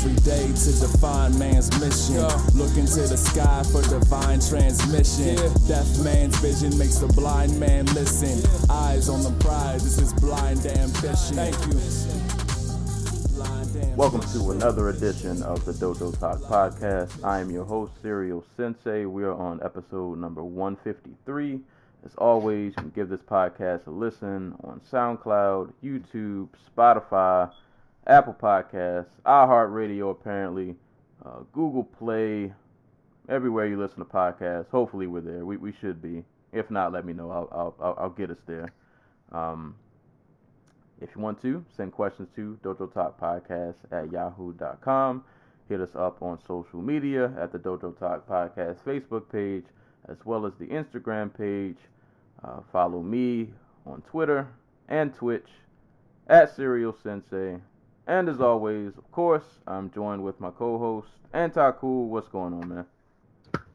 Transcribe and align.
Every 0.00 0.16
day 0.22 0.46
to 0.54 0.72
define 0.80 1.38
man's 1.38 1.68
mission. 1.78 2.14
Yo. 2.14 2.28
Look 2.54 2.74
into 2.78 3.00
the 3.06 3.18
sky 3.18 3.62
for 3.70 3.82
divine 3.82 4.40
transmission. 4.40 5.36
Yeah. 5.36 5.52
Deaf 5.68 5.86
man's 6.02 6.38
vision 6.38 6.78
makes 6.78 6.96
the 6.98 7.08
blind 7.08 7.60
man 7.60 7.84
listen. 7.86 8.38
Yeah. 8.40 8.74
Eyes 8.74 9.10
on 9.10 9.22
the 9.22 9.32
prize, 9.44 9.84
this 9.84 9.98
is 9.98 10.14
blind 10.14 10.64
ambition. 10.64 11.36
Thank 11.36 11.56
you. 11.66 11.76
Welcome 13.94 14.22
to 14.32 14.52
another 14.52 14.88
edition 14.88 15.42
of 15.42 15.66
the 15.66 15.72
Dojo 15.72 16.18
Talk 16.18 16.38
Podcast. 16.40 17.22
I 17.22 17.40
am 17.40 17.50
your 17.50 17.66
host, 17.66 17.92
Serial 18.00 18.42
Sensei. 18.56 19.04
We 19.04 19.24
are 19.24 19.34
on 19.34 19.60
episode 19.62 20.18
number 20.18 20.42
153. 20.42 21.60
As 22.06 22.14
always, 22.16 22.72
you 22.74 22.82
can 22.82 22.90
give 22.90 23.10
this 23.10 23.20
podcast 23.20 23.86
a 23.86 23.90
listen 23.90 24.56
on 24.64 24.80
SoundCloud, 24.90 25.74
YouTube, 25.84 26.48
Spotify, 26.74 27.52
Apple 28.10 28.34
Podcasts, 28.34 29.20
iHeartRadio, 29.24 30.10
apparently, 30.10 30.74
uh, 31.24 31.44
Google 31.52 31.84
Play, 31.84 32.52
everywhere 33.28 33.68
you 33.68 33.78
listen 33.78 33.98
to 34.00 34.04
podcasts. 34.04 34.68
Hopefully, 34.70 35.06
we're 35.06 35.20
there. 35.20 35.44
We, 35.46 35.56
we 35.56 35.72
should 35.72 36.02
be. 36.02 36.24
If 36.52 36.72
not, 36.72 36.92
let 36.92 37.04
me 37.04 37.12
know. 37.12 37.30
I'll, 37.30 37.76
I'll, 37.80 37.94
I'll 37.96 38.10
get 38.10 38.30
us 38.30 38.40
there. 38.48 38.72
Um, 39.30 39.76
if 41.00 41.10
you 41.14 41.22
want 41.22 41.40
to, 41.42 41.64
send 41.76 41.92
questions 41.92 42.28
to 42.34 42.58
Dojo 42.64 42.92
Talk 42.92 43.20
Podcast 43.20 43.76
at 43.92 44.10
yahoo.com. 44.10 45.22
Hit 45.68 45.80
us 45.80 45.94
up 45.94 46.20
on 46.20 46.40
social 46.44 46.82
media 46.82 47.32
at 47.38 47.52
the 47.52 47.60
Dojo 47.60 47.96
Talk 47.96 48.28
Podcast 48.28 48.78
Facebook 48.84 49.30
page, 49.30 49.66
as 50.08 50.16
well 50.24 50.46
as 50.46 50.52
the 50.58 50.66
Instagram 50.66 51.32
page. 51.32 51.78
Uh, 52.42 52.58
follow 52.72 53.02
me 53.04 53.50
on 53.86 54.02
Twitter 54.02 54.48
and 54.88 55.14
Twitch 55.14 55.48
at 56.26 56.56
Serial 56.56 56.96
Sensei. 57.04 57.58
And 58.06 58.28
as 58.28 58.40
always, 58.40 58.96
of 58.96 59.10
course, 59.12 59.44
I'm 59.66 59.90
joined 59.90 60.22
with 60.22 60.40
my 60.40 60.50
co-host 60.50 61.08
Anti-Cool. 61.32 62.08
What's 62.08 62.28
going 62.28 62.54
on, 62.54 62.68
man? 62.68 62.86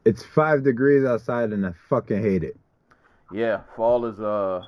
It's 0.04 0.22
five 0.22 0.62
degrees 0.62 1.04
outside, 1.04 1.52
and 1.52 1.66
I 1.66 1.72
fucking 1.88 2.22
hate 2.22 2.44
it. 2.44 2.56
Yeah, 3.32 3.62
fall 3.74 4.06
is 4.06 4.20
uh, 4.20 4.62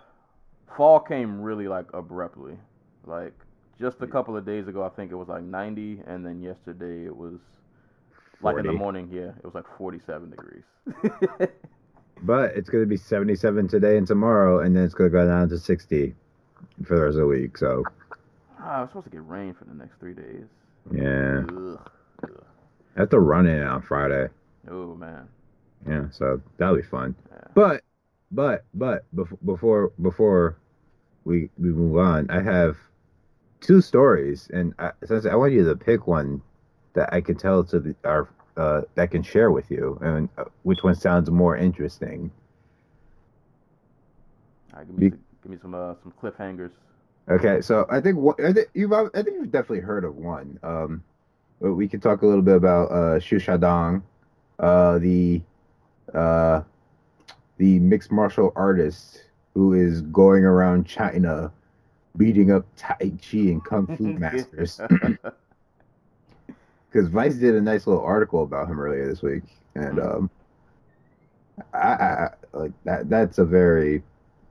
fall 0.77 1.01
came 1.01 1.41
really 1.41 1.69
like 1.69 1.87
abruptly. 1.93 2.59
Like 3.07 3.35
just 3.81 4.01
a 4.01 4.07
couple 4.07 4.37
of 4.37 4.45
days 4.45 4.67
ago, 4.67 4.83
I 4.83 4.89
think 4.89 5.13
it 5.13 5.15
was 5.15 5.29
like 5.29 5.43
90, 5.43 6.03
and 6.07 6.27
then 6.27 6.43
yesterday 6.43 7.07
it 7.07 7.17
was 7.17 7.39
like 8.43 8.55
40. 8.55 8.69
in 8.69 8.75
the 8.75 8.79
morning. 8.79 9.09
Yeah, 9.13 9.31
it 9.39 9.45
was 9.45 9.55
like 9.55 9.67
47 9.77 10.31
degrees. 10.31 10.65
But 12.23 12.57
it's 12.57 12.69
going 12.69 12.83
to 12.83 12.89
be 12.89 12.97
77 12.97 13.69
today 13.69 13.97
and 13.97 14.07
tomorrow, 14.07 14.61
and 14.61 14.77
then 14.77 14.85
it's 14.85 14.95
going 14.95 15.11
to 15.11 15.17
go 15.17 15.27
down 15.27 15.49
to 15.51 15.59
60 15.59 16.15
for 16.85 16.97
the 16.97 17.03
rest 17.03 17.15
of 17.15 17.21
the 17.21 17.27
week. 17.27 17.57
So, 17.57 17.85
Ah, 18.61 18.81
I'm 18.83 18.89
supposed 18.89 19.05
to 19.05 19.11
get 19.11 19.25
rain 19.27 19.55
for 19.55 19.65
the 19.65 19.75
next 19.75 19.99
three 20.01 20.15
days. 20.15 20.45
yeah. 20.93 21.43
Ugh. 21.49 21.91
Ugh. 22.25 22.45
I 22.97 23.01
have 23.01 23.11
to 23.11 23.21
run 23.21 23.47
in 23.47 23.63
on 23.63 23.83
Friday. 23.83 24.29
Oh 24.69 24.95
man. 24.95 25.29
Yeah, 25.87 26.11
so 26.11 26.41
that'll 26.57 26.77
be 26.77 26.83
fun. 26.83 27.15
Yeah. 27.31 27.39
But, 27.55 27.83
but, 28.33 28.65
but, 28.75 29.05
before 29.45 29.93
before 30.03 30.59
we 31.25 31.51
we 31.59 31.69
move 31.71 31.99
on, 31.99 32.29
I 32.31 32.43
have 32.43 32.77
two 33.61 33.81
stories, 33.81 34.49
and 34.53 34.75
I, 34.79 34.91
since 35.05 35.27
I 35.27 35.35
want 35.37 35.53
you 35.53 35.65
to 35.67 35.77
pick 35.77 36.07
one 36.07 36.43
that 36.95 37.13
I 37.13 37.21
can 37.21 37.37
tell 37.37 37.63
to 37.65 37.79
the, 37.79 37.95
our 38.05 38.29
uh, 38.57 38.83
that 38.97 39.03
I 39.03 39.07
can 39.07 39.23
share 39.23 39.53
with 39.53 39.71
you, 39.71 39.99
and 40.03 40.29
uh, 40.37 40.45
which 40.65 40.83
one 40.83 40.97
sounds 40.97 41.31
more 41.31 41.57
interesting. 41.57 42.33
All 44.73 44.81
right, 44.81 44.87
give 44.89 44.99
me 44.99 45.11
Be- 45.11 45.17
give 45.43 45.53
me 45.53 45.59
some 45.63 45.75
uh, 45.75 45.95
some 46.03 46.13
cliffhangers. 46.21 46.73
Okay, 47.31 47.61
so 47.61 47.87
I 47.91 48.01
think 48.01 48.17
one, 48.17 48.35
I 48.45 48.53
think 48.53 48.69
you've 48.75 48.93
I 48.93 49.07
think 49.15 49.29
you've 49.37 49.51
definitely 49.53 49.81
heard 49.81 50.05
of 50.05 50.17
one. 50.17 50.59
Um, 50.63 51.05
but 51.61 51.75
we 51.75 51.89
could 51.89 52.01
talk 52.03 52.23
a 52.23 52.27
little 52.27 52.43
bit 52.43 52.57
about 52.57 52.91
uh, 52.91 53.19
Xu 53.19 53.37
Xiaodong, 53.39 54.03
uh, 54.59 54.99
the 54.99 55.43
uh, 56.15 56.63
the 57.59 57.79
mixed 57.81 58.11
martial 58.11 58.53
artist 58.57 59.25
who 59.55 59.75
is 59.75 60.03
going 60.03 60.45
around 60.45 60.87
China 60.87 61.53
beating 62.17 62.51
up 62.53 62.65
Tai 62.77 62.95
Chi 62.99 63.39
and 63.39 63.65
Kung 63.65 63.87
Fu 63.97 64.05
masters. 64.19 64.81
Because 66.91 67.09
Vice 67.11 67.35
did 67.35 67.55
a 67.55 67.61
nice 67.61 67.87
little 67.87 68.03
article 68.03 68.43
about 68.43 68.67
him 68.67 68.81
earlier 68.81 69.07
this 69.07 69.21
week, 69.21 69.43
and 69.75 70.01
um, 70.01 70.31
I, 71.75 71.79
I 71.79 72.25
I- 72.25 72.31
like 72.57 72.73
that. 72.85 73.11
That's 73.11 73.37
a 73.37 73.45
very 73.45 74.03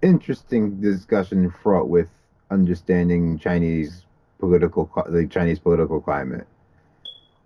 interesting 0.04 0.80
discussion 0.80 1.50
fraught 1.50 1.90
with 1.90 2.10
understanding 2.50 3.38
Chinese 3.40 4.06
political, 4.40 4.90
the 5.10 5.28
Chinese 5.28 5.60
political 5.60 6.02
climate. 6.02 6.48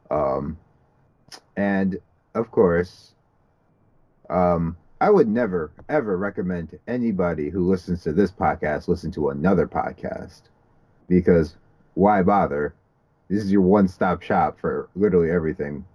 Um, 0.09 0.57
and 1.56 2.00
of 2.35 2.51
course, 2.51 3.13
um, 4.29 4.78
I 5.00 5.09
would 5.09 5.28
never 5.28 5.72
ever 5.89 6.17
recommend 6.17 6.78
anybody 6.88 7.50
who 7.50 7.67
listens 7.67 8.03
to 8.03 8.13
this 8.13 8.31
podcast 8.31 8.88
listen 8.88 9.12
to 9.12 9.29
another 9.29 9.67
podcast 9.67 10.44
because 11.07 11.57
why 11.94 12.22
bother? 12.22 12.73
This 13.29 13.44
is 13.44 13.51
your 13.51 13.62
one-stop 13.62 14.22
shop 14.22 14.59
for 14.59 14.89
literally 14.95 15.31
everything. 15.31 15.85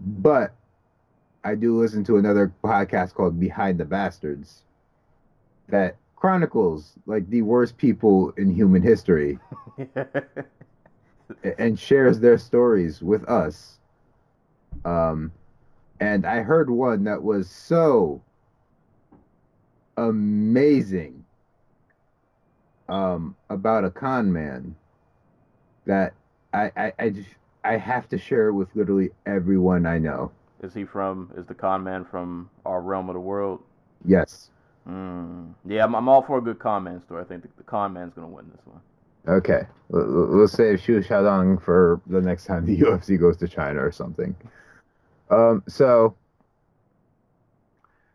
But 0.00 0.54
I 1.42 1.54
do 1.54 1.80
listen 1.80 2.04
to 2.04 2.18
another 2.18 2.52
podcast 2.62 3.14
called 3.14 3.40
Behind 3.40 3.78
the 3.78 3.84
Bastards 3.84 4.64
that 5.68 5.96
chronicles 6.18 6.94
like 7.06 7.28
the 7.30 7.42
worst 7.42 7.76
people 7.76 8.30
in 8.36 8.50
human 8.50 8.82
history 8.82 9.38
and 11.58 11.78
shares 11.78 12.18
their 12.18 12.36
stories 12.36 13.00
with 13.00 13.22
us. 13.28 13.78
Um, 14.84 15.30
and 16.00 16.26
I 16.26 16.40
heard 16.42 16.70
one 16.70 17.04
that 17.04 17.22
was 17.22 17.48
so 17.48 18.20
amazing 19.96 21.24
um, 22.88 23.36
about 23.48 23.84
a 23.84 23.90
con 23.90 24.32
man 24.32 24.74
that 25.86 26.14
I, 26.52 26.72
I, 26.76 26.92
I 26.98 27.08
just 27.10 27.28
I 27.62 27.76
have 27.76 28.08
to 28.08 28.18
share 28.18 28.48
it 28.48 28.54
with 28.54 28.74
literally 28.74 29.10
everyone 29.24 29.86
I 29.86 29.98
know. 29.98 30.32
is 30.62 30.74
he 30.74 30.84
from? 30.84 31.30
Is 31.36 31.46
the 31.46 31.54
con 31.54 31.84
man 31.84 32.04
from 32.04 32.50
our 32.66 32.80
realm 32.80 33.08
of 33.08 33.14
the 33.14 33.20
world? 33.20 33.60
Yes. 34.04 34.50
Mm. 34.88 35.54
Yeah, 35.66 35.84
I'm, 35.84 35.94
I'm 35.94 36.08
all 36.08 36.22
for 36.22 36.38
a 36.38 36.40
good 36.40 36.58
con 36.58 36.84
man 36.84 37.02
story. 37.02 37.22
I 37.22 37.26
think 37.26 37.42
the, 37.42 37.48
the 37.58 37.62
con 37.64 37.92
man's 37.92 38.14
gonna 38.14 38.28
win 38.28 38.50
this 38.50 38.64
one. 38.64 38.80
Okay. 39.28 39.66
Let's 39.90 40.52
save 40.52 40.80
Xu 40.80 41.06
Xiaodong 41.06 41.62
for 41.62 42.00
the 42.06 42.20
next 42.20 42.46
time 42.46 42.64
the 42.64 42.78
UFC 42.80 43.18
goes 43.18 43.36
to 43.38 43.48
China 43.48 43.84
or 43.84 43.92
something. 43.92 44.34
Um, 45.30 45.62
so, 45.68 46.16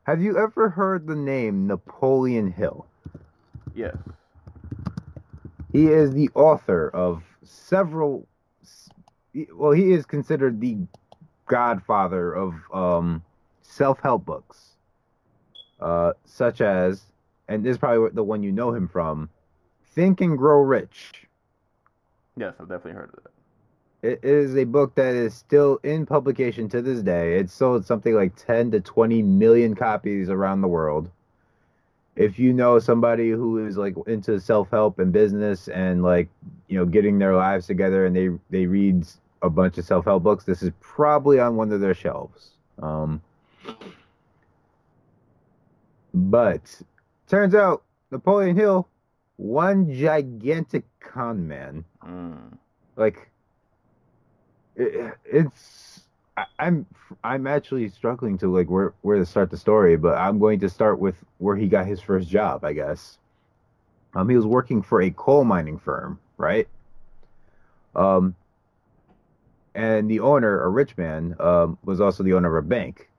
have 0.03 0.21
you 0.21 0.37
ever 0.37 0.69
heard 0.69 1.05
the 1.07 1.15
name 1.15 1.67
Napoleon 1.67 2.51
Hill? 2.51 2.87
Yes. 3.75 3.95
He 5.71 5.87
is 5.87 6.13
the 6.13 6.29
author 6.33 6.89
of 6.89 7.23
several. 7.43 8.27
Well, 9.53 9.71
he 9.71 9.91
is 9.91 10.05
considered 10.05 10.61
the 10.61 10.77
godfather 11.47 12.33
of 12.33 12.53
um, 12.71 13.23
self-help 13.63 14.25
books, 14.25 14.72
uh, 15.83 16.13
such 16.25 16.61
as, 16.61 17.03
and 17.47 17.63
this 17.63 17.71
is 17.71 17.77
probably 17.77 18.09
the 18.13 18.23
one 18.23 18.41
you 18.41 18.51
know 18.51 18.73
him 18.73 18.87
from, 18.87 19.29
Think 19.93 20.21
and 20.21 20.37
Grow 20.37 20.61
Rich. 20.61 21.27
Yes, 22.37 22.53
I've 22.59 22.69
definitely 22.69 22.93
heard 22.93 23.09
of 23.09 23.23
that. 23.23 23.29
It 24.01 24.19
is 24.23 24.57
a 24.57 24.63
book 24.63 24.95
that 24.95 25.13
is 25.13 25.33
still 25.33 25.79
in 25.83 26.05
publication 26.05 26.67
to 26.69 26.81
this 26.81 27.01
day. 27.01 27.37
It's 27.37 27.53
sold 27.53 27.85
something 27.85 28.13
like 28.13 28.35
10 28.35 28.71
to 28.71 28.81
20 28.81 29.21
million 29.21 29.75
copies 29.75 30.29
around 30.29 30.61
the 30.61 30.67
world. 30.67 31.09
If 32.15 32.37
you 32.37 32.53
know 32.53 32.79
somebody 32.79 33.29
who 33.29 33.65
is 33.65 33.77
like 33.77 33.95
into 34.07 34.39
self-help 34.39 34.99
and 34.99 35.11
business 35.11 35.67
and 35.67 36.03
like, 36.03 36.29
you 36.67 36.77
know, 36.77 36.85
getting 36.85 37.17
their 37.17 37.35
lives 37.35 37.65
together 37.65 38.05
and 38.05 38.15
they 38.15 38.29
they 38.49 38.67
read 38.67 39.07
a 39.41 39.49
bunch 39.49 39.77
of 39.77 39.85
self-help 39.85 40.21
books, 40.21 40.43
this 40.43 40.61
is 40.61 40.71
probably 40.79 41.39
on 41.39 41.55
one 41.55 41.71
of 41.71 41.79
their 41.81 41.95
shelves. 41.95 42.51
Um 42.81 43.21
but 46.13 46.81
turns 47.27 47.55
out 47.55 47.83
Napoleon 48.11 48.55
Hill, 48.55 48.87
one 49.37 49.93
gigantic 49.93 50.83
con 50.99 51.47
man 51.47 51.85
Mm. 52.05 52.57
like 52.95 53.29
it, 54.75 55.13
it's 55.25 56.01
I, 56.35 56.45
I'm 56.59 56.85
I'm 57.23 57.47
actually 57.47 57.87
struggling 57.89 58.37
to 58.39 58.53
like 58.53 58.69
where 58.69 58.93
where 59.01 59.17
to 59.17 59.25
start 59.25 59.49
the 59.49 59.57
story, 59.57 59.95
but 59.95 60.17
I'm 60.17 60.39
going 60.39 60.59
to 60.61 60.69
start 60.69 60.99
with 60.99 61.15
where 61.37 61.55
he 61.55 61.67
got 61.67 61.85
his 61.85 62.01
first 62.01 62.27
job, 62.27 62.63
I 62.63 62.73
guess. 62.73 63.17
Um, 64.15 64.29
he 64.29 64.35
was 64.35 64.45
working 64.45 64.81
for 64.81 65.01
a 65.01 65.09
coal 65.11 65.43
mining 65.43 65.79
firm, 65.79 66.19
right? 66.37 66.67
Um, 67.95 68.35
and 69.75 70.09
the 70.09 70.19
owner, 70.19 70.63
a 70.63 70.69
rich 70.69 70.97
man, 70.97 71.35
um, 71.39 71.77
was 71.83 71.99
also 71.99 72.23
the 72.23 72.33
owner 72.33 72.55
of 72.55 72.63
a 72.63 72.67
bank, 72.67 73.09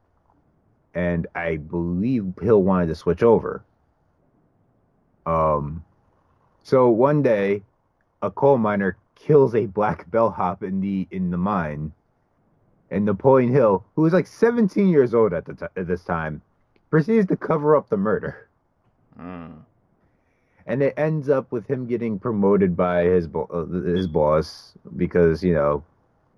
and 0.95 1.27
I 1.35 1.57
believe 1.57 2.33
Hill 2.41 2.63
wanted 2.63 2.87
to 2.87 2.95
switch 2.95 3.23
over. 3.23 3.65
Um, 5.27 5.85
so 6.63 6.89
one 6.89 7.23
day, 7.23 7.63
a 8.23 8.31
coal 8.31 8.59
miner 8.59 8.97
kills 9.15 9.55
a 9.55 9.67
black 9.67 10.11
bellhop 10.11 10.63
in 10.63 10.81
the 10.81 11.07
in 11.11 11.31
the 11.31 11.39
mine, 11.39 11.93
and 12.91 13.05
Napoleon 13.05 13.53
Hill, 13.53 13.85
who 13.97 14.03
was 14.03 14.13
like 14.13 14.27
17 14.27 14.89
years 14.89 15.15
old 15.15 15.33
at 15.33 15.47
the 15.47 15.55
t- 15.55 15.67
at 15.77 15.87
this 15.87 16.05
time, 16.05 16.43
proceeds 16.91 17.27
to 17.29 17.37
cover 17.37 17.75
up 17.77 17.89
the 17.89 17.97
murder. 17.97 18.49
Mm. 19.19 19.59
And 20.67 20.83
it 20.83 20.95
ends 20.97 21.29
up 21.29 21.53
with 21.53 21.67
him 21.67 21.87
getting 21.87 22.19
promoted 22.19 22.77
by 22.77 23.05
his 23.05 23.27
bo- 23.27 23.51
uh, 23.53 23.67
his 23.67 24.07
boss 24.07 24.75
because 24.97 25.43
you 25.43 25.53
know 25.55 25.85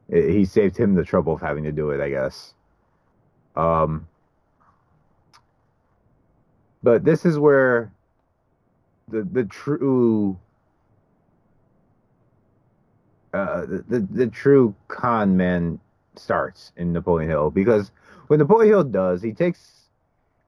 it, 0.09 0.31
he 0.31 0.45
saved 0.45 0.77
him 0.77 0.95
the 0.95 1.05
trouble 1.05 1.35
of 1.35 1.41
having 1.41 1.65
to 1.65 1.73
do 1.73 1.91
it, 1.91 2.01
I 2.01 2.11
guess. 2.11 2.55
Um, 3.55 4.07
but 6.87 7.05
this 7.05 7.27
is 7.27 7.37
where 7.37 7.91
the 9.09 9.23
the 9.25 9.43
true 9.43 10.39
uh, 13.35 13.63
the, 13.63 13.85
the 13.89 14.01
the 14.13 14.27
true 14.29 14.73
con 14.87 15.37
man 15.37 15.81
starts 16.15 16.71
in 16.77 16.93
Napoleon 16.93 17.29
Hill 17.29 17.51
because 17.51 17.91
what 18.29 18.39
Napoleon 18.39 18.69
Hill 18.69 18.85
does, 18.85 19.21
he 19.21 19.33
takes 19.33 19.89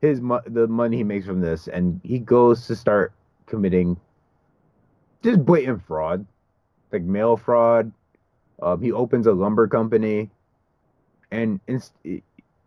his 0.00 0.20
mo- 0.20 0.40
the 0.46 0.68
money 0.68 0.98
he 0.98 1.02
makes 1.02 1.26
from 1.26 1.40
this 1.40 1.66
and 1.66 2.00
he 2.04 2.20
goes 2.20 2.68
to 2.68 2.76
start 2.76 3.12
committing 3.46 3.96
just 5.24 5.44
blatant 5.44 5.82
fraud, 5.82 6.24
like 6.92 7.02
mail 7.02 7.36
fraud. 7.36 7.90
Um, 8.62 8.80
he 8.80 8.92
opens 8.92 9.26
a 9.26 9.32
lumber 9.32 9.66
company, 9.66 10.30
and 11.32 11.58
inst- 11.66 11.94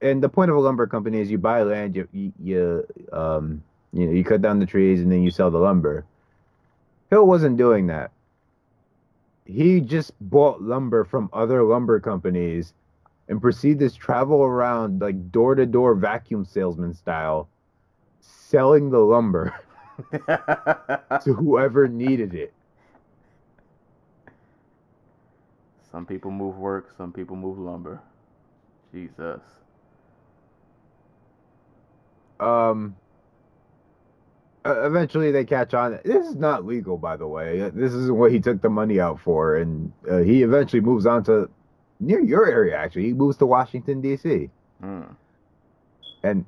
and 0.01 0.21
the 0.21 0.29
point 0.29 0.51
of 0.51 0.57
a 0.57 0.59
lumber 0.59 0.87
company 0.87 1.19
is 1.19 1.29
you 1.29 1.37
buy 1.37 1.63
land, 1.63 1.95
you 1.95 2.07
you, 2.11 2.33
you 2.41 2.87
um 3.11 3.63
you 3.93 4.05
know 4.05 4.11
you 4.11 4.23
cut 4.23 4.41
down 4.41 4.59
the 4.59 4.65
trees 4.65 5.01
and 5.01 5.11
then 5.11 5.21
you 5.21 5.31
sell 5.31 5.51
the 5.51 5.59
lumber. 5.59 6.05
Hill 7.09 7.27
wasn't 7.27 7.57
doing 7.57 7.87
that. 7.87 8.11
He 9.45 9.81
just 9.81 10.13
bought 10.21 10.61
lumber 10.61 11.03
from 11.03 11.29
other 11.33 11.63
lumber 11.63 11.99
companies 11.99 12.73
and 13.27 13.41
proceeded 13.41 13.91
to 13.91 13.97
travel 13.97 14.41
around 14.41 15.01
like 15.01 15.31
door 15.31 15.55
to 15.55 15.65
door 15.65 15.95
vacuum 15.95 16.45
salesman 16.45 16.93
style, 16.93 17.49
selling 18.21 18.89
the 18.91 18.99
lumber 18.99 19.53
to 20.11 21.33
whoever 21.33 21.87
needed 21.87 22.33
it. 22.33 22.53
some 25.91 26.05
people 26.05 26.31
move 26.31 26.57
work, 26.57 26.93
some 26.97 27.11
people 27.11 27.35
move 27.35 27.59
lumber. 27.59 28.01
Jesus. 28.93 29.41
Um. 32.41 32.95
Eventually, 34.63 35.31
they 35.31 35.43
catch 35.43 35.73
on. 35.73 35.99
This 36.05 36.23
is 36.27 36.35
not 36.35 36.65
legal, 36.67 36.95
by 36.95 37.17
the 37.17 37.27
way. 37.27 37.61
Uh, 37.63 37.71
This 37.73 37.93
isn't 37.93 38.15
what 38.15 38.31
he 38.31 38.39
took 38.39 38.61
the 38.61 38.69
money 38.69 38.99
out 38.99 39.19
for, 39.19 39.55
and 39.55 39.91
uh, 40.07 40.17
he 40.19 40.43
eventually 40.43 40.81
moves 40.81 41.07
on 41.07 41.23
to 41.23 41.49
near 41.99 42.19
your 42.19 42.47
area. 42.47 42.77
Actually, 42.77 43.05
he 43.05 43.13
moves 43.13 43.37
to 43.37 43.47
Washington 43.47 44.01
D.C. 44.01 44.49
Mm. 44.83 45.15
and 46.23 46.45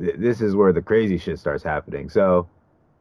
th- 0.00 0.16
this 0.18 0.40
is 0.40 0.54
where 0.54 0.72
the 0.72 0.82
crazy 0.82 1.18
shit 1.18 1.38
starts 1.40 1.64
happening. 1.64 2.08
So 2.08 2.48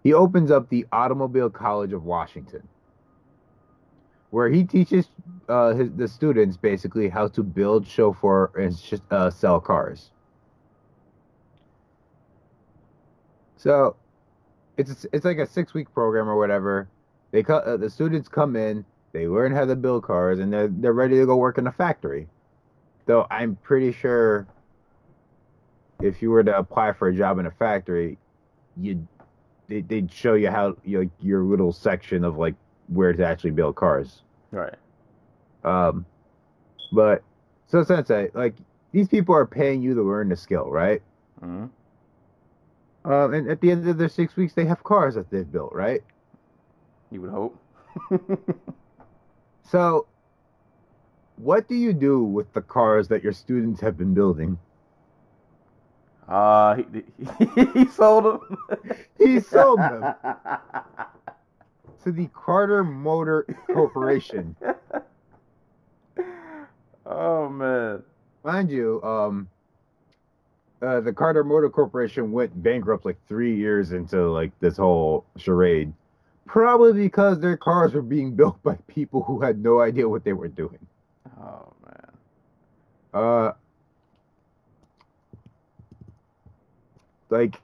he 0.04 0.13
opens 0.13 0.50
up 0.50 0.69
the 0.69 0.88
Automobile 0.92 1.51
College 1.51 1.94
of 1.94 2.04
Washington, 2.06 2.68
where 4.31 4.50
he 4.50 4.63
teaches 4.63 5.07
uh, 5.50 5.74
his 5.75 5.92
the 5.92 6.07
students 6.07 6.57
basically 6.57 7.10
how 7.10 7.28
to 7.28 7.44
build, 7.44 7.86
chauffeur, 7.88 8.50
and 8.57 8.75
sh- 8.75 8.95
uh, 9.12 9.30
sell 9.30 9.60
cars. 9.60 10.10
So 13.57 13.95
it's 14.77 15.06
it's 15.12 15.25
like 15.25 15.39
a 15.39 15.48
six 15.48 15.74
week 15.74 15.94
program 15.94 16.30
or 16.30 16.38
whatever. 16.38 16.88
They 17.31 17.44
co- 17.44 17.57
uh, 17.57 17.77
the 17.77 17.89
students 17.89 18.30
come 18.30 18.56
in, 18.56 18.86
they 19.12 19.27
learn 19.27 19.51
how 19.51 19.65
to 19.65 19.75
build 19.75 20.04
cars, 20.04 20.39
and 20.39 20.54
they're 20.54 20.68
they're 20.68 20.94
ready 20.94 21.18
to 21.18 21.25
go 21.25 21.36
work 21.36 21.57
in 21.57 21.68
a 21.68 21.71
factory. 21.71 22.27
Though 23.06 23.25
I'm 23.30 23.56
pretty 23.57 23.92
sure 23.92 24.48
if 26.01 26.21
you 26.21 26.30
were 26.30 26.44
to 26.44 26.57
apply 26.57 26.94
for 26.94 27.07
a 27.07 27.15
job 27.15 27.39
in 27.39 27.45
a 27.45 27.51
factory, 27.51 28.18
you 28.77 29.07
they, 29.68 29.81
they'd 29.81 30.12
show 30.12 30.36
you 30.36 30.50
how 30.50 30.77
your 30.83 31.06
your 31.19 31.44
little 31.44 31.74
section 31.74 32.24
of 32.24 32.38
like 32.38 32.56
where 32.88 33.13
to 33.13 33.25
actually 33.25 33.51
build 33.51 33.75
cars. 33.75 34.21
Right. 34.51 34.75
Um, 35.63 36.06
but 36.92 37.24
so 37.65 37.83
sensei, 37.83 38.30
like 38.33 38.56
these 38.92 39.07
people 39.07 39.36
are 39.36 39.45
paying 39.45 39.81
you 39.81 39.94
to 39.95 40.04
learn 40.04 40.30
the 40.30 40.38
skill, 40.38 40.69
right? 40.69 41.01
Mm. 41.44 41.69
Um, 43.07 43.33
and 43.33 43.50
at 43.50 43.62
the 43.62 43.71
end 43.71 43.88
of 43.88 43.98
their 43.98 44.09
six 44.09 44.36
weeks, 44.36 44.54
they 44.54 44.65
have 44.65 44.83
cars 44.83 45.15
that 45.15 45.31
they've 45.31 45.50
built, 45.50 45.74
right? 45.74 46.04
You 47.09 47.21
would 47.21 47.31
hope. 47.31 47.57
So, 49.69 50.07
what 51.36 51.68
do 51.68 51.75
you 51.75 51.92
do 51.92 52.24
with 52.24 52.54
the 52.54 52.62
cars 52.62 53.09
that 53.09 53.21
your 53.21 53.33
students 53.33 53.81
have 53.81 53.98
been 53.98 54.13
building? 54.13 54.59
Uh, 56.27 56.75
he, 56.75 56.86
he, 57.39 57.65
he 57.74 57.88
sold 57.88 58.25
them. 58.25 58.57
He 59.18 59.39
sold 59.42 59.80
them 59.80 60.13
to 62.04 62.12
the 62.12 62.27
Carter 62.27 62.83
Motor 62.83 63.45
Corporation. 63.74 64.56
oh 67.06 67.50
man. 67.50 68.04
Mind 68.44 68.69
you, 68.69 69.01
um, 69.04 69.50
uh, 70.82 71.02
the 71.02 71.14
Carter 71.14 71.44
Motor 71.44 71.70
Corporation 71.70 72.32
went 72.32 72.62
bankrupt 72.62 73.06
like 73.06 73.18
three 73.28 73.56
years 73.56 73.92
into 73.92 74.30
like 74.32 74.52
this 74.60 74.78
whole 74.78 75.26
charade, 75.36 75.94
probably 76.46 76.94
because 76.94 77.40
their 77.40 77.58
cars 77.58 77.94
were 77.94 78.02
being 78.02 78.32
built 78.36 78.62
by 78.64 78.76
people 78.88 79.24
who 79.24 79.42
had 79.42 79.62
no 79.62 79.82
idea 79.82 80.08
what 80.08 80.24
they 80.24 80.34
were 80.34 80.48
doing. 80.48 80.80
Oh 81.42 81.74
man. 81.86 82.12
Uh, 83.14 83.52
like, 87.30 87.60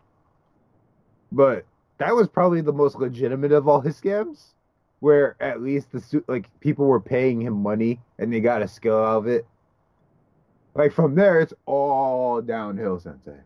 but 1.31 1.65
that 1.99 2.15
was 2.15 2.27
probably 2.27 2.61
the 2.61 2.73
most 2.73 2.97
legitimate 2.97 3.51
of 3.51 3.67
all 3.67 3.79
his 3.79 3.99
scams, 3.99 4.53
where 4.99 5.35
at 5.39 5.61
least 5.61 5.91
the 5.91 6.23
like 6.27 6.49
people 6.59 6.85
were 6.85 6.99
paying 6.99 7.41
him 7.41 7.61
money 7.61 7.99
and 8.17 8.33
they 8.33 8.39
got 8.39 8.63
a 8.63 8.67
skill 8.67 8.97
out 8.97 9.17
of 9.17 9.27
it. 9.27 9.45
Like 10.75 10.91
from 10.91 11.15
there, 11.15 11.39
it's 11.39 11.53
all 11.65 12.41
downhill, 12.41 12.99
Sensei. 12.99 13.37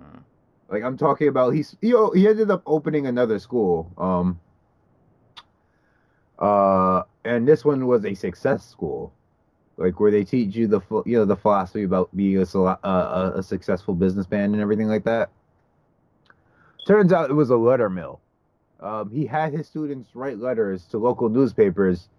Mm. 0.00 0.22
Like 0.68 0.82
I'm 0.82 0.96
talking 0.96 1.28
about, 1.28 1.50
he's 1.54 1.76
he 1.80 1.94
he 2.14 2.26
ended 2.28 2.50
up 2.50 2.62
opening 2.66 3.06
another 3.06 3.38
school. 3.38 3.92
Um. 3.98 4.40
Uh, 6.36 7.02
and 7.24 7.46
this 7.46 7.64
one 7.64 7.86
was 7.86 8.04
a 8.04 8.14
success 8.14 8.68
school 8.68 9.12
like 9.76 9.98
where 9.98 10.10
they 10.10 10.24
teach 10.24 10.54
you 10.54 10.66
the 10.66 10.80
you 11.04 11.16
know 11.18 11.24
the 11.24 11.36
philosophy 11.36 11.82
about 11.82 12.14
being 12.16 12.38
a, 12.38 12.62
uh, 12.62 12.76
a 12.84 13.38
a 13.38 13.42
successful 13.42 13.94
businessman 13.94 14.52
and 14.52 14.60
everything 14.60 14.88
like 14.88 15.04
that. 15.04 15.30
Turns 16.86 17.12
out 17.12 17.30
it 17.30 17.34
was 17.34 17.50
a 17.50 17.56
letter 17.56 17.88
mill. 17.88 18.20
Um, 18.80 19.10
he 19.10 19.26
had 19.26 19.52
his 19.52 19.66
students 19.66 20.10
write 20.14 20.38
letters 20.38 20.84
to 20.86 20.98
local 20.98 21.28
newspapers, 21.28 22.10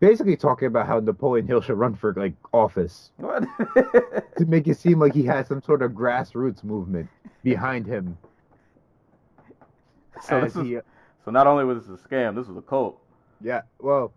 basically 0.00 0.36
talking 0.36 0.66
about 0.66 0.86
how 0.86 0.98
Napoleon 0.98 1.46
Hill 1.46 1.60
should 1.60 1.78
run 1.78 1.94
for 1.94 2.12
like 2.14 2.34
office 2.52 3.12
What? 3.18 3.44
to 4.36 4.44
make 4.46 4.66
it 4.66 4.78
seem 4.78 4.98
like 4.98 5.14
he 5.14 5.24
had 5.24 5.46
some 5.46 5.62
sort 5.62 5.82
of 5.82 5.92
grassroots 5.92 6.64
movement 6.64 7.08
behind 7.44 7.86
him. 7.86 8.18
so 10.22 10.40
this 10.40 10.56
is, 10.56 10.62
he- 10.62 10.78
so 11.24 11.30
not 11.30 11.46
only 11.46 11.64
was 11.64 11.86
this 11.86 12.00
a 12.00 12.08
scam, 12.08 12.34
this 12.34 12.48
was 12.48 12.56
a 12.56 12.62
cult. 12.62 13.00
Yeah, 13.42 13.62
well, 13.78 14.12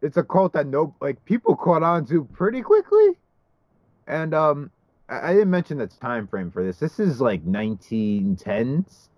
it's 0.00 0.16
a 0.16 0.22
cult 0.22 0.52
that 0.54 0.66
no 0.66 0.94
like 1.00 1.24
people 1.24 1.56
caught 1.56 1.82
on 1.82 2.06
to 2.06 2.24
pretty 2.24 2.62
quickly. 2.62 3.18
And 4.06 4.34
um 4.34 4.70
I, 5.08 5.30
I 5.30 5.32
didn't 5.32 5.50
mention 5.50 5.78
the 5.78 5.86
time 5.86 6.26
frame 6.26 6.50
for 6.50 6.64
this. 6.64 6.78
This 6.78 6.98
is 6.98 7.20
like 7.20 7.44
1910s. 7.44 9.08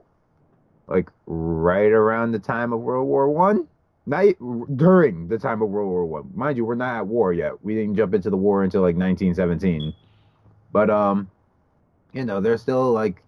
Like 0.87 1.11
right 1.27 1.91
around 1.91 2.33
the 2.33 2.39
time 2.39 2.73
of 2.75 2.81
World 2.81 3.07
War 3.09 3.31
1. 3.31 3.67
E- 4.13 4.35
during 4.77 5.29
the 5.29 5.39
time 5.39 5.63
of 5.63 5.71
World 5.71 5.89
War 5.89 6.05
1. 6.05 6.33
Mind 6.35 6.57
you, 6.57 6.65
we're 6.65 6.75
not 6.75 6.97
at 6.97 7.07
war 7.07 7.33
yet. 7.33 7.65
We 7.65 7.75
didn't 7.75 7.97
jump 7.97 8.15
into 8.15 8.31
the 8.31 8.37
war 8.37 8.63
until 8.63 8.83
like 8.83 8.97
1917. 8.97 9.95
But 10.73 10.91
um 10.91 11.31
you 12.13 12.25
know, 12.25 12.41
they're 12.41 12.59
still 12.59 12.93
like 12.93 13.23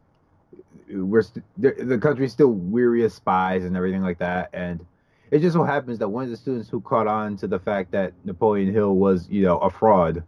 we're 0.90 1.23
st- 1.23 1.45
the 1.56 1.73
the 1.73 1.99
country's 1.99 2.33
still 2.33 2.52
weary 2.52 3.04
of 3.04 3.12
spies 3.12 3.64
and 3.64 3.76
everything 3.76 4.02
like 4.02 4.18
that 4.18 4.50
and 4.52 4.87
it 5.30 5.40
just 5.40 5.54
so 5.54 5.64
happens 5.64 5.99
that 5.99 6.09
one 6.09 6.25
of 6.25 6.30
the 6.30 6.37
students 6.37 6.68
who 6.68 6.80
caught 6.80 7.06
on 7.06 7.37
to 7.38 7.49
the 7.49 7.59
fact 7.59 7.90
that 7.92 8.12
Napoleon 8.25 8.73
Hill 8.73 8.95
was, 8.95 9.28
you 9.28 9.42
know, 9.42 9.59
a 9.59 9.71
fraud, 9.71 10.23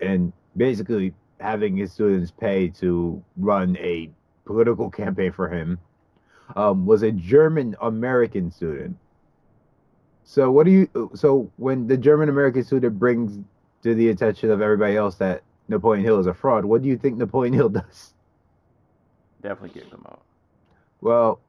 and 0.00 0.32
basically 0.56 1.14
having 1.40 1.76
his 1.76 1.92
students 1.92 2.30
pay 2.30 2.68
to 2.68 3.22
run 3.36 3.76
a 3.78 4.10
political 4.44 4.90
campaign 4.90 5.32
for 5.32 5.48
him 5.48 5.78
um, 6.56 6.86
was 6.86 7.02
a 7.02 7.10
German 7.10 7.74
American 7.80 8.50
student. 8.50 8.96
So 10.24 10.50
what 10.50 10.66
do 10.66 10.72
you? 10.72 11.10
So 11.14 11.50
when 11.56 11.86
the 11.86 11.96
German 11.96 12.28
American 12.28 12.62
student 12.62 12.98
brings 12.98 13.38
to 13.82 13.94
the 13.94 14.10
attention 14.10 14.50
of 14.50 14.60
everybody 14.60 14.96
else 14.96 15.16
that 15.16 15.42
Napoleon 15.68 16.04
Hill 16.04 16.18
is 16.20 16.26
a 16.26 16.34
fraud, 16.34 16.64
what 16.64 16.82
do 16.82 16.88
you 16.88 16.96
think 16.96 17.16
Napoleon 17.16 17.54
Hill 17.54 17.68
does? 17.80 18.14
Definitely 19.42 19.80
kicked 19.80 19.92
him 19.92 20.04
out. 20.06 20.22
Well, 21.00 21.40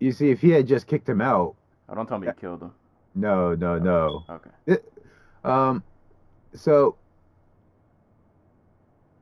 you 0.00 0.12
see, 0.12 0.30
if 0.30 0.40
he 0.40 0.50
had 0.50 0.66
just 0.66 0.86
kicked 0.86 1.08
him 1.08 1.20
out, 1.20 1.54
I 1.88 1.94
don't 1.94 2.06
tell 2.06 2.18
me 2.18 2.26
he 2.26 2.32
killed 2.40 2.62
him. 2.62 2.72
no, 3.14 3.54
no, 3.54 3.78
no. 3.78 4.24
Okay. 4.28 4.80
Um, 5.44 5.82
so 6.54 6.96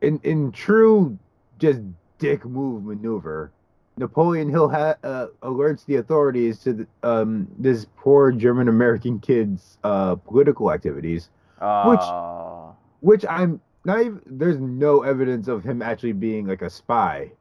in 0.01 0.21
in 0.23 0.53
true 0.53 1.19
just 1.59 1.81
dick 2.19 2.45
move 2.45 2.85
maneuver, 2.85 3.53
Napoleon 3.97 4.49
Hill 4.49 4.69
ha- 4.69 4.97
uh, 5.05 5.27
alerts 5.43 5.85
the 5.85 5.97
authorities 5.97 6.59
to 6.61 6.73
the, 6.73 6.87
um 7.03 7.49
this 7.59 7.87
poor 7.97 8.33
German 8.33 8.69
American 8.69 9.19
kid's 9.21 9.79
uh 9.85 10.15
political 10.17 10.73
activities, 10.73 11.31
Uh, 11.61 12.73
which 13.01 13.25
I'm 13.29 13.61
not 13.85 14.01
even. 14.01 14.21
There's 14.27 14.59
no 14.59 15.03
evidence 15.03 15.49
of 15.49 15.63
him 15.65 15.83
actually 15.83 16.13
being 16.13 16.47
like 16.47 16.63
a 16.63 16.71
spy, 16.71 17.33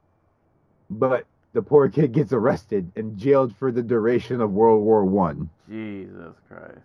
but 0.90 1.24
the 1.52 1.62
poor 1.62 1.88
kid 1.88 2.12
gets 2.12 2.32
arrested 2.32 2.90
and 2.96 3.16
jailed 3.16 3.54
for 3.56 3.72
the 3.72 3.82
duration 3.82 4.40
of 4.40 4.50
World 4.52 4.82
War 4.82 5.04
One. 5.04 5.48
Jesus 5.68 6.34
Christ. 6.48 6.80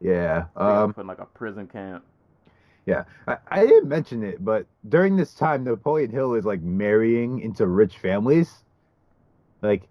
Yeah. 0.00 0.46
Um. 0.56 0.92
put 0.94 1.00
in 1.02 1.06
like 1.06 1.18
a 1.20 1.26
prison 1.26 1.66
camp. 1.66 2.04
Yeah, 2.86 3.04
I, 3.26 3.36
I 3.48 3.66
didn't 3.66 3.88
mention 3.88 4.22
it, 4.22 4.44
but 4.44 4.66
during 4.88 5.16
this 5.16 5.32
time, 5.34 5.64
Napoleon 5.64 6.10
Hill 6.10 6.34
is 6.34 6.44
like 6.44 6.60
marrying 6.60 7.40
into 7.40 7.66
rich 7.66 7.96
families. 7.98 8.62
Like, 9.62 9.88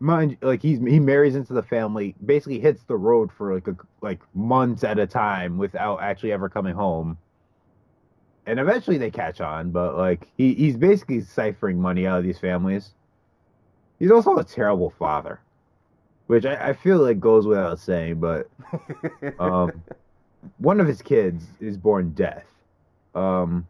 mind, 0.00 0.36
like 0.42 0.62
he's 0.62 0.80
he 0.80 0.98
marries 0.98 1.36
into 1.36 1.52
the 1.52 1.62
family, 1.62 2.16
basically 2.24 2.58
hits 2.58 2.82
the 2.84 2.96
road 2.96 3.30
for 3.30 3.54
like 3.54 3.68
a, 3.68 3.76
like 4.00 4.20
months 4.34 4.82
at 4.82 4.98
a 4.98 5.06
time 5.06 5.58
without 5.58 6.02
actually 6.02 6.32
ever 6.32 6.48
coming 6.48 6.74
home. 6.74 7.18
And 8.46 8.60
eventually 8.60 8.98
they 8.98 9.10
catch 9.10 9.40
on, 9.40 9.70
but 9.70 9.96
like 9.96 10.28
he, 10.36 10.54
he's 10.54 10.76
basically 10.76 11.20
ciphering 11.20 11.80
money 11.80 12.06
out 12.06 12.18
of 12.18 12.24
these 12.24 12.38
families. 12.38 12.94
He's 13.98 14.10
also 14.10 14.36
a 14.36 14.44
terrible 14.44 14.90
father, 14.98 15.40
which 16.26 16.44
I, 16.44 16.68
I 16.68 16.72
feel 16.72 16.98
like 16.98 17.20
goes 17.20 17.46
without 17.46 17.78
saying, 17.78 18.20
but 18.20 18.50
um, 19.38 19.82
one 20.58 20.80
of 20.80 20.86
his 20.86 21.02
kids 21.02 21.44
is 21.60 21.76
born 21.76 22.10
deaf. 22.10 22.44
Um, 23.14 23.66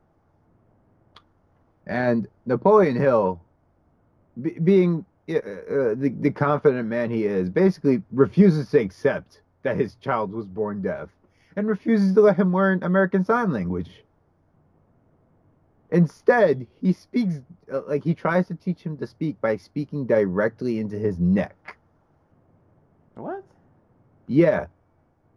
and 1.87 2.26
Napoleon 2.47 2.97
Hill, 2.97 3.40
be, 4.40 4.50
being 4.50 5.04
uh, 5.28 5.35
uh, 5.35 5.95
the, 5.95 6.14
the 6.21 6.30
confident 6.30 6.88
man 6.88 7.11
he 7.11 7.25
is, 7.25 7.49
basically 7.49 8.02
refuses 8.12 8.71
to 8.71 8.80
accept 8.80 9.42
that 9.62 9.76
his 9.76 9.97
child 9.97 10.33
was 10.33 10.47
born 10.47 10.83
deaf 10.83 11.09
and 11.56 11.66
refuses 11.66 12.14
to 12.14 12.21
let 12.21 12.37
him 12.37 12.54
learn 12.54 12.83
American 12.83 13.25
Sign 13.25 13.52
Language. 13.52 14.04
Instead, 15.90 16.66
he 16.80 16.92
speaks, 16.92 17.37
uh, 17.73 17.83
like, 17.87 18.02
he 18.02 18.14
tries 18.14 18.49
to 18.49 18.54
teach 18.54 18.83
him 18.83 18.97
to 18.99 19.06
speak 19.06 19.40
by 19.40 19.56
speaking 19.56 20.04
directly 20.04 20.80
into 20.80 20.97
his 20.97 21.18
neck. 21.18 21.76
what? 23.14 23.45
Yeah. 24.26 24.66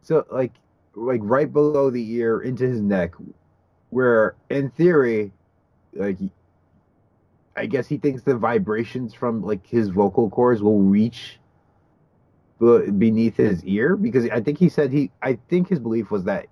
So 0.01 0.25
like 0.31 0.53
like 0.99 1.21
right 1.23 1.51
below 1.51 1.89
the 1.89 2.11
ear 2.13 2.41
into 2.41 2.67
his 2.67 2.81
neck 2.81 3.13
where 3.89 4.35
in 4.49 4.69
theory 4.71 5.31
like 5.93 6.17
I 7.55 7.65
guess 7.65 7.87
he 7.87 7.97
thinks 7.97 8.23
the 8.23 8.37
vibrations 8.37 9.13
from 9.13 9.43
like 9.43 9.65
his 9.65 9.89
vocal 9.89 10.29
cords 10.29 10.61
will 10.61 10.81
reach 10.81 11.39
beneath 12.59 13.37
his 13.37 13.63
ear 13.63 13.95
because 13.95 14.29
I 14.29 14.41
think 14.41 14.57
he 14.57 14.69
said 14.69 14.91
he 14.91 15.11
I 15.21 15.39
think 15.49 15.69
his 15.69 15.79
belief 15.79 16.11
was 16.11 16.25
that 16.25 16.47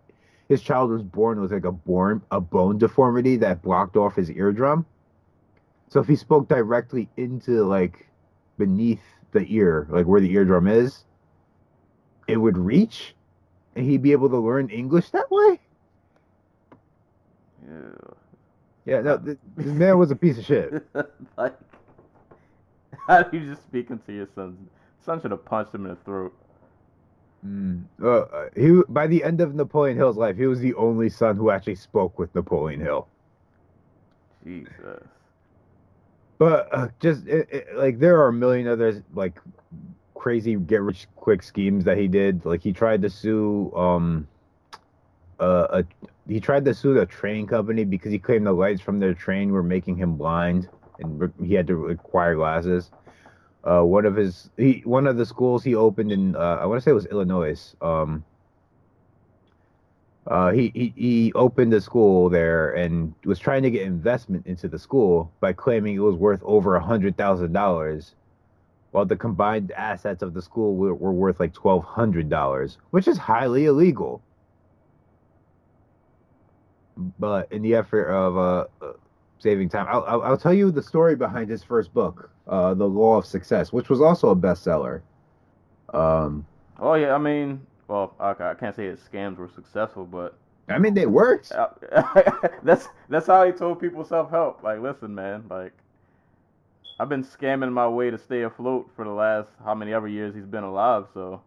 his 0.47 0.61
child 0.61 0.91
was 0.91 1.03
born 1.03 1.41
with 1.41 1.51
like 1.51 1.65
a 1.65 1.71
born 1.71 2.21
a 2.31 2.39
bone 2.39 2.77
deformity 2.77 3.35
that 3.37 3.61
blocked 3.61 3.97
off 3.97 4.15
his 4.15 4.29
eardrum. 4.31 4.85
So 5.89 5.99
if 5.99 6.07
he 6.07 6.15
spoke 6.15 6.47
directly 6.47 7.09
into 7.17 7.63
like 7.65 8.07
beneath 8.57 9.01
the 9.31 9.45
ear, 9.53 9.87
like 9.89 10.05
where 10.05 10.21
the 10.21 10.31
eardrum 10.31 10.67
is, 10.67 11.03
it 12.27 12.37
would 12.37 12.57
reach 12.57 13.13
and 13.77 13.85
he'd 13.85 14.01
be 14.01 14.11
able 14.11 14.29
to 14.29 14.37
learn 14.37 14.69
English 14.69 15.11
that 15.11 15.29
way? 15.29 15.59
Ew. 17.67 18.15
Yeah, 18.85 19.01
no, 19.01 19.17
th- 19.17 19.37
this 19.55 19.67
man 19.67 19.97
was 19.97 20.09
a 20.11 20.15
piece 20.15 20.37
of 20.37 20.45
shit. 20.45 20.83
like, 21.37 21.53
how 23.07 23.21
do 23.21 23.37
you 23.37 23.51
just 23.51 23.63
speak 23.63 23.89
into 23.89 24.13
your 24.13 24.27
son? 24.33 24.57
Son 25.05 25.21
should 25.21 25.31
have 25.31 25.45
punched 25.45 25.75
him 25.75 25.85
in 25.85 25.91
the 25.91 25.97
throat. 25.97 26.33
Mm. 27.45 27.83
Uh, 28.01 28.07
uh, 28.07 28.49
he 28.55 28.81
by 28.89 29.05
the 29.05 29.23
end 29.23 29.41
of 29.41 29.53
Napoleon 29.53 29.95
Hill's 29.95 30.17
life, 30.17 30.37
he 30.37 30.47
was 30.47 30.59
the 30.59 30.73
only 30.73 31.09
son 31.09 31.35
who 31.35 31.51
actually 31.51 31.75
spoke 31.75 32.17
with 32.17 32.33
Napoleon 32.33 32.79
Hill. 32.81 33.07
Jesus. 34.43 35.03
But 36.39 36.69
uh, 36.71 36.87
just 36.99 37.27
it, 37.27 37.47
it, 37.51 37.67
like 37.75 37.99
there 37.99 38.19
are 38.21 38.29
a 38.29 38.33
million 38.33 38.67
others 38.67 39.01
like 39.13 39.39
crazy 40.17 40.55
get 40.55 40.81
rich 40.81 41.07
quick 41.15 41.43
schemes 41.43 41.85
that 41.85 41.97
he 41.97 42.07
did. 42.07 42.45
Like 42.45 42.61
he 42.61 42.73
tried 42.73 43.01
to 43.03 43.09
sue 43.09 43.71
um 43.75 44.27
uh, 45.39 45.67
a 45.69 45.83
he 46.27 46.39
tried 46.39 46.65
to 46.65 46.73
sue 46.73 46.93
the 46.93 47.05
train 47.05 47.47
company 47.47 47.83
because 47.83 48.11
he 48.11 48.19
claimed 48.19 48.45
the 48.45 48.51
lights 48.51 48.81
from 48.81 48.99
their 48.99 49.13
train 49.13 49.51
were 49.51 49.63
making 49.63 49.95
him 49.95 50.17
blind 50.17 50.67
and 50.99 51.31
he 51.43 51.53
had 51.53 51.67
to 51.67 51.87
acquire 51.87 52.35
glasses. 52.35 52.91
Uh, 53.63 53.81
one 53.81 54.05
of 54.05 54.15
his 54.15 54.49
he 54.57 54.81
one 54.85 55.07
of 55.07 55.17
the 55.17 55.25
schools 55.25 55.63
he 55.63 55.75
opened 55.75 56.11
in 56.11 56.35
uh, 56.35 56.57
I 56.61 56.65
want 56.65 56.79
to 56.79 56.83
say 56.83 56.91
it 56.91 56.95
was 56.95 57.05
Illinois. 57.07 57.75
Um, 57.81 58.23
uh, 60.27 60.51
he, 60.51 60.71
he 60.73 60.93
he 60.95 61.33
opened 61.33 61.73
a 61.73 61.79
school 61.79 62.29
there 62.29 62.71
and 62.73 63.13
was 63.23 63.39
trying 63.39 63.63
to 63.63 63.71
get 63.71 63.83
investment 63.83 64.45
into 64.45 64.67
the 64.67 64.77
school 64.77 65.31
by 65.39 65.53
claiming 65.53 65.95
it 65.95 65.99
was 65.99 66.15
worth 66.15 66.41
over 66.43 66.75
a 66.75 66.83
hundred 66.83 67.15
thousand 67.15 67.53
dollars, 67.53 68.15
while 68.91 69.05
the 69.05 69.15
combined 69.17 69.71
assets 69.71 70.21
of 70.23 70.33
the 70.33 70.41
school 70.41 70.75
were, 70.75 70.95
were 70.95 71.13
worth 71.13 71.39
like 71.39 71.53
twelve 71.53 71.83
hundred 71.83 72.29
dollars, 72.29 72.77
which 72.91 73.07
is 73.07 73.17
highly 73.17 73.65
illegal. 73.65 74.21
But 77.19 77.51
in 77.51 77.61
the 77.61 77.75
effort 77.75 78.09
of 78.09 78.37
uh, 78.37 78.65
uh, 78.85 78.93
saving 79.39 79.69
time, 79.69 79.85
I'll, 79.89 80.03
I'll 80.05 80.21
I'll 80.23 80.37
tell 80.37 80.53
you 80.53 80.71
the 80.71 80.81
story 80.81 81.15
behind 81.15 81.49
his 81.49 81.63
first 81.63 81.93
book, 81.93 82.31
uh, 82.47 82.73
The 82.73 82.87
Law 82.87 83.17
of 83.17 83.25
Success, 83.25 83.71
which 83.71 83.89
was 83.89 84.01
also 84.01 84.29
a 84.29 84.35
bestseller. 84.35 85.01
Um, 85.93 86.45
Oh 86.79 86.93
yeah, 86.95 87.13
I 87.13 87.17
mean, 87.17 87.65
well, 87.87 88.15
I, 88.19 88.31
I 88.31 88.53
can't 88.55 88.75
say 88.75 88.85
his 88.87 88.99
scams 88.99 89.37
were 89.37 89.49
successful, 89.49 90.05
but 90.05 90.39
I 90.69 90.79
mean, 90.79 90.93
they 90.93 91.05
worked. 91.05 91.51
that's 92.63 92.89
that's 93.09 93.27
how 93.27 93.45
he 93.45 93.51
told 93.51 93.79
people 93.79 94.03
self 94.03 94.29
help. 94.29 94.63
Like, 94.63 94.79
listen, 94.81 95.13
man, 95.15 95.45
like 95.49 95.73
I've 96.99 97.09
been 97.09 97.23
scamming 97.23 97.71
my 97.73 97.87
way 97.87 98.09
to 98.11 98.17
stay 98.17 98.43
afloat 98.43 98.89
for 98.95 99.05
the 99.05 99.11
last 99.11 99.49
how 99.63 99.75
many 99.75 99.93
ever 99.93 100.07
years 100.07 100.35
he's 100.35 100.45
been 100.45 100.63
alive. 100.63 101.05
So 101.13 101.41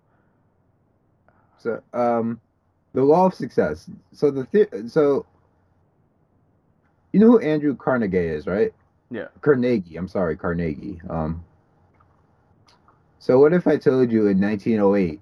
So, 1.59 1.83
um, 1.93 2.41
the 2.95 3.03
law 3.05 3.27
of 3.27 3.35
success. 3.35 3.91
So 4.13 4.31
the, 4.31 4.47
the 4.53 4.89
so 4.89 5.27
you 7.13 7.21
know 7.21 7.27
who 7.29 7.41
Andrew 7.41 7.77
Carnegie 7.77 8.19
is, 8.19 8.47
right? 8.47 8.73
yeah, 9.11 9.29
Carnegie. 9.43 9.97
I'm 9.97 10.09
sorry, 10.09 10.37
Carnegie. 10.37 11.01
Um. 11.11 11.45
So 13.19 13.39
what 13.39 13.53
if 13.53 13.67
I 13.67 13.77
told 13.77 14.13
you 14.13 14.29
in 14.29 14.41
1908, 14.41 15.21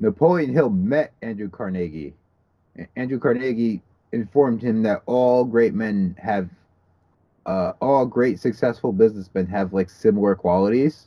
Napoleon 0.00 0.52
Hill 0.52 0.70
met 0.70 1.12
Andrew 1.22 1.48
Carnegie. 1.50 2.14
Andrew 2.96 3.18
Carnegie 3.18 3.82
informed 4.12 4.62
him 4.62 4.82
that 4.82 5.02
all 5.06 5.44
great 5.44 5.74
men 5.74 6.16
have, 6.20 6.48
uh, 7.46 7.72
all 7.80 8.04
great 8.04 8.40
successful 8.40 8.92
businessmen 8.92 9.46
have 9.46 9.72
like 9.72 9.88
similar 9.88 10.34
qualities, 10.34 11.06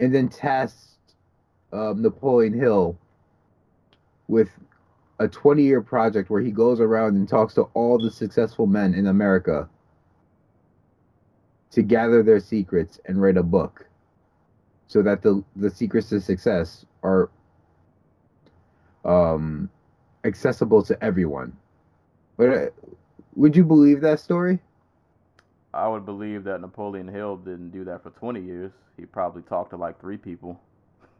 and 0.00 0.14
then 0.14 0.28
test 0.28 0.98
um, 1.72 2.00
Napoleon 2.00 2.52
Hill 2.52 2.96
with 4.28 4.48
a 5.18 5.26
20 5.26 5.62
year 5.62 5.80
project 5.80 6.30
where 6.30 6.40
he 6.40 6.52
goes 6.52 6.80
around 6.80 7.16
and 7.16 7.28
talks 7.28 7.54
to 7.54 7.62
all 7.74 7.98
the 7.98 8.10
successful 8.10 8.66
men 8.66 8.94
in 8.94 9.08
America 9.08 9.68
to 11.72 11.82
gather 11.82 12.22
their 12.22 12.40
secrets 12.40 13.00
and 13.06 13.20
write 13.20 13.36
a 13.36 13.42
book 13.42 13.88
so 14.86 15.02
that 15.02 15.22
the 15.22 15.44
the 15.56 15.68
secrets 15.70 16.08
to 16.08 16.20
success 16.20 16.86
are 17.02 17.28
um 19.04 19.68
accessible 20.24 20.82
to 20.82 21.02
everyone. 21.04 21.56
But 22.36 22.48
uh, 22.50 22.66
would 23.34 23.56
you 23.56 23.64
believe 23.64 24.00
that 24.02 24.20
story? 24.20 24.60
I 25.74 25.86
would 25.88 26.04
believe 26.04 26.44
that 26.44 26.60
Napoleon 26.60 27.08
Hill 27.08 27.36
didn't 27.36 27.70
do 27.70 27.84
that 27.84 28.02
for 28.02 28.10
20 28.10 28.40
years. 28.40 28.72
He 28.96 29.04
probably 29.04 29.42
talked 29.42 29.70
to 29.70 29.76
like 29.76 30.00
three 30.00 30.16
people. 30.16 30.60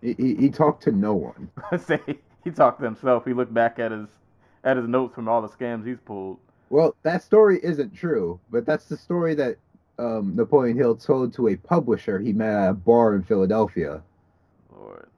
He, 0.01 0.15
he, 0.15 0.35
he 0.35 0.51
talked 0.51 0.83
to 0.85 0.93
no 0.93 1.15
one. 1.15 1.51
Say 1.79 2.01
he 2.45 2.51
talked 2.51 2.81
to 2.81 2.85
himself. 2.85 3.25
He 3.25 3.33
looked 3.33 3.53
back 3.53 3.79
at 3.79 3.93
his 3.93 4.09
had 4.65 4.77
his 4.77 4.89
notes 4.89 5.15
from 5.15 5.29
all 5.29 5.41
the 5.43 5.49
scams 5.49 5.87
he's 5.87 5.99
pulled. 6.05 6.39
Well, 6.71 6.95
that 7.03 7.23
story 7.23 7.61
isn't 7.63 7.95
true, 7.95 8.41
but 8.51 8.67
that's 8.67 8.87
the 8.87 8.97
story 8.97 9.35
that 9.35 9.57
um, 9.99 10.37
Napoleon 10.37 10.77
Hill 10.77 10.97
told 10.97 11.33
to 11.35 11.49
a 11.49 11.57
publisher 11.57 12.19
he 12.19 12.33
met 12.33 12.53
at 12.53 12.71
a 12.71 12.75
bar 12.75 13.15
in 13.15 13.23
Philadelphia 13.23 14.03
Lord. 14.71 15.09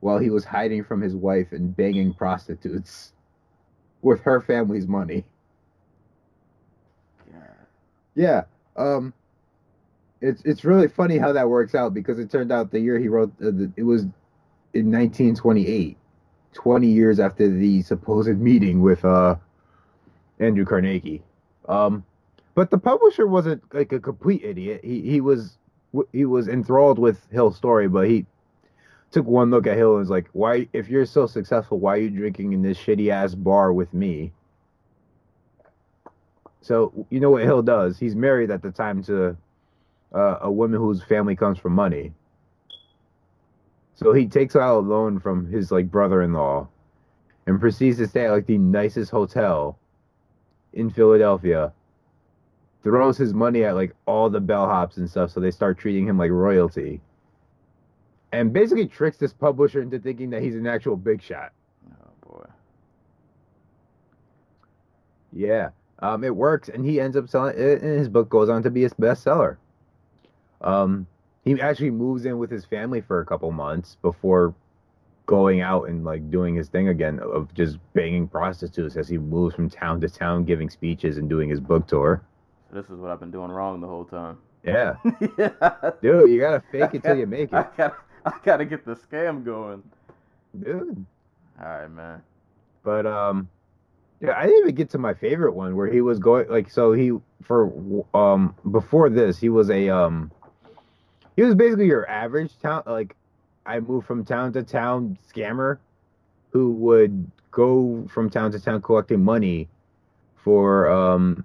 while 0.00 0.18
he 0.18 0.30
was 0.30 0.44
hiding 0.44 0.84
from 0.84 1.00
his 1.00 1.14
wife 1.14 1.52
and 1.52 1.76
banging 1.76 2.14
prostitutes 2.14 3.12
with 4.02 4.20
her 4.20 4.40
family's 4.40 4.86
money. 4.86 5.24
God. 7.32 7.66
Yeah. 8.14 8.44
Um 8.76 9.12
it's 10.20 10.42
it's 10.44 10.64
really 10.64 10.88
funny 10.88 11.18
how 11.18 11.32
that 11.32 11.48
works 11.48 11.74
out 11.74 11.94
because 11.94 12.18
it 12.18 12.30
turned 12.30 12.52
out 12.52 12.70
the 12.70 12.80
year 12.80 12.98
he 12.98 13.08
wrote 13.08 13.32
uh, 13.40 13.46
the, 13.46 13.72
it 13.76 13.82
was 13.82 14.02
in 14.74 14.90
1928, 14.90 15.98
20 16.54 16.86
years 16.86 17.20
after 17.20 17.48
the 17.48 17.82
supposed 17.82 18.38
meeting 18.38 18.80
with 18.80 19.04
uh 19.04 19.36
Andrew 20.38 20.64
Carnegie. 20.64 21.22
Um 21.68 22.04
but 22.54 22.70
the 22.70 22.78
publisher 22.78 23.26
wasn't 23.26 23.62
like 23.74 23.92
a 23.92 24.00
complete 24.00 24.44
idiot. 24.44 24.82
He 24.84 25.00
he 25.02 25.20
was 25.20 25.58
he 26.12 26.24
was 26.24 26.48
enthralled 26.48 26.98
with 26.98 27.26
Hill's 27.30 27.56
story, 27.56 27.88
but 27.88 28.08
he 28.08 28.26
took 29.10 29.26
one 29.26 29.50
look 29.50 29.66
at 29.66 29.76
Hill 29.76 29.90
and 29.92 30.00
was 30.00 30.10
like, 30.10 30.28
"Why 30.32 30.68
if 30.72 30.88
you're 30.88 31.06
so 31.06 31.26
successful, 31.26 31.78
why 31.78 31.94
are 31.94 32.00
you 32.00 32.10
drinking 32.10 32.52
in 32.52 32.62
this 32.62 32.78
shitty 32.78 33.10
ass 33.10 33.34
bar 33.34 33.72
with 33.72 33.92
me?" 33.94 34.32
So 36.62 37.06
you 37.10 37.20
know 37.20 37.30
what 37.30 37.42
Hill 37.42 37.62
does? 37.62 37.98
He's 37.98 38.14
married 38.14 38.50
at 38.50 38.62
the 38.62 38.70
time 38.70 39.02
to 39.04 39.36
uh, 40.14 40.38
a 40.40 40.50
woman 40.50 40.78
whose 40.78 41.02
family 41.02 41.36
comes 41.36 41.58
from 41.58 41.72
money. 41.74 42.12
So 43.94 44.12
he 44.12 44.26
takes 44.26 44.56
out 44.56 44.78
a 44.78 44.78
loan 44.78 45.20
from 45.20 45.46
his 45.46 45.70
like 45.70 45.90
brother-in-law, 45.90 46.68
and 47.46 47.60
proceeds 47.60 47.98
to 47.98 48.06
stay 48.06 48.26
at 48.26 48.30
like 48.30 48.46
the 48.46 48.58
nicest 48.58 49.10
hotel 49.10 49.78
in 50.72 50.88
Philadelphia. 50.88 51.72
Throws 52.82 53.16
his 53.16 53.34
money 53.34 53.64
at 53.64 53.74
like 53.74 53.94
all 54.06 54.30
the 54.30 54.40
bellhops 54.40 54.96
and 54.96 55.08
stuff, 55.08 55.30
so 55.30 55.40
they 55.40 55.50
start 55.50 55.78
treating 55.78 56.06
him 56.06 56.18
like 56.18 56.30
royalty. 56.30 57.00
And 58.32 58.52
basically 58.52 58.86
tricks 58.86 59.18
this 59.18 59.32
publisher 59.32 59.82
into 59.82 59.98
thinking 59.98 60.30
that 60.30 60.42
he's 60.42 60.56
an 60.56 60.66
actual 60.66 60.96
big 60.96 61.22
shot. 61.22 61.52
Oh 61.90 62.28
boy. 62.28 62.46
Yeah, 65.32 65.70
um, 66.02 66.24
it 66.24 66.34
works, 66.34 66.68
and 66.68 66.84
he 66.84 67.00
ends 67.00 67.16
up 67.16 67.28
selling 67.28 67.56
it, 67.56 67.80
and 67.80 67.98
his 67.98 68.08
book 68.08 68.28
goes 68.28 68.48
on 68.48 68.62
to 68.64 68.70
be 68.70 68.82
his 68.82 68.92
bestseller. 68.94 69.56
Um, 70.60 71.06
he 71.44 71.60
actually 71.60 71.90
moves 71.90 72.24
in 72.24 72.38
with 72.38 72.50
his 72.50 72.64
family 72.64 73.00
for 73.00 73.20
a 73.20 73.24
couple 73.26 73.50
months 73.52 73.96
before 74.02 74.54
going 75.26 75.60
out 75.60 75.88
and 75.88 76.04
like 76.04 76.28
doing 76.30 76.54
his 76.54 76.68
thing 76.68 76.88
again 76.88 77.20
of 77.20 77.54
just 77.54 77.78
banging 77.94 78.26
prostitutes 78.28 78.96
as 78.96 79.08
he 79.08 79.16
moves 79.16 79.54
from 79.54 79.70
town 79.70 80.00
to 80.00 80.08
town, 80.08 80.44
giving 80.44 80.68
speeches 80.68 81.16
and 81.18 81.28
doing 81.28 81.48
his 81.48 81.60
book 81.60 81.86
tour. 81.86 82.22
This 82.72 82.86
is 82.86 82.98
what 82.98 83.10
I've 83.10 83.20
been 83.20 83.30
doing 83.30 83.50
wrong 83.50 83.80
the 83.80 83.86
whole 83.86 84.04
time. 84.04 84.38
Yeah, 84.64 84.94
yeah. 85.38 85.90
dude, 86.00 86.30
you 86.30 86.40
gotta 86.40 86.62
fake 86.72 86.94
it 86.94 87.02
till 87.02 87.16
you 87.16 87.26
make 87.28 87.52
it. 87.52 87.54
I 87.54 87.66
gotta, 87.76 87.96
I 88.24 88.32
gotta 88.44 88.64
get 88.64 88.84
the 88.84 88.96
scam 88.96 89.44
going. 89.44 89.82
dude. 90.58 91.04
All 91.60 91.66
right, 91.66 91.90
man. 91.90 92.22
But 92.82 93.06
um, 93.06 93.48
yeah, 94.22 94.38
I 94.38 94.46
didn't 94.46 94.60
even 94.60 94.74
get 94.76 94.90
to 94.90 94.98
my 94.98 95.14
favorite 95.14 95.52
one 95.52 95.74
where 95.74 95.88
he 95.88 96.00
was 96.00 96.20
going 96.20 96.48
like 96.48 96.70
so 96.70 96.92
he 96.92 97.12
for 97.42 97.72
um 98.14 98.54
before 98.70 99.10
this 99.10 99.36
he 99.36 99.48
was 99.48 99.68
a 99.68 99.88
um 99.88 100.30
he 101.34 101.42
was 101.42 101.56
basically 101.56 101.86
your 101.86 102.08
average 102.08 102.56
town 102.60 102.84
like 102.86 103.16
I 103.66 103.80
moved 103.80 104.06
from 104.06 104.24
town 104.24 104.52
to 104.52 104.62
town 104.62 105.18
scammer 105.28 105.78
who 106.50 106.72
would 106.74 107.30
go 107.50 108.06
from 108.08 108.30
town 108.30 108.52
to 108.52 108.60
town 108.60 108.80
collecting 108.80 109.24
money 109.24 109.68
for 110.36 110.88
um 110.88 111.44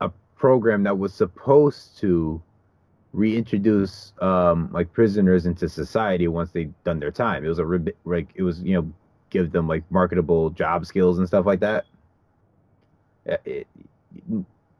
a 0.00 0.10
program 0.36 0.84
that 0.84 0.96
was 0.96 1.12
supposed 1.12 1.98
to 1.98 2.40
reintroduce 3.12 4.12
um 4.20 4.70
like 4.72 4.92
prisoners 4.92 5.46
into 5.46 5.68
society 5.68 6.28
once 6.28 6.52
they'd 6.52 6.72
done 6.84 7.00
their 7.00 7.10
time. 7.10 7.44
It 7.44 7.48
was 7.48 7.58
a 7.58 7.64
like 8.04 8.28
it 8.36 8.44
was 8.44 8.62
you 8.62 8.74
know 8.74 8.92
give 9.30 9.52
them 9.52 9.68
like 9.68 9.84
marketable 9.90 10.50
job 10.50 10.86
skills 10.86 11.18
and 11.18 11.26
stuff 11.26 11.46
like 11.46 11.60
that. 11.60 11.86
Uh, 13.30 13.36
It, 13.44 13.66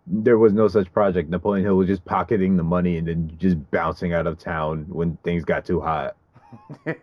there 0.06 0.38
was 0.38 0.52
no 0.52 0.66
such 0.68 0.92
project. 0.92 1.30
Napoleon 1.30 1.64
Hill 1.64 1.76
was 1.76 1.86
just 1.86 2.04
pocketing 2.04 2.56
the 2.56 2.64
money 2.64 2.96
and 2.98 3.06
then 3.06 3.32
just 3.38 3.70
bouncing 3.70 4.12
out 4.12 4.26
of 4.26 4.38
town 4.38 4.86
when 4.88 5.16
things 5.18 5.44
got 5.44 5.64
too 5.64 5.80
hot. 5.80 6.16
hey. 6.84 6.96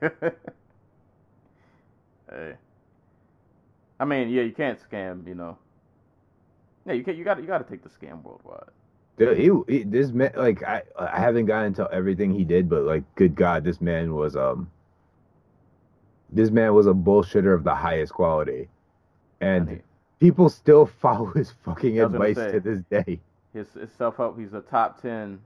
I 4.00 4.06
mean, 4.06 4.30
yeah, 4.30 4.44
you 4.44 4.52
can't 4.52 4.80
scam, 4.80 5.26
you 5.28 5.36
know. 5.36 5.58
Yeah, 6.86 6.94
you 6.94 7.04
can 7.04 7.18
you 7.18 7.24
got 7.24 7.40
you 7.40 7.48
got 7.48 7.60
to 7.60 7.64
take 7.70 7.84
the 7.84 7.90
scam 7.90 8.24
worldwide. 8.24 8.70
Dude, 9.18 9.38
he, 9.38 9.52
he 9.68 9.84
this 9.84 10.12
man 10.12 10.32
like 10.36 10.64
I 10.64 10.84
I 10.98 11.20
haven't 11.20 11.46
gotten 11.46 11.74
to 11.76 11.90
everything 11.92 12.34
he 12.34 12.44
did, 12.46 12.70
but 12.70 12.84
like 12.84 13.04
good 13.16 13.36
God, 13.36 13.64
this 13.64 13.82
man 13.82 14.14
was 14.14 14.36
um 14.36 14.70
this 16.30 16.50
man 16.52 16.74
was 16.74 16.88
a 16.88 16.94
bullshitter 16.94 17.54
of 17.54 17.64
the 17.64 17.76
highest 17.76 18.14
quality, 18.14 18.68
and 19.42 19.70
he- 19.70 19.82
people 20.20 20.50
still 20.50 20.86
follow 21.02 21.28
his 21.28 21.52
fucking 21.64 22.00
I 22.00 22.04
was 22.06 22.14
gonna 22.14 22.26
advice 22.26 22.46
say. 22.46 22.52
to 22.54 22.60
this 22.60 22.82
day. 22.90 23.20
His, 23.54 23.72
his 23.74 23.92
self 23.98 24.18
help, 24.18 24.38
he's 24.40 24.54
a 24.54 24.62
top 24.62 25.02
10 25.02 25.40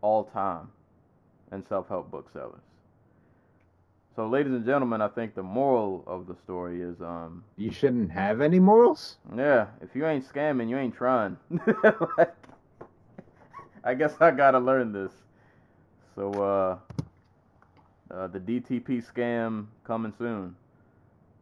all 0.00 0.24
time 0.24 0.68
in 1.52 1.64
self 1.66 1.88
help 1.88 2.10
booksellers. 2.10 2.60
So, 4.16 4.26
ladies 4.26 4.52
and 4.52 4.66
gentlemen, 4.66 5.00
I 5.00 5.08
think 5.08 5.34
the 5.34 5.42
moral 5.42 6.04
of 6.06 6.26
the 6.26 6.34
story 6.36 6.82
is 6.82 7.00
um, 7.00 7.44
You 7.56 7.70
shouldn't 7.70 8.10
have 8.12 8.40
any 8.42 8.58
morals. 8.58 9.16
yeah, 9.36 9.68
if 9.80 9.94
you 9.94 10.06
ain't 10.06 10.30
scamming, 10.30 10.68
you 10.68 10.76
ain't 10.76 10.94
trying. 10.94 11.36
Like, 12.18 12.34
I 13.84 13.94
guess 13.94 14.14
I 14.20 14.30
gotta 14.30 14.58
learn 14.58 14.92
this. 14.92 15.12
So, 16.14 16.30
uh, 16.32 16.78
uh, 18.12 18.26
the 18.28 18.38
DTP 18.38 19.04
scam 19.04 19.66
coming 19.84 20.12
soon. 20.18 20.54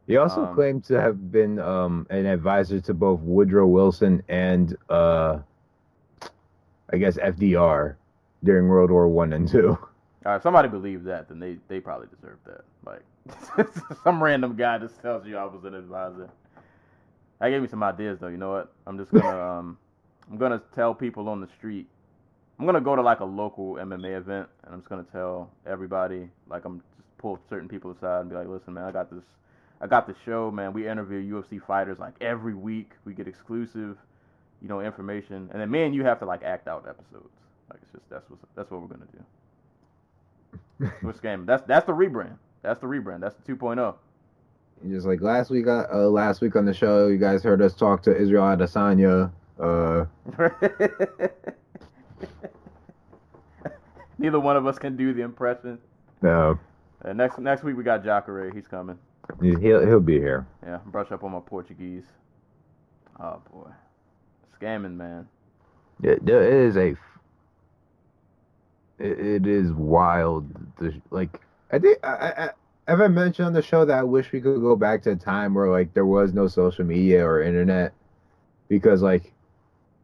He 0.07 0.17
also 0.17 0.45
Um, 0.47 0.55
claimed 0.55 0.85
to 0.85 1.01
have 1.01 1.31
been 1.31 1.59
um, 1.59 2.07
an 2.11 2.27
advisor 2.27 2.81
to 2.81 2.95
both 2.95 3.21
Woodrow 3.21 3.67
Wilson 3.67 4.23
and 4.29 4.77
uh, 4.89 5.39
I 6.93 6.97
guess 6.97 7.17
FDR 7.19 7.97
during 8.43 8.69
World 8.69 8.91
War 8.91 9.09
One 9.09 9.33
and 9.33 9.47
Two. 9.47 9.71
All 10.27 10.33
right, 10.33 10.43
somebody 10.43 10.69
believes 10.69 11.05
that, 11.05 11.29
then 11.29 11.39
they, 11.39 11.59
they 11.69 11.81
probably 11.81 12.09
deserve 12.15 12.39
that. 12.45 12.65
Like, 12.85 13.69
some 14.05 14.23
random 14.23 14.55
guy 14.55 14.79
just 14.79 15.01
tells 15.01 15.27
you 15.27 15.37
I 15.39 15.45
was 15.45 15.65
an 15.65 15.75
advisor. 15.75 16.29
That 17.41 17.49
gave 17.49 17.63
me 17.63 17.69
some 17.69 17.83
ideas, 17.83 18.19
though. 18.21 18.29
You 18.29 18.37
know 18.37 18.51
what? 18.51 18.73
I'm 18.87 18.99
just 18.99 19.11
gonna 19.13 19.41
um, 19.59 19.79
I'm 20.31 20.37
gonna 20.39 20.61
tell 20.75 20.95
people 20.95 21.29
on 21.29 21.41
the 21.41 21.49
street. 21.49 21.89
I'm 22.61 22.67
gonna 22.67 22.83
go 22.83 22.95
to 22.95 23.01
like 23.01 23.21
a 23.21 23.25
local 23.25 23.77
MMA 23.77 24.19
event, 24.19 24.47
and 24.65 24.75
I'm 24.75 24.81
just 24.81 24.91
gonna 24.91 25.07
tell 25.11 25.51
everybody, 25.67 26.29
like, 26.47 26.67
I'm 26.67 26.81
just 26.81 26.91
pull 27.17 27.39
certain 27.49 27.71
people 27.71 27.91
aside 27.91 28.21
and 28.21 28.29
be 28.29 28.37
like, 28.37 28.49
listen, 28.49 28.75
man, 28.75 28.85
I 28.85 28.93
got 28.93 29.11
this, 29.11 29.25
I 29.81 29.87
got 29.87 30.07
this 30.07 30.19
show, 30.27 30.51
man. 30.51 30.75
We 30.75 30.87
interview 30.87 31.41
UFC 31.43 31.59
fighters 31.67 31.99
like 31.99 32.13
every 32.21 32.53
week. 32.53 32.91
We 33.07 33.15
get 33.15 33.27
exclusive, 33.27 33.97
you 34.61 34.69
know, 34.69 34.83
information, 34.83 35.49
and 35.51 35.63
then 35.63 35.71
me 35.71 35.85
and 35.85 35.95
you 35.95 36.05
have 36.05 36.19
to 36.19 36.27
like 36.27 36.43
act 36.43 36.69
out 36.69 36.85
episodes. 36.87 37.33
Like, 37.71 37.81
it's 37.83 37.93
just 37.93 38.11
that's 38.11 38.29
what 38.29 38.39
that's 38.55 38.71
what 38.71 38.83
we're 38.83 38.89
gonna 38.89 39.07
do. 40.79 40.93
We're. 41.03 41.47
That's 41.47 41.63
that's 41.67 41.87
the 41.87 41.95
rebrand. 41.95 42.37
That's 42.61 42.79
the 42.79 42.87
rebrand. 42.89 43.21
That's 43.21 43.37
the 43.37 43.53
oh. 43.55 43.57
2.0. 43.57 43.95
Just 44.91 45.07
like 45.07 45.23
last 45.23 45.49
week, 45.49 45.67
uh, 45.67 45.87
uh, 45.91 46.09
last 46.11 46.43
week 46.43 46.57
on 46.57 46.67
the 46.67 46.75
show, 46.75 47.07
you 47.07 47.17
guys 47.17 47.43
heard 47.43 47.63
us 47.63 47.75
talk 47.75 48.03
to 48.03 48.15
Israel 48.15 48.43
Adesanya. 48.43 49.33
Uh, 49.59 50.05
Neither 54.21 54.39
one 54.39 54.55
of 54.57 54.67
us 54.67 54.79
can 54.79 54.97
do 54.97 55.15
the 55.15 55.23
impression. 55.23 55.79
no, 56.21 56.59
Uh, 57.03 57.15
next 57.15 57.39
next 57.39 57.65
week 57.65 57.75
we 57.77 57.83
got 57.83 58.05
Jacare. 58.05 58.51
He's 58.53 58.67
coming. 58.67 58.99
he'll 59.41 59.81
he'll 59.87 59.99
be 60.01 60.19
here. 60.19 60.47
Yeah, 60.63 60.79
brush 60.87 61.11
up 61.11 61.25
on 61.25 61.33
my 61.33 61.41
Portuguese. 61.41 62.05
Oh 63.19 63.41
boy, 63.51 63.71
scamming 64.61 64.97
man. 64.97 65.27
It, 66.03 66.23
it 66.29 66.29
is 66.29 66.77
a. 66.77 66.89
It, 68.99 69.19
it 69.19 69.47
is 69.47 69.73
wild. 69.73 70.47
Like 71.11 71.41
I 71.73 71.79
think 71.79 71.99
I, 72.05 72.09
I, 72.09 72.45
I 72.45 72.51
have 72.91 73.01
I 73.01 73.09
mentioned 73.09 73.47
on 73.47 73.53
the 73.55 73.63
show 73.63 73.87
that 73.87 73.99
I 73.99 74.03
wish 74.03 74.33
we 74.33 74.43
could 74.43 74.61
go 74.61 74.77
back 74.77 75.03
to 75.05 75.13
a 75.13 75.17
time 75.17 75.55
where 75.55 75.71
like 75.71 75.95
there 75.95 76.05
was 76.05 76.35
no 76.35 76.47
social 76.47 76.85
media 76.85 77.25
or 77.25 77.43
internet, 77.43 77.95
because 78.69 79.01
like 79.01 79.33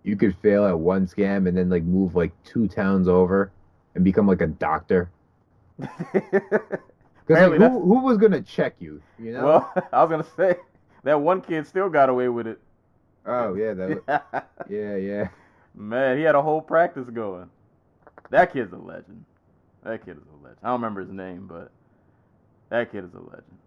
you 0.05 0.17
could 0.17 0.35
fail 0.39 0.65
at 0.65 0.79
one 0.79 1.07
scam 1.07 1.47
and 1.49 1.59
then 1.59 1.69
like 1.69 1.83
move 1.83 2.15
like 2.15 2.33
two 2.45 2.67
towns 2.67 3.09
over 3.09 3.51
and 3.97 4.05
become 4.05 4.27
like 4.27 4.41
a 4.41 4.47
doctor. 4.47 5.11
Because 7.27 7.51
like, 7.51 7.61
who, 7.61 7.81
who 7.81 8.05
was 8.05 8.19
gonna 8.19 8.41
check 8.41 8.77
you? 8.79 9.03
You 9.19 9.33
know? 9.33 9.45
Well, 9.45 9.73
I 9.93 10.05
was 10.05 10.11
gonna 10.11 10.27
say 10.37 10.61
that 11.03 11.21
one 11.21 11.41
kid 11.41 11.67
still 11.67 11.89
got 11.89 12.09
away 12.09 12.29
with 12.29 12.47
it. 12.47 12.61
oh 13.27 13.55
yeah, 13.55 13.75
that, 13.75 14.47
yeah, 14.71 14.95
yeah. 14.95 15.29
Man, 15.75 16.19
he 16.19 16.23
had 16.23 16.37
a 16.37 16.43
whole 16.43 16.61
practice 16.61 17.11
going. 17.11 17.51
That 18.31 18.53
kid's 18.53 18.73
a 18.73 18.77
legend. 18.77 19.25
That 19.83 20.05
kid 20.05 20.19
is 20.19 20.23
a 20.33 20.37
legend. 20.41 20.61
I 20.63 20.69
don't 20.69 20.81
remember 20.81 21.01
his 21.01 21.11
name, 21.11 21.49
but 21.49 21.73
that 22.69 22.93
kid 22.93 23.03
is 23.03 23.15
a 23.15 23.19
legend. 23.19 23.59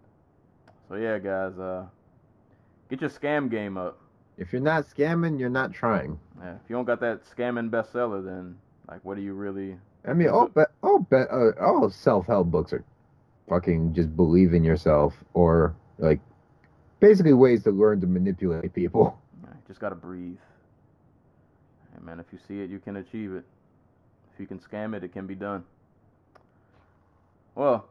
So 0.88 0.96
yeah, 0.96 1.20
guys, 1.20 1.60
uh, 1.60 1.86
Get 2.90 3.02
your 3.02 3.10
scam 3.10 3.52
game 3.52 3.78
up. 3.78 4.00
If 4.38 4.52
you're 4.52 4.62
not 4.62 4.86
scamming, 4.86 5.40
you're 5.40 5.50
not 5.50 5.74
trying. 5.74 6.20
Yeah, 6.42 6.54
if 6.54 6.62
you 6.68 6.76
don't 6.76 6.86
got 6.86 7.00
that 7.02 7.22
scamming 7.24 7.70
bestseller, 7.70 8.24
then 8.26 8.58
like, 8.88 9.04
what 9.06 9.18
are 9.18 9.22
you 9.22 9.34
really? 9.34 9.78
I 10.08 10.14
mean, 10.14 10.30
all 10.30 10.48
bet, 10.48 10.70
all 10.82 11.00
bet, 11.00 11.28
uh, 11.32 11.52
all 11.60 11.90
self-help 11.90 12.48
books 12.48 12.74
are 12.74 12.84
fucking 13.50 13.94
just 13.94 14.16
believe 14.16 14.54
in 14.54 14.64
yourself 14.64 15.14
or 15.34 15.76
like 15.98 16.20
basically 17.00 17.34
ways 17.34 17.64
to 17.64 17.72
learn 17.72 18.00
to 18.02 18.08
manipulate 18.08 18.74
people. 18.74 19.20
Yeah, 19.44 19.54
just 19.68 19.80
gotta 19.80 19.96
breathe. 19.96 20.38
Hey 21.94 22.04
man, 22.04 22.20
if 22.20 22.26
you 22.32 22.40
see 22.48 22.60
it, 22.62 22.70
you 22.70 22.80
can 22.80 22.98
achieve 22.98 23.34
it. 23.34 23.46
If 24.34 24.40
you 24.40 24.46
can 24.46 24.60
scam 24.60 24.96
it, 24.96 25.04
it 25.04 25.14
can 25.14 25.26
be 25.26 25.36
done. 25.36 25.64
Well, 27.56 27.88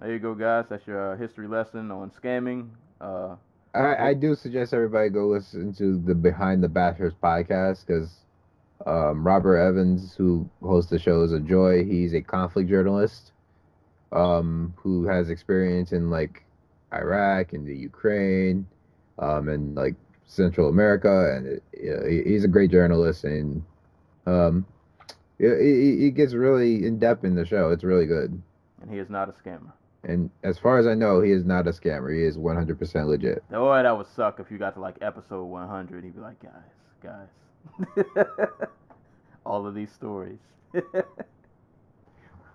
there 0.00 0.12
you 0.12 0.18
go, 0.18 0.34
guys. 0.34 0.66
That's 0.68 0.86
your 0.86 1.12
uh, 1.12 1.16
history 1.16 1.46
lesson 1.46 1.90
on 1.90 2.10
scamming. 2.10 2.68
Uh, 3.00 3.36
I, 3.74 4.08
I 4.08 4.14
do 4.14 4.34
suggest 4.34 4.72
everybody 4.72 5.08
go 5.08 5.26
listen 5.26 5.72
to 5.74 5.98
the 5.98 6.14
Behind 6.14 6.62
the 6.62 6.68
Bastards 6.68 7.14
podcast 7.22 7.86
because 7.86 8.24
um, 8.86 9.26
Robert 9.26 9.56
Evans, 9.56 10.14
who 10.14 10.48
hosts 10.62 10.90
the 10.90 10.98
show, 10.98 11.22
is 11.22 11.32
a 11.32 11.40
joy. 11.40 11.84
He's 11.84 12.14
a 12.14 12.20
conflict 12.20 12.68
journalist 12.68 13.32
um, 14.12 14.74
who 14.76 15.06
has 15.06 15.30
experience 15.30 15.92
in 15.92 16.10
like 16.10 16.44
Iraq 16.92 17.52
and 17.52 17.66
the 17.66 17.76
Ukraine 17.76 18.66
um, 19.18 19.48
and 19.48 19.74
like 19.74 19.94
Central 20.26 20.68
America, 20.68 21.34
and 21.36 21.46
it, 21.46 21.62
you 21.80 21.96
know, 21.96 22.06
he, 22.08 22.22
he's 22.24 22.44
a 22.44 22.48
great 22.48 22.70
journalist 22.70 23.24
and 23.24 23.62
um, 24.26 24.66
he, 25.38 25.46
he 25.46 25.96
he 26.00 26.10
gets 26.10 26.32
really 26.34 26.84
in 26.86 26.98
depth 26.98 27.24
in 27.24 27.34
the 27.34 27.44
show. 27.44 27.70
It's 27.70 27.84
really 27.84 28.06
good. 28.06 28.40
and 28.80 28.90
he 28.90 28.98
is 28.98 29.10
not 29.10 29.28
a 29.28 29.32
scammer. 29.32 29.72
And 30.06 30.30
as 30.42 30.58
far 30.58 30.78
as 30.78 30.86
I 30.86 30.94
know, 30.94 31.22
he 31.22 31.30
is 31.30 31.44
not 31.46 31.66
a 31.66 31.70
scammer. 31.70 32.14
He 32.14 32.24
is 32.24 32.36
100% 32.36 33.06
legit. 33.06 33.42
Boy, 33.50 33.82
that 33.82 33.96
would 33.96 34.06
suck 34.06 34.38
if 34.38 34.50
you 34.50 34.58
got 34.58 34.74
to 34.74 34.80
like 34.80 34.96
episode 35.00 35.44
100. 35.44 36.04
He'd 36.04 36.14
be 36.14 36.20
like, 36.20 36.38
guys, 36.42 36.52
guys, 37.02 37.28
all 39.46 39.66
of 39.66 39.74
these 39.74 39.92
stories. 39.92 40.38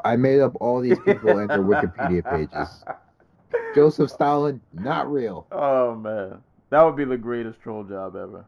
I 0.04 0.16
made 0.16 0.40
up 0.40 0.54
all 0.60 0.82
these 0.82 1.00
people 1.00 1.40
and 1.40 1.50
their 1.50 1.60
Wikipedia 1.60 2.24
pages. 2.30 2.84
Joseph 3.76 4.10
Stalin, 4.10 4.62
not 4.74 5.12
real. 5.12 5.46
Oh 5.52 5.96
man, 5.96 6.42
that 6.70 6.84
would 6.84 6.96
be 6.96 7.06
the 7.06 7.18
greatest 7.18 7.62
troll 7.62 7.84
job 7.84 8.16
ever. 8.16 8.46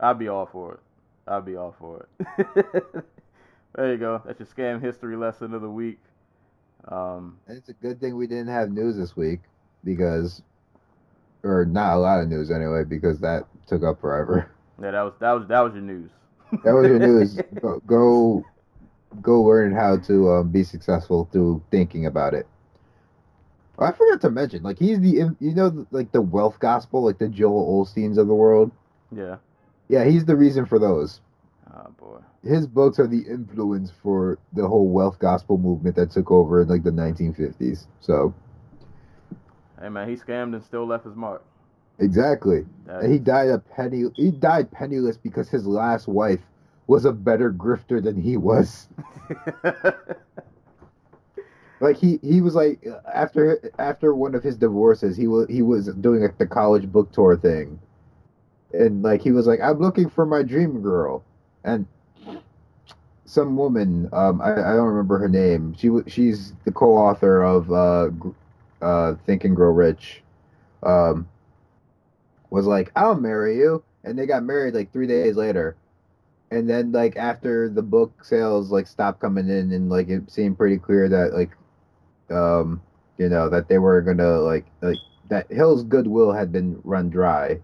I'd 0.00 0.18
be 0.18 0.28
all 0.28 0.46
for 0.46 0.74
it. 0.74 0.80
I'd 1.26 1.44
be 1.44 1.56
all 1.56 1.74
for 1.78 2.06
it. 2.18 2.66
there 3.74 3.92
you 3.92 3.96
go. 3.96 4.22
That's 4.24 4.38
your 4.40 4.46
scam 4.46 4.82
history 4.82 5.16
lesson 5.16 5.54
of 5.54 5.62
the 5.62 5.70
week. 5.70 6.00
Um, 6.88 7.38
it's 7.48 7.68
a 7.68 7.72
good 7.74 8.00
thing 8.00 8.16
we 8.16 8.26
didn't 8.26 8.48
have 8.48 8.70
news 8.70 8.96
this 8.96 9.16
week 9.16 9.40
because, 9.84 10.42
or 11.42 11.64
not 11.64 11.94
a 11.94 11.98
lot 11.98 12.20
of 12.20 12.28
news 12.28 12.50
anyway, 12.50 12.84
because 12.84 13.20
that 13.20 13.44
took 13.66 13.82
up 13.82 14.00
forever. 14.00 14.50
Yeah, 14.82 14.90
that 14.90 15.02
was 15.02 15.14
that 15.20 15.32
was 15.32 15.48
that 15.48 15.60
was 15.60 15.74
your 15.74 15.82
news. 15.82 16.10
That 16.64 16.72
was 16.72 16.86
your 16.86 16.98
news. 16.98 17.34
Go, 17.60 17.80
go, 17.86 18.44
go 19.20 19.42
learn 19.42 19.72
how 19.72 19.96
to 19.98 20.30
um, 20.30 20.50
be 20.50 20.62
successful 20.62 21.28
through 21.32 21.62
thinking 21.70 22.06
about 22.06 22.34
it. 22.34 22.46
I 23.78 23.90
forgot 23.90 24.20
to 24.20 24.30
mention, 24.30 24.62
like 24.62 24.78
he's 24.78 25.00
the 25.00 25.34
you 25.40 25.54
know 25.54 25.86
like 25.90 26.12
the 26.12 26.22
wealth 26.22 26.58
gospel, 26.60 27.04
like 27.04 27.18
the 27.18 27.28
Joel 27.28 27.84
Osteens 27.84 28.18
of 28.18 28.28
the 28.28 28.34
world. 28.34 28.70
Yeah. 29.14 29.36
Yeah, 29.88 30.04
he's 30.04 30.24
the 30.24 30.36
reason 30.36 30.64
for 30.64 30.78
those. 30.78 31.20
Oh 31.72 31.90
boy. 31.98 32.20
his 32.44 32.66
books 32.66 32.98
are 33.00 33.06
the 33.06 33.22
influence 33.28 33.90
for 34.02 34.38
the 34.52 34.66
whole 34.68 34.88
wealth 34.88 35.18
gospel 35.18 35.58
movement 35.58 35.96
that 35.96 36.12
took 36.12 36.30
over 36.30 36.62
in 36.62 36.68
like 36.68 36.84
the 36.84 36.90
1950s. 36.90 37.86
So 38.00 38.32
Hey 39.80 39.88
man, 39.88 40.08
he 40.08 40.16
scammed 40.16 40.54
and 40.54 40.62
still 40.62 40.86
left 40.86 41.04
his 41.04 41.16
mark. 41.16 41.44
Exactly, 41.98 42.66
That 42.86 43.04
he 43.04 43.18
died 43.18 43.48
a 43.48 43.58
penny. 43.58 44.04
He 44.14 44.30
died 44.30 44.70
penniless 44.70 45.16
because 45.16 45.48
his 45.48 45.66
last 45.66 46.08
wife 46.08 46.40
was 46.86 47.04
a 47.04 47.12
better 47.12 47.52
grifter 47.52 48.02
than 48.02 48.20
he 48.20 48.36
was. 48.36 48.88
Like 51.80 51.96
he 51.96 52.18
he 52.22 52.40
was 52.40 52.54
like 52.54 52.86
after 53.12 53.58
after 53.78 54.14
one 54.14 54.34
of 54.34 54.42
his 54.42 54.56
divorces, 54.56 55.16
he 55.16 55.26
was 55.26 55.48
he 55.48 55.62
was 55.62 55.86
doing 55.94 56.22
like 56.22 56.38
the 56.38 56.46
college 56.46 56.90
book 56.90 57.12
tour 57.12 57.36
thing, 57.36 57.78
and 58.72 59.02
like 59.02 59.22
he 59.22 59.32
was 59.32 59.46
like, 59.46 59.60
I'm 59.60 59.78
looking 59.80 60.08
for 60.08 60.24
my 60.24 60.42
dream 60.42 60.80
girl, 60.82 61.24
and 61.64 61.86
some 63.26 63.56
woman, 63.56 64.08
um, 64.12 64.40
I, 64.40 64.52
I 64.52 64.72
don't 64.74 64.86
remember 64.86 65.18
her 65.18 65.28
name. 65.28 65.74
She 65.76 65.90
she's 66.06 66.52
the 66.64 66.72
co-author 66.72 67.42
of 67.42 67.70
uh, 67.72 68.10
uh, 68.80 69.14
Think 69.26 69.44
and 69.44 69.56
Grow 69.56 69.70
Rich, 69.70 70.22
um, 70.82 71.28
was 72.54 72.66
like, 72.66 72.92
I'll 72.96 73.14
marry 73.16 73.56
you, 73.56 73.82
and 74.04 74.18
they 74.18 74.26
got 74.26 74.44
married 74.44 74.74
like 74.74 74.92
three 74.92 75.06
days 75.06 75.36
later. 75.36 75.76
And 76.50 76.68
then, 76.68 76.92
like 76.92 77.16
after 77.16 77.68
the 77.68 77.82
book 77.82 78.24
sales 78.24 78.70
like 78.70 78.86
stopped 78.86 79.20
coming 79.20 79.48
in, 79.48 79.72
and 79.72 79.88
like 79.88 80.08
it 80.08 80.30
seemed 80.30 80.56
pretty 80.56 80.78
clear 80.78 81.08
that 81.08 81.34
like 81.34 81.50
um, 82.30 82.80
you 83.18 83.28
know, 83.28 83.48
that 83.48 83.68
they 83.68 83.78
were 83.78 84.00
gonna 84.02 84.38
like 84.38 84.66
like 84.82 84.98
that 85.28 85.50
Hill's 85.50 85.84
goodwill 85.84 86.32
had 86.32 86.52
been 86.52 86.80
run 86.84 87.10
dry. 87.10 87.60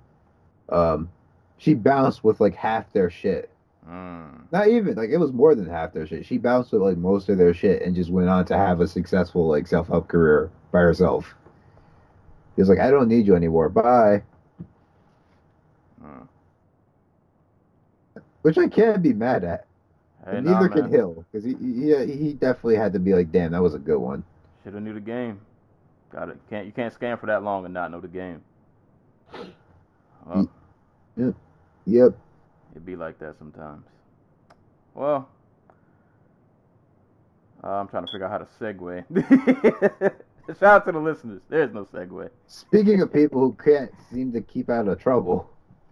Um, 0.68 1.10
she 1.58 1.74
bounced 1.74 2.24
with 2.24 2.40
like 2.40 2.54
half 2.54 2.92
their 2.92 3.10
shit. 3.10 3.50
Mm. 3.88 4.44
Not 4.52 4.68
even 4.68 4.94
like 4.94 5.10
it 5.10 5.18
was 5.18 5.32
more 5.32 5.54
than 5.54 5.66
half 5.66 5.92
their 5.92 6.06
shit. 6.06 6.26
She 6.26 6.38
bounced 6.38 6.72
with 6.72 6.82
like 6.82 6.96
most 6.96 7.28
of 7.28 7.38
their 7.38 7.54
shit 7.54 7.82
and 7.82 7.94
just 7.94 8.10
went 8.10 8.28
on 8.28 8.44
to 8.46 8.56
have 8.56 8.80
a 8.80 8.88
successful 8.88 9.48
like 9.48 9.66
self 9.66 9.88
help 9.88 10.08
career 10.08 10.50
by 10.72 10.80
herself. 10.80 11.34
He 12.56 12.62
was 12.62 12.68
like, 12.68 12.78
I 12.78 12.90
don't 12.90 13.08
need 13.08 13.26
you 13.26 13.34
anymore. 13.34 13.68
Bye. 13.68 14.22
Mm. 16.02 16.26
Which 18.42 18.58
I 18.58 18.68
can't 18.68 19.02
be 19.02 19.12
mad 19.12 19.44
at. 19.44 19.66
Hey, 20.24 20.40
nah, 20.40 20.52
neither 20.60 20.68
can. 20.68 20.90
Hill 20.90 21.24
because 21.30 21.44
he, 21.44 21.54
he 21.54 22.16
he 22.16 22.32
definitely 22.34 22.76
had 22.76 22.92
to 22.92 22.98
be 22.98 23.14
like, 23.14 23.32
damn, 23.32 23.52
that 23.52 23.62
was 23.62 23.74
a 23.74 23.78
good 23.78 23.98
one. 23.98 24.22
Should 24.64 24.74
have 24.74 24.82
knew 24.82 24.94
the 24.94 25.00
game. 25.00 25.40
Got 26.12 26.28
it. 26.28 26.38
Can't 26.50 26.66
you 26.66 26.72
can't 26.72 26.92
scam 26.98 27.18
for 27.18 27.26
that 27.26 27.42
long 27.42 27.64
and 27.64 27.72
not 27.72 27.90
know 27.90 28.00
the 28.00 28.08
game. 28.08 28.42
Well, 30.26 30.50
Yep. 31.86 32.12
It'd 32.72 32.86
be 32.86 32.96
like 32.96 33.18
that 33.18 33.36
sometimes. 33.38 33.84
Well, 34.94 35.28
uh, 37.64 37.68
I'm 37.68 37.88
trying 37.88 38.06
to 38.06 38.12
figure 38.12 38.26
out 38.26 38.30
how 38.30 38.38
to 38.38 38.48
segue. 38.60 40.12
Shout 40.58 40.62
out 40.62 40.86
to 40.86 40.92
the 40.92 40.98
listeners. 40.98 41.42
There's 41.48 41.72
no 41.72 41.84
segue. 41.84 42.28
Speaking 42.46 43.00
of 43.02 43.12
people 43.12 43.40
who 43.40 43.56
can't 43.62 43.90
seem 44.12 44.32
to 44.32 44.40
keep 44.40 44.68
out 44.68 44.88
of 44.88 44.98
trouble, 45.00 45.48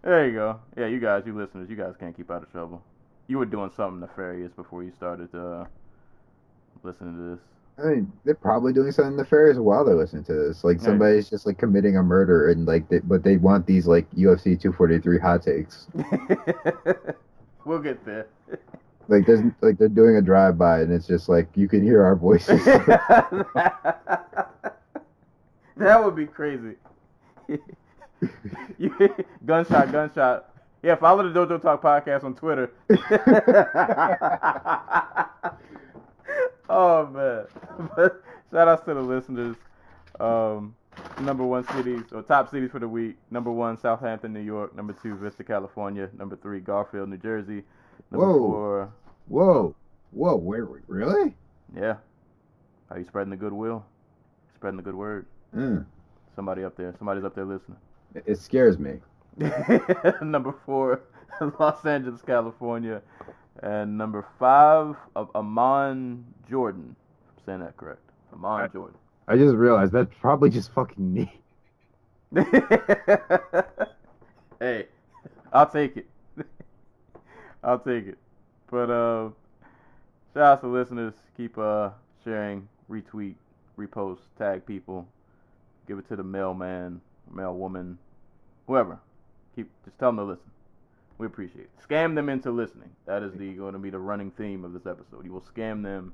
There 0.09 0.27
you 0.27 0.33
go. 0.33 0.59
Yeah, 0.75 0.87
you 0.87 1.01
guys, 1.01 1.25
you 1.27 1.37
listeners, 1.38 1.68
you 1.68 1.77
guys 1.77 1.92
can't 2.01 2.16
keep 2.16 2.31
out 2.31 2.42
of 2.42 2.51
trouble. 2.51 2.83
You 3.27 3.37
were 3.37 3.44
doing 3.44 3.71
something 3.77 4.01
nefarious 4.01 4.51
before 4.55 4.83
you 4.83 4.90
started 4.97 5.29
uh, 5.35 5.66
listening 6.83 7.14
to 7.14 7.37
this. 7.37 7.40
I 7.79 7.88
mean, 7.90 8.11
they're 8.25 8.35
probably 8.35 8.73
doing 8.73 8.90
something 8.90 9.18
nefarious 9.18 9.59
while 9.59 9.85
they're 9.85 9.94
listening 9.94 10.25
to 10.25 10.33
this. 10.33 10.64
Like 10.64 10.81
somebody's 10.81 11.29
just 11.29 11.44
like 11.44 11.59
committing 11.59 11.99
a 11.99 12.03
murder 12.03 12.49
and 12.49 12.64
like, 12.64 12.88
they, 12.88 13.01
but 13.01 13.23
they 13.23 13.37
want 13.37 13.66
these 13.66 13.87
like 13.87 14.11
UFC 14.12 14.59
243 14.59 15.18
hot 15.18 15.42
takes. 15.42 15.88
we'll 17.66 17.79
get 17.79 18.03
there. 18.07 18.29
Like 19.09 19.27
there's 19.27 19.42
like 19.61 19.77
they're 19.77 19.88
doing 19.88 20.16
a 20.16 20.23
drive 20.23 20.57
by 20.57 20.81
and 20.81 20.90
it's 20.90 21.07
just 21.07 21.29
like 21.29 21.49
you 21.55 21.68
can 21.68 21.85
hear 21.85 22.03
our 22.03 22.16
voices. 22.16 22.64
that 22.64 23.53
would 25.77 26.16
be 26.16 26.25
crazy. 26.25 26.77
Gunshot, 29.46 29.92
gunshot. 29.92 30.54
Yeah, 30.83 30.94
follow 30.96 31.28
the 31.28 31.38
Dojo 31.38 31.61
Talk 31.61 31.83
podcast 31.83 32.24
on 32.24 32.35
Twitter. 32.35 32.70
oh 36.68 37.07
man! 37.07 37.46
But 37.96 38.22
shout 38.52 38.68
outs 38.68 38.85
to 38.85 38.94
the 38.94 39.00
listeners. 39.00 39.57
Um, 40.20 40.74
number 41.20 41.44
one 41.44 41.66
cities 41.68 42.04
or 42.12 42.22
top 42.22 42.50
cities 42.50 42.70
for 42.70 42.78
the 42.78 42.88
week. 42.88 43.16
Number 43.31 43.50
one, 43.50 43.76
Southampton, 43.78 44.33
New 44.33 44.40
York. 44.40 44.74
Number 44.74 44.92
two, 44.92 45.16
Vista, 45.16 45.42
California. 45.44 46.09
Number 46.16 46.37
three, 46.37 46.61
Garfield, 46.61 47.09
New 47.09 47.18
Jersey. 47.18 47.64
Number 48.11 48.26
Whoa. 48.26 48.38
four, 48.38 48.92
whoa, 49.28 49.74
whoa, 50.12 50.37
where 50.37 50.64
really? 50.87 51.35
yeah. 51.74 51.96
Are 52.90 52.98
you 52.98 53.04
spreading 53.04 53.31
the 53.31 53.37
goodwill? 53.37 53.85
Spreading 54.54 54.76
the 54.78 54.83
good 54.83 54.94
word. 54.94 55.26
Mm, 55.54 55.85
Somebody 56.35 56.64
up 56.64 56.76
there. 56.76 56.94
Somebody's 56.98 57.24
up 57.24 57.35
there 57.35 57.44
listening. 57.44 57.78
It- 58.14 58.25
it 58.27 58.38
scares 58.38 58.79
me. 58.79 59.01
number 60.23 60.53
four, 60.66 61.03
Los 61.59 61.85
Angeles, 61.85 62.23
California. 62.23 63.03
And 63.62 63.99
number 63.99 64.25
five, 64.38 64.97
of 65.16 65.31
Amman 65.35 66.25
Jordan. 66.49 66.94
I'm 67.29 67.44
saying 67.44 67.61
that 67.61 67.77
correct. 67.77 68.03
Amman 68.33 68.61
I- 68.62 68.68
Jordan. 68.68 68.97
I 69.31 69.37
just 69.37 69.55
realized 69.55 69.92
that's 69.92 70.14
probably 70.21 70.49
just 70.49 70.73
fucking 70.73 71.12
me. 71.12 71.40
hey, 74.61 74.87
I'll 75.53 75.68
take 75.68 75.97
it. 75.99 76.07
I'll 77.62 77.79
take 77.79 78.07
it. 78.07 78.18
But 78.71 78.90
uh, 78.90 79.31
shout 80.33 80.42
out 80.42 80.61
to 80.62 80.68
listeners. 80.68 81.14
Keep 81.37 81.59
uh 81.59 81.90
sharing, 82.25 82.68
retweet, 82.90 83.35
repost, 83.79 84.21
tag 84.38 84.64
people. 84.64 85.07
Give 85.87 85.99
it 85.99 86.09
to 86.09 86.16
the 86.16 86.23
mailman, 86.23 87.01
mailwoman, 87.34 87.96
whoever. 88.66 88.98
Keep 89.56 89.70
just 89.84 89.98
tell 89.98 90.10
them 90.10 90.18
to 90.18 90.24
listen. 90.24 90.50
We 91.18 91.26
appreciate 91.26 91.62
it. 91.62 91.70
Scam 91.88 92.14
them 92.14 92.28
into 92.28 92.50
listening. 92.50 92.90
That 93.06 93.22
is 93.22 93.32
the 93.34 93.52
going 93.54 93.72
to 93.72 93.78
be 93.78 93.90
the 93.90 93.98
running 93.98 94.30
theme 94.32 94.64
of 94.64 94.72
this 94.72 94.86
episode. 94.86 95.24
You 95.24 95.32
will 95.32 95.42
scam 95.42 95.82
them 95.82 96.12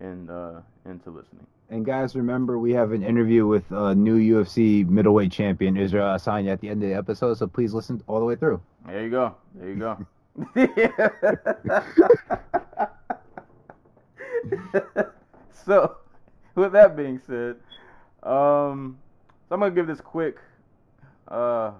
in, 0.00 0.30
uh, 0.30 0.62
into 0.86 1.10
listening. 1.10 1.46
And 1.68 1.84
guys, 1.84 2.16
remember 2.16 2.58
we 2.58 2.72
have 2.72 2.92
an 2.92 3.02
interview 3.02 3.46
with 3.46 3.70
uh, 3.72 3.94
new 3.94 4.18
UFC 4.18 4.88
middleweight 4.88 5.32
champion 5.32 5.76
Israel 5.76 6.06
Adesanya 6.06 6.52
at 6.52 6.60
the 6.60 6.68
end 6.68 6.82
of 6.82 6.88
the 6.88 6.94
episode, 6.94 7.38
so 7.38 7.46
please 7.46 7.74
listen 7.74 8.02
all 8.06 8.18
the 8.18 8.24
way 8.24 8.36
through. 8.36 8.60
There 8.86 9.02
you 9.02 9.10
go. 9.10 9.34
There 9.54 9.68
you 9.68 9.76
go. 9.76 10.06
so, 15.64 15.96
with 16.54 16.72
that 16.72 16.96
being 16.96 17.20
said, 17.26 17.56
um, 18.22 18.98
so 19.52 19.56
I'm 19.56 19.60
gonna 19.60 19.74
give 19.74 19.86
this 19.86 20.00
quick, 20.00 20.38
uh, 21.28 21.72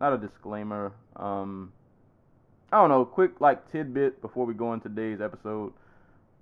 not 0.00 0.12
a 0.12 0.16
disclaimer, 0.16 0.92
um, 1.16 1.72
I 2.70 2.76
don't 2.76 2.88
know, 2.88 3.04
quick 3.04 3.40
like 3.40 3.68
tidbit 3.72 4.22
before 4.22 4.46
we 4.46 4.54
go 4.54 4.72
into 4.72 4.88
today's 4.88 5.20
episode. 5.20 5.72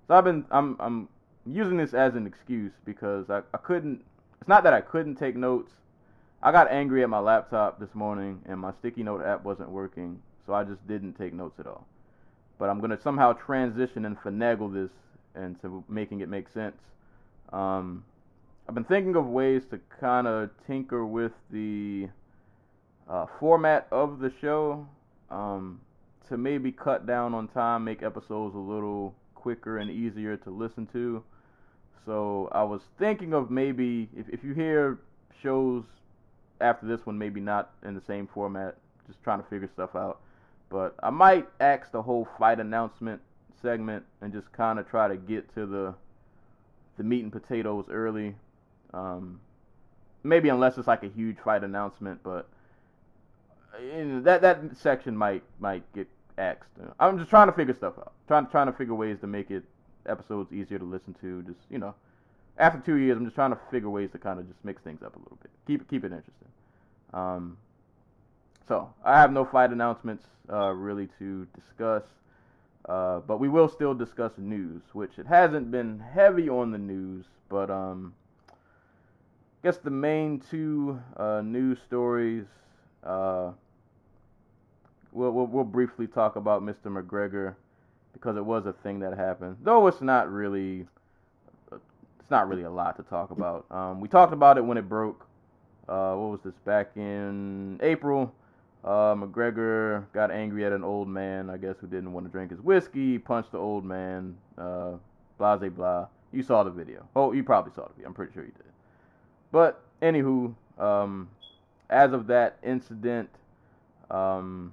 So 0.06 0.14
I've 0.14 0.24
been, 0.24 0.44
I'm, 0.50 0.76
I'm 0.78 1.08
using 1.46 1.78
this 1.78 1.94
as 1.94 2.16
an 2.16 2.26
excuse 2.26 2.72
because 2.84 3.30
I, 3.30 3.38
I 3.54 3.56
couldn't. 3.56 4.04
It's 4.42 4.48
not 4.48 4.62
that 4.64 4.74
I 4.74 4.82
couldn't 4.82 5.14
take 5.14 5.36
notes. 5.36 5.72
I 6.42 6.52
got 6.52 6.70
angry 6.70 7.02
at 7.02 7.08
my 7.08 7.18
laptop 7.18 7.80
this 7.80 7.94
morning 7.94 8.42
and 8.44 8.60
my 8.60 8.74
sticky 8.80 9.04
note 9.04 9.24
app 9.24 9.42
wasn't 9.42 9.70
working, 9.70 10.20
so 10.44 10.52
I 10.52 10.64
just 10.64 10.86
didn't 10.86 11.14
take 11.14 11.32
notes 11.32 11.58
at 11.58 11.66
all. 11.66 11.86
But 12.58 12.68
I'm 12.68 12.82
gonna 12.82 13.00
somehow 13.00 13.32
transition 13.32 14.04
and 14.04 14.20
finagle 14.20 14.70
this 14.70 14.90
into 15.34 15.82
making 15.88 16.20
it 16.20 16.28
make 16.28 16.50
sense. 16.50 16.76
Um, 17.54 18.04
I've 18.66 18.74
been 18.74 18.84
thinking 18.84 19.14
of 19.14 19.26
ways 19.26 19.62
to 19.70 19.80
kind 20.00 20.26
of 20.26 20.50
tinker 20.66 21.04
with 21.04 21.32
the 21.50 22.08
uh, 23.08 23.26
format 23.38 23.86
of 23.92 24.20
the 24.20 24.32
show 24.40 24.86
um, 25.30 25.80
to 26.28 26.38
maybe 26.38 26.72
cut 26.72 27.06
down 27.06 27.34
on 27.34 27.48
time, 27.48 27.84
make 27.84 28.02
episodes 28.02 28.54
a 28.54 28.58
little 28.58 29.14
quicker 29.34 29.78
and 29.78 29.90
easier 29.90 30.38
to 30.38 30.50
listen 30.50 30.86
to. 30.94 31.22
So 32.06 32.48
I 32.52 32.62
was 32.62 32.80
thinking 32.98 33.34
of 33.34 33.50
maybe 33.50 34.08
if, 34.16 34.28
if 34.30 34.42
you 34.42 34.54
hear 34.54 34.98
shows 35.42 35.84
after 36.60 36.86
this 36.86 37.04
one, 37.04 37.18
maybe 37.18 37.40
not 37.40 37.72
in 37.84 37.94
the 37.94 38.02
same 38.06 38.26
format, 38.32 38.76
just 39.06 39.22
trying 39.22 39.42
to 39.42 39.48
figure 39.50 39.68
stuff 39.74 39.94
out. 39.94 40.20
But 40.70 40.94
I 41.02 41.10
might 41.10 41.46
axe 41.60 41.90
the 41.90 42.00
whole 42.00 42.26
fight 42.38 42.60
announcement 42.60 43.20
segment 43.60 44.04
and 44.22 44.32
just 44.32 44.50
kind 44.52 44.78
of 44.78 44.88
try 44.88 45.08
to 45.08 45.16
get 45.16 45.54
to 45.54 45.66
the 45.66 45.94
the 46.96 47.02
meat 47.02 47.24
and 47.24 47.32
potatoes 47.32 47.86
early. 47.90 48.36
Um, 48.94 49.40
maybe 50.22 50.48
unless 50.48 50.78
it's 50.78 50.88
like 50.88 51.02
a 51.02 51.08
huge 51.08 51.36
fight 51.38 51.64
announcement, 51.64 52.20
but 52.22 52.48
that 54.22 54.40
that 54.42 54.60
section 54.76 55.16
might 55.16 55.42
might 55.58 55.82
get 55.94 56.08
axed. 56.38 56.70
I'm 56.98 57.18
just 57.18 57.30
trying 57.30 57.48
to 57.48 57.52
figure 57.52 57.74
stuff 57.74 57.94
out. 57.98 58.12
Trying 58.28 58.46
trying 58.46 58.66
to 58.66 58.72
figure 58.72 58.94
ways 58.94 59.18
to 59.20 59.26
make 59.26 59.50
it 59.50 59.64
episodes 60.06 60.52
easier 60.52 60.78
to 60.78 60.84
listen 60.84 61.14
to. 61.20 61.42
Just 61.42 61.60
you 61.70 61.78
know, 61.78 61.94
after 62.58 62.80
two 62.80 62.96
years, 62.96 63.16
I'm 63.16 63.24
just 63.24 63.34
trying 63.34 63.50
to 63.50 63.58
figure 63.70 63.90
ways 63.90 64.10
to 64.12 64.18
kind 64.18 64.38
of 64.38 64.48
just 64.48 64.64
mix 64.64 64.82
things 64.82 65.02
up 65.02 65.16
a 65.16 65.18
little 65.18 65.38
bit. 65.42 65.50
Keep 65.66 65.88
keep 65.88 66.04
it 66.04 66.12
interesting. 66.12 66.48
Um, 67.12 67.56
so 68.66 68.92
I 69.04 69.20
have 69.20 69.32
no 69.32 69.44
fight 69.44 69.70
announcements 69.70 70.24
uh, 70.50 70.70
really 70.70 71.08
to 71.18 71.46
discuss, 71.54 72.02
uh, 72.88 73.20
but 73.20 73.38
we 73.38 73.48
will 73.48 73.68
still 73.68 73.94
discuss 73.94 74.32
news, 74.38 74.82
which 74.92 75.18
it 75.18 75.26
hasn't 75.26 75.70
been 75.70 76.00
heavy 76.00 76.48
on 76.48 76.70
the 76.70 76.78
news, 76.78 77.26
but 77.48 77.70
um, 77.70 78.14
I 79.64 79.68
guess 79.68 79.78
the 79.78 79.90
main 79.90 80.42
two 80.50 81.00
uh, 81.16 81.40
news 81.42 81.78
stories. 81.86 82.44
Uh, 83.02 83.52
we'll, 85.10 85.30
we'll, 85.30 85.46
we'll 85.46 85.64
briefly 85.64 86.06
talk 86.06 86.36
about 86.36 86.60
Mr. 86.62 86.88
McGregor 86.88 87.54
because 88.12 88.36
it 88.36 88.44
was 88.44 88.66
a 88.66 88.74
thing 88.74 89.00
that 89.00 89.16
happened, 89.16 89.56
though 89.62 89.86
it's 89.86 90.02
not 90.02 90.30
really 90.30 90.86
it's 91.72 92.30
not 92.30 92.46
really 92.46 92.64
a 92.64 92.70
lot 92.70 92.98
to 92.98 93.04
talk 93.04 93.30
about. 93.30 93.64
Um, 93.70 94.00
we 94.02 94.08
talked 94.08 94.34
about 94.34 94.58
it 94.58 94.60
when 94.66 94.76
it 94.76 94.86
broke. 94.86 95.26
Uh, 95.88 96.12
what 96.12 96.30
was 96.30 96.40
this 96.44 96.58
back 96.66 96.90
in 96.96 97.80
April? 97.82 98.34
Uh, 98.84 99.14
McGregor 99.14 100.04
got 100.12 100.30
angry 100.30 100.66
at 100.66 100.72
an 100.72 100.84
old 100.84 101.08
man, 101.08 101.48
I 101.48 101.56
guess, 101.56 101.76
who 101.80 101.86
didn't 101.86 102.12
want 102.12 102.26
to 102.26 102.30
drink 102.30 102.50
his 102.50 102.60
whiskey. 102.60 103.18
Punched 103.18 103.52
the 103.52 103.58
old 103.58 103.86
man. 103.86 104.36
Uh, 104.58 104.96
blah, 105.38 105.56
blah, 105.56 105.70
blah. 105.70 106.06
You 106.32 106.42
saw 106.42 106.64
the 106.64 106.70
video. 106.70 107.08
Oh, 107.16 107.32
you 107.32 107.42
probably 107.42 107.72
saw 107.74 107.88
the 107.88 107.94
video. 107.94 108.08
I'm 108.08 108.14
pretty 108.14 108.34
sure 108.34 108.42
you 108.42 108.52
did. 108.52 108.73
But 109.54 109.82
anywho, 110.02 110.52
um, 110.80 111.28
as 111.88 112.12
of 112.12 112.26
that 112.26 112.58
incident, 112.64 113.30
um, 114.10 114.72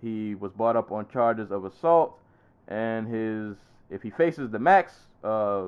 he 0.00 0.36
was 0.36 0.52
brought 0.52 0.76
up 0.76 0.92
on 0.92 1.08
charges 1.08 1.50
of 1.50 1.64
assault, 1.64 2.16
and 2.68 3.08
his 3.08 3.56
if 3.90 4.00
he 4.00 4.10
faces 4.10 4.48
the 4.52 4.60
max 4.60 4.94
uh, 5.24 5.64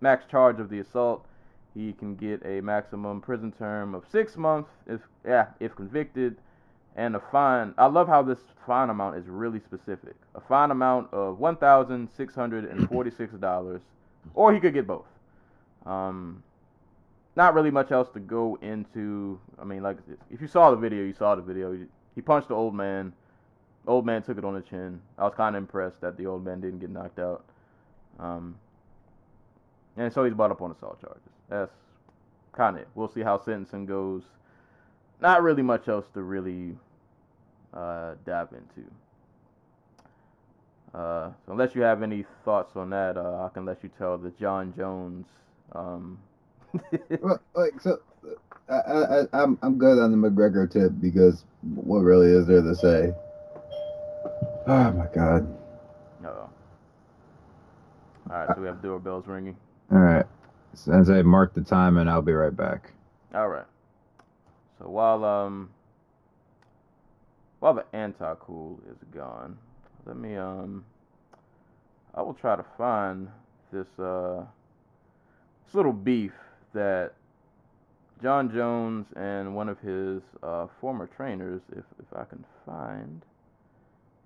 max 0.00 0.24
charge 0.30 0.60
of 0.60 0.70
the 0.70 0.78
assault, 0.78 1.26
he 1.74 1.94
can 1.94 2.14
get 2.14 2.40
a 2.46 2.60
maximum 2.60 3.20
prison 3.20 3.50
term 3.50 3.92
of 3.92 4.04
six 4.08 4.36
months 4.36 4.70
if 4.86 5.00
yeah 5.26 5.46
if 5.58 5.74
convicted, 5.74 6.36
and 6.94 7.16
a 7.16 7.20
fine. 7.32 7.74
I 7.76 7.86
love 7.86 8.06
how 8.06 8.22
this 8.22 8.38
fine 8.68 8.88
amount 8.88 9.16
is 9.16 9.26
really 9.26 9.58
specific. 9.58 10.14
A 10.36 10.40
fine 10.40 10.70
amount 10.70 11.12
of 11.12 11.40
one 11.40 11.56
thousand 11.56 12.08
six 12.16 12.36
hundred 12.36 12.66
and 12.66 12.88
forty-six 12.88 13.34
dollars, 13.34 13.80
or 14.34 14.54
he 14.54 14.60
could 14.60 14.74
get 14.74 14.86
both. 14.86 15.06
Um, 15.86 16.44
not 17.38 17.54
really 17.54 17.70
much 17.70 17.92
else 17.92 18.08
to 18.10 18.18
go 18.18 18.58
into. 18.60 19.40
I 19.60 19.64
mean, 19.64 19.80
like 19.80 19.96
if 20.28 20.42
you 20.42 20.48
saw 20.48 20.72
the 20.72 20.76
video, 20.76 21.04
you 21.04 21.14
saw 21.14 21.36
the 21.36 21.40
video. 21.40 21.86
He 22.16 22.20
punched 22.20 22.48
the 22.48 22.54
old 22.54 22.74
man. 22.74 23.12
old 23.86 24.04
man 24.04 24.22
took 24.24 24.38
it 24.38 24.44
on 24.44 24.54
the 24.54 24.60
chin. 24.60 25.00
I 25.16 25.22
was 25.22 25.34
kind 25.36 25.54
of 25.54 25.62
impressed 25.62 26.00
that 26.00 26.18
the 26.18 26.26
old 26.26 26.44
man 26.44 26.60
didn't 26.60 26.80
get 26.80 26.90
knocked 26.90 27.20
out. 27.20 27.44
Um, 28.18 28.56
and 29.96 30.12
so 30.12 30.24
he's 30.24 30.34
brought 30.34 30.50
up 30.50 30.60
on 30.60 30.72
assault 30.72 31.00
charges. 31.00 31.30
That's 31.48 31.72
kind 32.52 32.74
of 32.74 32.82
it. 32.82 32.88
We'll 32.96 33.08
see 33.08 33.22
how 33.22 33.38
sentencing 33.38 33.86
goes. 33.86 34.24
Not 35.20 35.44
really 35.44 35.62
much 35.62 35.86
else 35.86 36.06
to 36.14 36.22
really 36.22 36.76
uh, 37.72 38.14
dive 38.26 38.48
into. 38.52 38.90
Uh, 40.92 41.30
unless 41.46 41.76
you 41.76 41.82
have 41.82 42.02
any 42.02 42.24
thoughts 42.44 42.74
on 42.74 42.90
that, 42.90 43.16
uh, 43.16 43.44
I 43.44 43.48
can 43.54 43.64
let 43.64 43.84
you 43.84 43.90
tell 43.96 44.18
the 44.18 44.30
Jon 44.30 44.74
Jones. 44.76 45.28
Um... 45.72 46.18
well, 47.20 47.40
like 47.54 47.80
so, 47.80 47.98
I, 48.68 48.74
I, 48.74 49.24
I'm 49.32 49.58
I'm 49.62 49.78
good 49.78 49.98
on 49.98 50.10
the 50.10 50.16
McGregor 50.16 50.70
tip 50.70 50.92
because 51.00 51.44
what 51.62 52.00
really 52.00 52.28
is 52.28 52.46
there 52.46 52.62
to 52.62 52.74
say? 52.74 53.12
Oh 54.66 54.92
my 54.92 55.06
god. 55.14 55.56
Oh. 56.24 56.50
All 58.30 58.36
right, 58.36 58.48
so 58.54 58.60
we 58.60 58.66
have 58.66 58.82
doorbells 58.82 59.26
ringing. 59.26 59.56
All 59.90 59.98
right. 59.98 60.26
As 60.92 61.08
I 61.08 61.22
mark 61.22 61.54
the 61.54 61.62
time, 61.62 61.96
and 61.96 62.10
I'll 62.10 62.20
be 62.20 62.32
right 62.32 62.54
back. 62.54 62.92
All 63.34 63.48
right. 63.48 63.64
So 64.78 64.88
while 64.88 65.24
um 65.24 65.70
while 67.60 67.74
the 67.74 67.84
anti 67.92 68.34
cool 68.40 68.80
is 68.90 68.98
gone, 69.14 69.58
let 70.04 70.16
me 70.16 70.36
um 70.36 70.84
I 72.14 72.22
will 72.22 72.34
try 72.34 72.56
to 72.56 72.64
find 72.76 73.28
this 73.72 73.86
uh 73.98 74.44
this 75.64 75.74
little 75.74 75.92
beef 75.92 76.32
that 76.74 77.12
Jon 78.22 78.52
Jones 78.52 79.06
and 79.16 79.54
one 79.54 79.68
of 79.68 79.78
his 79.80 80.22
uh, 80.42 80.66
former 80.80 81.06
trainers, 81.06 81.60
if 81.72 81.84
if 82.00 82.18
I 82.18 82.24
can 82.24 82.44
find, 82.66 83.22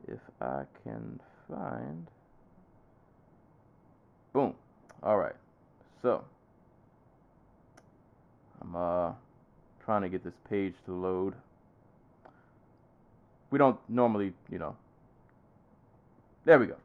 if 0.09 0.21
I 0.41 0.63
can 0.83 1.21
find, 1.49 2.07
boom. 4.33 4.55
All 5.03 5.19
right. 5.19 5.35
So 6.01 6.25
I'm 8.61 8.77
uh 8.77 9.13
trying 9.85 10.03
to 10.03 10.09
get 10.09 10.25
this 10.25 10.35
page 10.49 10.75
to 10.87 10.93
load. 10.93 11.35
We 13.51 13.59
don't 13.59 13.79
normally, 13.89 14.33
you 14.51 14.59
know. 14.59 14.77
There 16.45 16.59
we 16.59 16.67
go. 16.67 16.77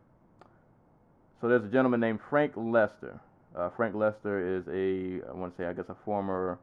So 1.40 1.48
there's 1.48 1.64
a 1.64 1.70
gentleman 1.70 2.00
named 2.00 2.20
Frank 2.30 2.54
Lester. 2.56 3.20
Uh, 3.58 3.70
Frank 3.70 3.96
Lester 3.96 4.58
is 4.58 4.68
a, 4.68 5.28
I 5.28 5.34
want 5.34 5.56
to 5.56 5.58
say, 5.58 5.68
I 5.68 5.74
guess, 5.74 5.90
a 5.90 5.96
former 6.06 6.60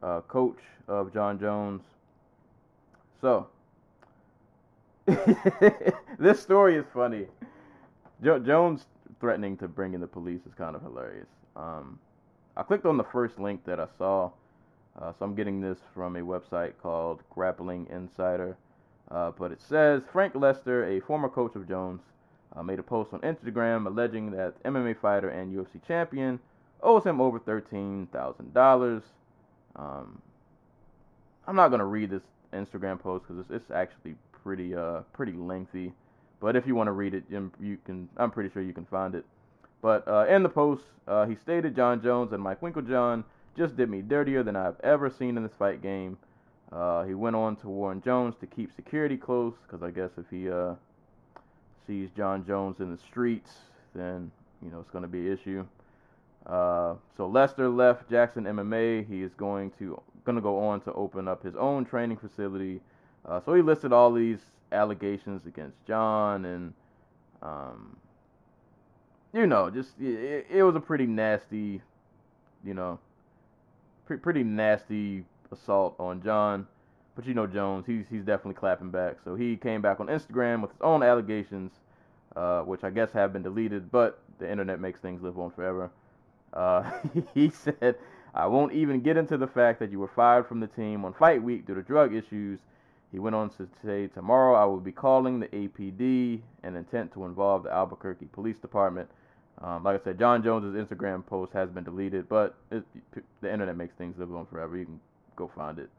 uh, 0.00 0.20
coach 0.22 0.58
of 0.86 1.12
Jon 1.12 1.40
Jones. 1.40 1.82
So, 3.20 3.48
this 6.18 6.40
story 6.40 6.76
is 6.76 6.84
funny. 6.94 7.26
Jo- 8.22 8.38
Jones 8.38 8.86
threatening 9.18 9.56
to 9.56 9.66
bring 9.66 9.92
in 9.92 10.00
the 10.00 10.06
police 10.06 10.40
is 10.46 10.54
kind 10.54 10.76
of 10.76 10.82
hilarious. 10.82 11.28
Um, 11.56 11.98
I 12.56 12.62
clicked 12.62 12.86
on 12.86 12.96
the 12.96 13.04
first 13.04 13.40
link 13.40 13.64
that 13.64 13.80
I 13.80 13.86
saw. 13.98 14.30
Uh, 15.00 15.12
so 15.18 15.24
I'm 15.24 15.34
getting 15.34 15.60
this 15.60 15.78
from 15.94 16.14
a 16.16 16.20
website 16.20 16.72
called 16.80 17.22
Grappling 17.30 17.88
Insider. 17.90 18.56
Uh, 19.10 19.32
but 19.36 19.50
it 19.50 19.60
says 19.60 20.02
Frank 20.12 20.36
Lester, 20.36 20.84
a 20.84 21.00
former 21.00 21.28
coach 21.28 21.56
of 21.56 21.66
Jones, 21.66 22.02
uh, 22.54 22.62
made 22.62 22.78
a 22.78 22.82
post 22.82 23.12
on 23.12 23.20
Instagram 23.20 23.86
alleging 23.86 24.30
that 24.32 24.62
MMA 24.64 24.96
fighter 25.00 25.28
and 25.28 25.54
UFC 25.54 25.86
champion 25.86 26.40
owes 26.82 27.04
him 27.04 27.20
over 27.20 27.38
$13,000. 27.38 29.02
Um, 29.76 30.22
I'm 31.46 31.56
not 31.56 31.68
going 31.68 31.80
to 31.80 31.84
read 31.84 32.10
this 32.10 32.22
Instagram 32.52 32.98
post 32.98 33.24
because 33.26 33.40
it's, 33.40 33.50
it's 33.50 33.70
actually 33.70 34.14
pretty 34.42 34.74
uh 34.74 35.00
pretty 35.12 35.32
lengthy. 35.32 35.92
But 36.40 36.56
if 36.56 36.66
you 36.66 36.74
want 36.74 36.88
to 36.88 36.92
read 36.92 37.14
it, 37.14 37.24
you 37.28 37.78
can. 37.84 38.08
I'm 38.16 38.30
pretty 38.30 38.50
sure 38.50 38.62
you 38.62 38.72
can 38.72 38.86
find 38.86 39.14
it. 39.14 39.24
But 39.82 40.06
uh, 40.08 40.26
in 40.28 40.42
the 40.42 40.48
post, 40.48 40.82
uh, 41.06 41.26
he 41.26 41.36
stated 41.42 41.76
Jon 41.76 42.02
Jones 42.02 42.32
and 42.32 42.42
Mike 42.42 42.60
Winkeljohn 42.60 43.24
just 43.56 43.76
did 43.76 43.90
me 43.90 44.00
dirtier 44.02 44.42
than 44.42 44.56
I've 44.56 44.78
ever 44.80 45.10
seen 45.10 45.36
in 45.36 45.42
this 45.42 45.52
fight 45.58 45.82
game. 45.82 46.16
Uh, 46.72 47.04
he 47.04 47.14
went 47.14 47.36
on 47.36 47.56
to 47.56 47.68
warn 47.68 48.00
Jones 48.02 48.34
to 48.40 48.46
keep 48.46 48.74
security 48.74 49.16
close 49.16 49.54
because 49.66 49.82
I 49.82 49.90
guess 49.90 50.10
if 50.16 50.24
he 50.30 50.50
uh, 50.50 50.74
sees 51.90 52.08
Jon 52.16 52.46
Jones 52.46 52.78
in 52.78 52.92
the 52.92 52.98
streets, 52.98 53.50
then 53.96 54.30
you 54.62 54.70
know 54.70 54.78
it's 54.78 54.90
going 54.90 55.02
to 55.02 55.08
be 55.08 55.26
an 55.26 55.32
issue. 55.32 55.66
Uh, 56.46 56.94
so 57.16 57.26
Lester 57.26 57.68
left 57.68 58.08
Jackson 58.08 58.44
MMA. 58.44 59.08
He 59.08 59.22
is 59.22 59.32
going 59.34 59.72
to 59.80 60.00
going 60.24 60.36
to 60.36 60.42
go 60.42 60.60
on 60.60 60.80
to 60.82 60.92
open 60.92 61.26
up 61.26 61.42
his 61.42 61.56
own 61.56 61.84
training 61.84 62.16
facility. 62.16 62.80
Uh, 63.26 63.40
so 63.44 63.54
he 63.54 63.62
listed 63.62 63.92
all 63.92 64.12
these 64.12 64.38
allegations 64.70 65.46
against 65.46 65.84
Jon, 65.84 66.44
and 66.44 66.72
um, 67.42 67.96
you 69.32 69.48
know, 69.48 69.68
just 69.68 70.00
it, 70.00 70.46
it 70.48 70.62
was 70.62 70.76
a 70.76 70.80
pretty 70.80 71.06
nasty, 71.06 71.82
you 72.64 72.74
know, 72.74 73.00
pre- 74.06 74.18
pretty 74.18 74.44
nasty 74.44 75.24
assault 75.50 75.96
on 75.98 76.22
Jon. 76.22 76.68
But 77.16 77.26
you 77.26 77.34
know 77.34 77.48
Jones, 77.48 77.84
he's 77.86 78.04
he's 78.08 78.22
definitely 78.22 78.54
clapping 78.54 78.90
back. 78.90 79.16
So 79.24 79.34
he 79.34 79.56
came 79.56 79.82
back 79.82 79.98
on 79.98 80.06
Instagram 80.06 80.62
with 80.62 80.70
his 80.70 80.80
own 80.80 81.02
allegations, 81.02 81.72
uh, 82.36 82.62
which 82.62 82.84
I 82.84 82.90
guess 82.90 83.12
have 83.12 83.32
been 83.32 83.42
deleted, 83.42 83.90
but 83.90 84.20
the 84.38 84.50
internet 84.50 84.80
makes 84.80 85.00
things 85.00 85.22
live 85.22 85.38
on 85.38 85.50
forever. 85.50 85.90
Uh, 86.52 86.90
he 87.34 87.50
said, 87.50 87.96
"I 88.34 88.46
won't 88.46 88.72
even 88.72 89.00
get 89.00 89.16
into 89.16 89.36
the 89.36 89.46
fact 89.46 89.78
that 89.80 89.90
you 89.90 89.98
were 89.98 90.10
fired 90.14 90.46
from 90.46 90.60
the 90.60 90.66
team 90.66 91.04
on 91.04 91.12
fight 91.14 91.42
week 91.42 91.66
due 91.66 91.74
to 91.74 91.82
drug 91.82 92.14
issues." 92.14 92.58
He 93.12 93.18
went 93.18 93.34
on 93.34 93.50
to 93.50 93.68
say, 93.84 94.06
"Tomorrow 94.08 94.54
I 94.54 94.64
will 94.64 94.80
be 94.80 94.92
calling 94.92 95.40
the 95.40 95.48
APD 95.48 96.40
and 96.62 96.76
intent 96.76 97.12
to 97.14 97.24
involve 97.24 97.64
the 97.64 97.72
Albuquerque 97.72 98.26
Police 98.26 98.58
Department." 98.58 99.08
Um, 99.62 99.84
like 99.84 100.00
I 100.00 100.04
said, 100.04 100.18
Jon 100.18 100.42
Jones's 100.42 100.74
Instagram 100.74 101.24
post 101.26 101.52
has 101.52 101.68
been 101.68 101.84
deleted, 101.84 102.28
but 102.28 102.54
it, 102.70 102.82
the 103.42 103.52
internet 103.52 103.76
makes 103.76 103.94
things 103.94 104.16
live 104.18 104.34
on 104.34 104.46
forever. 104.46 104.76
You 104.76 104.86
can 104.86 105.00
go 105.36 105.50
find 105.54 105.78
it. 105.78 105.90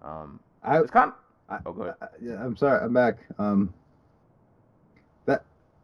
Um, 0.00 0.40
I, 0.62 0.78
it's 0.78 0.90
kind. 0.90 1.12
I, 1.48 1.58
oh, 1.66 1.72
go 1.72 1.82
ahead. 1.82 1.96
I, 2.00 2.06
yeah, 2.22 2.42
I'm 2.42 2.56
sorry. 2.56 2.82
I'm 2.82 2.94
back. 2.94 3.18
Um, 3.38 3.74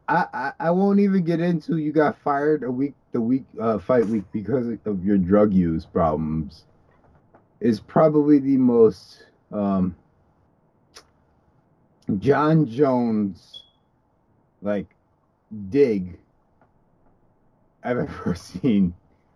I, 0.08 0.52
I 0.58 0.70
won't 0.70 1.00
even 1.00 1.22
get 1.22 1.40
into. 1.40 1.76
You 1.76 1.92
got 1.92 2.18
fired 2.18 2.62
a 2.62 2.70
week 2.70 2.94
the 3.12 3.20
week 3.20 3.44
uh, 3.60 3.78
fight 3.78 4.06
week 4.06 4.24
because 4.32 4.66
of 4.86 5.04
your 5.04 5.18
drug 5.18 5.52
use 5.52 5.84
problems. 5.84 6.64
Is 7.60 7.80
probably 7.80 8.38
the 8.38 8.56
most 8.56 9.26
um, 9.52 9.96
Jon 12.18 12.66
Jones 12.66 13.64
like 14.62 14.86
dig 15.68 16.18
I've 17.82 17.98
ever 17.98 18.34
seen. 18.34 18.94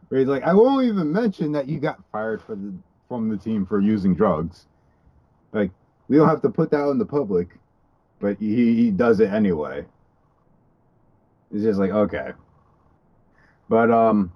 Where 0.09 0.21
he's 0.21 0.29
like, 0.29 0.45
I 0.45 0.55
won't 0.55 0.87
even 0.87 1.13
mention 1.13 1.53
that 1.53 1.69
you 1.69 1.81
got 1.81 2.01
fired 2.13 2.43
for 2.43 2.55
the 2.55 2.73
from 3.09 3.29
the 3.29 3.37
team 3.37 3.67
for 3.67 3.79
using 3.79 4.15
drugs. 4.15 4.67
Like, 5.53 5.71
we 6.09 6.17
don't 6.17 6.29
have 6.29 6.41
to 6.43 6.49
put 6.49 6.71
that 6.71 6.81
out 6.81 6.91
in 6.93 6.99
the 6.99 7.05
public, 7.05 7.49
but 8.21 8.39
he, 8.39 8.75
he 8.75 8.91
does 8.91 9.21
it 9.21 9.31
anyway. 9.31 9.85
It's 11.53 11.63
just 11.63 11.79
like, 11.79 11.91
okay. 11.91 12.33
But 13.69 13.91
um 13.91 14.33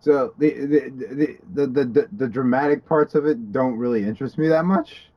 so 0.00 0.32
the 0.38 0.50
the 0.50 1.38
the 1.50 1.66
the, 1.66 1.84
the, 1.84 2.08
the, 2.12 2.28
dramatic 2.28 2.86
parts 2.86 3.14
of 3.14 3.26
it 3.26 3.52
don't 3.52 3.76
really 3.76 4.04
interest 4.04 4.38
me 4.38 4.48
that 4.48 4.64
much. 4.64 5.10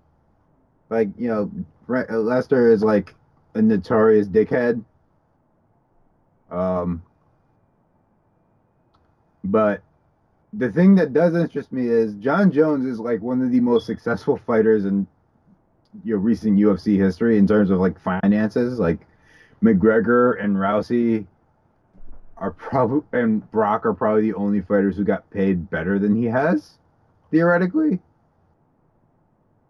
Like, 0.89 1.09
you 1.17 1.27
know, 1.27 1.51
Lester 1.87 2.71
is 2.71 2.83
like 2.83 3.13
a 3.53 3.61
notorious 3.61 4.27
dickhead. 4.27 4.83
Um 6.49 7.03
but 9.43 9.81
the 10.53 10.71
thing 10.71 10.95
that 10.95 11.13
does 11.13 11.35
interest 11.35 11.71
me 11.71 11.87
is 11.87 12.13
Jon 12.15 12.51
Jones 12.51 12.85
is 12.85 12.99
like 12.99 13.21
one 13.21 13.41
of 13.41 13.51
the 13.51 13.59
most 13.59 13.85
successful 13.85 14.37
fighters 14.37 14.85
in 14.85 15.07
your 16.03 16.17
recent 16.17 16.57
UFC 16.57 16.97
history 16.97 17.37
in 17.37 17.47
terms 17.47 17.69
of 17.69 17.79
like 17.79 17.99
finances. 17.99 18.79
Like 18.79 18.99
McGregor 19.63 20.43
and 20.43 20.55
Rousey 20.55 21.25
are 22.37 22.51
probably 22.51 23.01
and 23.13 23.49
Brock 23.51 23.85
are 23.85 23.93
probably 23.93 24.23
the 24.23 24.33
only 24.33 24.61
fighters 24.61 24.97
who 24.97 25.03
got 25.03 25.29
paid 25.29 25.69
better 25.69 25.99
than 25.99 26.15
he 26.15 26.25
has, 26.25 26.79
theoretically. 27.29 27.99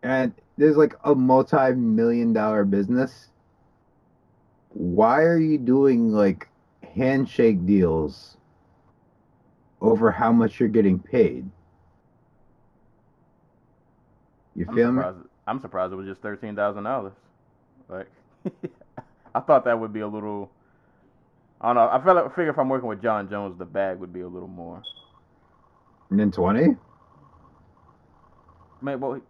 And 0.04 0.34
there's 0.58 0.78
like 0.78 0.96
a 1.04 1.14
multi-million 1.14 2.34
dollar 2.34 2.66
business. 2.66 3.30
Why 4.70 5.22
are 5.24 5.38
you 5.38 5.58
doing 5.58 6.12
like 6.12 6.48
handshake 6.96 7.66
deals 7.66 8.38
over 9.82 10.12
how 10.12 10.32
much 10.32 10.60
you're 10.60 10.70
getting 10.70 11.00
paid. 11.00 11.50
You 14.56 14.66
I'm 14.70 14.76
feel 14.76 14.92
me? 14.92 15.02
surprised, 15.02 15.28
I'm 15.48 15.60
surprised 15.60 15.94
it 15.94 15.96
was 15.96 16.08
just 16.08 16.22
thirteen 16.22 16.56
thousand 16.56 16.84
dollars. 16.84 17.14
Like, 17.90 18.08
I 19.34 19.40
thought 19.40 19.66
that 19.66 19.80
would 19.80 19.94
be 19.94 20.02
a 20.02 20.08
little. 20.08 20.52
I 21.60 21.68
don't 21.68 21.76
know. 21.76 21.90
I 21.90 22.04
feel 22.04 22.16
like 22.16 22.26
I 22.26 22.30
figure 22.30 22.50
if 22.50 22.58
I'm 22.58 22.70
working 22.70 22.90
with 22.90 23.02
Jon 23.02 23.30
Jones, 23.30 23.58
the 23.58 23.66
bag 23.66 24.00
would 24.00 24.12
be 24.12 24.22
a 24.22 24.28
little 24.28 24.48
more. 24.48 24.82
And 26.10 26.20
then 26.20 26.32
twenty? 26.32 26.76
Maybe 28.82 28.98
well, 28.98 29.22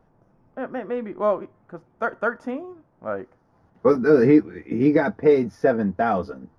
maybe 0.87 1.13
well, 1.13 1.45
cause 1.67 1.81
thirteen, 1.99 2.75
like. 3.01 3.27
Well, 3.83 4.21
he 4.21 4.41
he 4.65 4.91
got 4.91 5.17
paid 5.17 5.51
seven 5.51 5.93
thousand. 5.93 6.49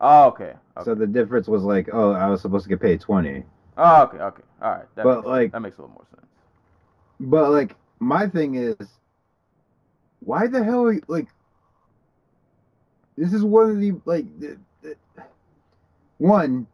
Oh, 0.00 0.26
okay. 0.26 0.54
okay. 0.76 0.84
So 0.84 0.94
the 0.94 1.06
difference 1.06 1.48
was 1.48 1.62
like, 1.62 1.88
oh, 1.92 2.12
I 2.12 2.28
was 2.28 2.42
supposed 2.42 2.64
to 2.64 2.68
get 2.68 2.80
paid 2.80 3.00
twenty. 3.00 3.44
Oh, 3.78 4.02
okay, 4.02 4.18
okay, 4.18 4.42
all 4.62 4.70
right. 4.70 4.84
That 4.94 5.04
but 5.04 5.16
makes, 5.16 5.26
like 5.26 5.52
that 5.52 5.60
makes 5.60 5.78
a 5.78 5.82
little 5.82 5.94
more 5.94 6.06
sense. 6.14 6.26
But 7.20 7.50
like, 7.50 7.76
my 7.98 8.26
thing 8.26 8.56
is, 8.56 8.76
why 10.20 10.46
the 10.46 10.62
hell 10.62 10.84
are 10.84 10.92
you 10.92 11.02
like? 11.08 11.28
This 13.16 13.32
is 13.32 13.42
one 13.44 13.70
of 13.70 13.80
the 13.80 13.92
like, 14.04 14.26
the, 14.38 14.58
the, 14.82 14.96
one. 16.18 16.66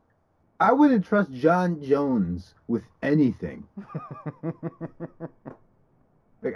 I 0.60 0.72
wouldn't 0.72 1.04
trust 1.04 1.32
Jon 1.32 1.82
Jones 1.82 2.54
with 2.68 2.84
anything. 3.02 3.66
like, 6.42 6.54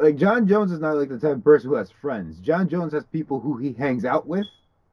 like 0.00 0.16
Jon 0.16 0.48
Jones 0.48 0.72
is 0.72 0.80
not 0.80 0.96
like 0.96 1.10
the 1.10 1.18
type 1.18 1.36
of 1.36 1.44
person 1.44 1.68
who 1.68 1.76
has 1.76 1.90
friends. 1.90 2.38
Jon 2.38 2.68
Jones 2.68 2.94
has 2.94 3.04
people 3.06 3.40
who 3.40 3.58
he 3.58 3.74
hangs 3.74 4.06
out 4.06 4.26
with 4.26 4.46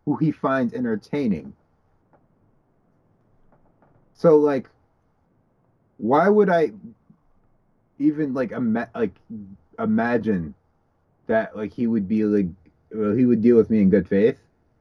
who 0.05 0.17
he 0.17 0.31
finds 0.31 0.73
entertaining. 0.73 1.53
So 4.13 4.37
like 4.37 4.69
why 5.97 6.27
would 6.27 6.49
I 6.49 6.71
even 7.97 8.33
like 8.33 8.51
ima- 8.51 8.89
like 8.93 9.15
imagine 9.79 10.53
that 11.27 11.55
like 11.55 11.71
he 11.73 11.87
would 11.87 12.07
be 12.07 12.25
like 12.25 12.47
well, 12.93 13.13
he 13.13 13.25
would 13.25 13.41
deal 13.41 13.57
with 13.57 13.69
me 13.69 13.81
in 13.81 13.89
good 13.89 14.07
faith? 14.07 14.37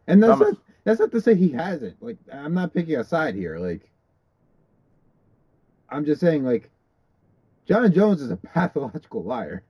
And 0.06 0.22
that's 0.22 0.38
not, 0.40 0.56
that's 0.84 1.00
not 1.00 1.12
to 1.12 1.20
say 1.20 1.34
he 1.34 1.50
hasn't. 1.50 2.02
Like 2.02 2.18
I'm 2.32 2.54
not 2.54 2.74
picking 2.74 2.96
a 2.96 3.04
side 3.04 3.34
here. 3.34 3.58
Like 3.58 3.90
I'm 5.88 6.04
just 6.04 6.20
saying 6.20 6.44
like 6.44 6.70
Jon 7.66 7.92
Jones 7.92 8.20
is 8.20 8.30
a 8.30 8.36
pathological 8.54 9.22
liar. 9.22 9.62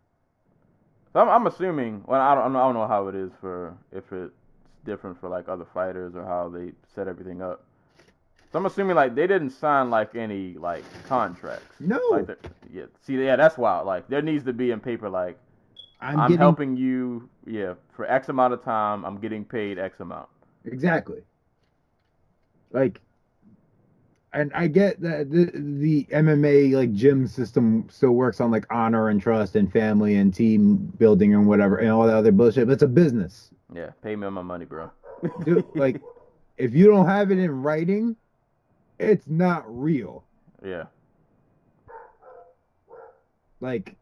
I'm, 1.15 1.29
I'm 1.29 1.47
assuming. 1.47 2.03
Well, 2.07 2.21
I 2.21 2.35
don't, 2.35 2.57
I 2.57 2.61
don't 2.61 2.75
know 2.75 2.87
how 2.87 3.09
it 3.09 3.15
is 3.15 3.31
for 3.41 3.77
if 3.93 4.11
it's 4.13 4.35
different 4.85 5.21
for 5.21 5.29
like 5.29 5.49
other 5.49 5.67
fighters 5.73 6.15
or 6.15 6.25
how 6.25 6.49
they 6.49 6.73
set 6.95 7.09
everything 7.09 7.43
up. 7.43 7.65
So 8.51 8.59
I'm 8.59 8.67
assuming 8.67 8.97
like 8.97 9.15
they 9.15 9.27
didn't 9.27 9.51
sign 9.51 9.91
like 9.91 10.15
any 10.15 10.55
like 10.55 10.85
contracts. 11.09 11.81
No. 11.81 12.01
Like 12.11 12.29
yeah. 12.73 12.85
See, 13.03 13.23
yeah, 13.23 13.37
that's 13.37 13.57
wild. 13.57 13.87
Like 13.87 14.09
there 14.09 14.23
needs 14.23 14.45
to 14.45 14.53
be 14.53 14.71
in 14.71 14.81
paper 14.81 15.09
like 15.09 15.39
I'm, 16.03 16.19
I'm 16.19 16.29
getting... 16.29 16.39
helping 16.39 16.77
you. 16.77 17.29
Yeah, 17.47 17.75
for 17.95 18.05
X 18.11 18.29
amount 18.29 18.53
of 18.53 18.63
time, 18.63 19.05
I'm 19.05 19.19
getting 19.19 19.45
paid 19.45 19.79
X 19.79 20.01
amount. 20.01 20.29
Exactly. 20.65 21.23
Like, 22.73 23.01
and 24.33 24.51
I 24.55 24.67
get 24.67 25.01
that 25.03 25.31
the 25.31 25.51
the 25.55 26.05
MMA 26.13 26.73
like 26.75 26.93
gym 26.93 27.27
system 27.27 27.87
still 27.91 28.13
works 28.13 28.41
on 28.41 28.51
like 28.51 28.67
honor 28.71 29.09
and 29.09 29.21
trust 29.21 29.57
and 29.57 29.73
family 29.73 30.17
and 30.17 30.35
team 30.35 30.77
building 30.99 31.35
and 31.35 31.47
whatever 31.47 31.77
and 31.77 31.91
all 31.91 32.07
that 32.07 32.17
other 32.17 32.33
bullshit. 32.33 32.67
But 32.67 32.75
it's 32.75 32.83
a 32.83 32.89
business. 32.89 33.51
Yeah, 33.73 33.91
pay 34.03 34.17
me 34.17 34.29
my 34.29 34.43
money, 34.43 34.65
bro. 34.65 34.91
Dude, 35.45 35.65
like, 35.75 36.01
if 36.57 36.75
you 36.75 36.87
don't 36.87 37.07
have 37.07 37.31
it 37.31 37.39
in 37.39 37.63
writing, 37.63 38.17
it's 38.99 39.27
not 39.29 39.65
real. 39.67 40.25
Yeah. 40.65 40.85
Like, 43.61 43.95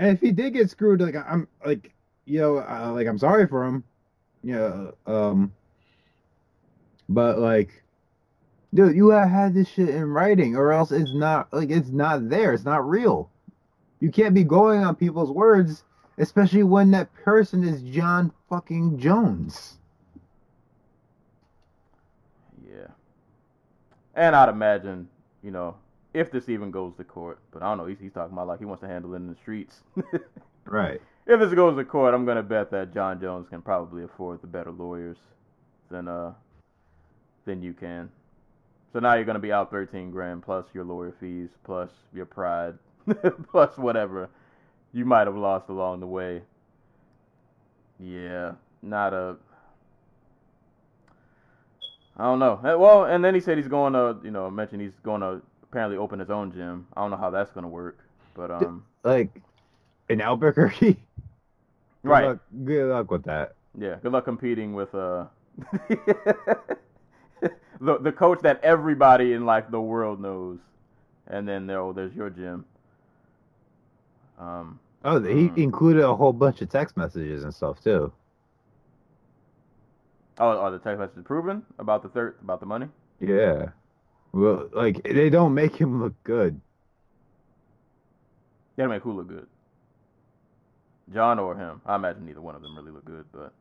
and 0.00 0.08
if 0.08 0.20
he 0.22 0.32
did 0.32 0.54
get 0.54 0.70
screwed, 0.70 1.02
like 1.02 1.14
I'm 1.14 1.46
like, 1.64 1.92
you 2.24 2.40
know, 2.40 2.56
uh, 2.56 2.90
like 2.94 3.06
I'm 3.06 3.18
sorry 3.18 3.46
for 3.46 3.66
him. 3.66 3.84
Yeah. 4.42 4.92
Um. 5.06 5.52
But 7.06 7.38
like, 7.38 7.82
dude, 8.72 8.96
you 8.96 9.10
have 9.10 9.28
had 9.28 9.52
this 9.52 9.68
shit 9.68 9.90
in 9.90 10.04
writing, 10.04 10.56
or 10.56 10.72
else 10.72 10.90
it's 10.90 11.12
not 11.12 11.52
like 11.52 11.70
it's 11.70 11.90
not 11.90 12.30
there. 12.30 12.54
It's 12.54 12.64
not 12.64 12.88
real. 12.88 13.30
You 14.00 14.10
can't 14.10 14.34
be 14.34 14.42
going 14.42 14.82
on 14.82 14.96
people's 14.96 15.30
words, 15.30 15.84
especially 16.16 16.62
when 16.62 16.90
that 16.92 17.12
person 17.12 17.62
is 17.62 17.82
Jon 17.82 18.32
fucking 18.48 18.98
Jones. 18.98 19.76
Yeah. 22.66 22.86
And 24.14 24.34
I'd 24.34 24.48
imagine, 24.48 25.10
you 25.42 25.50
know, 25.50 25.76
if 26.14 26.30
this 26.30 26.48
even 26.48 26.70
goes 26.70 26.94
to 26.96 27.04
court, 27.04 27.38
but 27.52 27.62
I 27.62 27.66
don't 27.66 27.78
know. 27.78 27.86
He's, 27.86 27.98
he's 28.00 28.12
talking 28.12 28.32
about 28.32 28.48
like 28.48 28.58
he 28.58 28.64
wants 28.64 28.80
to 28.82 28.88
handle 28.88 29.12
it 29.14 29.16
in 29.16 29.28
the 29.28 29.36
streets. 29.36 29.82
Right. 30.66 31.00
if 31.26 31.40
this 31.40 31.52
goes 31.52 31.76
to 31.76 31.84
court, 31.84 32.14
I'm 32.14 32.24
gonna 32.24 32.44
bet 32.44 32.70
that 32.70 32.94
Jon 32.94 33.20
Jones 33.20 33.48
can 33.48 33.60
probably 33.60 34.04
afford 34.04 34.40
the 34.40 34.46
better 34.46 34.70
lawyers 34.70 35.16
than 35.90 36.06
uh 36.06 36.34
than 37.44 37.60
you 37.62 37.72
can. 37.72 38.08
So 38.92 39.00
now 39.00 39.14
you're 39.14 39.24
gonna 39.24 39.40
be 39.40 39.50
out 39.50 39.70
13 39.70 40.12
grand 40.12 40.44
plus 40.44 40.66
your 40.72 40.84
lawyer 40.84 41.12
fees 41.18 41.48
plus 41.64 41.90
your 42.12 42.26
pride 42.26 42.74
plus 43.50 43.76
whatever 43.78 44.28
you 44.92 45.04
might 45.04 45.26
have 45.26 45.36
lost 45.36 45.68
along 45.68 46.00
the 46.00 46.06
way. 46.06 46.42
Yeah, 47.98 48.52
not 48.82 49.12
a. 49.12 49.36
I 52.16 52.24
don't 52.24 52.38
know. 52.38 52.60
Well, 52.62 53.04
and 53.04 53.24
then 53.24 53.34
he 53.34 53.40
said 53.40 53.56
he's 53.56 53.68
going 53.68 53.94
to, 53.94 54.18
you 54.22 54.30
know, 54.30 54.50
mention 54.50 54.78
he's 54.78 54.98
going 55.02 55.22
to 55.22 55.40
apparently 55.70 55.96
open 55.96 56.18
his 56.18 56.30
own 56.30 56.52
gym. 56.52 56.86
I 56.96 57.00
don't 57.00 57.10
know 57.10 57.16
how 57.16 57.30
that's 57.30 57.50
going 57.52 57.62
to 57.64 57.68
work, 57.68 57.98
but 58.34 58.50
um, 58.50 58.84
Like 59.04 59.30
in 60.08 60.20
Albuquerque. 60.20 60.96
Good 62.04 62.08
right. 62.10 62.24
luck- 62.24 62.38
good 62.64 62.90
luck 62.90 63.10
with 63.10 63.24
that. 63.24 63.54
Yeah, 63.78 63.96
good 64.02 64.12
luck 64.12 64.24
competing 64.24 64.74
with 64.74 64.94
uh 64.94 65.26
the 67.80 67.98
the 67.98 68.12
coach 68.12 68.40
that 68.42 68.60
everybody 68.62 69.32
in 69.32 69.46
like 69.46 69.70
the 69.70 69.80
world 69.80 70.20
knows, 70.20 70.58
and 71.26 71.46
then 71.48 71.66
there 71.66 71.80
oh 71.80 71.92
there's 71.92 72.14
your 72.14 72.30
gym. 72.30 72.64
Um, 74.38 74.80
Oh, 75.04 75.20
he 75.22 75.48
Hmm. 75.48 75.54
included 75.56 76.02
a 76.04 76.14
whole 76.14 76.32
bunch 76.32 76.62
of 76.62 76.68
text 76.70 76.96
messages 76.96 77.44
and 77.44 77.54
stuff 77.54 77.82
too. 77.82 78.12
oh, 80.38 80.58
are 80.58 80.70
the 80.70 80.78
text 80.78 80.98
messages 80.98 81.24
proven 81.24 81.64
about 81.78 82.02
the 82.02 82.08
third 82.08 82.36
about 82.42 82.60
the 82.60 82.66
money? 82.66 82.88
Yeah. 83.20 83.70
Well, 84.32 84.68
like 84.72 85.02
they 85.02 85.30
don't 85.30 85.54
make 85.54 85.74
him 85.74 86.00
look 86.02 86.14
good. 86.22 86.60
They 88.76 88.84
don't 88.84 88.90
make 88.90 89.02
who 89.02 89.12
look 89.12 89.28
good. 89.28 89.46
Jon 91.12 91.38
or 91.38 91.56
him? 91.56 91.80
I 91.84 91.96
imagine 91.96 92.24
neither 92.24 92.40
one 92.40 92.54
of 92.54 92.62
them 92.62 92.76
really 92.76 92.92
look 92.92 93.04
good, 93.04 93.24
but 93.32 93.52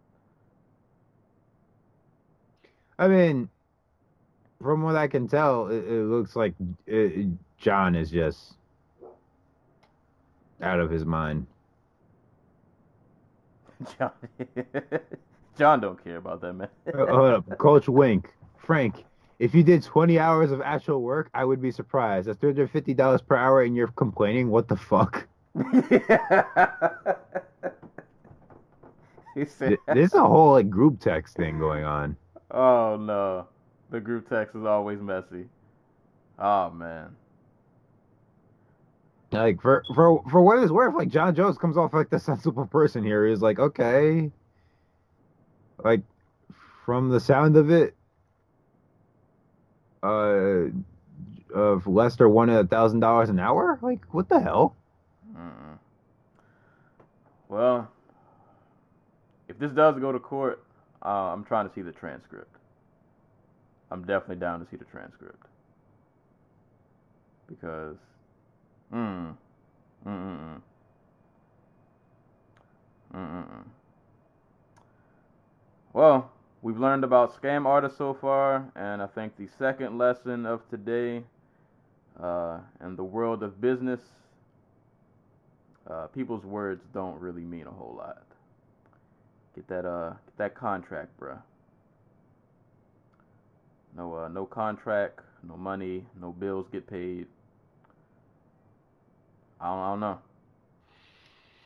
I 2.99 3.07
mean, 3.07 3.49
from 4.61 4.83
what 4.83 4.95
I 4.95 5.07
can 5.07 5.27
tell, 5.27 5.67
it, 5.67 5.85
it 5.85 6.05
looks 6.05 6.35
like 6.35 6.53
uh 6.91 7.23
Jon 7.57 7.95
is 7.95 8.11
just 8.11 8.53
out 10.61 10.79
of 10.79 10.91
his 10.91 11.05
mind. 11.05 11.47
Jon, 13.97 14.11
Jon 15.57 15.79
don't 15.79 16.03
care 16.03 16.17
about 16.17 16.41
that 16.41 16.53
man. 16.53 16.67
Uh, 16.93 17.05
Hold 17.07 17.33
up, 17.33 17.57
Coach 17.57 17.89
Wink, 17.89 18.31
Frank. 18.57 19.05
If 19.39 19.55
you 19.55 19.63
did 19.63 19.83
20 19.83 20.19
hours 20.19 20.51
of 20.51 20.61
actual 20.61 21.01
work, 21.01 21.29
I 21.33 21.45
would 21.45 21.61
be 21.61 21.71
surprised. 21.71 22.27
That's 22.27 22.39
$350 22.39 23.25
per 23.27 23.35
hour, 23.37 23.61
and 23.63 23.75
you're 23.75 23.87
complaining. 23.87 24.49
What 24.49 24.67
the 24.67 24.75
fuck? 24.77 25.27
he 29.35 29.45
said, 29.45 29.75
Th- 29.75 29.79
There's 29.93 30.13
a 30.13 30.21
whole 30.25 30.51
like 30.53 30.69
group 30.69 30.99
text 30.99 31.35
thing 31.37 31.59
going 31.59 31.83
on. 31.85 32.17
"Oh 32.51 32.95
no, 32.97 33.47
the 33.89 33.99
group 33.99 34.29
text 34.29 34.55
is 34.55 34.65
always 34.65 35.01
messy." 35.01 35.49
Oh 36.39 36.69
man, 36.71 37.15
Like 39.31 39.61
for 39.61 39.83
for 39.95 40.23
for 40.29 40.41
what 40.41 40.59
it's 40.59 40.71
worth, 40.71 40.95
like 40.95 41.09
John 41.09 41.35
Jones 41.35 41.57
comes 41.57 41.77
off 41.77 41.93
like 41.93 42.09
the 42.09 42.19
sensible 42.19 42.65
person 42.67 43.03
here. 43.03 43.27
He's 43.27 43.41
like, 43.41 43.59
okay, 43.59 44.31
like 45.83 46.01
from 46.85 47.09
the 47.09 47.19
sound 47.19 47.57
of 47.57 47.69
it, 47.71 47.95
uh, 50.03 50.65
of 51.53 51.87
Lester 51.87 52.27
one 52.29 52.49
wanted 52.49 52.65
a 52.65 52.67
thousand 52.67 52.99
dollars 52.99 53.29
an 53.29 53.39
hour. 53.39 53.79
Like, 53.81 54.05
what 54.13 54.29
the 54.29 54.39
hell? 54.39 54.75
Mm-mm. 55.35 55.77
Well, 57.47 57.91
if 59.47 59.57
this 59.59 59.71
does 59.71 59.99
go 59.99 60.11
to 60.11 60.19
court, 60.19 60.63
uh, 61.03 61.33
I'm 61.33 61.43
trying 61.43 61.67
to 61.67 61.73
see 61.73 61.81
the 61.81 61.91
transcript. 61.91 62.55
I'm 63.91 64.01
definitely 64.01 64.35
down 64.35 64.59
to 64.59 64.67
see 64.69 64.77
the 64.77 64.85
transcript 64.85 65.47
because, 67.47 67.97
mm, 68.93 69.35
mm, 70.05 70.07
mm, 70.07 70.37
mm, 70.39 70.61
mm, 73.15 73.17
mm, 73.17 73.47
mm. 73.47 73.63
Well, 75.93 76.31
we've 76.61 76.77
learned 76.79 77.03
about 77.03 77.39
scam 77.41 77.65
artists 77.65 77.97
so 77.97 78.13
far, 78.13 78.71
and 78.75 79.01
I 79.01 79.07
think 79.07 79.37
the 79.37 79.47
second 79.57 79.97
lesson 79.97 80.45
of 80.45 80.67
today, 80.69 81.23
uh, 82.21 82.59
in 82.83 82.95
the 82.95 83.03
world 83.03 83.43
of 83.43 83.61
business, 83.61 84.01
uh, 85.89 86.07
people's 86.07 86.45
words 86.45 86.83
don't 86.93 87.19
really 87.19 87.43
mean 87.43 87.67
a 87.67 87.71
whole 87.71 87.95
lot. 87.97 88.23
Get 89.55 89.67
that 89.67 89.85
uh, 89.85 90.09
get 90.09 90.37
that 90.37 90.55
contract, 90.55 91.19
bruh. 91.19 91.41
No 93.95 94.15
uh, 94.15 94.27
no 94.27 94.45
contract, 94.45 95.21
no 95.47 95.57
money, 95.57 96.05
no 96.19 96.31
bills 96.31 96.67
get 96.71 96.85
paid. 96.87 97.25
I 99.59 99.67
don't, 99.67 99.79
I 99.79 99.89
don't 99.89 99.99
know. 99.99 100.19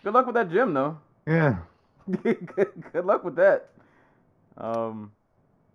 Good 0.04 0.14
luck 0.14 0.26
with 0.26 0.36
that 0.36 0.50
gym, 0.52 0.74
though. 0.74 0.98
Yeah, 1.28 1.58
good, 2.24 2.84
good 2.92 3.06
luck 3.06 3.24
with 3.24 3.36
that. 3.36 3.70
Um, 4.58 5.12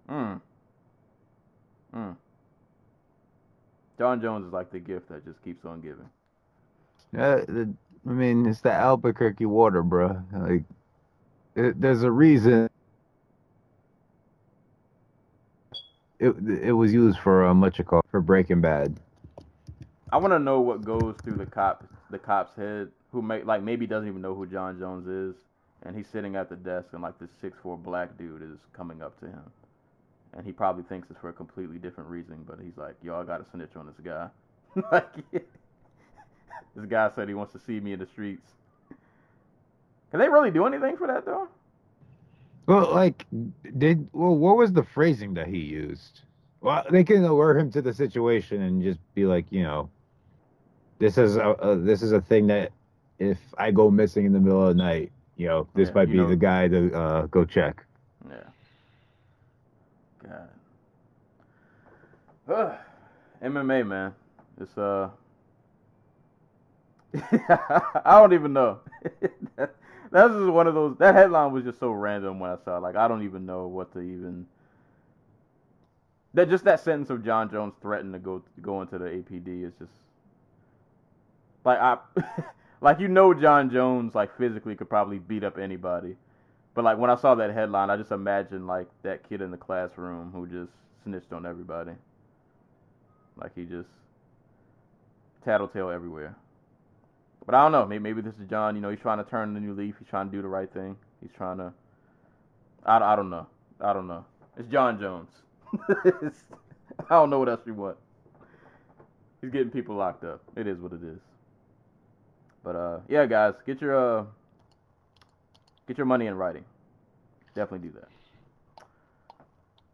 mm, 0.09 0.41
mm. 1.95 2.17
Jon 3.99 4.21
Jones 4.23 4.47
is 4.47 4.53
like 4.53 4.71
the 4.71 4.79
gift 4.79 5.09
that 5.09 5.25
just 5.25 5.43
keeps 5.43 5.65
on 5.65 5.81
giving. 5.81 6.09
uh, 7.17 7.45
the, 7.47 7.75
I 8.07 8.11
mean, 8.11 8.47
it's 8.47 8.61
the 8.61 8.73
Albuquerque 8.73 9.47
water, 9.47 9.83
bro. 9.83 10.23
Like, 10.33 10.63
it, 11.57 11.81
there's 11.81 12.05
a 12.05 12.11
reason. 12.11 12.71
It 16.21 16.35
it 16.63 16.73
was 16.73 16.93
used 16.93 17.19
for 17.19 17.45
uh, 17.47 17.55
much 17.55 17.85
call 17.85 18.05
for 18.11 18.21
Breaking 18.21 18.61
Bad. 18.61 18.99
I 20.11 20.17
want 20.17 20.33
to 20.33 20.39
know 20.39 20.61
what 20.61 20.85
goes 20.85 21.17
through 21.23 21.37
the 21.37 21.47
cop 21.47 21.85
the 22.11 22.19
cop's 22.19 22.57
head 22.57 22.89
who 23.13 23.23
may 23.23 23.43
like 23.43 23.63
maybe 23.63 23.87
doesn't 23.87 24.09
even 24.09 24.23
know 24.23 24.35
who 24.35 24.47
Jon 24.47 24.79
Jones 24.79 25.07
is, 25.07 25.37
and 25.85 25.97
he's 25.97 26.07
sitting 26.09 26.37
at 26.37 26.49
the 26.49 26.57
desk 26.57 26.89
and 26.93 27.03
like 27.03 27.19
this 27.19 27.31
six 27.41 27.59
four 27.63 27.77
black 27.77 28.17
dude 28.19 28.43
is 28.43 28.59
coming 28.73 29.03
up 29.03 29.19
to 29.21 29.27
him, 29.27 29.43
and 30.37 30.45
he 30.45 30.53
probably 30.53 30.85
thinks 30.85 31.11
it's 31.11 31.21
for 31.21 31.29
a 31.29 31.33
completely 31.33 31.79
different 31.79 32.09
reason, 32.11 32.45
but 32.47 32.59
he's 32.63 32.77
like, 32.77 32.97
"Yo, 33.03 33.19
I 33.21 33.25
got 33.25 33.39
to 33.39 33.51
snitch 33.51 33.77
on 33.77 33.87
this 33.87 33.97
guy." 34.05 34.29
like, 34.93 35.15
this 35.33 36.87
guy 36.89 37.11
said 37.15 37.29
he 37.29 37.35
wants 37.35 37.53
to 37.53 37.59
see 37.59 37.81
me 37.81 37.93
in 37.93 37.99
the 37.99 38.07
streets. 38.07 38.53
Can 40.11 40.21
they 40.21 40.29
really 40.29 40.51
do 40.51 40.67
anything 40.67 40.97
for 40.97 41.07
that 41.07 41.25
though? 41.25 41.49
Well, 42.67 42.93
like, 42.95 43.25
did 43.79 44.09
well, 44.13 44.37
what 44.37 44.57
was 44.57 44.73
the 44.73 44.83
phrasing 44.83 45.35
that 45.35 45.47
he 45.47 45.59
used? 45.59 46.21
Well, 46.61 46.85
they 46.91 47.05
can 47.05 47.25
alert 47.25 47.57
him 47.57 47.71
to 47.73 47.83
the 47.83 47.95
situation 47.95 48.63
and 48.63 48.83
just 48.83 48.99
be 49.15 49.25
like, 49.25 49.47
you 49.51 49.63
know, 49.63 49.89
this 50.99 51.17
is 51.17 51.37
a, 51.37 51.51
a 51.51 51.77
this 51.77 52.03
is 52.03 52.13
a 52.13 52.21
thing 52.21 52.47
that 52.49 52.73
if 53.19 53.39
I 53.57 53.71
go 53.71 53.91
missing 53.91 54.27
in 54.27 54.33
the 54.33 54.41
middle 54.41 54.67
of 54.67 54.77
the 54.77 54.83
night, 54.83 55.13
you 55.39 55.47
know, 55.47 55.67
this 55.75 55.89
Yeah, 55.89 55.95
might 55.95 56.11
be 56.11 56.17
know- 56.19 56.29
the 56.29 56.37
guy 56.37 56.69
to 56.69 56.93
uh, 56.95 57.23
go 57.27 57.45
check. 57.47 57.85
Yeah. 58.29 58.37
God. 60.29 60.49
Ugh. 62.55 62.75
MMA, 63.43 63.87
man. 63.87 64.15
It's 64.61 64.77
uh. 64.77 65.11
I 67.31 68.19
don't 68.21 68.33
even 68.35 68.53
know. 68.53 68.81
That's 70.11 70.33
just 70.33 70.51
one 70.53 70.67
of 70.67 70.75
those. 70.75 70.97
That 70.99 71.15
headline 71.15 71.53
was 71.53 71.65
just 71.65 71.79
so 71.79 71.91
random 71.91 72.41
when 72.41 72.51
I 72.51 72.57
saw. 72.65 72.79
it. 72.79 72.81
Like 72.81 72.97
I 72.97 73.07
don't 73.09 73.23
even 73.23 73.47
know 73.47 73.67
what 73.69 73.93
to 73.93 74.01
even. 74.01 74.47
That 76.35 76.51
just 76.51 76.65
that 76.65 76.81
sentence 76.81 77.11
of 77.11 77.25
Jon 77.25 77.51
Jones 77.51 77.75
threatened 77.81 78.13
to 78.15 78.19
go 78.19 78.43
go 78.61 78.83
into 78.83 78.99
the 78.99 79.05
APD 79.07 79.65
is 79.65 79.73
just. 79.79 79.93
Like 81.65 81.79
I, 81.79 81.99
like 82.81 83.01
you 83.01 83.09
know 83.09 83.35
Jon 83.35 83.71
Jones 83.71 84.15
like 84.15 84.37
physically 84.37 84.75
could 84.77 84.89
probably 84.89 85.19
beat 85.19 85.45
up 85.45 85.59
anybody. 85.59 86.17
But 86.75 86.85
like 86.85 86.99
when 86.99 87.11
I 87.11 87.17
saw 87.17 87.35
that 87.35 87.53
headline, 87.53 87.91
I 87.91 87.97
just 87.97 88.13
imagined 88.13 88.67
like 88.67 88.87
that 89.03 89.29
kid 89.29 89.41
in 89.43 89.51
the 89.51 89.57
classroom 89.57 90.31
who 90.33 90.47
just 90.47 90.73
snitched 91.05 91.33
on 91.33 91.45
everybody. 91.47 91.93
Like 93.37 93.53
he 93.55 93.65
just 93.65 93.89
tattletale 95.45 95.91
everywhere. 95.91 96.37
But 97.47 97.55
I 97.55 97.63
don't 97.63 97.73
know. 97.73 97.87
Maybe 97.87 98.03
maybe 98.03 98.21
this 98.21 98.35
is 98.41 98.49
Jon. 98.49 98.75
You 98.77 98.83
know, 98.83 98.91
he's 98.91 99.01
trying 99.01 99.19
to 99.19 99.29
turn 99.29 99.55
the 99.55 99.61
new 99.61 99.73
leaf. 99.75 99.97
He's 99.99 100.09
trying 100.09 100.31
to 100.31 100.37
do 100.37 100.43
the 100.43 100.49
right 100.49 100.73
thing. 100.73 100.97
He's 101.21 101.31
trying 101.37 101.59
to. 101.59 101.73
I, 102.85 102.99
I 102.99 103.17
don't 103.17 103.31
know. 103.31 103.47
I 103.81 103.93
don't 103.93 104.07
know. 104.07 104.25
It's 104.57 104.69
Jon 104.69 105.01
Jones. 105.01 105.31
It's- 106.05 106.43
I 107.11 107.15
don't 107.15 107.31
know 107.31 107.39
what 107.39 107.49
else 107.49 107.61
you 107.65 107.75
want. 107.75 107.97
He's 109.41 109.51
getting 109.51 109.71
people 109.71 109.95
locked 109.95 110.25
up. 110.25 110.43
It 110.57 110.67
is 110.67 110.79
what 110.81 110.93
it 110.93 111.03
is. 111.03 111.21
But 112.63 112.77
uh, 112.77 112.99
yeah, 113.09 113.27
guys, 113.27 113.55
get 113.67 113.81
your 113.81 114.21
uh, 114.21 114.25
get 115.87 115.97
your 115.97 116.07
money 116.07 116.27
in 116.27 116.35
writing. 116.35 116.65
Definitely 117.55 117.89
do 117.89 117.95
that. 117.95 118.85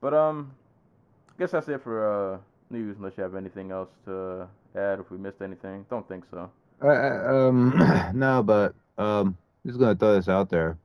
But 0.01 0.15
um, 0.15 0.53
I 1.29 1.39
guess 1.39 1.53
that's 1.53 1.69
it 1.69 1.83
for 1.83 2.35
uh 2.35 2.39
news. 2.71 2.97
Unless 2.99 3.15
you 3.17 3.23
have 3.23 3.35
anything 3.35 3.71
else 3.71 3.91
to 4.07 4.49
add, 4.75 5.01
if 5.01 5.11
we 5.11 5.19
missed 5.19 5.43
anything, 5.43 5.87
don't 5.91 6.07
think 6.09 6.25
so. 6.31 6.51
Uh, 6.83 7.49
um, 7.49 8.11
no, 8.15 8.43
but 8.43 8.75
um, 8.99 9.37
just 9.67 9.79
gonna 9.79 9.95
throw 9.95 10.15
this 10.15 10.29
out 10.29 10.51
there 10.51 10.77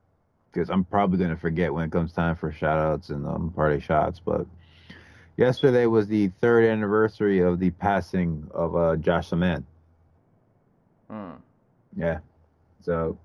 because 0.51 0.69
I'm 0.69 0.84
probably 0.84 1.17
gonna 1.17 1.38
forget 1.38 1.73
when 1.73 1.86
it 1.86 1.91
comes 1.91 2.13
time 2.13 2.36
for 2.36 2.51
shoutouts 2.51 3.09
and 3.09 3.25
um, 3.25 3.51
party 3.55 3.80
shots. 3.80 4.19
But 4.23 4.45
yesterday 5.38 5.86
was 5.86 6.07
the 6.07 6.32
third 6.41 6.65
anniversary 6.65 7.39
of 7.39 7.59
the 7.59 7.71
passing 7.71 8.47
of 8.53 8.75
uh, 8.75 8.95
Josh 8.97 9.30
Samman. 9.30 9.63
Hmm. 11.09 11.32
Yeah. 12.00 12.20
So, 12.82 13.18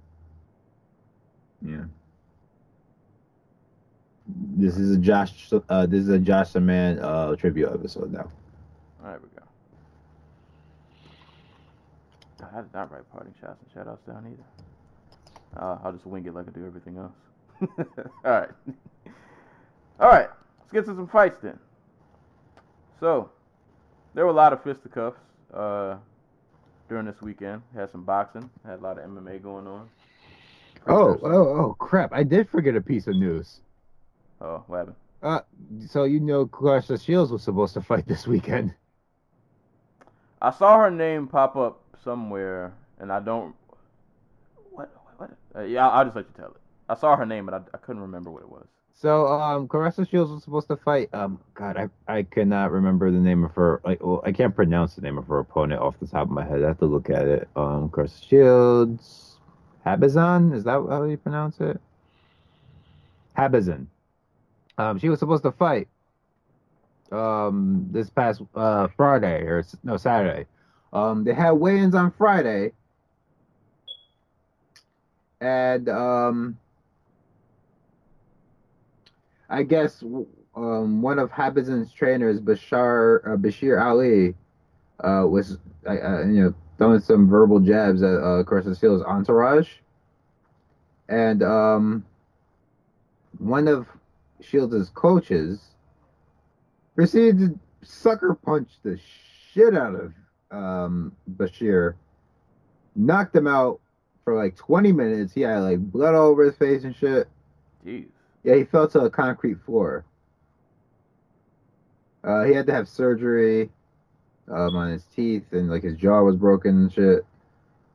yeah. 1.62 1.84
This 4.26 4.76
is 4.76 4.96
a 4.96 4.98
Josh. 4.98 5.52
Uh, 5.68 5.86
this 5.86 6.00
is 6.00 6.08
a 6.08 6.18
Josh 6.18 6.52
Samman 6.52 7.00
uh, 7.00 7.36
tribute 7.36 7.70
episode 7.72 8.12
now. 8.12 8.28
There 9.02 9.20
we 9.22 9.28
go. 9.28 9.42
I 12.52 12.62
did 12.62 12.74
not 12.74 12.90
write 12.90 13.10
parting 13.12 13.34
shots 13.40 13.62
and 13.62 13.72
shout 13.72 13.86
outs 13.86 14.04
down 14.06 14.26
either. 14.26 15.62
Uh, 15.62 15.78
I'll 15.84 15.92
just 15.92 16.06
wing 16.06 16.26
it 16.26 16.34
like 16.34 16.48
I 16.48 16.50
do 16.50 16.66
everything 16.66 16.98
else. 16.98 17.12
Alright. 18.24 18.50
Alright. 20.00 20.30
Let's 20.60 20.72
get 20.72 20.84
to 20.86 20.96
some 20.96 21.06
fights 21.06 21.38
then. 21.42 21.58
So, 22.98 23.30
there 24.14 24.24
were 24.24 24.30
a 24.30 24.34
lot 24.34 24.52
of 24.52 24.64
fisticuffs 24.64 25.20
uh, 25.52 25.96
during 26.88 27.06
this 27.06 27.20
weekend. 27.20 27.62
Had 27.74 27.90
some 27.90 28.04
boxing. 28.04 28.50
Had 28.66 28.78
a 28.78 28.82
lot 28.82 28.98
of 28.98 29.08
MMA 29.08 29.42
going 29.42 29.66
on. 29.66 29.88
Oh, 30.86 31.18
oh, 31.22 31.48
oh, 31.48 31.76
crap! 31.78 32.12
I 32.12 32.22
did 32.22 32.48
forget 32.48 32.76
a 32.76 32.80
piece 32.80 33.06
of 33.06 33.16
news. 33.16 33.60
Oh, 34.40 34.62
what 34.66 34.78
happened? 34.78 34.96
Uh, 35.22 35.40
so 35.88 36.04
you 36.04 36.20
know, 36.20 36.44
Claressa 36.46 37.02
Shields 37.02 37.32
was 37.32 37.42
supposed 37.42 37.72
to 37.74 37.80
fight 37.80 38.06
this 38.06 38.26
weekend. 38.26 38.74
I 40.42 40.50
saw 40.50 40.78
her 40.78 40.90
name 40.90 41.26
pop 41.26 41.56
up 41.56 41.80
somewhere, 42.02 42.74
and 42.98 43.10
I 43.10 43.20
don't. 43.20 43.54
What? 44.72 44.90
What? 45.16 45.30
Uh, 45.56 45.62
yeah, 45.62 45.88
I'll, 45.88 45.98
I'll 46.00 46.04
just 46.04 46.16
let 46.16 46.26
you 46.26 46.34
tell 46.36 46.50
it. 46.50 46.60
I 46.88 46.94
saw 46.94 47.16
her 47.16 47.24
name, 47.24 47.46
but 47.46 47.54
I, 47.54 47.60
I 47.72 47.78
couldn't 47.78 48.02
remember 48.02 48.30
what 48.30 48.42
it 48.42 48.48
was. 48.50 48.66
So, 48.96 49.26
um, 49.26 49.68
Claressa 49.68 50.08
Shields 50.08 50.30
was 50.30 50.44
supposed 50.44 50.68
to 50.68 50.76
fight. 50.76 51.12
Um, 51.12 51.40
God, 51.54 51.76
I 51.76 51.88
I 52.12 52.22
cannot 52.22 52.70
remember 52.70 53.10
the 53.10 53.18
name 53.18 53.44
of 53.44 53.54
her. 53.54 53.80
Like, 53.84 54.02
well, 54.02 54.22
I 54.24 54.32
can't 54.32 54.54
pronounce 54.54 54.94
the 54.94 55.02
name 55.02 55.18
of 55.18 55.26
her 55.26 55.40
opponent 55.40 55.82
off 55.82 55.98
the 56.00 56.06
top 56.06 56.22
of 56.22 56.30
my 56.30 56.44
head. 56.44 56.62
I 56.62 56.68
have 56.68 56.78
to 56.78 56.86
look 56.86 57.10
at 57.10 57.26
it. 57.26 57.48
Um, 57.56 57.90
Claressa 57.90 58.26
Shields, 58.26 59.38
Habazin. 59.84 60.54
Is 60.54 60.64
that 60.64 60.86
how 60.88 61.04
you 61.04 61.16
pronounce 61.16 61.60
it? 61.60 61.80
Habazin. 63.36 63.86
Um, 64.78 64.98
she 64.98 65.08
was 65.08 65.18
supposed 65.18 65.42
to 65.42 65.52
fight. 65.52 65.88
Um, 67.12 67.88
this 67.90 68.08
past 68.10 68.42
uh 68.54 68.88
Friday 68.96 69.42
or 69.42 69.64
no 69.82 69.96
Saturday. 69.96 70.46
Um, 70.92 71.24
they 71.24 71.34
had 71.34 71.50
weigh-ins 71.52 71.94
on 71.94 72.12
Friday, 72.12 72.72
and 75.40 75.88
um. 75.88 76.58
I 79.54 79.62
guess 79.62 80.02
um, 80.56 81.00
one 81.00 81.20
of 81.20 81.30
Habazin's 81.30 81.92
trainers, 81.92 82.40
Bashar 82.40 83.24
uh, 83.24 83.36
Bashir 83.36 83.80
Ali, 83.80 84.34
uh, 84.98 85.28
was 85.28 85.58
uh, 85.86 86.24
you 86.24 86.42
know 86.42 86.54
throwing 86.76 86.98
some 86.98 87.28
verbal 87.28 87.60
jabs 87.60 88.02
at 88.02 88.14
uh, 88.20 88.42
Carson 88.42 88.74
Steele's 88.74 89.02
entourage, 89.02 89.68
and 91.08 91.44
um, 91.44 92.04
one 93.38 93.68
of 93.68 93.86
Shields' 94.40 94.90
coaches 94.90 95.60
proceeded 96.96 97.38
to 97.38 97.58
sucker 97.86 98.34
punch 98.34 98.70
the 98.82 98.98
shit 99.52 99.76
out 99.76 99.94
of 99.94 100.12
um, 100.50 101.12
Bashir, 101.30 101.94
knocked 102.96 103.36
him 103.36 103.46
out 103.46 103.80
for 104.24 104.34
like 104.34 104.56
20 104.56 104.90
minutes. 104.90 105.32
He 105.32 105.42
had 105.42 105.58
like 105.58 105.78
blood 105.78 106.16
all 106.16 106.26
over 106.26 106.42
his 106.42 106.56
face 106.56 106.82
and 106.82 106.96
shit. 106.96 107.28
Jeez. 107.86 108.08
Yeah, 108.44 108.56
he 108.56 108.64
fell 108.64 108.86
to 108.88 109.00
a 109.00 109.10
concrete 109.10 109.58
floor. 109.64 110.04
Uh, 112.22 112.44
he 112.44 112.52
had 112.52 112.66
to 112.66 112.72
have 112.72 112.88
surgery 112.88 113.70
um, 114.50 114.76
on 114.76 114.90
his 114.90 115.04
teeth, 115.04 115.44
and 115.52 115.70
like 115.70 115.82
his 115.82 115.96
jaw 115.96 116.22
was 116.22 116.36
broken 116.36 116.76
and 116.76 116.92
shit. 116.92 117.24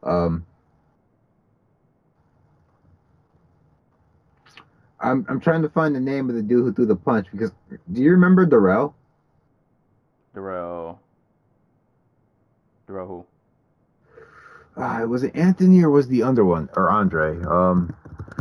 Um, 0.03 0.45
I'm 4.99 5.25
I'm 5.29 5.39
trying 5.39 5.61
to 5.61 5.69
find 5.69 5.95
the 5.95 5.99
name 5.99 6.29
of 6.29 6.35
the 6.35 6.41
dude 6.41 6.63
who 6.63 6.73
threw 6.73 6.85
the 6.85 6.95
punch 6.95 7.27
because 7.31 7.51
do 7.91 8.01
you 8.01 8.11
remember 8.11 8.45
Dirrell? 8.45 8.93
Dirrell. 10.35 10.97
Dirrell 12.87 13.07
who? 13.07 13.25
Uh, 14.81 15.05
was 15.07 15.23
it 15.23 15.35
Anthony 15.35 15.83
or 15.83 15.89
was 15.89 16.07
the 16.07 16.23
under 16.23 16.45
one 16.45 16.69
or 16.75 16.89
Andre? 16.89 17.37
Um, 17.45 17.95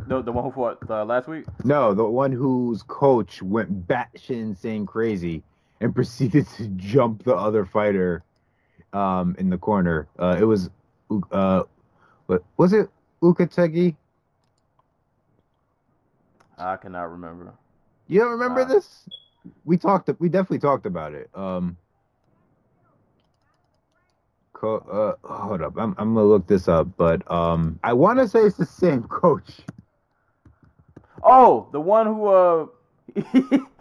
The, 0.07 0.22
the 0.22 0.32
one 0.32 0.45
who 0.45 0.51
fought 0.53 0.78
uh, 0.89 1.05
last 1.05 1.28
week? 1.28 1.45
no, 1.64 1.93
the 1.95 2.05
one 2.05 2.32
whose 2.32 2.82
coach 2.82 3.43
went 3.43 3.86
batshit 3.86 4.30
insane 4.41 4.86
crazy 4.86 5.43
and 5.80 5.95
proceeded 5.95 6.47
to 6.57 6.68
jump 6.68 7.24
the 7.24 7.34
other 7.34 7.64
fighter 7.64 8.24
um, 8.93 9.36
in 9.39 9.51
the 9.51 9.59
corner. 9.59 10.09
Uh, 10.18 10.36
it 10.41 10.45
was, 10.45 10.70
uh, 11.30 11.62
what 12.26 12.43
was 12.57 12.72
it? 12.72 12.89
Uzcategui? 13.22 13.97
I 16.57 16.76
cannot 16.76 17.11
remember. 17.12 17.55
You 18.09 18.20
don't 18.20 18.32
remember 18.32 18.61
Uh, 18.62 18.64
this? 18.64 19.09
We 19.64 19.76
talked. 19.76 20.11
We 20.18 20.28
definitely 20.28 20.59
talked 20.59 20.86
about 20.86 21.14
it. 21.14 21.30
Um, 21.34 21.76
co- 24.53 25.16
uh, 25.24 25.26
hold 25.28 25.62
up. 25.62 25.74
I'm 25.76 25.95
I'm 25.99 26.14
gonna 26.14 26.26
look 26.26 26.47
this 26.47 26.66
up, 26.68 26.89
but 26.97 27.28
um, 27.30 27.78
I 27.84 27.93
want 27.93 28.18
to 28.18 28.26
say 28.28 28.41
it's 28.41 28.57
the 28.57 28.66
same 28.66 29.05
coach. 29.05 29.61
Oh, 31.22 31.68
the 31.72 31.80
one 31.80 32.06
who 32.06 32.26
uh 32.26 32.66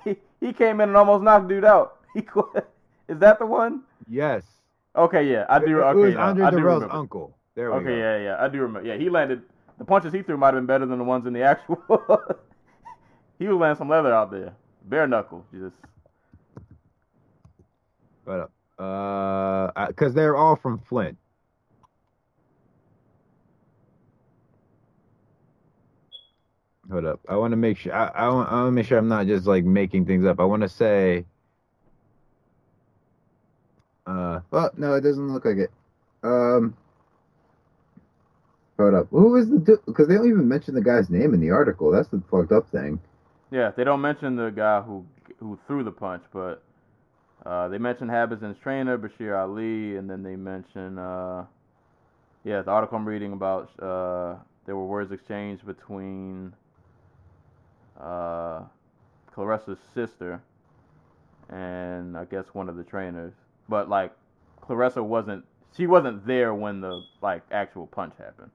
he, 0.03 0.15
he 0.41 0.53
came 0.53 0.81
in 0.81 0.89
and 0.89 0.97
almost 0.97 1.23
knocked 1.23 1.47
dude 1.47 1.65
out. 1.65 1.97
He. 2.13 2.21
Is 3.07 3.19
that 3.19 3.37
the 3.39 3.45
one? 3.45 3.83
Yes. 4.09 4.43
Okay, 4.95 5.31
yeah, 5.31 5.45
I 5.49 5.59
do. 5.59 5.79
It 5.79 5.83
Okay, 5.83 5.99
was 5.99 6.13
no, 6.15 6.19
Andre 6.21 6.45
I 6.45 6.49
do 6.49 6.57
remember. 6.57 6.91
uncle. 6.91 7.37
There 7.55 7.71
we 7.71 7.77
Okay, 7.77 7.85
go. 7.85 7.91
Okay, 7.91 7.99
yeah, 7.99 8.17
yeah, 8.23 8.43
I 8.43 8.47
do 8.47 8.61
remember. 8.61 8.87
Yeah, 8.87 8.97
he 8.97 9.09
landed. 9.09 9.43
The 9.77 9.85
punches 9.85 10.11
he 10.11 10.23
threw 10.23 10.37
might 10.37 10.47
have 10.47 10.55
been 10.55 10.65
better 10.65 10.85
than 10.87 10.97
the 10.97 11.03
ones 11.03 11.27
in 11.27 11.33
the 11.33 11.43
actual. 11.43 11.77
he 13.39 13.47
was 13.47 13.57
landing 13.57 13.77
some 13.77 13.89
leather 13.89 14.11
out 14.13 14.31
there. 14.31 14.53
Bare 14.85 15.05
knuckle, 15.07 15.45
just. 15.53 15.75
But 18.25 18.49
uh, 18.83 19.87
because 19.87 20.13
they're 20.13 20.35
all 20.35 20.55
from 20.55 20.79
Flint. 20.79 21.17
Hold 26.91 27.05
up. 27.05 27.19
I 27.27 27.35
want 27.35 27.51
to 27.51 27.57
make 27.57 27.77
sure. 27.77 27.93
I, 27.93 28.07
I 28.07 28.29
want. 28.29 28.49
I 28.49 28.53
want 28.53 28.67
to 28.67 28.71
make 28.71 28.85
sure 28.85 28.97
I'm 28.97 29.07
not 29.07 29.27
just 29.27 29.45
like 29.45 29.65
making 29.65 30.05
things 30.05 30.25
up. 30.25 30.39
I 30.39 30.45
want 30.45 30.61
to 30.61 30.69
say. 30.69 31.25
Uh. 34.05 34.39
Well, 34.51 34.71
no, 34.77 34.93
it 34.93 35.01
doesn't 35.01 35.33
look 35.33 35.45
like 35.45 35.57
it. 35.57 35.71
Um. 36.23 36.75
Hold 38.79 38.93
up. 38.93 39.07
Who 39.09 39.35
is 39.35 39.49
the 39.49 39.59
dude? 39.59 39.85
Because 39.85 40.07
they 40.07 40.15
don't 40.15 40.29
even 40.29 40.47
mention 40.47 40.75
the 40.75 40.81
guy's 40.81 41.09
name 41.09 41.33
in 41.33 41.41
the 41.41 41.49
article. 41.49 41.91
That's 41.91 42.07
the 42.07 42.21
fucked 42.31 42.51
up 42.51 42.69
thing. 42.69 42.99
Yeah, 43.51 43.71
they 43.75 43.83
don't 43.83 44.01
mention 44.01 44.35
the 44.35 44.49
guy 44.49 44.81
who 44.81 45.05
who 45.39 45.59
threw 45.67 45.83
the 45.83 45.91
punch, 45.91 46.23
but 46.31 46.63
uh, 47.45 47.67
they 47.67 47.77
mention 47.77 48.07
Habazin's 48.07 48.57
trainer 48.59 48.97
Bashir 48.97 49.37
Ali, 49.37 49.97
and 49.97 50.09
then 50.09 50.23
they 50.23 50.35
mention 50.35 50.97
uh, 50.97 51.45
yeah, 52.43 52.61
the 52.61 52.71
article 52.71 52.97
I'm 52.97 53.05
reading 53.05 53.33
about 53.33 53.71
uh, 53.79 54.35
there 54.65 54.75
were 54.75 54.85
words 54.85 55.11
exchanged 55.11 55.65
between 55.65 56.53
uh, 57.99 58.61
Claressa's 59.35 59.79
sister 59.93 60.41
and 61.49 62.17
I 62.17 62.25
guess 62.25 62.45
one 62.53 62.69
of 62.69 62.75
the 62.75 62.83
trainers, 62.83 63.33
but 63.69 63.89
like 63.89 64.11
Claressa 64.61 65.03
wasn't 65.03 65.45
she 65.75 65.87
wasn't 65.87 66.25
there 66.25 66.53
when 66.53 66.81
the 66.81 67.03
like 67.21 67.43
actual 67.51 67.87
punch 67.87 68.13
happened. 68.17 68.51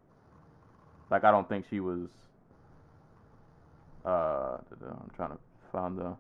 Like 1.10 1.24
I 1.24 1.30
don't 1.30 1.48
think 1.48 1.66
she 1.70 1.80
was 1.80 2.08
uh, 4.04 4.58
I'm 4.70 5.10
trying 5.16 5.30
to 5.30 5.38
find 5.70 5.98
the 5.98 6.16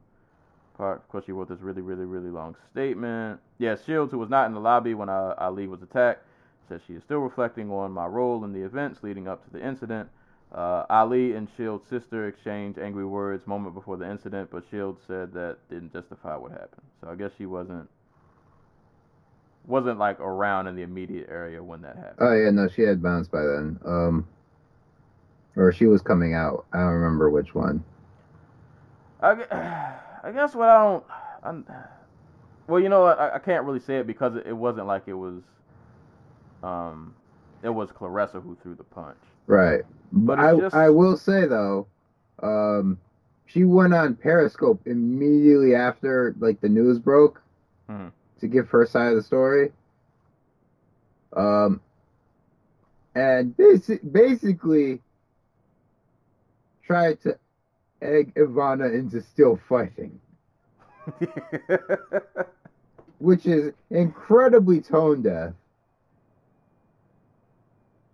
part. 0.76 0.98
Of 0.98 1.08
course, 1.08 1.24
she 1.26 1.32
wrote 1.32 1.48
this 1.48 1.60
really, 1.60 1.82
really, 1.82 2.04
really 2.04 2.30
long 2.30 2.56
statement. 2.70 3.40
Yeah, 3.58 3.76
Shields, 3.76 4.12
who 4.12 4.18
was 4.18 4.30
not 4.30 4.46
in 4.46 4.54
the 4.54 4.60
lobby 4.60 4.94
when 4.94 5.08
Ali 5.08 5.66
was 5.66 5.82
attacked, 5.82 6.24
says 6.68 6.80
she 6.86 6.94
is 6.94 7.02
still 7.02 7.18
reflecting 7.18 7.70
on 7.70 7.92
my 7.92 8.06
role 8.06 8.44
in 8.44 8.52
the 8.52 8.62
events 8.62 9.00
leading 9.02 9.28
up 9.28 9.44
to 9.44 9.50
the 9.50 9.64
incident. 9.64 10.08
Uh, 10.54 10.84
Ali 10.90 11.34
and 11.34 11.48
Shields' 11.56 11.88
sister 11.88 12.28
exchanged 12.28 12.78
angry 12.78 13.06
words 13.06 13.46
moment 13.46 13.74
before 13.74 13.96
the 13.96 14.10
incident, 14.10 14.50
but 14.50 14.64
Shields 14.70 15.00
said 15.06 15.32
that 15.32 15.56
didn't 15.70 15.92
justify 15.92 16.36
what 16.36 16.50
happened. 16.50 16.82
So 17.00 17.08
I 17.08 17.14
guess 17.14 17.30
she 17.38 17.46
wasn't 17.46 17.88
wasn't 19.66 19.98
like 19.98 20.20
around 20.20 20.66
in 20.66 20.76
the 20.76 20.82
immediate 20.82 21.28
area 21.30 21.62
when 21.62 21.80
that 21.82 21.96
happened. 21.96 22.16
Oh 22.20 22.32
yeah, 22.34 22.50
no, 22.50 22.68
she 22.68 22.82
had 22.82 23.02
bounced 23.02 23.30
by 23.30 23.40
then. 23.40 23.78
Um, 23.86 24.28
or 25.56 25.72
she 25.72 25.86
was 25.86 26.02
coming 26.02 26.34
out. 26.34 26.66
I 26.72 26.78
don't 26.78 26.88
remember 26.88 27.30
which 27.30 27.54
one. 27.54 27.82
I, 29.22 29.32
I 30.24 30.32
guess 30.32 30.54
what 30.54 30.68
I 30.68 30.82
don't, 30.82 31.04
I'm, 31.42 31.66
well, 32.66 32.80
you 32.80 32.88
know 32.88 33.02
what? 33.02 33.18
I, 33.18 33.36
I 33.36 33.38
can't 33.38 33.64
really 33.64 33.80
say 33.80 33.98
it 33.98 34.06
because 34.06 34.36
it, 34.36 34.46
it 34.46 34.52
wasn't 34.56 34.86
like 34.86 35.04
it 35.06 35.14
was, 35.14 35.42
um, 36.62 37.14
it 37.62 37.70
was 37.70 37.90
Claressa 37.90 38.42
who 38.42 38.56
threw 38.62 38.74
the 38.74 38.84
punch. 38.84 39.18
Right. 39.46 39.82
But 40.12 40.38
I 40.38 40.56
just- 40.56 40.76
I 40.76 40.90
will 40.90 41.16
say 41.16 41.46
though, 41.46 41.86
um, 42.42 42.98
she 43.46 43.64
went 43.64 43.94
on 43.94 44.14
Periscope 44.16 44.86
immediately 44.86 45.74
after 45.74 46.34
like 46.38 46.60
the 46.60 46.68
news 46.68 46.98
broke 46.98 47.40
Mhm. 47.88 48.12
to 48.40 48.48
give 48.48 48.68
her 48.70 48.84
side 48.86 49.10
of 49.10 49.16
the 49.16 49.22
story. 49.22 49.72
Um, 51.34 51.80
and 53.14 53.56
basi- 53.56 54.12
basically 54.12 55.00
tried 56.82 57.20
to 57.22 57.38
egg 58.00 58.34
Ivana 58.34 58.92
into 58.92 59.20
still 59.22 59.56
fighting, 59.56 60.20
which 63.18 63.46
is 63.46 63.72
incredibly 63.90 64.80
tone 64.80 65.22
deaf. 65.22 65.54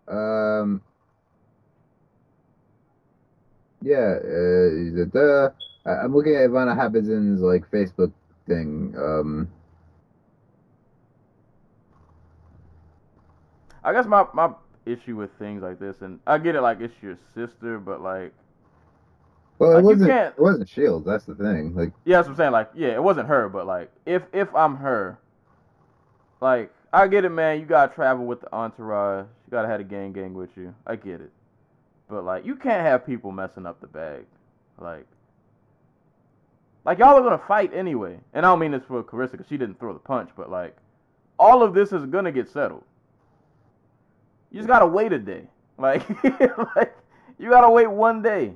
Um, 0.06 0.82
yeah, 3.82 4.16
uh, 4.18 5.06
the, 5.12 5.52
I- 5.86 5.90
I'm 6.04 6.14
looking 6.14 6.34
at 6.34 6.48
Ivana 6.50 6.76
Habazin's 6.76 7.40
like 7.40 7.70
Facebook 7.70 8.12
thing. 8.46 8.94
Um, 8.98 9.48
I 13.84 13.92
guess 13.92 14.06
my 14.06 14.26
my 14.34 14.50
issue 14.86 15.16
with 15.16 15.30
things 15.38 15.62
like 15.62 15.78
this, 15.78 15.96
and 16.02 16.18
I 16.26 16.38
get 16.38 16.54
it, 16.56 16.60
like 16.62 16.80
it's 16.80 16.94
your 17.02 17.16
sister, 17.34 17.78
but 17.78 18.02
like, 18.02 18.32
well, 19.58 19.72
it 19.72 19.74
Like, 19.74 19.82
you 19.82 19.86
wasn't. 19.88 20.10
can't- 20.10 20.34
It 20.36 20.40
wasn't 20.42 20.68
Shields. 20.68 21.06
That's 21.06 21.24
the 21.24 21.34
thing. 21.34 21.74
Like, 21.74 21.92
yeah, 22.04 22.18
that's 22.18 22.28
what 22.28 22.32
I'm 22.32 22.36
saying. 22.38 22.52
Like, 22.52 22.70
yeah, 22.74 22.88
it 22.88 23.02
wasn't 23.02 23.28
her, 23.28 23.48
but 23.48 23.66
like, 23.66 23.90
if 24.06 24.22
if 24.32 24.54
I'm 24.54 24.76
her, 24.76 25.18
like, 26.40 26.72
I 26.92 27.06
get 27.06 27.24
it, 27.24 27.30
man. 27.30 27.60
You 27.60 27.66
gotta 27.66 27.94
travel 27.94 28.24
with 28.26 28.40
the 28.40 28.52
entourage. 28.54 29.26
You 29.46 29.50
gotta 29.50 29.68
have 29.68 29.80
a 29.80 29.84
gang 29.84 30.12
gang 30.12 30.34
with 30.34 30.50
you. 30.56 30.74
I 30.86 30.96
get 30.96 31.20
it, 31.20 31.30
but 32.08 32.24
like, 32.24 32.44
you 32.44 32.56
can't 32.56 32.82
have 32.86 33.06
people 33.06 33.32
messing 33.32 33.66
up 33.66 33.80
the 33.80 33.86
bag, 33.86 34.24
like. 34.78 35.06
Like 36.84 36.98
y'all 36.98 37.18
are 37.18 37.22
gonna 37.22 37.42
fight 37.46 37.74
anyway, 37.74 38.18
and 38.32 38.46
I 38.46 38.50
don't 38.50 38.60
mean 38.60 38.70
this 38.70 38.82
for 38.88 39.02
Carissa 39.02 39.32
because 39.32 39.46
she 39.46 39.58
didn't 39.58 39.78
throw 39.78 39.92
the 39.92 39.98
punch, 39.98 40.30
but 40.34 40.50
like, 40.50 40.74
all 41.38 41.62
of 41.62 41.74
this 41.74 41.92
is 41.92 42.06
gonna 42.06 42.32
get 42.32 42.48
settled. 42.48 42.84
You 44.50 44.58
just 44.60 44.68
gotta 44.68 44.86
wait 44.86 45.12
a 45.12 45.18
day, 45.18 45.42
like, 45.78 46.08
like 46.76 46.96
you 47.38 47.50
gotta 47.50 47.68
wait 47.68 47.88
one 47.88 48.22
day, 48.22 48.54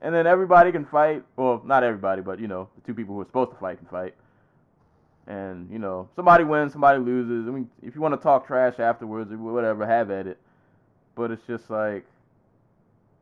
and 0.00 0.14
then 0.14 0.26
everybody 0.26 0.70
can 0.70 0.84
fight. 0.84 1.24
Well, 1.36 1.60
not 1.64 1.82
everybody, 1.82 2.22
but 2.22 2.38
you 2.38 2.46
know, 2.46 2.68
the 2.76 2.82
two 2.86 2.94
people 2.94 3.14
who 3.14 3.20
are 3.22 3.26
supposed 3.26 3.50
to 3.50 3.56
fight 3.56 3.78
can 3.78 3.88
fight. 3.88 4.14
And 5.26 5.70
you 5.70 5.78
know, 5.78 6.08
somebody 6.16 6.44
wins, 6.44 6.72
somebody 6.72 6.98
loses. 6.98 7.48
I 7.48 7.50
mean, 7.50 7.68
if 7.82 7.94
you 7.94 8.00
want 8.00 8.14
to 8.14 8.20
talk 8.20 8.46
trash 8.46 8.78
afterwards 8.78 9.30
or 9.32 9.36
whatever, 9.38 9.86
have 9.86 10.10
at 10.10 10.26
it. 10.26 10.38
But 11.14 11.30
it's 11.30 11.46
just 11.46 11.68
like, 11.68 12.04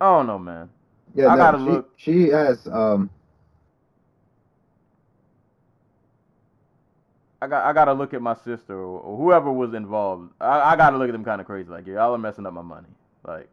I 0.00 0.06
don't 0.06 0.26
know, 0.26 0.38
man. 0.38 0.70
yeah, 1.14 1.28
I 1.28 1.36
no, 1.36 1.36
gotta 1.36 1.58
she, 1.58 1.64
look. 1.64 1.90
She 1.96 2.28
has. 2.28 2.66
Um, 2.68 3.10
I 7.42 7.46
got 7.46 7.64
I 7.66 7.72
gotta 7.72 7.92
look 7.92 8.14
at 8.14 8.22
my 8.22 8.34
sister 8.34 8.74
or, 8.74 9.00
or 9.00 9.16
whoever 9.16 9.52
was 9.52 9.74
involved. 9.74 10.32
I, 10.40 10.72
I 10.72 10.76
gotta 10.76 10.98
look 10.98 11.08
at 11.08 11.12
them 11.12 11.24
kind 11.24 11.40
of 11.40 11.46
crazy. 11.46 11.70
Like, 11.70 11.86
y'all 11.86 12.14
are 12.14 12.18
messing 12.18 12.46
up 12.46 12.52
my 12.52 12.62
money. 12.62 12.88
Like, 13.26 13.48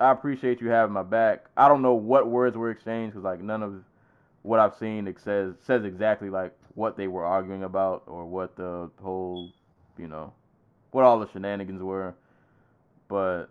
I 0.00 0.10
appreciate 0.10 0.60
you 0.60 0.68
having 0.68 0.92
my 0.92 1.02
back. 1.02 1.46
I 1.56 1.68
don't 1.68 1.82
know 1.82 1.94
what 1.94 2.28
words 2.28 2.56
were 2.56 2.70
exchanged 2.70 3.14
because 3.14 3.24
like 3.24 3.40
none 3.40 3.62
of 3.62 3.84
what 4.42 4.60
I've 4.60 4.74
seen 4.76 5.06
it 5.08 5.18
says 5.20 5.54
says 5.62 5.84
exactly 5.84 6.30
like 6.30 6.56
what 6.74 6.96
they 6.96 7.08
were 7.08 7.24
arguing 7.24 7.62
about 7.64 8.02
or 8.06 8.26
what 8.26 8.56
the 8.56 8.90
whole, 9.02 9.52
you 9.96 10.08
know, 10.08 10.32
what 10.90 11.04
all 11.04 11.18
the 11.20 11.30
shenanigans 11.32 11.82
were. 11.82 12.14
But 13.08 13.46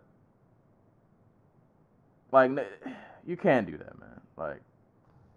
like, 2.34 2.52
you 3.26 3.38
can't 3.38 3.66
do 3.66 3.78
that, 3.78 3.98
man. 4.00 4.20
Like, 4.36 4.62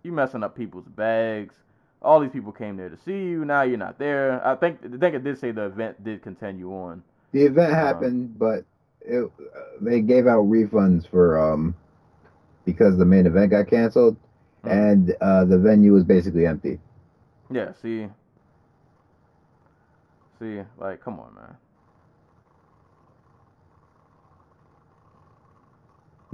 you 0.02 0.10
messing 0.12 0.42
up 0.42 0.56
people's 0.56 0.88
bags 0.88 1.54
all 2.02 2.20
these 2.20 2.30
people 2.30 2.52
came 2.52 2.76
there 2.76 2.88
to 2.88 2.96
see 2.96 3.24
you. 3.24 3.44
Now 3.44 3.62
you're 3.62 3.78
not 3.78 3.98
there. 3.98 4.46
I 4.46 4.54
think 4.54 4.78
I 4.84 4.96
think 4.96 5.14
it 5.14 5.24
did 5.24 5.38
say 5.38 5.50
the 5.50 5.66
event 5.66 6.02
did 6.04 6.22
continue 6.22 6.70
on. 6.72 7.02
the 7.32 7.42
event 7.42 7.72
happened, 7.72 8.38
but 8.38 8.64
it, 9.00 9.24
uh, 9.24 9.60
they 9.80 10.00
gave 10.00 10.26
out 10.26 10.44
refunds 10.44 11.08
for 11.08 11.40
um, 11.40 11.74
because 12.64 12.96
the 12.96 13.04
main 13.04 13.26
event 13.26 13.50
got 13.50 13.68
canceled, 13.68 14.16
Hmm. 14.62 14.70
and 14.70 15.16
uh, 15.20 15.44
the 15.44 15.58
venue 15.58 15.92
was 15.92 16.04
basically 16.04 16.46
empty. 16.46 16.78
Yeah, 17.50 17.72
see, 17.80 18.08
see, 20.38 20.62
like, 20.78 21.00
come 21.00 21.20
on, 21.20 21.34
man. 21.34 21.56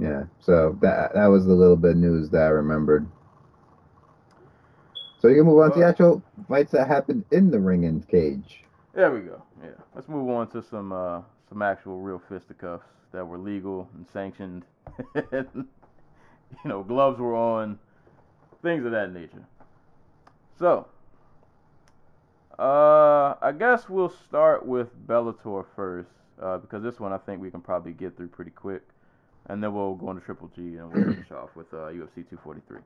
Yeah, 0.03 0.25
so 0.41 0.77
that 0.81 1.13
that 1.13 1.27
was 1.27 1.45
the 1.45 1.53
little 1.53 1.77
bit 1.77 1.91
of 1.91 1.97
news 1.97 2.29
that 2.31 2.41
I 2.43 2.49
remembered. 2.49 3.07
So 5.19 5.29
you 5.29 5.35
can 5.35 5.45
move 5.45 5.59
on 5.59 5.71
to 5.71 5.79
the 5.79 5.85
actual 5.85 6.21
fights 6.49 6.73
that 6.73 6.89
happened 6.89 7.23
in 7.31 7.49
the 7.49 7.59
ring 7.59 7.85
and 7.85 8.05
cage. 8.05 8.65
There 8.93 9.13
we 9.13 9.21
go. 9.21 9.41
Yeah, 9.63 9.69
let's 9.95 10.09
move 10.09 10.29
on 10.29 10.49
to 10.49 10.61
some 10.61 10.91
uh 10.91 11.21
some 11.47 11.61
actual 11.61 11.99
real 12.01 12.19
fisticuffs 12.19 12.85
that 13.13 13.25
were 13.25 13.37
legal 13.37 13.89
and 13.95 14.05
sanctioned. 14.05 14.65
you 15.15 15.65
know, 16.65 16.83
gloves 16.83 17.17
were 17.19 17.35
on, 17.35 17.79
things 18.61 18.85
of 18.85 18.91
that 18.91 19.13
nature. 19.13 19.45
So, 20.59 20.87
uh, 22.59 23.35
I 23.41 23.53
guess 23.57 23.87
we'll 23.87 24.09
start 24.09 24.65
with 24.65 25.07
Bellator 25.07 25.65
first, 25.75 26.09
uh, 26.41 26.57
because 26.57 26.83
this 26.83 26.99
one 26.99 27.13
I 27.13 27.17
think 27.17 27.41
we 27.41 27.49
can 27.49 27.61
probably 27.61 27.93
get 27.93 28.17
through 28.17 28.27
pretty 28.27 28.51
quick, 28.51 28.83
and 29.47 29.63
then 29.63 29.73
we'll 29.73 29.95
go 29.95 30.11
into 30.11 30.21
Triple 30.21 30.51
G 30.55 30.77
and 30.77 30.91
we'll 30.91 31.03
finish 31.03 31.31
off 31.31 31.49
with 31.55 31.73
uh, 31.73 31.91
UFC 31.91 32.27
243. 32.29 32.79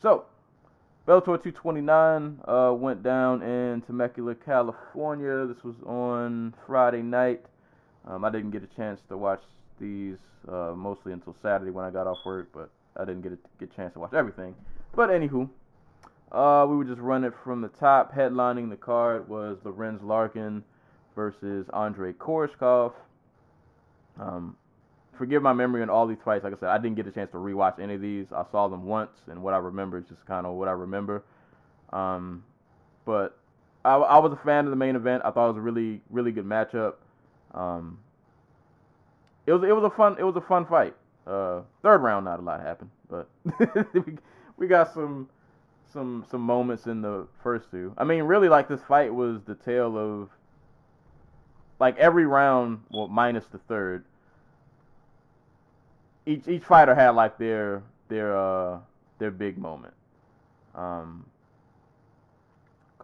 So, 0.00 0.24
Bellator 1.06 1.42
229 1.42 2.40
uh, 2.46 2.72
went 2.74 3.02
down 3.02 3.42
in 3.42 3.82
Temecula, 3.82 4.34
California. 4.36 5.46
This 5.46 5.64
was 5.64 5.74
on 5.84 6.54
Friday 6.66 7.02
night. 7.02 7.44
Um, 8.06 8.24
I 8.24 8.30
didn't 8.30 8.50
get 8.50 8.62
a 8.62 8.76
chance 8.76 9.00
to 9.08 9.16
watch 9.16 9.42
these 9.80 10.16
uh, 10.48 10.72
mostly 10.76 11.12
until 11.12 11.34
Saturday 11.42 11.70
when 11.70 11.84
I 11.84 11.90
got 11.90 12.06
off 12.06 12.18
work, 12.24 12.48
but 12.52 12.70
I 12.96 13.04
didn't 13.04 13.22
get 13.22 13.32
a 13.32 13.38
get 13.58 13.72
a 13.72 13.76
chance 13.76 13.92
to 13.94 14.00
watch 14.00 14.12
everything. 14.12 14.54
But 14.94 15.10
anywho, 15.10 15.48
uh, 16.30 16.66
we 16.68 16.76
would 16.76 16.86
just 16.86 17.00
run 17.00 17.24
it 17.24 17.32
from 17.42 17.60
the 17.62 17.68
top. 17.68 18.14
Headlining 18.14 18.70
the 18.70 18.76
card 18.76 19.28
was 19.28 19.58
Lorenz 19.64 20.02
Larkin 20.02 20.64
versus 21.14 21.66
Andrey 21.74 22.12
Koreshkov. 22.12 22.92
Um, 24.20 24.56
forgive 25.16 25.42
my 25.42 25.52
memory 25.52 25.82
on 25.82 25.90
all 25.90 26.06
these 26.06 26.18
fights. 26.24 26.44
Like 26.44 26.54
I 26.54 26.56
said, 26.58 26.68
I 26.68 26.78
didn't 26.78 26.96
get 26.96 27.06
a 27.06 27.10
chance 27.10 27.30
to 27.32 27.36
rewatch 27.36 27.78
any 27.78 27.94
of 27.94 28.00
these. 28.00 28.26
I 28.32 28.44
saw 28.50 28.68
them 28.68 28.84
once, 28.84 29.18
and 29.30 29.42
what 29.42 29.54
I 29.54 29.58
remember 29.58 29.98
is 29.98 30.04
just 30.08 30.24
kind 30.26 30.46
of 30.46 30.54
what 30.54 30.68
I 30.68 30.72
remember. 30.72 31.22
Um, 31.92 32.44
but 33.04 33.36
I, 33.84 33.96
I 33.96 34.18
was 34.18 34.32
a 34.32 34.36
fan 34.36 34.64
of 34.64 34.70
the 34.70 34.76
main 34.76 34.96
event. 34.96 35.22
I 35.24 35.30
thought 35.30 35.46
it 35.46 35.52
was 35.52 35.58
a 35.58 35.62
really, 35.62 36.00
really 36.10 36.32
good 36.32 36.46
matchup. 36.46 36.94
Um, 37.54 37.98
it 39.46 39.52
was, 39.52 39.62
it 39.62 39.74
was 39.74 39.84
a 39.84 39.90
fun, 39.90 40.16
it 40.18 40.24
was 40.24 40.36
a 40.36 40.40
fun 40.40 40.66
fight. 40.66 40.94
Uh, 41.26 41.60
third 41.82 41.98
round, 41.98 42.24
not 42.24 42.40
a 42.40 42.42
lot 42.42 42.60
happened, 42.60 42.90
but 43.08 43.28
we, 43.94 44.16
we 44.56 44.66
got 44.66 44.92
some, 44.92 45.28
some, 45.92 46.24
some 46.30 46.40
moments 46.40 46.86
in 46.86 47.02
the 47.02 47.26
first 47.42 47.70
two. 47.70 47.92
I 47.98 48.04
mean, 48.04 48.22
really, 48.24 48.48
like 48.48 48.68
this 48.68 48.80
fight 48.82 49.12
was 49.12 49.42
the 49.44 49.54
tale 49.54 49.96
of, 49.98 50.30
like 51.78 51.96
every 51.98 52.26
round, 52.26 52.80
well, 52.90 53.08
minus 53.08 53.46
the 53.46 53.58
third 53.58 54.04
each 56.26 56.48
each 56.48 56.64
fighter 56.64 56.94
had 56.94 57.10
like 57.10 57.38
their 57.38 57.82
their 58.08 58.36
uh 58.36 58.78
their 59.18 59.30
big 59.30 59.58
moment. 59.58 59.94
Um, 60.74 61.26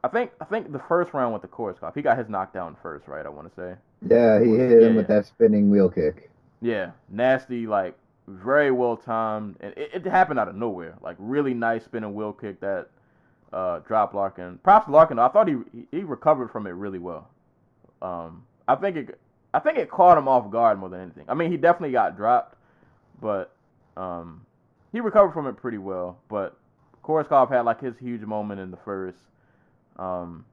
I 0.03 0.09
think 0.09 0.33
I 0.41 0.45
think 0.45 0.73
the 0.73 0.79
first 0.79 1.13
round 1.15 1.33
with 1.33 1.43
the 1.43 1.49
Koreshkov, 1.49 1.95
he 1.95 2.03
got 2.03 2.19
his 2.19 2.29
knockdown 2.29 2.77
first, 2.83 3.07
right? 3.09 3.25
I 3.25 3.29
want 3.29 3.49
to 3.49 3.55
say. 3.55 3.77
Yeah, 4.03 4.41
he 4.43 4.57
hit 4.57 4.83
him 4.83 4.95
Yeah, 4.95 4.97
with 4.97 5.07
that 5.09 5.27
spinning 5.27 5.71
wheel 5.71 5.89
kick. 5.89 6.31
Yeah, 6.61 6.93
nasty, 7.09 7.67
like 7.67 7.97
very 8.27 8.71
well 8.71 8.97
timed, 8.97 9.57
and 9.61 9.73
it, 9.77 9.91
it 9.95 10.07
happened 10.07 10.39
out 10.41 10.49
of 10.49 10.57
nowhere. 10.57 10.97
Like 11.01 11.17
really 11.19 11.55
nice 11.55 11.85
spinning 11.85 12.15
wheel 12.15 12.33
kick 12.33 12.61
that 12.61 12.89
uh, 13.53 13.81
dropped 13.81 14.15
Larkin. 14.15 14.59
Props 14.63 14.87
to 14.87 14.93
Larkin. 14.93 15.17
though. 15.19 15.25
I 15.25 15.29
thought 15.29 15.49
he 15.49 15.57
he 15.91 16.01
recovered 16.03 16.51
from 16.51 16.67
it 16.67 16.71
really 16.73 16.99
well. 16.99 17.31
Um, 18.03 18.45
I 18.69 18.77
think 18.77 18.97
it 18.97 19.21
I 19.55 19.61
think 19.61 19.79
it 19.79 19.91
caught 19.91 20.19
him 20.19 20.29
off 20.29 20.51
guard 20.51 20.79
more 20.81 20.91
than 20.91 21.01
anything. 21.03 21.27
I 21.29 21.35
mean, 21.35 21.51
he 21.51 21.57
definitely 21.59 21.93
got 21.93 22.17
dropped, 22.17 22.57
but 23.21 23.53
um, 23.97 24.45
he 24.93 25.01
recovered 25.01 25.33
from 25.33 25.47
it 25.47 25.57
pretty 25.57 25.79
well. 25.79 26.19
But 26.29 26.57
Koreshkov 27.05 27.51
had 27.51 27.63
like 27.63 27.81
his 27.81 27.97
huge 27.99 28.23
moment 28.23 28.61
in 28.61 28.71
the 28.71 28.77
first. 28.79 29.19
Um, 29.99 30.45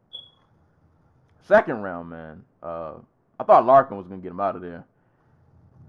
second 1.47 1.81
round, 1.81 2.09
man. 2.09 2.43
Uh, 2.63 2.93
I 3.39 3.43
thought 3.43 3.65
Larkin 3.65 3.97
was 3.97 4.07
gonna 4.07 4.21
get 4.21 4.31
him 4.31 4.39
out 4.39 4.55
of 4.55 4.61
there. 4.61 4.85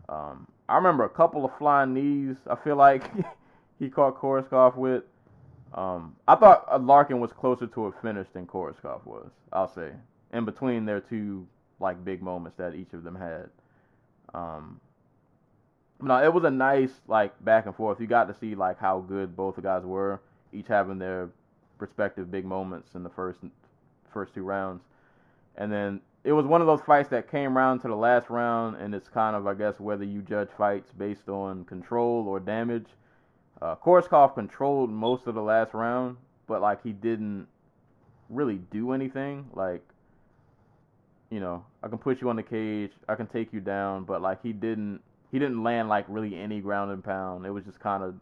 Um, 0.08 0.46
I 0.68 0.76
remember 0.76 1.04
a 1.04 1.08
couple 1.08 1.44
of 1.44 1.56
flying 1.58 1.94
knees. 1.94 2.36
I 2.48 2.56
feel 2.56 2.76
like 2.76 3.10
he 3.78 3.88
caught 3.88 4.20
Koreshkov 4.20 4.76
with. 4.76 5.04
Um, 5.74 6.16
I 6.26 6.36
thought 6.36 6.66
uh, 6.70 6.78
Larkin 6.78 7.20
was 7.20 7.32
closer 7.32 7.66
to 7.66 7.86
a 7.86 7.92
finish 8.02 8.26
than 8.32 8.46
Koreshkov 8.46 9.04
was. 9.04 9.30
I'll 9.52 9.72
say 9.72 9.90
in 10.32 10.44
between 10.44 10.84
their 10.84 11.00
two 11.00 11.46
like 11.80 12.04
big 12.04 12.22
moments 12.22 12.56
that 12.58 12.74
each 12.74 12.92
of 12.92 13.04
them 13.04 13.14
had. 13.14 13.48
Um, 14.34 14.80
no, 16.00 16.22
it 16.22 16.32
was 16.32 16.44
a 16.44 16.50
nice 16.50 17.00
like 17.06 17.32
back 17.44 17.66
and 17.66 17.74
forth. 17.74 18.00
You 18.00 18.06
got 18.06 18.28
to 18.28 18.34
see 18.34 18.54
like 18.54 18.78
how 18.78 19.00
good 19.00 19.36
both 19.36 19.56
the 19.56 19.62
guys 19.62 19.84
were, 19.84 20.20
each 20.52 20.66
having 20.68 20.98
their 20.98 21.30
respective 21.78 22.30
big 22.30 22.44
moments 22.44 22.94
in 22.94 23.02
the 23.02 23.10
first 23.10 23.40
first 24.12 24.34
two 24.34 24.42
rounds, 24.42 24.82
and 25.56 25.72
then 25.72 26.00
it 26.24 26.32
was 26.32 26.44
one 26.44 26.60
of 26.60 26.66
those 26.66 26.80
fights 26.80 27.08
that 27.10 27.30
came 27.30 27.56
round 27.56 27.80
to 27.82 27.88
the 27.88 27.96
last 27.96 28.28
round, 28.30 28.76
and 28.76 28.94
it's 28.94 29.08
kind 29.08 29.36
of 29.36 29.46
I 29.46 29.54
guess 29.54 29.78
whether 29.78 30.04
you 30.04 30.22
judge 30.22 30.48
fights 30.56 30.90
based 30.96 31.28
on 31.28 31.64
control 31.64 32.26
or 32.28 32.40
damage. 32.40 32.86
Uh, 33.62 33.74
Koreshkov 33.74 34.34
controlled 34.34 34.90
most 34.90 35.26
of 35.26 35.34
the 35.34 35.40
last 35.40 35.72
round, 35.72 36.18
but 36.46 36.60
like 36.60 36.82
he 36.82 36.92
didn't 36.92 37.46
really 38.28 38.60
do 38.70 38.92
anything. 38.92 39.46
Like, 39.54 39.82
you 41.30 41.40
know, 41.40 41.64
I 41.82 41.88
can 41.88 41.96
put 41.96 42.20
you 42.20 42.28
on 42.28 42.36
the 42.36 42.42
cage, 42.42 42.92
I 43.08 43.14
can 43.14 43.26
take 43.26 43.54
you 43.54 43.60
down, 43.60 44.04
but 44.04 44.20
like 44.20 44.42
he 44.42 44.52
didn't 44.52 45.00
he 45.36 45.40
didn't 45.40 45.62
land 45.62 45.86
like 45.90 46.06
really 46.08 46.34
any 46.34 46.62
ground 46.62 46.90
and 46.90 47.04
pound. 47.04 47.44
It 47.44 47.50
was 47.50 47.62
just 47.62 47.78
kind 47.78 48.02
of 48.02 48.14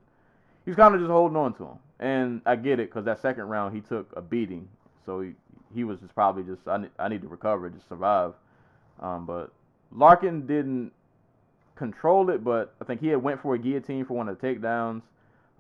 he 0.65 0.71
was 0.73 0.77
kind 0.77 0.97
of 0.97 1.01
just 1.01 1.13
holding 1.13 1.37
on 1.37 1.55
to 1.55 1.63
him. 1.63 1.79
And 2.01 2.41
I 2.45 2.57
get 2.57 2.81
it 2.81 2.91
because 2.91 3.05
that 3.05 3.23
second 3.23 3.45
round 3.45 3.73
he 3.73 3.81
took 3.81 4.13
a 4.17 4.21
beating, 4.21 4.69
so 5.07 5.21
he 5.21 5.35
he 5.73 5.85
was 5.85 6.01
just 6.01 6.13
probably 6.13 6.43
just 6.43 6.67
I 6.67 6.79
need, 6.79 6.91
I 6.99 7.07
need 7.07 7.23
to 7.23 7.29
recover, 7.29 7.71
just 7.71 7.89
survive. 7.89 8.33
Um, 8.99 9.27
but 9.27 9.53
Larkin 9.93 10.45
didn't 10.45 10.91
control 11.77 12.31
it, 12.31 12.43
but 12.43 12.75
I 12.81 12.85
think 12.85 13.01
he 13.01 13.07
had 13.07 13.23
went 13.23 13.41
for 13.41 13.55
a 13.55 13.61
guillotine 13.61 14.05
for 14.05 14.15
one 14.15 14.29
of 14.29 14.37
the 14.37 14.45
takedowns. 14.45 15.03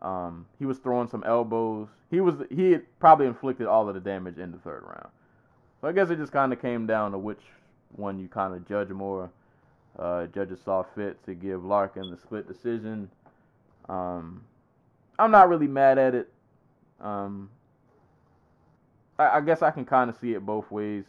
Um, 0.02 0.46
he 0.58 0.66
was 0.66 0.78
throwing 0.78 1.06
some 1.06 1.22
elbows. 1.24 1.86
He 2.10 2.20
was 2.20 2.34
he 2.50 2.72
had 2.72 2.82
probably 2.98 3.26
inflicted 3.26 3.68
all 3.68 3.88
of 3.88 3.94
the 3.94 4.00
damage 4.00 4.38
in 4.38 4.50
the 4.50 4.58
third 4.58 4.82
round. 4.82 5.12
So 5.80 5.86
I 5.86 5.92
guess 5.92 6.10
it 6.10 6.16
just 6.16 6.32
kind 6.32 6.52
of 6.52 6.60
came 6.60 6.88
down 6.88 7.12
to 7.12 7.18
which 7.18 7.42
one 7.92 8.18
you 8.18 8.26
kind 8.26 8.54
of 8.54 8.66
judge 8.66 8.88
more. 8.88 9.30
Uh, 9.98 10.26
judges 10.26 10.58
saw 10.64 10.82
fit 10.82 11.24
to 11.24 11.34
give 11.34 11.64
Larkin 11.64 12.10
the 12.10 12.16
split 12.16 12.48
decision. 12.48 13.08
Um, 13.88 14.42
I'm 15.18 15.30
not 15.30 15.48
really 15.48 15.68
mad 15.68 15.98
at 15.98 16.14
it. 16.14 16.32
Um, 17.00 17.50
I, 19.18 19.36
I, 19.36 19.40
guess 19.40 19.62
I 19.62 19.70
can 19.70 19.84
kind 19.84 20.10
of 20.10 20.16
see 20.16 20.34
it 20.34 20.44
both 20.44 20.70
ways. 20.70 21.04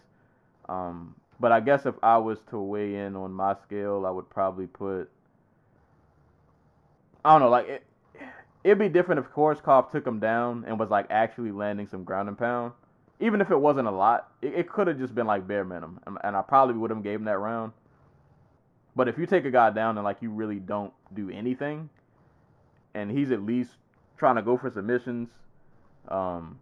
Um, 0.69 1.15
but 1.39 1.51
I 1.51 1.59
guess 1.59 1.85
if 1.85 1.95
I 2.03 2.17
was 2.17 2.39
to 2.49 2.59
weigh 2.59 2.95
in 2.95 3.15
on 3.15 3.33
my 3.33 3.55
scale, 3.63 4.05
I 4.05 4.11
would 4.11 4.29
probably 4.29 4.67
put. 4.67 5.09
I 7.23 7.31
don't 7.31 7.41
know, 7.41 7.49
like 7.49 7.67
it, 7.67 7.83
it'd 8.63 8.77
be 8.77 8.89
different 8.89 9.19
if 9.19 9.31
Koreshkov 9.31 9.91
took 9.91 10.05
him 10.05 10.19
down 10.19 10.63
and 10.67 10.77
was 10.79 10.89
like 10.89 11.07
actually 11.09 11.51
landing 11.51 11.87
some 11.87 12.03
ground 12.03 12.29
and 12.29 12.37
pound. 12.37 12.73
Even 13.19 13.41
if 13.41 13.49
it 13.49 13.59
wasn't 13.59 13.87
a 13.87 13.91
lot, 13.91 14.31
it, 14.41 14.53
it 14.53 14.69
could 14.69 14.87
have 14.87 14.99
just 14.99 15.15
been 15.15 15.25
like 15.25 15.47
bare 15.47 15.63
minimum, 15.65 15.99
and, 16.05 16.17
and 16.23 16.35
I 16.35 16.41
probably 16.41 16.75
would 16.75 16.91
have 16.91 17.01
gave 17.03 17.19
him 17.19 17.25
that 17.25 17.39
round. 17.39 17.73
But 18.95 19.07
if 19.07 19.17
you 19.17 19.25
take 19.25 19.45
a 19.45 19.51
guy 19.51 19.71
down 19.71 19.97
and 19.97 20.05
like 20.05 20.17
you 20.21 20.31
really 20.31 20.59
don't 20.59 20.93
do 21.13 21.29
anything, 21.29 21.89
and 22.93 23.11
he's 23.11 23.31
at 23.31 23.41
least 23.41 23.71
trying 24.17 24.35
to 24.35 24.41
go 24.41 24.57
for 24.57 24.69
submissions, 24.69 25.29
um, 26.07 26.59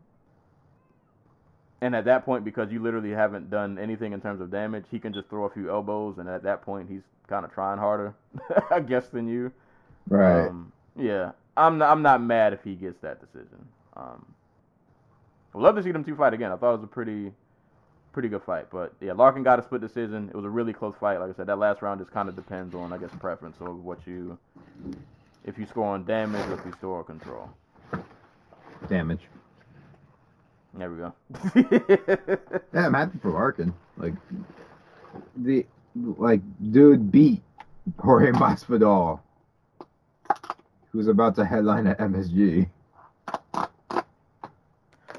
and 1.82 1.96
at 1.96 2.06
that 2.06 2.26
point, 2.26 2.46
because 2.46 2.72
you 2.72 2.82
literally 2.82 3.12
haven't 3.12 3.50
done 3.50 3.78
anything 3.78 4.14
in 4.14 4.22
terms 4.22 4.42
of 4.42 4.50
damage, 4.50 4.86
he 4.90 5.00
can 5.00 5.14
just 5.14 5.30
throw 5.30 5.44
a 5.44 5.50
few 5.50 5.70
elbows, 5.70 6.18
and 6.18 6.30
at 6.30 6.44
that 6.44 6.62
point, 6.62 6.90
he's 6.90 7.02
kind 7.28 7.46
of 7.46 7.54
trying 7.54 7.78
harder, 7.78 8.16
I 8.72 8.80
guess, 8.80 9.10
than 9.10 9.28
you. 9.28 9.52
Right. 10.08 10.48
Um, 10.48 10.72
yeah, 10.96 11.32
I'm 11.58 11.78
not, 11.78 11.92
I'm 11.92 12.02
not 12.02 12.22
mad 12.22 12.54
if 12.54 12.64
he 12.64 12.76
gets 12.76 13.00
that 13.02 13.20
decision. 13.20 13.68
Um, 13.96 14.26
I'd 15.54 15.62
love 15.62 15.76
to 15.76 15.84
see 15.84 15.92
them 15.92 16.04
two 16.04 16.16
fight 16.16 16.34
again. 16.34 16.52
I 16.52 16.56
thought 16.56 16.74
it 16.74 16.78
was 16.78 16.84
a 16.84 16.88
pretty 16.88 17.32
pretty 18.14 18.30
good 18.30 18.44
fight. 18.44 18.68
But 18.72 18.94
yeah, 19.02 19.14
Larkin 19.14 19.44
got 19.44 19.60
a 19.60 19.64
split 19.64 19.82
decision. 19.82 20.30
It 20.30 20.36
was 20.36 20.46
a 20.46 20.50
really 20.50 20.72
close 20.72 20.96
fight. 21.00 21.20
Like 21.20 21.32
I 21.32 21.34
said, 21.34 21.48
that 21.48 21.60
last 21.60 21.82
round 21.82 22.00
just 22.00 22.12
kind 22.12 22.30
of 22.30 22.36
depends 22.36 22.74
on 22.74 22.94
I 22.94 22.98
guess 22.98 23.10
preference 23.20 23.58
of 23.60 23.84
what 23.84 24.00
you 24.08 24.38
if 25.44 25.58
you 25.58 25.66
score 25.66 25.88
on 25.88 26.06
damage 26.06 26.48
or 26.50 26.54
if 26.54 26.66
you 26.66 26.72
score 26.74 27.00
on 27.00 27.04
control. 27.04 27.50
Damage. 28.88 29.22
There 30.76 30.90
we 30.90 30.98
go. 30.98 31.14
yeah, 32.74 32.86
I'm 32.86 32.94
happy 32.94 33.20
for 33.22 33.32
Larkin. 33.32 33.74
Like 33.98 34.14
the 35.36 35.66
like 35.96 36.42
dude 36.72 37.12
beat 37.12 37.42
Jorge 38.00 38.32
Masvidal 38.32 39.20
who's 40.94 41.08
about 41.08 41.36
to 41.36 41.44
headline 41.44 41.88
at 41.88 41.98
MSG. 41.98 42.70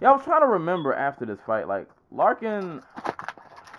Yeah, 0.01 0.11
I 0.11 0.12
was 0.12 0.24
trying 0.24 0.40
to 0.42 0.47
remember 0.47 0.95
after 0.95 1.26
this 1.26 1.38
fight, 1.47 1.68
like 1.68 1.88
Larkin. 2.14 2.82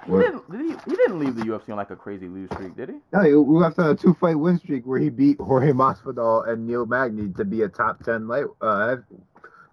He 0.05 0.11
didn't, 0.11 0.51
did 0.51 0.61
he, 0.61 0.67
he 0.87 0.95
didn't 0.95 1.19
leave 1.19 1.35
the 1.35 1.43
UFC 1.43 1.69
on 1.69 1.77
like 1.77 1.89
a 1.89 1.95
crazy 1.95 2.27
lose 2.27 2.49
streak, 2.51 2.75
did 2.75 2.89
he? 2.89 2.95
No, 3.11 3.21
he 3.21 3.33
left 3.33 3.79
on 3.79 3.89
a 3.89 3.95
two 3.95 4.13
fight 4.13 4.35
win 4.35 4.59
streak 4.59 4.85
where 4.85 4.99
he 4.99 5.09
beat 5.09 5.39
Jorge 5.39 5.71
Masvidal 5.71 6.47
and 6.47 6.67
Neil 6.67 6.85
Magny 6.85 7.29
to 7.33 7.43
be 7.43 7.63
a 7.63 7.69
top 7.69 8.03
ten 8.03 8.27
light. 8.27 8.45
Uh, 8.61 8.97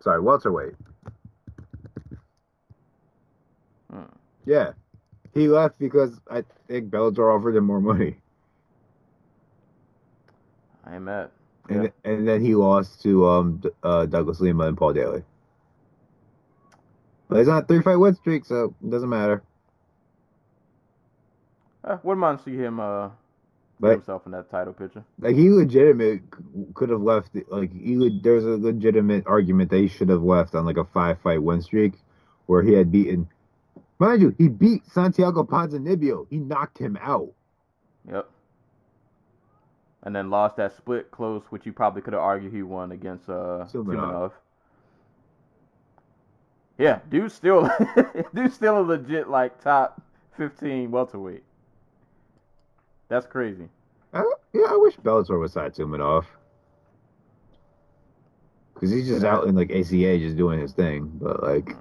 sorry, 0.01 0.21
welterweight. 0.21 0.75
Hmm. 3.91 4.05
Yeah, 4.47 4.73
he 5.35 5.49
left 5.49 5.79
because 5.79 6.19
I 6.31 6.45
think 6.67 6.91
Bellator 6.91 7.37
offered 7.39 7.55
him 7.55 7.65
more 7.65 7.81
money. 7.81 8.17
I 10.85 10.97
am 10.97 11.05
mad. 11.05 11.31
And, 11.69 11.93
and 12.05 12.27
then 12.27 12.43
he 12.43 12.55
lost 12.55 13.03
to 13.03 13.29
um 13.29 13.63
uh, 13.83 14.07
Douglas 14.07 14.41
Lima 14.41 14.67
and 14.67 14.77
Paul 14.79 14.95
Daley. 14.95 15.25
But 17.33 17.39
he's 17.41 17.49
on 17.49 17.63
a 17.63 17.67
three 17.67 17.83
fight 17.83 17.97
win 17.97 18.15
streak, 18.15 18.45
so 18.45 18.75
it 18.83 18.91
doesn't 18.91 19.09
matter. 19.09 19.43
Uh, 21.85 21.99
wouldn't 22.03 22.21
mind 22.21 22.41
see 22.45 22.57
him 22.57 22.79
uh 22.79 23.11
but, 23.81 23.93
himself 23.93 24.23
in 24.27 24.33
that 24.33 24.49
title 24.49 24.73
picture. 24.73 25.05
Like 25.19 25.35
he 25.35 25.51
legitimate 25.51 26.23
could 26.75 26.91
have 26.91 27.01
left. 27.03 27.31
Like 27.49 27.73
he 27.73 27.97
would, 27.97 28.23
there's 28.23 28.45
a 28.45 28.57
legitimate 28.57 29.27
argument 29.27 29.71
that 29.71 29.79
he 29.79 29.89
should 29.89 30.09
have 30.09 30.23
left 30.23 30.55
on 30.55 30.65
like 30.65 30.77
a 30.77 30.85
five 30.85 31.21
fight 31.21 31.43
win 31.43 31.61
streak, 31.61 31.95
where 32.47 32.63
he 32.63 32.73
had 32.75 32.93
beaten. 32.93 33.29
Mind 33.99 34.23
you, 34.23 34.35
he 34.39 34.49
beat 34.49 34.87
Santiago 34.87 35.43
Ponzinibbio. 35.43 36.27
He 36.31 36.37
knocked 36.39 36.79
him 36.79 36.97
out. 37.01 37.33
Yep. 38.09 38.29
And 40.05 40.15
then 40.15 40.31
lost 40.31 40.57
that 40.57 40.77
split 40.77 41.11
close, 41.11 41.43
which 41.51 41.67
you 41.67 41.73
probably 41.73 42.03
could 42.03 42.13
have 42.13 42.23
argued 42.23 42.53
he 42.53 42.63
won 42.63 42.93
against 42.93 43.29
uh 43.29 43.67
Tumenov. 43.73 44.33
Yeah, 46.79 47.01
dude 47.11 47.31
still 47.33 47.71
dude 48.35 48.53
still 48.53 48.81
a 48.81 48.83
legit 48.83 49.29
like 49.29 49.63
top 49.63 50.01
fifteen 50.37 50.91
welterweight. 50.91 51.43
That's 53.09 53.27
crazy. 53.27 53.69
I, 54.15 54.25
yeah, 54.53 54.67
I 54.71 54.77
wish 54.77 54.97
Bellator 54.97 55.39
would 55.39 55.51
side 55.51 55.75
Tumenov. 55.75 56.25
Cause 58.75 58.91
he's 58.91 59.07
just 59.07 59.25
out 59.25 59.47
in 59.47 59.55
like 59.55 59.71
ACA 59.71 60.19
just 60.19 60.37
doing 60.37 60.59
his 60.59 60.73
thing. 60.73 61.09
But 61.15 61.43
like 61.43 61.67
mm. 61.67 61.77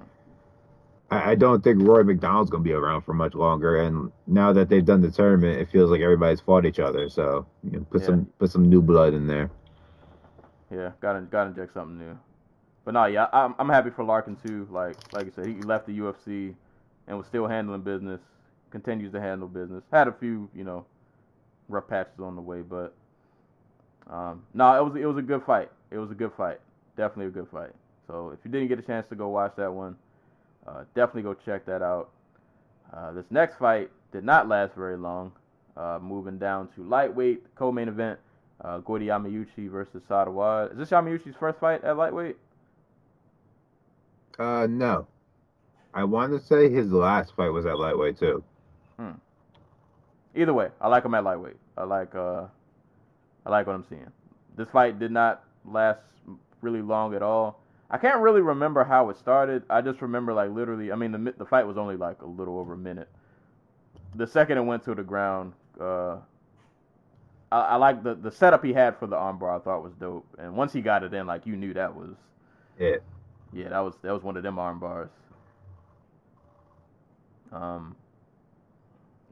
I, 1.10 1.30
I 1.30 1.34
don't 1.34 1.62
think 1.64 1.82
Rory 1.82 2.04
MacDonald's 2.04 2.48
gonna 2.48 2.62
be 2.62 2.72
around 2.72 3.02
for 3.02 3.12
much 3.12 3.34
longer 3.34 3.82
and 3.82 4.12
now 4.28 4.52
that 4.52 4.68
they've 4.68 4.84
done 4.84 5.00
the 5.00 5.10
tournament 5.10 5.60
it 5.60 5.68
feels 5.68 5.90
like 5.90 6.00
everybody's 6.00 6.40
fought 6.40 6.64
each 6.64 6.78
other. 6.78 7.08
So 7.08 7.44
you 7.64 7.78
know, 7.78 7.86
put 7.90 8.02
yeah. 8.02 8.06
some 8.06 8.26
put 8.38 8.50
some 8.50 8.68
new 8.68 8.80
blood 8.80 9.14
in 9.14 9.26
there. 9.26 9.50
Yeah, 10.70 10.92
gotta 11.00 11.22
gotta 11.22 11.50
inject 11.50 11.74
something 11.74 11.98
new. 11.98 12.18
But 12.84 12.94
no, 12.94 13.04
yeah, 13.06 13.28
I'm 13.32 13.54
I'm 13.58 13.68
happy 13.68 13.90
for 13.90 14.04
Larkin 14.04 14.36
too. 14.36 14.66
Like 14.70 14.96
like 15.12 15.26
I 15.26 15.30
said, 15.30 15.46
he 15.46 15.54
left 15.62 15.86
the 15.86 15.98
UFC 15.98 16.54
and 17.06 17.16
was 17.16 17.26
still 17.26 17.46
handling 17.46 17.82
business. 17.82 18.20
Continues 18.70 19.12
to 19.12 19.20
handle 19.20 19.48
business. 19.48 19.84
Had 19.92 20.08
a 20.08 20.12
few, 20.12 20.48
you 20.54 20.64
know, 20.64 20.86
rough 21.68 21.86
patches 21.88 22.20
on 22.20 22.34
the 22.34 22.42
way, 22.42 22.62
but 22.62 22.94
um, 24.10 24.42
no, 24.54 24.74
it 24.76 24.84
was 24.84 25.00
it 25.00 25.06
was 25.06 25.16
a 25.16 25.22
good 25.22 25.42
fight. 25.44 25.70
It 25.90 25.98
was 25.98 26.10
a 26.10 26.14
good 26.14 26.32
fight. 26.36 26.58
Definitely 26.96 27.26
a 27.26 27.42
good 27.42 27.48
fight. 27.50 27.70
So 28.06 28.30
if 28.30 28.38
you 28.44 28.50
didn't 28.50 28.68
get 28.68 28.78
a 28.78 28.82
chance 28.82 29.06
to 29.10 29.14
go 29.14 29.28
watch 29.28 29.54
that 29.56 29.72
one, 29.72 29.96
uh, 30.66 30.84
definitely 30.94 31.22
go 31.22 31.34
check 31.34 31.64
that 31.66 31.82
out. 31.82 32.10
Uh, 32.92 33.12
this 33.12 33.24
next 33.30 33.56
fight 33.56 33.90
did 34.12 34.24
not 34.24 34.48
last 34.48 34.74
very 34.74 34.96
long. 34.96 35.32
Uh, 35.76 35.98
moving 36.02 36.36
down 36.36 36.68
to 36.74 36.82
lightweight, 36.82 37.42
co-main 37.54 37.88
event, 37.88 38.18
uh, 38.60 38.78
Goiti 38.80 39.06
Yamauchi 39.06 39.70
versus 39.70 40.02
Saad 40.06 40.28
Awad. 40.28 40.72
Is 40.72 40.76
this 40.76 40.90
Yamauchi's 40.90 41.34
first 41.40 41.58
fight 41.58 41.82
at 41.82 41.96
lightweight? 41.96 42.36
Uh, 44.38 44.66
no. 44.70 45.06
I 45.94 46.04
want 46.04 46.32
to 46.32 46.40
say 46.40 46.70
his 46.70 46.90
last 46.92 47.34
fight 47.36 47.50
was 47.50 47.66
at 47.66 47.78
lightweight 47.78 48.18
too. 48.18 48.42
Hmm. 48.98 49.12
Either 50.34 50.54
way, 50.54 50.70
I 50.80 50.88
like 50.88 51.04
him 51.04 51.14
at 51.14 51.24
lightweight. 51.24 51.56
I 51.76 51.84
like 51.84 52.14
uh, 52.14 52.44
I 53.46 53.50
like 53.50 53.66
what 53.66 53.74
I'm 53.74 53.84
seeing. 53.88 54.10
This 54.56 54.68
fight 54.70 54.98
did 54.98 55.10
not 55.12 55.44
last 55.66 56.00
really 56.62 56.82
long 56.82 57.14
at 57.14 57.22
all. 57.22 57.60
I 57.90 57.98
can't 57.98 58.20
really 58.20 58.40
remember 58.40 58.84
how 58.84 59.10
it 59.10 59.18
started. 59.18 59.64
I 59.70 59.82
just 59.82 60.00
remember 60.02 60.32
like 60.32 60.50
literally. 60.50 60.92
I 60.92 60.96
mean, 60.96 61.12
the 61.12 61.34
the 61.38 61.44
fight 61.46 61.66
was 61.66 61.76
only 61.76 61.96
like 61.96 62.22
a 62.22 62.26
little 62.26 62.58
over 62.58 62.74
a 62.74 62.78
minute. 62.78 63.08
the 64.14 64.26
second 64.26 64.58
it 64.58 64.62
went 64.62 64.84
to 64.84 64.94
the 64.94 65.02
ground, 65.02 65.52
uh, 65.80 66.16
I, 67.50 67.60
I 67.60 67.76
like 67.76 68.02
the 68.02 68.14
the 68.14 68.30
setup 68.32 68.64
he 68.64 68.72
had 68.72 68.96
for 68.98 69.06
the 69.06 69.16
armbar. 69.16 69.60
I 69.60 69.62
thought 69.62 69.82
was 69.82 69.92
dope, 70.00 70.26
and 70.38 70.54
once 70.56 70.72
he 70.72 70.80
got 70.80 71.02
it 71.02 71.12
in, 71.14 71.26
like 71.26 71.46
you 71.46 71.56
knew 71.56 71.74
that 71.74 71.94
was 71.94 72.14
Yeah. 72.78 72.96
Yeah, 73.52 73.68
that 73.68 73.80
was 73.80 73.94
that 74.02 74.12
was 74.12 74.22
one 74.22 74.36
of 74.36 74.42
them 74.42 74.58
arm 74.58 74.78
bars. 74.78 75.10
Um, 77.52 77.96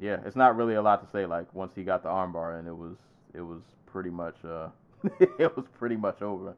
yeah, 0.01 0.19
it's 0.25 0.37
not 0.37 0.57
really 0.57 0.75
a 0.75 0.83
lot 0.83 1.05
to 1.05 1.11
say. 1.11 1.27
Like 1.27 1.55
once 1.55 1.73
he 1.75 1.85
got 1.85 2.03
the 2.03 2.09
arm 2.09 2.33
bar 2.33 2.59
in, 2.59 2.67
it 2.67 2.77
was 2.77 2.97
it 3.35 3.41
was 3.41 3.63
pretty 3.87 4.11
much 4.11 4.37
uh 4.45 4.69
it 5.39 5.57
was 5.57 5.67
pretty 5.79 5.97
much 5.97 6.21
over. 6.23 6.55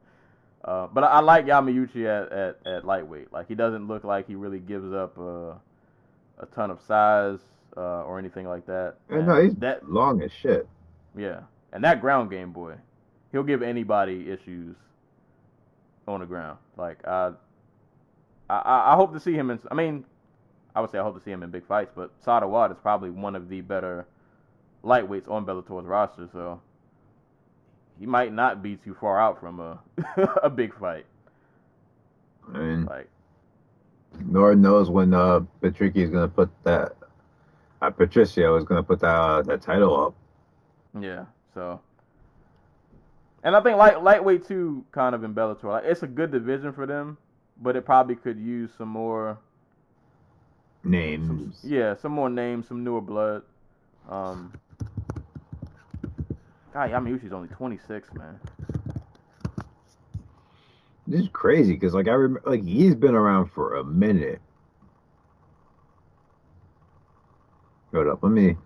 Uh, 0.63 0.87
but 0.87 1.03
I, 1.03 1.07
I 1.07 1.19
like 1.19 1.45
Yamauchi 1.45 2.05
at, 2.05 2.31
at, 2.31 2.57
at 2.65 2.85
lightweight. 2.85 3.33
Like 3.33 3.47
he 3.47 3.55
doesn't 3.55 3.87
look 3.87 4.03
like 4.03 4.27
he 4.27 4.35
really 4.35 4.59
gives 4.59 4.93
up 4.93 5.17
uh, 5.17 5.55
a 6.39 6.45
ton 6.55 6.71
of 6.71 6.79
size 6.87 7.39
uh, 7.75 8.03
or 8.03 8.17
anything 8.17 8.47
like 8.47 8.65
that. 8.67 8.95
Yeah, 9.11 9.21
no, 9.21 9.41
he's 9.41 9.55
that 9.55 9.89
long 9.89 10.21
as 10.21 10.31
shit. 10.31 10.67
yeah, 11.17 11.41
and 11.73 11.83
that 11.83 11.99
ground 11.99 12.29
game 12.29 12.51
boy, 12.53 12.75
he'll 13.31 13.43
give 13.43 13.61
anybody 13.61 14.29
issues 14.29 14.75
on 16.07 16.21
the 16.21 16.25
ground. 16.25 16.57
Like 16.77 17.05
I, 17.05 17.31
I, 18.49 18.93
I 18.93 18.95
hope 18.95 19.13
to 19.13 19.19
see 19.19 19.33
him 19.33 19.49
in. 19.51 19.59
I 19.71 19.75
mean, 19.75 20.05
I 20.75 20.81
would 20.81 20.91
say 20.91 20.99
I 20.99 21.03
hope 21.03 21.17
to 21.17 21.23
see 21.23 21.31
him 21.31 21.43
in 21.43 21.51
big 21.51 21.65
fights, 21.65 21.91
but 21.95 22.11
Saad 22.23 22.43
Awad 22.43 22.71
is 22.71 22.77
probably 22.81 23.09
one 23.09 23.35
of 23.35 23.49
the 23.49 23.61
better 23.61 24.05
lightweights 24.83 25.29
on 25.29 25.45
Bellator's 25.45 25.85
roster, 25.85 26.27
so 26.31 26.61
he 27.99 28.05
might 28.05 28.33
not 28.33 28.61
be 28.63 28.75
too 28.75 28.95
far 28.99 29.19
out 29.19 29.39
from 29.39 29.59
a 29.59 29.79
a 30.43 30.49
big 30.49 30.77
fight. 30.77 31.05
I 32.53 32.57
mean, 32.57 32.89
Like 32.89 33.09
Lord 34.27 34.59
knows 34.59 34.89
when 34.89 35.13
uh 35.13 35.41
Patricky 35.61 35.97
is 35.97 36.09
gonna 36.09 36.27
put 36.27 36.49
that. 36.63 36.95
Uh, 37.81 37.89
Patricio 37.89 38.55
is 38.55 38.63
gonna 38.63 38.83
put 38.83 38.99
that 39.01 39.15
uh, 39.15 39.41
that 39.43 39.61
title 39.61 40.07
up. 40.07 40.15
Yeah, 40.99 41.25
so. 41.53 41.81
And 43.43 43.55
I 43.55 43.61
think 43.61 43.77
light 43.77 44.01
lightweight 44.03 44.47
too, 44.47 44.85
kind 44.91 45.13
of 45.15 45.23
in 45.23 45.33
Bellator. 45.33 45.63
Like 45.65 45.83
it's 45.85 46.03
a 46.03 46.07
good 46.07 46.31
division 46.31 46.71
for 46.73 46.85
them, 46.85 47.17
but 47.63 47.75
it 47.77 47.85
probably 47.85 48.15
could 48.15 48.37
use 48.37 48.69
some 48.77 48.89
more, 48.89 49.37
some, 50.83 50.91
Names. 50.91 51.59
yeah, 51.63 51.95
some 51.95 52.11
more 52.11 52.29
names, 52.29 52.67
some 52.67 52.83
newer 52.83 53.01
blood. 53.01 53.41
Um, 54.09 54.53
God, 56.73 56.91
Yamauchi's 56.91 57.31
only 57.31 57.47
26, 57.47 58.13
man. 58.15 58.39
This 61.07 61.21
is 61.21 61.29
crazy 61.31 61.73
because 61.73 61.93
like 61.93 62.07
I 62.07 62.11
remember 62.13 62.49
like 62.49 62.63
he's 62.63 62.95
been 62.95 63.15
around 63.15 63.47
for 63.51 63.75
a 63.75 63.83
minute. 63.83 64.41
Hold 67.93 68.07
up, 68.07 68.23
let 68.23 68.31
me. 68.31 68.57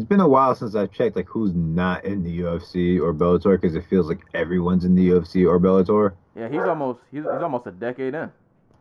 It's 0.00 0.08
been 0.08 0.20
a 0.20 0.28
while 0.28 0.54
since 0.54 0.74
I've 0.74 0.90
checked 0.90 1.14
like 1.14 1.28
who's 1.28 1.52
not 1.54 2.06
in 2.06 2.22
the 2.22 2.40
UFC 2.40 2.98
or 2.98 3.12
Bellator 3.12 3.60
because 3.60 3.76
it 3.76 3.84
feels 3.84 4.08
like 4.08 4.20
everyone's 4.32 4.86
in 4.86 4.94
the 4.94 5.10
UFC 5.10 5.46
or 5.46 5.60
Bellator. 5.60 6.14
Yeah, 6.34 6.48
he's 6.48 6.62
almost 6.62 7.00
he's, 7.10 7.20
he's 7.20 7.42
almost 7.42 7.66
a 7.66 7.70
decade 7.70 8.14
in. 8.14 8.32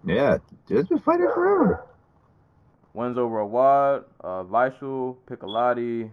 Yeah, 0.05 0.37
just 0.69 0.87
been 0.87 0.99
fighting 0.99 1.29
forever. 1.33 1.85
Wins 2.93 3.17
over 3.17 3.39
Awad, 3.39 4.05
uh, 4.23 4.43
Weichel, 4.43 5.17
Piccolotti. 5.29 6.09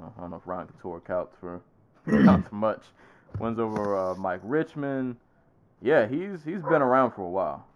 Uh, 0.00 0.06
I 0.16 0.20
don't 0.22 0.30
know 0.30 0.36
if 0.36 0.46
Ron 0.46 0.68
Couture 0.68 1.00
counts 1.06 1.36
for 1.38 1.60
counts 2.24 2.48
much. 2.50 2.82
Wins 3.38 3.58
over 3.58 3.94
uh, 3.94 4.14
Mike 4.14 4.40
Richmond. 4.42 5.16
Yeah, 5.82 6.08
he's 6.08 6.42
he's 6.44 6.62
been 6.62 6.80
around 6.80 7.10
for 7.10 7.20
a 7.20 7.28
while. 7.28 7.66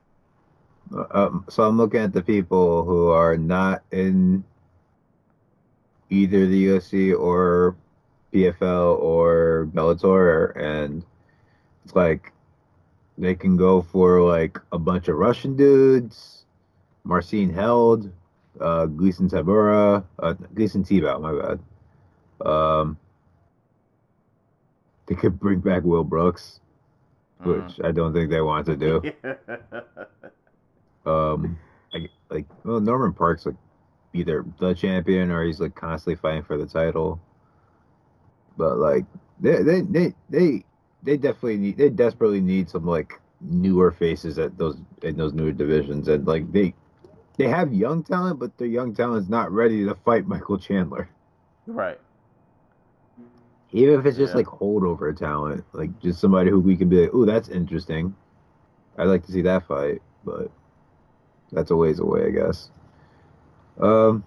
Uh, 0.97 1.05
Um, 1.11 1.45
so 1.51 1.63
I'm 1.65 1.77
looking 1.77 2.01
at 2.01 2.15
the 2.15 2.23
people 2.23 2.85
who 2.85 3.11
are 3.11 3.37
not 3.37 3.83
in 3.93 4.45
either 6.11 6.47
the 6.47 6.67
UFC 6.67 7.19
or 7.19 7.77
PFL 8.33 8.99
or 8.99 9.69
Bellator, 9.73 10.57
and 10.57 11.05
it's 11.85 11.95
like 11.95 12.33
they 13.19 13.35
can 13.35 13.57
go 13.57 13.83
for 13.83 14.21
like 14.21 14.59
a 14.73 14.79
bunch 14.79 15.09
of 15.09 15.17
Russian 15.17 15.57
dudes, 15.57 16.47
Marcin 17.05 17.53
Held, 17.53 18.11
uh, 18.61 18.87
Gleason 18.87 19.29
Tabura, 19.29 20.05
uh, 20.19 20.35
Gleison 20.55 20.87
Tibau, 20.87 21.21
my 21.21 21.33
bad. 21.33 21.61
Um, 22.47 22.99
they 25.07 25.15
could 25.15 25.39
bring 25.39 25.61
back 25.61 25.83
Will 25.83 26.05
Brooks, 26.05 26.61
which 27.43 27.81
I 27.83 27.91
don't 27.91 28.13
think 28.13 28.31
they 28.31 28.41
want 28.41 28.67
to 28.67 28.77
do. 28.77 29.03
Um, 31.07 31.59
like, 31.95 32.11
like 32.29 32.47
well, 32.65 32.79
Norman 32.79 33.13
Park's 33.13 33.47
like 33.47 33.55
either 34.13 34.45
the 34.59 34.75
champion 34.75 35.31
or 35.31 35.45
he's 35.45 35.61
like 35.61 35.75
constantly 35.75 36.17
fighting 36.17 36.43
for 36.43 36.57
the 36.57 36.67
title. 36.67 37.21
But 38.57 38.79
like 38.79 39.05
they 39.41 39.63
they 39.63 39.81
they 39.83 40.15
they, 40.29 40.65
they 41.03 41.17
definitely 41.17 41.59
need 41.59 41.79
they 41.79 41.91
desperately 41.91 42.41
need 42.41 42.69
some 42.71 42.87
like 42.87 43.21
newer 43.41 43.91
faces 43.91 44.39
at 44.39 44.59
those 44.59 44.79
in 45.03 45.17
those 45.17 45.33
newer 45.33 45.53
divisions 45.53 46.09
and 46.09 46.27
like 46.27 46.51
they 46.53 46.75
they 47.39 47.49
have 47.49 47.73
young 47.73 48.03
talent 48.05 48.39
but 48.39 48.57
their 48.59 48.69
young 48.69 48.95
talent's 48.95 49.31
not 49.31 49.51
ready 49.51 49.85
to 49.85 49.95
fight 49.95 50.27
Michael 50.27 50.59
Chandler. 50.59 51.09
right. 51.67 51.99
Even 53.73 54.01
if 54.01 54.07
it's 54.07 54.17
just 54.19 54.35
Yeah. 54.35 54.39
like 54.39 54.47
holdover 54.47 55.17
talent, 55.17 55.65
like 55.73 55.99
just 56.01 56.21
somebody 56.21 56.51
who 56.51 56.61
we 56.61 56.77
can 56.77 56.89
be 56.89 57.03
like, 57.03 57.11
oh, 57.15 57.25
that's 57.25 57.49
interesting. 57.49 58.15
I'd 58.99 59.05
like 59.05 59.25
to 59.27 59.33
see 59.33 59.43
that 59.43 59.67
fight, 59.67 60.03
but 60.25 60.51
that's 61.53 61.71
a 61.71 61.77
ways 61.77 62.01
away, 62.01 62.27
I 62.27 62.31
guess. 62.31 62.71
Um, 63.81 64.25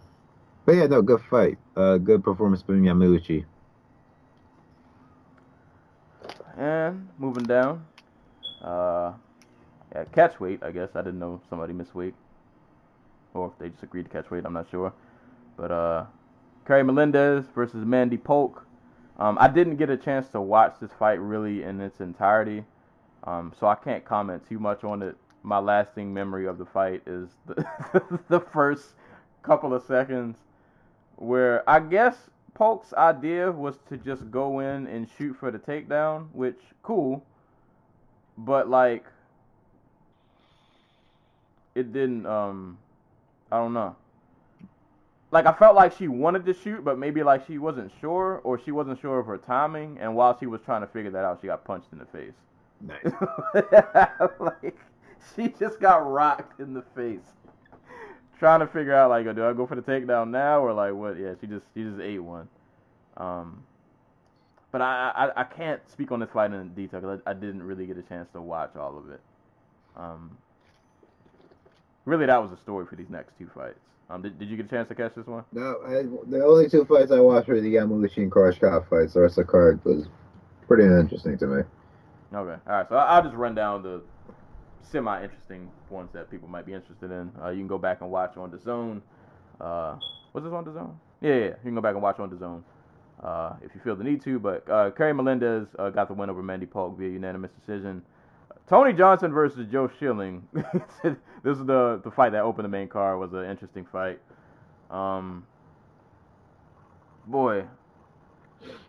but 0.66 0.76
yeah, 0.76 0.88
no, 0.88 1.01
good 1.01 1.22
fight. 1.30 1.58
Uh, 1.76 1.97
good 1.97 2.24
performance 2.24 2.62
from 2.62 2.82
Yamauchi. 2.84 3.45
And 6.58 7.10
moving 7.18 7.43
down, 7.43 7.86
uh, 8.62 9.14
yeah, 9.93 10.04
catch 10.12 10.39
weight. 10.39 10.62
I 10.64 10.72
guess 10.72 10.89
I 10.95 11.01
didn't 11.01 11.20
know 11.20 11.41
somebody 11.49 11.74
missed 11.74 11.95
weight, 11.95 12.14
or 13.34 13.47
if 13.47 13.60
they 13.60 13.70
just 13.70 13.84
agreed 13.84 14.04
to 14.04 14.10
catch 14.10 14.30
weight. 14.32 14.45
I'm 14.45 14.54
not 14.54 14.70
sure. 14.70 14.93
But 15.58 15.72
uh, 15.72 16.06
Kerry 16.66 16.84
Melendez 16.84 17.45
versus 17.54 17.86
Mandy 17.86 18.18
Polk. 18.18 18.66
Um, 19.18 19.38
I 19.39 19.47
didn't 19.47 19.76
get 19.76 19.89
a 19.89 19.97
chance 19.97 20.28
to 20.30 20.41
watch 20.41 20.76
this 20.80 20.91
fight 20.97 21.20
really 21.20 21.64
in 21.64 21.82
its 21.82 21.99
entirety, 21.99 22.64
um, 23.26 23.54
so 23.60 23.68
I 23.68 23.76
can't 23.76 24.04
comment 24.04 24.47
too 24.47 24.60
much 24.60 24.84
on 24.84 25.04
it. 25.04 25.16
My 25.43 25.60
lasting 25.60 26.14
memory 26.14 26.47
of 26.47 26.58
the 26.58 26.66
fight 26.66 27.04
is 27.06 27.30
the, 27.45 27.66
the 28.30 28.39
first 28.39 28.93
couple 29.44 29.74
of 29.74 29.84
seconds, 29.84 30.38
where 31.18 31.68
I 31.70 31.80
guess 31.80 32.16
Polk's 32.54 32.94
idea 32.94 33.52
was 33.52 33.76
to 33.89 33.98
just 33.98 34.30
go 34.32 34.60
in 34.60 34.88
and 34.88 35.08
shoot 35.18 35.36
for 35.39 35.52
the 35.52 35.60
takedown, 35.60 36.28
which 36.34 36.60
cool, 36.82 37.24
but 38.38 38.70
like 38.70 39.06
it 41.76 41.94
didn't. 41.94 42.26
Um, 42.26 42.78
I 43.52 43.58
don't 43.58 43.74
know. 43.74 43.96
Like 45.32 45.48
I 45.48 45.54
felt 45.54 45.76
like 45.76 45.98
she 45.98 46.08
wanted 46.08 46.46
to 46.46 46.54
shoot, 46.54 46.86
but 46.86 47.00
maybe 47.00 47.24
like 47.24 47.48
she 47.48 47.58
wasn't 47.58 47.91
sure, 48.00 48.39
or 48.44 48.60
she 48.60 48.72
wasn't 48.72 49.02
sure 49.02 49.20
of 49.20 49.26
her 49.26 49.38
timing, 49.38 49.98
and 50.00 50.16
while 50.16 50.38
she 50.39 50.46
was 50.46 50.62
trying 50.62 50.82
to 50.82 50.88
figure 50.88 51.12
that 51.12 51.26
out, 51.26 51.39
she 51.41 51.48
got 51.48 51.66
punched 51.66 51.88
in 51.91 51.98
the 52.00 52.06
face. 52.06 52.34
Nice. 52.82 53.14
like 54.39 54.78
she 55.36 55.48
just 55.48 55.80
got 55.80 56.08
rocked 56.08 56.60
in 56.60 56.74
the 56.74 56.84
face, 56.96 57.34
trying 58.40 58.60
to 58.60 58.68
figure 58.68 58.94
out 58.94 59.10
like, 59.10 59.26
do 59.36 59.46
I 59.46 59.54
go 59.54 59.66
for 59.68 59.76
the 59.76 59.82
takedown 59.82 60.30
now 60.30 60.60
or 60.60 60.74
like 60.74 60.94
what? 60.94 61.18
Yeah, 61.20 61.34
she 61.40 61.48
just 61.48 61.66
she 61.74 61.84
just 61.84 62.00
ate 62.00 62.20
one. 62.20 62.48
Um, 63.18 63.64
but 64.72 64.82
I 64.82 65.12
I, 65.16 65.42
I 65.42 65.44
can't 65.44 65.82
speak 65.90 66.12
on 66.12 66.20
this 66.20 66.30
fight 66.34 66.52
in 66.52 66.70
detail 66.74 67.02
because 67.02 67.20
I, 67.26 67.32
I 67.32 67.34
didn't 67.34 67.64
really 67.64 67.86
get 67.86 67.98
a 67.98 68.02
chance 68.04 68.30
to 68.34 68.42
watch 68.42 68.76
all 68.76 68.98
of 68.98 69.10
it. 69.12 69.22
Um, 69.96 70.38
really, 72.06 72.26
that 72.26 72.42
was 72.42 72.52
the 72.52 72.58
story 72.58 72.86
for 72.86 72.96
these 72.96 73.10
next 73.10 73.38
two 73.38 73.50
fights. 73.54 73.80
Um, 74.10 74.22
did, 74.22 74.38
did 74.38 74.50
you 74.50 74.58
get 74.58 74.66
a 74.66 74.70
chance 74.70 74.90
to 74.90 74.96
catch 74.96 75.16
this 75.16 75.26
one? 75.28 75.44
No, 75.54 75.78
I, 75.86 76.04
the 76.30 76.44
only 76.44 76.70
two 76.70 76.86
fights 76.86 77.12
I 77.12 77.20
watched 77.20 77.48
were 77.48 77.62
the 77.62 77.76
Yamauchi 77.76 78.18
and 78.18 78.32
Koreshkov 78.32 78.90
fights. 78.90 79.14
The 79.14 79.22
rest 79.22 79.38
of 79.38 79.46
the 79.48 79.52
card 79.52 79.84
was 79.86 80.08
pretty 80.68 80.84
uninteresting 80.84 81.38
to 81.38 81.48
me. 81.48 81.64
Okay. 82.34 82.60
All 82.68 82.74
right. 82.76 82.90
So 82.90 82.96
I- 82.96 83.06
I'll 83.16 83.24
just 83.24 83.36
run 83.36 83.56
down 83.56 83.82
the 83.84 84.02
semi-interesting 84.84 85.70
ones 85.90 86.10
that 86.14 86.30
people 86.30 86.48
might 86.48 86.66
be 86.66 86.74
interested 86.74 87.12
in. 87.12 87.32
Uh, 87.42 87.50
you 87.50 87.60
can 87.60 87.68
go 87.68 87.78
back 87.78 88.02
and 88.02 88.12
watch 88.12 88.38
on 88.38 88.52
the 88.52 88.60
Zone. 88.60 89.02
Uh, 89.60 89.98
was 90.34 90.44
this 90.44 90.54
on 90.54 90.66
the 90.66 90.74
Zone? 90.74 90.98
Yeah, 91.22 91.36
yeah. 91.36 91.46
You 91.46 91.56
can 91.64 91.76
go 91.76 91.82
back 91.82 91.94
and 91.94 92.04
watch 92.04 92.20
on 92.20 92.30
the 92.30 92.38
Zone 92.38 92.64
uh, 93.24 93.54
if 93.62 93.74
you 93.74 93.82
feel 93.82 93.96
the 93.96 94.04
need 94.04 94.22
to. 94.24 94.40
But 94.40 94.70
uh, 94.70 94.92
Kerry 94.92 95.14
Melendez 95.14 95.68
uh, 95.80 95.90
got 95.90 96.08
the 96.08 96.14
win 96.14 96.30
over 96.30 96.44
Mandy 96.44 96.66
Polk 96.66 96.98
via 96.98 97.10
unanimous 97.10 97.52
decision. 97.60 98.02
Tony 98.68 98.94
Johnson 98.94 99.32
versus 99.34 99.68
Joe 99.72 99.90
Schilling. 100.00 100.48
this 101.04 101.58
is 101.58 101.66
the 101.66 102.02
the 102.04 102.12
fight 102.12 102.32
that 102.32 102.42
opened 102.42 102.66
the 102.66 102.70
main 102.70 102.88
card. 102.88 103.20
Was 103.20 103.34
an 103.34 103.50
interesting 103.50 103.86
fight. 103.92 104.20
Um, 104.90 105.46
boy, 107.28 107.66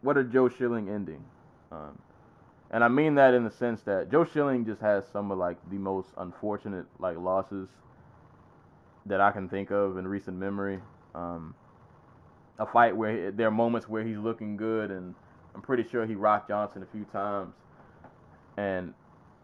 what 0.02 0.16
a 0.16 0.24
Joe 0.24 0.48
Schilling 0.48 0.88
ending. 0.88 1.24
Um, 1.72 1.98
and 2.74 2.82
I 2.82 2.88
mean 2.88 3.14
that 3.14 3.34
in 3.34 3.44
the 3.44 3.52
sense 3.52 3.82
that 3.82 4.10
Joe 4.10 4.24
Schilling 4.24 4.66
just 4.66 4.80
has 4.80 5.04
some 5.12 5.30
of 5.30 5.38
like 5.38 5.58
the 5.70 5.78
most 5.78 6.08
unfortunate 6.18 6.86
like 6.98 7.16
losses 7.16 7.68
that 9.06 9.20
I 9.20 9.30
can 9.30 9.48
think 9.48 9.70
of 9.70 9.96
in 9.96 10.08
recent 10.08 10.36
memory. 10.36 10.80
Um, 11.14 11.54
a 12.58 12.66
fight 12.66 12.96
where 12.96 13.26
he, 13.26 13.30
there 13.30 13.46
are 13.46 13.52
moments 13.52 13.88
where 13.88 14.02
he's 14.02 14.18
looking 14.18 14.56
good, 14.56 14.90
and 14.90 15.14
I'm 15.54 15.62
pretty 15.62 15.84
sure 15.88 16.04
he 16.04 16.16
rocked 16.16 16.48
Johnson 16.48 16.82
a 16.82 16.86
few 16.86 17.04
times. 17.04 17.54
And 18.56 18.92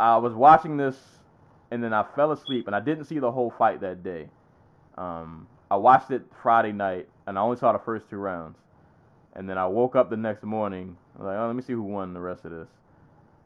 I 0.01 0.17
was 0.17 0.35
watching 0.35 0.77
this, 0.77 0.97
and 1.71 1.85
then 1.85 1.93
I 1.93 2.05
fell 2.17 2.33
asleep, 2.33 2.67
and 2.67 2.75
I 2.75 2.81
didn't 2.81 3.05
see 3.05 3.21
the 3.21 3.31
whole 3.31 3.55
fight 3.57 3.81
that 3.83 4.03
day. 4.03 4.29
Um, 4.99 5.47
I 5.71 5.77
watched 5.77 6.11
it 6.11 6.23
Friday 6.43 6.73
night, 6.73 7.09
and 7.29 7.39
I 7.39 7.43
only 7.43 7.59
saw 7.59 7.73
the 7.73 7.79
first 7.79 8.11
two 8.11 8.17
rounds. 8.17 8.59
And 9.35 9.49
then 9.49 9.57
I 9.57 9.69
woke 9.69 9.95
up 9.95 10.11
the 10.11 10.17
next 10.17 10.43
morning. 10.43 10.97
I 11.15 11.19
was 11.23 11.27
like, 11.27 11.39
oh, 11.39 11.47
let 11.47 11.55
me 11.55 11.63
see 11.63 11.75
who 11.75 11.83
won 11.83 12.13
the 12.13 12.21
rest 12.21 12.45
of 12.45 12.51
this. 12.51 12.69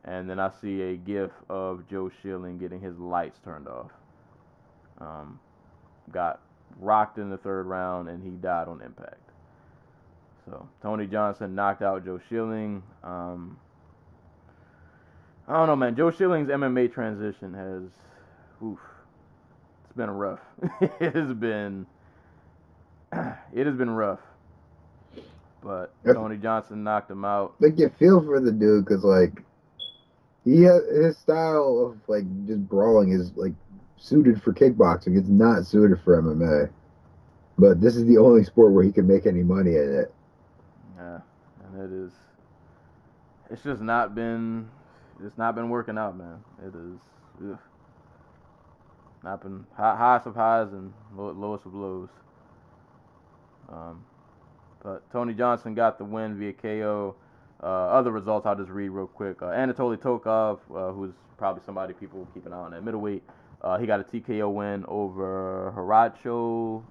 And 0.04 0.28
then 0.28 0.38
I 0.38 0.50
see 0.60 0.82
a 0.82 0.96
gif 0.96 1.30
of 1.48 1.88
Joe 1.88 2.10
Schilling 2.20 2.58
getting 2.58 2.80
his 2.80 2.98
lights 2.98 3.38
turned 3.42 3.68
off. 3.68 3.90
Um, 5.00 5.40
got 6.12 6.40
rocked 6.78 7.18
in 7.18 7.30
the 7.30 7.38
third 7.38 7.66
round, 7.66 8.08
and 8.08 8.22
he 8.22 8.30
died 8.30 8.68
on 8.68 8.82
impact. 8.82 9.20
So 10.44 10.68
Tony 10.82 11.06
Johnson 11.06 11.54
knocked 11.54 11.82
out 11.82 12.04
Joe 12.04 12.20
Schilling. 12.28 12.82
Um, 13.02 13.56
I 15.48 15.54
don't 15.54 15.66
know, 15.66 15.76
man. 15.76 15.96
Joe 15.96 16.10
Schilling's 16.10 16.48
MMA 16.48 16.92
transition 16.92 17.54
has, 17.54 17.82
oof, 18.62 18.78
it's 19.84 19.96
been 19.96 20.10
rough. 20.10 20.40
it 21.00 21.14
has 21.14 21.32
been, 21.32 21.86
it 23.12 23.66
has 23.66 23.74
been 23.74 23.90
rough. 23.90 24.20
But 25.62 25.94
Tony 26.04 26.36
Johnson 26.36 26.84
knocked 26.84 27.10
him 27.10 27.24
out. 27.24 27.54
Like 27.58 27.78
you 27.78 27.90
feel 27.98 28.22
for 28.22 28.38
the 28.38 28.52
dude 28.52 28.84
because 28.84 29.02
like 29.02 29.42
he 30.44 30.62
has, 30.62 30.82
his 30.88 31.18
style 31.18 31.86
of 31.86 31.98
like 32.08 32.24
just 32.46 32.68
brawling 32.68 33.12
is 33.12 33.32
like 33.36 33.54
suited 33.96 34.42
for 34.42 34.52
kickboxing. 34.52 35.18
It's 35.18 35.28
not 35.28 35.66
suited 35.66 36.00
for 36.02 36.20
MMA. 36.20 36.70
But 37.56 37.80
this 37.80 37.96
is 37.96 38.04
the 38.06 38.18
only 38.18 38.44
sport 38.44 38.72
where 38.72 38.84
he 38.84 38.92
can 38.92 39.06
make 39.06 39.26
any 39.26 39.42
money 39.42 39.76
in 39.76 39.94
it. 39.94 40.14
Yeah, 40.96 41.20
and 41.64 41.80
it 41.80 42.04
is. 42.06 42.12
It's 43.50 43.62
just 43.62 43.80
not 43.80 44.14
been. 44.14 44.68
It's 45.24 45.38
not 45.38 45.54
been 45.54 45.68
working 45.68 45.96
out, 45.96 46.16
man. 46.16 46.42
It 46.62 46.74
is. 46.74 47.52
Ugh. 47.52 47.58
Not 49.22 49.40
been 49.42 49.64
high, 49.74 49.96
highest 49.96 50.26
of 50.26 50.34
highs 50.34 50.72
and 50.72 50.92
low, 51.16 51.30
lowest 51.30 51.64
of 51.64 51.74
lows. 51.74 52.10
Um, 53.70 54.04
but 54.82 55.10
Tony 55.10 55.32
Johnson 55.32 55.74
got 55.74 55.96
the 55.96 56.04
win 56.04 56.38
via 56.38 56.52
KO. 56.52 57.14
Uh, 57.62 57.66
other 57.66 58.10
results 58.10 58.46
I'll 58.46 58.56
just 58.56 58.70
read 58.70 58.90
real 58.90 59.06
quick. 59.06 59.40
Uh, 59.40 59.46
Anatoly 59.46 59.96
Tokov, 59.96 60.58
uh, 60.74 60.92
who's 60.92 61.12
probably 61.38 61.62
somebody 61.64 61.94
people 61.94 62.26
keep 62.34 62.46
an 62.46 62.52
eye 62.52 62.56
on 62.56 62.74
at 62.74 62.84
middleweight, 62.84 63.22
he 63.80 63.86
got 63.86 64.00
a 64.00 64.04
TKO 64.04 64.52
win 64.52 64.84
over 64.86 65.72
Haracho 65.74 66.82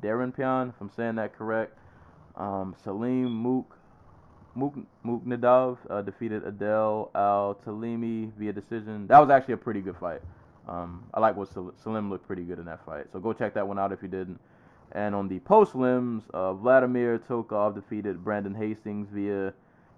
Darrenpian, 0.00 0.70
if 0.70 0.74
I'm 0.80 0.90
saying 0.90 1.16
that 1.16 1.36
correct. 1.36 1.76
Um, 2.36 2.74
Salim 2.82 3.30
Mook, 3.30 3.76
Mook 4.54 4.74
Mooknadov 5.04 5.78
uh, 5.90 6.02
defeated 6.02 6.46
Adel 6.46 7.10
Al 7.14 7.58
Talimi 7.66 8.32
via 8.38 8.52
decision. 8.52 9.06
That 9.06 9.18
was 9.18 9.30
actually 9.30 9.54
a 9.54 9.58
pretty 9.58 9.80
good 9.80 9.96
fight. 9.96 10.22
Um, 10.68 11.04
I 11.12 11.20
like 11.20 11.36
what 11.36 11.52
Sal- 11.52 11.74
Salim 11.82 12.08
looked 12.08 12.26
pretty 12.26 12.44
good 12.44 12.58
in 12.58 12.64
that 12.66 12.84
fight. 12.84 13.06
So 13.12 13.18
go 13.18 13.32
check 13.32 13.54
that 13.54 13.66
one 13.66 13.78
out 13.78 13.92
if 13.92 14.02
you 14.02 14.08
didn't. 14.08 14.40
And 14.92 15.14
on 15.14 15.28
the 15.28 15.40
post 15.40 15.74
limbs, 15.74 16.24
uh, 16.34 16.52
Vladimir 16.54 17.18
Tokov 17.18 17.74
defeated 17.74 18.22
Brandon 18.22 18.54
Hastings 18.54 19.08
via 19.10 19.52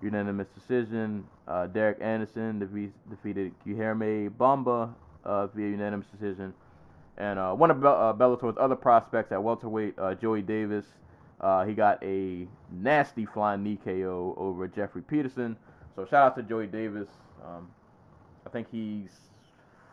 unanimous 0.04 0.48
decision. 0.48 1.24
Uh, 1.48 1.66
Derek 1.66 1.98
Anderson 2.00 2.60
defe- 2.60 2.92
defeated 3.10 3.52
Guilherme 3.66 4.36
Bomba 4.36 4.94
uh, 5.24 5.46
via 5.48 5.68
unanimous 5.68 6.06
decision. 6.08 6.52
And 7.16 7.38
uh, 7.38 7.52
one 7.54 7.70
of 7.70 7.80
Be- 7.80 7.86
uh, 7.86 8.12
Bellator's 8.12 8.56
other 8.58 8.76
prospects 8.76 9.32
at 9.32 9.42
welterweight, 9.42 9.98
uh, 9.98 10.14
Joey 10.14 10.42
Davis, 10.42 10.84
uh, 11.40 11.64
he 11.64 11.74
got 11.74 12.02
a 12.02 12.46
nasty 12.70 13.24
flying 13.26 13.62
knee 13.62 13.78
KO 13.84 14.34
over 14.36 14.66
Jeffrey 14.68 15.02
Peterson. 15.02 15.56
So 15.96 16.04
shout 16.04 16.26
out 16.26 16.36
to 16.36 16.42
Joey 16.42 16.66
Davis. 16.66 17.08
Um, 17.44 17.68
I 18.46 18.50
think 18.50 18.66
he's 18.70 19.10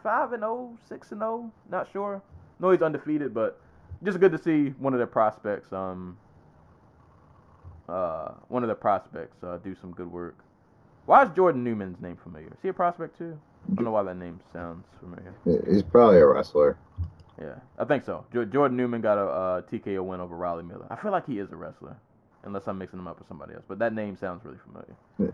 five 0.03 0.33
and 0.33 0.41
0, 0.41 0.77
6 0.87 1.11
and 1.11 1.21
0, 1.21 1.51
not 1.69 1.87
sure. 1.91 2.21
No, 2.59 2.71
he's 2.71 2.81
undefeated, 2.81 3.33
but 3.33 3.59
just 4.03 4.19
good 4.19 4.31
to 4.31 4.37
see 4.37 4.69
one 4.79 4.93
of 4.93 4.99
their 4.99 5.07
prospects, 5.07 5.71
um, 5.73 6.17
uh, 7.89 8.31
one 8.47 8.63
of 8.63 8.69
the 8.69 8.75
prospects 8.75 9.43
uh, 9.43 9.57
do 9.57 9.75
some 9.79 9.91
good 9.91 10.11
work. 10.11 10.37
Why 11.05 11.23
is 11.23 11.29
Jordan 11.35 11.63
Newman's 11.63 11.99
name 12.01 12.17
familiar? 12.21 12.47
Is 12.47 12.59
he 12.61 12.69
a 12.69 12.73
prospect 12.73 13.17
too? 13.17 13.39
I 13.71 13.75
don't 13.75 13.85
know 13.85 13.91
why 13.91 14.03
that 14.03 14.17
name 14.17 14.39
sounds 14.53 14.85
familiar. 14.99 15.33
He's 15.69 15.83
probably 15.83 16.17
a 16.19 16.25
wrestler. 16.25 16.77
Yeah, 17.39 17.55
I 17.77 17.85
think 17.85 18.03
so. 18.05 18.25
Jo- 18.33 18.45
Jordan 18.45 18.77
Newman 18.77 19.01
got 19.01 19.17
a 19.17 19.21
uh, 19.21 19.61
TKO 19.63 20.03
win 20.03 20.19
over 20.19 20.35
Riley 20.35 20.63
Miller. 20.63 20.85
I 20.89 20.95
feel 20.95 21.11
like 21.11 21.25
he 21.25 21.39
is 21.39 21.51
a 21.51 21.55
wrestler, 21.55 21.95
unless 22.43 22.67
I'm 22.67 22.77
mixing 22.77 22.99
him 22.99 23.07
up 23.07 23.17
with 23.19 23.27
somebody 23.27 23.53
else. 23.53 23.63
But 23.67 23.79
that 23.79 23.93
name 23.93 24.15
sounds 24.15 24.43
really 24.45 24.59
familiar. 24.65 25.33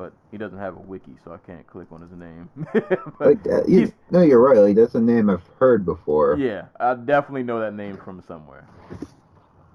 But 0.00 0.14
he 0.30 0.38
doesn't 0.38 0.56
have 0.56 0.78
a 0.78 0.80
wiki, 0.80 1.14
so 1.22 1.30
I 1.30 1.36
can't 1.46 1.66
click 1.66 1.88
on 1.92 2.00
his 2.00 2.10
name. 2.12 2.48
like 3.20 3.42
that. 3.42 3.68
You, 3.68 3.92
no, 4.10 4.22
you're 4.22 4.40
right. 4.40 4.56
Like 4.56 4.74
that's 4.74 4.94
a 4.94 5.00
name 5.00 5.28
I've 5.28 5.46
heard 5.58 5.84
before. 5.84 6.38
yeah, 6.38 6.68
I 6.80 6.94
definitely 6.94 7.42
know 7.42 7.60
that 7.60 7.74
name 7.74 7.98
from 7.98 8.22
somewhere. 8.26 8.66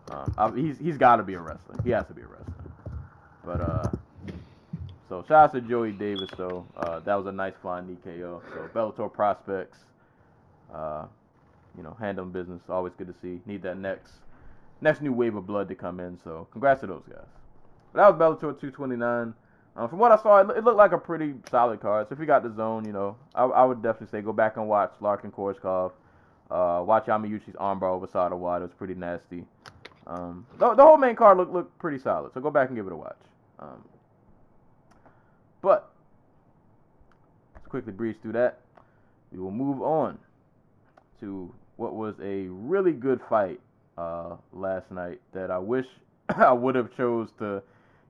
Um, 0.09 0.33
I, 0.35 0.49
he's 0.55 0.79
he's 0.79 0.97
got 0.97 1.17
to 1.17 1.23
be 1.23 1.35
a 1.35 1.39
wrestler. 1.39 1.75
He 1.83 1.91
has 1.91 2.07
to 2.07 2.15
be 2.15 2.23
a 2.23 2.25
wrestler. 2.25 2.55
But 3.45 3.61
uh, 3.61 3.91
so 5.09 5.23
shout 5.27 5.31
out 5.31 5.53
to 5.53 5.61
Joey 5.61 5.91
Davis 5.91 6.31
though. 6.35 6.65
Uh, 6.75 7.01
that 7.01 7.13
was 7.13 7.27
a 7.27 7.31
nice 7.31 7.53
flying 7.61 7.85
knee 7.85 7.97
KO. 8.03 8.41
So 8.51 8.67
Bellator 8.73 9.13
prospects, 9.13 9.77
uh, 10.73 11.05
you 11.77 11.83
know, 11.83 11.95
handling 11.99 12.31
business. 12.31 12.63
Always 12.67 12.93
good 12.97 13.09
to 13.09 13.15
see. 13.21 13.41
Need 13.45 13.61
that 13.61 13.77
next 13.77 14.11
next 14.81 15.03
new 15.03 15.13
wave 15.13 15.35
of 15.35 15.45
blood 15.45 15.67
to 15.67 15.75
come 15.75 15.99
in. 15.99 16.17
So 16.23 16.47
congrats 16.51 16.81
to 16.81 16.87
those 16.87 17.03
guys. 17.07 17.27
But 17.93 18.01
that 18.01 18.17
was 18.17 18.37
Bellator 18.37 18.59
229. 18.59 19.35
Um, 19.75 19.89
from 19.89 19.99
what 19.99 20.11
I 20.11 20.21
saw, 20.21 20.39
it, 20.39 20.57
it 20.57 20.63
looked 20.63 20.77
like 20.77 20.93
a 20.93 20.97
pretty 20.97 21.33
solid 21.49 21.81
card. 21.81 22.07
So 22.07 22.13
if 22.13 22.19
you 22.19 22.25
got 22.25 22.43
the 22.43 22.53
zone, 22.55 22.85
you 22.85 22.93
know, 22.93 23.17
I, 23.33 23.43
I 23.43 23.65
would 23.65 23.83
definitely 23.83 24.07
say 24.17 24.23
go 24.23 24.31
back 24.31 24.57
and 24.57 24.67
watch 24.67 24.93
Larkin 25.01 25.31
Koreshkov. 25.31 25.91
Uh, 26.49 26.83
watch 26.85 27.07
Yamauchi's 27.07 27.55
armbar 27.55 27.89
over 27.89 28.07
Saad 28.11 28.31
Awad. 28.31 28.61
It 28.61 28.65
was 28.65 28.73
pretty 28.77 28.93
nasty. 28.93 29.43
Um, 30.07 30.45
the, 30.59 30.75
the 30.75 30.83
whole 30.83 30.97
main 30.97 31.15
card 31.15 31.37
looked 31.37 31.51
looked 31.51 31.77
pretty 31.79 31.99
solid. 31.99 32.33
So 32.33 32.39
go 32.39 32.51
back 32.51 32.69
and 32.69 32.77
give 32.77 32.85
it 32.85 32.93
a 32.93 32.95
watch. 32.95 33.17
Um, 33.59 33.83
but 35.61 35.91
let's 37.55 37.67
quickly 37.67 37.91
breeze 37.91 38.15
through 38.21 38.33
that. 38.33 38.59
We 39.31 39.39
will 39.39 39.51
move 39.51 39.81
on 39.81 40.19
to 41.19 41.53
what 41.77 41.95
was 41.95 42.15
a 42.21 42.47
really 42.47 42.91
good 42.91 43.19
fight 43.29 43.59
uh, 43.97 44.35
last 44.53 44.91
night 44.91 45.19
that 45.33 45.51
I 45.51 45.57
wish 45.57 45.87
I 46.29 46.53
would 46.53 46.75
have 46.75 46.95
chose 46.95 47.29
to 47.39 47.63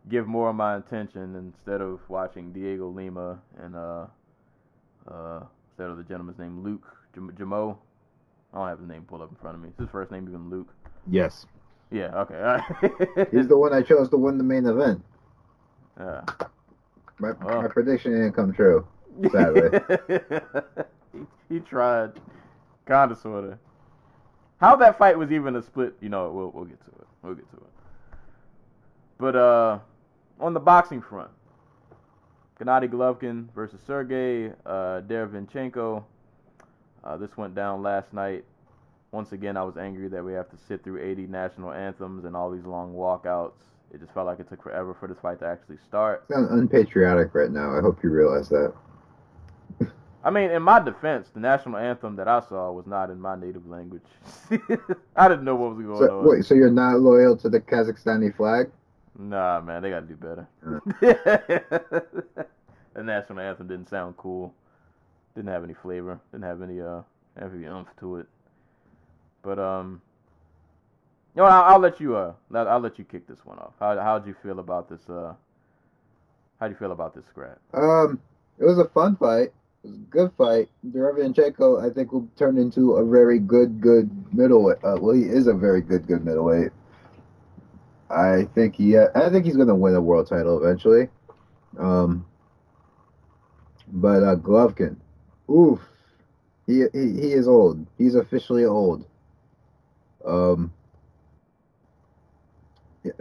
give 0.10 0.28
more 0.28 0.50
of 0.50 0.56
my 0.56 0.76
attention 0.78 1.36
instead 1.36 1.82
of 1.82 2.00
watching 2.10 2.52
Diego 2.54 2.88
Lima 2.90 3.40
and 3.62 3.76
uh, 3.76 4.06
uh, 5.12 5.42
instead 5.72 5.90
of 5.90 5.98
the 5.98 6.04
gentleman's 6.04 6.38
name 6.40 6.64
Luke 6.64 6.86
Jam- 7.14 7.32
Jamo. 7.38 7.78
I 8.54 8.58
don't 8.60 8.68
have 8.70 8.80
his 8.80 8.88
name 8.88 9.04
pulled 9.04 9.22
up 9.22 9.30
in 9.32 9.36
front 9.38 9.56
of 9.56 9.62
me. 9.62 9.70
Is 9.70 9.76
his 9.80 9.90
first 9.90 10.12
name 10.12 10.28
even 10.30 10.50
Luke? 10.50 10.70
Yes. 11.10 11.46
Yeah. 11.92 12.16
Okay. 12.22 12.36
All 12.36 12.42
right. 12.44 13.28
He's 13.32 13.48
the 13.48 13.58
one 13.58 13.74
I 13.74 13.82
chose 13.82 14.10
to 14.10 14.18
win 14.18 14.38
the 14.38 14.44
main 14.44 14.66
event. 14.66 15.04
yeah. 16.00 16.22
My, 17.20 17.32
Oh. 17.44 17.62
my 17.62 17.68
prediction 17.68 18.12
didn't 18.12 18.34
come 18.34 18.54
true. 18.54 18.86
Sadly. 19.32 19.80
he, 21.14 21.20
he 21.56 21.60
tried, 21.62 22.12
kind 22.86 23.12
of, 23.12 23.18
sort 23.18 23.46
of. 23.46 23.58
How 24.60 24.76
that 24.78 24.98
fight 24.98 25.18
was 25.18 25.32
even 25.32 25.56
a 25.56 25.62
split, 25.62 25.96
you 26.02 26.10
know, 26.10 26.30
we'll 26.32 26.52
we'll 26.52 26.66
get 26.66 26.80
to 26.82 26.88
it. 26.92 27.08
We'll 27.22 27.36
get 27.36 27.50
to 27.52 27.58
it. 27.58 27.64
But 29.18 29.36
uh, 29.38 29.80
on 30.40 30.54
the 30.54 30.60
boxing 30.60 31.02
front, 31.02 31.30
Gennady 32.60 32.90
Golovkin 32.90 33.48
versus 33.54 33.80
Sergey 33.86 34.52
uh, 34.66 35.02
Derevyanchenko. 35.02 36.04
Uh, 37.04 37.18
this 37.18 37.36
went 37.38 37.54
down 37.56 37.82
last 37.84 38.14
night. 38.14 38.44
Once 39.12 39.32
again, 39.32 39.56
I 39.56 39.64
was 39.64 39.78
angry 39.78 40.08
that 40.10 40.24
we 40.24 40.34
have 40.34 40.50
to 40.50 40.58
sit 40.68 40.84
through 40.84 41.02
80 41.02 41.28
national 41.28 41.72
anthems 41.72 42.26
and 42.26 42.36
all 42.36 42.52
these 42.52 42.66
long 42.66 42.94
walkouts. 42.94 43.54
It 43.94 44.02
just 44.02 44.14
felt 44.14 44.26
like 44.26 44.40
it 44.40 44.50
took 44.50 44.62
forever 44.62 44.94
for 45.00 45.08
this 45.08 45.18
fight 45.22 45.40
to 45.40 45.46
actually 45.46 45.78
start. 45.88 46.28
Sound 46.30 46.50
unpatriotic 46.52 47.34
right 47.34 47.52
now. 47.52 47.78
I 47.78 47.82
hope 47.82 48.04
you 48.04 48.10
realize 48.10 48.50
that. 48.50 48.74
I 50.24 50.32
mean, 50.32 50.50
in 50.50 50.64
my 50.64 50.80
defense, 50.80 51.30
the 51.30 51.40
national 51.40 51.78
anthem 51.78 52.16
that 52.16 52.28
I 52.28 52.40
saw 52.40 52.72
was 52.72 52.88
not 52.88 53.12
in 53.12 53.22
my 53.22 53.36
native 53.36 53.68
language. 53.68 54.02
I 55.16 55.28
didn't 55.30 55.46
know 55.46 55.56
what 55.56 55.76
was 55.76 55.86
going 55.86 56.08
So 56.08 56.20
on. 56.22 56.28
wait, 56.28 56.44
so 56.46 56.56
you're 56.56 56.72
not 56.72 57.00
loyal 57.00 57.38
to 57.38 57.48
the 57.50 57.60
Kazakhstani 57.62 58.36
flag? 58.36 58.72
Nah, 59.18 59.62
man, 59.62 59.82
they 59.82 59.90
gotta 59.90 60.06
do 60.06 60.16
better. 60.16 60.48
the 62.94 63.04
national 63.04 63.40
anthem 63.40 63.68
didn't 63.68 63.90
sound 63.90 64.18
cool. 64.18 64.54
Didn't 65.36 65.50
have 65.50 65.64
any 65.64 65.74
flavor. 65.74 66.20
Didn't 66.32 66.44
have 66.44 66.62
any 66.62 66.82
uh, 66.82 67.02
any 67.42 67.66
oomph 67.66 67.88
to 68.00 68.18
it. 68.18 68.28
But 69.42 69.60
um, 69.60 70.02
you 71.36 71.42
know, 71.42 71.48
I'll, 71.48 71.74
I'll 71.74 71.80
let 71.80 72.00
you 72.00 72.16
uh, 72.16 72.34
I'll, 72.54 72.80
let 72.80 72.98
you 72.98 73.06
kick 73.06 73.28
this 73.28 73.40
one 73.46 73.58
off. 73.60 73.74
How 73.80 73.98
how'd 74.00 74.28
you 74.28 74.36
feel 74.44 74.60
about 74.60 74.90
this 74.90 75.10
uh? 75.10 75.34
How 76.60 76.68
do 76.68 76.74
you 76.74 76.78
feel 76.78 76.92
about 76.92 77.14
this 77.14 77.26
scrap? 77.26 77.60
Um, 77.74 78.20
it 78.60 78.64
was 78.64 78.80
a 78.80 78.86
fun 78.86 79.18
fight. 79.18 79.52
It 79.84 79.90
was 79.90 79.96
a 79.96 80.10
good 80.10 80.32
fight. 80.38 80.70
Derevyanchenko, 80.88 81.86
I 81.86 81.94
think, 81.94 82.14
will 82.14 82.28
turn 82.38 82.58
into 82.58 82.94
a 82.94 83.06
very 83.06 83.40
good, 83.40 83.82
good 83.82 84.10
middleweight. 84.34 84.78
Uh, 84.84 84.98
well, 85.00 85.14
he 85.14 85.24
is 85.24 85.48
a 85.48 85.54
very 85.54 85.82
good, 85.82 86.08
good 86.08 86.24
middleweight. 86.24 86.72
I 88.10 88.44
think 88.54 88.76
he, 88.76 88.98
I 88.98 89.30
think 89.30 89.46
he's 89.46 89.58
to 89.58 89.76
win 89.76 89.96
a 89.96 90.02
world 90.02 90.28
title 90.28 90.64
eventually. 90.64 91.10
Um, 91.78 92.26
but 93.88 94.24
uh, 94.24 94.36
Golovkin, 94.36 94.98
oof, 95.50 95.80
he, 96.68 96.84
he 96.94 97.14
he 97.14 97.34
is 97.34 97.48
old. 97.48 97.86
He's 97.98 98.16
officially 98.16 98.66
old. 98.66 99.06
Um, 100.26 100.74
uh, 103.06 103.12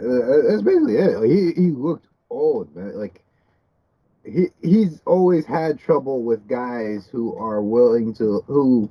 that's 0.49 0.61
basically 0.61 0.95
it. 0.97 1.23
He 1.29 1.61
he 1.61 1.71
looked 1.71 2.07
old, 2.29 2.75
man. 2.75 2.97
Like 2.97 3.23
he 4.23 4.47
he's 4.61 5.01
always 5.05 5.45
had 5.45 5.79
trouble 5.79 6.23
with 6.23 6.47
guys 6.47 7.07
who 7.11 7.35
are 7.37 7.61
willing 7.61 8.13
to 8.15 8.43
who 8.47 8.89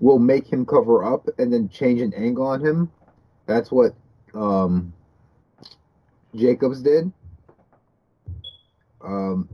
will 0.00 0.18
make 0.18 0.46
him 0.46 0.64
cover 0.66 1.04
up 1.04 1.28
and 1.38 1.52
then 1.52 1.68
change 1.68 2.00
an 2.00 2.12
angle 2.14 2.46
on 2.46 2.64
him. 2.64 2.90
That's 3.46 3.72
what 3.72 3.94
um, 4.34 4.92
Jacobs 6.38 6.82
did. 6.82 7.12
Um, 9.04 9.48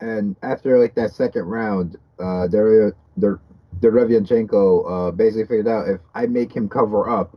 and 0.00 0.36
after 0.42 0.78
like 0.78 0.94
that 0.94 1.12
second 1.12 1.44
round, 1.44 1.96
uh, 2.18 2.46
there 2.48 2.94
there 3.16 3.40
Derevyanchenko 3.80 5.08
uh, 5.08 5.10
basically 5.10 5.44
figured 5.44 5.68
out 5.68 5.88
if 5.88 6.00
I 6.14 6.26
make 6.26 6.52
him 6.54 6.68
cover 6.68 7.08
up, 7.08 7.36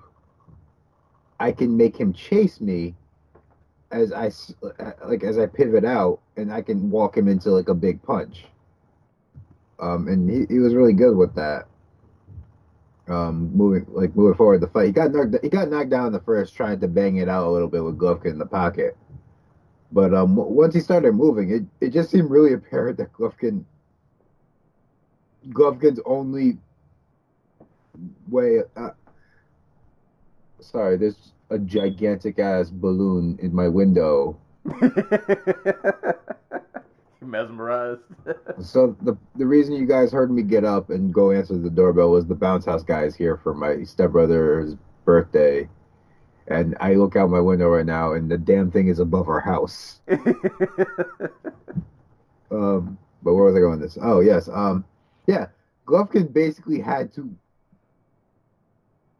I 1.39 1.51
can 1.51 1.75
make 1.75 1.97
him 1.97 2.13
chase 2.13 2.61
me 2.61 2.95
as 3.91 4.11
I 4.13 4.31
like 5.05 5.23
as 5.23 5.37
I 5.37 5.47
pivot 5.47 5.85
out, 5.85 6.19
and 6.37 6.53
I 6.53 6.61
can 6.61 6.89
walk 6.89 7.17
him 7.17 7.27
into 7.27 7.49
like 7.51 7.69
a 7.69 7.73
big 7.73 8.01
punch. 8.03 8.45
Um, 9.79 10.07
and 10.09 10.29
he, 10.29 10.45
he 10.49 10.59
was 10.59 10.75
really 10.75 10.93
good 10.93 11.15
with 11.15 11.33
that. 11.35 11.68
Um, 13.09 13.51
moving 13.55 13.87
like 13.89 14.15
moving 14.15 14.35
forward 14.35 14.61
the 14.61 14.67
fight, 14.67 14.85
he 14.85 14.91
got 14.91 15.11
knocked 15.11 15.35
he 15.41 15.49
got 15.49 15.69
knocked 15.69 15.89
down 15.89 16.07
in 16.07 16.13
the 16.13 16.19
first, 16.19 16.55
trying 16.55 16.79
to 16.79 16.87
bang 16.87 17.17
it 17.17 17.27
out 17.27 17.47
a 17.47 17.49
little 17.49 17.67
bit 17.67 17.83
with 17.83 17.97
Golovkin 17.97 18.31
in 18.31 18.37
the 18.37 18.45
pocket. 18.45 18.95
But 19.91 20.13
um, 20.13 20.35
once 20.35 20.75
he 20.75 20.79
started 20.79 21.13
moving, 21.13 21.49
it, 21.49 21.63
it 21.81 21.89
just 21.89 22.11
seemed 22.11 22.29
really 22.29 22.53
apparent 22.53 22.97
that 22.97 23.11
Golovkin 23.13 23.65
Golovkin's 25.49 25.99
only 26.05 26.59
way. 28.29 28.59
Uh, 28.75 28.91
sorry, 30.59 30.97
there's 30.97 31.33
a 31.49 31.57
gigantic 31.57 32.37
ass 32.37 32.69
balloon 32.69 33.39
in 33.41 33.53
my 33.53 33.67
window. 33.67 34.37
mesmerized. 37.25 38.01
so 38.61 38.95
the 39.01 39.17
the 39.35 39.45
reason 39.45 39.75
you 39.75 39.85
guys 39.85 40.11
heard 40.11 40.31
me 40.31 40.41
get 40.41 40.63
up 40.63 40.89
and 40.89 41.13
go 41.13 41.31
answer 41.31 41.57
the 41.57 41.69
doorbell 41.69 42.11
was 42.11 42.25
the 42.25 42.35
bounce 42.35 42.65
house 42.65 42.83
guys 42.83 43.15
here 43.15 43.37
for 43.37 43.53
my 43.53 43.83
stepbrother's 43.83 44.75
birthday. 45.05 45.67
And 46.47 46.75
I 46.79 46.95
look 46.95 47.15
out 47.15 47.29
my 47.29 47.39
window 47.39 47.67
right 47.69 47.85
now 47.85 48.13
and 48.13 48.29
the 48.29 48.37
damn 48.37 48.71
thing 48.71 48.87
is 48.87 48.99
above 48.99 49.29
our 49.29 49.39
house. 49.39 50.01
um 52.51 52.97
but 53.21 53.33
where 53.33 53.43
was 53.43 53.55
I 53.55 53.59
going 53.59 53.79
with 53.79 53.81
this? 53.81 53.97
Oh 54.01 54.21
yes. 54.21 54.49
Um 54.49 54.85
yeah. 55.27 55.47
Golovkin 55.85 56.33
basically 56.33 56.79
had 56.79 57.13
to 57.13 57.29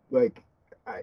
like 0.10 0.42
I 0.88 1.02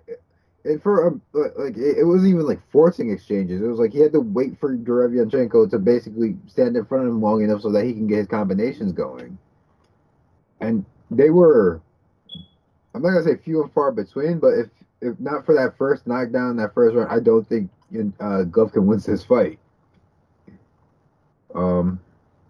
and 0.66 0.82
for 0.82 1.06
um, 1.06 1.22
like 1.32 1.76
it, 1.76 1.98
it 1.98 2.04
wasn't 2.04 2.30
even 2.30 2.46
like 2.46 2.60
forcing 2.70 3.10
exchanges. 3.10 3.62
It 3.62 3.66
was 3.66 3.78
like 3.78 3.92
he 3.92 4.00
had 4.00 4.12
to 4.12 4.20
wait 4.20 4.58
for 4.58 4.76
Derevyanchenko 4.76 5.70
to 5.70 5.78
basically 5.78 6.36
stand 6.46 6.76
in 6.76 6.84
front 6.84 7.04
of 7.04 7.10
him 7.10 7.22
long 7.22 7.42
enough 7.42 7.62
so 7.62 7.70
that 7.70 7.84
he 7.84 7.92
can 7.92 8.06
get 8.06 8.18
his 8.18 8.26
combinations 8.26 8.92
going. 8.92 9.38
And 10.60 10.84
they 11.10 11.30
were, 11.30 11.80
I'm 12.94 13.02
not 13.02 13.10
gonna 13.10 13.24
say 13.24 13.36
few 13.36 13.62
and 13.62 13.72
far 13.72 13.92
between, 13.92 14.38
but 14.38 14.54
if 14.54 14.66
if 15.00 15.20
not 15.20 15.46
for 15.46 15.54
that 15.54 15.76
first 15.78 16.06
knockdown, 16.06 16.56
that 16.56 16.74
first 16.74 16.96
round, 16.96 17.10
I 17.10 17.20
don't 17.20 17.48
think 17.48 17.70
uh, 18.20 18.44
wins 18.74 19.06
this 19.06 19.24
fight. 19.24 19.58
Um, 21.54 22.00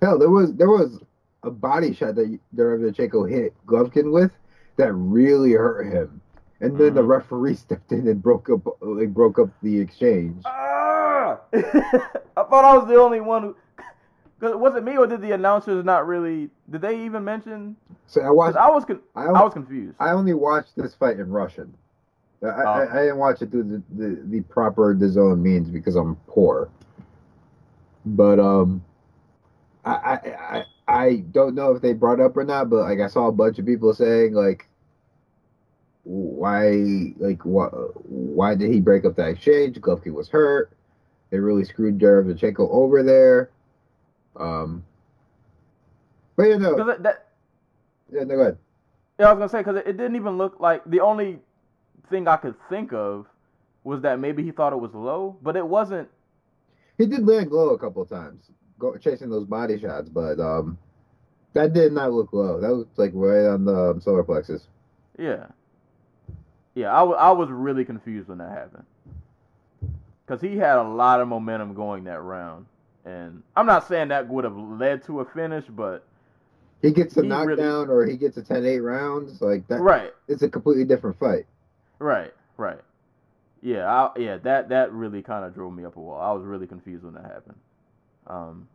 hell, 0.00 0.18
there 0.18 0.30
was 0.30 0.54
there 0.54 0.70
was 0.70 1.00
a 1.42 1.50
body 1.50 1.92
shot 1.92 2.14
that 2.14 2.38
Derevyanchenko 2.56 3.30
hit 3.30 3.54
Golovkin 3.66 4.10
with 4.10 4.32
that 4.76 4.92
really 4.92 5.52
hurt 5.52 5.92
him 5.92 6.20
and 6.60 6.76
then 6.76 6.88
mm-hmm. 6.88 6.96
the 6.96 7.02
referee 7.02 7.54
stepped 7.56 7.92
in 7.92 8.08
and 8.08 8.22
broke 8.22 8.48
up 8.50 8.66
like 8.80 9.12
broke 9.12 9.38
up 9.38 9.48
the 9.62 9.78
exchange. 9.80 10.42
Ah! 10.44 11.38
I 11.54 12.42
thought 12.42 12.64
I 12.64 12.76
was 12.76 12.88
the 12.88 12.96
only 12.96 13.20
one 13.20 13.42
who. 13.42 13.56
Cause 14.38 14.54
was 14.54 14.76
it 14.76 14.84
me 14.84 14.98
or 14.98 15.06
did 15.06 15.22
the 15.22 15.32
announcers 15.32 15.82
not 15.82 16.06
really? 16.06 16.50
Did 16.70 16.82
they 16.82 17.06
even 17.06 17.24
mention? 17.24 17.74
So 18.06 18.20
I 18.20 18.30
watched. 18.30 18.56
I 18.56 18.68
was 18.68 18.84
con- 18.84 19.00
I, 19.14 19.24
I, 19.24 19.42
was 19.42 19.54
confused. 19.54 19.96
I 19.98 20.10
only 20.10 20.34
watched 20.34 20.76
this 20.76 20.94
fight 20.94 21.18
in 21.18 21.30
Russian. 21.30 21.72
I, 22.42 22.46
oh. 22.46 22.50
I, 22.50 22.98
I, 22.98 23.02
didn't 23.04 23.16
watch 23.16 23.40
it 23.40 23.50
through 23.50 23.62
the, 23.62 23.82
the, 23.94 24.22
the 24.26 24.40
proper 24.42 24.94
DAZN 24.94 25.40
means 25.40 25.70
because 25.70 25.96
I'm 25.96 26.16
poor. 26.26 26.68
But 28.04 28.38
um, 28.38 28.84
I, 29.86 29.90
I 29.90 30.14
I 30.26 30.64
I 30.86 31.16
don't 31.32 31.54
know 31.54 31.74
if 31.74 31.80
they 31.80 31.94
brought 31.94 32.20
up 32.20 32.36
or 32.36 32.44
not, 32.44 32.68
but 32.68 32.82
like 32.82 33.00
I 33.00 33.06
saw 33.06 33.28
a 33.28 33.32
bunch 33.32 33.58
of 33.58 33.64
people 33.64 33.94
saying 33.94 34.34
like 34.34 34.68
why 36.06 37.12
like 37.18 37.42
why, 37.42 37.66
why 37.66 38.54
did 38.54 38.72
he 38.72 38.80
break 38.80 39.04
up 39.04 39.16
that 39.16 39.28
exchange? 39.28 39.76
Golovkin 39.80 40.12
was 40.12 40.28
hurt. 40.28 40.70
They 41.30 41.38
really 41.40 41.64
screwed 41.64 41.98
Derevyanchenko 41.98 42.60
over 42.70 43.02
there. 43.02 43.50
Um, 44.36 44.84
but 46.36 46.44
you 46.44 46.58
know, 46.58 46.76
that, 46.84 47.02
that, 47.02 47.26
yeah, 48.12 48.22
no, 48.22 48.36
go 48.36 48.40
ahead. 48.40 48.58
Yeah, 49.18 49.30
I 49.30 49.32
was 49.32 49.38
gonna 49.38 49.48
say 49.48 49.58
because 49.58 49.76
it, 49.78 49.88
it 49.88 49.96
didn't 49.96 50.14
even 50.14 50.38
look 50.38 50.60
like 50.60 50.84
the 50.86 51.00
only 51.00 51.40
thing 52.08 52.28
I 52.28 52.36
could 52.36 52.54
think 52.68 52.92
of 52.92 53.26
was 53.82 54.02
that 54.02 54.20
maybe 54.20 54.44
he 54.44 54.52
thought 54.52 54.72
it 54.72 54.76
was 54.80 54.94
low, 54.94 55.36
but 55.42 55.56
it 55.56 55.66
wasn't. 55.66 56.08
He 56.98 57.06
did 57.06 57.26
land 57.26 57.50
low 57.50 57.70
a 57.70 57.78
couple 57.78 58.02
of 58.02 58.08
times, 58.08 58.50
go, 58.78 58.96
chasing 58.96 59.28
those 59.28 59.44
body 59.44 59.78
shots, 59.80 60.08
but 60.08 60.38
um, 60.38 60.78
that 61.54 61.72
did 61.72 61.92
not 61.92 62.12
look 62.12 62.32
low. 62.32 62.60
That 62.60 62.72
looked 62.72 62.96
like 62.96 63.10
right 63.12 63.46
on 63.46 63.64
the 63.64 63.90
um, 63.90 64.00
solar 64.00 64.22
plexus. 64.22 64.68
Yeah, 65.18 65.46
yeah, 66.76 66.94
I, 66.94 66.98
w- 66.98 67.16
I 67.16 67.30
was 67.30 67.48
really 67.48 67.86
confused 67.86 68.28
when 68.28 68.38
that 68.38 68.50
happened. 68.50 68.84
Because 70.24 70.42
he 70.42 70.58
had 70.58 70.76
a 70.76 70.82
lot 70.82 71.20
of 71.20 71.26
momentum 71.26 71.72
going 71.72 72.04
that 72.04 72.20
round. 72.20 72.66
And 73.06 73.42
I'm 73.56 73.64
not 73.64 73.88
saying 73.88 74.08
that 74.08 74.28
would 74.28 74.44
have 74.44 74.56
led 74.56 75.02
to 75.04 75.20
a 75.20 75.24
finish, 75.24 75.64
but. 75.68 76.04
He 76.82 76.92
gets 76.92 77.16
a 77.16 77.22
he 77.22 77.28
knockdown 77.28 77.88
really... 77.88 78.06
or 78.06 78.06
he 78.06 78.18
gets 78.18 78.36
a 78.36 78.42
10 78.42 78.66
8 78.66 78.80
rounds. 78.80 79.40
Like 79.40 79.66
that. 79.68 79.80
Right. 79.80 80.12
It's 80.28 80.42
a 80.42 80.50
completely 80.50 80.84
different 80.84 81.18
fight. 81.18 81.46
Right, 81.98 82.34
right. 82.58 82.80
Yeah, 83.62 83.86
I, 83.86 84.18
yeah, 84.18 84.36
that 84.38 84.68
that 84.68 84.92
really 84.92 85.22
kind 85.22 85.46
of 85.46 85.54
drove 85.54 85.72
me 85.72 85.86
up 85.86 85.96
a 85.96 86.00
wall. 86.00 86.20
I 86.20 86.30
was 86.32 86.44
really 86.44 86.66
confused 86.66 87.04
when 87.04 87.14
that 87.14 87.24
happened. 87.24 87.56
Um, 88.26 88.68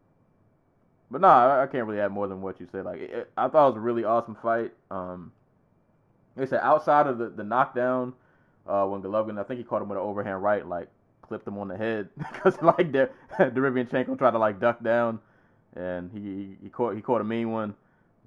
but 1.12 1.22
no, 1.22 1.28
nah, 1.28 1.60
I, 1.60 1.64
I, 1.64 1.68
can't 1.68 1.86
really 1.86 2.02
add 2.02 2.12
more 2.12 2.28
than 2.28 2.42
what 2.42 2.60
you 2.60 2.68
said. 2.72 2.86
Like, 2.86 3.00
it, 3.00 3.32
I 3.38 3.48
thought 3.48 3.68
it 3.68 3.70
was 3.74 3.78
a 3.78 3.82
really 3.82 4.06
awesome 4.06 4.36
fight. 4.42 4.72
Um, 4.90 5.34
like 6.36 6.48
I 6.48 6.50
said, 6.50 6.60
outside 6.64 7.08
of 7.08 7.18
the, 7.18 7.30
the 7.30 7.44
knockdown, 7.44 8.14
uh, 8.68 8.86
when 8.86 9.02
Golovkin, 9.02 9.40
I 9.40 9.44
think 9.44 9.60
he 9.60 9.64
caught 9.64 9.82
him 9.82 9.90
with 9.90 9.98
an 9.98 10.04
overhand 10.04 10.42
right, 10.42 10.66
like 10.66 10.88
clipped 11.22 11.48
him 11.48 11.58
on 11.58 11.68
the 11.68 11.78
head 11.78 12.10
because 12.18 12.62
like 12.62 12.92
Der- 12.92 13.12
Derevyanchenko 13.40 14.18
tried 14.18 14.32
to 14.32 14.38
like 14.40 14.60
duck 14.60 14.84
down, 14.84 15.20
and 15.76 16.12
he 16.12 16.58
he 16.62 16.70
caught 16.70 16.96
he 16.96 17.02
caught 17.02 17.22
a 17.22 17.24
mean 17.24 17.52
one, 17.52 17.74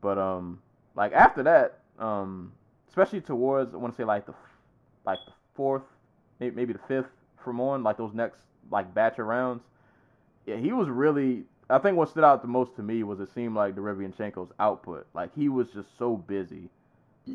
but 0.00 0.18
um 0.18 0.60
like 0.94 1.12
after 1.12 1.42
that 1.42 1.80
um 1.98 2.52
especially 2.88 3.20
towards 3.20 3.74
I 3.74 3.76
want 3.76 3.92
to 3.94 3.96
say 3.96 4.04
like 4.04 4.26
the 4.26 4.34
like 5.04 5.18
the 5.26 5.32
fourth 5.54 5.82
maybe, 6.40 6.54
maybe 6.54 6.72
the 6.72 6.78
fifth 6.88 7.10
from 7.42 7.60
on 7.60 7.82
like 7.82 7.96
those 7.96 8.14
next 8.14 8.40
like 8.70 8.92
batch 8.94 9.18
of 9.18 9.26
rounds, 9.26 9.62
yeah 10.46 10.56
he 10.56 10.72
was 10.72 10.88
really 10.88 11.44
I 11.70 11.78
think 11.78 11.96
what 11.96 12.10
stood 12.10 12.24
out 12.24 12.42
the 12.42 12.48
most 12.48 12.76
to 12.76 12.82
me 12.82 13.02
was 13.02 13.20
it 13.20 13.32
seemed 13.34 13.54
like 13.54 13.74
Derevyanchenko's 13.74 14.52
output. 14.58 15.06
Like 15.14 15.34
he 15.34 15.48
was 15.48 15.68
just 15.70 15.88
so 15.98 16.16
busy 16.16 16.68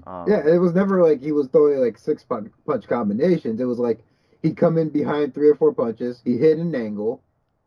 um, 0.06 0.26
yeah, 0.28 0.46
it 0.46 0.60
was 0.60 0.74
never 0.74 1.02
like 1.04 1.22
he 1.22 1.32
was 1.32 1.48
throwing 1.48 1.80
like 1.80 1.98
six 1.98 2.24
punch, 2.24 2.52
punch 2.66 2.88
combinations. 2.88 3.60
It 3.60 3.66
was 3.66 3.80
like 3.80 4.04
he'd 4.42 4.58
come 4.58 4.78
in 4.78 4.90
behind 4.90 5.34
three 5.34 5.50
or 5.50 5.56
four 5.56 5.74
punches, 5.74 6.22
he 6.24 6.38
hit 6.38 6.58
an 6.58 6.74
angle, 6.76 7.22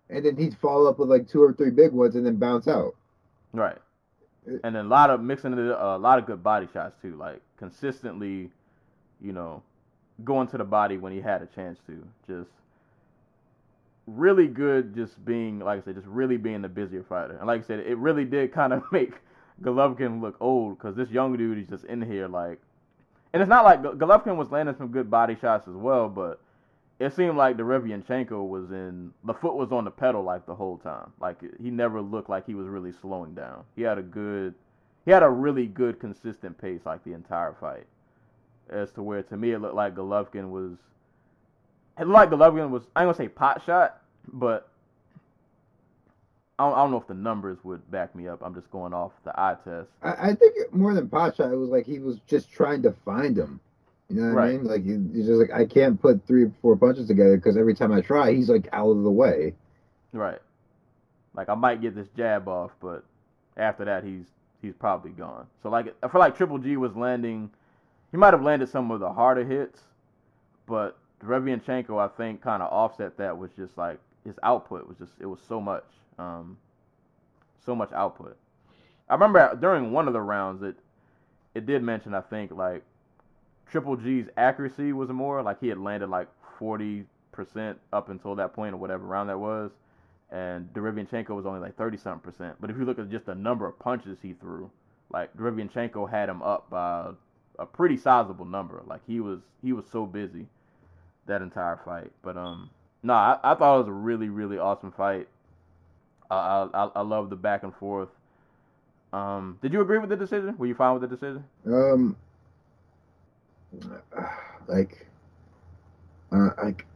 and 0.09 0.25
then 0.25 0.37
he'd 0.37 0.57
follow 0.59 0.89
up 0.89 0.99
with 0.99 1.09
like 1.09 1.29
two 1.29 1.43
or 1.43 1.53
three 1.53 1.71
big 1.71 1.93
ones 1.93 2.15
and 2.15 2.25
then 2.25 2.37
bounce 2.37 2.69
out. 2.69 2.95
Right. 3.53 3.79
And 4.47 4.75
then 4.75 4.87
a 4.87 4.89
lot 4.89 5.11
of 5.11 5.21
mixing 5.21 5.53
it, 5.53 5.59
uh, 5.59 5.97
a 5.97 5.99
lot 5.99 6.19
of 6.19 6.27
good 6.27 6.43
body 6.43 6.69
shots 6.73 6.97
too, 7.01 7.17
like 7.17 7.41
consistently, 7.59 8.51
you 9.21 9.33
know, 9.33 9.63
going 10.25 10.49
to 10.49 10.59
the 10.59 10.65
body 10.65 10.97
when 10.97 11.13
he 11.13 11.21
had 11.21 11.43
a 11.43 11.47
chance 11.47 11.79
to. 11.87 12.05
Just 12.27 12.51
really 14.07 14.49
good, 14.49 14.95
just 14.95 15.25
being 15.25 15.61
like 15.61 15.83
I 15.83 15.85
said, 15.85 15.95
just 15.95 16.09
really 16.09 16.37
being 16.37 16.63
the 16.63 16.69
busier 16.69 17.05
fighter. 17.05 17.37
And 17.37 17.47
like 17.47 17.63
I 17.63 17.67
said, 17.67 17.81
it 17.81 17.97
really 17.99 18.25
did 18.25 18.53
kind 18.53 18.73
of 18.73 18.83
make 18.93 19.13
Golovkin 19.63 20.21
look 20.21 20.37
old 20.41 20.79
because 20.79 20.97
this 20.97 21.11
young 21.11 21.37
dude 21.37 21.59
is 21.59 21.69
just 21.69 21.85
in 21.85 22.03
here 22.03 22.29
like, 22.29 22.61
and 23.33 23.43
it's 23.43 23.49
not 23.49 23.65
like 23.65 23.83
Golovkin 23.83 24.37
was 24.37 24.51
landing 24.51 24.75
some 24.77 24.89
good 24.89 25.11
body 25.11 25.37
shots 25.41 25.67
as 25.69 25.75
well, 25.75 26.09
but 26.09 26.41
it 26.99 27.15
seemed 27.15 27.37
like 27.37 27.57
Derevyanchenko 27.57 28.47
was 28.47 28.71
in 28.71 29.13
the 29.25 29.35
foot 29.35 29.55
was 29.55 29.73
on 29.73 29.85
the 29.85 29.91
pedal 29.91 30.23
like 30.23 30.47
the 30.47 30.55
whole 30.55 30.79
time. 30.79 31.13
Like 31.21 31.41
he 31.61 31.71
never 31.71 32.01
looked 32.01 32.29
like 32.29 32.47
he 32.47 32.55
was 32.55 32.69
really 32.69 32.93
slowing 32.93 33.35
down. 33.35 33.65
He 33.75 33.83
had 33.83 33.99
a 33.99 34.03
good 34.03 34.55
he 35.05 35.11
had 35.11 35.23
a 35.23 35.31
really 35.31 35.67
good 35.67 35.99
consistent 35.99 36.59
pace 36.59 36.83
like 36.85 37.03
the 37.05 37.13
entire 37.13 37.55
fight. 37.59 37.87
As 38.71 38.93
to 38.93 39.03
where 39.03 39.23
to 39.23 39.37
me 39.37 39.53
it 39.53 39.59
looked 39.59 39.75
like 39.75 39.95
Golovkin 39.95 40.51
was 40.51 40.79
it 41.99 42.07
looked 42.07 42.15
like 42.15 42.31
Golovkin 42.31 42.71
was 42.71 42.85
I 42.95 43.03
ain't 43.03 43.07
gonna 43.07 43.15
say 43.15 43.29
pot 43.29 43.63
shot, 43.65 44.01
but 44.33 44.69
I 46.63 46.69
don't, 46.69 46.79
I 46.79 46.83
don't 46.83 46.91
know 46.93 47.01
if 47.01 47.07
the 47.09 47.15
numbers 47.15 47.59
would 47.65 47.91
back 47.91 48.15
me 48.15 48.29
up. 48.29 48.41
I'm 48.43 48.55
just 48.55 48.71
going 48.71 48.95
off 48.95 49.13
the 49.25 49.39
eye 49.39 49.57
test. 49.65 49.89
I, 50.03 50.31
I 50.31 50.35
think 50.35 50.55
more 50.73 50.95
than 50.95 51.09
Pasha, 51.09 51.51
it 51.53 51.57
was 51.57 51.71
like 51.71 51.87
he 51.87 51.99
was 51.99 52.19
just 52.29 52.51
trying 52.53 52.83
to 52.83 52.93
find 53.05 53.37
him. 53.37 53.59
You 54.09 54.17
know 54.21 54.35
what 54.35 54.43
I 54.43 54.47
Right. 54.47 54.53
mean? 54.55 54.65
Like 54.65 54.85
he- 54.85 55.17
he's 55.19 55.27
just 55.27 55.41
like 55.41 55.53
I 55.53 55.65
can't 55.65 56.01
put 56.01 56.25
three 56.27 56.45
or 56.45 56.53
four 56.63 56.77
punches 56.77 57.09
together 57.09 57.37
because 57.37 57.57
every 57.57 57.75
time 57.75 57.93
I 57.93 58.01
try, 58.01 58.33
he's 58.33 58.49
like 58.49 58.69
out 58.73 58.91
of 58.91 59.03
the 59.03 59.11
way. 59.11 59.55
Right. 60.13 60.39
Like 61.35 61.49
I 61.49 61.55
might 61.55 61.81
get 61.81 61.95
this 61.95 62.09
jab 62.17 62.47
off, 62.47 62.73
but 62.81 63.05
after 63.57 63.85
that 63.87 64.05
he's 64.05 64.27
he's 64.61 64.75
probably 64.75 65.11
gone. 65.13 65.47
So 65.63 65.69
like 65.71 65.95
I 66.03 66.09
feel 66.09 66.21
like 66.21 66.37
Triple 66.37 66.59
G 66.59 66.77
was 66.77 66.95
landing 66.95 67.51
he 68.11 68.19
might 68.19 68.35
have 68.35 68.43
landed 68.43 68.69
some 68.69 68.91
of 68.91 69.01
the 69.01 69.11
harder 69.13 69.45
hits, 69.45 69.81
but 70.67 70.99
Derevianchenko 71.25 71.99
I 71.99 72.09
think 72.09 72.43
kind 72.43 72.63
of 72.63 72.71
offset 72.71 73.17
that 73.17 73.37
was 73.39 73.51
just 73.57 73.77
like 73.79 73.99
his 74.25 74.35
output 74.43 74.87
was 74.87 74.99
just 74.99 75.13
it 75.19 75.27
was 75.27 75.41
so 75.49 75.61
much 75.61 75.85
um 76.19 76.57
so 77.65 77.75
much 77.75 77.93
output. 77.93 78.37
I 79.09 79.15
remember 79.15 79.57
during 79.61 79.93
one 79.93 80.07
of 80.07 80.13
the 80.13 80.21
rounds 80.21 80.63
it 80.63 80.77
it 81.55 81.67
did 81.67 81.83
mention 81.83 82.15
I 82.15 82.21
think 82.21 82.51
like 82.51 82.83
Triple 83.71 83.97
G's 83.97 84.27
accuracy 84.37 84.93
was 84.93 85.09
more 85.11 85.43
like 85.43 85.61
he 85.61 85.69
had 85.69 85.79
landed 85.79 86.09
like 86.09 86.29
40% 86.61 87.07
up 87.93 88.09
until 88.09 88.35
that 88.35 88.55
point 88.55 88.75
or 88.75 88.79
whatever 88.79 89.05
round 89.05 89.29
that 89.31 89.39
was 89.39 89.71
and 90.33 90.73
Derevianchenko 90.73 91.31
was 91.31 91.45
only 91.45 91.61
like 91.61 91.77
30 91.77 91.99
something 91.99 92.33
percent. 92.33 92.57
But 92.59 92.71
if 92.71 92.79
you 92.79 92.85
look 92.85 92.99
at 92.99 93.11
just 93.11 93.27
the 93.27 93.35
number 93.35 93.67
of 93.67 93.79
punches 93.79 94.19
he 94.23 94.33
threw, 94.33 94.71
like 95.13 95.37
Derevianchenko 95.37 96.11
had 96.11 96.29
him 96.29 96.43
up 96.43 96.71
by 96.71 97.11
a 97.59 97.67
pretty 97.67 97.99
sizable 97.99 98.47
number. 98.47 98.83
Like 98.87 99.03
he 99.07 99.21
was 99.21 99.41
he 99.63 99.75
was 99.75 99.85
so 99.93 100.07
busy 100.07 100.47
that 101.27 101.43
entire 101.43 101.79
fight. 101.85 102.11
But 102.23 102.39
um, 102.39 102.71
no, 103.03 103.13
I, 103.13 103.39
I 103.45 103.55
thought 103.55 103.77
it 103.77 103.79
was 103.81 103.89
a 103.89 103.93
really 103.93 104.31
really 104.31 104.59
awesome 104.59 104.91
fight. 104.91 105.29
I 106.35 106.69
I, 106.75 106.91
I 106.97 107.01
love 107.03 107.31
the 107.31 107.37
back 107.37 107.63
and 107.63 107.75
forth. 107.75 108.09
Um, 109.13 109.59
did 109.61 109.73
you 109.73 109.81
agree 109.83 109.99
with 109.99 110.09
the 110.09 110.17
decision? 110.17 110.57
Were 110.57 110.67
you 110.67 110.75
fine 110.75 110.99
with 110.99 111.03
the 111.03 111.15
decision? 111.15 111.45
Um, 111.67 112.17
like, 114.67 115.07
uh, 116.33 116.51
like, 116.63 116.87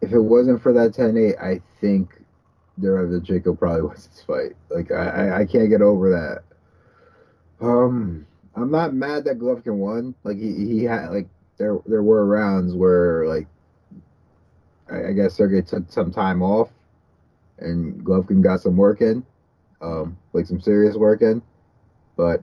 if 0.00 0.12
it 0.12 0.20
wasn't 0.20 0.62
for 0.62 0.72
that 0.72 0.92
10-8, 0.92 1.42
I 1.42 1.60
think 1.80 2.22
Derevianchenko 2.80 3.58
probably 3.58 3.82
was 3.88 4.06
his 4.06 4.22
fight. 4.22 4.52
Like, 4.70 4.92
I, 4.92 5.08
I, 5.08 5.40
I 5.40 5.44
can't 5.46 5.68
get 5.70 5.82
over 5.82 6.10
that. 6.10 6.44
Um, 7.64 8.26
I'm 8.54 8.70
not 8.70 8.94
mad 8.94 9.24
that 9.24 9.38
Golovkin 9.38 9.76
won. 9.76 10.14
Like, 10.22 10.38
he, 10.38 10.54
he 10.54 10.84
had 10.84 11.10
like 11.10 11.28
there 11.58 11.78
there 11.86 12.04
were 12.04 12.24
rounds 12.24 12.74
where 12.74 13.26
like, 13.26 13.48
I, 14.90 15.08
I 15.08 15.12
guess 15.12 15.34
Sergey 15.34 15.62
took 15.62 15.90
some 15.90 16.12
time 16.12 16.40
off, 16.42 16.70
and 17.58 18.04
Golovkin 18.04 18.42
got 18.42 18.60
some 18.60 18.76
work 18.76 19.00
in, 19.00 19.24
um, 19.80 20.16
like 20.32 20.46
some 20.46 20.60
serious 20.60 20.96
work 20.96 21.22
in, 21.22 21.42
but 22.16 22.42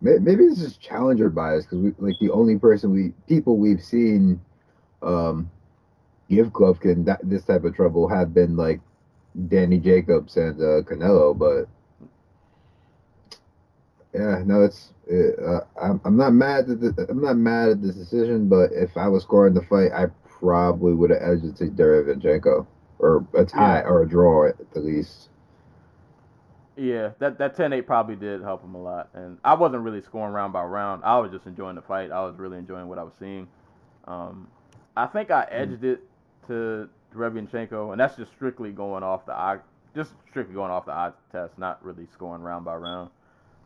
May- 0.00 0.18
Maybe 0.18 0.46
this 0.46 0.60
is 0.60 0.76
challenger 0.76 1.30
bias 1.30 1.64
because 1.64 1.78
we 1.78 1.94
like 1.98 2.18
the 2.20 2.30
only 2.30 2.58
person 2.58 2.92
we 2.92 3.12
people 3.26 3.56
we've 3.56 3.82
seen 3.82 4.40
um 5.02 5.50
give 6.28 6.48
Golovkin 6.48 7.04
that 7.06 7.20
this 7.22 7.44
type 7.44 7.64
of 7.64 7.74
trouble 7.74 8.08
have 8.08 8.34
been 8.34 8.56
like 8.56 8.80
Danny 9.48 9.78
Jacobs 9.78 10.36
and 10.36 10.60
uh, 10.60 10.82
Canelo, 10.82 11.36
but 11.36 11.68
yeah, 14.14 14.42
no, 14.44 14.62
it's 14.62 14.92
uh, 15.10 15.60
I'm 15.80 16.16
not 16.16 16.32
mad 16.32 16.70
at 16.70 16.80
the, 16.80 17.06
I'm 17.08 17.20
not 17.20 17.36
mad 17.36 17.68
at 17.68 17.82
this 17.82 17.94
decision, 17.94 18.48
but 18.48 18.72
if 18.72 18.96
I 18.96 19.08
was 19.08 19.22
scoring 19.22 19.54
the 19.54 19.62
fight, 19.62 19.92
I 19.92 20.06
probably 20.28 20.94
would 20.94 21.10
have 21.10 21.22
edged 21.22 21.44
it 21.44 21.56
to 21.56 21.66
Derevianchenko 21.66 22.66
or 22.98 23.24
a 23.34 23.44
tie 23.44 23.78
Yeah. 23.80 23.86
or 23.88 24.02
a 24.02 24.08
draw 24.08 24.48
at 24.48 24.70
the 24.72 24.80
least. 24.80 25.28
Yeah, 26.76 27.10
that 27.20 27.38
that 27.38 27.56
10-8 27.56 27.86
probably 27.86 28.16
did 28.16 28.42
help 28.42 28.62
him 28.62 28.74
a 28.74 28.82
lot. 28.82 29.08
And 29.14 29.38
I 29.44 29.54
wasn't 29.54 29.82
really 29.82 30.02
scoring 30.02 30.34
round 30.34 30.52
by 30.52 30.62
round. 30.64 31.04
I 31.04 31.18
was 31.18 31.30
just 31.30 31.46
enjoying 31.46 31.76
the 31.76 31.82
fight. 31.82 32.10
I 32.10 32.24
was 32.24 32.36
really 32.36 32.58
enjoying 32.58 32.88
what 32.88 32.98
I 32.98 33.02
was 33.02 33.14
seeing. 33.18 33.48
Um, 34.06 34.48
I 34.96 35.06
think 35.06 35.30
I 35.30 35.46
edged 35.50 35.84
it 35.84 36.02
to 36.48 36.88
Derevianchenko, 37.14 37.92
and 37.92 38.00
that's 38.00 38.16
just 38.16 38.32
strictly 38.32 38.72
going 38.72 39.02
off 39.02 39.24
the 39.26 39.32
eye, 39.32 39.58
just 39.94 40.12
strictly 40.28 40.54
going 40.54 40.70
off 40.70 40.84
the 40.84 40.92
eye 40.92 41.12
test, 41.32 41.58
not 41.58 41.82
really 41.84 42.06
scoring 42.12 42.42
round 42.42 42.64
by 42.64 42.76
round. 42.76 43.10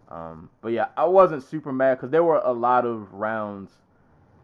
Um, 0.08 0.50
but 0.60 0.72
yeah, 0.72 0.86
I 0.96 1.04
wasn't 1.04 1.42
super 1.42 1.72
mad 1.72 1.96
because 1.96 2.10
there 2.10 2.24
were 2.24 2.40
a 2.44 2.52
lot 2.52 2.84
of 2.84 3.12
rounds 3.12 3.70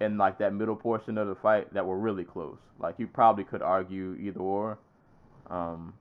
in 0.00 0.18
like 0.18 0.38
that 0.38 0.52
middle 0.54 0.76
portion 0.76 1.16
of 1.18 1.26
the 1.28 1.34
fight 1.34 1.72
that 1.74 1.84
were 1.86 1.98
really 1.98 2.24
close. 2.24 2.58
Like 2.78 2.96
you 2.98 3.06
probably 3.06 3.44
could 3.44 3.62
argue 3.62 4.16
either 4.20 4.40
or. 4.40 4.78
Um, 5.48 5.94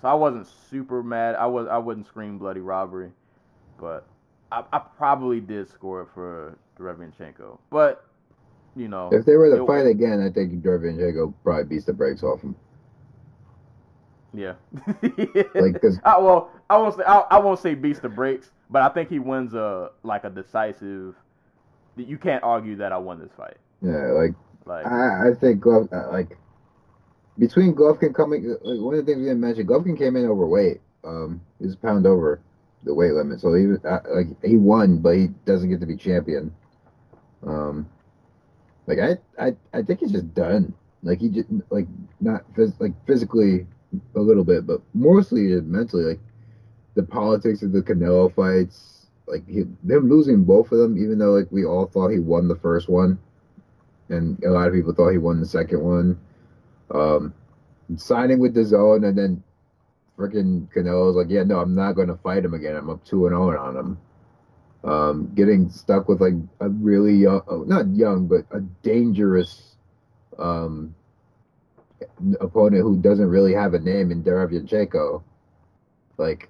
so 0.00 0.08
I 0.08 0.14
wasn't 0.14 0.46
super 0.70 1.02
mad. 1.02 1.34
I 1.36 1.46
was 1.46 1.66
I 1.68 1.78
wouldn't 1.78 2.06
scream 2.06 2.38
bloody 2.38 2.60
robbery, 2.60 3.10
but 3.80 4.06
I, 4.52 4.64
I 4.72 4.78
probably 4.78 5.40
did 5.40 5.68
score 5.68 6.02
it 6.02 6.08
for 6.14 6.58
Derevianchenko. 6.78 7.58
But 7.70 8.04
you 8.76 8.88
know, 8.88 9.08
If 9.12 9.24
they 9.24 9.36
were 9.36 9.56
to 9.56 9.66
fight 9.66 9.86
again, 9.86 10.20
I 10.20 10.30
think 10.30 10.62
Derevianchenko 10.62 11.34
probably 11.42 11.64
beats 11.64 11.84
the 11.86 11.92
brakes 11.92 12.22
off 12.22 12.42
him. 12.42 12.54
yeah. 14.34 14.54
Like, 15.54 15.80
'cause- 15.80 15.98
I, 16.04 16.18
well, 16.18 16.50
I 16.70 16.76
won't 16.76 16.96
say 16.96 17.02
I, 17.04 17.18
I 17.30 17.38
won't 17.38 17.58
say 17.58 17.74
beats 17.74 18.00
the 18.00 18.08
brakes, 18.08 18.50
but 18.70 18.82
I 18.82 18.88
think 18.90 19.08
he 19.08 19.18
wins 19.18 19.54
a 19.54 19.90
like 20.02 20.24
a 20.24 20.30
decisive. 20.30 21.14
You 21.98 22.18
can't 22.18 22.42
argue 22.42 22.76
that 22.76 22.92
I 22.92 22.98
won 22.98 23.18
this 23.20 23.30
fight. 23.36 23.56
Yeah, 23.82 24.12
like 24.12 24.34
Like 24.66 24.86
I, 24.86 25.30
I 25.30 25.34
think 25.34 25.62
Glov 25.62 25.92
uh, 25.92 26.10
like 26.12 26.38
between 27.38 27.74
Golovkin 27.74 28.14
coming 28.14 28.48
like 28.62 28.80
one 28.80 28.94
of 28.94 29.04
the 29.04 29.12
things 29.12 29.18
we 29.18 29.24
didn't 29.26 29.40
mention, 29.40 29.66
Golovkin 29.66 29.96
came 29.98 30.16
in 30.16 30.26
overweight. 30.26 30.80
Um, 31.04 31.40
he 31.58 31.66
was 31.66 31.74
a 31.74 31.78
pound 31.78 32.06
over 32.06 32.40
the 32.84 32.94
weight 32.94 33.12
limit, 33.12 33.40
so 33.40 33.54
he 33.54 33.66
was 33.66 33.84
uh, 33.84 34.00
like 34.14 34.26
he 34.44 34.56
won, 34.56 34.98
but 34.98 35.16
he 35.16 35.28
doesn't 35.44 35.70
get 35.70 35.80
to 35.80 35.86
be 35.86 35.96
champion. 35.96 36.52
Um, 37.46 37.88
like 38.86 38.98
I 38.98 39.18
I 39.42 39.56
I 39.72 39.82
think 39.82 40.00
he's 40.00 40.12
just 40.12 40.34
done. 40.34 40.74
Like 41.02 41.20
he 41.20 41.28
just 41.28 41.48
like 41.70 41.86
not 42.20 42.42
phys- 42.54 42.78
like 42.80 42.92
physically 43.06 43.66
a 44.16 44.20
little 44.20 44.44
bit, 44.44 44.66
but 44.66 44.80
mostly 44.94 45.60
mentally. 45.60 46.04
Like 46.04 46.20
the 46.94 47.02
politics 47.02 47.62
of 47.62 47.72
the 47.72 47.80
Canelo 47.80 48.34
fights, 48.34 48.97
like 49.30 49.46
he, 49.48 49.64
losing 49.84 50.44
both 50.44 50.72
of 50.72 50.78
them, 50.78 50.98
even 50.98 51.18
though 51.18 51.32
like 51.32 51.50
we 51.50 51.64
all 51.64 51.86
thought 51.86 52.08
he 52.08 52.18
won 52.18 52.48
the 52.48 52.56
first 52.56 52.88
one 52.88 53.18
and 54.10 54.42
a 54.44 54.50
lot 54.50 54.68
of 54.68 54.74
people 54.74 54.92
thought 54.92 55.10
he 55.10 55.18
won 55.18 55.40
the 55.40 55.46
second 55.46 55.80
one. 55.82 56.18
Um, 56.90 57.34
signing 57.96 58.38
with 58.38 58.54
the 58.54 58.64
zone, 58.64 59.04
and 59.04 59.16
then 59.16 59.42
freaking 60.16 60.72
Canelo's 60.72 61.16
like, 61.16 61.28
yeah, 61.30 61.42
no, 61.42 61.60
I'm 61.60 61.74
not 61.74 61.92
going 61.92 62.08
to 62.08 62.16
fight 62.16 62.44
him 62.44 62.54
again. 62.54 62.76
I'm 62.76 62.90
up 62.90 63.04
two 63.04 63.26
and 63.26 63.34
zero 63.34 63.58
on 63.60 63.76
him. 63.76 63.98
Um, 64.84 65.32
getting 65.34 65.68
stuck 65.68 66.08
with 66.08 66.20
like 66.20 66.34
a 66.60 66.68
really 66.68 67.14
young, 67.14 67.42
oh, 67.48 67.64
not 67.64 67.88
young, 67.94 68.26
but 68.26 68.46
a 68.50 68.60
dangerous 68.82 69.76
um, 70.38 70.94
opponent 72.40 72.82
who 72.82 72.96
doesn't 72.96 73.28
really 73.28 73.52
have 73.52 73.74
a 73.74 73.78
name 73.78 74.10
in 74.10 74.22
Derevianchenko. 74.22 75.22
Like, 76.16 76.48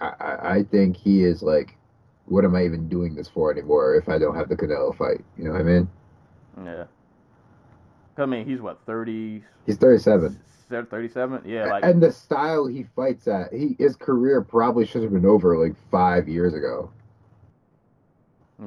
I, 0.00 0.36
I 0.42 0.62
think 0.62 0.96
he 0.96 1.24
is 1.24 1.42
like, 1.42 1.76
what 2.30 2.44
am 2.46 2.56
I 2.56 2.64
even 2.64 2.88
doing 2.88 3.14
this 3.16 3.28
for 3.28 3.52
anymore 3.52 3.96
if 3.96 4.08
I 4.08 4.18
don't 4.18 4.36
have 4.36 4.48
the 4.48 4.56
Canelo 4.56 4.96
fight? 4.96 5.24
You 5.38 5.44
know 5.44 5.52
what 5.52 5.60
I 5.62 5.64
mean? 5.64 5.90
yeah. 6.64 6.86
I 8.18 8.26
mean, 8.26 8.46
he's 8.46 8.60
what 8.60 8.84
30, 8.86 9.44
He's 9.66 9.78
37. 9.78 10.38
37? 10.90 11.42
Yeah, 11.44 11.66
like 11.66 11.84
and 11.84 12.02
the 12.02 12.12
style 12.12 12.66
he 12.66 12.84
fights 12.96 13.26
at, 13.28 13.52
he 13.52 13.76
his 13.78 13.96
career 13.96 14.42
probably 14.42 14.86
should 14.86 15.02
have 15.02 15.12
been 15.12 15.26
over 15.26 15.58
like 15.58 15.76
five 15.90 16.28
years 16.28 16.54
ago. 16.54 16.92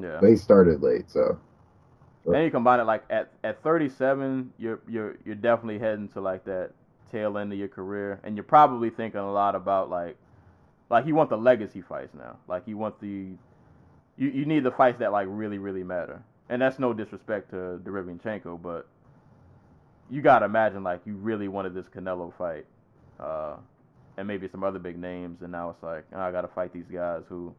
yeah. 0.01 0.21
But 0.21 0.29
he 0.29 0.35
started 0.37 0.81
late, 0.81 1.09
so 1.09 1.39
And 2.25 2.43
you 2.45 2.51
combine 2.51 2.79
it 2.79 2.85
like 2.85 3.03
at, 3.09 3.31
at 3.43 3.61
37, 3.63 4.53
you're 4.57 4.81
you're 4.87 5.17
you're 5.25 5.35
definitely 5.35 5.79
heading 5.79 6.07
to 6.09 6.21
like 6.21 6.45
that 6.45 6.71
tail 7.11 7.37
end 7.37 7.53
of 7.53 7.59
your 7.59 7.67
career, 7.67 8.19
and 8.23 8.35
you're 8.35 8.43
probably 8.43 8.89
thinking 8.89 9.19
a 9.19 9.31
lot 9.31 9.55
about 9.55 9.89
like 9.89 10.17
like 10.89 11.05
you 11.05 11.15
want 11.15 11.29
the 11.29 11.37
legacy 11.37 11.81
fights 11.81 12.13
now. 12.13 12.37
Like 12.47 12.63
you 12.67 12.77
want 12.77 12.99
the 13.01 13.37
you, 14.17 14.29
you 14.29 14.45
need 14.45 14.63
the 14.63 14.71
fights 14.71 14.99
that 14.99 15.11
like 15.11 15.27
really 15.29 15.57
really 15.57 15.83
matter. 15.83 16.21
And 16.49 16.61
that's 16.61 16.77
no 16.77 16.93
disrespect 16.93 17.51
to 17.51 17.79
Derevianchenko, 17.83 18.61
but 18.61 18.87
you 20.09 20.21
gotta 20.21 20.45
imagine 20.45 20.83
like 20.83 21.01
you 21.05 21.15
really 21.15 21.47
wanted 21.47 21.73
this 21.73 21.85
Canelo 21.87 22.33
fight, 22.37 22.65
uh, 23.19 23.55
and 24.17 24.27
maybe 24.27 24.47
some 24.47 24.63
other 24.63 24.79
big 24.79 24.97
names, 24.97 25.41
and 25.41 25.51
now 25.51 25.69
it's 25.69 25.81
like 25.81 26.05
"Oh, 26.13 26.19
I 26.19 26.31
gotta 26.31 26.49
fight 26.49 26.73
these 26.73 26.89
guys 26.91 27.23
who 27.29 27.55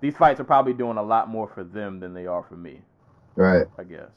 these 0.00 0.16
fights 0.16 0.38
are 0.40 0.44
probably 0.44 0.74
doing 0.74 0.98
a 0.98 1.02
lot 1.02 1.28
more 1.28 1.48
for 1.48 1.64
them 1.64 1.98
than 2.00 2.14
they 2.14 2.26
are 2.26 2.42
for 2.42 2.56
me. 2.56 2.80
right. 3.36 3.66
I 3.78 3.84
guess. 3.84 4.10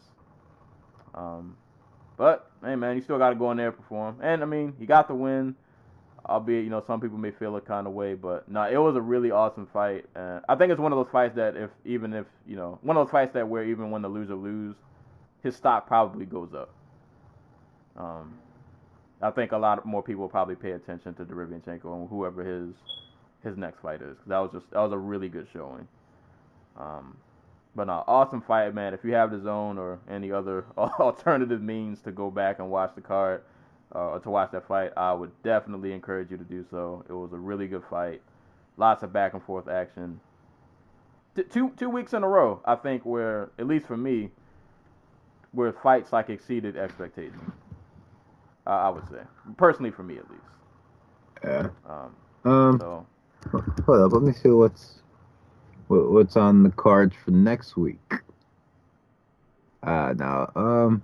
Um, 1.15 1.57
but 2.18 2.52
hey, 2.64 2.76
man, 2.76 2.95
you 2.95 3.02
still 3.02 3.18
got 3.18 3.30
to 3.30 3.35
go 3.35 3.52
in 3.52 3.57
there 3.57 3.68
and 3.68 3.77
perform. 3.77 4.19
And 4.22 4.41
I 4.41 4.45
mean, 4.45 4.73
he 4.80 4.85
got 4.85 5.07
the 5.07 5.15
win. 5.15 5.56
Albeit 6.28 6.64
you 6.64 6.70
know 6.70 6.84
some 6.86 6.99
people 6.99 7.18
may 7.18 7.32
feel 7.32 7.56
a 7.56 7.62
kind 7.62 7.88
of 7.88 7.94
way, 7.94 8.14
but 8.14 8.49
no, 8.49 8.64
it 8.64 8.78
was 8.78 8.95
a 8.95 9.02
really 9.02 9.32
awesome 9.32 9.68
fight. 9.68 10.06
And 10.16 10.41
I 10.49 10.56
think 10.56 10.72
it's 10.72 10.80
one 10.80 10.91
of 10.91 10.98
those 10.98 11.12
fights 11.12 11.36
that 11.36 11.56
if 11.56 11.70
even 11.86 12.14
if 12.14 12.26
you 12.48 12.56
know 12.56 12.80
one 12.82 12.98
of 12.98 13.06
those 13.06 13.12
fights 13.12 13.34
that 13.34 13.48
where 13.48 13.64
even 13.64 13.91
when 13.91 14.02
the 14.02 14.10
loser 14.10 14.36
lose, 14.36 14.76
his 15.44 15.56
stock 15.56 15.88
probably 15.88 16.26
goes 16.26 16.54
up. 16.54 16.70
Um, 17.95 18.34
I 19.22 19.32
think 19.32 19.52
a 19.52 19.58
lot 19.58 19.84
more 19.86 20.04
people 20.04 20.22
will 20.22 20.30
probably 20.30 20.56
pay 20.56 20.72
attention 20.72 21.14
to 21.16 21.26
Derevyanchenko 21.26 21.86
and 21.86 22.10
whoever 22.10 22.44
his 22.44 22.76
his 23.44 23.58
next 23.58 23.80
fight 23.82 24.02
is. 24.02 24.18
That 24.28 24.40
was 24.40 24.52
just 24.52 24.70
that 24.72 24.80
was 24.80 24.91
a 24.91 24.98
really 24.98 25.30
good 25.30 25.48
showing. 25.52 25.88
Um, 26.78 27.18
but 27.76 27.88
no, 27.88 28.04
awesome 28.08 28.41
fight, 28.41 28.74
man. 28.74 28.94
If 28.94 29.04
you 29.04 29.14
have 29.14 29.32
the 29.32 29.40
zone 29.40 29.78
or 29.78 29.99
any 30.10 30.32
other 30.32 30.66
alternative 30.78 31.62
means 31.62 32.02
to 32.02 32.12
go 32.12 32.30
back 32.30 32.60
and 32.60 32.70
watch 32.70 32.94
the 32.95 33.02
card 33.02 33.44
uh, 33.94 34.20
to 34.20 34.30
watch 34.30 34.52
that 34.52 34.68
fight, 34.68 34.92
I 34.98 35.14
would 35.14 35.32
definitely 35.44 35.94
encourage 35.94 36.32
you 36.32 36.38
to 36.38 36.44
do 36.44 36.66
so. 36.70 37.04
It 37.10 37.14
was 37.14 37.32
a 37.34 37.38
really 37.38 37.68
good 37.68 37.84
fight, 37.90 38.22
lots 38.78 39.04
of 39.04 39.14
back 39.14 39.34
and 39.34 39.44
forth 39.44 39.68
action. 39.68 40.20
T- 41.36 41.44
two 41.44 41.72
two 41.78 41.90
weeks 41.90 42.14
in 42.14 42.24
a 42.24 42.28
row, 42.28 42.62
I 42.66 42.76
think, 42.76 43.06
where 43.06 43.52
at 43.60 43.68
least 43.68 43.88
for 43.88 43.98
me, 43.98 44.32
where 45.52 45.72
fights 45.72 46.12
like 46.14 46.30
exceeded 46.30 46.76
expectations. 46.78 47.52
Uh, 48.66 48.72
I 48.72 48.90
would 48.90 49.08
say, 49.10 49.22
personally, 49.56 49.92
for 49.92 50.04
me 50.04 50.18
at 50.18 50.30
least. 50.30 50.44
Yeah. 51.44 51.70
Um, 51.88 52.16
Um. 52.44 52.80
so 52.80 53.06
Hold 53.86 54.02
up. 54.02 54.12
Let 54.12 54.24
me 54.24 54.34
see 54.34 54.50
what's 54.50 55.00
what, 55.88 56.12
what's 56.12 56.36
on 56.36 56.64
the 56.64 56.70
cards 56.72 57.16
for 57.24 57.32
next 57.32 57.78
week. 57.78 58.14
Uh 59.84 60.14
now, 60.18 60.52
um, 60.56 61.02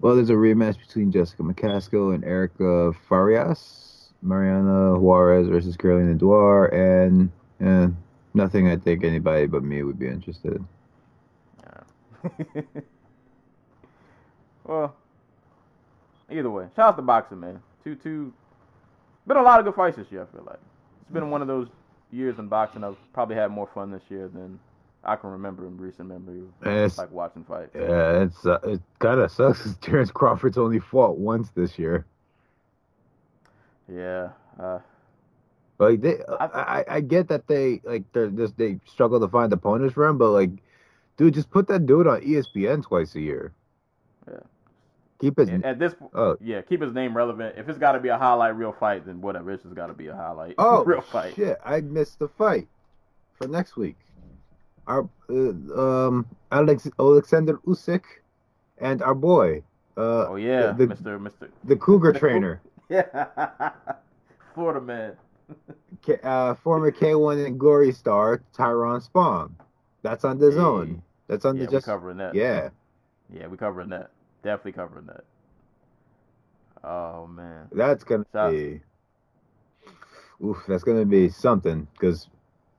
well, 0.00 0.14
there's 0.14 0.30
a 0.30 0.34
rematch 0.34 0.78
between 0.78 1.10
Jessica 1.10 1.42
McCaskill 1.42 2.14
and 2.14 2.24
Erica 2.24 2.92
Farias, 3.08 4.12
Mariana 4.22 4.98
Juarez 4.98 5.48
versus 5.48 5.76
Carolina 5.76 6.14
Duer, 6.14 6.66
and 6.66 7.30
yeah, 7.60 7.88
nothing 8.34 8.68
I 8.68 8.76
think 8.76 9.04
anybody 9.04 9.46
but 9.46 9.62
me 9.62 9.82
would 9.82 9.98
be 9.98 10.06
interested 10.06 10.52
in. 10.54 10.68
well, 14.64 14.96
either 16.30 16.50
way, 16.50 16.66
shout 16.74 16.88
out 16.88 16.96
to 16.96 17.02
boxing, 17.02 17.40
man. 17.40 17.60
Two 17.84 17.94
two, 17.94 18.32
been 19.26 19.36
a 19.36 19.42
lot 19.42 19.60
of 19.60 19.64
good 19.64 19.74
fights 19.74 19.96
this 19.96 20.06
year. 20.10 20.22
I 20.22 20.36
feel 20.36 20.44
like 20.44 20.58
it's 21.02 21.12
been 21.12 21.30
one 21.30 21.42
of 21.42 21.48
those 21.48 21.68
years 22.10 22.38
in 22.38 22.48
boxing. 22.48 22.84
I've 22.84 22.96
probably 23.12 23.36
had 23.36 23.50
more 23.50 23.68
fun 23.74 23.90
this 23.90 24.02
year 24.08 24.28
than 24.28 24.58
I 25.06 25.16
can 25.16 25.30
remember 25.30 25.66
in 25.66 25.76
recent 25.78 26.08
memory. 26.08 26.42
Yes. 26.64 26.98
Like 26.98 27.10
watching 27.12 27.44
fights. 27.44 27.70
Yeah, 27.74 28.22
it's 28.22 28.44
uh, 28.44 28.58
it 28.64 28.80
kind 28.98 29.20
of 29.20 29.30
sucks. 29.30 29.62
'cause 29.62 29.76
Terrence 29.78 30.10
Crawford's 30.10 30.58
only 30.58 30.80
fought 30.80 31.16
once 31.18 31.50
this 31.50 31.78
year. 31.78 32.04
Yeah. 33.92 34.30
Uh, 34.58 34.80
Like 35.78 36.00
they, 36.00 36.18
I, 36.40 36.46
I, 36.46 36.84
I 36.96 37.00
get 37.00 37.28
that 37.28 37.46
they 37.46 37.80
like 37.84 38.04
they're 38.12 38.30
just 38.30 38.56
they 38.56 38.80
struggle 38.86 39.20
to 39.20 39.28
find 39.28 39.52
opponents 39.52 39.94
for 39.94 40.06
him, 40.06 40.16
but 40.18 40.30
like, 40.30 40.50
dude, 41.18 41.34
just 41.34 41.50
put 41.50 41.68
that 41.68 41.86
dude 41.86 42.06
on 42.06 42.20
ESPN 42.22 42.82
twice 42.82 43.14
a 43.14 43.20
year. 43.20 43.52
Yeah. 44.28 44.38
Keep 45.20 45.38
his. 45.38 45.48
at 45.62 45.78
this, 45.78 45.94
Oh. 46.14 46.36
yeah, 46.40 46.60
keep 46.62 46.82
his 46.82 46.92
name 46.92 47.16
relevant. 47.16 47.54
If 47.58 47.68
it's 47.68 47.78
got 47.78 47.92
to 47.92 48.00
be 48.00 48.08
a 48.08 48.18
highlight 48.18 48.56
real 48.56 48.72
fight, 48.72 49.06
then 49.06 49.20
whatever. 49.20 49.50
It's 49.52 49.62
just 49.62 49.74
got 49.74 49.86
to 49.86 49.94
be 49.94 50.08
a 50.08 50.14
highlight 50.14 50.54
Oh 50.58 50.82
real 50.84 51.00
fight. 51.02 51.34
shit! 51.36 51.58
I 51.64 51.80
missed 51.82 52.18
the 52.18 52.28
fight 52.28 52.68
for 53.34 53.46
next 53.46 53.76
week. 53.76 53.96
Our 54.86 55.08
uh, 55.28 55.80
um 55.80 56.26
Alex 56.52 56.88
Alexander 56.98 57.58
Usyk 57.66 58.04
and 58.78 59.02
our 59.02 59.14
boy 59.14 59.62
uh 59.96 60.26
Oh 60.30 60.36
yeah, 60.36 60.72
the 60.72 60.86
Mister 60.86 61.18
Mister. 61.18 61.50
the 61.64 61.76
Cougar 61.76 62.12
the 62.12 62.18
trainer, 62.18 62.60
Yeah. 62.88 63.70
Florida 64.54 64.80
man. 64.80 65.16
K- 66.02 66.18
uh, 66.22 66.54
former 66.54 66.90
K1 66.92 67.46
and 67.46 67.58
Glory 67.58 67.92
star 67.92 68.42
Tyrone 68.52 69.00
Spong. 69.00 69.54
That's 70.02 70.24
on 70.24 70.38
the 70.38 70.50
Hey. 70.50 70.56
zone. 70.56 71.02
That's 71.26 71.44
on 71.44 71.56
Yeah, 71.56 71.66
the 71.66 71.70
just 71.72 71.86
covering 71.86 72.18
that. 72.18 72.34
yeah. 72.34 72.68
Yeah, 73.32 73.48
we 73.48 73.56
covering 73.56 73.88
that. 73.90 74.10
Definitely 74.42 74.72
covering 74.72 75.06
that. 75.06 75.24
Oh 76.84 77.26
man. 77.26 77.66
That's 77.72 78.04
gonna 78.04 78.24
So- 78.32 78.50
be, 78.50 78.80
oof. 80.44 80.62
That's 80.68 80.84
gonna 80.84 81.04
be 81.04 81.28
something 81.28 81.88
because 81.92 82.28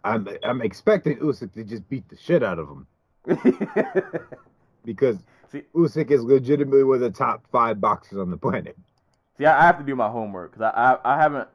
I'm 0.07 0.27
I'm 0.43 0.61
expecting 0.61 1.17
Usyk 1.17 1.53
to 1.53 1.63
just 1.63 1.87
beat 1.89 2.07
the 2.09 2.17
shit 2.17 2.43
out 2.43 2.59
of 2.59 2.69
him 2.69 2.87
because 4.85 5.17
See- 5.51 5.63
Usyk 5.75 6.11
is 6.11 6.23
legitimately 6.23 6.83
one 6.83 6.95
of 6.95 7.01
the 7.01 7.09
top 7.09 7.45
five 7.51 7.79
boxers 7.79 8.19
on 8.19 8.31
the 8.31 8.37
planet. 8.37 8.77
See, 9.37 9.45
I 9.45 9.63
I 9.63 9.65
have 9.65 9.77
to 9.79 9.83
do 9.83 9.95
my 9.95 10.09
homework 10.09 10.51
because 10.51 10.71
I, 10.75 10.93
I 11.03 11.15
I 11.15 11.21
haven't 11.21 11.47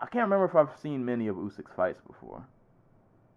I 0.00 0.06
can't 0.06 0.24
remember 0.24 0.44
if 0.44 0.54
I've 0.54 0.76
seen 0.80 1.04
many 1.04 1.28
of 1.28 1.36
Usyk's 1.36 1.72
fights 1.74 2.00
before. 2.06 2.44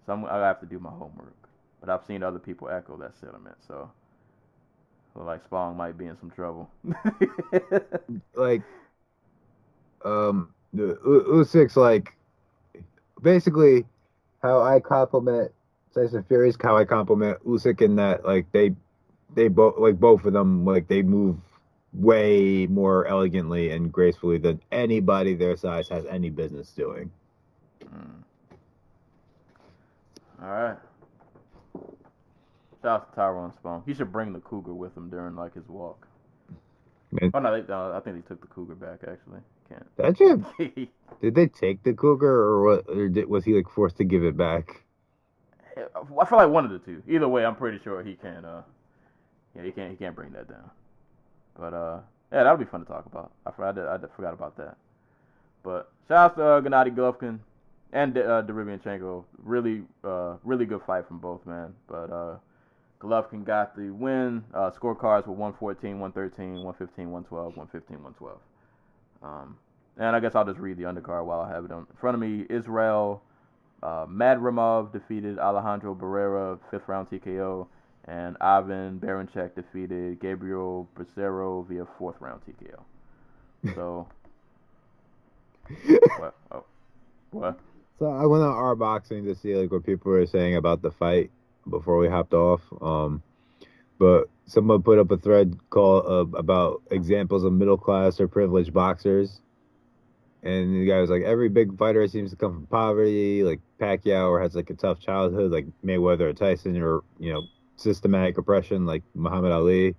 So 0.06 0.14
I'm, 0.14 0.26
I 0.26 0.38
have 0.38 0.60
to 0.62 0.66
do 0.66 0.80
my 0.80 0.90
homework. 0.90 1.36
But 1.80 1.90
I've 1.90 2.06
seen 2.06 2.24
other 2.24 2.40
people 2.40 2.70
echo 2.70 2.98
that 2.98 3.16
sentiment. 3.18 3.56
So, 3.68 3.92
so 5.14 5.24
like 5.24 5.44
Spong 5.46 5.78
might 5.78 5.98
be 5.98 6.06
in 6.08 6.18
some 6.18 6.32
trouble. 6.32 6.70
Like, 8.36 8.62
um, 10.06 10.54
Usyk's 10.76 11.76
like 11.76 12.16
basically 13.22 13.86
how 14.48 14.62
I 14.62 14.80
compliment 14.80 15.52
Tyson 15.94 16.24
Fury 16.24 16.50
is 16.50 16.58
how 16.62 16.78
I 16.78 16.86
compliment 16.86 17.44
Usyk 17.46 17.82
in 17.82 17.98
that 17.98 18.26
like 18.26 18.52
they 18.52 18.74
they 19.36 19.48
both 19.50 19.76
like 19.78 20.00
both 20.00 20.26
of 20.26 20.34
them 20.34 20.66
like 20.66 20.88
they 20.88 21.02
move 21.02 21.38
way 21.94 22.68
more 22.68 23.06
elegantly 23.08 23.72
and 23.72 23.92
gracefully 23.92 24.38
than 24.38 24.62
anybody 24.72 25.34
their 25.34 25.56
size 25.58 25.90
has 25.90 26.06
any 26.06 26.30
business 26.30 26.72
doing. 26.72 27.12
Mm. 27.84 28.24
All 30.42 30.50
right. 30.50 30.78
Shout 32.82 32.92
out 32.92 33.10
to 33.10 33.16
Tyrone 33.16 33.54
Spong. 33.54 33.84
He 33.86 33.94
should 33.94 34.12
bring 34.12 34.34
the 34.34 34.40
cougar 34.40 34.74
with 34.74 34.96
him 34.96 35.10
during 35.10 35.36
like 35.36 35.56
his 35.56 35.68
walk. 35.68 36.08
Man, 37.12 37.32
Oh 37.34 37.40
no, 37.40 37.62
they, 37.62 37.74
uh, 37.74 37.98
I 37.98 38.00
think 38.02 38.18
they 38.18 38.28
took 38.28 38.42
the 38.42 38.48
cougar 38.48 38.76
back 38.76 39.00
actually. 39.02 39.40
That 39.98 40.18
shit, 40.18 40.90
did 41.22 41.36
they 41.36 41.48
take 41.48 41.84
the 41.84 41.94
cougar 41.94 42.28
or 42.28 42.64
what? 42.64 42.86
Or 42.90 43.10
did, 43.10 43.28
was 43.30 43.44
he 43.46 43.54
like 43.54 43.70
forced 43.70 43.98
to 43.98 44.04
give 44.04 44.24
it 44.24 44.38
back? 44.38 44.84
I 45.78 46.26
feel 46.26 46.38
like 46.40 46.50
one 46.50 46.66
of 46.66 46.72
the 46.72 46.80
two. 46.80 47.04
Either 47.08 47.28
way, 47.28 47.46
I'm 47.46 47.56
pretty 47.56 47.80
sure 47.84 48.04
he 48.04 48.16
can. 48.16 48.46
Uh, 48.46 48.64
yeah, 49.56 49.64
he 49.64 49.72
can't. 49.72 49.92
He 49.92 49.98
can't 49.98 50.16
bring 50.16 50.32
that 50.34 50.48
down. 50.50 50.70
But 51.58 51.74
uh, 51.74 52.00
yeah, 52.32 52.44
that'll 52.44 52.58
be 52.58 52.66
fun 52.66 52.82
to 52.82 52.86
talk 52.88 53.06
about. 53.06 53.32
I, 53.46 53.52
for- 53.52 53.66
I, 53.66 53.72
did, 53.72 53.86
I 53.86 53.98
did- 53.98 54.10
forgot 54.16 54.34
about 54.34 54.58
that. 54.58 54.78
But 55.64 55.92
shout 56.08 56.32
out 56.32 56.38
to 56.38 56.44
uh, 56.44 56.62
Gennady 56.62 56.96
Golovkin 56.96 57.40
and 57.94 58.18
uh, 58.18 58.42
Derevianchenko. 58.44 59.24
Really, 59.44 59.84
uh, 60.04 60.36
really 60.44 60.66
good 60.66 60.82
fight 60.88 61.08
from 61.08 61.20
both 61.20 61.46
men. 61.46 61.74
But 61.88 62.12
uh, 62.12 62.38
Golovkin 63.02 63.44
got 63.46 63.76
the 63.76 63.90
win. 63.92 64.44
Uh, 64.54 64.72
scorecards 64.72 65.28
were 65.28 65.34
114, 65.34 66.00
113, 66.00 66.64
115, 66.64 67.12
112, 67.12 67.58
115, 67.58 67.98
112. 68.04 68.40
Um, 69.24 69.58
and 69.98 70.16
I 70.16 70.20
guess 70.20 70.36
I'll 70.36 70.46
just 70.46 70.60
read 70.60 70.78
the 70.78 70.84
undercard 70.84 71.26
while 71.26 71.42
I 71.42 71.50
have 71.50 71.66
it 71.66 71.72
on 71.72 71.88
in 71.90 71.98
front 72.00 72.16
of 72.16 72.22
me. 72.22 72.46
Israel 72.50 73.22
uh, 73.84 74.06
Madrimov 74.06 74.92
defeated 74.92 75.40
Alejandro 75.40 75.96
Barrera, 75.96 76.60
fifth 76.72 76.88
round 76.88 77.10
TKO, 77.10 77.68
and 78.06 78.38
Ivan 78.42 79.00
Baranchyk 79.00 79.56
defeated 79.56 80.20
Gabriel 80.20 80.88
Bracero 80.96 81.68
via 81.68 81.86
fourth 81.98 82.16
round 82.20 82.42
TKO. 82.42 83.76
So, 83.76 84.08
what? 86.18 86.36
Oh, 86.52 86.64
what? 87.32 87.60
So 88.00 88.06
I 88.06 88.26
went 88.26 88.44
on 88.44 88.54
our 88.54 88.76
boxing 88.76 89.26
to 89.26 89.36
see 89.36 89.56
like 89.56 89.72
what 89.72 89.86
people 89.86 90.12
were 90.12 90.26
saying 90.26 90.56
about 90.56 90.82
the 90.82 90.92
fight 90.92 91.32
before 91.70 91.98
we 91.98 92.08
hopped 92.08 92.34
off. 92.34 92.62
Um, 92.82 93.24
but 94.00 94.30
someone 94.46 94.82
put 94.82 95.00
up 95.00 95.12
a 95.12 95.18
thread 95.18 95.58
called 95.70 96.06
uh, 96.06 96.38
about 96.38 96.82
examples 96.92 97.44
of 97.44 97.54
middle 97.54 97.78
class 97.78 98.20
or 98.20 98.28
privileged 98.28 98.74
boxers, 98.74 99.42
and 100.44 100.82
the 100.82 100.86
guy 100.86 101.02
was 101.02 101.10
like, 101.10 101.24
every 101.24 101.50
big 101.50 101.78
fighter 101.78 102.08
seems 102.08 102.32
to 102.32 102.38
come 102.38 102.54
from 102.54 102.68
poverty, 102.68 103.44
like 103.44 103.60
Pacquiao, 103.80 104.30
or 104.30 104.42
has 104.42 104.56
like 104.56 104.70
a 104.70 104.76
tough 104.76 105.00
childhood, 105.00 105.52
like 105.52 105.66
Mayweather 105.84 106.22
or 106.22 106.34
Tyson, 106.34 106.82
or 106.82 107.02
you 107.20 107.34
know, 107.34 107.44
systematic 107.76 108.38
oppression, 108.38 108.86
like 108.86 109.04
Muhammad 109.14 109.52
Ali. 109.52 109.96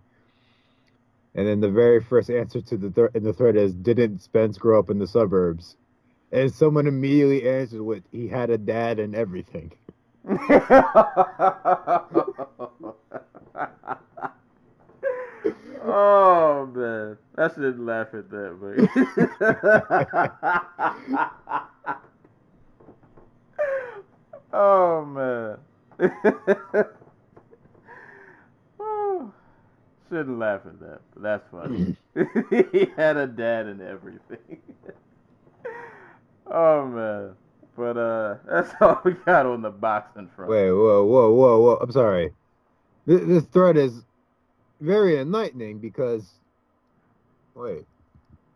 And 1.35 1.47
then 1.47 1.61
the 1.61 1.71
very 1.71 2.03
first 2.03 2.31
answer 2.31 2.61
to 2.63 2.77
the 2.77 2.91
th- 2.91 3.11
in 3.15 3.25
the 3.25 3.33
thread 3.33 3.57
is, 3.57 3.75
didn't 3.75 4.23
Spence 4.23 4.59
grow 4.59 4.79
up 4.79 4.91
in 4.91 4.99
the 4.99 5.07
suburbs? 5.07 5.77
And 6.33 6.53
someone 6.53 6.87
immediately 6.87 7.49
answered 7.49 7.83
with, 7.83 8.05
he 8.11 8.29
had 8.29 8.51
a 8.51 8.59
dad 8.59 8.99
and 8.99 9.15
everything. 9.15 9.73
oh 15.83 16.71
man, 16.75 17.17
I 17.37 17.49
shouldn't 17.49 17.85
laugh 17.85 18.09
at 18.15 18.31
that, 18.31 18.57
man. 18.61 18.89
oh 24.53 25.05
man. 25.05 25.59
Oh, 28.81 29.33
shouldn't 30.09 30.39
laugh 30.39 30.61
at 30.67 30.79
that, 30.81 31.01
but 31.15 31.23
that's 31.23 31.45
funny. 31.51 31.97
he 32.73 32.87
had 32.97 33.17
a 33.17 33.27
dad 33.27 33.67
and 33.67 33.81
everything. 33.83 34.61
oh 36.47 36.87
man. 36.87 37.35
But 37.77 37.97
uh, 37.97 38.37
that's 38.45 38.75
all 38.81 39.01
we 39.05 39.13
got 39.13 39.47
on 39.47 39.63
the 39.63 39.71
boxing 39.71 40.29
front. 40.35 40.51
Wait, 40.51 40.69
whoa, 40.73 41.05
whoa, 41.05 41.33
whoa, 41.33 41.61
whoa! 41.61 41.77
I'm 41.81 41.93
sorry. 41.93 42.33
This, 43.09 43.23
this 43.27 43.45
thread 43.45 43.79
is 43.79 44.03
very 44.81 45.19
enlightening 45.19 45.79
because. 45.79 46.31
Wait, 47.55 47.87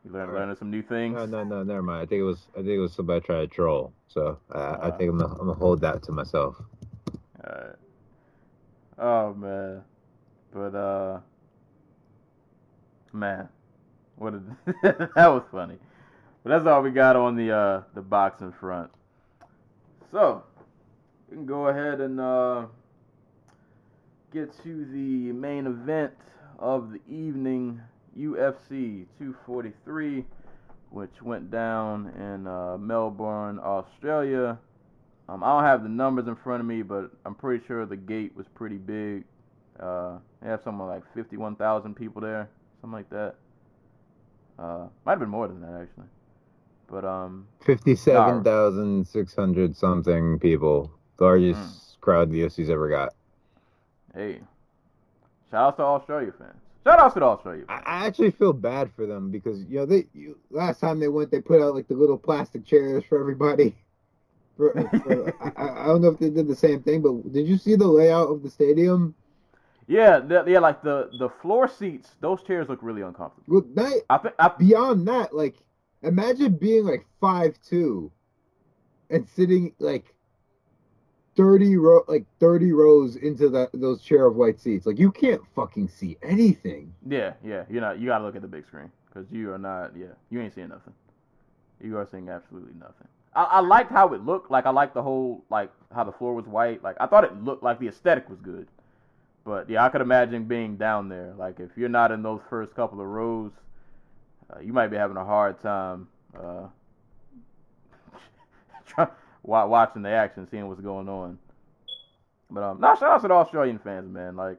You 0.05 0.13
learn, 0.13 0.29
right. 0.29 0.41
learning 0.41 0.57
some 0.57 0.71
new 0.71 0.83
things. 0.83 1.15
no, 1.15 1.25
no, 1.25 1.43
no, 1.43 1.63
never 1.63 1.83
mind. 1.83 2.03
I 2.03 2.07
think 2.07 2.21
it 2.21 2.25
was, 2.25 2.47
I 2.53 2.59
think 2.59 2.69
it 2.69 2.79
was 2.79 2.93
somebody 2.93 3.21
trying 3.23 3.49
to 3.49 3.53
troll. 3.55 3.93
So 4.09 4.39
uh, 4.55 4.77
I 4.81 4.89
Uh. 4.89 4.91
think 4.99 5.11
I'm 5.11 5.19
gonna, 5.19 5.33
I'm 5.33 5.47
gonna 5.47 5.55
hold 5.55 5.81
that 5.81 6.03
to 6.05 6.13
myself. 6.13 6.55
Alright. 7.43 7.77
Oh 8.99 9.33
man. 9.35 9.83
But 10.53 10.75
uh 10.75 11.21
man. 13.13 13.49
What 14.17 14.35
a, 14.35 14.43
that 15.17 15.27
was 15.29 15.43
funny. 15.51 15.79
But 16.45 16.51
that's 16.51 16.67
all 16.67 16.83
we 16.83 16.91
got 16.91 17.17
on 17.17 17.37
the 17.37 17.51
uh 17.51 17.83
the 17.95 18.03
boxing 18.03 18.53
front. 18.53 18.91
So 20.13 20.45
we 21.31 21.37
can 21.39 21.47
go 21.47 21.69
ahead 21.69 22.01
and 22.01 22.21
uh 22.21 22.67
get 24.33 24.53
to 24.65 24.85
the 24.87 25.33
main 25.33 25.67
event 25.67 26.13
of 26.59 26.91
the 26.93 27.01
evening, 27.09 27.81
UFC 28.19 29.07
243, 29.19 30.25
which 30.91 31.23
went 31.23 31.51
down 31.51 32.09
in 32.19 32.47
uh, 32.47 32.77
Melbourne, 32.79 33.59
Australia. 33.63 34.59
Um, 35.29 35.43
I 35.45 35.49
don't 35.49 35.65
have 35.65 35.83
the 35.83 35.89
numbers 35.89 36.27
in 36.29 36.37
front 36.37 36.61
of 36.61 36.67
me, 36.67 36.83
but 36.83 37.11
I'm 37.25 37.35
pretty 37.35 37.65
sure 37.67 37.87
the 37.87 37.97
gate 37.97 38.37
was 38.37 38.47
pretty 38.55 38.77
big. 38.79 39.25
Uh, 39.79 40.19
they 40.43 40.49
have 40.49 40.63
something 40.63 40.87
like 40.87 41.03
51,000 41.15 41.95
people 41.95 42.21
there, 42.23 42.49
something 42.81 42.95
like 42.97 43.11
that. 43.11 43.37
Uh, 44.59 44.87
might 45.05 45.13
have 45.13 45.21
been 45.21 45.29
more 45.31 45.49
than 45.49 45.61
that 45.63 45.81
actually. 45.83 46.07
But 46.91 47.05
um, 47.05 47.47
Fifty-seven 47.65 48.45
thousand 48.45 49.07
six 49.07 49.35
hundred 49.35 49.77
something 49.77 50.39
people, 50.39 50.91
the 51.19 51.25
largest 51.25 51.61
Mm. 51.61 52.01
crowd 52.01 52.31
the 52.31 52.43
UFC's 52.43 52.71
ever 52.71 52.89
got. 52.89 53.15
Hey, 54.15 54.41
shout 55.51 55.69
out 55.69 55.77
to 55.77 55.83
Australia 55.83 56.33
fans. 56.39 56.59
Shout 56.85 56.99
out 56.99 57.15
to 57.15 57.21
the 57.21 57.27
Australia 57.27 57.65
fans. 57.67 57.83
I 57.87 58.07
actually 58.07 58.33
feel 58.33 58.53
bad 58.53 58.91
for 58.95 59.07
them 59.07 59.31
because 59.31 59.63
you 59.65 59.79
know 59.79 59.87
they 59.87 60.07
you, 60.13 60.39
last 60.51 60.81
time 60.81 60.99
they 60.99 61.09
went 61.09 61.31
they 61.31 61.41
put 61.41 61.63
out 61.63 61.75
like 61.75 61.89
the 61.89 61.95
little 61.95 62.19
plastic 62.19 62.65
chairs 62.65 63.05
for 63.09 63.21
everybody. 63.21 63.77
For, 64.59 64.71
for, 64.75 65.35
I, 65.59 65.83
I 65.83 65.87
don't 65.87 66.03
know 66.03 66.11
if 66.11 66.19
they 66.19 66.29
did 66.29 66.47
the 66.47 66.55
same 66.55 66.83
thing, 66.83 67.01
but 67.01 67.33
did 67.33 67.47
you 67.47 67.57
see 67.57 67.75
the 67.75 67.87
layout 67.87 68.29
of 68.29 68.43
the 68.43 68.51
stadium? 68.51 69.15
Yeah, 69.89 70.21
the, 70.21 70.45
yeah, 70.47 70.59
like 70.59 70.83
the 70.83 71.11
the 71.19 71.29
floor 71.29 71.67
seats, 71.69 72.11
those 72.21 72.43
chairs 72.43 72.69
look 72.69 72.81
really 72.83 73.03
uncomfortable. 73.03 73.45
Well, 73.47 73.65
that, 73.75 74.03
I 74.11 74.31
I, 74.39 74.49
beyond 74.49 75.09
that, 75.09 75.35
like 75.35 75.57
imagine 76.03 76.57
being 76.57 76.85
like 76.85 77.07
five 77.21 77.59
two, 77.67 78.13
and 79.11 79.27
sitting 79.29 79.75
like 79.79 80.15
thirty 81.37 81.77
row 81.77 82.05
like 82.09 82.25
thirty 82.39 82.73
rows 82.73 83.17
into 83.17 83.49
that 83.51 83.71
those 83.73 84.03
chair 84.03 84.27
of 84.27 84.37
white 84.37 84.61
seats. 84.61 84.87
Like 84.87 84.99
you 84.99 85.11
can't 85.11 85.43
fucking 85.55 85.89
see 85.89 86.17
anything. 86.23 86.95
yeah, 87.09 87.35
yeah, 87.45 87.65
you're 87.71 87.81
not. 87.81 87.99
You 87.99 88.09
gotta 88.09 88.25
look 88.25 88.37
at 88.37 88.43
the 88.43 88.49
big 88.49 88.67
screen 88.67 88.91
because 89.09 89.31
you 89.31 89.53
are 89.53 89.59
not. 89.59 89.97
Yeah, 89.97 90.07
you 90.31 90.41
ain't 90.41 90.55
seeing 90.55 90.69
nothing. 90.69 90.95
You 91.83 91.99
are 91.99 92.07
seeing 92.11 92.29
absolutely 92.29 92.75
nothing. 92.79 93.09
I, 93.35 93.45
I 93.45 93.61
liked 93.61 93.91
how 93.91 94.13
it 94.13 94.25
looked. 94.25 94.51
Like 94.51 94.67
I 94.67 94.71
liked 94.71 94.95
the 94.95 95.03
whole 95.03 95.45
like 95.51 95.71
how 95.95 96.05
the 96.05 96.13
floor 96.13 96.35
was 96.35 96.47
white. 96.47 96.83
Like 96.83 96.97
I 97.01 97.07
thought 97.07 97.25
it 97.25 97.45
looked 97.45 97.63
like 97.63 97.79
the 97.79 97.89
aesthetic 97.89 98.29
was 98.29 98.39
good. 98.41 98.69
But 99.45 99.69
yeah, 99.69 99.85
I 99.85 99.89
could 99.89 100.01
imagine 100.01 100.45
being 100.45 100.77
down 100.77 101.09
there. 101.09 101.35
Like 101.37 101.59
if 101.59 101.71
you're 101.77 101.89
not 101.89 102.13
in 102.13 102.23
those 102.23 102.41
first 102.49 102.75
couple 102.75 103.01
of 103.01 103.07
rows, 103.07 103.51
uh, 104.53 104.61
you 104.61 104.73
might 104.73 104.89
be 104.89 104.97
having 104.97 105.17
a 105.17 105.25
hard 105.25 105.61
time 105.61 106.09
uh, 106.39 106.67
watching 109.43 110.03
the 110.03 110.11
action, 110.11 110.47
seeing 110.51 110.69
what's 110.69 110.81
going 110.81 111.09
on. 111.09 111.39
But 112.51 112.63
um, 112.63 112.81
no, 112.81 112.95
shout 112.95 113.11
out 113.11 113.23
to 113.23 113.29
the 113.29 113.35
Australian 113.35 113.79
fans, 113.79 114.13
man. 114.13 114.37
Like 114.37 114.59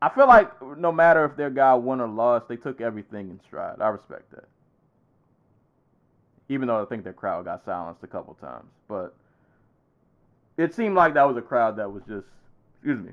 I 0.00 0.08
feel 0.10 0.26
like 0.26 0.50
no 0.76 0.92
matter 0.92 1.24
if 1.24 1.36
their 1.36 1.50
guy 1.50 1.74
won 1.74 2.00
or 2.00 2.08
lost, 2.08 2.48
they 2.48 2.56
took 2.56 2.80
everything 2.80 3.30
in 3.30 3.40
stride. 3.40 3.80
I 3.80 3.88
respect 3.88 4.30
that. 4.30 4.44
Even 6.48 6.68
though 6.68 6.80
I 6.80 6.84
think 6.86 7.04
their 7.04 7.12
crowd 7.12 7.46
got 7.46 7.64
silenced 7.64 8.02
a 8.04 8.06
couple 8.06 8.34
times, 8.34 8.70
but 8.86 9.14
it 10.56 10.74
seemed 10.74 10.94
like 10.94 11.14
that 11.14 11.26
was 11.26 11.36
a 11.36 11.42
crowd 11.42 11.76
that 11.76 11.92
was 11.92 12.02
just, 12.08 12.26
excuse 12.76 13.00
me, 13.00 13.12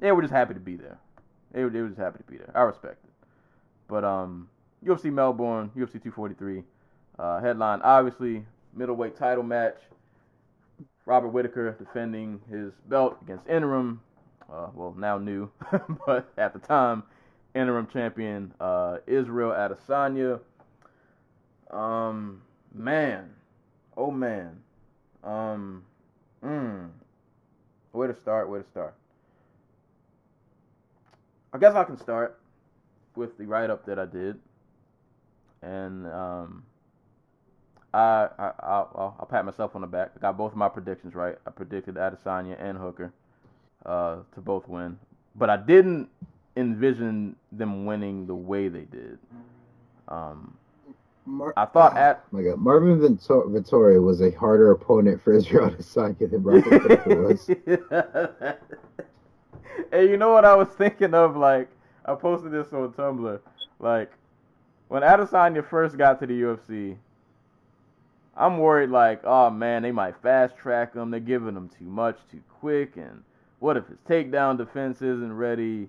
they 0.00 0.12
were 0.12 0.20
just 0.20 0.32
happy 0.32 0.54
to 0.54 0.60
be 0.60 0.76
there. 0.76 0.98
They 1.52 1.62
were, 1.64 1.70
they 1.70 1.80
were 1.80 1.88
just 1.88 2.00
happy 2.00 2.18
to 2.18 2.30
be 2.30 2.36
there. 2.36 2.50
I 2.54 2.62
respect 2.62 3.04
it. 3.04 3.28
But 3.88 4.04
um, 4.04 4.48
UFC 4.84 5.12
Melbourne, 5.12 5.70
UFC 5.76 5.92
243, 5.92 6.62
uh, 7.18 7.40
headline 7.40 7.80
obviously 7.82 8.44
middleweight 8.74 9.16
title 9.16 9.44
match. 9.44 9.76
Robert 11.06 11.28
Whitaker 11.28 11.72
defending 11.72 12.40
his 12.50 12.72
belt 12.88 13.18
against 13.22 13.46
interim, 13.46 14.00
uh, 14.50 14.68
well 14.74 14.94
now 14.96 15.18
new, 15.18 15.50
but 16.06 16.32
at 16.38 16.52
the 16.54 16.58
time, 16.58 17.02
interim 17.54 17.86
champion 17.86 18.52
uh, 18.60 18.98
Israel 19.06 19.50
Adesanya. 19.50 20.40
Um, 21.70 22.40
man, 22.72 23.30
oh 23.96 24.10
man, 24.10 24.56
um, 25.22 25.84
mm, 26.42 26.88
where 27.92 28.08
to 28.08 28.18
start? 28.18 28.48
Where 28.48 28.62
to 28.62 28.68
start? 28.70 28.94
I 31.52 31.58
guess 31.58 31.74
I 31.74 31.84
can 31.84 31.98
start 31.98 32.38
with 33.14 33.36
the 33.38 33.46
write 33.46 33.70
up 33.70 33.84
that 33.86 33.98
I 33.98 34.06
did, 34.06 34.38
and 35.62 36.06
um, 36.06 36.64
I, 37.94 38.28
I 38.38 38.52
I'll, 38.60 38.90
I'll, 38.94 39.16
I'll 39.20 39.26
pat 39.26 39.44
myself 39.44 39.74
on 39.76 39.82
the 39.82 39.86
back. 39.86 40.10
I 40.16 40.20
got 40.20 40.36
both 40.36 40.52
of 40.52 40.58
my 40.58 40.68
predictions 40.68 41.14
right. 41.14 41.36
I 41.46 41.50
predicted 41.50 41.94
Adesanya 41.94 42.56
and 42.60 42.76
Hooker 42.76 43.12
uh, 43.86 44.16
to 44.34 44.40
both 44.40 44.66
win, 44.68 44.98
but 45.36 45.48
I 45.48 45.56
didn't 45.56 46.08
envision 46.56 47.36
them 47.52 47.86
winning 47.86 48.26
the 48.26 48.34
way 48.34 48.68
they 48.68 48.82
did. 48.82 49.18
Um, 50.08 50.56
Mar- 51.24 51.54
I 51.56 51.64
thought 51.66 51.96
at 51.96 52.24
Oh 52.32 52.36
my 52.36 52.42
God, 52.42 52.58
Marvin 52.58 52.98
Vittor- 52.98 53.48
Vettori 53.48 54.02
was 54.02 54.20
a 54.20 54.32
harder 54.32 54.72
opponent 54.72 55.22
for 55.22 55.32
Israel 55.32 55.70
Adesanya 55.70 56.30
than 56.30 56.42
Robert 56.42 56.82
Whitaker 56.82 57.22
was. 57.28 57.48
and 59.92 60.10
you 60.10 60.16
know 60.16 60.32
what 60.32 60.44
I 60.44 60.54
was 60.54 60.68
thinking 60.68 61.14
of? 61.14 61.36
Like, 61.36 61.68
I 62.04 62.14
posted 62.14 62.52
this 62.52 62.72
on 62.72 62.92
Tumblr. 62.92 63.40
Like, 63.78 64.12
when 64.88 65.02
Adesanya 65.02 65.66
first 65.66 65.96
got 65.96 66.20
to 66.20 66.26
the 66.26 66.42
UFC, 66.42 66.96
I'm 68.36 68.58
worried, 68.58 68.90
like, 68.90 69.20
oh 69.24 69.50
man, 69.50 69.82
they 69.82 69.92
might 69.92 70.16
fast 70.22 70.56
track 70.56 70.94
him. 70.94 71.10
They're 71.10 71.20
giving 71.20 71.56
him 71.56 71.68
too 71.68 71.84
much 71.84 72.18
too 72.30 72.40
quick. 72.60 72.96
And 72.96 73.22
what 73.60 73.76
if 73.76 73.86
his 73.86 73.98
takedown 74.08 74.56
defense 74.58 74.96
isn't 75.02 75.32
ready? 75.32 75.88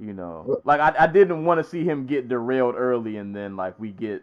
You 0.00 0.12
know, 0.12 0.60
like, 0.64 0.80
I, 0.80 1.04
I 1.04 1.06
didn't 1.06 1.44
want 1.44 1.62
to 1.62 1.68
see 1.68 1.84
him 1.84 2.06
get 2.06 2.28
derailed 2.28 2.74
early 2.76 3.18
and 3.18 3.34
then, 3.36 3.56
like, 3.56 3.78
we 3.78 3.90
get. 3.90 4.22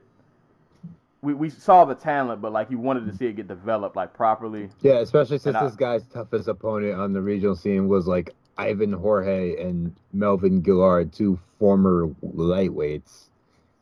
We, 1.22 1.34
we 1.34 1.50
saw 1.50 1.84
the 1.84 1.96
talent, 1.96 2.42
but 2.42 2.54
like 2.54 2.72
you 2.72 2.78
wanted 2.78 3.06
to 3.12 3.18
see 3.18 3.26
it 3.26 3.36
get 3.36 3.50
developed 3.50 3.98
like 3.98 4.14
properly. 4.14 4.70
Yeah, 4.82 5.00
especially 5.00 5.38
since 5.38 5.48
And 5.48 5.58
I- 5.58 5.66
this 5.66 5.76
guy's 5.76 6.06
toughest 6.06 6.48
opponent 6.48 6.98
on 6.98 7.12
the 7.12 7.22
regional 7.22 7.58
scene 7.58 7.90
was 7.90 8.08
like 8.08 8.34
Ivan 8.58 8.94
Jorge 8.94 9.62
and 9.62 9.94
Melvin 10.14 10.62
Guillard, 10.62 11.12
two 11.14 11.38
former 11.60 12.08
lightweights, 12.24 13.26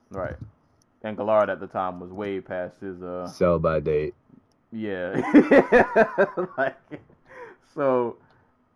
Right. 0.10 0.36
And 1.08 1.18
Guillard 1.18 1.50
at 1.50 1.60
the 1.62 1.68
time 1.68 2.00
was 2.02 2.12
way 2.12 2.42
past 2.42 2.82
his 2.82 3.02
uh 3.02 3.28
sell 3.28 3.60
by 3.60 3.80
date. 3.80 4.14
yeah. 4.74 5.16
like 6.58 6.76
so 7.74 8.18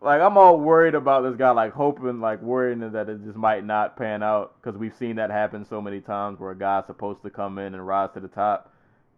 like 0.00 0.20
I'm 0.22 0.38
all 0.38 0.58
worried 0.58 0.94
about 0.94 1.22
this 1.22 1.36
guy 1.36 1.50
like 1.50 1.72
hoping 1.74 2.20
like 2.20 2.40
worrying 2.40 2.80
that 2.92 3.08
it 3.10 3.22
just 3.22 3.36
might 3.36 3.64
not 3.64 3.96
pan 3.96 4.22
out 4.22 4.60
cuz 4.62 4.76
we've 4.76 4.94
seen 4.94 5.16
that 5.16 5.30
happen 5.30 5.64
so 5.64 5.80
many 5.82 6.00
times 6.00 6.40
where 6.40 6.52
a 6.52 6.56
guy's 6.56 6.86
supposed 6.86 7.22
to 7.22 7.30
come 7.30 7.58
in 7.58 7.74
and 7.74 7.86
rise 7.86 8.10
to 8.14 8.20
the 8.20 8.28
top 8.28 8.72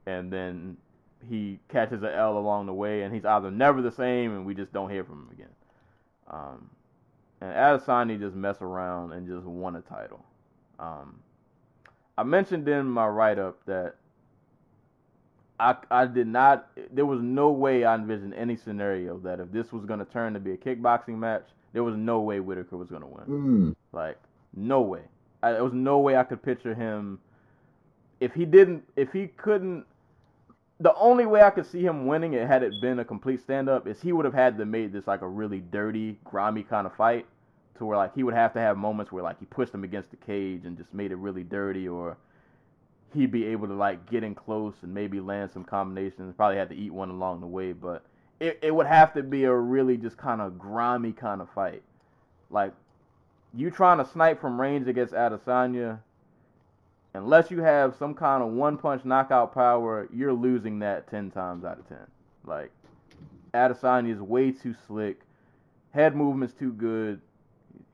and 0.06 0.32
then 0.32 0.76
he 1.28 1.60
catches 1.68 2.02
an 2.02 2.10
L 2.10 2.36
along 2.36 2.66
the 2.66 2.74
way 2.74 3.02
and 3.02 3.14
he's 3.14 3.24
either 3.24 3.50
never 3.50 3.80
the 3.80 3.92
same 3.92 4.34
and 4.34 4.44
we 4.44 4.54
just 4.54 4.72
don't 4.72 4.90
hear 4.90 5.04
from 5.04 5.22
him 5.22 5.28
again. 5.32 5.54
Um 6.28 6.70
and 7.40 7.52
Adesanya 7.52 8.18
just 8.18 8.34
mess 8.34 8.60
around 8.60 9.12
and 9.12 9.28
just 9.28 9.46
won 9.46 9.76
a 9.76 9.80
title. 9.82 10.24
Um 10.78 11.20
I 12.16 12.22
mentioned 12.22 12.68
in 12.68 12.86
my 12.86 13.06
write 13.06 13.38
up 13.38 13.58
that 13.66 13.96
I 15.58 15.76
I 15.90 16.06
did 16.06 16.26
not 16.26 16.68
there 16.92 17.06
was 17.06 17.20
no 17.20 17.50
way 17.50 17.84
I 17.84 17.94
envisioned 17.94 18.34
any 18.34 18.56
scenario 18.56 19.18
that 19.18 19.40
if 19.40 19.50
this 19.52 19.72
was 19.72 19.84
gonna 19.84 20.04
turn 20.04 20.34
to 20.34 20.40
be 20.40 20.52
a 20.52 20.56
kickboxing 20.56 21.16
match, 21.16 21.46
there 21.72 21.84
was 21.84 21.96
no 21.96 22.20
way 22.20 22.40
Whitaker 22.40 22.76
was 22.76 22.88
gonna 22.88 23.06
win. 23.06 23.26
Mm. 23.26 23.76
Like 23.92 24.18
no 24.54 24.80
way. 24.80 25.02
I, 25.42 25.52
there 25.52 25.64
was 25.64 25.72
no 25.72 25.98
way 25.98 26.16
I 26.16 26.24
could 26.24 26.42
picture 26.42 26.74
him 26.74 27.18
if 28.20 28.34
he 28.34 28.44
didn't 28.44 28.84
if 28.96 29.12
he 29.12 29.28
couldn't 29.28 29.84
the 30.80 30.94
only 30.96 31.26
way 31.26 31.42
I 31.42 31.50
could 31.50 31.66
see 31.66 31.84
him 31.84 32.06
winning 32.06 32.34
it 32.34 32.46
had 32.46 32.62
it 32.62 32.80
been 32.80 32.98
a 32.98 33.04
complete 33.04 33.40
stand 33.40 33.68
up 33.68 33.86
is 33.86 34.00
he 34.00 34.12
would 34.12 34.24
have 34.24 34.34
had 34.34 34.58
to 34.58 34.64
made 34.64 34.92
this 34.92 35.06
like 35.06 35.22
a 35.22 35.28
really 35.28 35.60
dirty, 35.60 36.18
grimy 36.24 36.62
kind 36.62 36.86
of 36.86 36.94
fight 36.94 37.26
to 37.78 37.84
where 37.84 37.96
like 37.96 38.14
he 38.14 38.22
would 38.22 38.34
have 38.34 38.52
to 38.54 38.60
have 38.60 38.76
moments 38.76 39.10
where 39.10 39.22
like 39.22 39.38
he 39.38 39.46
pushed 39.46 39.74
him 39.74 39.84
against 39.84 40.10
the 40.10 40.16
cage 40.16 40.64
and 40.64 40.76
just 40.76 40.92
made 40.94 41.10
it 41.10 41.16
really 41.16 41.42
dirty 41.42 41.88
or 41.88 42.16
he'd 43.12 43.30
be 43.30 43.46
able 43.46 43.66
to 43.68 43.74
like 43.74 44.10
get 44.10 44.24
in 44.24 44.34
close 44.34 44.74
and 44.82 44.92
maybe 44.92 45.20
land 45.20 45.50
some 45.52 45.64
combinations. 45.64 46.34
Probably 46.36 46.56
had 46.56 46.68
to 46.68 46.76
eat 46.76 46.92
one 46.92 47.10
along 47.10 47.40
the 47.40 47.46
way, 47.46 47.72
but 47.72 48.04
it, 48.40 48.58
it 48.62 48.74
would 48.74 48.86
have 48.86 49.14
to 49.14 49.22
be 49.22 49.44
a 49.44 49.54
really 49.54 49.96
just 49.96 50.16
kind 50.16 50.40
of 50.40 50.58
grimy 50.58 51.12
kind 51.12 51.40
of 51.40 51.48
fight. 51.50 51.82
Like 52.50 52.72
you 53.54 53.70
trying 53.70 53.98
to 53.98 54.04
snipe 54.04 54.40
from 54.40 54.60
range 54.60 54.88
against 54.88 55.14
Adesanya, 55.14 56.00
unless 57.14 57.50
you 57.50 57.62
have 57.62 57.94
some 57.96 58.14
kind 58.14 58.42
of 58.42 58.50
one 58.50 58.76
punch 58.76 59.04
knockout 59.04 59.54
power, 59.54 60.08
you're 60.12 60.32
losing 60.32 60.80
that 60.80 61.08
ten 61.08 61.30
times 61.30 61.64
out 61.64 61.78
of 61.78 61.88
ten. 61.88 62.06
Like 62.44 62.70
Adesanya 63.54 64.12
is 64.12 64.20
way 64.20 64.50
too 64.50 64.74
slick, 64.86 65.20
head 65.92 66.16
movement's 66.16 66.54
too 66.54 66.72
good. 66.72 67.20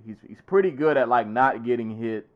He's 0.05 0.17
he's 0.27 0.41
pretty 0.47 0.71
good 0.71 0.97
at 0.97 1.09
like 1.09 1.27
not 1.27 1.65
getting 1.65 1.97
hit 1.97 2.27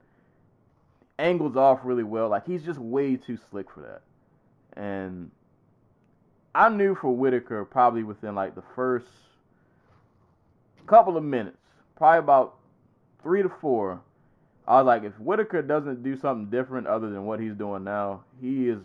angles 1.19 1.57
off 1.57 1.81
really 1.85 2.03
well. 2.03 2.29
Like 2.29 2.47
he's 2.47 2.65
just 2.65 2.79
way 2.79 3.17
too 3.17 3.39
slick 3.51 3.71
for 3.71 3.81
that. 3.81 4.03
And 4.81 5.31
I 6.55 6.69
knew 6.69 6.95
for 6.95 7.11
Whitaker 7.11 7.65
probably 7.65 8.03
within 8.03 8.35
like 8.35 8.55
the 8.55 8.65
first 8.75 9.07
couple 10.87 11.17
of 11.17 11.25
minutes, 11.25 11.59
probably 11.97 12.19
about 12.19 12.57
three 13.23 13.43
to 13.43 13.49
four, 13.49 14.01
I 14.67 14.77
was 14.79 14.87
like, 14.87 15.05
if 15.05 15.19
Whitaker 15.19 15.63
doesn't 15.63 16.03
do 16.03 16.17
something 16.17 16.51
different 16.51 16.87
other 16.87 17.11
than 17.11 17.25
what 17.25 17.41
he's 17.41 17.55
doing 17.55 17.85
now, 17.85 18.25
he 18.41 18.69
is 18.69 18.83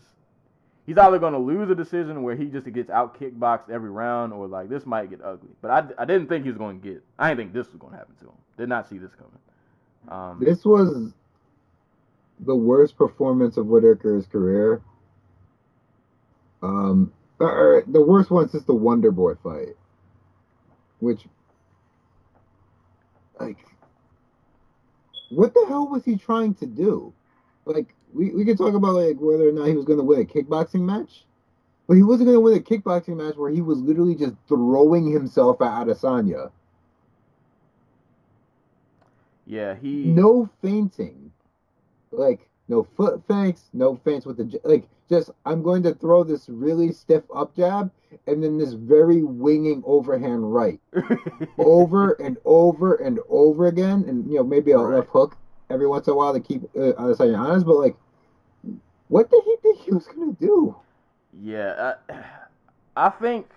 he's 0.86 0.98
either 0.98 1.20
going 1.20 1.34
to 1.34 1.40
lose 1.40 1.70
a 1.70 1.76
decision 1.76 2.24
where 2.24 2.36
he 2.36 2.46
just 2.46 2.72
gets 2.74 2.90
out 2.90 3.20
kickboxed 3.20 3.70
every 3.70 3.90
round, 3.90 4.34
or 4.34 4.48
like 4.48 4.70
this 4.70 4.86
might 4.86 5.10
get 5.10 5.22
ugly. 5.24 5.50
But 5.62 5.72
I, 5.72 6.02
I 6.02 6.06
didn't 6.06 6.28
think 6.28 6.44
he 6.44 6.50
was 6.50 6.58
going 6.58 6.82
to 6.82 6.88
get. 6.88 7.04
I 7.18 7.30
didn't 7.30 7.40
think 7.40 7.54
this 7.54 7.68
was 7.68 7.78
going 7.78 7.94
to 7.94 7.98
happen 8.00 8.16
to 8.22 8.26
him. 8.26 8.38
Did 8.60 8.68
not 8.68 8.90
see 8.90 8.98
this 8.98 9.12
coming. 9.16 9.40
Um, 10.10 10.44
This 10.44 10.66
was 10.66 11.14
the 12.42 12.56
worst 12.56 12.98
performance 12.98 13.56
of 13.56 13.68
Whitaker's 13.68 14.28
career. 14.28 14.82
Um, 16.62 17.14
or 17.40 17.86
the 17.88 18.02
worst 18.02 18.30
one 18.30 18.50
since 18.50 18.66
the 18.66 18.74
Wonder 18.74 19.12
Boy 19.12 19.36
fight, 19.36 19.78
which, 21.00 21.22
like, 23.40 23.56
what 25.30 25.54
the 25.54 25.66
hell 25.70 25.88
was 25.88 26.04
he 26.04 26.18
trying 26.18 26.54
to 26.56 26.66
do? 26.66 27.14
Like, 27.64 27.96
we, 28.14 28.32
we 28.32 28.44
could 28.44 28.58
talk 28.58 28.74
about 28.74 28.96
like 28.96 29.16
whether 29.22 29.48
or 29.48 29.54
not 29.54 29.70
he 29.70 29.76
was 29.76 29.86
going 29.86 30.00
to 30.00 30.04
win 30.04 30.20
a 30.20 30.26
kickboxing 30.26 30.82
match, 30.82 31.24
but 31.88 31.94
he 31.94 32.04
wasn't 32.04 32.28
going 32.28 32.36
to 32.36 32.42
win 32.42 32.58
a 32.58 32.60
kickboxing 32.60 33.16
match 33.16 33.38
where 33.38 33.52
he 33.52 33.62
was 33.62 33.80
literally 33.80 34.16
just 34.16 34.34
throwing 34.50 35.10
himself 35.10 35.62
at 35.62 35.88
Adesanya. 35.88 36.52
Yeah, 39.50 39.76
he 39.76 40.16
no 40.16 40.50
fainting, 40.62 41.32
like 42.12 42.50
no 42.68 42.84
foot 42.84 43.24
feints, 43.28 43.70
no 43.74 43.96
feints 43.96 44.26
with 44.26 44.38
the 44.38 44.60
like. 44.64 44.88
Just 45.10 45.32
I'm 45.46 45.64
going 45.64 45.82
to 45.84 45.94
throw 45.96 46.24
this 46.24 46.48
really 46.50 46.92
stiff 46.92 47.24
up 47.36 47.56
jab 47.56 47.92
and 48.28 48.44
then 48.44 48.60
this 48.60 48.74
very 48.74 49.24
winging 49.24 49.84
overhand 49.86 50.54
right, 50.54 50.80
over 51.58 52.14
and 52.14 52.38
over 52.46 52.96
and 52.96 53.20
over 53.28 53.66
again, 53.68 54.06
and 54.08 54.30
you 54.30 54.38
know 54.38 54.44
maybe 54.44 54.72
a 54.72 54.78
Right. 54.78 54.98
left 54.98 55.10
hook 55.10 55.38
every 55.70 55.88
once 55.88 56.08
in 56.08 56.14
a 56.14 56.16
while 56.16 56.34
to 56.34 56.40
keep 56.40 56.64
uh, 56.76 56.94
Adesanya 57.02 57.40
honest. 57.40 57.66
But 57.66 57.78
like, 57.78 57.98
what 59.08 59.32
did 59.32 59.44
he 59.44 59.56
think 59.64 59.80
he 59.80 59.92
was 59.92 60.08
gonna 60.08 60.34
do? 60.34 60.76
Yeah, 61.42 61.96
I, 62.10 62.24
I 63.08 63.10
think. 63.10 63.50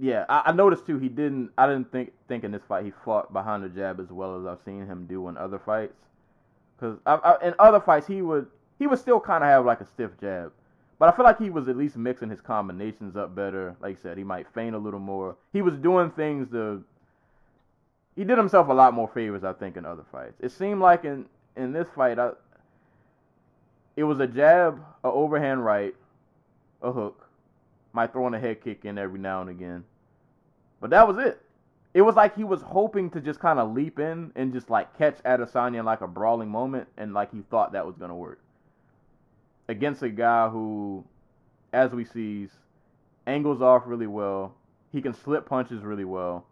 Yeah, 0.00 0.24
I, 0.30 0.44
I 0.46 0.52
noticed 0.52 0.86
too. 0.86 0.98
He 0.98 1.10
didn't. 1.10 1.50
I 1.58 1.66
didn't 1.66 1.92
think 1.92 2.12
think 2.26 2.42
in 2.42 2.52
this 2.52 2.62
fight 2.66 2.86
he 2.86 2.92
fought 3.04 3.32
behind 3.34 3.62
the 3.62 3.68
jab 3.68 4.00
as 4.00 4.08
well 4.08 4.40
as 4.40 4.46
I've 4.46 4.64
seen 4.64 4.86
him 4.86 5.06
do 5.06 5.28
in 5.28 5.36
other 5.36 5.58
fights. 5.58 5.92
Because 6.78 6.96
in 7.42 7.54
other 7.58 7.80
fights 7.80 8.06
he 8.06 8.22
would 8.22 8.46
he 8.78 8.86
would 8.86 8.98
still 8.98 9.20
kind 9.20 9.44
of 9.44 9.50
have 9.50 9.66
like 9.66 9.82
a 9.82 9.86
stiff 9.86 10.12
jab, 10.18 10.52
but 10.98 11.12
I 11.12 11.16
feel 11.16 11.26
like 11.26 11.38
he 11.38 11.50
was 11.50 11.68
at 11.68 11.76
least 11.76 11.96
mixing 11.96 12.30
his 12.30 12.40
combinations 12.40 13.14
up 13.14 13.34
better. 13.34 13.76
Like 13.82 13.98
I 13.98 14.02
said, 14.02 14.16
he 14.16 14.24
might 14.24 14.46
feint 14.54 14.74
a 14.74 14.78
little 14.78 15.00
more. 15.00 15.36
He 15.52 15.60
was 15.60 15.76
doing 15.76 16.10
things 16.10 16.50
to. 16.52 16.82
He 18.16 18.24
did 18.24 18.38
himself 18.38 18.68
a 18.68 18.72
lot 18.72 18.94
more 18.94 19.08
favors, 19.08 19.44
I 19.44 19.52
think, 19.52 19.76
in 19.76 19.84
other 19.84 20.04
fights. 20.10 20.40
It 20.40 20.50
seemed 20.50 20.80
like 20.80 21.04
in 21.04 21.26
in 21.56 21.72
this 21.72 21.88
fight, 21.94 22.18
I, 22.18 22.30
it 23.96 24.04
was 24.04 24.18
a 24.20 24.26
jab, 24.26 24.80
a 25.04 25.08
overhand 25.08 25.62
right, 25.62 25.94
a 26.80 26.90
hook, 26.90 27.26
might 27.92 28.12
throw 28.12 28.26
in 28.26 28.34
a 28.34 28.40
head 28.40 28.62
kick 28.62 28.84
in 28.84 28.98
every 28.98 29.18
now 29.18 29.40
and 29.40 29.50
again. 29.50 29.84
But 30.80 30.90
that 30.90 31.06
was 31.06 31.18
it. 31.18 31.40
It 31.92 32.02
was 32.02 32.14
like 32.14 32.36
he 32.36 32.44
was 32.44 32.62
hoping 32.62 33.10
to 33.10 33.20
just 33.20 33.40
kind 33.40 33.58
of 33.58 33.72
leap 33.72 33.98
in 33.98 34.32
and 34.36 34.52
just 34.52 34.70
like 34.70 34.96
catch 34.96 35.18
Adesanya 35.24 35.80
in 35.80 35.84
like 35.84 36.00
a 36.00 36.06
brawling 36.06 36.48
moment, 36.48 36.88
and 36.96 37.12
like 37.12 37.32
he 37.32 37.42
thought 37.50 37.72
that 37.72 37.86
was 37.86 37.96
gonna 37.96 38.14
work 38.14 38.40
against 39.70 40.02
a 40.02 40.08
guy 40.08 40.48
who, 40.48 41.04
as 41.72 41.92
we 41.92 42.04
see, 42.04 42.48
angles 43.26 43.62
off 43.62 43.84
really 43.86 44.08
well. 44.08 44.52
He 44.92 45.00
can 45.00 45.14
slip 45.14 45.46
punches 45.46 45.82
really 45.82 46.04
well. 46.04 46.44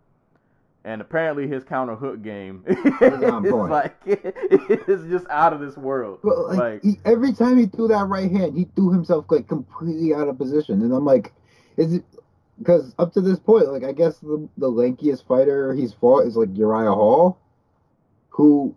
And 0.88 1.02
apparently 1.02 1.46
his 1.46 1.64
counter 1.64 1.94
hook 1.94 2.22
game 2.22 2.64
is 2.66 2.78
like 3.52 3.94
it's 4.06 5.04
just 5.10 5.26
out 5.28 5.52
of 5.52 5.60
this 5.60 5.76
world. 5.76 6.20
But 6.24 6.38
like, 6.48 6.58
Like- 6.58 6.82
he, 6.82 6.98
every 7.04 7.34
time 7.34 7.58
he 7.58 7.66
threw 7.66 7.88
that 7.88 8.06
right 8.06 8.30
hand, 8.30 8.56
he 8.56 8.64
threw 8.74 8.90
himself 8.90 9.26
like 9.28 9.48
completely 9.48 10.14
out 10.14 10.28
of 10.28 10.38
position, 10.38 10.80
and 10.80 10.94
I'm 10.94 11.04
like, 11.04 11.34
is 11.76 11.92
it? 11.92 12.04
Because 12.58 12.94
up 12.98 13.12
to 13.12 13.20
this 13.20 13.38
point, 13.38 13.70
like 13.70 13.84
I 13.84 13.92
guess 13.92 14.18
the 14.20 14.48
the 14.56 14.70
lankiest 14.70 15.26
fighter 15.28 15.74
he's 15.74 15.92
fought 15.92 16.20
is 16.26 16.36
like 16.38 16.56
Uriah 16.56 16.94
Hall, 16.94 17.38
who 18.30 18.74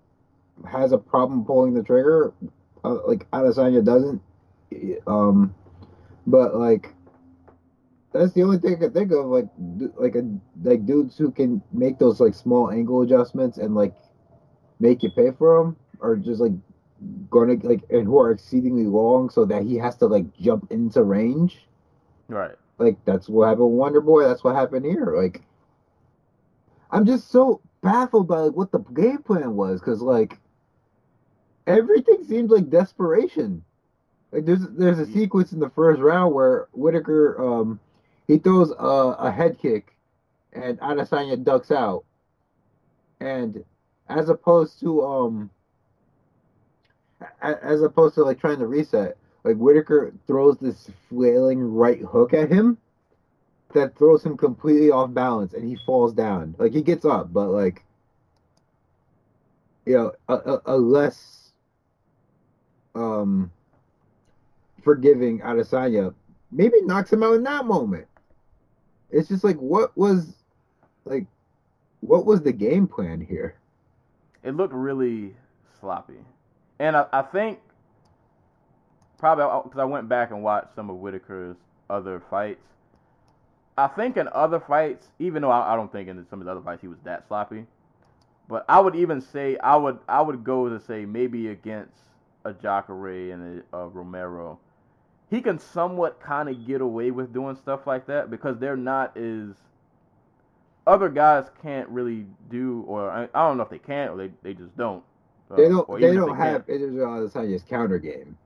has 0.70 0.92
a 0.92 0.98
problem 0.98 1.46
pulling 1.46 1.74
the 1.74 1.82
trigger, 1.82 2.34
uh, 2.84 2.98
like 3.08 3.32
Adesanya 3.32 3.86
doesn't. 3.86 4.22
Um, 5.08 5.56
but 6.28 6.58
like 6.58 6.94
that's 8.14 8.34
the 8.34 8.44
only 8.44 8.58
thing 8.58 8.74
I 8.74 8.80
can 8.80 8.92
think 8.92 9.12
of, 9.12 9.26
like 9.26 9.48
like 9.98 10.16
a 10.16 10.24
like 10.64 10.86
dudes 10.86 11.18
who 11.18 11.32
can 11.32 11.62
make 11.72 12.00
those 12.00 12.20
like 12.20 12.34
small 12.34 12.72
angle 12.72 13.02
adjustments 13.02 13.58
and 13.58 13.74
like 13.76 13.94
make 14.80 15.04
you 15.04 15.12
pay 15.12 15.32
for 15.32 15.64
them, 15.64 15.78
or 16.00 16.16
just 16.18 16.42
like 16.42 16.54
gonna 17.30 17.56
like 17.64 17.82
and 17.90 18.06
who 18.06 18.20
are 18.20 18.32
exceedingly 18.32 18.86
long 18.86 19.30
so 19.30 19.46
that 19.46 19.64
he 19.64 19.76
has 19.76 19.96
to 19.98 20.08
like 20.08 20.26
jump 20.38 20.72
into 20.72 21.04
range. 21.04 21.68
Right. 22.28 22.56
Like 22.78 22.98
that's 23.06 23.30
what 23.30 23.48
happened 23.48 23.70
with 23.70 23.80
Wonder 23.80 24.02
Boy. 24.02 24.24
That's 24.24 24.44
what 24.44 24.56
happened 24.56 24.86
here. 24.86 25.14
Like 25.16 25.42
I'm 26.92 27.06
just 27.06 27.30
so 27.32 27.62
baffled 27.82 28.28
by 28.28 28.40
like 28.40 28.54
what 28.54 28.72
the 28.72 28.80
game 28.80 29.24
plan 29.24 29.56
was 29.56 29.80
because 29.80 30.02
like 30.02 30.38
everything 31.66 32.24
seemed 32.26 32.52
like 32.52 32.70
desperation. 32.70 33.64
Like 34.32 34.46
there's 34.46 34.68
there's 34.70 35.00
a 35.00 35.06
sequence 35.06 35.52
in 35.54 35.60
the 35.60 35.70
first 35.70 36.02
round 36.02 36.34
where 36.34 36.68
Whitaker 36.74 37.42
um 37.42 37.80
he 38.32 38.38
throws 38.38 38.72
a, 38.72 38.74
a 39.20 39.30
head 39.30 39.60
kick 39.60 39.94
and 40.54 40.80
Adesanya 40.80 41.44
ducks 41.44 41.70
out, 41.70 42.06
and 43.20 43.66
as 44.08 44.30
opposed 44.30 44.80
to 44.80 45.06
um 45.06 45.50
as 47.42 47.82
opposed 47.82 48.16
to 48.16 48.24
like 48.24 48.40
trying 48.40 48.60
to 48.60 48.68
reset, 48.68 49.18
like 49.44 49.58
Whitaker 49.58 50.14
throws 50.28 50.58
this 50.60 50.90
flailing 51.10 51.60
right 51.74 52.00
hook 52.00 52.34
at 52.34 52.50
him 52.50 52.78
that 53.74 53.98
throws 53.98 54.26
him 54.26 54.38
completely 54.38 54.92
off 54.92 55.14
balance 55.14 55.54
and 55.54 55.68
he 55.68 55.76
falls 55.76 56.14
down. 56.14 56.56
Like 56.58 56.72
he 56.72 56.82
gets 56.82 57.04
up, 57.04 57.34
but 57.34 57.50
like 57.50 57.84
you 59.86 59.96
know, 59.96 60.14
a, 60.30 60.36
a, 60.36 60.62
a 60.68 60.78
less 60.78 61.52
um 62.96 63.52
forgiving 64.86 65.42
Adesanya 65.42 66.14
maybe 66.50 66.82
knocks 66.84 67.12
him 67.12 67.24
out 67.24 67.34
in 67.34 67.44
that 67.44 67.66
moment. 67.66 68.08
It's 69.12 69.30
just 69.30 69.44
like 69.44 69.58
what 69.58 69.96
was 69.98 70.36
like 71.06 71.26
what 72.02 72.26
was 72.26 72.42
the 72.42 72.54
game 72.54 72.88
plan 72.88 73.22
here? 73.22 73.56
it 74.44 74.56
looked 74.56 74.74
really 74.74 75.36
sloppy. 75.80 76.18
And 76.80 76.96
I, 76.96 77.06
I 77.14 77.22
think 77.22 77.60
probably 79.18 79.46
because 79.64 79.80
I 79.80 79.86
went 79.86 80.10
back 80.10 80.32
and 80.32 80.44
watched 80.44 80.76
some 80.76 80.90
of 80.90 80.98
Whitaker's 80.98 81.58
other 81.90 82.22
fights. 82.30 82.66
I 83.78 83.88
think 83.88 84.18
in 84.18 84.28
other 84.34 84.60
fights, 84.60 85.08
even 85.20 85.42
though 85.42 85.52
I, 85.52 85.74
I 85.74 85.76
don't 85.76 85.92
think 85.92 86.10
in 86.10 86.26
some 86.30 86.40
of 86.40 86.46
the 86.46 86.52
other 86.52 86.62
fights 86.62 86.82
he 86.82 86.88
was 86.88 86.98
that 87.04 87.28
sloppy, 87.28 87.66
but 88.50 88.66
I 88.68 88.80
would 88.80 88.96
even 88.96 89.22
say 89.22 89.58
I 89.58 89.76
would 89.76 90.00
I 90.10 90.22
would 90.22 90.44
go 90.44 90.70
to 90.70 90.80
say 90.80 91.06
maybe 91.06 91.48
against 91.50 91.98
a 92.44 92.54
Jacare 92.54 93.32
and 93.32 93.64
a, 93.72 93.78
a 93.78 93.88
Romero, 93.88 94.60
he 95.32 95.42
can 95.42 95.60
somewhat 95.60 96.22
kind 96.22 96.50
of 96.50 96.68
get 96.68 96.82
away 96.82 97.12
with 97.12 97.34
doing 97.34 97.56
stuff 97.58 97.88
like 97.88 98.08
that 98.08 98.32
because 98.32 98.60
they're 98.60 98.78
not 98.78 99.18
as 99.18 99.56
other 100.88 101.10
guys 101.10 101.46
can't 101.62 101.90
really 101.90 102.28
do, 102.50 102.84
or 102.88 103.10
I, 103.12 103.24
I 103.34 103.48
don't 103.48 103.58
know 103.58 103.64
if 103.64 103.70
they 103.72 103.80
can 103.80 104.10
or 104.10 104.18
they, 104.18 104.32
they 104.44 104.54
just 104.54 104.78
don't. 104.78 105.04
Uh, 105.52 105.58
They 105.58 105.70
don't 105.70 105.88
they 106.00 106.14
don't 106.14 106.36
can. 106.38 106.38
have 106.38 106.64
Israel 106.68 107.10
Adesanya's 107.10 107.64
counter 107.64 108.00
game. 108.00 108.38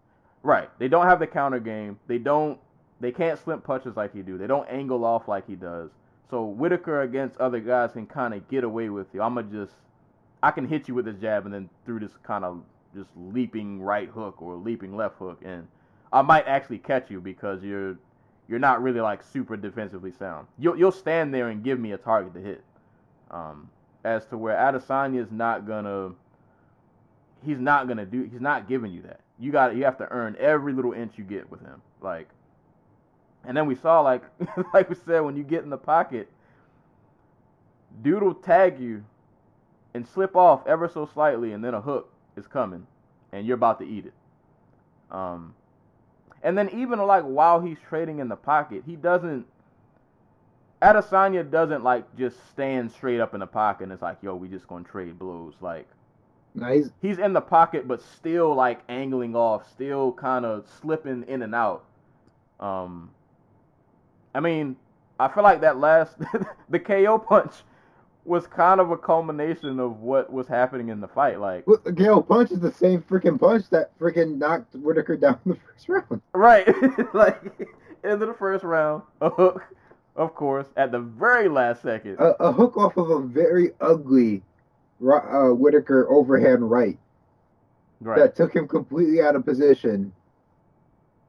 Right. 0.43 0.69
They 0.79 0.87
don't 0.87 1.07
have 1.07 1.19
the 1.19 1.27
counter 1.27 1.59
game. 1.59 1.99
They 2.07 2.17
don't. 2.19 2.59
They 2.99 3.11
can't 3.11 3.39
slip 3.39 3.63
punches 3.63 3.97
like 3.97 4.13
he 4.13 4.21
do. 4.21 4.37
They 4.37 4.47
don't 4.47 4.67
angle 4.69 5.05
off 5.05 5.27
like 5.27 5.47
he 5.47 5.55
does. 5.55 5.91
So 6.29 6.45
Whitaker 6.45 7.01
against 7.01 7.37
other 7.39 7.59
guys 7.59 7.91
can 7.93 8.07
kind 8.07 8.33
of 8.33 8.47
get 8.49 8.63
away 8.63 8.89
with 8.89 9.07
you. 9.13 9.21
I'ma 9.21 9.43
just, 9.43 9.73
I 10.41 10.51
can 10.51 10.67
hit 10.67 10.87
you 10.87 10.95
with 10.95 11.05
this 11.05 11.17
jab 11.17 11.45
and 11.45 11.53
then 11.53 11.69
through 11.85 11.99
this 11.99 12.13
kind 12.23 12.45
of 12.45 12.63
just 12.95 13.09
leaping 13.15 13.81
right 13.81 14.09
hook 14.09 14.41
or 14.41 14.55
leaping 14.55 14.95
left 14.95 15.17
hook, 15.17 15.41
and 15.45 15.67
I 16.15 16.21
might 16.21 16.47
actually 16.47 16.77
catch 16.77 17.11
you 17.11 17.19
because 17.19 17.61
you're 17.61 17.97
you're 18.47 18.57
not 18.57 18.81
really 18.81 19.01
like 19.01 19.21
super 19.21 19.57
defensively 19.57 20.13
sound. 20.13 20.47
You'll 20.57 20.77
you'll 20.77 20.93
stand 20.93 21.33
there 21.33 21.49
and 21.49 21.61
give 21.61 21.77
me 21.77 21.91
a 21.91 21.97
target 21.97 22.33
to 22.35 22.39
hit. 22.39 22.63
Um, 23.29 23.69
as 24.05 24.25
to 24.27 24.37
where 24.37 24.55
Adesanya 24.55 25.19
is 25.19 25.29
not 25.29 25.67
gonna, 25.67 26.11
he's 27.43 27.59
not 27.59 27.89
gonna 27.89 28.05
do. 28.05 28.29
He's 28.31 28.39
not 28.39 28.69
giving 28.69 28.93
you 28.93 29.01
that. 29.01 29.19
You 29.39 29.51
got 29.51 29.75
you 29.75 29.83
have 29.83 29.97
to 29.97 30.09
earn 30.09 30.37
every 30.39 30.71
little 30.71 30.93
inch 30.93 31.17
you 31.17 31.25
get 31.25 31.51
with 31.51 31.59
him. 31.59 31.81
Like, 31.99 32.29
and 33.43 33.57
then 33.57 33.65
we 33.65 33.75
saw 33.75 33.99
like 33.99 34.23
like 34.73 34.89
we 34.89 34.95
said 34.95 35.19
when 35.19 35.35
you 35.35 35.43
get 35.43 35.65
in 35.65 35.69
the 35.69 35.77
pocket, 35.77 36.29
dude 38.01 38.23
will 38.23 38.35
tag 38.35 38.79
you 38.79 39.03
and 39.93 40.07
slip 40.07 40.37
off 40.37 40.65
ever 40.65 40.87
so 40.87 41.09
slightly, 41.13 41.51
and 41.51 41.61
then 41.61 41.73
a 41.73 41.81
hook 41.81 42.09
is 42.37 42.47
coming, 42.47 42.87
and 43.33 43.45
you're 43.45 43.55
about 43.55 43.79
to 43.79 43.85
eat 43.85 44.05
it. 44.05 44.13
Um, 45.11 45.53
and 46.45 46.57
then 46.57 46.69
even 46.69 46.99
like 46.99 47.23
while 47.23 47.59
he's 47.59 47.79
trading 47.89 48.19
in 48.19 48.29
the 48.29 48.37
pocket, 48.37 48.83
he 48.85 48.95
doesn't. 48.95 49.47
Adesanya 50.81 51.49
doesn't 51.49 51.83
like 51.83 52.15
just 52.15 52.37
stand 52.51 52.91
straight 52.91 53.19
up 53.19 53.33
in 53.33 53.39
the 53.39 53.47
pocket 53.47 53.83
and 53.85 53.91
it's 53.91 54.01
like, 54.03 54.17
yo, 54.21 54.35
we 54.35 54.47
just 54.47 54.67
gonna 54.67 54.83
trade 54.83 55.17
blows. 55.17 55.55
Like 55.59 55.87
Nice. 56.53 56.89
he's 57.01 57.17
in 57.17 57.33
the 57.33 57.41
pocket 57.41 57.87
but 57.87 58.01
still 58.01 58.53
like 58.53 58.81
angling 58.87 59.35
off, 59.35 59.69
still 59.71 60.13
kind 60.13 60.45
of 60.45 60.67
slipping 60.81 61.23
in 61.27 61.41
and 61.41 61.55
out. 61.55 61.83
Um, 62.59 63.09
I 64.35 64.39
mean, 64.39 64.75
I 65.19 65.27
feel 65.29 65.43
like 65.43 65.61
that 65.61 65.77
last 65.77 66.17
the 66.69 66.79
KO 66.79 67.17
punch 67.17 67.53
was 68.25 68.47
kind 68.47 68.81
of 68.81 68.91
a 68.91 68.97
culmination 68.97 69.79
of 69.79 69.99
what 70.01 70.31
was 70.33 70.47
happening 70.47 70.89
in 70.89 70.99
the 70.99 71.07
fight. 71.07 71.39
Like, 71.39 71.65
Well, 71.67 71.77
KO 71.77 72.21
punch 72.21 72.51
is 72.51 72.59
the 72.59 72.71
same 72.71 73.01
freaking 73.01 73.39
punch 73.39 73.69
that 73.69 73.97
freaking 73.99 74.37
knocked 74.37 74.75
Whitaker 74.75 75.15
down 75.15 75.39
in 75.45 75.51
the 75.51 75.57
first 75.73 75.89
round. 75.89 76.21
right, 76.33 76.67
like 77.13 77.41
of 78.03 78.19
the 78.19 78.33
first 78.37 78.63
round, 78.63 79.03
a 79.21 79.29
hook, 79.29 79.63
of 80.15 80.35
course, 80.35 80.67
at 80.75 80.91
the 80.91 80.99
very 80.99 81.47
last 81.47 81.81
second. 81.81 82.17
A, 82.19 82.31
a 82.43 82.51
hook 82.51 82.77
off 82.77 82.97
of 82.97 83.09
a 83.09 83.21
very 83.21 83.71
ugly 83.81 84.43
uh, 85.05 85.49
Whitaker 85.49 86.09
overhand 86.09 86.69
right 86.69 86.97
right, 88.01 88.19
that 88.19 88.35
took 88.35 88.55
him 88.55 88.67
completely 88.67 89.21
out 89.21 89.35
of 89.35 89.45
position. 89.45 90.11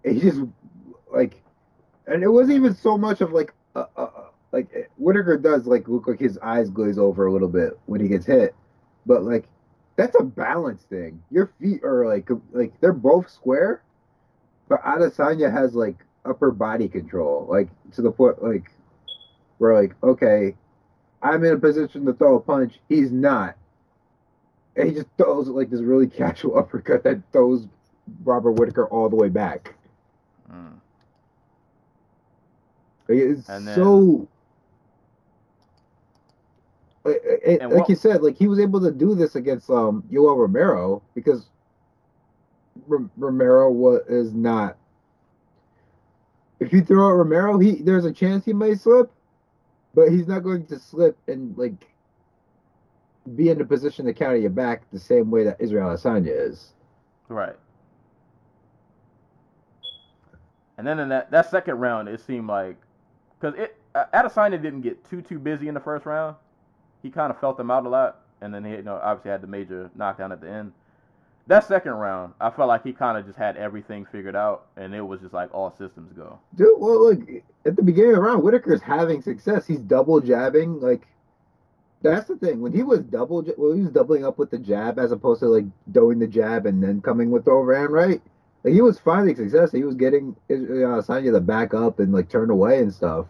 And 0.04 0.14
he 0.14 0.20
just 0.20 0.42
like, 1.12 1.42
and 2.06 2.22
it 2.22 2.28
wasn't 2.28 2.56
even 2.56 2.74
so 2.74 2.96
much 2.96 3.20
of 3.20 3.32
like, 3.32 3.52
uh, 3.74 3.86
uh, 3.96 4.10
like 4.52 4.90
Whitaker 4.96 5.36
does 5.36 5.66
like 5.66 5.88
look 5.88 6.06
like 6.06 6.20
his 6.20 6.38
eyes 6.38 6.70
glaze 6.70 6.98
over 6.98 7.26
a 7.26 7.32
little 7.32 7.48
bit 7.48 7.78
when 7.86 8.00
he 8.00 8.08
gets 8.08 8.26
hit, 8.26 8.54
but 9.04 9.22
like 9.22 9.46
that's 9.96 10.16
a 10.18 10.24
balance 10.24 10.82
thing. 10.84 11.22
Your 11.30 11.52
feet 11.60 11.82
are 11.84 12.06
like 12.06 12.28
like 12.52 12.78
they're 12.80 12.92
both 12.92 13.30
square, 13.30 13.82
but 14.68 14.82
Adesanya 14.82 15.52
has 15.52 15.74
like 15.74 15.96
upper 16.24 16.50
body 16.50 16.88
control, 16.88 17.46
like 17.48 17.68
to 17.92 18.02
the 18.02 18.10
point 18.10 18.42
like 18.42 18.70
where 19.58 19.74
like 19.74 19.94
okay, 20.02 20.54
I'm 21.22 21.44
in 21.44 21.54
a 21.54 21.58
position 21.58 22.04
to 22.06 22.12
throw 22.12 22.36
a 22.36 22.40
punch, 22.40 22.78
he's 22.88 23.10
not. 23.10 23.56
And 24.76 24.88
he 24.88 24.94
just 24.94 25.08
throws 25.16 25.48
like 25.48 25.70
this 25.70 25.80
really 25.80 26.06
casual 26.08 26.58
uppercut 26.58 27.02
that 27.04 27.20
throws 27.32 27.66
Robert 28.22 28.52
Whitaker 28.52 28.86
all 28.86 29.08
the 29.08 29.16
way 29.16 29.28
back. 29.28 29.74
Mm. 30.50 30.74
It's 33.08 33.46
then- 33.46 33.74
so. 33.74 34.28
Like, 37.06 37.22
it- 37.24 37.60
like 37.62 37.70
what- 37.70 37.88
you 37.88 37.94
said, 37.96 38.22
like 38.22 38.36
he 38.36 38.48
was 38.48 38.58
able 38.58 38.80
to 38.80 38.90
do 38.90 39.14
this 39.14 39.36
against 39.36 39.70
um 39.70 40.02
Yoel 40.10 40.36
Romero 40.36 41.02
because 41.14 41.48
R- 42.90 43.08
Romero 43.16 43.70
was 43.70 44.02
is 44.08 44.34
not. 44.34 44.76
If 46.60 46.72
you 46.72 46.82
throw 46.82 47.10
at 47.10 47.16
Romero, 47.16 47.58
he 47.58 47.82
there's 47.82 48.04
a 48.04 48.12
chance 48.12 48.44
he 48.44 48.52
may 48.52 48.74
slip, 48.74 49.10
but 49.94 50.08
he's 50.10 50.26
not 50.26 50.40
going 50.42 50.66
to 50.66 50.78
slip 50.78 51.16
and 51.28 51.56
like 51.56 51.86
be 53.34 53.50
in 53.50 53.60
a 53.60 53.64
position 53.64 54.06
to 54.06 54.12
counter 54.14 54.36
you 54.36 54.48
back 54.48 54.82
the 54.92 54.98
same 55.00 55.30
way 55.30 55.44
that 55.44 55.60
Israel 55.60 55.88
Adesanya 55.90 56.28
is. 56.48 56.72
Right. 57.28 57.56
And 60.78 60.86
then 60.86 60.98
in 61.00 61.08
that, 61.08 61.30
that 61.30 61.50
second 61.50 61.78
round, 61.78 62.08
it 62.08 62.20
seemed 62.20 62.46
like 62.48 62.76
because 63.40 63.58
it 63.58 63.76
uh, 63.94 64.04
Adesanya 64.14 64.60
didn't 64.60 64.82
get 64.82 65.08
too 65.08 65.22
too 65.22 65.38
busy 65.38 65.68
in 65.68 65.74
the 65.74 65.80
first 65.80 66.06
round. 66.06 66.36
He 67.06 67.12
kind 67.12 67.30
of 67.30 67.38
felt 67.38 67.56
them 67.56 67.70
out 67.70 67.86
a 67.86 67.88
lot, 67.88 68.22
and 68.40 68.52
then 68.52 68.64
he 68.64 68.72
you 68.72 68.82
know 68.82 68.98
obviously 69.00 69.30
had 69.30 69.40
the 69.40 69.46
major 69.46 69.88
knockdown 69.94 70.32
at 70.32 70.40
the 70.40 70.50
end. 70.50 70.72
That 71.46 71.64
second 71.64 71.92
round, 71.92 72.34
I 72.40 72.50
felt 72.50 72.66
like 72.66 72.82
he 72.82 72.92
kind 72.92 73.16
of 73.16 73.24
just 73.24 73.38
had 73.38 73.56
everything 73.56 74.04
figured 74.10 74.34
out, 74.34 74.66
and 74.76 74.92
it 74.92 75.00
was 75.00 75.20
just 75.20 75.32
like 75.32 75.54
all 75.54 75.70
systems 75.70 76.12
go. 76.14 76.40
Dude, 76.56 76.74
well, 76.78 77.10
look 77.10 77.20
at 77.64 77.76
the 77.76 77.82
beginning 77.84 78.10
of 78.10 78.16
the 78.16 78.22
round, 78.22 78.42
Whitaker's 78.42 78.82
having 78.82 79.22
success. 79.22 79.68
He's 79.68 79.78
double 79.78 80.20
jabbing. 80.20 80.80
Like, 80.80 81.06
that's 82.02 82.26
the 82.26 82.34
thing. 82.34 82.60
When 82.60 82.72
he 82.72 82.82
was 82.82 82.98
double, 83.04 83.44
well, 83.56 83.72
he 83.72 83.82
was 83.82 83.92
doubling 83.92 84.26
up 84.26 84.36
with 84.38 84.50
the 84.50 84.58
jab 84.58 84.98
as 84.98 85.12
opposed 85.12 85.38
to 85.40 85.46
like 85.46 85.66
doing 85.92 86.18
the 86.18 86.26
jab 86.26 86.66
and 86.66 86.82
then 86.82 87.00
coming 87.00 87.30
with 87.30 87.44
the 87.44 87.52
overhand 87.52 87.92
right. 87.92 88.20
Like, 88.64 88.74
he 88.74 88.80
was 88.80 88.98
finding 88.98 89.36
success. 89.36 89.70
He 89.70 89.84
was 89.84 89.94
getting 89.94 90.34
uh, 90.50 90.54
Adesanya 90.54 91.32
to 91.32 91.40
back 91.40 91.74
up 91.74 92.00
and 92.00 92.12
like 92.12 92.28
turn 92.28 92.50
away 92.50 92.80
and 92.80 92.92
stuff. 92.92 93.26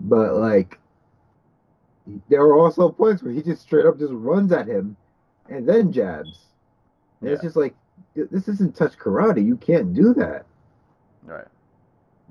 But 0.00 0.34
like, 0.34 0.80
there 2.28 2.42
are 2.42 2.58
also 2.58 2.90
points 2.90 3.22
where 3.22 3.32
he 3.32 3.42
just 3.42 3.62
straight 3.62 3.86
up 3.86 3.98
just 3.98 4.12
runs 4.12 4.52
at 4.52 4.66
him 4.66 4.96
and 5.48 5.68
then 5.68 5.92
jabs. 5.92 6.46
And 7.20 7.30
it's 7.30 7.42
just 7.42 7.56
like, 7.56 7.74
this 8.14 8.48
isn't 8.48 8.76
touch 8.76 8.96
karate. 8.98 9.44
You 9.44 9.56
can't 9.56 9.94
do 9.94 10.14
that. 10.14 10.44
Right. 11.24 11.46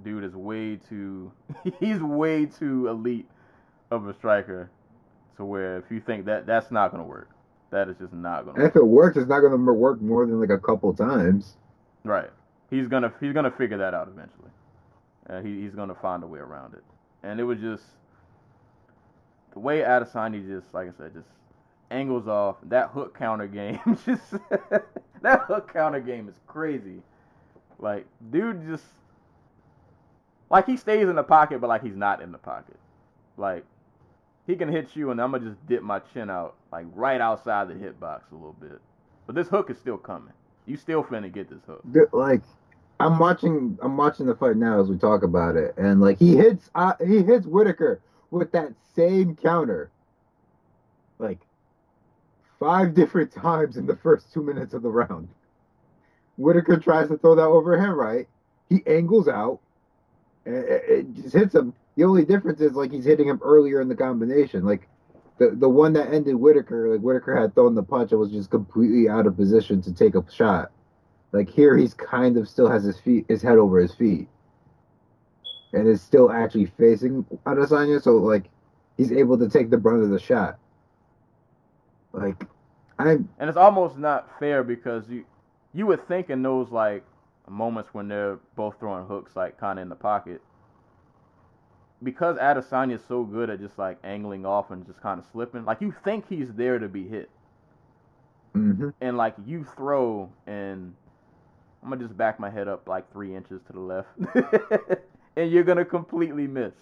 Dude 0.04 0.24
is 0.24 0.36
way 0.36 0.78
too. 0.78 1.32
he's 1.80 2.00
way 2.00 2.46
too 2.46 2.88
elite 2.88 3.28
of 3.92 4.08
a 4.08 4.14
striker, 4.14 4.70
to 5.38 5.46
where 5.46 5.78
if 5.78 5.86
you 5.90 6.00
think 6.00 6.26
that 6.26 6.46
that's 6.46 6.72
not 6.72 6.92
gonna 6.92 7.04
work, 7.04 7.30
that 7.72 7.90
is 7.90 7.98
just 7.98 8.14
not 8.14 8.46
gonna. 8.46 8.60
And 8.60 8.68
if 8.68 8.76
it 8.76 8.86
works, 8.86 9.18
it's 9.18 9.28
not 9.28 9.40
going 9.42 9.52
to 9.52 9.74
work 9.74 10.02
more 10.02 10.26
than 10.26 10.40
like 10.40 10.50
a 10.50 10.58
couple 10.58 10.94
times. 10.94 11.58
Right. 12.04 12.30
He's 12.70 12.88
gonna 12.88 13.14
he's 13.20 13.34
gonna 13.34 13.52
figure 13.52 13.78
that 13.78 13.94
out 13.94 14.08
eventually. 14.08 14.50
Uh, 15.30 15.42
he, 15.42 15.62
he's 15.62 15.76
gonna 15.76 15.96
find 15.96 16.24
a 16.24 16.28
way 16.28 16.40
around 16.40 16.74
it. 16.74 16.84
And 17.24 17.40
it 17.40 17.44
was 17.44 17.60
just 17.60 17.84
the 19.56 19.60
way 19.60 19.80
Adesanya 19.80 20.46
just 20.48 20.72
like 20.74 20.90
I 20.90 20.98
said 20.98 21.16
just 21.16 21.28
angles 21.90 22.28
off 22.28 22.58
that 22.66 22.90
hook 22.90 23.18
counter 23.18 23.48
game. 23.48 23.80
Just 24.06 24.32
that 25.22 25.42
hook 25.48 25.72
counter 25.72 26.00
game 26.00 26.28
is 26.30 26.36
crazy. 26.48 27.02
Like 27.80 28.06
dude 28.32 28.68
just 28.68 28.86
like 30.50 30.66
he 30.66 30.78
stays 30.78 31.08
in 31.08 31.16
the 31.16 31.24
pocket, 31.24 31.62
but 31.62 31.68
like 31.68 31.84
he's 31.84 31.96
not 31.96 32.22
in 32.22 32.32
the 32.32 32.38
pocket. 32.38 32.78
Like 33.38 33.66
he 34.48 34.56
can 34.56 34.70
hit 34.70 34.96
you, 34.96 35.12
and 35.12 35.22
I'm 35.22 35.32
gonna 35.32 35.46
just 35.46 35.66
dip 35.68 35.82
my 35.82 36.00
chin 36.00 36.30
out 36.30 36.56
like 36.72 36.86
right 36.94 37.20
outside 37.22 37.68
the 37.68 37.74
hitbox 37.74 38.22
a 38.32 38.36
little 38.36 38.56
bit. 38.60 38.80
But 39.26 39.36
this 39.36 39.48
hook 39.48 39.70
is 39.70 39.78
still 39.78 39.98
coming. 39.98 40.34
You 40.66 40.78
still 40.78 41.04
finna 41.04 41.32
get 41.32 41.50
this 41.50 41.62
hook. 41.66 41.84
Like, 42.12 42.42
I'm 43.00 43.20
watching, 43.20 43.78
I'm 43.82 43.98
watching 43.98 44.26
the 44.26 44.36
fight 44.36 44.58
now 44.58 44.80
as 44.80 44.88
we 44.88 44.98
talk 44.98 45.24
about 45.24 45.56
it, 45.56 45.76
and 45.78 46.02
like 46.02 46.20
he 46.20 46.36
hits, 46.36 46.70
uh, 46.76 46.94
he 47.06 47.24
hits 47.24 47.46
Whitaker 47.46 48.02
with 48.32 48.52
that 48.52 48.74
same 48.96 49.36
counter, 49.36 49.90
like 51.20 51.40
five 52.60 52.94
different 52.96 53.32
times 53.32 53.78
in 53.78 53.86
the 53.86 53.96
first 53.98 54.32
two 54.34 54.44
minutes 54.44 54.74
of 54.74 54.82
the 54.82 54.90
round. 54.90 55.28
Whitaker 56.38 56.78
tries 56.78 57.08
to 57.10 57.18
throw 57.18 57.36
that 57.36 57.44
overhand 57.44 57.98
right. 57.98 58.28
He 58.70 58.82
angles 58.88 59.28
out, 59.28 59.60
and 60.46 60.56
it, 60.56 61.14
just 61.14 61.34
hits 61.34 61.56
him. 61.56 61.74
The 61.96 62.04
only 62.04 62.26
difference 62.26 62.60
is 62.60 62.74
like 62.74 62.92
he's 62.92 63.06
hitting 63.06 63.28
him 63.28 63.40
earlier 63.42 63.80
in 63.80 63.88
the 63.88 63.96
combination. 63.96 64.66
Like 64.66 64.90
the 65.38 65.52
the 65.52 65.70
one 65.70 65.94
that 65.94 66.14
ended 66.14 66.36
Whitaker, 66.36 66.92
like 66.92 67.02
Whitaker 67.02 67.40
had 67.40 67.54
thrown 67.54 67.76
the 67.76 67.84
punch 67.84 68.12
and 68.12 68.20
was 68.20 68.32
just 68.32 68.50
completely 68.50 69.08
out 69.08 69.28
of 69.28 69.38
position 69.38 69.82
to 69.84 69.94
take 69.94 70.16
a 70.16 70.24
shot. 70.30 70.72
Like 71.32 71.50
here, 71.50 71.78
he's 71.78 71.94
kind 71.94 72.38
of 72.38 72.50
still 72.50 72.70
has 72.70 72.84
his 72.84 73.00
feet, 73.00 73.26
his 73.28 73.42
head 73.42 73.58
over 73.58 73.80
his 73.80 73.94
feet, 73.94 74.28
and 75.76 75.88
is 75.88 76.02
still 76.02 76.32
actually 76.32 76.66
facing 76.66 77.26
Adesanya. 77.46 78.02
So 78.02 78.18
like, 78.18 78.50
he's 78.98 79.12
able 79.12 79.38
to 79.40 79.50
take 79.50 79.70
the 79.70 79.78
brunt 79.78 80.04
of 80.04 80.10
the 80.10 80.20
shot. 80.20 80.60
Like, 82.14 82.46
I'm 83.00 83.30
And 83.40 83.50
it's 83.50 83.58
almost 83.58 83.98
not 83.98 84.40
fair 84.40 84.64
because 84.64 85.10
you 85.10 85.26
you 85.74 85.86
would 85.88 86.08
think 86.08 86.30
in 86.30 86.42
those 86.42 86.72
like 86.72 87.04
moments 87.50 87.94
when 87.94 88.08
they're 88.08 88.40
both 88.56 88.80
throwing 88.80 89.06
hooks 89.08 89.36
like 89.36 89.58
kind 89.60 89.78
of 89.80 89.84
in 89.84 89.90
the 89.90 89.96
pocket, 89.96 90.42
because 92.04 92.38
Adesanya 92.38 92.96
is 92.96 93.04
so 93.08 93.24
good 93.26 93.50
at 93.50 93.60
just 93.60 93.78
like 93.78 94.00
angling 94.04 94.46
off 94.46 94.72
and 94.72 94.86
just 94.88 95.02
kind 95.02 95.20
of 95.20 95.26
slipping, 95.32 95.66
like 95.66 95.82
you 95.82 95.94
think 96.04 96.28
he's 96.30 96.54
there 96.54 96.80
to 96.80 96.88
be 96.88 97.08
hit, 97.08 97.30
mhm. 98.56 98.94
and 99.02 99.18
like 99.18 99.36
you 99.46 99.66
throw 99.76 100.32
and 100.48 100.96
I'm 101.84 101.90
gonna 101.90 102.02
just 102.04 102.18
back 102.18 102.40
my 102.40 102.50
head 102.50 102.68
up 102.70 102.88
like 102.88 103.12
three 103.12 103.36
inches 103.36 103.62
to 103.68 103.74
the 103.74 103.80
left, 103.80 104.10
and 105.36 105.52
you're 105.52 105.64
gonna 105.64 105.86
completely 105.86 106.48
miss, 106.48 106.74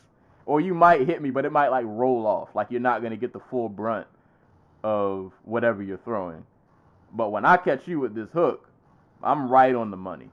or 0.46 0.62
you 0.62 0.74
might 0.74 1.08
hit 1.08 1.22
me, 1.22 1.32
but 1.32 1.46
it 1.46 1.52
might 1.52 1.70
like 1.70 1.86
roll 1.88 2.26
off, 2.26 2.50
like 2.56 2.68
you're 2.70 2.82
not 2.82 3.02
gonna 3.02 3.18
get 3.18 3.34
the 3.34 3.40
full 3.40 3.70
brunt 3.70 4.08
of 4.84 5.32
whatever 5.44 5.82
you're 5.82 5.98
throwing. 6.00 6.46
But 7.14 7.30
when 7.32 7.46
I 7.46 7.58
catch 7.58 7.88
you 7.88 8.00
with 8.00 8.16
this 8.16 8.30
hook, 8.32 8.70
I'm 9.22 9.50
right 9.50 9.74
on 9.74 9.92
the 9.92 9.98
money 9.98 10.30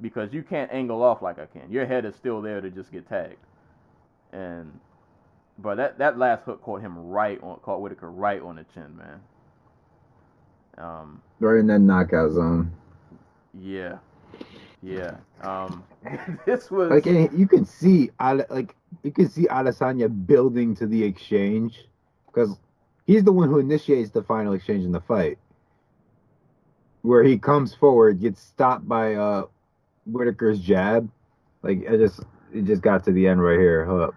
because 0.00 0.32
you 0.32 0.42
can't 0.42 0.72
angle 0.72 1.02
off 1.02 1.22
like 1.22 1.38
I 1.38 1.46
can. 1.46 1.70
Your 1.70 1.86
head 1.86 2.04
is 2.04 2.14
still 2.16 2.42
there 2.42 2.60
to 2.60 2.70
just 2.70 2.92
get 2.92 3.08
tagged. 3.08 3.36
And 4.32 4.78
but 5.58 5.76
that 5.76 5.98
that 5.98 6.18
last 6.18 6.44
hook 6.44 6.62
caught 6.62 6.80
him 6.80 7.08
right 7.08 7.42
on 7.42 7.58
caught 7.60 7.80
Whitaker 7.80 8.10
right 8.10 8.40
on 8.42 8.56
the 8.56 8.64
chin, 8.74 8.96
man. 8.96 9.20
Um, 10.78 11.22
right 11.40 11.58
in 11.58 11.66
that 11.68 11.80
knockout 11.80 12.32
zone. 12.32 12.72
Yeah, 13.54 13.98
yeah. 14.82 15.16
Um, 15.42 15.84
this 16.46 16.70
was 16.70 16.90
like 16.90 17.06
you 17.06 17.46
can 17.46 17.64
see, 17.64 18.10
like 18.20 18.74
you 19.02 19.12
can 19.12 19.28
see 19.28 19.46
Adesanya 19.46 20.26
building 20.26 20.74
to 20.76 20.86
the 20.86 21.04
exchange 21.04 21.86
because 22.26 22.58
he's 23.06 23.24
the 23.24 23.32
one 23.32 23.48
who 23.48 23.58
initiates 23.58 24.10
the 24.10 24.22
final 24.22 24.52
exchange 24.52 24.84
in 24.84 24.92
the 24.92 25.00
fight, 25.00 25.38
where 27.02 27.22
he 27.22 27.38
comes 27.38 27.74
forward, 27.74 28.20
gets 28.20 28.40
stopped 28.40 28.86
by 28.88 29.14
uh 29.14 29.44
Whitaker's 30.04 30.58
jab. 30.58 31.08
Like 31.62 31.88
I 31.88 31.96
just 31.96 32.20
it 32.52 32.64
just 32.64 32.82
got 32.82 33.04
to 33.04 33.12
the 33.12 33.28
end 33.28 33.42
right 33.42 33.58
here. 33.58 33.84
Hold 33.84 34.02
up. 34.02 34.14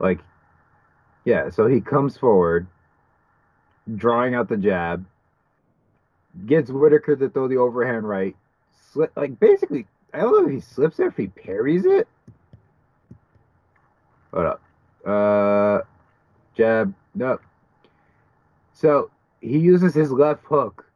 Like 0.00 0.20
yeah, 1.24 1.50
so 1.50 1.66
he 1.66 1.80
comes 1.80 2.16
forward, 2.16 2.66
drawing 3.94 4.34
out 4.34 4.48
the 4.48 4.56
jab, 4.56 5.04
gets 6.46 6.70
Whitaker 6.70 7.14
to 7.14 7.28
throw 7.28 7.46
the 7.46 7.58
overhand 7.58 8.08
right. 8.08 8.34
Slip, 8.92 9.12
like 9.16 9.38
basically, 9.38 9.86
I 10.12 10.18
don't 10.18 10.32
know 10.32 10.48
if 10.48 10.52
he 10.52 10.60
slips 10.60 10.98
it, 10.98 11.06
if 11.06 11.16
he 11.16 11.28
parries 11.28 11.84
it. 11.84 12.08
Hold 14.32 14.46
up. 14.46 14.62
Uh, 15.04 15.80
jab. 16.56 16.92
No. 17.14 17.38
So 18.72 19.10
he 19.40 19.58
uses 19.58 19.94
his 19.94 20.10
left 20.10 20.44
hook, 20.44 20.90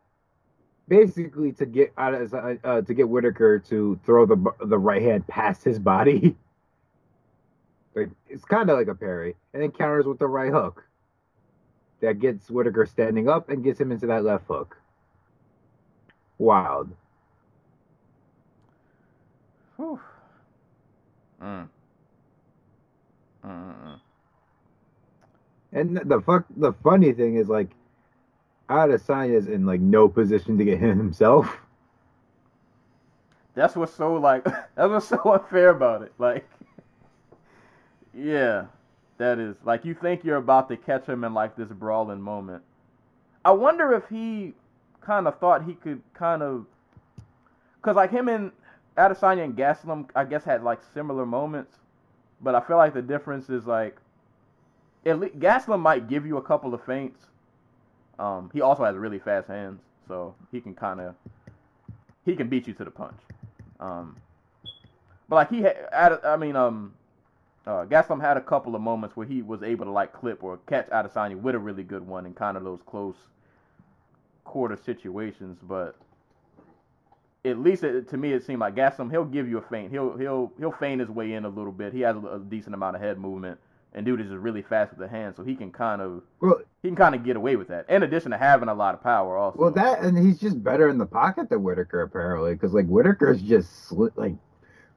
basically 0.88 1.52
to 1.52 1.66
get 1.66 1.92
out 1.96 2.14
of 2.14 2.34
uh, 2.34 2.82
to 2.82 2.94
get 2.94 3.08
Whitaker 3.08 3.58
to 3.60 3.98
throw 4.04 4.26
the 4.26 4.36
the 4.64 4.78
right 4.78 5.02
hand 5.02 5.26
past 5.26 5.62
his 5.62 5.78
body. 5.78 6.36
like 7.94 8.10
it's 8.28 8.44
kind 8.44 8.70
of 8.70 8.78
like 8.78 8.88
a 8.88 8.94
parry, 8.94 9.36
and 9.52 9.62
then 9.62 9.70
counters 9.70 10.06
with 10.06 10.18
the 10.18 10.26
right 10.26 10.52
hook. 10.52 10.84
That 12.00 12.18
gets 12.18 12.50
Whitaker 12.50 12.86
standing 12.86 13.28
up 13.28 13.48
and 13.48 13.62
gets 13.64 13.80
him 13.80 13.92
into 13.92 14.06
that 14.08 14.24
left 14.24 14.46
hook. 14.46 14.76
Wild. 16.38 16.90
Whew. 19.76 20.00
Mm. 21.42 21.68
Mm-mm. 23.44 24.00
And 25.72 25.96
the 26.04 26.20
fuck, 26.20 26.44
the 26.56 26.72
funny 26.72 27.12
thing 27.12 27.36
is 27.36 27.48
like, 27.48 27.70
Adesanya 28.70 29.34
is 29.34 29.48
in 29.48 29.66
like 29.66 29.80
no 29.80 30.08
position 30.08 30.56
to 30.58 30.64
get 30.64 30.78
him 30.80 30.98
himself. 30.98 31.58
That's 33.54 33.76
what's 33.76 33.94
so 33.94 34.14
like. 34.14 34.44
That's 34.74 34.90
what's 34.90 35.08
so 35.08 35.20
unfair 35.32 35.70
about 35.70 36.02
it. 36.02 36.12
Like, 36.18 36.48
yeah, 38.14 38.66
that 39.18 39.38
is 39.38 39.56
like 39.64 39.84
you 39.84 39.94
think 39.94 40.24
you're 40.24 40.36
about 40.36 40.68
to 40.68 40.76
catch 40.76 41.06
him 41.06 41.24
in 41.24 41.34
like 41.34 41.56
this 41.56 41.68
brawling 41.68 42.20
moment. 42.20 42.62
I 43.44 43.52
wonder 43.52 43.92
if 43.92 44.08
he 44.08 44.54
kind 45.00 45.28
of 45.28 45.38
thought 45.38 45.64
he 45.64 45.74
could 45.74 46.00
kind 46.14 46.42
of, 46.42 46.64
cause 47.82 47.94
like 47.94 48.10
him 48.10 48.28
and 48.28 48.50
Adesanya 48.96 49.44
and 49.44 49.56
Gastelum, 49.56 50.08
I 50.14 50.24
guess 50.24 50.44
had 50.44 50.62
like 50.62 50.80
similar 50.92 51.26
moments, 51.26 51.76
but 52.40 52.54
I 52.54 52.60
feel 52.60 52.76
like 52.76 52.94
the 52.94 53.02
difference 53.02 53.50
is 53.50 53.66
like, 53.66 53.96
at 55.04 55.18
least 55.18 55.38
Gastelum 55.38 55.80
might 55.80 56.08
give 56.08 56.26
you 56.26 56.36
a 56.36 56.42
couple 56.42 56.72
of 56.74 56.84
feints. 56.84 57.26
Um, 58.18 58.50
he 58.52 58.60
also 58.60 58.84
has 58.84 58.96
really 58.96 59.18
fast 59.18 59.48
hands, 59.48 59.80
so 60.06 60.34
he 60.52 60.60
can 60.60 60.74
kind 60.74 61.00
of 61.00 61.14
he 62.24 62.36
can 62.36 62.48
beat 62.48 62.66
you 62.66 62.74
to 62.74 62.84
the 62.84 62.90
punch. 62.90 63.20
Um, 63.80 64.16
but 65.28 65.36
like 65.36 65.50
he 65.50 65.62
had, 65.62 66.20
I 66.24 66.36
mean, 66.36 66.54
um, 66.54 66.94
uh, 67.66 67.84
Gastelum 67.86 68.20
had 68.20 68.36
a 68.36 68.40
couple 68.40 68.74
of 68.74 68.80
moments 68.82 69.16
where 69.16 69.26
he 69.26 69.42
was 69.42 69.62
able 69.62 69.86
to 69.86 69.90
like 69.90 70.12
clip 70.12 70.44
or 70.44 70.58
catch 70.68 70.88
Adesanya 70.90 71.36
with 71.36 71.54
a 71.54 71.58
really 71.58 71.82
good 71.82 72.06
one 72.06 72.26
in 72.26 72.34
kind 72.34 72.56
of 72.56 72.64
those 72.64 72.80
close 72.86 73.16
quarter 74.44 74.76
situations, 74.76 75.58
but 75.62 75.96
at 77.44 77.58
least 77.58 77.84
it, 77.84 78.08
to 78.08 78.16
me 78.16 78.32
it 78.32 78.44
seemed 78.44 78.60
like 78.60 78.74
Gastelum 78.74 79.10
he'll 79.10 79.24
give 79.24 79.48
you 79.48 79.58
a 79.58 79.62
feint. 79.62 79.90
He'll 79.90 80.16
he'll 80.16 80.52
he'll 80.58 80.72
feint 80.72 81.00
his 81.00 81.10
way 81.10 81.32
in 81.34 81.44
a 81.44 81.48
little 81.48 81.72
bit. 81.72 81.92
He 81.92 82.00
has 82.00 82.16
a, 82.16 82.20
a 82.20 82.38
decent 82.38 82.74
amount 82.74 82.96
of 82.96 83.02
head 83.02 83.18
movement, 83.18 83.58
and 83.92 84.04
dude 84.06 84.20
is 84.20 84.28
just 84.28 84.38
really 84.38 84.62
fast 84.62 84.90
with 84.90 85.00
the 85.00 85.08
hands, 85.08 85.36
so 85.36 85.44
he 85.44 85.54
can 85.54 85.70
kind 85.70 86.00
of 86.00 86.22
well, 86.40 86.60
he 86.82 86.88
can 86.88 86.96
kind 86.96 87.14
of 87.14 87.24
get 87.24 87.36
away 87.36 87.56
with 87.56 87.68
that. 87.68 87.88
In 87.88 88.02
addition 88.02 88.30
to 88.30 88.38
having 88.38 88.68
a 88.68 88.74
lot 88.74 88.94
of 88.94 89.02
power, 89.02 89.36
also. 89.36 89.58
Well, 89.58 89.70
that 89.72 90.00
and 90.00 90.16
he's 90.16 90.38
just 90.38 90.62
better 90.62 90.88
in 90.88 90.98
the 90.98 91.06
pocket 91.06 91.48
than 91.50 91.62
Whitaker 91.62 92.02
apparently, 92.02 92.54
because 92.54 92.72
like 92.72 92.86
Whitaker's 92.86 93.42
just 93.42 93.90
sli- 93.90 94.16
like 94.16 94.34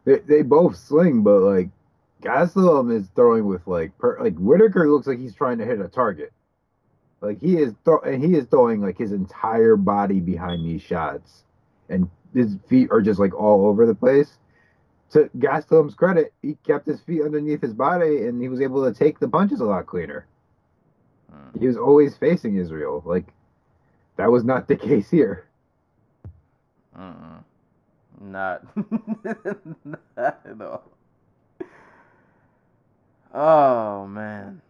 they 0.05 0.19
they 0.19 0.41
both 0.41 0.77
sling, 0.77 1.23
but 1.23 1.41
like 1.41 1.69
Gastelum 2.21 2.95
is 2.95 3.07
throwing 3.15 3.45
with 3.45 3.67
like 3.67 3.97
per, 3.97 4.21
like 4.21 4.37
Whitaker 4.37 4.89
looks 4.89 5.07
like 5.07 5.19
he's 5.19 5.35
trying 5.35 5.57
to 5.59 5.65
hit 5.65 5.79
a 5.79 5.87
target. 5.87 6.31
Like 7.19 7.41
he 7.41 7.57
is, 7.57 7.73
th- 7.83 7.97
and 8.05 8.23
he 8.23 8.35
is 8.35 8.45
throwing 8.45 8.81
like 8.81 8.97
his 8.97 9.11
entire 9.11 9.75
body 9.75 10.19
behind 10.19 10.63
these 10.65 10.83
shots, 10.83 11.43
and 11.89 12.09
his 12.33 12.57
feet 12.67 12.89
are 12.91 13.01
just 13.01 13.19
like 13.19 13.33
all 13.33 13.65
over 13.65 13.85
the 13.85 13.95
place. 13.95 14.37
To 15.11 15.29
Gastelum's 15.37 15.95
credit, 15.95 16.33
he 16.41 16.57
kept 16.65 16.85
his 16.85 17.01
feet 17.01 17.21
underneath 17.21 17.61
his 17.61 17.73
body, 17.73 18.25
and 18.25 18.41
he 18.41 18.49
was 18.49 18.59
able 18.61 18.85
to 18.85 18.97
take 18.97 19.19
the 19.19 19.27
punches 19.27 19.61
a 19.61 19.65
lot 19.65 19.85
cleaner. 19.85 20.27
Hmm. 21.31 21.59
He 21.59 21.67
was 21.67 21.77
always 21.77 22.17
facing 22.17 22.57
Israel. 22.57 23.01
Like 23.05 23.33
that 24.17 24.31
was 24.31 24.43
not 24.43 24.67
the 24.67 24.75
case 24.89 25.09
here. 25.09 25.45
Mm-mm. 26.97 27.43
Not, 28.19 28.63
not 29.85 30.01
at 30.17 30.61
all. 30.61 30.83
Oh 33.33 34.07
man, 34.07 34.61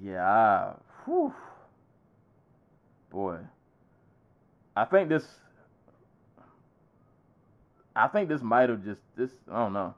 yeah. 0.00 0.74
Whew 1.04 1.34
boy, 3.10 3.38
I 4.76 4.84
think 4.84 5.08
this. 5.08 5.26
I 7.98 8.06
think 8.06 8.28
this 8.28 8.42
might 8.42 8.68
have 8.68 8.84
just 8.84 9.00
this. 9.16 9.30
I 9.50 9.58
don't 9.58 9.72
know. 9.72 9.94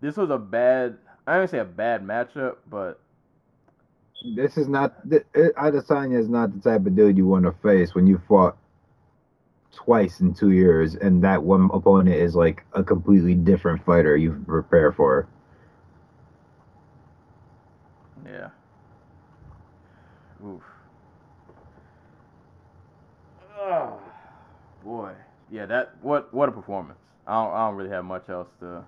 This 0.00 0.16
was 0.16 0.30
a 0.30 0.38
bad. 0.38 0.96
I 1.26 1.36
don't 1.36 1.48
say 1.48 1.58
a 1.58 1.64
bad 1.64 2.02
matchup, 2.02 2.56
but 2.68 2.98
this 4.34 4.56
is 4.56 4.66
not. 4.66 5.06
Adesanya 5.06 6.18
is 6.18 6.30
not 6.30 6.54
the 6.54 6.70
type 6.70 6.86
of 6.86 6.96
dude 6.96 7.18
you 7.18 7.26
want 7.26 7.44
to 7.44 7.52
face 7.62 7.94
when 7.94 8.06
you 8.06 8.20
fought 8.26 8.56
twice 9.74 10.20
in 10.20 10.32
two 10.32 10.52
years, 10.52 10.94
and 10.94 11.22
that 11.22 11.42
one 11.42 11.68
opponent 11.72 12.16
is 12.16 12.34
like 12.34 12.64
a 12.72 12.82
completely 12.82 13.34
different 13.34 13.84
fighter 13.84 14.16
you 14.16 14.42
prepare 14.46 14.90
for. 14.90 15.28
Yeah. 18.24 18.48
Oof. 20.44 20.62
Oh, 23.58 24.00
boy, 24.82 25.12
yeah, 25.52 25.66
that 25.66 25.94
what 26.00 26.32
what 26.32 26.48
a 26.48 26.52
performance. 26.52 26.98
I 27.26 27.34
don't, 27.34 27.52
I 27.54 27.66
don't 27.68 27.76
really 27.76 27.90
have 27.90 28.04
much 28.04 28.28
else 28.28 28.48
to 28.60 28.82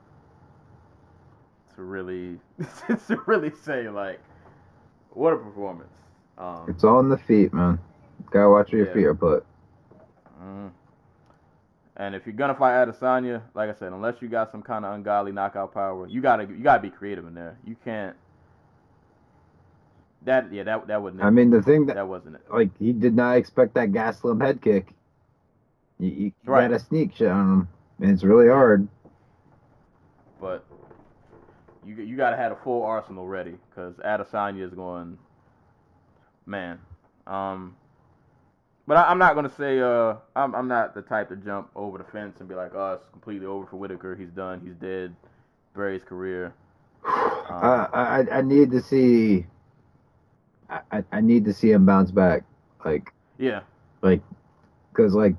to 1.77 1.83
really 1.83 2.41
to 2.89 3.21
really 3.27 3.53
say 3.63 3.89
like 3.91 4.19
what 5.11 5.35
a 5.35 5.37
performance. 5.37 5.93
Um, 6.39 6.65
it's 6.67 6.83
all 6.83 6.99
in 7.01 7.11
the 7.11 7.19
feet, 7.19 7.53
man. 7.53 7.79
Gotta 8.31 8.49
watch 8.49 8.73
where 8.73 8.81
yeah. 8.81 8.87
your 8.87 8.95
feet 8.95 9.05
are 9.05 9.15
put. 9.15 9.47
Mm. 10.43 10.71
And 11.97 12.15
if 12.15 12.27
you're 12.27 12.35
gonna 12.35 12.55
fight 12.55 12.89
Adesanya, 12.89 13.43
like 13.55 13.69
I 13.69 13.75
said, 13.75 13.93
unless 13.93 14.17
you 14.21 14.29
got 14.29 14.51
some 14.51 14.63
kind 14.63 14.85
of 14.87 14.95
ungodly 14.95 15.33
knockout 15.33 15.75
power, 15.75 16.09
you 16.09 16.23
gotta 16.23 16.45
you 16.45 16.63
gotta 16.63 16.83
be 16.83 16.91
creative 16.91 17.27
in 17.27 17.35
there. 17.35 17.59
You 17.65 17.77
can't 17.85 18.17
that 20.25 20.51
yeah, 20.51 20.63
that 20.63 20.87
that 20.87 21.03
wasn't. 21.03 21.23
It. 21.23 21.25
I 21.27 21.31
mean, 21.31 21.51
the 21.51 21.63
thing 21.63 21.87
that 21.87 21.97
that 21.97 22.09
wasn't 22.09 22.37
it. 22.37 22.43
Like 22.51 22.71
he 22.79 22.93
did 22.93 23.15
not 23.15 23.37
expect 23.37 23.75
that 23.75 23.93
Gastelum 23.93 24.43
head 24.43 24.63
kick. 24.63 24.95
You, 25.99 26.09
you 26.09 26.33
right. 26.45 26.71
got 26.71 26.77
a 26.77 26.81
sneak 26.81 27.15
shot 27.17 27.29
on 27.29 27.53
him, 27.53 27.69
and 28.01 28.11
it's 28.11 28.25
really 28.25 28.49
hard. 28.49 28.89
But 30.41 30.65
you 31.85 31.97
you 31.97 32.17
got 32.17 32.31
to 32.31 32.37
have 32.37 32.53
a 32.53 32.57
full 32.57 32.83
arsenal 32.83 33.27
ready 33.27 33.55
because 33.71 33.95
Adesanya 33.97 34.65
is 34.67 34.75
going. 34.75 35.19
Man, 36.47 36.79
um, 37.27 37.75
but 38.87 38.99
I, 38.99 39.11
am 39.11 39.19
not 39.19 39.35
gonna 39.35 39.53
say 39.57 39.81
uh 39.81 40.17
I'm 40.37 40.55
I'm 40.55 40.69
not 40.69 40.95
the 40.95 41.01
type 41.01 41.31
to 41.31 41.37
jump 41.37 41.71
over 41.75 41.97
the 41.97 42.05
fence 42.05 42.37
and 42.41 42.49
be 42.49 42.55
like 42.55 42.75
oh 42.75 42.95
it's 42.95 43.09
completely 43.13 43.47
over 43.47 43.67
for 43.67 43.77
Whitaker 43.77 44.15
he's 44.15 44.29
done 44.29 44.61
he's 44.63 44.75
dead, 44.75 45.15
Barry's 45.75 46.03
career. 46.05 46.55
Um, 47.45 47.63
uh, 47.63 47.89
I 47.93 48.27
I 48.33 48.41
need 48.41 48.71
to 48.71 48.81
see 48.81 49.45
I, 50.71 51.05
I 51.13 51.21
need 51.21 51.45
to 51.45 51.53
see 51.53 51.71
him 51.71 51.85
bounce 51.85 52.11
back. 52.11 52.43
Like 52.85 53.13
yeah, 53.39 53.61
like 54.03 54.23
because 54.91 55.15
like 55.15 55.35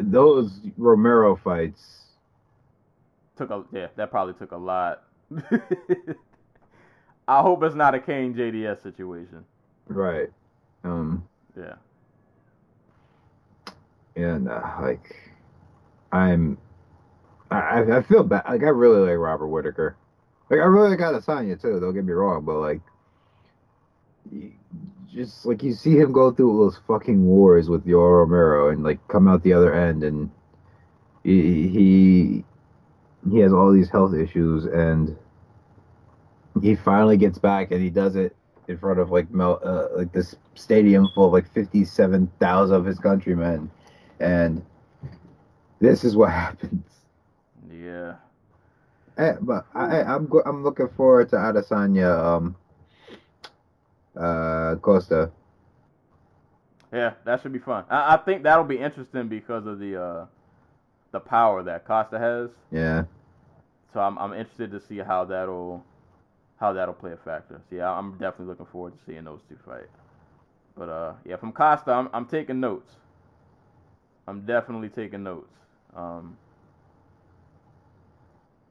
those 0.00 0.60
Romero 0.76 1.36
fights 1.36 2.02
took 3.36 3.50
a 3.50 3.64
yeah 3.72 3.88
that 3.96 4.10
probably 4.10 4.34
took 4.34 4.52
a 4.52 4.56
lot. 4.56 5.04
I 7.28 7.42
hope 7.42 7.62
it's 7.64 7.74
not 7.74 7.94
a 7.94 8.00
Cain 8.00 8.34
JDS 8.34 8.82
situation. 8.82 9.44
Right. 9.88 10.28
Um. 10.84 11.26
Yeah. 11.58 11.74
and 14.14 14.48
uh, 14.48 14.62
like 14.80 15.16
I'm, 16.12 16.58
I 17.50 17.82
I 17.82 18.02
feel 18.02 18.22
bad. 18.24 18.44
Like 18.48 18.62
I 18.62 18.68
really 18.68 19.08
like 19.10 19.18
Robert 19.18 19.48
Whitaker. 19.48 19.96
Like 20.50 20.60
I 20.60 20.64
really 20.64 20.96
got 20.96 21.12
like 21.14 21.22
Adesanya 21.22 21.60
too. 21.60 21.80
Don't 21.80 21.94
get 21.94 22.04
me 22.04 22.12
wrong, 22.12 22.44
but 22.44 22.58
like, 22.58 22.80
you- 24.32 24.52
just 25.12 25.46
like 25.46 25.62
you 25.62 25.72
see 25.72 25.96
him 25.98 26.12
go 26.12 26.30
through 26.30 26.58
those 26.58 26.78
fucking 26.86 27.24
wars 27.24 27.68
with 27.68 27.86
Yoel 27.86 28.20
Romero 28.20 28.70
and 28.70 28.82
like 28.82 29.06
come 29.08 29.28
out 29.28 29.42
the 29.42 29.52
other 29.52 29.74
end, 29.74 30.02
and 30.04 30.30
he 31.24 31.68
he 31.68 32.44
he 33.30 33.38
has 33.40 33.52
all 33.52 33.72
these 33.72 33.90
health 33.90 34.14
issues, 34.14 34.64
and 34.66 35.16
he 36.62 36.74
finally 36.74 37.16
gets 37.16 37.38
back, 37.38 37.70
and 37.70 37.82
he 37.82 37.90
does 37.90 38.16
it 38.16 38.36
in 38.68 38.78
front 38.78 38.98
of 38.98 39.10
like 39.10 39.30
Mel, 39.30 39.60
uh, 39.64 39.88
like 39.96 40.12
this 40.12 40.34
stadium 40.54 41.08
full 41.14 41.26
of 41.26 41.32
like 41.32 41.50
fifty 41.52 41.84
seven 41.84 42.30
thousand 42.40 42.76
of 42.76 42.84
his 42.84 42.98
countrymen, 42.98 43.70
and 44.20 44.64
this 45.80 46.04
is 46.04 46.16
what 46.16 46.30
happens. 46.32 46.84
Yeah. 47.70 48.14
Eh, 49.18 49.34
but 49.40 49.66
I, 49.74 50.00
I- 50.00 50.14
I'm 50.14 50.26
go- 50.26 50.42
I'm 50.44 50.62
looking 50.62 50.88
forward 50.88 51.28
to 51.30 51.36
Adesanya, 51.36 52.18
um, 52.22 52.56
uh, 54.16 54.76
Costa. 54.82 55.30
Yeah, 56.92 57.14
that 57.24 57.42
should 57.42 57.52
be 57.52 57.58
fun. 57.60 57.84
I, 57.90 58.14
I 58.14 58.16
think 58.18 58.44
that'll 58.44 58.64
be 58.64 58.78
interesting 58.78 59.28
because 59.28 59.66
of 59.66 59.78
the 59.80 60.02
uh, 60.02 60.26
the 61.12 61.20
power 61.20 61.62
that 61.64 61.86
Costa 61.86 62.18
has. 62.18 62.50
Yeah, 62.70 63.04
So 63.92 64.00
I'm 64.00 64.18
I'm 64.18 64.32
interested 64.34 64.70
to 64.72 64.80
see 64.80 64.98
how 64.98 65.24
that'll 65.24 65.84
how 66.58 66.72
that'll 66.74 66.94
play 66.94 67.12
a 67.12 67.16
factor. 67.18 67.60
So 67.70 67.76
yeah, 67.76 67.90
I'm 67.90 68.12
definitely 68.12 68.46
looking 68.46 68.66
forward 68.66 68.94
to 68.98 69.04
seeing 69.06 69.24
those 69.24 69.40
two 69.48 69.58
fight. 69.66 69.88
But 70.76 70.88
uh, 70.88 71.14
yeah, 71.24 71.36
from 71.36 71.52
Costa, 71.52 71.92
I'm 71.92 72.08
I'm 72.12 72.26
taking 72.26 72.60
notes. 72.60 72.92
I'm 74.28 74.46
definitely 74.46 74.90
taking 74.90 75.22
notes. 75.24 75.52
Um, 75.96 76.36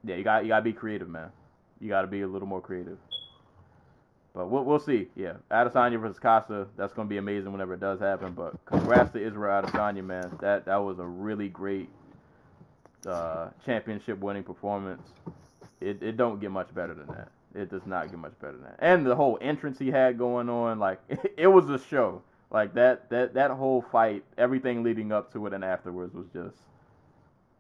yeah, 0.05 0.15
you 0.15 0.23
got 0.23 0.43
you 0.43 0.49
gotta 0.49 0.63
be 0.63 0.73
creative, 0.73 1.09
man. 1.09 1.31
You 1.81 1.89
gotta 1.89 2.07
be 2.07 2.21
a 2.21 2.27
little 2.27 2.47
more 2.47 2.61
creative. 2.61 2.97
But 4.35 4.49
we'll 4.49 4.65
we'll 4.65 4.79
see. 4.79 5.07
Yeah, 5.15 5.35
Adesanya 5.49 5.99
versus 5.99 6.19
Costa, 6.19 6.67
that's 6.75 6.93
gonna 6.93 7.07
be 7.07 7.17
amazing 7.17 7.53
whenever 7.53 7.73
it 7.73 7.79
does 7.79 8.01
happen. 8.01 8.33
But 8.33 8.63
congrats 8.65 9.11
to 9.13 9.25
Israel 9.25 9.63
Adesanya, 9.63 10.03
man. 10.03 10.37
That 10.41 10.65
that 10.65 10.75
was 10.75 10.99
a 10.99 11.05
really 11.05 11.47
great 11.47 11.87
uh, 13.07 13.49
championship 13.65 14.19
winning 14.19 14.43
performance. 14.43 15.07
It 15.79 16.03
it 16.03 16.17
don't 16.17 16.41
get 16.41 16.51
much 16.51 16.73
better 16.75 16.93
than 16.93 17.07
that. 17.07 17.29
It 17.55 17.69
does 17.71 17.85
not 17.85 18.09
get 18.09 18.19
much 18.19 18.33
better 18.41 18.53
than 18.53 18.63
that. 18.63 18.75
And 18.79 19.05
the 19.05 19.15
whole 19.15 19.37
entrance 19.39 19.79
he 19.79 19.89
had 19.89 20.17
going 20.17 20.49
on, 20.49 20.79
like 20.79 20.99
it 21.37 21.47
was 21.47 21.69
a 21.69 21.79
show. 21.79 22.21
Like 22.51 22.73
that 22.73 23.09
that 23.11 23.35
that 23.35 23.51
whole 23.51 23.81
fight, 23.81 24.25
everything 24.37 24.83
leading 24.83 25.13
up 25.13 25.31
to 25.31 25.47
it 25.47 25.53
and 25.53 25.63
afterwards 25.63 26.13
was 26.13 26.27
just 26.33 26.57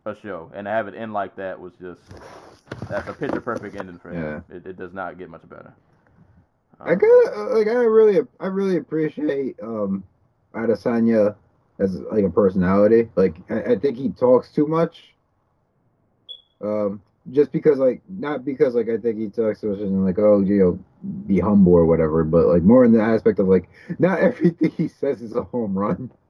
a 0.05 0.13
show. 0.13 0.51
And 0.53 0.65
to 0.65 0.71
have 0.71 0.89
it 0.89 0.95
end 0.95 1.13
like 1.13 1.37
that 1.37 1.57
was 1.57 1.71
just 1.81 2.01
that's 2.89 3.07
a 3.07 3.13
picture 3.13 3.39
perfect 3.39 3.77
ending 3.77 3.97
for 3.97 4.11
him. 4.11 4.43
It, 4.49 4.65
it 4.67 4.75
does 4.77 4.93
not 4.93 5.17
get 5.17 5.29
much 5.29 5.47
better. 5.47 5.73
I 6.79 6.95
got 6.95 7.37
like 7.51 7.67
I 7.67 7.73
really 7.73 8.21
I 8.39 8.47
really 8.47 8.77
appreciate 8.77 9.55
um 9.61 10.03
Adesanya 10.53 11.35
as 11.79 11.99
like 12.11 12.23
a 12.25 12.29
personality. 12.29 13.09
Like 13.15 13.37
I, 13.49 13.73
I 13.73 13.75
think 13.77 13.97
he 13.97 14.09
talks 14.09 14.51
too 14.51 14.67
much. 14.67 15.13
Um, 16.61 17.01
just 17.31 17.51
because 17.51 17.79
like 17.79 18.01
not 18.07 18.45
because 18.45 18.75
like 18.75 18.89
I 18.89 18.97
think 18.97 19.17
he 19.17 19.29
talks 19.29 19.61
too 19.61 19.69
much 19.71 19.79
and 19.79 20.05
like 20.05 20.19
oh 20.19 20.41
you 20.41 20.59
know 20.59 20.79
be 21.27 21.39
humble 21.39 21.73
or 21.73 21.85
whatever, 21.85 22.23
but 22.23 22.47
like 22.47 22.63
more 22.63 22.85
in 22.85 22.91
the 22.91 23.01
aspect 23.01 23.39
of 23.39 23.47
like 23.47 23.69
not 23.99 24.19
everything 24.29 24.71
he 24.71 24.87
says 24.87 25.21
is 25.21 25.35
a 25.35 25.43
home 25.43 25.77
run. 25.77 26.11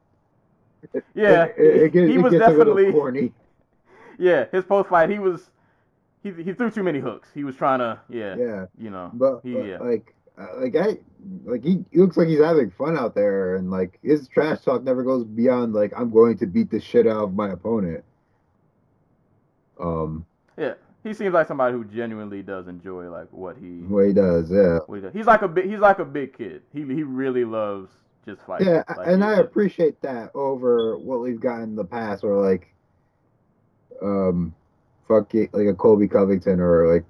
Yeah, 1.15 1.45
it, 1.45 1.55
it, 1.57 1.83
it 1.83 1.93
gets, 1.93 2.09
he 2.11 2.17
was 2.19 2.31
definitely 2.33 2.91
corny. 2.91 3.33
yeah. 4.19 4.45
His 4.51 4.63
post 4.65 4.89
fight, 4.89 5.09
he 5.09 5.19
was 5.19 5.49
he 6.21 6.31
he 6.31 6.53
threw 6.53 6.69
too 6.69 6.83
many 6.83 6.99
hooks. 6.99 7.29
He 7.33 7.43
was 7.43 7.55
trying 7.55 7.79
to 7.79 7.99
yeah, 8.09 8.35
Yeah. 8.37 8.65
you 8.77 8.91
know. 8.91 9.09
But, 9.13 9.41
he, 9.43 9.53
but, 9.53 9.65
yeah. 9.65 9.79
like, 9.79 10.14
uh, 10.37 10.47
like 10.57 10.75
I, 10.75 10.97
like 11.45 11.63
he, 11.63 11.83
he 11.91 11.99
looks 11.99 12.17
like 12.17 12.27
he's 12.27 12.41
having 12.41 12.71
fun 12.71 12.97
out 12.97 13.15
there, 13.15 13.55
and 13.55 13.71
like 13.71 13.99
his 14.03 14.27
trash 14.27 14.61
talk 14.61 14.83
never 14.83 15.03
goes 15.03 15.23
beyond 15.23 15.73
like 15.73 15.93
I'm 15.95 16.11
going 16.11 16.37
to 16.39 16.45
beat 16.45 16.69
the 16.69 16.79
shit 16.79 17.07
out 17.07 17.23
of 17.23 17.33
my 17.33 17.51
opponent. 17.51 18.03
Um, 19.79 20.25
Yeah, 20.57 20.73
he 21.03 21.13
seems 21.13 21.33
like 21.33 21.47
somebody 21.47 21.73
who 21.73 21.85
genuinely 21.85 22.41
does 22.41 22.67
enjoy 22.67 23.09
like 23.09 23.27
what 23.31 23.57
he 23.57 23.81
what 23.83 24.07
he 24.07 24.13
does, 24.13 24.51
yeah, 24.51 24.79
what 24.85 24.95
he 24.95 25.01
does. 25.01 25.13
He's 25.13 25.25
like 25.25 25.41
a 25.41 25.47
big 25.47 25.69
he's 25.69 25.79
like 25.79 25.99
a 25.99 26.05
big 26.05 26.37
kid. 26.37 26.63
He 26.73 26.81
he 26.81 27.03
really 27.03 27.45
loves 27.45 27.91
just 28.25 28.41
fighting. 28.41 28.67
yeah, 28.67 28.83
Like, 28.97 29.07
and 29.07 29.23
I 29.23 29.35
appreciate 29.35 30.01
that 30.01 30.31
over 30.33 30.97
what 30.97 31.21
we've 31.21 31.39
gotten 31.39 31.63
in 31.63 31.75
the 31.75 31.85
past, 31.85 32.23
where 32.23 32.35
like, 32.35 32.73
um, 34.01 34.53
fuck 35.07 35.33
it, 35.35 35.53
like 35.53 35.67
a 35.67 35.73
Colby 35.73 36.07
Covington 36.07 36.59
or 36.59 36.93
like 36.93 37.05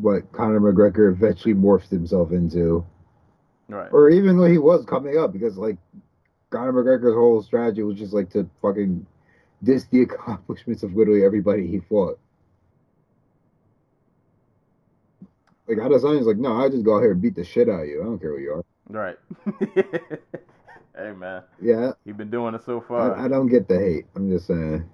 what 0.00 0.30
Conor 0.32 0.60
McGregor 0.60 1.12
eventually 1.12 1.54
morphed 1.54 1.90
himself 1.90 2.30
into. 2.30 2.84
right. 3.68 3.88
or 3.92 4.10
even 4.10 4.38
though 4.38 4.44
he 4.44 4.58
was 4.58 4.84
coming 4.84 5.18
up, 5.18 5.32
because 5.32 5.56
like 5.56 5.76
Conor 6.50 6.72
McGregor's 6.72 7.14
whole 7.14 7.42
strategy 7.42 7.82
was 7.82 7.98
just 7.98 8.12
like 8.12 8.30
to 8.30 8.48
fucking 8.62 9.04
diss 9.62 9.84
the 9.86 10.02
accomplishments 10.08 10.82
of 10.82 10.94
literally 10.94 11.24
everybody 11.24 11.66
he 11.66 11.80
fought. 11.80 12.18
Like 15.66 15.78
Adesanya's 15.78 16.26
like, 16.26 16.38
no, 16.38 16.64
I 16.64 16.70
just 16.70 16.84
go 16.84 16.96
out 16.96 17.02
here 17.02 17.12
and 17.12 17.20
beat 17.20 17.34
the 17.34 17.44
shit 17.44 17.68
out 17.68 17.82
of 17.82 17.88
you. 17.88 18.00
I 18.00 18.04
don't 18.04 18.18
care 18.18 18.30
who 18.30 18.38
you 18.38 18.52
are. 18.54 18.64
Right. 18.88 19.18
hey 20.96 21.12
man, 21.12 21.42
Yeah, 21.60 21.92
he 22.06 22.12
been 22.12 22.30
doing 22.30 22.54
it 22.54 22.64
so 22.64 22.80
far. 22.80 23.18
I, 23.18 23.26
I 23.26 23.28
don't 23.28 23.48
get 23.48 23.68
the 23.68 23.78
hate. 23.78 24.06
I'm 24.16 24.30
just 24.30 24.46
saying. 24.46 24.88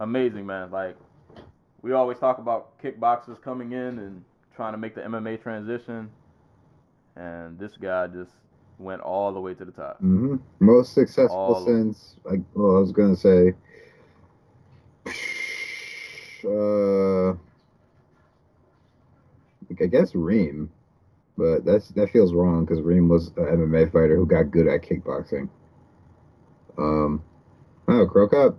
Amazing 0.00 0.46
man. 0.46 0.70
Like 0.70 0.96
we 1.82 1.92
always 1.92 2.18
talk 2.18 2.38
about 2.38 2.80
kickboxers 2.80 3.40
coming 3.42 3.72
in 3.72 3.98
and 3.98 4.24
trying 4.54 4.72
to 4.72 4.78
make 4.78 4.94
the 4.94 5.00
MMA 5.02 5.42
transition, 5.42 6.10
and 7.16 7.58
this 7.58 7.76
guy 7.76 8.06
just 8.06 8.30
went 8.78 9.02
all 9.02 9.32
the 9.32 9.40
way 9.40 9.54
to 9.54 9.64
the 9.64 9.72
top. 9.72 9.98
hmm 9.98 10.36
Most 10.60 10.94
successful 10.94 11.36
All- 11.36 11.66
since, 11.66 12.16
like, 12.24 12.40
well, 12.54 12.76
I 12.76 12.80
was 12.80 12.92
gonna 12.92 13.16
say, 13.16 13.54
uh, 16.44 17.30
I 19.80 19.86
guess 19.86 20.14
Reem, 20.14 20.70
but 21.36 21.64
that's 21.64 21.88
that 21.90 22.10
feels 22.10 22.32
wrong 22.34 22.64
because 22.64 22.80
Reem 22.82 23.08
was 23.08 23.28
an 23.36 23.44
MMA 23.46 23.86
fighter 23.92 24.16
who 24.16 24.26
got 24.26 24.50
good 24.50 24.68
at 24.68 24.82
kickboxing. 24.82 25.48
Um, 26.78 27.22
oh, 27.88 28.06
Cro 28.06 28.28
Cop, 28.28 28.58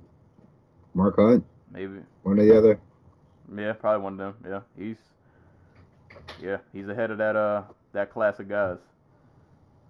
Mark 0.93 1.15
Hunt, 1.17 1.45
Maybe. 1.71 1.99
one 2.23 2.39
or 2.39 2.45
the 2.45 2.57
other. 2.57 2.79
Yeah, 3.55 3.73
probably 3.73 4.03
one 4.03 4.19
of 4.19 4.19
them. 4.19 4.35
Yeah, 4.77 4.83
he's 4.83 4.97
yeah, 6.41 6.57
he's 6.73 6.87
ahead 6.87 7.11
of 7.11 7.17
that 7.19 7.35
uh 7.35 7.63
that 7.93 8.11
class 8.11 8.39
of 8.39 8.49
guys. 8.49 8.77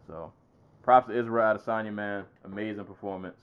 So, 0.08 0.32
props 0.84 1.08
to 1.08 1.18
Israel 1.18 1.58
Adesanya, 1.58 1.94
man, 1.94 2.26
amazing 2.46 2.86
performance. 2.86 3.38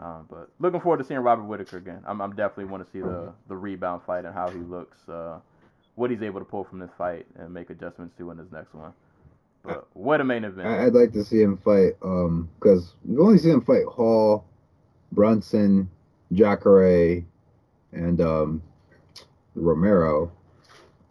Um, 0.00 0.26
but 0.30 0.48
looking 0.60 0.80
forward 0.80 0.98
to 0.98 1.04
seeing 1.04 1.20
Robert 1.20 1.44
Whitaker 1.44 1.76
again. 1.76 2.02
I'm, 2.06 2.20
I'm 2.22 2.34
definitely 2.34 2.66
want 2.66 2.84
to 2.86 2.90
see 2.90 3.00
the 3.00 3.32
the 3.48 3.56
rebound 3.56 4.02
fight 4.06 4.24
and 4.24 4.34
how 4.34 4.48
he 4.48 4.58
looks, 4.60 4.96
uh, 5.08 5.38
what 5.96 6.10
he's 6.10 6.22
able 6.22 6.40
to 6.40 6.44
pull 6.46 6.64
from 6.64 6.78
this 6.78 6.90
fight 6.96 7.26
and 7.38 7.52
make 7.52 7.70
adjustments 7.70 8.14
to 8.18 8.30
in 8.30 8.38
this 8.38 8.46
next 8.52 8.74
one. 8.74 8.92
But 9.62 9.88
what 9.94 10.20
a 10.22 10.24
main 10.24 10.44
event! 10.44 10.68
I'd 10.68 10.94
like 10.94 11.12
to 11.12 11.24
see 11.24 11.42
him 11.42 11.58
fight, 11.58 11.92
um, 12.02 12.48
because 12.58 12.94
we've 13.04 13.20
only 13.20 13.38
seen 13.38 13.52
him 13.52 13.60
fight 13.60 13.84
Hall, 13.84 14.46
Brunson, 15.12 15.90
Jacare, 16.32 17.24
and 17.92 18.20
um, 18.22 18.62
Romero. 19.60 20.32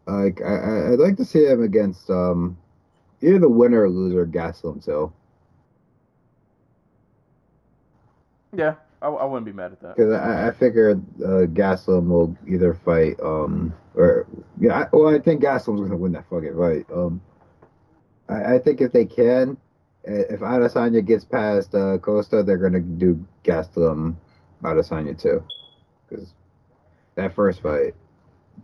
Like, 0.07 0.41
I, 0.41 0.93
I'd 0.93 0.99
like 0.99 1.17
to 1.17 1.25
see 1.25 1.45
him 1.45 1.61
against 1.61 2.09
um, 2.09 2.57
either 3.21 3.39
the 3.39 3.49
winner 3.49 3.83
or 3.83 3.89
loser 3.89 4.25
Gastelum 4.25 4.83
Till, 4.83 5.13
yeah, 8.55 8.75
I, 9.01 9.07
I 9.07 9.25
wouldn't 9.25 9.45
be 9.45 9.51
mad 9.51 9.71
at 9.71 9.81
that. 9.81 9.95
because 9.95 10.13
I, 10.13 10.47
I 10.47 10.51
figure 10.51 10.91
uh, 11.23 11.45
Gastelum 11.45 12.07
will 12.07 12.35
either 12.47 12.73
fight 12.73 13.19
um, 13.21 13.73
or 13.95 14.27
yeah, 14.59 14.79
I, 14.79 14.87
well, 14.91 15.13
I 15.13 15.19
think 15.19 15.41
Gastelum's 15.41 15.81
gonna 15.81 15.97
win 15.97 16.13
that 16.13 16.29
fucking 16.29 16.57
fight. 16.57 16.85
Um, 16.91 17.21
I, 18.27 18.55
I 18.55 18.59
think 18.59 18.81
if 18.81 18.91
they 18.91 19.05
can, 19.05 19.57
if 20.03 20.39
Adesanya 20.39 21.05
gets 21.05 21.25
past 21.25 21.75
uh, 21.75 21.97
Costa, 21.99 22.43
they're 22.43 22.57
gonna 22.57 22.79
do 22.79 23.23
Gastelum 23.43 24.15
Adesanya 24.63 25.19
too, 25.19 25.43
because 26.07 26.33
that 27.15 27.35
first 27.35 27.61
fight, 27.61 27.93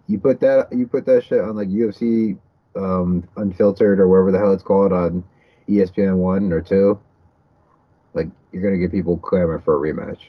you 0.07 0.19
put 0.19 0.39
that 0.41 0.72
you 0.72 0.88
put 0.88 1.05
that 1.05 1.23
shit 1.23 1.41
on 1.41 1.55
like 1.55 1.69
UFC 1.69 2.38
um, 2.76 3.27
unfiltered 3.38 3.99
or 3.99 4.07
wherever 4.07 4.31
the 4.31 4.38
hell 4.38 4.53
it's 4.53 4.63
called 4.63 4.91
on 4.91 5.23
ESPN 5.69 6.17
one 6.17 6.51
or 6.51 6.61
two, 6.61 6.99
like 8.13 8.27
you're 8.51 8.63
gonna 8.63 8.77
get 8.77 8.91
people 8.91 9.17
clamoring 9.17 9.61
for 9.61 9.76
a 9.76 9.93
rematch. 9.93 10.19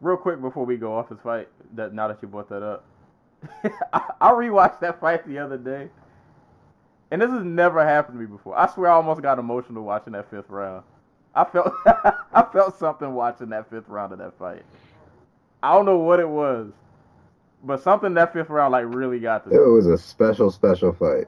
Real 0.00 0.16
quick 0.16 0.40
before 0.40 0.64
we 0.64 0.76
go 0.76 0.96
off 0.96 1.08
this 1.08 1.18
fight, 1.22 1.48
that 1.74 1.92
now 1.92 2.08
that 2.08 2.18
you 2.22 2.28
brought 2.28 2.48
that 2.48 2.62
up, 2.62 2.84
I, 3.92 4.02
I 4.20 4.30
rewatched 4.30 4.80
that 4.80 5.00
fight 5.00 5.26
the 5.26 5.38
other 5.38 5.58
day, 5.58 5.88
and 7.10 7.20
this 7.20 7.30
has 7.30 7.44
never 7.44 7.84
happened 7.84 8.18
to 8.18 8.20
me 8.20 8.26
before. 8.26 8.56
I 8.56 8.72
swear 8.72 8.90
I 8.90 8.94
almost 8.94 9.22
got 9.22 9.38
emotional 9.38 9.84
watching 9.84 10.12
that 10.12 10.30
fifth 10.30 10.48
round. 10.48 10.84
I 11.34 11.44
felt 11.44 11.72
I 11.86 12.46
felt 12.52 12.78
something 12.78 13.12
watching 13.12 13.50
that 13.50 13.68
fifth 13.70 13.88
round 13.88 14.12
of 14.12 14.18
that 14.18 14.38
fight. 14.38 14.62
I 15.62 15.74
don't 15.74 15.86
know 15.86 15.98
what 15.98 16.20
it 16.20 16.28
was, 16.28 16.72
but 17.62 17.82
something 17.82 18.14
that 18.14 18.32
fifth 18.32 18.50
round 18.50 18.72
like 18.72 18.84
really 18.86 19.18
got 19.20 19.44
to 19.44 19.50
It 19.50 19.68
was 19.68 19.86
a 19.86 19.98
special, 19.98 20.50
special 20.50 20.92
fight. 20.92 21.26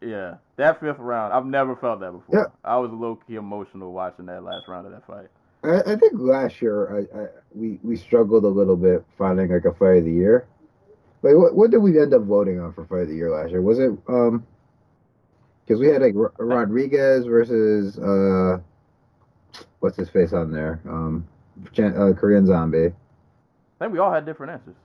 Yeah, 0.00 0.36
that 0.56 0.80
fifth 0.80 0.98
round, 0.98 1.32
I've 1.32 1.46
never 1.46 1.74
felt 1.76 2.00
that 2.00 2.12
before. 2.12 2.36
Yeah. 2.38 2.44
I 2.64 2.76
was 2.76 2.90
low 2.92 3.16
key 3.26 3.36
emotional 3.36 3.92
watching 3.92 4.26
that 4.26 4.44
last 4.44 4.68
round 4.68 4.86
of 4.86 4.92
that 4.92 5.06
fight. 5.06 5.28
I, 5.64 5.92
I 5.92 5.96
think 5.96 6.12
last 6.14 6.60
year 6.62 7.08
I, 7.14 7.18
I 7.18 7.26
we 7.54 7.80
we 7.82 7.96
struggled 7.96 8.44
a 8.44 8.48
little 8.48 8.76
bit 8.76 9.04
finding 9.18 9.50
like 9.50 9.64
a 9.64 9.72
fight 9.72 9.98
of 9.98 10.04
the 10.04 10.12
year. 10.12 10.46
Like 11.22 11.34
what 11.34 11.54
what 11.56 11.70
did 11.70 11.78
we 11.78 11.98
end 11.98 12.14
up 12.14 12.22
voting 12.22 12.60
on 12.60 12.72
for 12.72 12.84
fight 12.86 13.02
of 13.02 13.08
the 13.08 13.14
year 13.16 13.30
last 13.30 13.50
year? 13.50 13.62
Was 13.62 13.78
it 13.78 13.90
um 14.08 14.46
because 15.64 15.80
we 15.80 15.88
had 15.88 16.02
like 16.02 16.14
Ro- 16.14 16.32
Rodriguez 16.38 17.26
versus 17.26 17.98
uh 17.98 18.58
what's 19.80 19.96
his 19.96 20.08
face 20.10 20.32
on 20.32 20.52
there 20.52 20.80
um 20.88 21.26
Jan- 21.72 21.96
uh, 21.96 22.12
Korean 22.12 22.46
Zombie. 22.46 22.86
I 23.80 23.84
think 23.84 23.92
we 23.92 23.98
all 23.98 24.12
had 24.12 24.26
different 24.26 24.52
answers. 24.52 24.76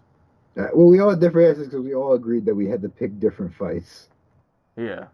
Uh, 0.58 0.68
well, 0.74 0.88
we 0.88 1.00
all 1.00 1.10
had 1.12 1.20
different 1.20 1.48
answers 1.50 1.68
because 1.68 1.84
we 1.84 1.96
all 1.96 2.14
agreed 2.14 2.46
that 2.46 2.54
we 2.56 2.68
had 2.68 2.82
to 2.82 2.90
pick 2.90 3.18
different 3.20 3.54
fights. 3.56 4.10
Yeah, 4.76 5.06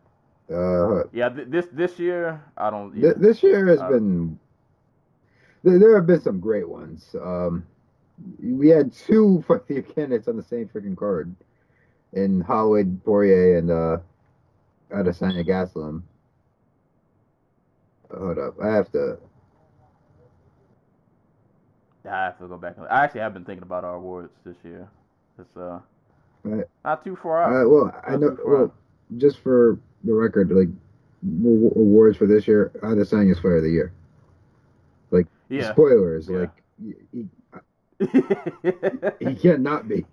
Uh, 0.51 1.03
yeah. 1.11 1.29
Th- 1.29 1.47
this 1.47 1.67
this 1.71 1.99
year, 1.99 2.43
I 2.57 2.69
don't. 2.69 2.95
Yeah. 2.95 3.01
Th- 3.13 3.15
this 3.17 3.43
year 3.43 3.65
has 3.67 3.79
Uh, 3.81 3.89
been 3.89 4.39
there, 5.63 5.77
there 5.79 5.95
have 5.95 6.07
been 6.07 6.21
some 6.21 6.39
great 6.39 6.67
ones. 6.67 7.15
Um, 7.21 7.65
we 8.41 8.69
had 8.69 8.93
two 8.93 9.43
for 9.47 9.63
the 9.67 9.81
candidates 9.81 10.27
on 10.27 10.37
the 10.37 10.43
same 10.43 10.67
freaking 10.69 10.95
card 10.97 11.35
in 12.13 12.41
Holloway 12.41 12.85
Poirier 12.85 13.57
and 13.57 13.69
uh, 13.69 13.97
Adesanya 14.89 15.45
Gastelum. 15.45 16.01
Hold 18.15 18.39
up, 18.39 18.55
I 18.61 18.67
have 18.69 18.91
to. 18.93 19.19
I 22.09 22.23
have 22.23 22.37
to 22.39 22.47
go 22.47 22.57
back. 22.57 22.77
and 22.77 22.87
I 22.87 23.03
actually 23.03 23.19
have 23.21 23.33
been 23.33 23.43
thinking 23.43 23.63
about 23.63 23.83
our 23.83 23.95
awards 23.95 24.31
this 24.45 24.55
year. 24.63 24.87
It's 25.39 25.55
uh, 25.57 25.79
Right. 26.43 26.65
not 26.85 27.03
too 27.03 27.15
far 27.21 27.43
out. 27.43 27.65
Uh, 27.65 27.69
well, 27.69 28.01
I 28.07 28.15
know. 28.15 28.37
Well, 28.45 28.63
out. 28.63 28.73
just 29.17 29.39
for 29.39 29.77
the 30.03 30.13
record, 30.13 30.51
like 30.51 30.69
awards 31.43 32.17
for 32.17 32.25
this 32.27 32.47
year, 32.47 32.71
Adesanya's 32.81 33.37
Fighter 33.39 33.57
of 33.57 33.63
the 33.63 33.69
Year. 33.71 33.91
yeah. 35.49 35.71
Spoilers, 35.71 36.27
Yeah. 36.29 36.37
like 36.39 36.63
he, 37.11 37.27
he, 38.11 39.29
he 39.29 39.35
can't 39.35 39.61
not 39.61 39.87
be. 39.87 40.05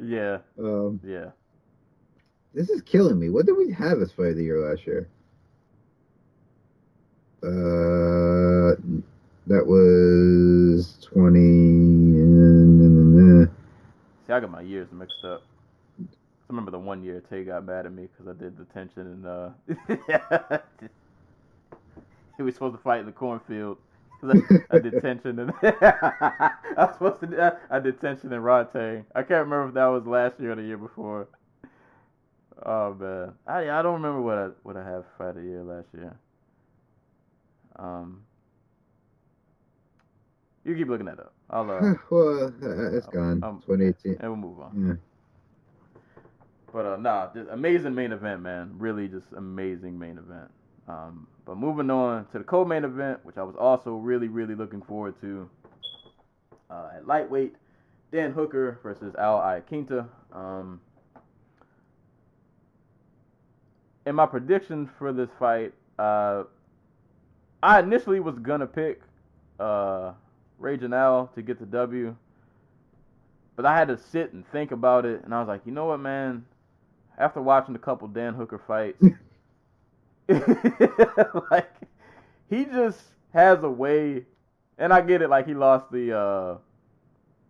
yeah. 0.00 0.38
Um, 0.58 1.00
Yeah. 1.04 1.30
This 2.54 2.70
is 2.70 2.80
killing 2.82 3.18
me. 3.18 3.28
What 3.28 3.44
did 3.46 3.56
we 3.58 3.70
have 3.72 4.00
as 4.00 4.10
fight 4.10 4.28
of 4.30 4.36
the 4.36 4.44
year 4.44 4.58
last 4.68 4.86
year? 4.86 5.06
Uh, 7.42 8.74
that 9.46 9.64
was 9.66 10.98
twenty. 11.02 11.38
See, 14.28 14.34
I 14.34 14.40
got 14.40 14.50
my 14.50 14.60
years 14.60 14.88
mixed 14.92 15.24
up. 15.24 15.42
I 15.98 16.04
remember 16.48 16.70
the 16.70 16.78
one 16.78 17.02
year 17.02 17.22
Tay 17.30 17.44
got 17.44 17.64
mad 17.64 17.86
at 17.86 17.92
me 17.92 18.08
because 18.12 18.28
I 18.28 18.38
did 18.38 18.58
the 18.58 18.64
tension 18.66 19.02
and 19.02 19.26
uh, 19.26 19.48
he 22.36 22.42
was 22.42 22.52
supposed 22.52 22.76
to 22.76 22.82
fight 22.82 23.00
in 23.00 23.06
the 23.06 23.12
cornfield. 23.12 23.78
I, 24.22 24.34
I 24.70 24.78
did 24.80 25.00
tension 25.02 25.38
and 25.38 25.52
I 25.62 26.52
was 26.76 26.92
supposed 26.92 27.20
to. 27.22 27.58
I, 27.70 27.76
I 27.76 27.80
did 27.80 28.00
tension 28.02 28.30
and 28.32 28.44
Rod 28.44 28.70
Tay. 28.70 29.02
I 29.14 29.22
can't 29.22 29.48
remember 29.48 29.68
if 29.68 29.74
that 29.74 29.86
was 29.86 30.04
last 30.06 30.38
year 30.38 30.52
or 30.52 30.56
the 30.56 30.62
year 30.62 30.76
before. 30.76 31.28
Oh 32.66 32.92
man, 32.94 33.32
I 33.46 33.70
I 33.70 33.80
don't 33.80 33.94
remember 33.94 34.20
what 34.20 34.36
I 34.36 34.48
what 34.62 34.76
I 34.76 34.84
have 34.84 35.04
for 35.16 35.24
fight 35.24 35.36
the 35.36 35.42
year 35.42 35.62
last 35.62 35.86
year. 35.94 36.14
Um, 37.76 38.24
you 40.68 40.76
keep 40.76 40.88
looking 40.88 41.06
that 41.06 41.18
up. 41.18 41.32
I'll 41.50 41.70
uh, 41.70 41.94
well, 42.10 42.52
uh, 42.62 42.96
it's 42.96 43.06
gone. 43.06 43.42
Um, 43.42 43.62
2018. 43.66 44.18
and 44.20 44.30
we'll 44.30 44.36
move 44.36 44.60
on. 44.60 44.86
Yeah. 44.88 44.94
But 46.72 46.86
uh, 46.86 46.96
nah, 46.96 47.32
just 47.32 47.48
amazing 47.50 47.94
main 47.94 48.12
event, 48.12 48.42
man. 48.42 48.74
Really, 48.76 49.08
just 49.08 49.26
amazing 49.36 49.98
main 49.98 50.18
event. 50.18 50.50
Um, 50.86 51.26
but 51.44 51.56
moving 51.56 51.90
on 51.90 52.26
to 52.32 52.38
the 52.38 52.44
co-main 52.44 52.84
event, 52.84 53.24
which 53.24 53.36
I 53.36 53.42
was 53.42 53.56
also 53.58 53.92
really, 53.92 54.28
really 54.28 54.54
looking 54.54 54.82
forward 54.82 55.14
to. 55.22 55.48
Uh, 56.70 56.90
at 56.96 57.06
lightweight, 57.06 57.54
Dan 58.12 58.32
Hooker 58.32 58.78
versus 58.82 59.14
Al 59.18 59.38
Iaquinta. 59.38 60.06
Um, 60.32 60.80
in 64.04 64.14
my 64.14 64.26
prediction 64.26 64.90
for 64.98 65.12
this 65.12 65.30
fight, 65.38 65.72
uh, 65.98 66.44
I 67.62 67.80
initially 67.80 68.20
was 68.20 68.38
gonna 68.38 68.66
pick 68.66 69.00
uh, 69.58 70.12
Raging 70.58 70.92
Al 70.92 71.28
to 71.34 71.42
get 71.42 71.58
the 71.58 71.66
W, 71.66 72.16
but 73.56 73.66
I 73.66 73.76
had 73.76 73.88
to 73.88 73.98
sit 73.98 74.32
and 74.32 74.46
think 74.50 74.72
about 74.72 75.04
it, 75.04 75.22
and 75.24 75.34
I 75.34 75.40
was 75.40 75.48
like, 75.48 75.62
you 75.64 75.72
know 75.72 75.86
what, 75.86 76.00
man? 76.00 76.44
After 77.16 77.42
watching 77.42 77.74
a 77.74 77.78
couple 77.78 78.08
Dan 78.08 78.34
Hooker 78.34 78.60
fights, 78.66 79.02
like 81.50 81.70
he 82.50 82.64
just 82.64 83.00
has 83.32 83.62
a 83.62 83.70
way, 83.70 84.24
and 84.78 84.92
I 84.92 85.00
get 85.00 85.22
it. 85.22 85.30
Like 85.30 85.46
he 85.46 85.54
lost 85.54 85.90
the 85.90 86.16
uh, 86.16 86.58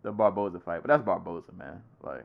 the 0.03 0.13
Barboza 0.13 0.61
fight, 0.61 0.83
but 0.83 0.89
that's 0.89 1.03
Barboza, 1.03 1.53
man. 1.53 1.83
Like 2.03 2.25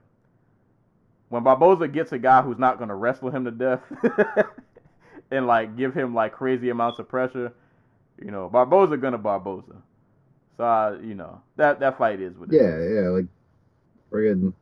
when 1.30 1.44
Barboza 1.44 1.88
gets 1.88 2.12
a 2.12 2.20
guy 2.20 2.42
who's 2.44 2.60
not 2.60 2.78
gonna 2.78 2.96
wrestle 2.96 3.32
him 3.32 3.46
to 3.46 3.52
death 3.52 3.82
and 5.32 5.48
like 5.48 5.76
give 5.76 5.94
him 5.96 6.14
like 6.14 6.34
crazy 6.34 6.70
amounts 6.70 7.00
of 7.00 7.10
pressure, 7.10 7.52
you 8.24 8.30
know, 8.30 8.50
Barboza 8.50 8.98
gonna 8.98 9.18
Barboza. 9.18 9.76
So 10.58 10.64
I, 10.64 10.96
you 11.02 11.16
know 11.16 11.42
that 11.56 11.80
that 11.80 11.98
fight 11.98 12.20
is 12.22 12.38
what 12.38 12.50
it 12.54 12.56
Yeah, 12.56 12.76
is. 12.76 12.94
yeah. 13.04 13.10
Like, 13.10 13.26
friggin'. 14.12 14.54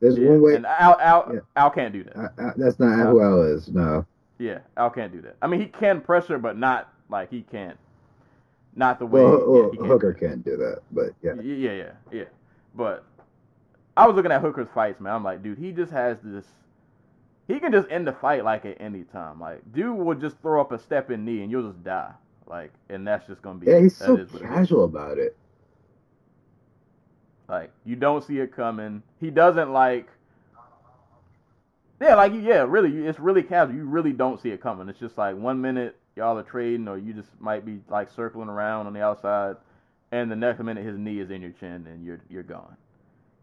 There's 0.00 0.18
Yeah, 0.18 0.28
one 0.30 0.42
way. 0.42 0.54
And 0.56 0.66
Al, 0.66 0.98
Al, 1.00 1.30
Yeah. 1.34 1.40
Al 1.56 1.70
can't 1.70 1.92
do 1.92 2.04
that. 2.04 2.16
I, 2.16 2.42
I, 2.48 2.52
that's 2.56 2.78
not 2.78 2.94
who 3.08 3.22
Al 3.22 3.42
is. 3.42 3.68
No. 3.68 4.04
Yeah, 4.38 4.58
Al 4.76 4.90
can't 4.90 5.12
do 5.12 5.22
that. 5.22 5.36
I 5.40 5.46
mean, 5.46 5.60
he 5.60 5.66
can 5.66 6.00
pressure, 6.00 6.38
but 6.38 6.58
not 6.58 6.92
like 7.08 7.30
he 7.30 7.42
can't. 7.42 7.78
Not 8.74 8.98
the 8.98 9.06
way 9.06 9.22
Well, 9.22 9.70
he. 9.70 9.78
Hooker 9.78 10.12
can't 10.12 10.44
do 10.44 10.56
that, 10.58 10.80
but 10.92 11.10
yeah. 11.22 11.34
Yeah, 11.40 11.54
yeah, 11.54 11.72
yeah, 11.72 11.90
yeah. 12.12 12.24
But 12.74 13.04
I 13.96 14.06
was 14.06 14.14
looking 14.16 14.32
at 14.32 14.42
Hooker's 14.42 14.68
fights, 14.74 15.00
man. 15.00 15.14
I'm 15.14 15.24
like, 15.24 15.42
dude, 15.42 15.56
he 15.58 15.72
just 15.72 15.90
has 15.92 16.18
this. 16.22 16.44
He 17.48 17.58
can 17.58 17.72
just 17.72 17.88
end 17.90 18.06
the 18.06 18.12
fight 18.12 18.44
like 18.44 18.66
at 18.66 18.76
any 18.80 19.04
time. 19.04 19.40
Like, 19.40 19.62
dude 19.72 19.96
will 19.96 20.14
just 20.16 20.36
throw 20.42 20.60
up 20.60 20.72
a 20.72 20.78
step 20.78 21.10
in 21.10 21.24
knee 21.24 21.40
and 21.42 21.50
you'll 21.50 21.70
just 21.70 21.82
die. 21.82 22.12
Like, 22.46 22.72
and 22.88 23.06
that's 23.06 23.26
just 23.26 23.42
gonna 23.42 23.58
be. 23.58 23.66
Yeah, 23.66 23.80
he's 23.80 23.96
so 23.96 24.24
casual 24.40 24.84
about 24.84 25.18
it. 25.18 25.36
Like 27.48 27.70
you 27.84 27.96
don't 27.96 28.24
see 28.24 28.38
it 28.38 28.54
coming. 28.54 29.02
He 29.20 29.30
doesn't 29.30 29.72
like. 29.72 30.08
Yeah, 32.00 32.14
like 32.14 32.32
yeah, 32.34 32.64
really, 32.68 33.06
it's 33.06 33.18
really 33.18 33.42
casual. 33.42 33.76
You 33.76 33.84
really 33.84 34.12
don't 34.12 34.40
see 34.40 34.50
it 34.50 34.60
coming. 34.60 34.88
It's 34.88 34.98
just 34.98 35.16
like 35.16 35.36
one 35.36 35.60
minute 35.60 35.96
y'all 36.14 36.38
are 36.38 36.42
trading, 36.42 36.88
or 36.88 36.98
you 36.98 37.12
just 37.12 37.28
might 37.40 37.64
be 37.64 37.80
like 37.88 38.10
circling 38.10 38.48
around 38.48 38.86
on 38.86 38.92
the 38.92 39.02
outside, 39.02 39.56
and 40.12 40.30
the 40.30 40.36
next 40.36 40.60
minute 40.60 40.84
his 40.84 40.98
knee 40.98 41.20
is 41.20 41.30
in 41.30 41.40
your 41.40 41.52
chin 41.52 41.86
and 41.86 42.04
you're 42.04 42.20
you're 42.28 42.42
gone. 42.42 42.76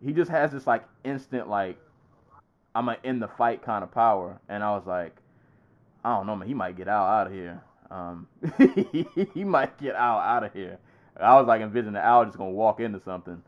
He 0.04 0.12
just 0.12 0.30
has 0.30 0.52
this 0.52 0.68
like 0.68 0.84
instant 1.04 1.50
like 1.50 1.78
I'm 2.76 2.90
a 2.90 2.98
in 3.04 3.20
the 3.20 3.28
fight 3.28 3.64
kind 3.64 3.84
of 3.84 3.92
power, 3.92 4.40
and 4.50 4.64
I 4.64 4.72
was 4.72 4.86
like, 4.86 5.16
I 6.04 6.16
don't 6.16 6.28
know, 6.28 6.36
man, 6.36 6.48
he 6.48 6.54
might 6.54 6.76
get 6.76 6.88
out 6.88 7.08
out 7.08 7.28
of 7.28 7.34
here. 7.34 7.62
Um, 7.94 8.28
he 9.34 9.44
might 9.44 9.78
get 9.80 9.95
out 9.95 10.20
out 10.20 10.44
of 10.44 10.53
here. 10.53 10.80
I 11.15 11.36
was 11.36 11.45
like 11.48 11.61
envisioning 11.61 12.02
Al 12.02 12.26
just 12.26 12.38
gonna 12.38 12.49
walk 12.49 12.80
into 12.80 12.99
something. 13.06 13.41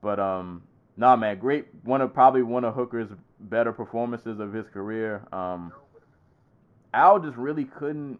But 0.00 0.18
um, 0.18 0.62
nah, 0.96 1.14
man, 1.14 1.38
great. 1.38 1.66
One 1.84 2.00
of 2.00 2.14
probably 2.14 2.42
one 2.42 2.64
of 2.64 2.74
Hooker's 2.74 3.10
better 3.38 3.72
performances 3.72 4.40
of 4.40 4.54
his 4.54 4.66
career. 4.68 5.22
Um, 5.30 5.72
Al 6.94 7.18
just 7.18 7.36
really 7.36 7.64
couldn't 7.64 8.18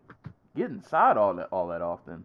get 0.54 0.70
inside 0.70 1.16
all 1.16 1.32
that 1.34 1.48
all 1.50 1.68
that 1.68 1.80
often. 1.80 2.24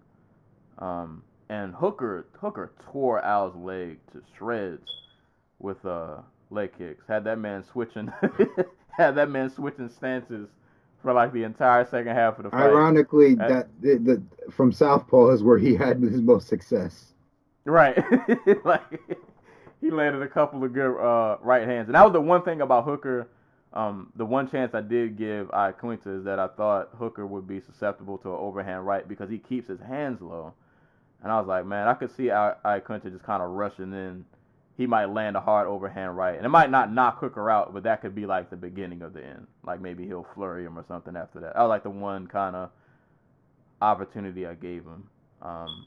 Um, 0.80 1.24
and 1.48 1.74
Hooker 1.74 2.26
Hooker 2.34 2.74
tore 2.92 3.24
Al's 3.24 3.56
leg 3.56 4.00
to 4.12 4.22
shreds 4.38 4.92
with 5.60 5.86
uh 5.86 6.18
leg 6.50 6.72
kicks. 6.78 7.06
Had 7.08 7.24
that 7.24 7.40
man 7.40 7.64
switching, 7.64 8.12
had 8.90 9.16
that 9.16 9.30
man 9.30 9.50
switching 9.50 9.90
stances 9.90 10.50
for 11.02 11.14
like 11.14 11.34
the 11.34 11.44
entire 11.44 11.86
second 11.86 12.16
half 12.16 12.38
of 12.38 12.44
the 12.46 12.52
fight. 12.52 12.70
Ironically, 12.70 13.38
I- 13.40 13.48
that 13.48 13.68
the, 13.82 13.98
the 13.98 14.52
from 14.52 14.72
Southpaw 14.72 15.32
is 15.32 15.44
where 15.44 15.58
he 15.58 15.76
had 15.76 16.02
his 16.02 16.22
most 16.22 16.48
success. 16.48 17.14
Right. 17.66 17.98
like 18.66 19.00
he 19.82 19.92
landed 19.92 20.22
a 20.22 20.28
couple 20.28 20.64
of 20.64 20.74
good 20.74 20.98
uh, 20.98 21.38
right 21.42 21.68
hands. 21.68 21.88
And 21.88 21.96
that 21.96 22.04
was 22.04 22.14
the 22.14 22.22
one 22.22 22.44
thing 22.44 22.62
about 22.62 22.86
Hooker. 22.86 23.28
Um, 23.74 24.12
the 24.16 24.26
one 24.26 24.50
chance 24.50 24.74
I 24.76 24.82
did 24.82 25.18
give 25.18 25.48
Iaquinta 25.52 26.20
is 26.20 26.26
that 26.26 26.40
I 26.40 26.48
thought 26.48 26.90
Hooker 26.98 27.26
would 27.26 27.48
be 27.48 27.62
susceptible 27.62 28.18
to 28.20 28.30
an 28.30 28.36
overhand 28.40 28.86
right 28.86 29.08
because 29.08 29.30
he 29.30 29.38
keeps 29.38 29.68
his 29.68 29.80
hands 29.80 30.22
low. 30.22 30.54
And 31.24 31.32
I 31.32 31.40
was 31.40 31.48
like, 31.48 31.66
man, 31.66 31.88
I 31.88 31.94
could 31.94 32.14
see 32.16 32.32
I- 32.32 32.80
just 32.80 33.24
kind 33.24 33.42
of 33.42 33.52
rushing 33.52 33.94
in. 33.94 34.26
He 34.82 34.88
might 34.88 35.14
land 35.14 35.38
a 35.38 35.40
hard 35.40 35.68
overhand 35.68 36.18
right. 36.18 36.36
And 36.36 36.44
it 36.44 36.50
might 36.50 36.72
not 36.72 36.92
knock 36.92 37.20
Hooker 37.20 37.52
out, 37.52 37.72
but 37.72 37.84
that 37.84 38.02
could 38.02 38.16
be 38.16 38.26
like 38.26 38.50
the 38.50 38.56
beginning 38.56 39.04
of 39.04 39.14
the 39.14 39.24
end. 39.24 39.46
Like 39.64 39.80
maybe 39.80 40.08
he'll 40.08 40.26
flurry 40.34 40.66
him 40.66 40.76
or 40.76 40.84
something 40.88 41.16
after 41.16 41.40
that. 41.42 41.56
I 41.56 41.66
like 41.66 41.84
the 41.84 41.92
one 41.92 42.26
kind 42.26 42.56
of 42.56 42.72
opportunity 43.80 44.48
I 44.48 44.56
gave 44.56 44.82
him. 44.82 45.08
Um, 45.40 45.86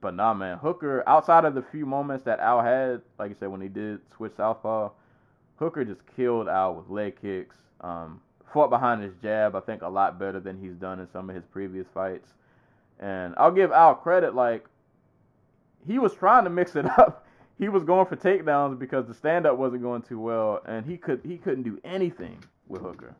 but 0.00 0.14
nah, 0.14 0.32
man, 0.32 0.58
Hooker. 0.58 1.02
Outside 1.08 1.44
of 1.44 1.56
the 1.56 1.62
few 1.72 1.84
moments 1.84 2.22
that 2.22 2.38
Al 2.38 2.62
had, 2.62 3.02
like 3.18 3.30
you 3.30 3.36
said, 3.40 3.48
when 3.48 3.60
he 3.60 3.66
did 3.66 3.98
switch 4.16 4.34
southpaw, 4.36 4.90
Hooker 5.56 5.84
just 5.84 6.02
killed 6.14 6.46
Al 6.46 6.76
with 6.76 6.88
leg 6.88 7.20
kicks. 7.20 7.56
Um, 7.80 8.20
fought 8.52 8.70
behind 8.70 9.02
his 9.02 9.14
jab, 9.20 9.56
I 9.56 9.60
think, 9.60 9.82
a 9.82 9.88
lot 9.88 10.20
better 10.20 10.38
than 10.38 10.56
he's 10.56 10.74
done 10.74 11.00
in 11.00 11.10
some 11.10 11.28
of 11.28 11.34
his 11.34 11.46
previous 11.46 11.88
fights. 11.92 12.28
And 13.00 13.34
I'll 13.38 13.50
give 13.50 13.72
Al 13.72 13.96
credit, 13.96 14.36
like 14.36 14.66
he 15.84 15.98
was 15.98 16.14
trying 16.14 16.44
to 16.44 16.50
mix 16.50 16.76
it 16.76 16.86
up. 16.96 17.26
He 17.60 17.68
was 17.68 17.84
going 17.84 18.06
for 18.06 18.16
takedowns 18.16 18.78
because 18.78 19.06
the 19.06 19.12
stand 19.12 19.44
up 19.44 19.58
wasn't 19.58 19.82
going 19.82 20.00
too 20.00 20.18
well, 20.18 20.60
and 20.64 20.84
he 20.86 20.96
could 20.96 21.20
he 21.22 21.36
couldn't 21.36 21.62
do 21.62 21.78
anything 21.84 22.42
with 22.66 22.80
Hooker. 22.80 23.14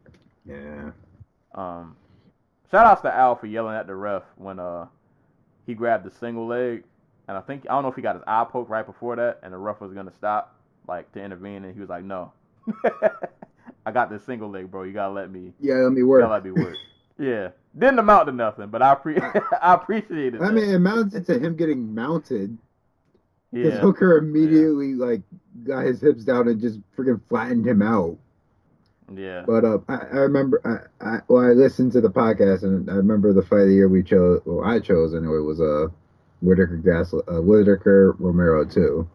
Yeah. 0.47 0.93
Um, 1.55 1.95
shout 2.71 2.87
outs 2.87 3.03
to 3.03 3.15
Al 3.15 3.37
for 3.37 3.47
yelling 3.47 3.77
at 3.77 3.87
the 3.87 3.95
ref 3.95 4.23
when 4.37 4.59
uh 4.59 4.87
he 5.67 5.75
grabbed 5.75 6.07
the 6.07 6.11
single 6.11 6.47
leg, 6.47 6.85
and 7.29 7.37
I 7.37 7.43
think 7.43 7.67
I 7.69 7.75
don't 7.75 7.83
know 7.83 7.91
if 7.91 7.97
he 7.97 8.01
got 8.03 8.17
his 8.17 8.25
eye 8.27 8.47
poked 8.51 8.71
right 8.71 8.87
before 8.87 9.15
that, 9.17 9.41
and 9.43 9.53
the 9.53 9.59
ref 9.59 9.79
was 9.79 9.93
gonna 9.93 10.13
stop 10.17 10.57
like 10.89 11.13
to 11.13 11.23
intervene, 11.23 11.65
and 11.65 11.75
he 11.75 11.81
was 11.81 11.91
like, 11.91 12.05
"No, 12.05 12.33
I 13.85 13.91
got 13.93 14.09
this 14.09 14.25
single 14.25 14.49
leg, 14.49 14.71
bro. 14.71 14.85
You 14.85 14.95
gotta 14.95 15.13
let 15.13 15.31
me, 15.31 15.53
Yeah, 15.61 15.75
let 15.75 15.93
me 15.93 16.03
work. 16.03 16.27
let 16.31 16.45
me 16.47 16.53
work." 16.53 16.77
yeah, 17.19 17.51
didn't 17.79 17.99
amount 17.99 18.27
to 18.29 18.33
nothing, 18.33 18.69
but 18.69 18.81
I 18.81 18.95
pre 18.95 19.19
I 19.61 19.75
appreciate 19.75 20.35
it. 20.35 20.41
I 20.41 20.51
mean, 20.51 20.71
it 20.71 20.75
amounted 20.77 21.27
to 21.27 21.39
him 21.39 21.57
getting 21.57 21.95
mounted 21.95 22.57
because 23.53 23.79
yeah, 23.79 23.81
Hooker 23.81 24.19
immediately 24.19 24.95
like 24.95 25.23
got 25.65 25.85
his 25.87 26.01
hips 26.01 26.25
down 26.25 26.49
and 26.49 26.61
just 26.61 26.81
freaking 26.97 27.21
flattened 27.29 27.67
him 27.67 27.83
out. 27.83 28.19
yeah, 29.15 29.47
But 29.47 29.65
uh, 29.65 29.79
I, 29.89 29.95
I 29.97 30.17
remember 30.19 30.61
I, 31.01 31.05
I 31.05 31.19
well 31.29 31.45
I 31.45 31.53
listened 31.53 31.93
to 31.93 32.01
the 32.01 32.11
podcast 32.11 32.63
and 32.63 32.91
I 32.91 32.95
remember 32.95 33.33
the 33.33 33.43
fight 33.43 33.63
of 33.63 33.69
the 33.69 33.75
year 33.75 33.89
we 33.89 34.03
chose 34.03 34.41
well 34.45 34.65
I 34.65 34.79
chose 34.81 35.15
anyway 35.15 35.39
was 35.39 35.61
uh 35.61 35.89
Whitaker 36.41 36.77
Gas 36.77 37.13
uh, 37.15 37.41
Whitaker 37.43 38.17
Romero 38.19 38.65
too. 38.65 39.09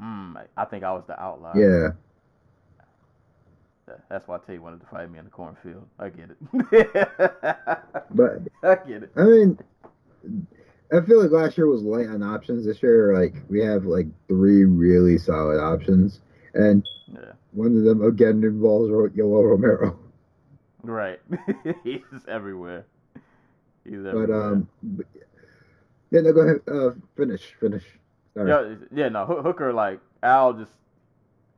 mm, 0.00 0.46
I 0.56 0.64
think 0.64 0.84
I 0.84 0.92
was 0.92 1.04
the 1.06 1.20
outlier. 1.20 1.60
Yeah, 1.60 1.90
that's 4.08 4.26
why 4.26 4.38
Tate 4.46 4.60
wanted 4.60 4.80
to 4.80 4.86
fight 4.86 5.10
me 5.10 5.18
in 5.18 5.24
the 5.24 5.30
cornfield. 5.30 5.86
I 5.98 6.08
get 6.08 6.30
it. 6.30 6.36
but 8.10 8.40
I 8.62 8.74
get 8.86 9.02
it. 9.04 9.12
I 9.16 9.22
mean, 9.24 9.58
I 10.92 11.00
feel 11.00 11.22
like 11.22 11.30
last 11.32 11.58
year 11.58 11.66
was 11.66 11.82
light 11.82 12.06
on 12.08 12.22
options. 12.22 12.64
This 12.66 12.82
year, 12.82 13.18
like 13.18 13.34
we 13.48 13.60
have 13.60 13.84
like 13.84 14.06
three 14.28 14.64
really 14.64 15.18
solid 15.18 15.58
options, 15.60 16.20
and 16.54 16.86
Yeah. 17.12 17.32
one 17.52 17.76
of 17.76 17.84
them 17.84 18.02
again 18.02 18.42
involves 18.44 18.90
Ro- 18.90 19.08
Yoel 19.08 19.50
Romero. 19.50 19.98
Right. 20.82 21.20
He's 21.84 22.00
everywhere. 22.28 22.84
He's 23.84 24.04
everywhere. 24.04 24.26
But 24.26 24.32
um, 24.34 24.68
but- 24.82 25.06
yeah, 26.12 26.20
no, 26.20 26.32
go 26.32 26.40
ahead. 26.42 26.60
Uh, 26.70 26.90
finish, 27.16 27.54
finish. 27.58 27.84
Sorry. 28.34 28.48
yeah, 28.50 28.74
yeah, 28.92 29.08
no, 29.08 29.24
Hooker 29.26 29.72
like 29.72 29.98
Al 30.22 30.52
just 30.52 30.70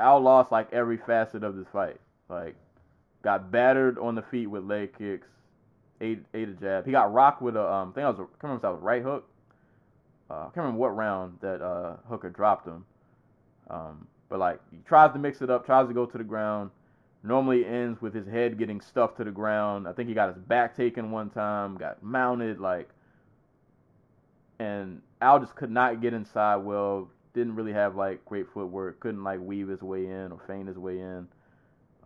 Al 0.01 0.21
lost 0.21 0.51
like 0.51 0.73
every 0.73 0.97
facet 0.97 1.45
of 1.45 1.57
this 1.57 1.67
fight. 1.73 2.01
Like 2.31 2.55
got 3.23 3.51
battered 3.51 3.99
on 3.99 4.15
the 4.15 4.23
feet 4.23 4.47
with 4.47 4.65
leg 4.65 4.97
kicks, 4.97 5.29
ate 6.01 6.25
ate 6.35 6.49
a 6.49 6.53
jab. 6.53 6.87
He 6.87 6.93
got 6.93 7.13
rocked 7.13 7.43
with 7.43 7.57
a 7.57 7.73
um, 7.73 7.91
I 7.91 7.95
think 7.95 8.05
I 8.05 8.11
was 8.11 8.21
I 8.21 8.47
remember 8.47 8.57
if 8.57 8.63
that 8.63 8.73
was 8.73 8.83
right 8.83 9.03
hook. 9.03 9.29
Uh, 10.31 10.35
I 10.35 10.45
can't 10.45 10.59
remember 10.59 10.81
what 10.81 10.97
round 10.97 11.39
that 11.41 11.63
uh, 11.63 11.97
Hooker 12.09 12.31
dropped 12.31 12.67
him. 12.67 12.85
Um, 13.71 14.07
but 14.29 14.39
like 14.39 14.61
he 14.71 14.79
tries 14.87 15.13
to 15.13 15.19
mix 15.19 15.43
it 15.43 15.51
up, 15.51 15.65
tries 15.65 15.89
to 15.89 15.95
go 15.95 16.07
to 16.07 16.19
the 16.19 16.25
ground. 16.25 16.71
Normally 17.25 17.67
ends 17.67 18.01
with 18.01 18.15
his 18.15 18.27
head 18.27 18.59
getting 18.59 18.81
stuffed 18.81 19.17
to 19.17 19.25
the 19.25 19.31
ground. 19.31 19.89
I 19.89 19.93
think 19.93 20.09
he 20.09 20.15
got 20.15 20.35
his 20.35 20.39
back 20.45 20.77
taken 20.77 21.11
one 21.11 21.31
time, 21.31 21.77
got 21.77 22.03
mounted 22.03 22.61
like 22.61 22.89
and 24.59 25.01
Al 25.21 25.39
just 25.39 25.55
could 25.55 25.71
not 25.71 26.01
get 26.01 26.15
inside 26.15 26.57
well. 26.57 27.09
Didn't 27.35 27.55
really 27.55 27.73
have 27.73 27.97
like 27.97 28.25
great 28.25 28.47
footwork. 28.53 29.01
Couldn't 29.01 29.23
like 29.23 29.41
weave 29.41 29.69
his 29.69 29.83
way 29.83 30.07
in 30.07 30.33
or 30.33 30.41
feign 30.47 30.67
his 30.67 30.79
way 30.79 30.99
in. 30.99 31.29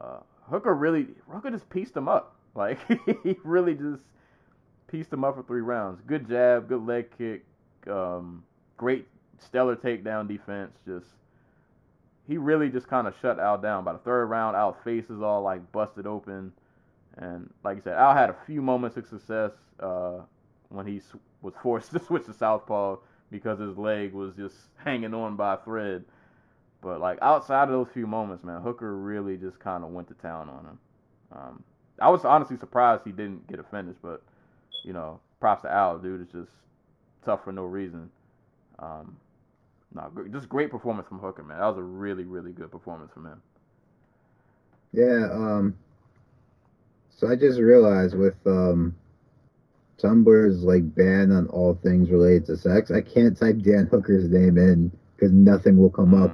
Uh, 0.01 0.19
Hooker 0.51 0.75
really, 0.75 1.09
Hooker 1.31 1.51
just 1.51 1.69
pieced 1.71 1.97
him 1.97 2.09
up. 2.09 2.37
Like 2.55 2.79
he 3.23 3.37
really 3.45 3.75
just 3.75 4.03
pieced 4.89 5.13
him 5.13 5.25
up 5.25 5.37
for 5.37 5.43
three 5.43 5.61
rounds. 5.63 6.01
Good 6.07 6.29
jab, 6.29 6.69
good 6.69 6.87
leg 6.87 7.07
kick, 7.17 7.45
um, 7.91 8.45
great 8.77 9.07
stellar 9.39 9.77
takedown 9.77 10.29
defense. 10.29 10.73
Just 10.87 11.07
he 12.29 12.37
really 12.37 12.69
just 12.69 12.87
kind 12.89 13.07
of 13.07 13.15
shut 13.21 13.39
Al 13.41 13.59
down. 13.59 13.85
By 13.85 13.93
the 13.95 13.99
third 13.99 14.27
round, 14.27 14.57
Al's 14.57 14.77
face 14.85 15.11
is 15.11 15.23
all 15.23 15.43
like 15.43 15.73
busted 15.73 16.07
open, 16.07 16.53
and 17.19 17.51
like 17.65 17.77
you 17.77 17.83
said, 17.83 17.95
Al 17.99 18.15
had 18.15 18.31
a 18.31 18.37
few 18.47 18.63
moments 18.63 18.97
of 18.97 19.07
success 19.07 19.53
uh, 19.81 20.21
when 20.69 20.87
he 20.87 20.99
s- 20.99 21.13
was 21.41 21.55
forced 21.63 21.91
to 21.93 21.99
switch 21.99 22.27
to 22.27 22.33
southpaw 22.35 22.97
because 23.31 23.59
his 23.59 23.77
leg 23.79 24.13
was 24.13 24.37
just 24.37 24.55
hanging 24.77 25.15
on 25.15 25.37
by 25.37 25.55
a 25.55 25.57
thread. 25.59 26.05
But 26.81 27.01
like 27.01 27.19
outside 27.23 27.65
of 27.65 27.71
those 27.71 27.89
few 27.93 28.07
moments, 28.07 28.45
man, 28.45 28.61
Hooker 28.61 28.97
really 28.97 29.37
just 29.37 29.59
kind 29.59 29.85
of 29.85 29.91
went 29.91 30.09
to 30.09 30.15
town 30.15 30.49
on 30.49 30.65
him. 30.65 30.79
Um, 31.33 31.65
I 32.03 32.11
was 32.11 32.25
honestly 32.25 32.57
surprised 32.57 33.03
he 33.05 33.13
didn't 33.13 33.47
get 33.47 33.61
a 33.61 33.63
finish, 33.63 33.97
but 34.03 34.23
you 34.85 34.93
know, 34.93 35.21
props 35.41 35.63
to 35.63 35.73
Al, 35.73 35.99
dude. 35.99 36.21
It's 36.21 36.33
just 36.33 36.51
tough 37.25 37.45
for 37.45 37.53
no 37.53 37.65
reason. 37.65 38.11
Um, 38.79 39.17
no, 39.95 40.11
just 40.33 40.49
great 40.49 40.71
performance 40.71 41.09
from 41.09 41.19
Hooker, 41.21 41.43
man. 41.43 41.59
That 41.59 41.67
was 41.67 41.79
a 41.79 41.83
really, 41.83 42.25
really 42.25 42.53
good 42.53 42.71
performance 42.71 43.13
from 43.13 43.27
him. 43.27 43.43
Yeah, 44.93 45.29
um 45.33 45.77
so 47.11 47.29
I 47.29 47.37
just 47.37 47.61
realized 47.61 48.17
with 48.17 48.35
um 48.47 48.95
Tumblr's 49.99 50.65
like 50.65 50.95
ban 50.95 51.31
on 51.31 51.47
all 51.49 51.79
things 51.83 52.11
related 52.11 52.47
to 52.47 52.57
sex, 52.57 52.91
I 52.91 53.01
can't 53.01 53.37
type 53.37 53.59
Dan 53.61 53.87
Hooker's 53.87 54.29
name 54.29 54.59
in 54.59 54.91
because 55.15 55.33
nothing 55.33 55.77
will 55.77 55.91
come 55.91 56.15
up. 56.15 56.33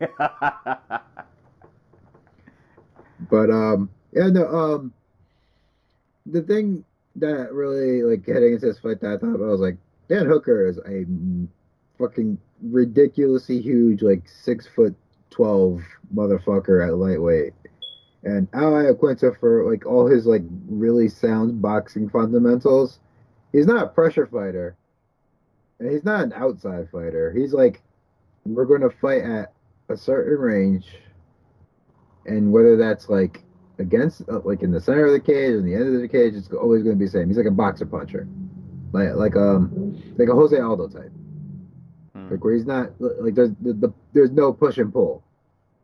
Mm. 0.00 1.00
But 3.30 3.50
um 3.50 3.88
yeah 4.14 4.28
no 4.28 4.46
um 4.48 4.92
the 6.26 6.42
thing 6.42 6.84
that 7.16 7.52
really 7.52 8.02
like 8.02 8.26
heading 8.26 8.54
into 8.54 8.66
this 8.66 8.78
fight 8.78 9.00
that 9.00 9.12
I 9.12 9.16
thought 9.18 9.34
about 9.34 9.50
was 9.50 9.60
like 9.60 9.76
Dan 10.08 10.26
Hooker 10.26 10.66
is 10.66 10.78
a 10.78 11.06
fucking 11.98 12.38
ridiculously 12.62 13.60
huge 13.60 14.02
like 14.02 14.28
six 14.28 14.66
foot 14.66 14.94
twelve 15.30 15.82
motherfucker 16.14 16.86
at 16.86 16.96
lightweight. 16.96 17.52
And 18.24 18.48
Al 18.54 18.72
Iaquinta 18.72 19.38
for 19.38 19.70
like 19.70 19.86
all 19.86 20.06
his 20.06 20.26
like 20.26 20.42
really 20.68 21.08
sound 21.08 21.60
boxing 21.60 22.08
fundamentals, 22.08 23.00
he's 23.52 23.66
not 23.66 23.84
a 23.84 23.88
pressure 23.88 24.26
fighter. 24.26 24.76
And 25.78 25.90
he's 25.90 26.04
not 26.04 26.22
an 26.22 26.32
outside 26.32 26.88
fighter. 26.90 27.32
He's 27.32 27.52
like 27.52 27.82
we're 28.44 28.64
gonna 28.64 28.90
fight 28.90 29.22
at 29.22 29.52
a 29.88 29.96
certain 29.96 30.38
range 30.38 30.86
and 32.26 32.50
whether 32.50 32.76
that's 32.76 33.08
like 33.08 33.42
against 33.78 34.22
uh, 34.28 34.40
like 34.44 34.62
in 34.62 34.70
the 34.70 34.80
center 34.80 35.06
of 35.06 35.12
the 35.12 35.20
cage 35.20 35.54
in 35.54 35.64
the 35.64 35.74
end 35.74 35.94
of 35.94 36.00
the 36.00 36.08
cage, 36.08 36.34
it's 36.34 36.48
always 36.52 36.82
going 36.82 36.94
to 36.94 36.98
be 36.98 37.06
the 37.06 37.10
same. 37.10 37.28
He's 37.28 37.36
like 37.36 37.46
a 37.46 37.50
boxer 37.50 37.86
puncher, 37.86 38.26
like 38.92 39.14
like 39.14 39.36
um 39.36 40.00
like 40.16 40.28
a 40.28 40.34
Jose 40.34 40.58
Aldo 40.58 40.88
type, 40.88 41.12
Mm. 42.16 42.30
like 42.30 42.44
where 42.44 42.54
he's 42.54 42.66
not 42.66 42.92
like 43.00 43.34
there's 43.34 43.50
the, 43.60 43.72
the 43.72 43.92
there's 44.12 44.30
no 44.30 44.52
push 44.52 44.78
and 44.78 44.92
pull. 44.92 45.22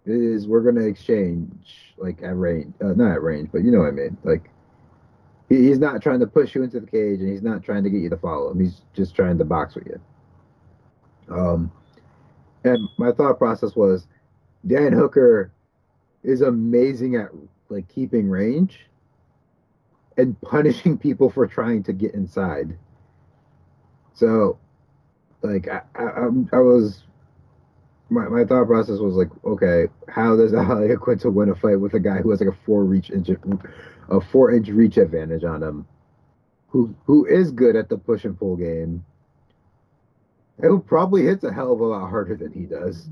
It 0.07 0.15
is 0.15 0.47
we're 0.47 0.62
going 0.62 0.77
to 0.77 0.87
exchange 0.87 1.95
like 1.99 2.23
at 2.23 2.37
range, 2.37 2.73
uh, 2.81 2.93
not 2.95 3.12
at 3.12 3.23
range, 3.23 3.51
but 3.53 3.62
you 3.65 3.71
know 3.71 3.81
what 3.81 3.89
I 3.89 3.91
mean. 3.91 4.17
Like 4.23 4.49
he, 5.49 5.57
he's 5.57 5.79
not 5.79 6.01
trying 6.03 6.21
to 6.21 6.27
push 6.27 6.55
you 6.55 6.62
into 6.62 6.81
the 6.81 6.87
cage, 6.87 7.21
and 7.21 7.29
he's 7.29 7.43
not 7.43 7.62
trying 7.62 7.83
to 7.85 7.91
get 7.91 8.01
you 8.01 8.09
to 8.11 8.17
follow 8.17 8.51
him. 8.53 8.61
He's 8.61 8.83
just 8.95 9.15
trying 9.15 9.39
to 9.39 9.45
box 9.45 9.75
with 9.75 9.87
you. 9.87 10.01
Um, 11.35 11.71
and 12.65 12.79
my 12.99 13.12
thought 13.12 13.39
process 13.39 13.75
was, 13.77 14.07
Dan 14.67 14.93
Hooker 14.93 15.53
is 16.23 16.41
amazing 16.43 17.17
at 17.17 17.31
like 17.71 17.89
keeping 17.89 18.29
range 18.29 18.87
and 20.17 20.41
punishing 20.43 20.99
people 20.99 21.31
for 21.31 21.47
trying 21.47 21.83
to 21.85 21.93
get 21.93 22.15
inside. 22.15 22.77
So, 24.13 24.59
like 25.43 25.69
I, 25.69 25.83
I, 25.95 26.03
I'm- 26.03 26.49
was, 26.53 27.05
my, 28.11 28.29
my 28.29 28.45
thought 28.45 28.67
process 28.67 28.99
was 28.99 29.15
like, 29.15 29.29
okay, 29.45 29.87
how 30.09 30.37
does 30.37 30.53
Al 30.55 30.67
Iaquinta 30.67 31.33
win 31.33 31.49
a 31.49 31.55
fight 31.55 31.81
with 31.81 31.95
a 31.95 32.01
guy 32.01 32.19
who 32.19 32.31
has 32.31 32.41
like 32.41 32.51
a 32.51 32.59
four 32.67 32.85
reach 32.85 33.11
inch, 33.11 33.31
a 34.09 34.21
four 34.21 34.53
inch 34.53 34.69
reach 34.69 34.97
advantage 34.97 35.45
on 35.45 35.63
him, 35.63 35.87
who 36.69 36.95
who 37.05 37.25
is 37.25 37.51
good 37.53 37.77
at 37.77 37.89
the 37.89 37.97
push 37.97 38.25
and 38.25 38.39
pull 38.39 38.57
game, 38.57 39.05
and 40.59 40.67
who 40.67 40.81
probably 40.81 41.23
hits 41.23 41.45
a 41.45 41.53
hell 41.53 41.73
of 41.73 41.81
a 41.81 41.85
lot 41.85 42.11
harder 42.11 42.37
than 42.37 42.53
he 42.53 42.63
does. 42.67 43.09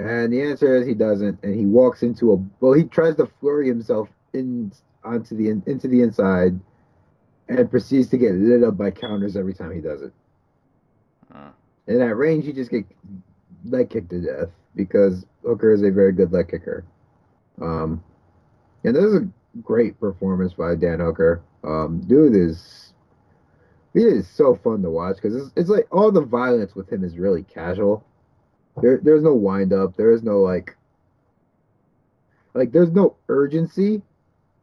And 0.00 0.32
the 0.32 0.40
answer 0.40 0.76
is 0.76 0.86
he 0.86 0.94
doesn't, 0.94 1.42
and 1.42 1.54
he 1.54 1.66
walks 1.66 2.02
into 2.02 2.32
a 2.32 2.36
well. 2.60 2.72
He 2.72 2.84
tries 2.84 3.16
to 3.16 3.26
flurry 3.38 3.68
himself 3.68 4.08
in 4.32 4.72
onto 5.04 5.36
the 5.36 5.50
into 5.70 5.88
the 5.88 6.00
inside, 6.00 6.58
and 7.48 7.70
proceeds 7.70 8.08
to 8.08 8.16
get 8.16 8.32
lit 8.32 8.64
up 8.64 8.78
by 8.78 8.90
counters 8.92 9.36
every 9.36 9.52
time 9.52 9.74
he 9.74 9.82
does 9.82 10.00
it. 10.00 10.12
Mm. 11.34 11.52
And 11.88 12.02
at 12.02 12.16
range, 12.16 12.46
he 12.46 12.52
just 12.54 12.70
get 12.70 12.86
leg 13.66 13.90
kicked 13.90 14.08
to 14.10 14.22
death 14.22 14.48
because 14.74 15.26
Hooker 15.44 15.70
is 15.70 15.82
a 15.82 15.90
very 15.90 16.12
good 16.12 16.32
leg 16.32 16.48
kicker. 16.48 16.86
Um, 17.60 18.02
and 18.84 18.96
is 18.96 19.14
a 19.14 19.28
great 19.60 20.00
performance 20.00 20.54
by 20.54 20.76
Dan 20.76 21.00
Hooker. 21.00 21.42
Um, 21.62 22.00
dude 22.06 22.34
is 22.34 22.94
he 23.92 24.00
is 24.00 24.26
so 24.26 24.54
fun 24.54 24.80
to 24.82 24.88
watch 24.88 25.16
because 25.16 25.36
it's, 25.36 25.52
it's 25.56 25.68
like 25.68 25.86
all 25.92 26.10
the 26.10 26.22
violence 26.22 26.74
with 26.74 26.90
him 26.90 27.04
is 27.04 27.18
really 27.18 27.42
casual. 27.42 28.02
There, 28.82 29.00
there's 29.02 29.22
no 29.22 29.34
wind 29.34 29.72
up. 29.72 29.96
There 29.96 30.10
is 30.10 30.22
no 30.22 30.40
like, 30.40 30.76
like 32.54 32.72
there's 32.72 32.90
no 32.90 33.16
urgency, 33.28 34.02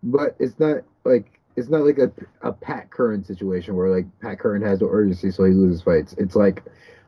but 0.04 0.36
it's 0.40 0.60
not 0.60 0.84
like 1.04 1.40
it's 1.56 1.70
not 1.70 1.86
like 1.86 1.98
a 1.98 2.12
a 2.42 2.52
Pat 2.54 2.90
Curran 2.92 3.24
situation 3.24 3.76
where 3.76 3.90
like 3.90 4.06
Pat 4.22 4.40
Curran 4.40 4.62
has 4.62 4.82
no 4.82 4.88
urgency, 4.90 5.32
so 5.32 5.44
he 5.44 5.54
loses 5.54 5.82
fights. 5.82 6.14
It's 6.18 6.36
like 6.36 6.64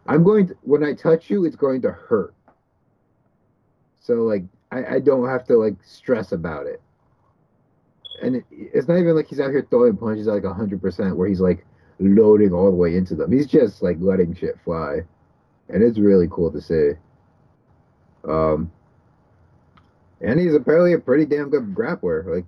I'm 0.08 0.24
going 0.24 0.48
to 0.48 0.58
when 0.64 0.84
I 0.84 0.94
touch 0.94 1.30
you, 1.30 1.46
it's 1.46 1.56
going 1.56 1.82
to 1.84 1.92
hurt. 1.92 2.34
So 4.00 4.16
like 4.16 4.44
I, 4.72 4.96
I 4.96 5.00
don't 5.00 5.28
have 5.28 5.46
to 5.48 5.58
like 5.58 5.76
stress 5.84 6.32
about 6.32 6.66
it. 6.66 6.82
And 8.22 8.38
it, 8.38 8.46
it's 8.52 8.88
not 8.88 8.98
even 8.98 9.16
like 9.16 9.28
he's 9.28 9.40
out 9.40 9.52
here 9.52 9.66
throwing 9.70 9.98
punches 9.98 10.28
at 10.28 10.34
like 10.34 10.46
hundred 10.46 10.82
percent 10.82 11.16
where 11.16 11.28
he's 11.28 11.42
like 11.42 11.66
loading 12.00 12.54
all 12.54 12.72
the 12.72 12.78
way 12.78 12.96
into 12.96 13.16
them. 13.16 13.32
He's 13.32 13.48
just 13.48 13.82
like 13.84 13.98
letting 14.00 14.34
shit 14.34 14.58
fly. 14.64 15.02
And 15.70 15.84
it's 15.84 16.00
really 16.00 16.28
cool 16.30 16.52
to 16.52 16.62
see. 16.62 16.92
Um 18.28 18.72
and 20.22 20.40
he's 20.40 20.54
apparently 20.54 20.94
a 20.94 21.00
pretty 21.00 21.26
damn 21.26 21.50
good 21.50 21.74
grappler. 21.74 22.26
Like 22.26 22.46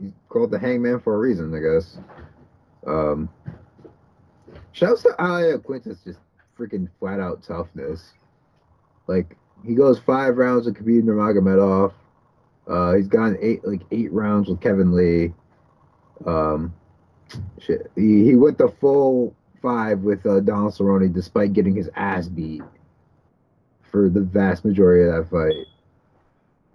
he's 0.00 0.12
called 0.28 0.50
the 0.50 0.58
hangman 0.58 1.00
for 1.00 1.14
a 1.14 1.18
reason, 1.18 1.54
I 1.54 1.60
guess. 1.60 1.98
Um 2.86 3.28
Shouts 4.72 5.02
to 5.04 5.14
Iaquinta's 5.18 6.00
just 6.04 6.18
freaking 6.58 6.88
flat 6.98 7.18
out 7.18 7.42
toughness. 7.42 8.12
Like 9.06 9.36
he 9.64 9.74
goes 9.74 9.98
five 9.98 10.36
rounds 10.36 10.66
with 10.66 10.76
Khabib 10.76 11.02
Nurmagomedov. 11.02 11.92
Uh, 12.68 12.94
he's 12.94 13.08
gone 13.08 13.36
eight 13.40 13.66
like 13.66 13.82
eight 13.90 14.12
rounds 14.12 14.48
with 14.48 14.60
Kevin 14.60 14.94
Lee. 14.94 15.32
Um, 16.26 16.74
shit, 17.58 17.90
he, 17.94 18.24
he 18.24 18.34
went 18.34 18.58
the 18.58 18.68
full 18.68 19.34
five 19.66 19.98
with 20.02 20.24
uh, 20.24 20.38
Donald 20.38 20.74
Cerrone 20.74 21.12
despite 21.12 21.52
getting 21.52 21.74
his 21.74 21.90
ass 21.96 22.28
beat 22.28 22.62
for 23.90 24.08
the 24.08 24.20
vast 24.20 24.64
majority 24.64 25.08
of 25.08 25.16
that 25.16 25.28
fight. 25.28 25.66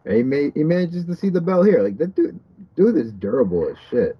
And 0.04 0.18
he 0.18 0.24
may 0.24 0.52
he 0.54 0.66
manages 0.66 1.06
to 1.06 1.16
see 1.16 1.30
the 1.30 1.40
bell 1.40 1.64
here. 1.64 1.82
Like 1.82 1.98
that 2.00 2.16
dude, 2.16 2.38
dude 2.76 2.98
is 2.98 3.14
durable 3.14 3.70
as 3.70 3.78
shit. 3.90 4.18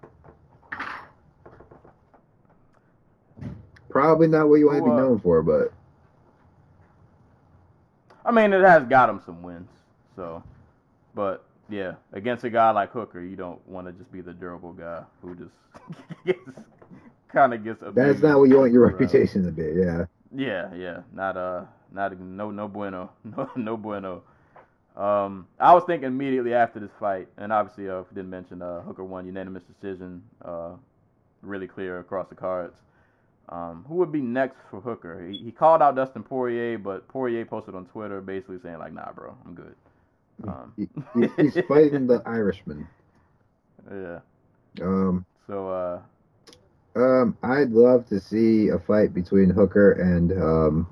Probably 3.90 4.28
not 4.28 4.48
what 4.48 4.56
you 4.56 4.68
want 4.68 4.78
to 4.78 4.86
be 4.86 4.92
uh, 4.92 4.96
known 4.96 5.20
for, 5.20 5.44
but 5.44 5.74
I 8.24 8.32
mean, 8.32 8.54
it 8.54 8.64
has 8.64 8.86
got 8.86 9.10
him 9.10 9.22
some 9.26 9.42
wins. 9.42 9.70
So, 10.16 10.42
but 11.14 11.44
yeah, 11.68 11.96
against 12.14 12.46
a 12.46 12.50
guy 12.50 12.72
like 12.72 12.92
Hooker, 12.92 13.20
you 13.20 13.36
don't 13.36 13.68
want 13.68 13.88
to 13.88 13.92
just 13.92 14.14
be 14.14 14.22
the 14.22 14.32
durable 14.32 14.72
guy 14.72 15.04
who 15.22 15.36
just 15.36 15.52
gets 16.26 16.40
kind 17.34 17.54
of 17.54 17.64
gets. 17.64 17.82
that's 17.94 18.22
not 18.22 18.40
what 18.40 18.50
you 18.50 18.60
want 18.60 18.72
your 18.74 18.88
reputation 18.88 19.44
to 19.46 19.52
be. 19.52 19.80
Yeah. 19.80 20.06
Yeah, 20.34 20.74
yeah, 20.74 21.02
not 21.14 21.36
uh, 21.36 21.66
not 21.92 22.18
no, 22.20 22.52
no 22.52 22.68
bueno, 22.68 23.12
no, 23.24 23.50
no 23.56 23.78
bueno. 23.78 24.24
Um, 24.96 25.48
I 25.60 25.74
was 25.74 25.84
thinking 25.86 26.08
immediately 26.08 26.54
after 26.54 26.80
this 26.80 26.92
fight, 27.00 27.28
and 27.38 27.52
obviously, 27.52 27.90
uh, 27.90 28.04
didn't 28.14 28.30
mention 28.30 28.62
uh, 28.62 28.82
Hooker 28.82 29.04
won 29.04 29.26
unanimous 29.26 29.64
decision, 29.64 30.24
uh, 30.44 30.72
really 31.42 31.68
clear 31.68 32.00
across 32.00 32.28
the 32.30 32.36
cards. 32.36 32.76
Um, 33.50 33.84
who 33.88 33.96
would 33.96 34.12
be 34.12 34.22
next 34.22 34.56
for 34.70 34.80
Hooker? 34.80 35.28
He, 35.28 35.38
he 35.38 35.52
called 35.52 35.82
out 35.82 35.96
Dustin 35.96 36.24
Poirier, 36.24 36.78
but 36.78 37.08
Poirier 37.10 37.46
posted 37.46 37.76
on 37.76 37.86
Twitter 37.88 38.22
basically 38.22 38.60
saying 38.64 38.80
like, 38.80 38.94
"Nah, 38.94 39.12
bro, 39.12 39.36
I'm 39.46 39.54
good." 39.54 39.76
Um, 40.48 40.74
he- 40.78 41.44
he's 41.44 41.58
fighting 41.68 42.08
the 42.08 42.22
Irishman. 42.26 42.88
yeah. 43.92 44.20
Um, 44.82 45.26
So 45.48 45.70
uh, 45.70 46.00
um, 46.96 47.38
I'd 47.44 47.72
love 47.72 48.08
to 48.10 48.20
see 48.20 48.70
a 48.70 48.80
fight 48.80 49.14
between 49.14 49.50
Hooker 49.50 49.92
and 49.94 50.32
um. 50.34 50.88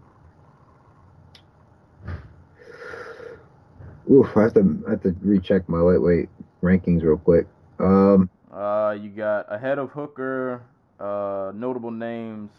Oof, 4.11 4.35
I 4.35 4.43
have 4.43 4.53
to 4.55 4.83
I 4.87 4.91
have 4.91 5.03
to 5.03 5.15
recheck 5.21 5.69
my 5.69 5.77
lightweight 5.79 6.29
rankings 6.63 7.03
real 7.03 7.17
quick. 7.17 7.47
Um, 7.79 8.29
uh, 8.51 8.97
you 8.99 9.09
got 9.09 9.45
ahead 9.53 9.77
of 9.77 9.91
Hooker, 9.91 10.63
uh, 10.99 11.51
notable 11.53 11.91
names: 11.91 12.49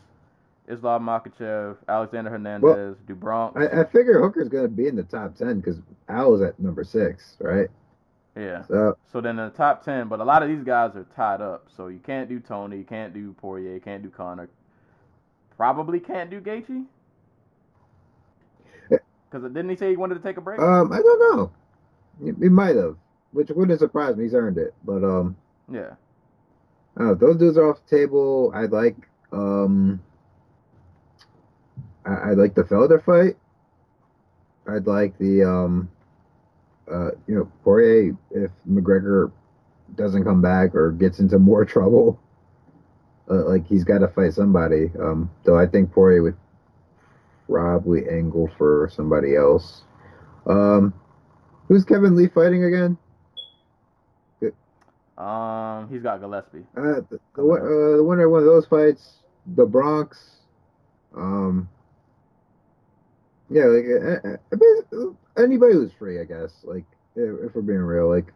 Islam 0.69 1.07
Makhachev, 1.07 1.77
Alexander 1.89 2.31
Hernandez, 2.31 2.97
do 3.07 3.15
Bronx. 3.15 3.57
I, 3.57 3.81
I 3.81 3.85
figure 3.85 4.21
Hooker's 4.21 4.49
gonna 4.49 4.69
be 4.69 4.87
in 4.87 4.95
the 4.95 5.03
top 5.03 5.35
ten 5.35 5.61
because 5.61 5.81
Al 6.09 6.35
is 6.35 6.43
at 6.43 6.59
number 6.61 6.85
six, 6.85 7.37
right? 7.41 7.69
Yeah. 8.41 8.63
So 8.69 8.97
So 9.13 9.21
then 9.21 9.39
in 9.39 9.47
the 9.51 9.57
top 9.57 9.85
ten, 9.85 10.09
but 10.09 10.21
a 10.21 10.25
lot 10.25 10.43
of 10.43 10.49
these 10.49 10.65
guys 10.65 10.97
are 10.97 11.05
tied 11.15 11.43
up. 11.43 11.69
So 11.77 11.89
you 11.89 11.99
can't 11.99 12.29
do 12.29 12.41
Tony, 12.41 12.79
you 12.79 12.85
can't 12.85 13.13
do 13.13 13.33
Poirier, 13.35 13.75
you 13.75 13.81
can't 13.81 14.03
do 14.03 14.09
Conor. 14.09 14.49
Probably 15.57 16.01
can't 16.01 16.31
do 16.31 16.41
Gaethje. 16.41 16.87
Because 18.89 19.45
didn't 19.53 19.69
he 19.71 19.77
say 19.77 19.91
he 19.91 19.97
wanted 19.97 20.15
to 20.15 20.21
take 20.21 20.39
a 20.39 20.41
break? 20.41 20.59
um, 20.59 20.93
I 20.93 21.01
don't 21.03 21.37
know. 21.37 21.53
He, 22.19 22.33
he 22.43 22.49
might 22.49 22.77
have, 22.77 22.97
which 23.33 23.51
wouldn't 23.51 23.79
surprise 23.79 24.17
me. 24.17 24.25
He's 24.25 24.35
earned 24.35 24.59
it, 24.59 24.75
but 24.85 25.05
um. 25.05 25.37
yeah. 25.71 25.95
Uh, 26.99 27.15
those 27.15 27.37
dudes 27.37 27.57
are 27.57 27.71
off 27.71 27.81
the 27.87 27.97
table. 27.97 28.51
I 28.55 28.67
like 28.67 28.97
um 29.33 30.01
I, 32.05 32.15
I 32.15 32.33
like 32.33 32.55
the 32.55 32.65
Felder 32.65 33.03
fight. 33.03 33.37
I'd 34.67 34.87
like 34.87 35.17
the 35.19 35.45
um 35.45 35.91
uh 36.93 37.11
you 37.27 37.35
know 37.35 37.51
Poirier 37.65 38.17
if 38.31 38.51
McGregor 38.69 39.33
doesn't 39.97 40.25
come 40.25 40.41
back 40.41 40.75
or 40.75 40.93
gets 40.93 41.19
into 41.19 41.39
more 41.39 41.65
trouble. 41.77 42.21
Uh, 43.29 43.45
like 43.49 43.67
he's 43.67 43.85
got 43.85 43.99
to 43.99 44.09
fight 44.09 44.35
somebody. 44.35 44.91
Um, 45.01 45.31
though 45.45 45.59
I 45.59 45.67
think 45.67 45.93
Poirier 45.93 46.23
would 46.23 46.37
probably 47.49 48.09
angle 48.09 48.51
for 48.59 48.91
somebody 48.93 49.37
else. 49.37 49.83
Um, 50.47 50.93
who's 51.69 51.85
Kevin 51.85 52.17
Lee 52.17 52.29
fighting 52.29 52.65
again? 52.65 52.99
Um, 55.21 55.89
he's 55.91 56.03
got 56.03 56.21
Gillespie. 56.21 56.65
Uh, 56.75 57.03
the, 57.11 57.21
the, 57.37 57.43
uh, 57.43 57.97
the 57.99 58.03
winner 58.03 58.25
of 58.25 58.31
one 58.31 58.41
of 58.41 58.47
those 58.47 58.65
fights, 58.65 59.19
the 59.55 59.67
Bronx. 59.67 60.41
Um, 61.15 61.69
yeah, 63.51 63.65
like 63.65 63.85
uh, 63.85 64.29
uh, 64.97 65.13
anybody 65.37 65.75
who's 65.75 65.93
free, 65.93 66.21
I 66.21 66.25
guess. 66.25 66.65
Like, 66.65 66.85
if, 67.17 67.47
if 67.47 67.55
we're 67.55 67.63
being 67.63 67.79
real, 67.79 68.09
like, 68.09 68.33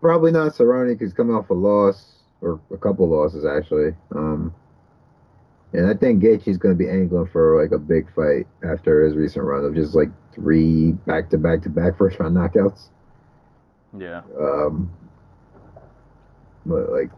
probably 0.00 0.32
not 0.32 0.52
Cerrone 0.52 0.88
because 0.88 1.10
he's 1.10 1.16
coming 1.16 1.34
off 1.34 1.50
a 1.50 1.54
loss 1.54 2.22
or 2.42 2.60
a 2.72 2.76
couple 2.76 3.08
losses 3.08 3.46
actually. 3.46 3.94
Um, 4.14 4.52
and 5.72 5.86
I 5.86 5.94
think 5.94 6.22
Gaethje's 6.22 6.58
going 6.58 6.76
to 6.76 6.78
be 6.78 6.90
angling 6.90 7.28
for 7.28 7.62
like 7.62 7.72
a 7.72 7.78
big 7.78 8.12
fight 8.14 8.46
after 8.68 9.04
his 9.04 9.14
recent 9.14 9.44
run 9.44 9.64
of 9.64 9.74
just 9.74 9.94
like 9.94 10.10
three 10.34 10.92
back 10.92 11.30
to 11.30 11.38
back 11.38 11.62
to 11.62 11.70
back 11.70 11.96
first 11.98 12.18
round 12.18 12.36
knockouts. 12.36 12.90
Yeah. 13.98 14.22
Um, 14.38 14.92
but 16.66 16.90
like, 16.90 17.10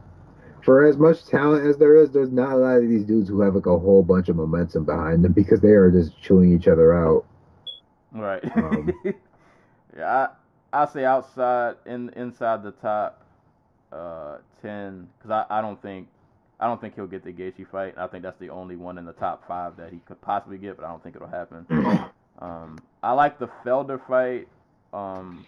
for 0.63 0.85
as 0.85 0.97
much 0.97 1.27
talent 1.27 1.67
as 1.67 1.77
there 1.77 1.97
is, 1.97 2.11
there's 2.11 2.33
not 2.33 2.53
a 2.53 2.57
lot 2.57 2.77
of 2.77 2.89
these 2.89 3.05
dudes 3.05 3.29
who 3.29 3.41
have 3.41 3.55
like 3.55 3.67
a 3.67 3.79
whole 3.79 4.03
bunch 4.03 4.29
of 4.29 4.37
momentum 4.37 4.85
behind 4.85 5.25
them 5.25 5.33
because 5.33 5.61
they 5.61 5.71
are 5.71 5.91
just 5.91 6.21
chewing 6.23 6.55
each 6.55 6.69
other 6.69 6.95
out. 6.95 7.27
Right. 8.15 8.43
Um, 8.57 8.93
yeah, 9.97 10.29
I 10.73 10.83
I 10.83 10.87
say 10.87 11.05
outside 11.05 11.77
in 11.87 12.11
inside 12.11 12.63
the 12.63 12.73
top 12.73 13.23
uh 13.93 14.39
ten 14.63 15.09
because 15.19 15.31
I, 15.31 15.59
I 15.59 15.61
don't 15.61 15.81
think 15.83 16.09
I 16.61 16.67
don't 16.67 16.81
think 16.81 16.95
he'll 16.95 17.07
get 17.07 17.25
the 17.25 17.33
Gaethje 17.33 17.69
fight. 17.69 17.95
I 17.99 18.07
think 18.07 18.23
that's 18.23 18.39
the 18.39 18.51
only 18.51 18.77
one 18.77 18.99
in 18.99 19.05
the 19.05 19.13
top 19.13 19.47
five 19.47 19.77
that 19.77 19.93
he 19.93 19.99
could 20.07 20.21
possibly 20.23 20.59
get, 20.59 20.77
but 20.77 20.87
I 20.87 20.89
don't 20.89 21.03
think 21.03 21.17
it'll 21.17 21.29
happen. 21.29 21.67
Um, 22.41 22.79
I 23.03 23.13
like 23.13 23.39
the 23.39 23.47
Felder 23.65 24.05
fight. 24.09 24.49
Um, 24.93 25.47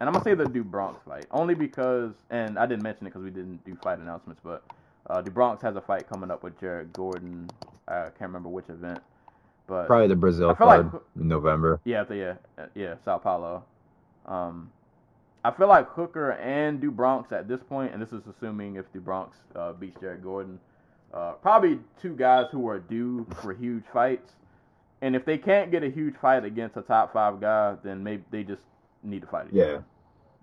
and 0.00 0.08
I'm 0.08 0.12
gonna 0.12 0.24
say 0.24 0.34
the 0.34 0.44
do 0.46 0.62
Bronx 0.62 1.00
fight 1.06 1.26
only 1.30 1.54
because, 1.54 2.12
and 2.30 2.58
I 2.58 2.66
didn't 2.66 2.82
mention 2.82 3.06
it 3.06 3.10
because 3.10 3.24
we 3.24 3.30
didn't 3.30 3.64
do 3.64 3.76
fight 3.82 3.98
announcements, 3.98 4.40
but 4.44 4.62
uh, 5.08 5.20
do 5.20 5.30
Bronx 5.30 5.62
has 5.62 5.74
a 5.76 5.80
fight 5.80 6.08
coming 6.08 6.30
up 6.30 6.42
with 6.42 6.58
Jared 6.60 6.92
Gordon. 6.92 7.48
I 7.88 8.04
can't 8.04 8.20
remember 8.20 8.48
which 8.48 8.68
event, 8.68 9.00
but 9.68 9.86
Probably 9.86 10.08
the 10.08 10.16
Brazil 10.16 10.54
card 10.54 10.92
like- 10.92 11.02
November. 11.14 11.80
yeah, 11.84 12.02
the, 12.02 12.16
yeah, 12.16 12.66
yeah, 12.74 12.94
Sao 13.04 13.18
Paulo. 13.18 13.62
Um, 14.26 14.72
I 15.44 15.52
feel 15.52 15.68
like 15.68 15.88
Hooker 15.90 16.32
and 16.32 16.80
do 16.80 16.90
Bronx 16.90 17.30
at 17.32 17.46
this 17.46 17.60
point, 17.62 17.92
and 17.92 18.02
this 18.02 18.12
is 18.12 18.22
assuming 18.26 18.76
if 18.76 18.92
do 18.92 19.00
Bronx 19.00 19.36
uh, 19.54 19.72
beats 19.74 20.00
Jared 20.00 20.22
Gordon, 20.22 20.58
uh, 21.14 21.32
probably 21.32 21.78
two 22.02 22.14
guys 22.16 22.46
who 22.50 22.68
are 22.68 22.78
due 22.80 23.26
for 23.40 23.54
huge 23.54 23.84
fights. 23.92 24.32
And 25.00 25.14
if 25.14 25.24
they 25.24 25.38
can't 25.38 25.70
get 25.70 25.84
a 25.84 25.88
huge 25.88 26.16
fight 26.20 26.44
against 26.44 26.76
a 26.76 26.82
top 26.82 27.12
five 27.12 27.40
guy, 27.40 27.76
then 27.84 28.02
maybe 28.02 28.24
they 28.30 28.42
just 28.42 28.62
need 29.04 29.20
to 29.20 29.28
fight 29.28 29.46
each 29.48 29.54
Yeah. 29.54 29.78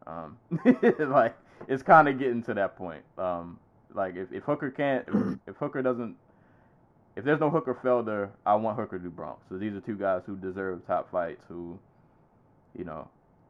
Um, 0.08 0.38
like 1.10 1.36
it's 1.68 1.84
kind 1.84 2.08
of 2.08 2.18
getting 2.18 2.42
to 2.44 2.54
that 2.54 2.78
point. 2.78 3.04
Um, 3.18 3.60
like 3.94 4.16
if, 4.16 4.32
if 4.32 4.44
Hooker 4.44 4.72
can't, 4.72 5.06
if, 5.08 5.40
if 5.48 5.56
Hooker 5.58 5.82
doesn't, 5.82 6.16
if 7.16 7.24
there's 7.24 7.40
no 7.40 7.50
Hooker 7.50 7.78
Felder, 7.84 8.30
I 8.46 8.56
want 8.56 8.78
Hooker 8.78 8.98
do 8.98 9.10
Bronx. 9.10 9.42
So 9.50 9.58
these 9.58 9.74
are 9.74 9.82
two 9.82 9.96
guys 9.96 10.22
who 10.26 10.36
deserve 10.36 10.86
top 10.86 11.12
fights, 11.12 11.44
who, 11.48 11.80
you 12.78 12.84
know, 12.86 13.08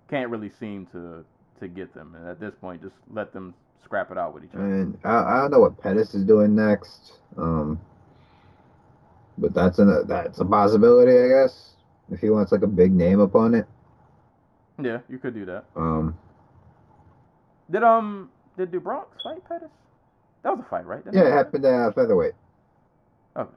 can't 0.10 0.30
really 0.30 0.52
seem 0.60 0.86
to 0.88 1.26
to 1.60 1.68
get 1.68 1.94
them. 1.94 2.16
And 2.16 2.28
at 2.28 2.40
this 2.40 2.54
point, 2.60 2.82
just 2.82 2.96
let 3.12 3.34
them 3.34 3.54
scrap 3.84 4.12
it 4.12 4.18
out 4.18 4.34
with 4.34 4.44
each 4.44 4.54
other. 4.54 4.64
And 4.64 4.98
I, 5.04 5.18
I 5.18 5.42
don't 5.42 5.52
know 5.52 5.60
what 5.60 5.82
Pettis 5.82 6.14
is 6.14 6.24
doing 6.24 6.56
next. 6.56 7.14
Um, 7.38 7.80
but 9.38 9.54
that's 9.54 9.80
a 9.80 10.04
that's 10.06 10.40
a 10.40 10.46
possibility, 10.46 11.12
I 11.18 11.28
guess. 11.28 11.72
If 12.12 12.20
he 12.20 12.30
wants 12.30 12.52
like 12.52 12.62
a 12.62 12.68
big 12.68 12.94
name 12.94 13.20
opponent. 13.20 13.68
Yeah, 14.82 15.00
you 15.10 15.18
could 15.18 15.34
do 15.34 15.46
that. 15.46 15.66
Um, 15.76 16.18
Did 17.72 17.84
um 17.84 18.30
did 18.58 18.72
do 18.72 18.80
Bronx 18.80 19.08
fight 19.24 19.48
Pettis? 19.48 19.70
That 20.44 20.52
was 20.52 20.60
a 20.66 20.70
fight, 20.70 20.86
right? 20.86 21.04
Didn't 21.04 21.18
yeah, 21.18 21.30
it 21.30 21.34
happened 21.34 21.66
at 21.66 21.96
featherweight, 21.96 22.34
Okay. 23.38 23.49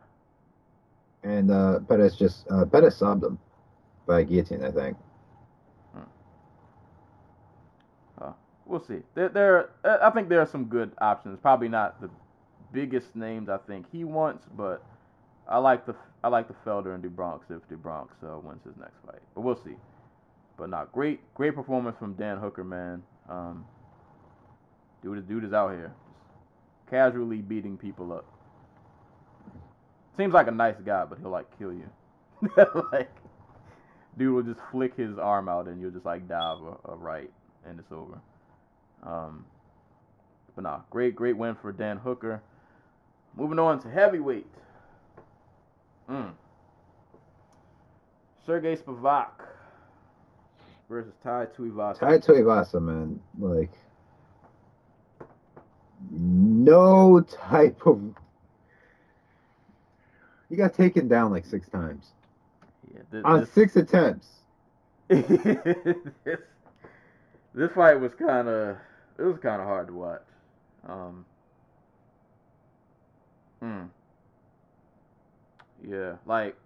and 1.23 1.51
uh, 1.51 1.81
Pettis 1.89 2.17
just 2.17 2.51
uh, 2.51 2.65
Pettis 2.65 2.99
subbed 2.99 3.25
him 3.25 3.39
by 4.07 4.25
guillotine, 4.25 4.65
I 4.65 4.71
think. 4.71 4.97
We'll 8.69 8.85
see. 8.85 8.99
There, 9.15 9.31
there. 9.31 9.71
uh, 9.83 9.97
I 10.03 10.11
think 10.11 10.29
there 10.29 10.41
are 10.41 10.47
some 10.47 10.67
good 10.67 10.93
options. 10.99 11.39
Probably 11.41 11.69
not 11.69 12.01
the 12.03 12.11
biggest 12.71 13.17
names 13.17 13.49
I 13.49 13.57
think 13.57 13.87
he 13.91 14.05
wants, 14.05 14.45
but 14.57 14.85
I 15.49 15.57
like 15.57 15.87
the 15.87 15.97
I 16.23 16.29
like 16.29 16.49
the 16.49 16.55
Felder 16.67 16.93
and 16.93 17.03
do 17.03 17.09
Bronx 17.09 17.47
if 17.49 17.67
do 17.71 17.77
Bronx 17.79 18.15
uh, 18.23 18.39
wins 18.39 18.63
his 18.65 18.77
next 18.77 18.99
fight. 19.07 19.23
But 19.35 19.41
we'll 19.41 19.57
see. 19.65 19.77
But 20.59 20.69
not 20.69 20.93
great, 20.93 21.21
great 21.35 21.55
performance 21.55 21.97
from 21.99 22.13
Dan 22.15 22.37
Hooker, 22.37 22.65
man. 22.65 23.03
Um, 23.29 23.65
dude, 25.03 25.27
dude 25.27 25.45
is 25.45 25.55
out 25.55 25.71
here, 25.71 25.93
just 26.27 26.91
casually 26.91 27.39
beating 27.39 27.79
people 27.79 28.13
up. 28.13 28.27
Seems 30.19 30.35
like 30.35 30.49
a 30.49 30.53
nice 30.53 30.75
guy, 30.85 31.05
but 31.05 31.19
he'll 31.21 31.31
like 31.31 31.47
kill 31.59 31.73
you. 31.73 31.89
like, 32.93 33.11
dude 34.19 34.35
will 34.35 34.43
just 34.43 34.61
flick 34.73 34.97
his 34.97 35.17
arm 35.17 35.49
out, 35.49 35.69
and 35.69 35.81
you'll 35.81 35.93
just 35.93 36.05
like 36.05 36.29
dive 36.29 36.59
a, 36.61 36.91
a 36.91 36.97
right, 36.97 37.31
and 37.65 37.79
it's 37.79 37.93
over. 37.93 38.19
Um, 39.05 39.45
but 40.57 40.63
nah, 40.65 40.81
great, 40.91 41.15
great 41.15 41.37
win 41.37 41.55
for 41.55 41.71
Dan 41.71 41.99
Hooker. 41.99 42.43
Moving 43.37 43.61
on 43.61 43.81
to 43.83 43.89
heavyweight. 43.89 44.49
Mm. 46.11 46.33
Sergey 48.45 48.75
Spivak 48.75 49.29
versus 50.89 51.13
Tai 51.23 51.47
Tuivasa. 51.57 52.01
Tai 52.01 52.19
Tuivasa, 52.19 52.83
man, 52.83 53.21
like 53.39 53.71
no 56.11 57.21
type 57.21 57.87
of. 57.87 58.01
He 60.51 60.57
got 60.57 60.75
taken 60.75 61.09
down 61.09 61.31
like 61.31 61.47
six 61.47 61.69
times 61.69 62.13
Yeah, 62.95 63.03
th- 63.11 63.25
on 63.25 63.45
this, 63.45 63.49
six 63.53 63.77
attempts. 63.77 64.29
this, 65.09 66.41
this 67.55 67.73
fight 67.73 67.95
was 68.01 68.15
kind 68.15 68.49
of 68.49 68.77
it 69.19 69.23
was 69.23 69.39
kind 69.39 69.61
of 69.61 69.67
hard 69.67 69.89
to 69.89 69.93
watch. 69.95 70.23
Um, 70.87 71.25
hmm. 73.61 73.91
Yeah, 75.83 76.17
like 76.27 76.57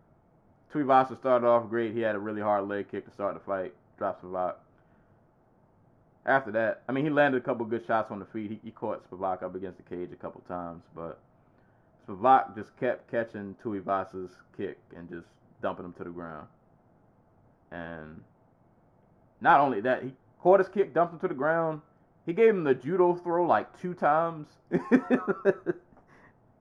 Tuivasa 0.73 1.17
started 1.19 1.47
off 1.47 1.69
great. 1.71 1.93
He 1.95 2.01
had 2.01 2.15
a 2.17 2.19
really 2.19 2.41
hard 2.43 2.69
leg 2.69 2.91
kick 2.91 3.05
to 3.07 3.13
start 3.13 3.35
the 3.35 3.41
fight. 3.41 3.75
Dropped 3.99 4.23
Spivak. 4.25 4.55
After 6.27 6.51
that, 6.53 6.83
I 6.89 6.93
mean, 6.93 7.05
he 7.05 7.11
landed 7.11 7.39
a 7.43 7.45
couple 7.45 7.65
good 7.67 7.87
shots 7.87 8.11
on 8.11 8.19
the 8.19 8.25
feet. 8.27 8.51
He, 8.51 8.61
he 8.65 8.71
caught 8.71 9.09
Spivak 9.11 9.43
up 9.43 9.55
against 9.55 9.79
the 9.79 9.85
cage 9.85 10.13
a 10.13 10.17
couple 10.17 10.41
times, 10.43 10.83
but 10.95 11.19
Spivak 12.07 12.55
just 12.57 12.77
kept 12.79 13.11
catching 13.11 13.55
Tuivasa's 13.63 14.33
kick 14.57 14.79
and 14.97 15.09
just 15.09 15.27
dumping 15.61 15.85
him 15.85 15.93
to 15.95 16.05
the 16.05 16.11
ground. 16.11 16.47
And 17.71 18.23
not 19.41 19.61
only 19.61 19.81
that, 19.83 20.03
he 20.03 20.13
caught 20.41 20.61
his 20.61 20.69
kick, 20.69 20.93
dumped 20.95 21.15
him 21.15 21.21
to 21.21 21.29
the 21.29 21.35
ground. 21.35 21.81
He 22.27 22.33
gave 22.33 22.51
him 22.51 22.65
the 22.65 22.75
judo 22.75 23.15
throw 23.15 23.47
like 23.47 23.81
two 23.81 23.95
times. 23.95 24.49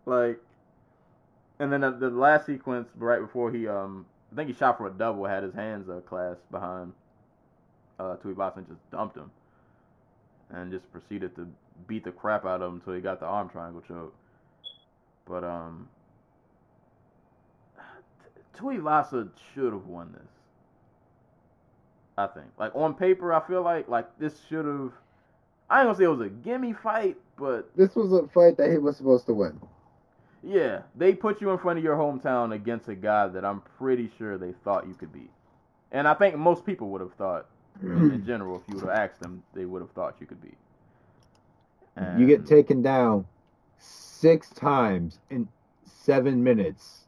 like, 0.06 0.40
and 1.60 1.72
then 1.72 1.82
the, 1.82 1.92
the 1.92 2.10
last 2.10 2.46
sequence 2.46 2.90
right 2.96 3.20
before 3.20 3.52
he, 3.52 3.68
um, 3.68 4.06
I 4.32 4.36
think 4.36 4.48
he 4.50 4.56
shot 4.56 4.78
for 4.78 4.88
a 4.88 4.92
double, 4.92 5.26
had 5.26 5.44
his 5.44 5.54
hands 5.54 5.90
uh, 5.90 6.00
clasped 6.02 6.50
behind 6.52 6.94
uh, 8.00 8.16
Tuivasa 8.18 8.58
and 8.58 8.68
just 8.68 8.90
dumped 8.90 9.18
him, 9.18 9.30
and 10.50 10.72
just 10.72 10.92
proceeded 10.92 11.36
to 11.36 11.48
beat 11.88 12.04
the 12.04 12.12
crap 12.12 12.46
out 12.46 12.62
of 12.62 12.70
him 12.70 12.76
until 12.76 12.94
he 12.94 13.02
got 13.02 13.20
the 13.20 13.26
arm 13.26 13.50
triangle 13.50 13.84
choke. 13.88 14.16
But 15.27 15.43
um, 15.43 15.88
Tuivasa 18.57 19.30
should 19.53 19.73
have 19.73 19.85
won 19.85 20.11
this. 20.14 20.27
I 22.18 22.27
think. 22.27 22.48
Like 22.57 22.76
on 22.76 22.93
paper, 22.93 23.34
I 23.34 23.39
feel 23.48 23.61
like 23.61 23.88
like 23.88 24.07
this 24.19 24.34
should 24.49 24.65
have. 24.65 24.91
I 25.69 25.80
ain't 25.80 25.88
gonna 25.88 25.95
say 25.95 26.03
it 26.03 26.07
was 26.07 26.19
a 26.22 26.30
gimme 26.30 26.73
fight, 26.73 27.18
but 27.38 27.69
This 27.76 27.95
was 27.95 28.11
a 28.11 28.27
fight 28.27 28.57
that 28.57 28.69
he 28.69 28.77
was 28.77 28.98
supposed 28.98 29.26
to 29.27 29.34
win. 29.34 29.60
yeah, 30.43 30.81
they 30.95 31.14
put 31.14 31.39
you 31.39 31.49
in 31.52 31.57
front 31.57 31.80
of 31.80 31.84
your 31.85 31.95
hometown 31.95 32.53
against 32.53 32.89
a 32.89 32.95
guy 32.95 33.27
that 33.30 33.45
I'm 33.45 33.61
pretty 33.77 34.11
sure 34.18 34.38
they 34.38 34.52
thought 34.52 34.85
you 34.88 34.93
could 34.93 35.14
beat. 35.14 35.30
And 35.93 36.07
I 36.07 36.14
think 36.14 36.35
most 36.35 36.65
people 36.65 36.89
would 36.89 37.02
have 37.02 37.14
thought, 37.14 37.45
in 37.81 38.23
general, 38.26 38.57
if 38.57 38.64
you 38.68 38.76
would 38.76 38.89
have 38.89 38.98
asked 39.11 39.22
them, 39.22 39.43
they 39.53 39.65
would 39.65 39.81
have 39.81 39.91
thought 39.91 40.15
you 40.19 40.27
could 40.27 40.41
beat. 40.41 40.57
You 42.18 42.26
get 42.27 42.45
taken 42.45 42.81
down 42.81 43.26
six 44.22 44.49
times 44.52 45.19
in 45.31 45.48
seven 45.84 46.43
minutes. 46.43 47.06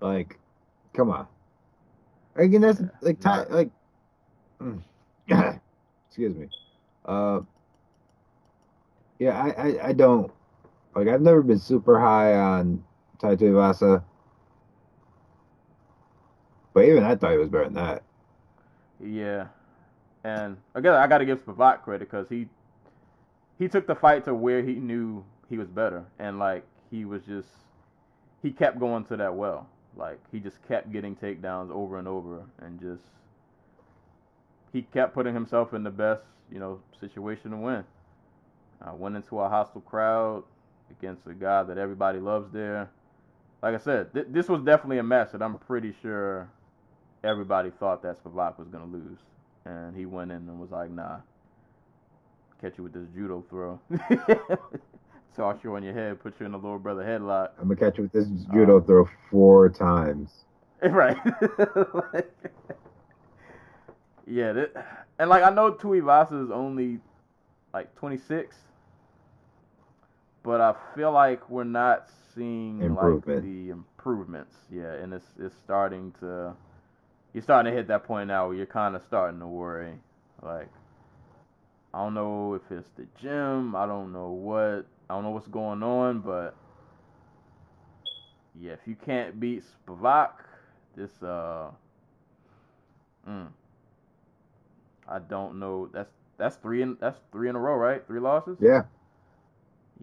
Like, 0.00 0.38
come 0.94 1.10
on. 1.10 1.26
Again, 2.34 2.62
that's 2.62 2.80
like 3.02 3.20
time. 3.20 3.46
Like, 3.50 3.70
excuse 6.08 6.34
me. 6.34 6.48
Uh, 7.04 7.40
yeah, 9.18 9.42
I, 9.42 9.48
I, 9.48 9.88
I 9.88 9.92
don't 9.92 10.32
like. 10.94 11.08
I've 11.08 11.20
never 11.20 11.42
been 11.42 11.58
super 11.58 12.00
high 12.00 12.34
on 12.34 12.82
Tai 13.20 13.36
Tuivasa, 13.36 14.02
but 16.72 16.84
even 16.84 17.02
I 17.02 17.16
thought 17.16 17.32
he 17.32 17.38
was 17.38 17.48
better 17.48 17.64
than 17.64 17.74
that. 17.74 18.02
Yeah, 19.04 19.48
and 20.24 20.56
again, 20.74 20.94
I 20.94 21.06
got 21.06 21.18
to 21.18 21.26
give 21.26 21.44
Spivak 21.44 21.82
credit 21.82 22.10
because 22.10 22.28
he 22.28 22.48
he 23.58 23.68
took 23.68 23.86
the 23.86 23.94
fight 23.94 24.24
to 24.24 24.34
where 24.34 24.62
he 24.62 24.74
knew 24.74 25.24
he 25.48 25.58
was 25.58 25.68
better, 25.68 26.04
and 26.18 26.38
like 26.38 26.64
he 26.90 27.04
was 27.04 27.22
just 27.22 27.48
he 28.42 28.50
kept 28.50 28.78
going 28.78 29.04
to 29.06 29.16
that 29.16 29.34
well. 29.34 29.68
Like 29.96 30.20
he 30.30 30.38
just 30.38 30.56
kept 30.68 30.92
getting 30.92 31.16
takedowns 31.16 31.70
over 31.70 31.98
and 31.98 32.06
over, 32.06 32.42
and 32.60 32.80
just 32.80 33.02
he 34.72 34.82
kept 34.82 35.14
putting 35.14 35.34
himself 35.34 35.74
in 35.74 35.82
the 35.82 35.90
best 35.90 36.22
you 36.52 36.58
know 36.58 36.80
situation 37.00 37.50
to 37.50 37.56
win. 37.56 37.84
I 38.80 38.92
went 38.92 39.16
into 39.16 39.40
a 39.40 39.48
hostile 39.48 39.80
crowd 39.80 40.44
against 40.90 41.26
a 41.26 41.34
guy 41.34 41.64
that 41.64 41.78
everybody 41.78 42.20
loves 42.20 42.52
there. 42.52 42.90
Like 43.60 43.74
I 43.74 43.78
said, 43.78 44.14
th- 44.14 44.26
this 44.30 44.48
was 44.48 44.62
definitely 44.62 44.98
a 44.98 45.02
match 45.02 45.32
that 45.32 45.42
I'm 45.42 45.58
pretty 45.58 45.94
sure 46.00 46.48
everybody 47.24 47.70
thought 47.70 48.02
that 48.02 48.22
Spivak 48.22 48.56
was 48.56 48.68
gonna 48.68 48.86
lose, 48.86 49.18
and 49.64 49.96
he 49.96 50.06
went 50.06 50.30
in 50.30 50.48
and 50.48 50.60
was 50.60 50.70
like, 50.70 50.90
"Nah, 50.90 51.18
catch 52.60 52.78
you 52.78 52.84
with 52.84 52.92
this 52.92 53.06
judo 53.14 53.44
throw, 53.50 53.80
toss 55.36 55.56
you 55.62 55.74
on 55.76 55.82
your 55.82 55.94
head, 55.94 56.20
put 56.22 56.38
you 56.40 56.46
in 56.46 56.54
a 56.54 56.56
little 56.56 56.78
brother 56.78 57.04
headlock." 57.04 57.50
I'm 57.60 57.68
gonna 57.68 57.76
catch 57.76 57.98
you 57.98 58.04
with 58.04 58.12
this 58.12 58.28
judo 58.52 58.76
Um, 58.76 58.84
throw 58.84 59.08
four 59.30 59.68
times. 59.68 60.44
Right. 60.82 61.16
Like, 62.12 62.32
yeah, 64.26 64.52
that, 64.52 64.72
and 65.18 65.28
like 65.28 65.42
I 65.42 65.50
know 65.50 65.72
Tuivasa 65.72 66.44
is 66.44 66.50
only 66.52 67.00
like 67.74 67.94
26, 67.96 68.56
but 70.44 70.60
I 70.60 70.74
feel 70.94 71.12
like 71.12 71.48
we're 71.50 71.64
not 71.64 72.08
seeing 72.34 72.94
like 72.94 73.24
the 73.24 73.70
improvements. 73.70 74.54
Yeah, 74.70 74.92
and 74.92 75.12
it's 75.12 75.26
it's 75.38 75.54
starting 75.64 76.12
to 76.20 76.54
you're 77.32 77.42
starting 77.42 77.72
to 77.72 77.76
hit 77.76 77.88
that 77.88 78.04
point 78.04 78.28
now 78.28 78.48
where 78.48 78.56
you're 78.56 78.66
kind 78.66 78.94
of 78.96 79.02
starting 79.06 79.40
to 79.40 79.46
worry. 79.46 79.94
Like 80.42 80.68
I 81.98 82.02
don't 82.02 82.14
know 82.14 82.54
if 82.54 82.62
it's 82.70 82.88
the 82.90 83.06
gym, 83.20 83.74
I 83.74 83.84
don't 83.84 84.12
know 84.12 84.28
what, 84.28 84.86
I 85.10 85.14
don't 85.14 85.24
know 85.24 85.30
what's 85.30 85.48
going 85.48 85.82
on, 85.82 86.20
but 86.20 86.54
yeah, 88.54 88.74
if 88.74 88.78
you 88.86 88.94
can't 88.94 89.40
beat 89.40 89.64
Spivak, 89.84 90.30
this 90.94 91.10
uh, 91.24 91.70
mm, 93.28 93.48
I 95.08 95.18
don't 95.18 95.58
know. 95.58 95.90
That's 95.92 96.12
that's 96.36 96.54
three 96.54 96.82
in 96.82 96.96
that's 97.00 97.18
three 97.32 97.48
in 97.48 97.56
a 97.56 97.58
row, 97.58 97.74
right? 97.74 98.06
Three 98.06 98.20
losses. 98.20 98.58
Yeah. 98.60 98.82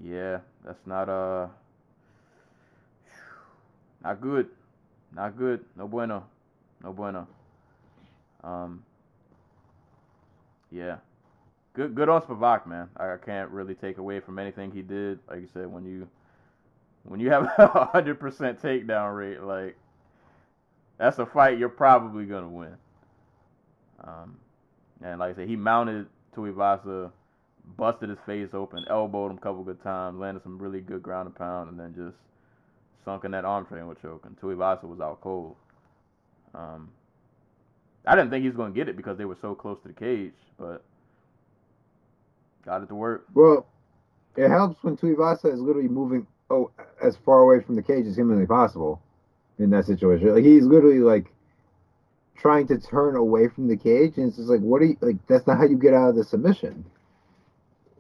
Yeah, 0.04 0.40
that's 0.66 0.86
not 0.86 1.08
uh, 1.08 1.48
not 4.04 4.20
good, 4.20 4.50
not 5.16 5.38
good. 5.38 5.64
No 5.78 5.88
bueno, 5.88 6.24
no 6.84 6.92
bueno. 6.92 7.26
Um, 8.44 8.84
yeah, 10.70 10.98
good 11.76 11.96
good 11.96 12.10
on 12.10 12.22
Spivak, 12.24 12.68
man. 12.68 12.90
I 12.98 13.18
can't 13.24 13.50
really 13.52 13.76
take 13.76 13.98
away 14.00 14.20
from 14.22 14.40
anything 14.40 14.72
he 14.72 14.82
did. 14.82 15.20
Like 15.30 15.42
you 15.42 15.50
said, 15.54 15.68
when 15.72 15.86
you 15.86 16.08
when 17.04 17.20
you 17.20 17.32
have 17.32 17.46
a 17.60 17.86
hundred 17.92 18.20
percent 18.20 18.62
takedown 18.62 19.16
rate, 19.18 19.42
like 19.42 19.78
that's 20.98 21.20
a 21.20 21.26
fight 21.26 21.58
you're 21.58 21.70
probably 21.70 22.26
gonna 22.26 22.50
win. 22.50 22.78
Um, 24.04 24.38
And 25.04 25.20
like 25.20 25.34
I 25.34 25.36
said, 25.36 25.50
he 25.50 25.58
mounted 25.58 26.08
Tuivasa, 26.36 27.12
busted 27.78 28.10
his 28.10 28.20
face 28.26 28.50
open, 28.54 28.86
elbowed 28.90 29.32
him 29.32 29.38
a 29.38 29.42
couple 29.42 29.64
good 29.64 29.82
times, 29.84 30.20
landed 30.20 30.44
some 30.44 30.60
really 30.60 30.82
good 30.82 31.04
ground 31.04 31.28
and 31.28 31.36
pound, 31.36 31.70
and 31.72 31.80
then 31.80 31.96
just 31.96 32.18
sunk 33.06 33.26
in 33.26 33.32
that 33.32 33.46
arm 33.46 33.66
triangle 33.66 33.96
choke. 33.96 34.26
And 34.26 34.40
Tuivasa 34.40 34.86
was 34.86 35.02
out 35.02 35.22
cold. 35.22 35.56
Um, 36.54 36.90
I 38.06 38.16
didn't 38.16 38.30
think 38.32 38.44
he 38.44 38.50
was 38.50 38.58
to 38.58 38.72
get 38.74 38.90
it 38.90 38.98
because 38.98 39.18
they 39.18 39.26
were 39.26 39.38
so 39.42 39.56
close 39.56 39.80
to 39.82 39.88
the 39.90 39.94
cage, 39.94 40.34
but 40.58 40.84
got 42.66 42.82
it 42.82 42.88
to 42.88 42.96
work. 42.96 43.26
Well, 43.34 43.68
it 44.36 44.50
helps 44.50 44.84
when 44.84 44.98
Tuivasa 44.98 45.54
is 45.54 45.60
literally 45.62 45.88
moving 45.88 46.28
oh 46.50 46.72
as 47.02 47.18
far 47.18 47.42
away 47.42 47.64
from 47.64 47.76
the 47.76 47.84
cage 47.84 48.06
as 48.06 48.16
humanly 48.16 48.46
possible 48.46 49.02
in 49.60 49.70
that 49.70 49.86
situation. 49.86 50.34
Like 50.34 50.44
he's 50.44 50.66
literally 50.66 51.00
like 51.00 51.32
trying 52.36 52.68
to 52.68 52.78
turn 52.78 53.16
away 53.16 53.48
from 53.48 53.68
the 53.68 53.78
cage, 53.78 54.18
and 54.18 54.28
it's 54.28 54.38
just 54.38 54.50
like, 54.50 54.60
what 54.60 54.82
are 54.82 54.86
you 54.86 54.98
like? 55.02 55.18
That's 55.28 55.48
not 55.48 55.58
how 55.58 55.66
you 55.66 55.78
get 55.78 55.94
out 55.94 56.10
of 56.10 56.16
the 56.16 56.24
submission. 56.24 56.86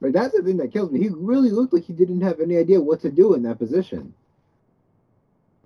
Like 0.01 0.13
that's 0.13 0.35
the 0.35 0.43
thing 0.43 0.57
that 0.57 0.73
kills 0.73 0.91
me. 0.91 0.99
He 0.99 1.09
really 1.09 1.51
looked 1.51 1.73
like 1.73 1.85
he 1.85 1.93
didn't 1.93 2.21
have 2.21 2.39
any 2.39 2.57
idea 2.57 2.81
what 2.81 3.01
to 3.01 3.11
do 3.11 3.33
in 3.33 3.43
that 3.43 3.59
position. 3.59 4.13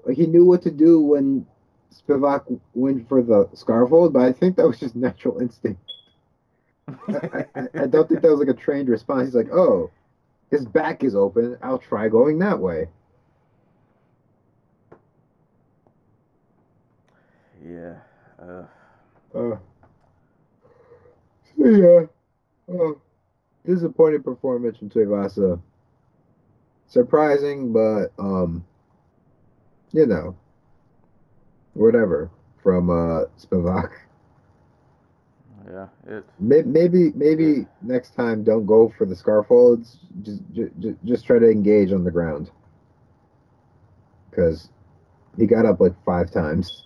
Like 0.05 0.17
he 0.17 0.27
knew 0.27 0.45
what 0.45 0.61
to 0.63 0.71
do 0.71 1.01
when 1.01 1.45
Spivak 1.93 2.59
went 2.73 3.09
for 3.09 3.21
the 3.21 3.49
scarf 3.53 3.89
hold, 3.89 4.13
but 4.13 4.21
I 4.21 4.31
think 4.31 4.55
that 4.57 4.67
was 4.67 4.79
just 4.79 4.95
natural 4.95 5.39
instinct. 5.39 5.88
I, 7.07 7.45
I, 7.83 7.87
don't 7.87 8.07
think 8.07 8.21
that 8.21 8.29
was 8.29 8.39
like 8.39 8.47
a 8.49 8.53
trained 8.53 8.89
response. 8.89 9.27
He's 9.27 9.35
like, 9.35 9.51
oh, 9.51 9.91
his 10.51 10.65
back 10.65 11.03
is 11.03 11.15
open. 11.15 11.57
I'll 11.61 11.77
try 11.77 12.09
going 12.09 12.39
that 12.39 12.59
way. 12.59 12.87
Yeah. 17.63 17.95
Uh, 18.41 18.65
Uh, 19.35 19.57
yeah. 21.57 22.05
Uh, 22.71 22.93
disappointing 23.65 24.23
performance 24.23 24.77
from 24.77 24.89
Tuivasa. 24.89 25.61
Surprising, 26.87 27.71
but 27.71 28.11
um, 28.17 28.65
you 29.91 30.05
know, 30.05 30.35
whatever 31.73 32.31
from 32.63 32.89
uh 32.89 33.25
Spivak. 33.39 33.91
Yeah. 35.69 35.87
It. 36.07 36.25
Maybe 36.39 37.11
maybe 37.15 37.67
next 37.81 38.15
time 38.15 38.43
don't 38.43 38.65
go 38.65 38.93
for 38.97 39.05
the 39.05 39.15
scarf 39.15 39.47
holds. 39.47 39.99
Just 40.21 40.41
just, 40.53 40.95
just 41.05 41.25
try 41.25 41.39
to 41.39 41.49
engage 41.49 41.91
on 41.91 42.03
the 42.03 42.11
ground. 42.11 42.49
Cause 44.35 44.69
he 45.37 45.45
got 45.45 45.65
up 45.65 45.79
like 45.79 45.93
five 46.05 46.31
times. 46.31 46.85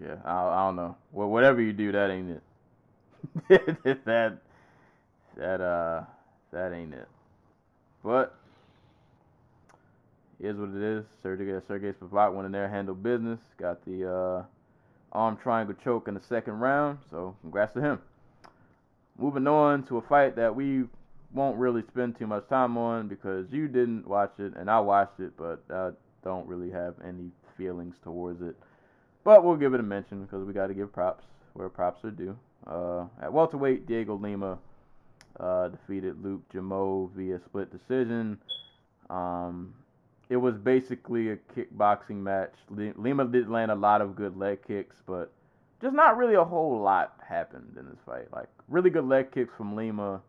Yeah. 0.00 0.16
I, 0.24 0.32
I 0.32 0.66
don't 0.66 0.76
know. 0.76 0.96
Well, 1.12 1.28
whatever 1.28 1.60
you 1.60 1.72
do, 1.72 1.92
that 1.92 2.10
ain't 2.10 2.40
it. 3.48 3.78
that. 4.04 4.38
That 5.36 5.60
uh. 5.60 6.02
That 6.52 6.72
ain't 6.72 6.94
it. 6.94 7.08
But. 8.04 8.34
Is 10.40 10.56
what 10.56 10.70
it 10.70 10.82
is. 10.82 11.04
Sergey 11.22 11.60
Sergey 11.68 11.92
Spivak 11.92 12.34
went 12.34 12.46
in 12.46 12.52
there, 12.52 12.68
handled 12.68 13.00
business, 13.00 13.38
got 13.58 13.84
the 13.84 14.12
uh, 14.12 14.42
arm 15.12 15.36
triangle 15.36 15.74
choke 15.84 16.08
in 16.08 16.14
the 16.14 16.20
second 16.20 16.54
round. 16.58 16.98
So 17.10 17.36
congrats 17.42 17.74
to 17.74 17.80
him. 17.80 18.00
Moving 19.18 19.46
on 19.46 19.84
to 19.84 19.98
a 19.98 20.02
fight 20.02 20.36
that 20.36 20.54
we 20.54 20.84
won't 21.32 21.56
really 21.58 21.82
spend 21.88 22.18
too 22.18 22.26
much 22.26 22.48
time 22.48 22.76
on 22.76 23.08
because 23.08 23.46
you 23.50 23.68
didn't 23.68 24.06
watch 24.06 24.32
it 24.38 24.54
and 24.56 24.70
I 24.70 24.80
watched 24.80 25.20
it, 25.20 25.32
but 25.36 25.62
I 25.70 25.90
don't 26.24 26.46
really 26.46 26.70
have 26.70 26.94
any 27.06 27.30
feelings 27.56 27.96
towards 28.02 28.42
it. 28.42 28.56
But 29.24 29.44
we'll 29.44 29.56
give 29.56 29.74
it 29.74 29.80
a 29.80 29.84
mention 29.84 30.22
because 30.22 30.44
we 30.44 30.52
got 30.52 30.66
to 30.66 30.74
give 30.74 30.92
props 30.92 31.24
where 31.52 31.68
props 31.68 32.04
are 32.04 32.10
due. 32.10 32.36
Uh, 32.66 33.04
at 33.20 33.32
welterweight, 33.32 33.86
Diego 33.86 34.16
Lima 34.16 34.58
uh, 35.38 35.68
defeated 35.68 36.22
Luke 36.22 36.42
Jumeau 36.52 37.10
via 37.14 37.38
split 37.46 37.70
decision. 37.70 38.38
Um, 39.10 39.74
it 40.32 40.40
was 40.40 40.56
basically 40.56 41.28
a 41.28 41.36
kickboxing 41.54 42.16
match. 42.16 42.54
Lima 42.70 43.26
did 43.26 43.50
land 43.50 43.70
a 43.70 43.74
lot 43.74 44.00
of 44.00 44.16
good 44.16 44.34
leg 44.34 44.60
kicks, 44.66 44.96
but 45.06 45.30
just 45.82 45.94
not 45.94 46.16
really 46.16 46.36
a 46.36 46.44
whole 46.44 46.80
lot 46.80 47.16
happened 47.28 47.76
in 47.78 47.84
this 47.84 47.98
fight. 48.06 48.32
Like 48.32 48.48
really 48.66 48.88
good 48.88 49.04
leg 49.04 49.30
kicks 49.30 49.52
from 49.54 49.76
Lima. 49.76 50.22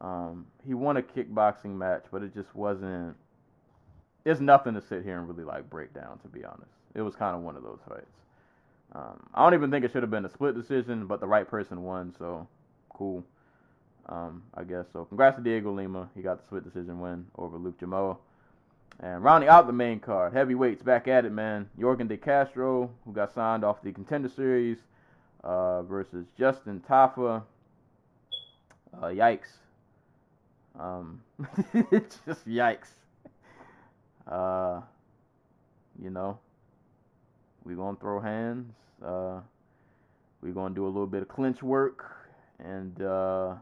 Um, 0.00 0.46
he 0.66 0.72
won 0.72 0.96
a 0.96 1.02
kickboxing 1.02 1.76
match, 1.76 2.04
but 2.10 2.22
it 2.22 2.32
just 2.32 2.54
wasn't. 2.54 3.14
It's 4.24 4.40
nothing 4.40 4.72
to 4.72 4.80
sit 4.80 5.04
here 5.04 5.18
and 5.18 5.28
really 5.28 5.44
like 5.44 5.68
break 5.68 5.92
down. 5.92 6.18
To 6.20 6.28
be 6.28 6.42
honest, 6.42 6.72
it 6.94 7.02
was 7.02 7.14
kind 7.14 7.36
of 7.36 7.42
one 7.42 7.56
of 7.56 7.62
those 7.62 7.80
fights. 7.86 8.06
Um, 8.94 9.22
I 9.34 9.44
don't 9.44 9.52
even 9.52 9.70
think 9.70 9.84
it 9.84 9.92
should 9.92 10.02
have 10.02 10.10
been 10.10 10.24
a 10.24 10.30
split 10.30 10.54
decision, 10.54 11.06
but 11.06 11.20
the 11.20 11.26
right 11.26 11.46
person 11.46 11.82
won, 11.82 12.14
so 12.18 12.48
cool. 12.88 13.22
Um, 14.08 14.44
I 14.54 14.64
guess 14.64 14.86
so. 14.94 15.04
Congrats 15.04 15.36
to 15.36 15.42
Diego 15.42 15.74
Lima. 15.74 16.08
He 16.14 16.22
got 16.22 16.38
the 16.38 16.44
split 16.44 16.64
decision 16.64 17.00
win 17.00 17.26
over 17.36 17.58
Luke 17.58 17.78
Jumeau. 17.78 18.16
And 19.00 19.22
rounding 19.22 19.50
out 19.50 19.66
the 19.66 19.72
main 19.72 20.00
card, 20.00 20.32
heavyweights 20.32 20.82
back 20.82 21.06
at 21.06 21.26
it, 21.26 21.32
man. 21.32 21.68
Yorgan 21.78 22.08
De 22.08 22.16
Castro, 22.16 22.90
who 23.04 23.12
got 23.12 23.34
signed 23.34 23.62
off 23.62 23.82
the 23.82 23.92
contender 23.92 24.28
series, 24.28 24.78
uh, 25.44 25.82
versus 25.82 26.26
Justin 26.38 26.82
Tafa. 26.88 27.42
Uh, 28.94 29.06
yikes. 29.06 29.58
Um, 30.78 31.22
just 31.90 32.48
yikes. 32.48 32.88
Uh, 34.26 34.80
you 36.02 36.10
know, 36.10 36.38
we're 37.64 37.76
gonna 37.76 37.96
throw 38.00 38.20
hands. 38.20 38.72
Uh, 39.04 39.40
we 40.40 40.50
gonna 40.50 40.74
do 40.74 40.84
a 40.84 40.88
little 40.88 41.06
bit 41.06 41.22
of 41.22 41.28
clinch 41.28 41.62
work, 41.62 42.10
and 42.58 43.00
uh, 43.02 43.54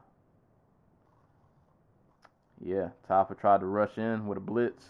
yeah, 2.64 2.88
Tafa 3.08 3.38
tried 3.38 3.60
to 3.60 3.66
rush 3.66 3.98
in 3.98 4.26
with 4.26 4.38
a 4.38 4.40
blitz. 4.40 4.86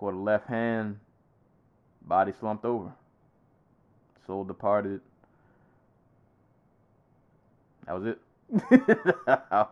Caught 0.00 0.14
a 0.14 0.16
left 0.16 0.48
hand, 0.48 0.98
body 2.00 2.32
slumped 2.40 2.64
over. 2.64 2.90
Soul 4.26 4.44
departed. 4.44 5.02
That 7.86 8.00
was 8.00 8.06
it. 8.06 8.18
I 9.28 9.66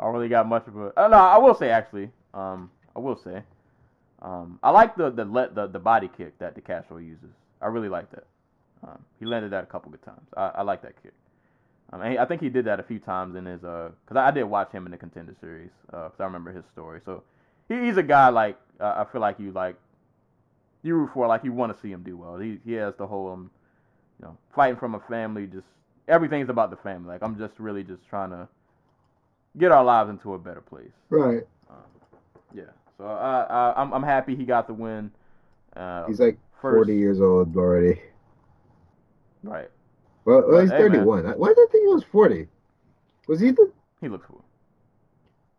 don't 0.00 0.14
really 0.14 0.30
got 0.30 0.48
much 0.48 0.66
of 0.66 0.78
a. 0.78 0.98
Uh, 0.98 1.08
no, 1.08 1.18
I 1.18 1.36
will 1.36 1.54
say 1.54 1.68
actually. 1.68 2.10
Um, 2.32 2.70
I 2.94 3.00
will 3.00 3.16
say. 3.22 3.42
Um, 4.22 4.58
I 4.62 4.70
like 4.70 4.96
the 4.96 5.10
the 5.10 5.26
let 5.26 5.54
the, 5.54 5.66
the 5.66 5.78
body 5.78 6.08
kick 6.16 6.38
that 6.38 6.54
De 6.54 6.62
Castro 6.62 6.96
uses. 6.96 7.28
I 7.60 7.66
really 7.66 7.90
like 7.90 8.10
that. 8.12 8.24
Um, 8.82 9.04
he 9.20 9.26
landed 9.26 9.52
that 9.52 9.62
a 9.62 9.66
couple 9.66 9.90
good 9.90 10.02
times. 10.02 10.26
I, 10.34 10.52
I 10.54 10.62
like 10.62 10.80
that 10.82 10.94
kick. 11.02 11.12
Um, 11.92 12.00
I 12.00 12.24
think 12.24 12.40
he 12.40 12.48
did 12.48 12.64
that 12.64 12.80
a 12.80 12.82
few 12.82 12.98
times 12.98 13.36
in 13.36 13.44
his 13.44 13.62
uh, 13.62 13.90
cause 14.06 14.16
I, 14.16 14.28
I 14.28 14.30
did 14.30 14.44
watch 14.44 14.72
him 14.72 14.86
in 14.86 14.92
the 14.92 14.98
contender 14.98 15.36
series. 15.38 15.70
Uh, 15.92 16.08
cause 16.08 16.20
I 16.20 16.24
remember 16.24 16.50
his 16.50 16.64
story. 16.72 17.02
So 17.04 17.22
he, 17.68 17.86
he's 17.86 17.96
a 17.96 18.02
guy 18.02 18.28
like 18.28 18.58
uh, 18.80 19.04
I 19.06 19.10
feel 19.10 19.20
like 19.20 19.38
you 19.38 19.52
like 19.52 19.76
you 20.82 20.94
root 20.94 21.10
for 21.12 21.26
like 21.26 21.44
you 21.44 21.52
want 21.52 21.74
to 21.74 21.80
see 21.80 21.90
him 21.90 22.02
do 22.02 22.16
well. 22.16 22.36
He 22.38 22.58
he 22.64 22.72
has 22.74 22.94
the 22.96 23.06
whole 23.06 23.30
um 23.32 23.50
you 24.20 24.26
know 24.26 24.36
fighting 24.54 24.78
from 24.78 24.94
a 24.94 25.00
family 25.00 25.46
just 25.46 25.66
everything's 26.08 26.48
about 26.48 26.70
the 26.70 26.76
family. 26.76 27.08
Like 27.08 27.22
I'm 27.22 27.38
just 27.38 27.54
really 27.58 27.82
just 27.82 28.06
trying 28.08 28.30
to 28.30 28.48
get 29.58 29.72
our 29.72 29.84
lives 29.84 30.10
into 30.10 30.34
a 30.34 30.38
better 30.38 30.60
place. 30.60 30.92
Right. 31.10 31.42
Um, 31.70 31.76
yeah. 32.54 32.64
So 32.98 33.04
I, 33.06 33.42
I 33.42 33.82
I'm 33.82 33.92
I'm 33.92 34.02
happy 34.02 34.36
he 34.36 34.44
got 34.44 34.66
the 34.66 34.74
win. 34.74 35.10
Uh, 35.74 36.06
He's 36.06 36.20
like 36.20 36.38
first, 36.62 36.86
40 36.86 36.96
years 36.96 37.20
old 37.20 37.56
already. 37.56 38.00
right. 39.42 39.70
Well, 40.24 40.44
well 40.48 40.60
he's 40.60 40.70
hey, 40.70 40.78
man. 40.88 40.92
31. 40.92 41.24
Why 41.38 41.48
did 41.48 41.58
I 41.58 41.66
think 41.70 41.84
he 41.84 41.88
was 41.88 42.04
40? 42.04 42.48
Was 43.28 43.40
he 43.40 43.50
the. 43.50 43.70
He 44.00 44.08
looks 44.08 44.26
cool. 44.26 44.44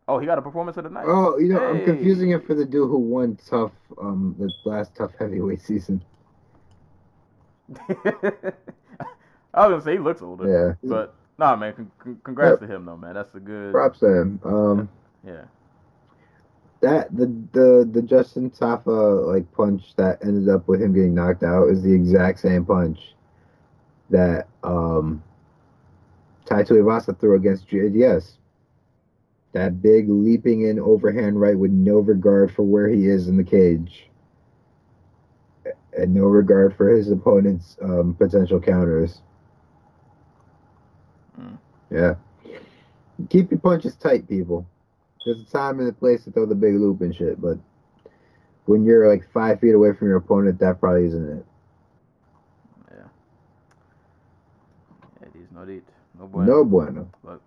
Oh, 0.08 0.18
he 0.18 0.24
got 0.26 0.38
a 0.38 0.42
performance 0.42 0.78
of 0.78 0.84
the 0.84 0.90
night. 0.90 1.04
Oh, 1.06 1.38
you 1.38 1.48
know, 1.52 1.62
I'm 1.62 1.84
confusing 1.84 2.30
it 2.30 2.46
for 2.46 2.54
the 2.54 2.64
dude 2.64 2.88
who 2.88 2.96
won 2.98 3.36
TUF, 3.36 3.70
um, 4.00 4.34
the 4.38 4.50
last 4.64 4.94
TUF 4.96 5.12
heavyweight 5.18 5.60
season. 5.60 6.02
I 9.54 9.66
was 9.66 9.70
gonna 9.70 9.80
say 9.82 9.92
he 9.92 9.98
looks 9.98 10.22
older, 10.22 10.48
Yeah. 10.82 10.88
but 10.88 11.14
nah, 11.38 11.56
man. 11.56 11.74
Con- 11.74 11.90
con- 11.98 12.20
congrats 12.24 12.60
to 12.60 12.66
him 12.66 12.86
though, 12.86 12.96
man. 12.96 13.14
That's 13.14 13.34
a 13.34 13.40
good. 13.40 13.72
Props 13.72 13.98
to 14.00 14.06
him. 14.20 14.40
Um, 14.44 14.88
Yeah. 15.26 15.44
that 16.80 17.14
the 17.14 17.26
the 17.52 17.88
the 17.92 18.02
Justin 18.02 18.50
Tafa 18.50 19.26
like 19.26 19.50
punch 19.52 19.94
that 19.96 20.24
ended 20.24 20.48
up 20.48 20.68
with 20.68 20.80
him 20.80 20.94
getting 20.94 21.14
knocked 21.14 21.42
out 21.42 21.68
is 21.68 21.82
the 21.82 21.92
exact 21.92 22.40
same 22.40 22.64
punch 22.64 23.14
that 24.10 24.48
um 24.62 25.22
Tai 26.46 26.62
Tuivasa 26.62 27.18
threw 27.18 27.34
against 27.36 27.68
JDS. 27.68 28.36
That 29.52 29.80
big 29.80 30.08
leaping 30.08 30.62
in 30.62 30.78
overhand 30.78 31.40
right 31.40 31.58
with 31.58 31.70
no 31.70 31.98
regard 31.98 32.54
for 32.54 32.62
where 32.62 32.88
he 32.88 33.06
is 33.06 33.28
in 33.28 33.36
the 33.36 33.44
cage. 33.44 34.08
And 35.96 36.14
no 36.14 36.24
regard 36.24 36.76
for 36.76 36.90
his 36.90 37.10
opponent's 37.10 37.76
um, 37.82 38.14
potential 38.14 38.60
counters. 38.60 39.22
Mm. 41.40 41.58
Yeah. 41.90 42.14
Keep 43.30 43.50
your 43.50 43.60
punches 43.60 43.96
tight, 43.96 44.28
people. 44.28 44.66
There's 45.24 45.40
a 45.40 45.44
time 45.44 45.80
and 45.80 45.88
a 45.88 45.92
place 45.92 46.24
to 46.24 46.30
throw 46.30 46.46
the 46.46 46.54
big 46.54 46.74
loop 46.74 47.00
and 47.00 47.14
shit, 47.14 47.40
but 47.40 47.58
when 48.66 48.84
you're 48.84 49.08
like 49.08 49.28
five 49.32 49.60
feet 49.60 49.74
away 49.74 49.94
from 49.94 50.08
your 50.08 50.18
opponent, 50.18 50.60
that 50.60 50.78
probably 50.78 51.06
isn't 51.06 51.38
it. 51.38 51.44
Yeah. 52.90 53.08
It 55.22 55.32
is 55.34 55.50
not 55.52 55.68
it. 55.68 55.84
No 56.18 56.26
bueno. 56.26 56.52
No 56.52 56.64
bueno. 56.64 57.10
Look, 57.24 57.42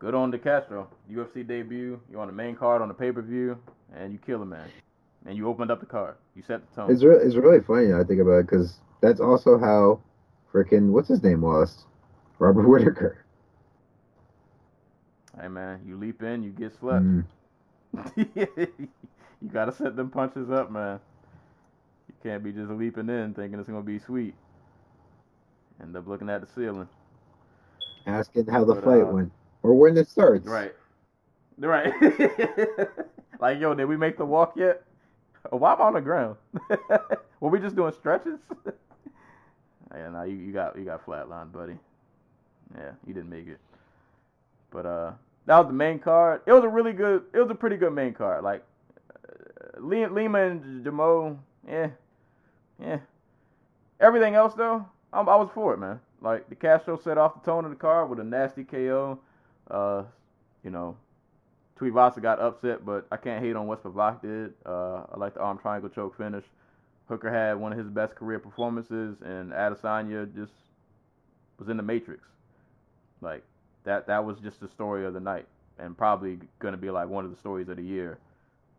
good 0.00 0.14
on 0.14 0.32
DeCastro. 0.32 0.86
UFC 1.10 1.46
debut. 1.46 2.00
You're 2.10 2.20
on 2.20 2.26
the 2.26 2.32
main 2.32 2.56
card 2.56 2.82
on 2.82 2.88
the 2.88 2.94
pay 2.94 3.12
per 3.12 3.22
view, 3.22 3.56
and 3.94 4.12
you 4.12 4.18
kill 4.18 4.42
a 4.42 4.46
man. 4.46 4.68
And 5.26 5.36
you 5.36 5.46
opened 5.48 5.70
up 5.70 5.78
the 5.80 5.86
card. 5.86 6.16
You 6.34 6.42
set 6.42 6.68
the 6.68 6.74
tone. 6.74 6.90
It's 6.90 7.04
re- 7.04 7.20
it's 7.22 7.36
really 7.36 7.60
funny. 7.60 7.92
I 7.92 8.02
think 8.02 8.20
about 8.20 8.38
it 8.38 8.46
because 8.46 8.80
that's 9.00 9.20
also 9.20 9.58
how, 9.58 10.00
freaking 10.52 10.90
what's 10.90 11.08
his 11.08 11.22
name 11.22 11.42
was, 11.42 11.84
Robert 12.38 12.66
Whittaker. 12.68 13.24
Hey 15.40 15.48
man, 15.48 15.80
you 15.86 15.96
leap 15.96 16.22
in, 16.22 16.42
you 16.42 16.50
get 16.50 16.72
slept. 16.78 17.04
Mm. 17.04 17.24
you 18.16 19.48
gotta 19.52 19.72
set 19.72 19.96
them 19.96 20.10
punches 20.10 20.50
up, 20.50 20.70
man. 20.70 21.00
You 22.08 22.14
can't 22.22 22.42
be 22.42 22.52
just 22.52 22.70
leaping 22.70 23.08
in 23.08 23.34
thinking 23.34 23.58
it's 23.58 23.68
gonna 23.68 23.82
be 23.82 23.98
sweet. 23.98 24.34
End 25.82 25.96
up 25.96 26.06
looking 26.06 26.28
at 26.30 26.40
the 26.40 26.46
ceiling. 26.46 26.88
Asking 28.06 28.46
how 28.46 28.64
the 28.64 28.74
But, 28.74 28.84
fight 28.84 29.02
uh, 29.02 29.06
went 29.06 29.32
or 29.62 29.74
when 29.74 29.96
it 29.96 30.08
starts. 30.08 30.46
Right. 30.46 30.74
Right. 31.58 31.92
like, 33.40 33.60
yo, 33.60 33.74
did 33.74 33.84
we 33.84 33.96
make 33.96 34.16
the 34.16 34.24
walk 34.24 34.54
yet? 34.56 34.82
Oh, 35.52 35.56
why 35.56 35.72
am 35.72 35.80
I 35.80 35.84
on 35.84 35.94
the 35.94 36.00
ground? 36.00 36.36
Were 37.40 37.50
we 37.50 37.58
just 37.58 37.76
doing 37.76 37.92
stretches? 37.92 38.40
yeah, 39.94 40.08
no, 40.10 40.22
you, 40.22 40.36
you 40.36 40.52
got 40.52 40.78
you 40.78 40.84
got 40.84 41.04
flatlined, 41.04 41.52
buddy. 41.52 41.78
Yeah, 42.76 42.92
you 43.06 43.14
didn't 43.14 43.30
make 43.30 43.48
it. 43.48 43.58
But 44.70 44.86
uh, 44.86 45.12
that 45.46 45.58
was 45.58 45.66
the 45.66 45.72
main 45.72 45.98
card. 45.98 46.42
It 46.46 46.52
was 46.52 46.64
a 46.64 46.68
really 46.68 46.92
good. 46.92 47.24
It 47.32 47.38
was 47.38 47.50
a 47.50 47.54
pretty 47.54 47.76
good 47.76 47.92
main 47.92 48.12
card. 48.12 48.44
Like 48.44 48.62
uh, 49.18 49.80
Lima, 49.80 50.46
and 50.46 50.84
Jumeau, 50.84 51.38
yeah, 51.66 51.88
yeah. 52.82 52.98
Everything 53.98 54.34
else 54.34 54.54
though, 54.54 54.86
I'm, 55.12 55.28
I 55.28 55.36
was 55.36 55.48
for 55.54 55.74
it, 55.74 55.78
man. 55.78 56.00
Like 56.20 56.48
De 56.50 56.54
Castro 56.54 56.98
set 56.98 57.16
off 57.16 57.42
the 57.42 57.50
tone 57.50 57.64
of 57.64 57.70
the 57.70 57.76
card 57.76 58.10
with 58.10 58.20
a 58.20 58.24
nasty 58.24 58.64
KO. 58.64 59.18
Uh, 59.70 60.02
you 60.64 60.70
know, 60.70 60.96
Tuivasa 61.78 62.20
got 62.20 62.40
upset, 62.40 62.84
but 62.84 63.06
I 63.10 63.16
can't 63.16 63.42
hate 63.44 63.56
on 63.56 63.66
what 63.66 63.82
Spivak 63.82 64.22
did. 64.22 64.52
Uh, 64.66 65.04
I 65.12 65.16
like 65.16 65.34
the 65.34 65.40
arm 65.40 65.58
triangle 65.58 65.88
choke 65.90 66.16
finish. 66.16 66.44
Hooker 67.08 67.30
had 67.30 67.54
one 67.54 67.72
of 67.72 67.78
his 67.78 67.88
best 67.88 68.14
career 68.14 68.38
performances, 68.38 69.16
and 69.24 69.52
Adesanya 69.52 70.32
just 70.34 70.52
was 71.58 71.68
in 71.68 71.76
the 71.76 71.82
matrix. 71.82 72.22
Like 73.20 73.42
that, 73.84 74.06
that 74.06 74.24
was 74.24 74.38
just 74.38 74.60
the 74.60 74.68
story 74.68 75.04
of 75.06 75.14
the 75.14 75.20
night, 75.20 75.46
and 75.78 75.96
probably 75.96 76.38
going 76.58 76.72
to 76.72 76.78
be 76.78 76.90
like 76.90 77.08
one 77.08 77.24
of 77.24 77.30
the 77.30 77.36
stories 77.36 77.68
of 77.68 77.76
the 77.76 77.82
year. 77.82 78.18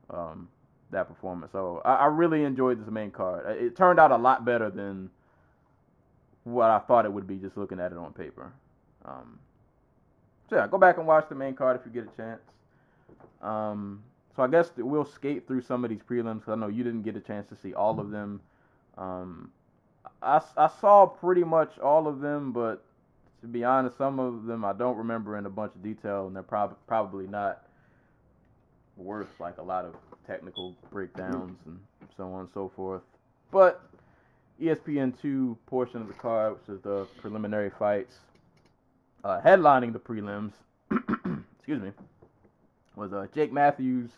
Um, 0.10 0.48
that 0.92 1.08
performance. 1.08 1.52
So 1.54 1.82
I, 1.86 1.96
I 1.96 2.06
really 2.08 2.44
enjoyed 2.44 2.80
this 2.80 2.92
main 2.92 3.12
card. 3.12 3.46
It- 3.50 3.64
It 3.64 3.76
turned 3.76 4.00
out 4.00 4.12
a 4.12 4.18
lot 4.18 4.46
better 4.46 4.70
than 4.70 5.10
what 6.44 6.70
I 6.70 6.80
thought 6.80 7.06
it 7.06 7.14
would 7.14 7.28
be 7.28 7.38
just 7.38 7.58
looking 7.58 7.80
at 7.80 7.92
it 7.92 7.98
on 7.98 8.14
paper. 8.14 8.52
Um, 9.06 9.40
so 10.52 10.58
yeah, 10.58 10.68
go 10.68 10.78
back 10.78 10.98
and 10.98 11.08
watch 11.08 11.30
the 11.30 11.36
main 11.36 11.54
card 11.54 11.80
if 11.80 11.86
you 11.86 11.92
get 11.94 12.12
a 12.14 12.18
chance. 12.18 12.42
Um, 13.42 14.04
so 14.36 14.44
I 14.44 14.48
guess 14.48 14.70
we'll 14.76 15.06
skate 15.06 15.48
through 15.48 15.62
some 15.62 15.86
of 15.86 15.90
these 15.90 16.02
prelims 16.02 16.44
'cause 16.44 16.52
I 16.52 16.56
know 16.56 16.68
you 16.68 16.84
didn't 16.84 17.04
get 17.04 17.16
a 17.16 17.22
chance 17.22 17.48
to 17.50 17.56
see 17.56 17.74
all 17.74 18.02
of 18.02 18.12
them. 18.12 18.42
Um, 18.98 19.52
I, 20.22 20.42
I 20.58 20.68
saw 20.68 21.06
pretty 21.06 21.46
much 21.46 21.80
all 21.80 22.06
of 22.06 22.20
them, 22.20 22.52
but 22.52 22.84
to 23.40 23.48
be 23.48 23.64
honest, 23.64 23.98
some 23.98 24.20
of 24.20 24.44
them 24.44 24.66
I 24.66 24.74
don't 24.74 24.98
remember 24.98 25.38
in 25.38 25.46
a 25.46 25.50
bunch 25.50 25.74
of 25.74 25.82
detail, 25.82 26.28
and 26.28 26.36
they're 26.36 26.44
prob- 26.44 26.78
probably 26.86 27.28
not 27.28 27.64
worth 28.98 29.40
like 29.40 29.58
a 29.58 29.64
lot 29.64 29.86
of 29.86 29.96
technical 30.28 30.76
breakdowns 30.92 31.58
and 31.66 31.80
so 32.18 32.26
on 32.34 32.42
and 32.42 32.50
so 32.54 32.68
forth. 32.76 33.04
But 33.52 33.82
E 34.60 34.66
ESPN2 34.66 35.56
portion 35.66 36.02
of 36.02 36.10
the 36.10 36.14
card, 36.14 36.54
which 36.60 36.76
is 36.78 36.82
the 36.82 37.08
preliminary 37.22 37.70
fights, 37.70 38.20
uh, 39.24 39.42
headlining 39.42 39.94
the 39.94 40.00
prelims, 40.00 40.54
excuse 41.58 41.82
me, 41.82 41.92
was 42.96 43.14
uh, 43.14 43.28
Jake 43.34 43.52
Matthews 43.52 44.10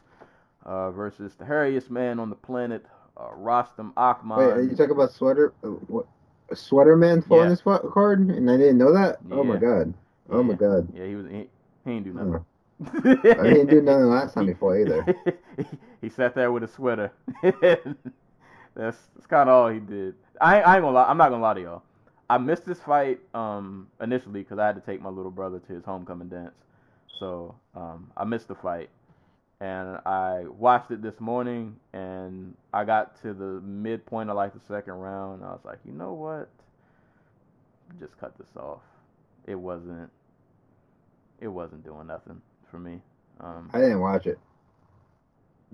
uh, 0.66 0.92
versus 0.92 1.34
the 1.36 1.46
hairiest 1.46 1.90
man 1.90 2.20
on 2.20 2.30
the 2.30 2.36
planet, 2.36 2.86
uh, 3.18 3.30
Rostem 3.38 3.94
Akman. 3.98 4.38
Wait, 4.38 4.52
are 4.52 4.62
you 4.64 4.76
talking 4.76 4.92
about 4.92 5.12
sweater? 5.12 5.54
Uh, 5.64 5.68
what? 5.70 6.06
A 6.52 6.56
sweater 6.56 6.96
man 6.96 7.22
fought 7.22 7.38
Yeah. 7.38 7.44
in 7.44 7.50
this 7.50 7.62
card, 7.62 8.20
and 8.20 8.50
I 8.50 8.58
didn't 8.58 8.78
know 8.78 8.94
that. 8.94 9.20
Oh 9.32 9.44
my 9.44 9.58
god. 9.58 9.94
Oh 10.30 10.44
my 10.44 10.54
god. 10.54 10.88
Yeah, 10.94 11.06
he 11.06 11.16
was. 11.16 11.26
He, 11.28 11.48
he 11.86 11.92
ain't 11.92 12.04
do 12.04 12.14
nothing. 12.14 12.46
I 13.40 13.44
didn't 13.44 13.68
do 13.68 13.82
nothing 13.82 14.06
last 14.06 14.34
time 14.34 14.46
before 14.48 14.78
either. 14.78 15.06
he 16.02 16.10
sat 16.10 16.36
there 16.36 16.52
with 16.52 16.64
a 16.64 16.68
sweater. 16.68 17.12
that's 17.62 17.88
that's 18.76 19.28
kind 19.28 19.50
of 19.50 19.56
all 19.56 19.70
he 19.70 19.80
did. 19.80 20.16
I, 20.42 20.62
I 20.62 20.76
ain't 20.76 20.84
gonna 20.84 20.92
lie. 20.96 21.06
I'm 21.06 21.18
not 21.18 21.30
gonna 21.30 21.42
lie 21.42 21.54
to 21.56 21.62
y'all. 21.62 21.84
I 22.30 22.38
missed 22.38 22.66
this 22.66 22.80
fight 22.80 23.20
um, 23.34 23.88
initially 24.02 24.42
because 24.42 24.60
I 24.60 24.68
had 24.68 24.76
to 24.76 24.82
take 24.82 25.02
my 25.02 25.10
little 25.10 25.32
brother 25.32 25.60
to 25.60 25.74
his 25.74 25.86
homecoming 25.86 26.30
dance. 26.30 26.56
So 27.20 27.56
um, 27.76 28.12
I 28.18 28.24
missed 28.26 28.48
the 28.48 28.56
fight, 28.56 28.90
and 29.62 29.98
I 30.06 30.46
watched 30.48 30.92
it 30.92 31.02
this 31.02 31.20
morning, 31.20 31.78
and 31.94 32.56
I 32.74 32.86
got 32.86 33.22
to 33.22 33.34
the 33.34 33.62
midpoint 33.62 34.30
of 34.30 34.36
like 34.38 34.54
the 34.54 34.62
second 34.68 34.94
round, 34.96 35.42
and 35.42 35.46
I 35.50 35.54
was 35.54 35.62
like, 35.66 35.80
you 35.86 35.94
know 35.94 36.14
what? 36.14 36.50
Just 38.00 38.18
cut 38.20 38.38
this 38.38 38.56
off. 38.58 38.82
It 39.48 39.56
wasn't. 39.56 40.12
It 41.40 41.48
wasn't 41.50 41.84
doing 41.86 42.08
nothing 42.08 42.42
for 42.72 42.80
me. 42.80 43.02
Um, 43.42 43.72
I 43.74 43.80
didn't 43.80 44.02
watch 44.02 44.28
it. 44.28 44.40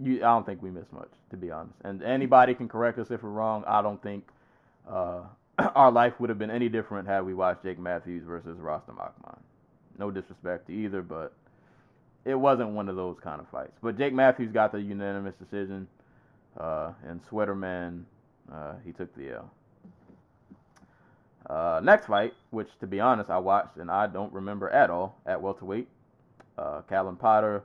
you, 0.01 0.17
I 0.17 0.27
don't 0.27 0.45
think 0.45 0.61
we 0.61 0.71
missed 0.71 0.93
much, 0.93 1.11
to 1.31 1.37
be 1.37 1.51
honest. 1.51 1.75
And 1.83 2.03
anybody 2.03 2.53
can 2.55 2.67
correct 2.67 2.99
us 2.99 3.11
if 3.11 3.23
we're 3.23 3.29
wrong. 3.29 3.63
I 3.67 3.81
don't 3.81 4.01
think 4.01 4.27
uh, 4.89 5.21
our 5.75 5.91
life 5.91 6.19
would 6.19 6.29
have 6.29 6.39
been 6.39 6.51
any 6.51 6.69
different 6.69 7.07
had 7.07 7.25
we 7.25 7.33
watched 7.33 7.63
Jake 7.63 7.79
Matthews 7.79 8.23
versus 8.25 8.57
Rostem 8.57 8.99
Akman. 8.99 9.39
No 9.97 10.11
disrespect 10.11 10.67
to 10.67 10.73
either, 10.73 11.01
but 11.01 11.33
it 12.25 12.35
wasn't 12.35 12.69
one 12.69 12.89
of 12.89 12.95
those 12.95 13.17
kind 13.21 13.41
of 13.41 13.47
fights. 13.49 13.77
But 13.81 13.97
Jake 13.97 14.13
Matthews 14.13 14.51
got 14.51 14.71
the 14.71 14.81
unanimous 14.81 15.35
decision, 15.35 15.87
uh, 16.57 16.93
and 17.07 17.21
Sweaterman, 17.29 18.03
uh, 18.51 18.73
he 18.85 18.91
took 18.91 19.13
the 19.15 19.31
L. 19.31 19.51
Uh, 21.49 21.81
next 21.83 22.07
fight, 22.07 22.33
which 22.51 22.67
to 22.79 22.87
be 22.87 22.99
honest 22.99 23.29
I 23.29 23.39
watched 23.39 23.77
and 23.77 23.89
I 23.89 24.07
don't 24.07 24.31
remember 24.31 24.69
at 24.69 24.89
all 24.89 25.17
at 25.25 25.41
welterweight, 25.41 25.87
uh, 26.57 26.81
Callan 26.81 27.15
Potter 27.15 27.63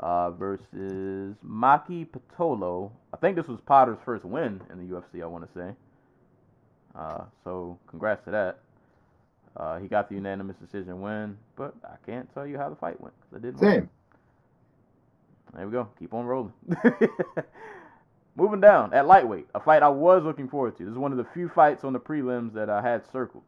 uh, 0.00 0.30
versus 0.30 1.34
Maki 1.46 2.06
Pitolo. 2.06 2.90
I 3.12 3.18
think 3.18 3.36
this 3.36 3.46
was 3.46 3.60
Potter's 3.66 3.98
first 4.04 4.24
win 4.24 4.62
in 4.70 4.78
the 4.78 4.94
UFC. 4.94 5.22
I 5.22 5.26
want 5.26 5.46
to 5.46 5.58
say. 5.58 5.74
Uh, 6.94 7.24
so 7.44 7.78
congrats 7.86 8.24
to 8.24 8.30
that. 8.30 8.58
Uh, 9.56 9.78
he 9.78 9.88
got 9.88 10.08
the 10.08 10.14
unanimous 10.14 10.56
decision 10.56 11.00
win, 11.00 11.36
but 11.56 11.74
I 11.84 11.96
can't 12.06 12.32
tell 12.32 12.46
you 12.46 12.58
how 12.58 12.68
the 12.68 12.76
fight 12.76 13.00
went 13.00 13.14
'cause 13.20 13.38
I 13.38 13.42
didn't. 13.42 13.58
Same. 13.58 13.88
There 15.54 15.66
we 15.66 15.72
go. 15.72 15.88
Keep 15.98 16.14
on 16.14 16.26
rolling. 16.26 16.52
Moving 18.36 18.60
down 18.60 18.92
at 18.94 19.06
lightweight, 19.06 19.48
a 19.54 19.60
fight 19.60 19.82
I 19.82 19.88
was 19.88 20.22
looking 20.22 20.48
forward 20.48 20.76
to. 20.76 20.84
This 20.84 20.92
is 20.92 20.98
one 20.98 21.10
of 21.10 21.18
the 21.18 21.24
few 21.24 21.48
fights 21.48 21.82
on 21.82 21.92
the 21.92 21.98
prelims 21.98 22.52
that 22.52 22.70
I 22.70 22.80
had 22.80 23.04
circled. 23.10 23.42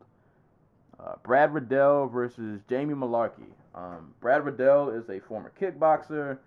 Uh, 0.98 1.14
Brad 1.22 1.54
Riddell 1.54 2.08
versus 2.08 2.60
Jamie 2.68 2.94
Mullarkey. 2.94 3.46
Um, 3.74 4.12
Brad 4.20 4.44
Riddell 4.44 4.90
is 4.90 5.08
a 5.08 5.20
former 5.20 5.52
kickboxer. 5.60 6.38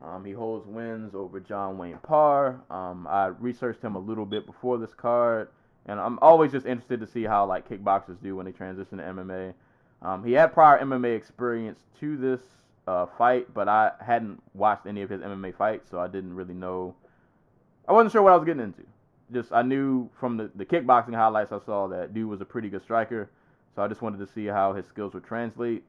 Um, 0.00 0.24
he 0.24 0.32
holds 0.32 0.66
wins 0.66 1.14
over 1.14 1.40
John 1.40 1.76
Wayne 1.76 1.98
Parr. 1.98 2.58
Um, 2.70 3.06
I 3.06 3.26
researched 3.26 3.82
him 3.82 3.96
a 3.96 3.98
little 3.98 4.24
bit 4.24 4.46
before 4.46 4.78
this 4.78 4.94
card, 4.94 5.48
and 5.90 5.98
I'm 5.98 6.20
always 6.22 6.52
just 6.52 6.66
interested 6.66 7.00
to 7.00 7.06
see 7.06 7.24
how 7.24 7.44
like 7.46 7.68
kickboxers 7.68 8.22
do 8.22 8.36
when 8.36 8.46
they 8.46 8.52
transition 8.52 8.98
to 8.98 9.04
MMA. 9.04 9.54
Um, 10.02 10.24
he 10.24 10.32
had 10.32 10.52
prior 10.52 10.78
MMA 10.78 11.16
experience 11.16 11.80
to 11.98 12.16
this 12.16 12.40
uh, 12.86 13.06
fight, 13.18 13.52
but 13.52 13.68
I 13.68 13.90
hadn't 14.00 14.40
watched 14.54 14.86
any 14.86 15.02
of 15.02 15.10
his 15.10 15.20
MMA 15.20 15.54
fights, 15.56 15.90
so 15.90 15.98
I 15.98 16.06
didn't 16.06 16.34
really 16.34 16.54
know. 16.54 16.94
I 17.88 17.92
wasn't 17.92 18.12
sure 18.12 18.22
what 18.22 18.32
I 18.32 18.36
was 18.36 18.44
getting 18.44 18.62
into. 18.62 18.82
Just 19.32 19.52
I 19.52 19.62
knew 19.62 20.08
from 20.18 20.36
the, 20.36 20.50
the 20.54 20.64
kickboxing 20.64 21.14
highlights 21.14 21.50
I 21.50 21.58
saw 21.58 21.88
that 21.88 22.14
dude 22.14 22.28
was 22.28 22.40
a 22.40 22.44
pretty 22.44 22.68
good 22.68 22.82
striker, 22.82 23.28
so 23.74 23.82
I 23.82 23.88
just 23.88 24.00
wanted 24.00 24.24
to 24.24 24.32
see 24.32 24.46
how 24.46 24.72
his 24.72 24.86
skills 24.86 25.12
would 25.14 25.24
translate. 25.24 25.82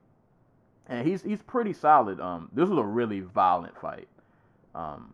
And 0.88 1.08
he's 1.08 1.22
he's 1.22 1.44
pretty 1.44 1.74
solid. 1.74 2.20
Um, 2.20 2.50
this 2.54 2.68
was 2.68 2.80
a 2.80 2.84
really 2.84 3.20
violent 3.20 3.80
fight. 3.80 4.08
Um, 4.74 5.14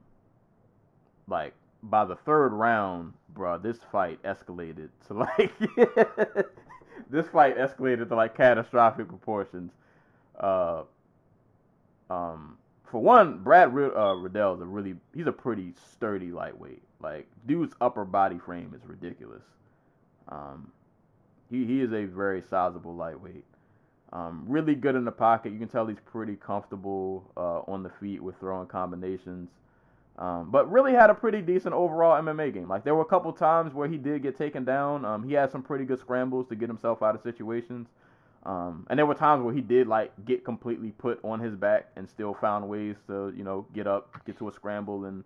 like 1.28 1.54
by 1.84 2.06
the 2.06 2.16
third 2.16 2.54
round, 2.54 3.14
bro, 3.34 3.58
this 3.58 3.78
fight 3.92 4.22
escalated 4.24 4.90
to 5.08 5.14
like 5.14 5.54
this 7.10 7.28
fight 7.28 7.58
escalated 7.58 8.10
to 8.10 8.16
like 8.16 8.36
catastrophic 8.36 9.08
proportions. 9.08 9.72
Uh, 10.40 10.84
um, 12.10 12.58
for 12.90 13.02
one, 13.02 13.40
Brad 13.44 13.74
Rid- 13.74 13.96
uh, 13.96 14.16
Riddell 14.16 14.56
is 14.56 14.62
a 14.62 14.66
really 14.66 14.96
he's 15.14 15.28
a 15.28 15.32
pretty 15.32 15.74
sturdy 15.94 16.32
lightweight. 16.32 16.82
Like 17.02 17.28
dude's 17.46 17.76
upper 17.82 18.06
body 18.06 18.40
frame 18.40 18.74
is 18.76 18.88
ridiculous. 18.88 19.44
Um, 20.30 20.72
he 21.50 21.66
he 21.66 21.82
is 21.82 21.92
a 21.94 22.06
very 22.06 22.42
sizable 22.50 22.96
lightweight. 22.96 23.46
Um, 24.14 24.46
really 24.48 24.74
good 24.74 24.96
in 24.96 25.04
the 25.04 25.12
pocket. 25.12 25.52
You 25.52 25.60
can 25.60 25.68
tell 25.68 25.86
he's 25.86 25.98
pretty 26.06 26.38
comfortable 26.38 27.30
uh, 27.36 27.60
on 27.72 27.84
the 27.84 27.90
feet 28.00 28.24
with 28.24 28.38
throwing 28.40 28.68
combinations. 28.68 29.50
Um, 30.18 30.50
but 30.50 30.72
really 30.72 30.94
had 30.94 31.12
a 31.12 31.14
pretty 31.14 31.42
decent 31.42 31.76
overall 31.76 32.20
MMA 32.20 32.52
game. 32.52 32.68
Like 32.68 32.84
there 32.84 32.96
were 32.96 33.04
a 33.04 33.06
couple 33.06 33.32
times 33.34 33.74
where 33.74 33.88
he 33.88 33.98
did 33.98 34.24
get 34.24 34.36
taken 34.36 34.66
down. 34.66 35.06
Um, 35.06 35.28
he 35.28 35.34
had 35.34 35.52
some 35.52 35.62
pretty 35.62 35.86
good 35.86 36.00
scrambles 36.00 36.48
to 36.48 36.56
get 36.56 36.70
himself 36.70 37.04
out 37.04 37.14
of 37.14 37.22
situations. 37.22 37.88
Um, 38.44 38.88
and 38.90 38.98
there 38.98 39.06
were 39.06 39.14
times 39.14 39.44
where 39.44 39.54
he 39.54 39.62
did 39.62 39.88
like 39.88 40.12
get 40.26 40.44
completely 40.44 40.92
put 40.92 41.20
on 41.24 41.40
his 41.40 41.54
back 41.54 41.90
and 41.96 42.10
still 42.10 42.34
found 42.34 42.68
ways 42.68 42.96
to 43.08 43.32
you 43.36 43.44
know 43.44 43.68
get 43.76 43.86
up, 43.86 44.26
get 44.26 44.38
to 44.40 44.48
a 44.48 44.52
scramble, 44.52 45.06
and 45.06 45.24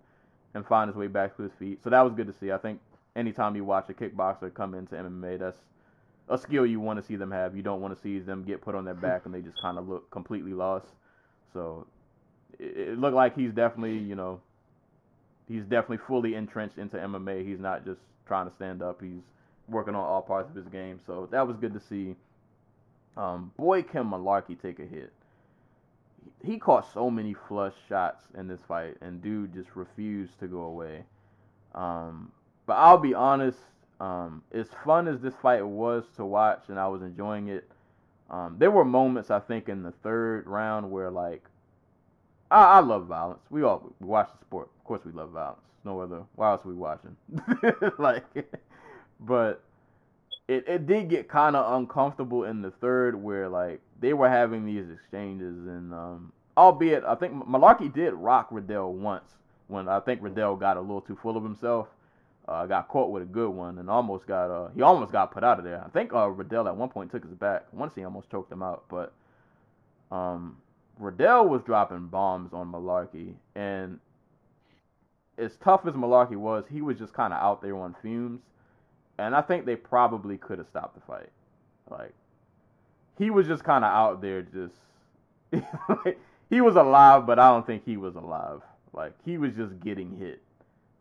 and 0.54 0.66
find 0.66 0.90
his 0.90 0.98
way 0.98 1.08
back 1.08 1.38
to 1.38 1.44
his 1.44 1.54
feet. 1.54 1.82
So 1.84 1.90
that 1.90 2.02
was 2.02 2.14
good 2.14 2.28
to 2.28 2.34
see. 2.34 2.52
I 2.52 2.58
think 2.58 2.82
anytime 3.16 3.56
you 3.56 3.64
watch 3.64 3.90
a 3.90 3.94
kickboxer 3.94 4.54
come 4.54 4.74
into 4.74 4.96
MMA, 4.96 5.40
that's 5.40 5.60
a 6.30 6.38
skill 6.38 6.66
you 6.66 6.80
want 6.80 7.00
to 7.00 7.06
see 7.06 7.16
them 7.16 7.32
have. 7.32 7.56
You 7.56 7.62
don't 7.62 7.82
want 7.82 7.96
to 7.96 8.02
see 8.02 8.20
them 8.20 8.44
get 8.44 8.62
put 8.62 8.76
on 8.76 8.86
their 8.86 8.94
back 8.94 9.26
and 9.26 9.34
they 9.34 9.42
just 9.42 9.62
kind 9.62 9.78
of 9.78 9.88
look 9.88 10.10
completely 10.12 10.54
lost. 10.54 10.88
So 11.54 11.88
it, 12.60 12.90
it 12.90 13.00
looked 13.00 13.16
like 13.16 13.36
he's 13.36 13.52
definitely, 13.52 13.98
you 13.98 14.16
know, 14.16 14.42
he's 15.52 15.64
definitely 15.64 16.00
fully 16.08 16.36
entrenched 16.36 16.78
into 16.78 16.98
MMA. 16.98 17.46
He's 17.46 17.60
not 17.60 17.86
just 17.86 18.00
trying 18.26 18.50
to 18.50 18.56
stand 18.56 18.82
up. 18.82 19.02
He's 19.02 19.24
working 19.68 19.96
on 19.96 20.04
all 20.04 20.22
parts 20.22 20.50
of 20.50 20.56
his 20.56 20.68
game. 20.68 21.00
So 21.06 21.28
that 21.32 21.46
was 21.46 21.58
good 21.58 21.74
to 21.74 21.80
see. 21.80 22.16
Um, 23.18 23.52
boy, 23.58 23.84
can 23.84 24.06
Mullarkey 24.06 24.60
take 24.62 24.80
a 24.80 24.86
hit. 24.86 25.12
He 26.44 26.58
caught 26.58 26.92
so 26.94 27.10
many 27.10 27.34
flush 27.34 27.74
shots 27.90 28.24
in 28.38 28.48
this 28.48 28.62
fight, 28.68 28.96
and 29.02 29.22
dude 29.22 29.54
just 29.54 29.70
refused 29.76 30.40
to 30.40 30.48
go 30.48 30.62
away. 30.62 31.04
Um, 31.76 32.32
but 32.66 32.74
I'll 32.74 32.98
be 32.98 33.14
honest, 33.14 33.60
um, 34.00 34.44
as 34.52 34.68
fun 34.86 35.08
as 35.08 35.20
this 35.20 35.36
fight 35.42 35.66
was 35.66 36.06
to 36.16 36.26
watch, 36.26 36.64
and 36.70 36.80
I 36.80 36.88
was 36.88 37.02
enjoying 37.02 37.50
it, 37.50 37.70
um, 38.30 38.56
there 38.58 38.72
were 38.72 38.86
moments 38.86 39.30
I 39.30 39.40
think 39.40 39.68
in 39.68 39.84
the 39.84 39.92
third 40.04 40.48
round 40.48 40.90
where 40.90 41.12
like 41.12 41.44
I, 42.52 42.64
I 42.64 42.80
love 42.82 43.08
violence. 43.08 43.42
We 43.50 43.64
all 43.64 43.92
we 44.00 44.08
watch 44.08 44.30
the 44.32 44.46
sport. 44.46 44.70
Of 44.78 44.84
course, 44.84 45.02
we 45.06 45.14
love 45.14 45.30
violence. 45.30 45.62
No 45.84 46.02
other. 46.02 46.24
Why 46.36 46.52
else 46.52 46.66
are 46.66 46.70
we 46.70 46.76
watching? 46.76 47.16
like, 47.98 48.26
but 49.20 49.64
it, 50.48 50.66
it 50.68 50.86
did 50.86 51.10
get 51.10 51.30
kind 51.30 51.56
of 51.56 51.80
uncomfortable 51.80 52.44
in 52.44 52.62
the 52.62 52.72
third 52.72 53.16
where 53.16 53.48
like 53.48 53.80
they 54.00 54.14
were 54.14 54.30
having 54.30 54.66
these 54.66 54.90
exchanges 54.90 55.66
and 55.66 55.94
um, 55.94 56.34
albeit 56.58 57.04
I 57.06 57.16
think 57.16 57.34
Mullarkey 57.34 57.92
did 57.92 58.14
rock 58.14 58.50
Riddell 58.52 58.94
once 58.94 59.32
when 59.68 59.88
I 59.88 60.02
think 60.02 60.22
Riddell 60.22 60.58
got 60.58 60.76
a 60.76 60.82
little 60.82 61.02
too 61.02 61.18
full 61.22 61.38
of 61.38 61.44
himself. 61.44 61.88
Uh, 62.48 62.66
got 62.66 62.90
caught 62.90 63.12
with 63.12 63.22
a 63.24 63.26
good 63.26 63.52
one 63.52 63.78
and 63.78 63.90
almost 63.90 64.26
got 64.28 64.50
uh 64.50 64.68
he 64.76 64.82
almost 64.82 65.12
got 65.12 65.32
put 65.32 65.44
out 65.44 65.58
of 65.58 65.64
there. 65.64 65.82
I 65.86 65.90
think 65.90 66.14
uh 66.14 66.28
Riddell 66.28 66.68
at 66.68 66.76
one 66.76 66.90
point 66.90 67.12
took 67.12 67.24
his 67.24 67.34
back. 67.34 67.66
Once 67.72 67.96
he 67.96 68.04
almost 68.04 68.30
choked 68.30 68.52
him 68.52 68.62
out, 68.62 68.84
but 68.90 69.14
um 70.12 70.58
Riddell 71.02 71.48
was 71.48 71.64
dropping 71.64 72.08
bombs 72.08 72.54
on 72.54 72.72
Mullarkey 72.72 73.34
and 73.56 74.00
as 75.38 75.56
tough 75.58 75.86
as 75.88 75.94
Mullarkey 75.94 76.36
was, 76.36 76.66
he 76.70 76.82
was 76.82 76.98
just 76.98 77.14
kind 77.14 77.34
of 77.34 77.42
out 77.42 77.62
there 77.62 77.76
on 77.76 77.96
fumes. 78.02 78.42
And 79.18 79.36
I 79.36 79.42
think 79.42 79.66
they 79.66 79.76
probably 79.76 80.38
could 80.38 80.60
have 80.60 80.68
stopped 80.68 80.96
the 80.96 81.02
fight. 81.02 81.30
Like 81.90 82.14
he 83.18 83.30
was 83.30 83.48
just 83.48 83.64
kind 83.64 83.84
of 83.84 83.92
out 83.92 84.22
there 84.22 84.42
just 84.44 84.76
he 86.50 86.62
was 86.62 86.76
alive, 86.76 87.26
but 87.26 87.40
I 87.40 87.50
don't 87.50 87.66
think 87.66 87.84
he 87.86 87.98
was 87.98 88.16
alive. 88.16 88.62
Like 88.94 89.14
he 89.26 89.38
was 89.38 89.54
just 89.54 89.80
getting 89.80 90.18
hit 90.18 90.42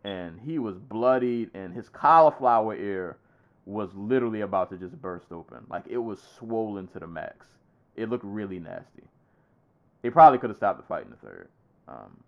and 0.05 0.41
he 0.41 0.59
was 0.59 0.77
bloodied, 0.77 1.51
and 1.55 1.75
his 1.75 1.89
cauliflower 1.89 2.75
ear 2.75 3.19
was 3.67 3.91
literally 3.95 4.41
about 4.41 4.71
to 4.71 4.77
just 4.77 5.01
burst 5.01 5.31
open. 5.31 5.59
Like 5.69 5.85
it 5.89 5.99
was 5.99 6.21
swollen 6.39 6.87
to 6.89 6.99
the 6.99 7.07
max. 7.07 7.47
It 7.97 8.09
looked 8.09 8.25
really 8.25 8.59
nasty. 8.59 9.05
They 10.03 10.11
probably 10.11 10.39
could 10.39 10.51
have 10.51 10.57
stopped 10.57 10.81
the 10.81 10.87
fight 10.87 11.05
in 11.05 11.11
the 11.11 11.17
third, 11.17 11.49
um, 11.89 12.23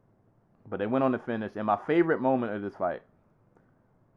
but 0.69 0.79
they 0.79 0.87
went 0.87 1.05
on 1.05 1.13
to 1.13 1.19
finish. 1.19 1.53
And 1.57 1.67
my 1.67 1.79
favorite 1.87 2.21
moment 2.21 2.53
of 2.53 2.63
this 2.63 2.75
fight, 2.75 3.03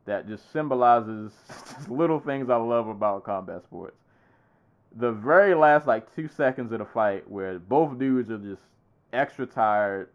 that 0.06 0.28
just 0.28 0.52
symbolizes 0.52 1.32
little 1.88 2.20
things 2.20 2.50
I 2.50 2.58
love 2.58 2.88
about 2.88 3.24
combat 3.24 3.64
sports. 3.64 3.98
The 4.98 5.12
very 5.12 5.56
last 5.56 5.88
like 5.88 6.14
two 6.16 6.28
seconds 6.28 6.72
of 6.72 6.80
the 6.80 6.86
fight, 6.86 7.30
where 7.30 7.60
both 7.60 7.98
dudes 7.98 8.30
are 8.30 8.38
just 8.38 8.62
extra 9.14 9.46
tired, 9.46 10.10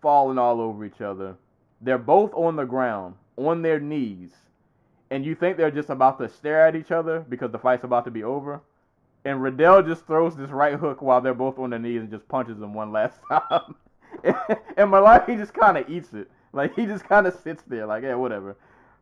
falling 0.00 0.38
all 0.38 0.60
over 0.60 0.84
each 0.84 1.00
other 1.00 1.36
they're 1.80 1.98
both 1.98 2.32
on 2.34 2.56
the 2.56 2.64
ground, 2.64 3.14
on 3.36 3.62
their 3.62 3.78
knees, 3.78 4.30
and 5.10 5.24
you 5.24 5.34
think 5.34 5.56
they're 5.56 5.70
just 5.70 5.90
about 5.90 6.18
to 6.18 6.28
stare 6.28 6.66
at 6.66 6.76
each 6.76 6.90
other 6.90 7.20
because 7.20 7.50
the 7.50 7.58
fight's 7.58 7.84
about 7.84 8.04
to 8.04 8.10
be 8.10 8.24
over. 8.24 8.60
And 9.24 9.42
Riddell 9.42 9.82
just 9.82 10.06
throws 10.06 10.36
this 10.36 10.50
right 10.50 10.74
hook 10.74 11.02
while 11.02 11.20
they're 11.20 11.34
both 11.34 11.58
on 11.58 11.70
their 11.70 11.78
knees 11.78 12.00
and 12.00 12.10
just 12.10 12.26
punches 12.28 12.58
him 12.58 12.72
one 12.72 12.92
last 12.92 13.18
time. 13.28 13.74
and 14.24 14.90
Mullarkey 14.90 15.36
just 15.36 15.54
kind 15.54 15.76
of 15.76 15.88
eats 15.88 16.12
it. 16.14 16.30
Like 16.52 16.74
he 16.74 16.86
just 16.86 17.04
kind 17.04 17.26
of 17.26 17.34
sits 17.34 17.62
there, 17.66 17.86
like, 17.86 18.04
yeah, 18.04 18.14
whatever. 18.14 18.56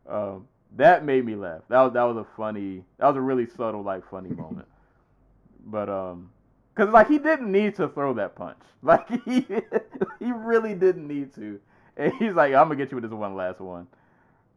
Um, 0.07 0.47
that 0.75 1.05
made 1.05 1.25
me 1.25 1.35
laugh. 1.35 1.61
That 1.69 1.81
was 1.81 1.93
that 1.93 2.03
was 2.03 2.17
a 2.17 2.25
funny, 2.35 2.83
that 2.97 3.07
was 3.07 3.15
a 3.15 3.21
really 3.21 3.45
subtle, 3.45 3.83
like, 3.83 4.09
funny 4.09 4.29
moment. 4.35 4.67
But 5.65 5.89
um, 5.89 6.29
cause 6.75 6.89
like 6.89 7.07
he 7.07 7.19
didn't 7.19 7.51
need 7.51 7.75
to 7.75 7.87
throw 7.89 8.13
that 8.13 8.35
punch. 8.35 8.57
Like 8.83 9.09
he 9.25 9.45
he 10.19 10.31
really 10.31 10.75
didn't 10.75 11.07
need 11.07 11.33
to. 11.33 11.59
And 11.97 12.13
he's 12.13 12.33
like, 12.33 12.53
I'm 12.53 12.67
gonna 12.67 12.75
get 12.75 12.91
you 12.91 12.97
with 12.97 13.09
this 13.09 13.11
one 13.11 13.35
last 13.35 13.59
one. 13.59 13.87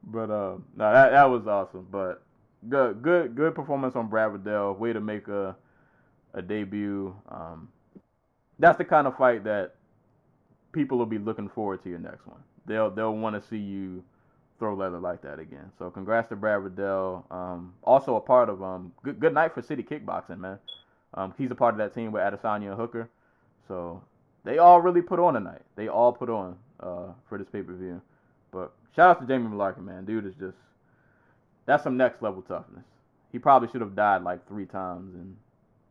But 0.05 0.31
uh, 0.31 0.57
no, 0.77 0.93
that 0.93 1.11
that 1.11 1.25
was 1.25 1.47
awesome. 1.47 1.87
But 1.91 2.23
good, 2.69 3.03
good, 3.03 3.35
good 3.35 3.55
performance 3.55 3.97
on 3.97 4.09
Brad 4.09 4.33
Riddell. 4.33 4.75
Way 4.75 4.93
to 4.93 5.01
make 5.01 5.29
a 5.29 5.57
a 6.35 6.43
debut. 6.43 7.15
Um, 7.29 7.69
that's 8.59 8.79
the 8.79 8.85
kind 8.85 9.07
of 9.07 9.17
fight 9.17 9.45
that 9.45 9.75
people 10.73 10.99
will 10.99 11.07
be 11.07 11.19
looking 11.19 11.49
forward 11.49 11.83
to 11.83 11.89
your 11.89 11.99
next 11.99 12.27
one. 12.27 12.41
They'll 12.67 12.91
they'll 12.91 13.15
want 13.15 13.41
to 13.41 13.49
see 13.49 13.59
you 13.59 14.05
throw 14.59 14.75
leather 14.75 14.99
like 14.99 15.23
that 15.23 15.39
again. 15.39 15.73
So 15.79 15.91
congrats 15.91 16.29
to 16.29 16.37
Brad 16.37 16.63
Riddell. 16.63 17.27
Um, 17.31 17.75
also 17.83 18.17
a 18.17 18.21
part 18.21 18.49
of 18.49 18.63
um 18.63 18.93
good 19.03 19.19
good 19.19 19.35
night 19.35 19.55
for 19.55 19.63
City 19.63 19.83
Kickboxing, 19.83 20.39
man. 20.39 20.59
Um, 21.15 21.35
he's 21.37 21.51
a 21.51 21.55
part 21.55 21.75
of 21.75 21.79
that 21.79 21.95
team 21.95 22.13
with 22.13 22.23
Adesanya 22.23 22.77
Hooker. 22.77 23.09
So 23.67 24.03
they 24.45 24.59
all 24.59 24.81
really 24.81 25.03
put 25.03 25.19
on 25.19 25.35
tonight. 25.35 25.63
They 25.77 25.89
all 25.89 26.13
put 26.13 26.31
on 26.31 26.57
uh, 26.81 27.13
for 27.29 27.39
this 27.39 27.49
pay 27.51 27.63
per 27.63 27.75
view. 27.75 28.01
But 28.53 28.73
shout 28.95 29.11
out 29.11 29.21
to 29.21 29.27
Jamie 29.27 29.49
Mullarkey, 29.49 29.85
man. 29.85 30.05
Dude 30.05 30.27
is 30.27 30.35
just 30.35 30.57
that's 31.71 31.85
some 31.85 31.97
next 31.97 32.21
level 32.21 32.43
toughness. 32.43 32.85
He 33.31 33.39
probably 33.39 33.69
should 33.69 33.81
have 33.81 33.95
died 33.95 34.23
like 34.23 34.47
three 34.49 34.67
times 34.67 35.15
and 35.15 35.37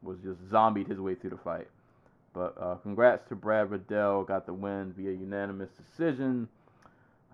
was 0.01 0.17
just 0.19 0.39
zombied 0.49 0.87
his 0.87 0.99
way 0.99 1.15
through 1.15 1.29
the 1.29 1.37
fight. 1.37 1.67
But 2.33 2.55
uh, 2.59 2.75
congrats 2.75 3.27
to 3.29 3.35
Brad 3.35 3.71
Riddell, 3.71 4.23
got 4.23 4.45
the 4.45 4.53
win 4.53 4.93
via 4.95 5.11
unanimous 5.11 5.69
decision. 5.71 6.47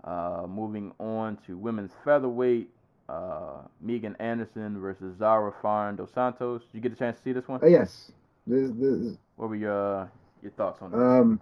Uh, 0.04 0.46
moving 0.48 0.92
on 1.00 1.36
to 1.46 1.56
women's 1.56 1.90
featherweight, 2.04 2.70
uh, 3.08 3.62
Megan 3.80 4.14
Anderson 4.20 4.80
versus 4.80 5.18
Zarah 5.18 5.52
Fairn 5.60 5.96
dos 5.96 6.12
Santos. 6.14 6.62
Did 6.62 6.74
you 6.74 6.80
get 6.80 6.92
a 6.92 6.96
chance 6.96 7.16
to 7.16 7.22
see 7.24 7.32
this 7.32 7.48
one? 7.48 7.60
Uh, 7.62 7.66
yes. 7.66 8.12
This, 8.46 8.70
this, 8.76 9.16
what 9.34 9.48
were 9.48 9.56
your 9.56 10.08
your 10.42 10.52
thoughts 10.52 10.80
on 10.80 10.92
that? 10.92 10.98
Um, 10.98 11.40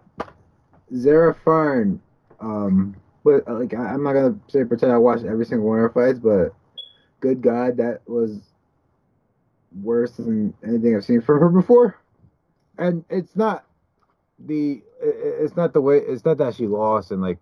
Zarah 0.97 1.37
Fairn, 1.45 2.01
um, 2.41 2.97
but 3.25 3.47
uh, 3.47 3.59
like 3.59 3.75
I, 3.75 3.93
am 3.93 4.03
not 4.05 4.15
gonna 4.15 4.39
say 4.49 4.65
pretend 4.65 4.91
I 4.93 4.97
watched 4.97 5.25
every 5.25 5.45
single 5.45 5.69
one 5.69 5.79
of 5.79 5.83
her 5.83 5.91
fights, 5.91 6.19
but 6.19 6.55
good 7.25 7.41
God, 7.41 7.79
that 7.79 8.03
was 8.07 8.39
worse 9.83 10.13
than 10.13 10.53
anything 10.63 10.95
I've 10.95 11.07
seen 11.07 11.23
from 11.23 11.41
her 11.41 11.49
before. 11.49 11.99
And 12.77 13.03
it's 13.09 13.35
not 13.35 13.65
the 14.39 14.83
it's 15.01 15.57
not 15.57 15.73
the 15.73 15.81
way 15.81 15.99
it's 15.99 16.27
not 16.27 16.37
that 16.37 16.55
she 16.55 16.67
lost 16.67 17.13
in 17.13 17.23
like 17.23 17.39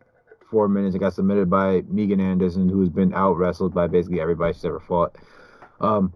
four 0.48 0.68
minutes 0.68 0.94
and 0.94 1.00
got 1.00 1.14
submitted 1.14 1.50
by 1.50 1.82
Megan 1.88 2.20
Anderson, 2.20 2.68
who's 2.68 2.90
been 2.90 3.12
out 3.12 3.36
wrestled 3.36 3.74
by 3.74 3.88
basically 3.88 4.20
everybody 4.20 4.52
she's 4.52 4.64
ever 4.64 4.78
fought. 4.78 5.16
Um, 5.80 6.12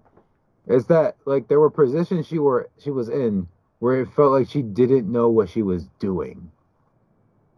it's 0.68 0.86
that 0.86 1.16
like 1.24 1.48
there 1.48 1.58
were 1.58 1.70
positions 1.70 2.28
she 2.28 2.38
were 2.38 2.70
she 2.78 2.90
was 2.90 3.08
in 3.08 3.48
where 3.80 4.02
it 4.02 4.12
felt 4.14 4.30
like 4.30 4.48
she 4.48 4.62
didn't 4.62 5.10
know 5.10 5.28
what 5.28 5.48
she 5.48 5.62
was 5.62 5.86
doing. 5.98 6.52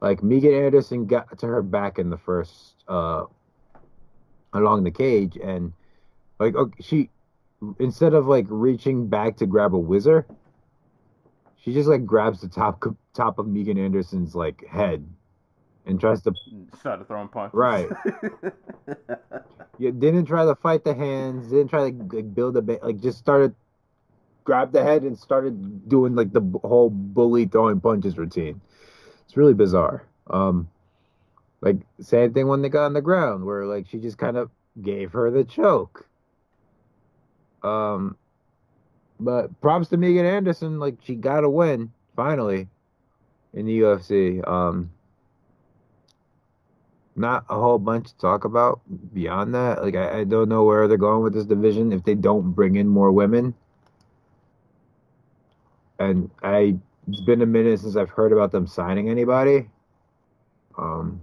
Like 0.01 0.23
Megan 0.23 0.55
Anderson 0.55 1.05
got 1.05 1.39
to 1.41 1.47
her 1.47 1.61
back 1.61 1.99
in 1.99 2.09
the 2.09 2.19
first 2.19 2.77
uh 2.89 3.25
along 4.55 4.85
the 4.85 4.91
cage 4.91 5.37
and 5.37 5.75
like 6.39 6.55
okay, 6.55 6.83
she 6.83 7.11
instead 7.79 8.15
of 8.15 8.27
like 8.27 8.47
reaching 8.49 9.09
back 9.09 9.37
to 9.39 9.47
grab 9.47 9.75
a 9.75 9.79
whizzer, 9.79 10.27
she 11.57 11.73
just 11.73 11.89
like 11.89 12.05
grabs 12.07 12.41
the 12.41 12.49
top 12.49 12.83
top 13.15 13.39
of 13.39 13.47
Megan 13.47 13.79
Anderson's 13.79 14.35
like 14.35 14.67
head 14.67 15.07
and 15.87 15.99
tries 15.99 16.23
to 16.23 16.33
start 16.79 17.01
to 17.01 17.05
throw 17.05 17.27
punches. 17.27 17.55
Right. 17.55 17.89
you 19.79 19.91
didn't 19.91 20.27
try 20.27 20.45
to 20.45 20.55
fight 20.55 20.85
the 20.85 20.95
hands. 20.95 21.49
Didn't 21.49 21.69
try 21.69 21.91
to 21.91 21.97
like, 21.97 22.35
build 22.35 22.57
a 22.57 22.63
ba- 22.63 22.79
like 22.83 23.01
just 23.01 23.19
started 23.19 23.55
grabbed 24.45 24.73
the 24.73 24.83
head 24.83 25.03
and 25.03 25.19
started 25.19 25.89
doing 25.89 26.15
like 26.15 26.33
the 26.33 26.41
whole 26.65 26.89
bully 26.91 27.47
throwing 27.47 27.81
punches 27.81 28.17
routine. 28.17 28.61
It's 29.25 29.37
really 29.37 29.55
bizarre. 29.55 30.05
Um, 30.29 30.71
like 31.61 31.77
same 32.01 32.33
thing 32.33 32.47
when 32.49 32.63
they 32.63 32.69
got 32.69 32.87
on 32.87 32.93
the 32.93 33.03
ground, 33.03 33.45
where 33.45 33.67
like 33.67 33.87
she 33.89 33.99
just 33.99 34.19
kind 34.19 34.37
of 34.37 34.51
gave 34.81 35.13
her 35.13 35.31
the 35.31 35.45
choke. 35.45 36.08
Um, 37.63 38.17
but 39.21 39.61
props 39.61 39.89
to 39.89 39.97
Megan 39.97 40.27
Anderson, 40.27 40.79
like 40.79 40.97
she 41.03 41.15
got 41.15 41.45
a 41.45 41.51
win 41.51 41.93
finally 42.17 42.69
in 43.55 43.67
the 43.67 43.81
UFC. 43.81 44.47
Um, 44.47 44.91
not 47.17 47.45
a 47.51 47.55
whole 47.55 47.79
bunch 47.79 48.09
to 48.09 48.19
talk 48.19 48.45
about 48.45 48.81
beyond 49.13 49.55
that. 49.55 49.83
Like 49.83 49.97
I, 49.97 50.21
I 50.21 50.25
don't 50.25 50.49
know 50.49 50.65
where 50.65 50.87
they're 50.87 50.97
going 50.97 51.23
with 51.23 51.35
this 51.35 51.47
division 51.47 51.93
if 51.93 52.05
they 52.05 52.15
don't 52.15 52.53
bring 52.53 52.77
in 52.77 52.87
more 52.89 53.11
women. 53.11 53.55
and 55.99 56.31
I 56.43 56.77
it's 57.09 57.21
been 57.21 57.43
a 57.43 57.47
minute 57.47 57.81
since 57.81 57.97
I've 57.97 58.11
heard 58.11 58.33
about 58.33 58.53
them 58.53 58.67
signing 58.67 59.09
anybody. 59.09 59.69
Um, 60.77 61.21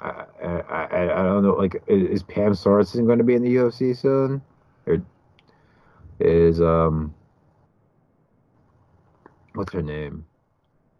I 0.00 0.24
I 0.42 0.48
I, 0.70 1.20
I 1.20 1.22
don't 1.22 1.42
know. 1.42 1.54
Like, 1.54 1.82
is, 1.86 2.08
is 2.10 2.22
Pam 2.22 2.54
Sorenson 2.54 3.06
going 3.06 3.18
to 3.18 3.24
be 3.24 3.34
in 3.34 3.42
the 3.42 3.54
UFC 3.56 3.96
soon, 3.96 4.42
or 4.86 5.02
is 6.20 6.60
um, 6.60 7.14
what's 9.54 9.72
her 9.72 9.82
name? 9.82 10.26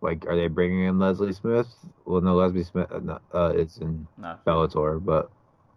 Like, 0.01 0.27
are 0.27 0.37
they 0.37 0.49
bringing 0.49 0.85
in 0.85 0.99
Leslie 0.99 1.33
Smith? 1.33 1.69
Well, 2.07 2.23
no, 2.23 2.35
Leslie 2.35 2.65
Smith 2.65 2.91
uh, 2.91 3.01
no, 3.01 3.19
uh, 3.35 3.53
is 3.55 3.79
in 3.79 4.07
Nah, 4.17 4.37
Bellator, 4.47 5.05
but 5.05 5.31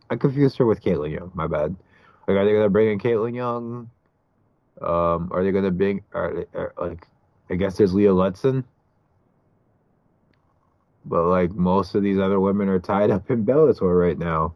I 0.09 0.15
confused 0.15 0.57
her 0.57 0.65
with 0.65 0.81
Caitlin 0.81 1.11
Young. 1.11 1.31
My 1.33 1.47
bad. 1.47 1.75
Like, 2.27 2.38
are 2.38 2.45
they 2.45 2.53
gonna 2.53 2.69
bring 2.69 2.89
in 2.89 2.99
Caitlin 2.99 3.35
Young? 3.35 3.89
Um, 4.81 5.30
are 5.31 5.43
they 5.43 5.51
gonna 5.51 5.72
bring? 5.72 6.03
Are, 6.13 6.33
they, 6.33 6.57
are 6.57 6.73
like, 6.80 7.05
I 7.49 7.55
guess 7.55 7.77
there's 7.77 7.93
Leah 7.93 8.11
Letson, 8.11 8.63
but 11.05 11.25
like 11.25 11.51
most 11.51 11.95
of 11.95 12.03
these 12.03 12.17
other 12.17 12.39
women 12.39 12.69
are 12.69 12.80
tied 12.80 13.11
up 13.11 13.30
in 13.30 13.45
Bellator 13.45 13.99
right 13.99 14.17
now, 14.17 14.53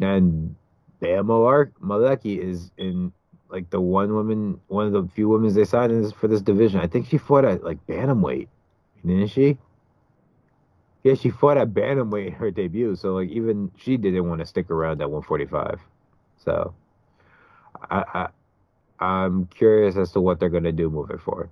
and 0.00 0.54
Malar- 1.00 1.72
Maleki 1.82 2.38
is 2.38 2.70
in 2.76 3.12
like 3.48 3.70
the 3.70 3.80
one 3.80 4.12
woman, 4.14 4.60
one 4.68 4.86
of 4.86 4.92
the 4.92 5.08
few 5.14 5.28
women 5.28 5.52
they 5.54 5.64
signed 5.64 5.92
in 5.92 6.10
for 6.10 6.28
this 6.28 6.42
division. 6.42 6.80
I 6.80 6.86
think 6.86 7.06
she 7.08 7.18
fought 7.18 7.44
at 7.44 7.64
like 7.64 7.84
bantamweight, 7.86 8.48
didn't 9.04 9.28
she? 9.28 9.58
Yeah, 11.02 11.14
she 11.14 11.30
fought 11.30 11.56
at 11.56 11.72
bantamweight 11.72 12.26
in 12.26 12.32
her 12.34 12.50
debut, 12.50 12.96
so 12.96 13.14
like 13.14 13.30
even 13.30 13.70
she 13.76 13.96
didn't 13.96 14.28
want 14.28 14.40
to 14.40 14.46
stick 14.46 14.70
around 14.70 15.00
at 15.00 15.10
145. 15.10 15.80
So, 16.36 16.74
I, 17.90 18.28
I 19.00 19.04
I'm 19.04 19.46
curious 19.46 19.96
as 19.96 20.12
to 20.12 20.20
what 20.20 20.40
they're 20.40 20.48
gonna 20.48 20.72
do 20.72 20.90
moving 20.90 21.18
forward. 21.18 21.50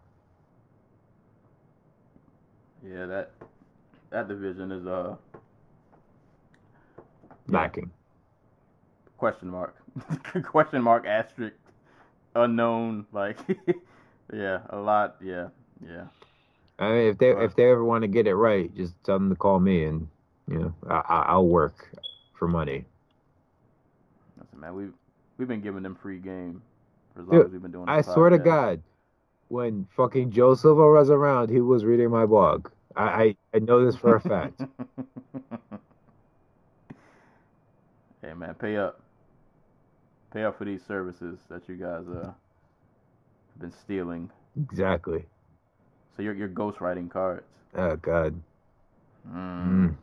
yeah, 2.87 3.07
that 3.07 3.31
that 4.11 4.29
division 4.29 4.73
is 4.73 4.87
uh 4.87 5.17
Lacking. 7.49 7.91
Question 9.17 9.49
mark, 9.49 9.77
question 10.45 10.83
mark 10.83 11.07
asterisk, 11.07 11.57
unknown. 12.35 13.07
Like, 13.13 13.39
yeah, 14.33 14.61
a 14.71 14.79
lot. 14.79 15.17
Yeah, 15.23 15.49
yeah. 15.85 16.05
I 16.79 16.91
mean, 16.91 17.09
if 17.09 17.19
they 17.19 17.31
if 17.31 17.57
they 17.57 17.71
ever 17.71 17.85
want 17.85 18.03
to 18.03 18.09
get 18.09 18.27
it 18.27 18.35
right, 18.35 18.75
just 18.77 19.03
tell 19.05 19.19
them 19.19 19.31
to 19.31 19.37
call 19.37 19.61
me, 19.61 19.85
and 19.85 20.09
you 20.49 20.59
know 20.59 20.75
I, 20.89 21.25
I'll 21.29 21.47
work 21.47 21.89
for 22.35 22.49
money. 22.49 22.85
Listen, 24.39 24.61
man, 24.61 24.75
we've 24.75 24.93
we've 25.39 25.49
been 25.49 25.63
giving 25.63 25.83
them 25.83 25.95
free 25.95 26.19
game 26.19 26.63
for 27.15 27.23
as 27.23 27.29
long 27.29 27.39
Dude, 27.39 27.47
as 27.47 27.53
we've 27.53 27.63
been 27.63 27.73
doing. 27.73 27.89
I 27.89 27.99
this 27.99 28.13
swear 28.13 28.31
to. 28.31 28.39
God, 28.39 28.83
when 29.49 29.87
fucking 29.97 30.31
Joe 30.31 30.55
Silva 30.55 30.91
was 30.91 31.09
around, 31.11 31.51
he 31.51 31.61
was 31.61 31.85
reading 31.85 32.11
my 32.11 32.27
blog. 32.27 32.69
I 32.95 33.03
I, 33.05 33.37
I 33.55 33.59
know 33.61 33.85
this 33.85 33.97
for 33.97 34.15
a 34.17 34.21
fact. 34.21 34.61
hey 38.23 38.35
man, 38.35 38.55
pay 38.55 38.77
up. 38.77 39.01
Pay 40.33 40.45
up 40.45 40.59
for 40.59 40.65
these 40.65 40.83
services 40.87 41.39
that 41.49 41.69
you 41.69 41.77
guys 41.77 42.05
uh 42.09 42.27
have 42.27 42.35
been 43.61 43.73
stealing. 43.73 44.31
exactly. 44.57 45.25
So 46.17 46.23
you're 46.23 46.35
you're 46.35 46.49
ghostwriting 46.49 47.11
cards. 47.11 47.47
Oh 47.77 47.97
God. 47.97 48.41
Mm. 49.31 49.67
Mm. 49.69 49.97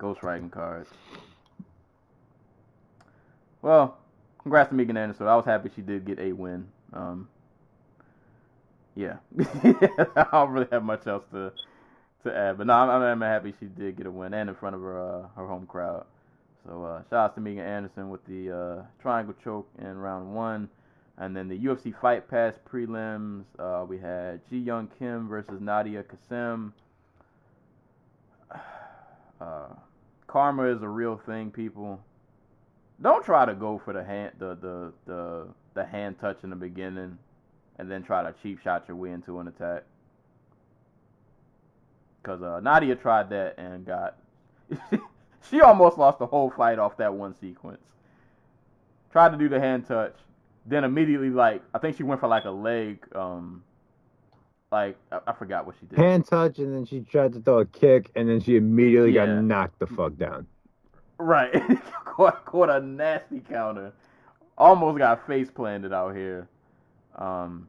Ghostwriting 0.00 0.50
cards. 0.50 0.88
Well, 3.62 3.98
congrats 4.42 4.70
to 4.70 4.74
Megan 4.74 4.96
Anderson. 4.96 5.26
I 5.26 5.36
was 5.36 5.44
happy 5.44 5.70
she 5.74 5.82
did 5.82 6.04
get 6.04 6.18
a 6.18 6.32
win. 6.32 6.68
Um, 6.92 7.28
yeah, 8.94 9.16
I 9.38 10.26
don't 10.32 10.50
really 10.50 10.68
have 10.72 10.84
much 10.84 11.06
else 11.06 11.24
to 11.32 11.52
to 12.24 12.36
add, 12.36 12.58
but 12.58 12.66
no, 12.66 12.72
I'm, 12.72 13.02
I'm 13.02 13.20
happy 13.20 13.54
she 13.60 13.66
did 13.66 13.96
get 13.96 14.06
a 14.06 14.10
win 14.10 14.34
and 14.34 14.48
in 14.48 14.56
front 14.56 14.74
of 14.74 14.82
her 14.82 15.00
uh, 15.00 15.28
her 15.36 15.46
home 15.46 15.66
crowd. 15.66 16.04
So 16.68 16.84
uh, 16.84 17.02
shout 17.08 17.12
out 17.12 17.34
to 17.36 17.40
Megan 17.40 17.64
Anderson 17.64 18.10
with 18.10 18.24
the 18.26 18.50
uh, 18.50 18.82
triangle 19.00 19.34
choke 19.42 19.68
in 19.78 19.96
round 19.96 20.34
one, 20.34 20.68
and 21.16 21.34
then 21.34 21.48
the 21.48 21.58
UFC 21.58 21.98
Fight 21.98 22.28
Pass 22.28 22.54
prelims. 22.70 23.44
Uh, 23.58 23.86
we 23.86 23.98
had 23.98 24.46
Ji 24.50 24.66
Yeon 24.66 24.88
Kim 24.98 25.28
versus 25.28 25.60
Nadia 25.60 26.04
Kassem. 26.04 26.72
Uh, 29.40 29.68
karma 30.26 30.64
is 30.64 30.82
a 30.82 30.88
real 30.88 31.16
thing, 31.24 31.48
people. 31.48 32.00
Don't 33.00 33.24
try 33.24 33.46
to 33.46 33.54
go 33.54 33.80
for 33.84 33.92
the 33.92 34.02
hand 34.02 34.32
the 34.40 34.56
the 34.56 34.92
the, 35.06 35.46
the 35.74 35.84
hand 35.86 36.16
touch 36.20 36.38
in 36.42 36.50
the 36.50 36.56
beginning, 36.56 37.16
and 37.78 37.88
then 37.88 38.02
try 38.02 38.24
to 38.24 38.34
cheap 38.42 38.60
shot 38.60 38.86
your 38.88 38.96
way 38.96 39.12
into 39.12 39.38
an 39.38 39.46
attack. 39.46 39.84
Cause 42.24 42.42
uh, 42.42 42.58
Nadia 42.58 42.96
tried 42.96 43.30
that 43.30 43.56
and 43.58 43.86
got 43.86 44.16
she 45.50 45.60
almost 45.60 45.98
lost 45.98 46.18
the 46.18 46.26
whole 46.26 46.50
fight 46.50 46.78
off 46.78 46.96
that 46.98 47.14
one 47.14 47.34
sequence. 47.34 47.80
Tried 49.10 49.30
to 49.30 49.36
do 49.38 49.48
the 49.48 49.58
hand 49.60 49.86
touch, 49.86 50.14
then 50.66 50.84
immediately 50.84 51.30
like 51.30 51.62
I 51.74 51.78
think 51.78 51.96
she 51.96 52.02
went 52.02 52.20
for 52.20 52.28
like 52.28 52.44
a 52.44 52.50
leg 52.50 53.04
um 53.14 53.62
like 54.70 54.96
I, 55.10 55.20
I 55.28 55.32
forgot 55.32 55.66
what 55.66 55.76
she 55.80 55.86
did. 55.86 55.98
Hand 55.98 56.26
touch, 56.26 56.58
and 56.58 56.74
then 56.74 56.84
she 56.84 57.00
tried 57.00 57.32
to 57.32 57.40
throw 57.40 57.60
a 57.60 57.66
kick, 57.66 58.10
and 58.14 58.28
then 58.28 58.40
she 58.40 58.56
immediately 58.56 59.12
Yeah. 59.12 59.26
got 59.26 59.42
knocked 59.42 59.78
the 59.78 59.86
fuck 59.86 60.16
down. 60.16 60.46
Right. 61.18 61.52
caught, 62.04 62.44
caught 62.44 62.68
a 62.70 62.80
nasty 62.80 63.40
counter. 63.40 63.92
Almost 64.58 64.98
got 64.98 65.26
face 65.26 65.50
planted 65.50 65.92
out 65.92 66.14
here. 66.14 66.48
Um, 67.16 67.68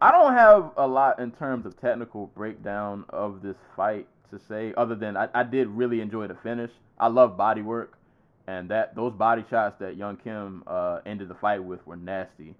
I 0.00 0.10
don't 0.10 0.34
have 0.34 0.72
a 0.76 0.86
lot 0.86 1.20
in 1.20 1.30
terms 1.30 1.64
of 1.66 1.80
technical 1.80 2.26
breakdown 2.28 3.04
of 3.08 3.42
this 3.42 3.56
fight 3.76 4.06
to 4.32 4.40
say, 4.48 4.74
other 4.76 4.94
than 4.96 5.16
I, 5.16 5.28
I 5.32 5.42
did 5.44 5.68
really 5.68 6.00
enjoy 6.00 6.26
the 6.26 6.34
finish. 6.34 6.70
I 6.98 7.08
love 7.08 7.36
body 7.36 7.62
work, 7.62 7.98
and 8.46 8.68
that 8.70 8.96
those 8.96 9.12
body 9.12 9.44
shots 9.48 9.78
that 9.78 9.98
Yeon 9.98 10.22
Kim 10.22 10.64
uh, 10.66 11.00
ended 11.06 11.28
the 11.28 11.34
fight 11.34 11.62
with 11.62 11.86
were 11.86 11.96
nasty. 11.96 12.54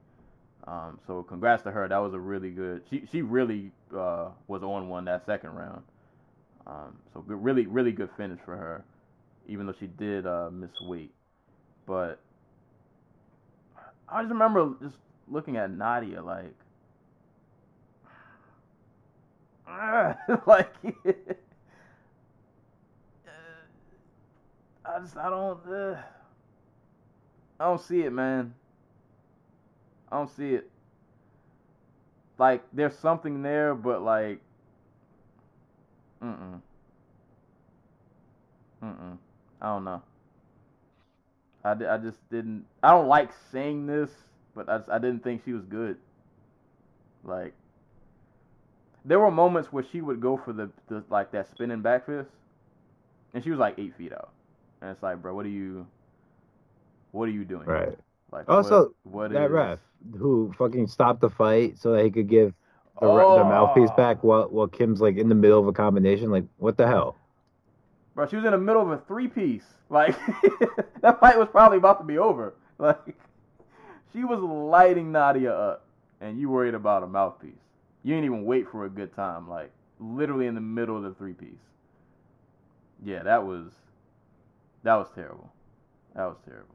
Um, 0.67 1.01
so 1.07 1.23
congrats 1.25 1.65
to 1.65 1.73
her. 1.73 1.89
That 1.89 1.99
was 1.99 2.15
a 2.15 2.21
really 2.21 2.51
good. 2.51 2.83
She 2.89 3.05
she 3.11 3.23
really 3.23 3.73
uh, 3.97 4.29
was 4.47 4.63
on 4.63 4.89
one 4.89 5.05
that 5.07 5.27
second 5.27 5.51
round. 5.51 5.83
Um, 6.67 6.97
so 7.13 7.21
good, 7.23 7.43
really, 7.43 7.67
really 7.67 7.93
good 7.93 8.11
finish 8.17 8.39
for 8.45 8.57
her, 8.57 8.85
even 9.49 9.67
though 9.67 9.75
she 9.79 9.89
did 9.89 10.27
uh, 10.27 10.51
miss 10.53 10.71
weight. 10.81 11.13
But 11.87 12.21
I 14.09 14.23
just 14.23 14.33
remember 14.33 14.75
just 14.81 14.97
looking 15.29 15.57
at 15.57 15.71
Nadia 15.71 16.23
like, 16.23 16.55
like, 20.47 20.73
I 24.85 24.99
just 25.01 25.17
I 25.17 25.31
don't 25.31 25.61
uh, 25.67 25.97
I 27.61 27.65
don't 27.65 27.81
see 27.81 28.03
it, 28.03 28.13
man. 28.13 28.55
I 30.11 30.17
don't 30.17 30.31
see 30.31 30.55
it. 30.55 30.69
Like 32.39 32.63
there's 32.73 32.97
something 32.97 33.43
there, 33.43 33.75
but 33.75 34.03
like 34.03 34.41
Mm-mm. 36.23 36.61
Mm-mm. 38.83 39.19
I 39.61 39.67
don't 39.67 39.85
know. 39.85 40.03
I, 41.65 41.73
I 41.73 41.99
just 41.99 42.19
didn't. 42.31 42.65
I 42.83 42.93
don't 42.93 43.09
like 43.09 43.31
saying 43.51 43.87
this, 43.87 44.11
but 44.55 44.69
I, 44.69 44.79
just, 44.79 44.91
I 44.91 44.99
didn't 44.99 45.25
think 45.25 45.43
she 45.45 45.53
was 45.53 45.65
good. 45.65 45.97
Like, 47.25 47.55
there 49.05 49.19
were 49.19 49.31
moments 49.31 49.73
where 49.73 49.85
she 49.85 50.01
would 50.01 50.21
go 50.21 50.37
for 50.37 50.53
the, 50.53 50.71
the 50.89 51.05
like 51.11 51.33
that 51.33 51.51
spinning 51.51 51.83
back 51.83 52.07
fist, 52.07 52.31
and 53.35 53.43
she 53.43 53.51
was 53.51 53.59
like 53.59 53.79
eight 53.79 53.95
feet 53.97 54.13
out, 54.13 54.31
and 54.83 54.91
it's 54.91 55.03
like, 55.03 55.23
bro, 55.23 55.35
what 55.35 55.47
are 55.47 55.51
you, 55.51 55.87
what 57.13 57.29
are 57.29 57.33
you 57.33 57.45
doing? 57.47 57.65
Right. 57.65 57.97
Like, 58.31 58.49
Also, 58.49 58.93
what, 59.05 59.31
what 59.31 59.33
that 59.33 59.47
is- 59.47 59.51
ref 59.51 59.79
who 60.19 60.53
fucking 60.59 60.89
stopped 60.89 61.21
the 61.21 61.31
fight 61.31 61.79
so 61.79 61.93
that 61.93 62.05
he 62.05 62.11
could 62.11 62.29
give 62.29 62.53
the, 63.01 63.07
re- 63.07 63.39
the 63.39 63.45
mouthpiece 63.45 63.89
Oh. 63.93 63.97
back 63.97 64.23
while 64.25 64.49
while 64.49 64.67
Kim's 64.67 65.01
like 65.01 65.17
in 65.17 65.29
the 65.29 65.35
middle 65.35 65.61
of 65.61 65.67
a 65.69 65.73
combination. 65.73 66.31
Like, 66.31 66.45
what 66.59 66.77
the 66.77 66.87
hell? 66.87 67.17
Bro, 68.15 68.27
she 68.27 68.37
was 68.37 68.45
in 68.45 68.51
the 68.51 68.59
middle 68.59 68.83
of 68.83 68.91
a 68.91 68.99
three 69.07 69.29
piece. 69.29 69.65
Like 69.89 70.17
that 71.03 71.21
fight 71.21 71.39
was 71.39 71.49
probably 71.53 71.79
about 71.79 71.99
to 72.01 72.05
be 72.05 72.19
over. 72.19 72.55
Like 72.79 73.15
she 74.13 74.25
was 74.25 74.41
lighting 74.41 75.13
Nadia 75.13 75.53
up, 75.55 75.85
and 76.21 76.39
you 76.41 76.49
worried 76.51 76.75
about 76.75 77.03
a 77.05 77.07
mouthpiece. 77.07 77.53
You 78.03 78.15
didn't 78.15 78.25
even 78.25 78.45
wait 78.45 78.69
for 78.71 78.85
a 78.87 78.91
good 78.91 79.15
time. 79.15 79.49
Like 79.49 79.71
literally 80.01 80.47
in 80.47 80.55
the 80.57 80.61
middle 80.61 80.97
of 80.97 81.03
the 81.05 81.15
three 81.15 81.33
piece. 81.35 81.49
Yeah, 83.05 83.23
that 83.23 83.45
was 83.47 83.67
that 84.83 84.95
was 84.95 85.09
terrible. 85.15 85.53
That 86.15 86.25
was 86.25 86.37
terrible. 86.45 86.75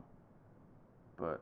But 1.18 1.42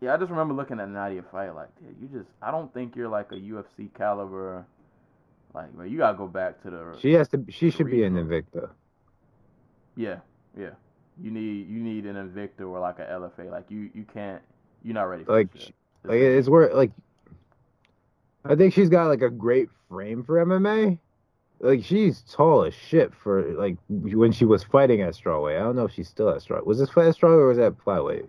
yeah, 0.00 0.14
I 0.14 0.16
just 0.16 0.30
remember 0.30 0.54
looking 0.54 0.80
at 0.80 0.88
Nadia 0.88 1.22
fight 1.30 1.54
like, 1.54 1.68
dude, 1.78 1.96
you 2.00 2.18
just 2.18 2.30
I 2.42 2.50
don't 2.50 2.72
think 2.72 2.96
you're 2.96 3.08
like 3.08 3.32
a 3.32 3.36
UFC 3.36 3.92
caliber. 3.96 4.66
Like, 5.54 5.74
man, 5.74 5.90
you 5.90 5.98
gotta 5.98 6.16
go 6.18 6.26
back 6.26 6.62
to 6.62 6.70
the 6.70 6.96
She 7.00 7.12
has 7.12 7.28
to. 7.28 7.44
She 7.48 7.70
should 7.70 7.86
be 7.90 8.02
an. 8.04 8.14
Invicta. 8.14 8.70
Yeah, 9.96 10.16
yeah. 10.58 10.70
You 11.22 11.30
need 11.30 11.68
you 11.68 11.80
need 11.82 12.04
an 12.04 12.16
Invicta 12.16 12.60
or 12.68 12.78
like 12.78 12.98
a 12.98 13.04
LFA. 13.04 13.50
Like 13.50 13.70
you 13.70 13.90
you 13.94 14.04
can't 14.04 14.42
you're 14.82 14.94
not 14.94 15.04
ready 15.04 15.24
for 15.24 15.32
Like, 15.32 15.52
this. 15.52 15.72
Like 16.04 16.18
it's 16.18 16.48
where 16.48 16.72
like 16.74 16.92
I 18.44 18.54
think 18.54 18.74
she's 18.74 18.88
got 18.90 19.08
like 19.08 19.22
a 19.22 19.30
great 19.30 19.68
frame 19.88 20.22
for 20.24 20.44
MMA. 20.44 20.98
Like 21.60 21.84
she's 21.84 22.22
tall 22.22 22.64
as 22.64 22.74
shit 22.74 23.14
for 23.14 23.42
like 23.54 23.76
when 23.88 24.32
she 24.32 24.44
was 24.44 24.62
fighting 24.62 25.00
at 25.00 25.14
strawweight. 25.14 25.56
I 25.56 25.60
don't 25.60 25.76
know 25.76 25.84
if 25.84 25.92
she's 25.92 26.08
still 26.08 26.28
at 26.28 26.42
strawweight. 26.42 26.66
Was 26.66 26.78
this 26.78 26.90
fight 26.90 27.06
at 27.06 27.16
strawweight 27.16 27.38
or 27.38 27.48
was 27.48 27.58
that 27.58 27.78
flyweight? 27.78 28.28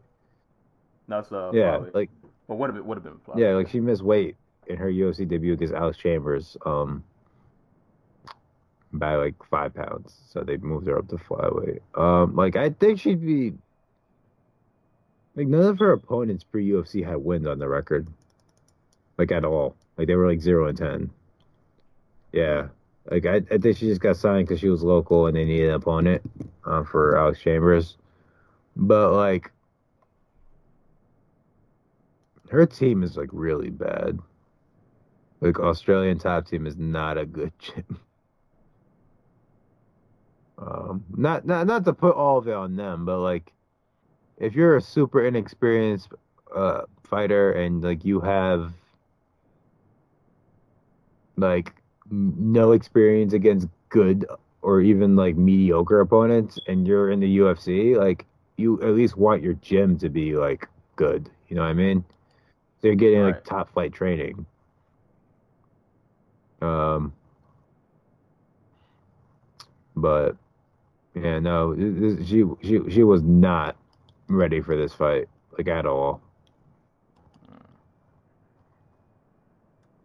No, 1.07 1.19
it's 1.19 1.31
uh, 1.31 1.51
yeah, 1.53 1.77
flyweight. 1.77 1.93
like 1.93 2.09
well, 2.47 2.57
would 2.57 2.73
have 2.73 2.85
would 2.85 2.97
have 2.97 3.03
been 3.03 3.19
flyweight. 3.27 3.39
yeah, 3.39 3.53
like 3.53 3.69
she 3.69 3.79
missed 3.79 4.01
weight 4.01 4.35
in 4.67 4.77
her 4.77 4.91
UFC 4.91 5.27
debut 5.27 5.53
against 5.53 5.73
Alex 5.73 5.97
Chambers, 5.97 6.57
um, 6.65 7.03
by 8.93 9.15
like 9.15 9.35
five 9.49 9.73
pounds. 9.73 10.15
So 10.29 10.41
they 10.41 10.57
moved 10.57 10.87
her 10.87 10.97
up 10.97 11.07
to 11.09 11.15
flyweight. 11.15 11.79
Um, 11.95 12.35
like 12.35 12.55
I 12.55 12.69
think 12.69 12.99
she'd 12.99 13.21
be 13.21 13.53
like 15.35 15.47
none 15.47 15.63
of 15.63 15.79
her 15.79 15.91
opponents 15.91 16.43
pre 16.43 16.67
UFC 16.67 17.05
had 17.05 17.17
wins 17.17 17.47
on 17.47 17.59
the 17.59 17.67
record, 17.67 18.07
like 19.17 19.31
at 19.31 19.45
all. 19.45 19.75
Like 19.97 20.07
they 20.07 20.15
were 20.15 20.27
like 20.27 20.41
zero 20.41 20.67
and 20.67 20.77
ten. 20.77 21.09
Yeah, 22.31 22.67
like 23.09 23.25
I, 23.25 23.35
I 23.51 23.57
think 23.57 23.77
she 23.77 23.87
just 23.87 24.01
got 24.01 24.17
signed 24.17 24.47
because 24.47 24.59
she 24.59 24.69
was 24.69 24.83
local 24.83 25.27
and 25.27 25.35
they 25.35 25.45
needed 25.45 25.69
an 25.69 25.75
opponent 25.75 26.21
uh, 26.65 26.83
for 26.83 27.17
Alex 27.17 27.39
Chambers, 27.39 27.97
but 28.75 29.13
like 29.13 29.51
her 32.49 32.65
team 32.65 33.03
is 33.03 33.17
like 33.17 33.29
really 33.31 33.69
bad. 33.69 34.19
Like 35.39 35.59
Australian 35.59 36.17
top 36.17 36.47
team 36.47 36.65
is 36.65 36.77
not 36.77 37.17
a 37.17 37.25
good 37.25 37.51
team. 37.59 37.99
Um, 40.57 41.05
not 41.15 41.45
not 41.45 41.67
not 41.67 41.85
to 41.85 41.93
put 41.93 42.15
all 42.15 42.39
of 42.39 42.47
it 42.47 42.53
on 42.55 42.75
them, 42.75 43.05
but 43.05 43.19
like 43.19 43.53
if 44.37 44.55
you're 44.55 44.75
a 44.75 44.81
super 44.81 45.23
inexperienced 45.25 46.09
uh 46.55 46.81
fighter 47.03 47.51
and 47.51 47.83
like 47.83 48.03
you 48.05 48.19
have 48.21 48.73
like 51.35 51.73
no 52.11 52.71
experience 52.71 53.33
against 53.33 53.67
good 53.89 54.25
or 54.61 54.81
even 54.81 55.15
like 55.15 55.35
mediocre 55.35 56.01
opponents 56.01 56.59
and 56.67 56.87
you're 56.87 57.11
in 57.11 57.19
the 57.19 57.37
UFC, 57.39 57.95
like 57.97 58.25
you 58.57 58.81
at 58.81 58.89
least 58.95 59.17
want 59.17 59.41
your 59.43 59.53
gym 59.55 59.97
to 59.99 60.09
be 60.09 60.35
like 60.35 60.67
good. 60.95 61.29
You 61.47 61.55
know 61.55 61.61
what 61.61 61.69
I 61.69 61.73
mean? 61.73 62.03
They're 62.81 62.95
getting 62.95 63.21
like 63.21 63.43
top 63.43 63.71
flight 63.73 63.93
training. 63.93 64.45
Um, 66.61 67.13
but 69.95 70.35
yeah, 71.13 71.39
no, 71.39 71.71
it- 71.77 72.25
she 72.25 72.43
she 72.61 72.79
she 72.89 73.03
was 73.03 73.21
not 73.23 73.75
ready 74.27 74.61
for 74.61 74.75
this 74.75 74.93
fight 74.93 75.27
like 75.57 75.67
at 75.67 75.85
all. 75.85 76.21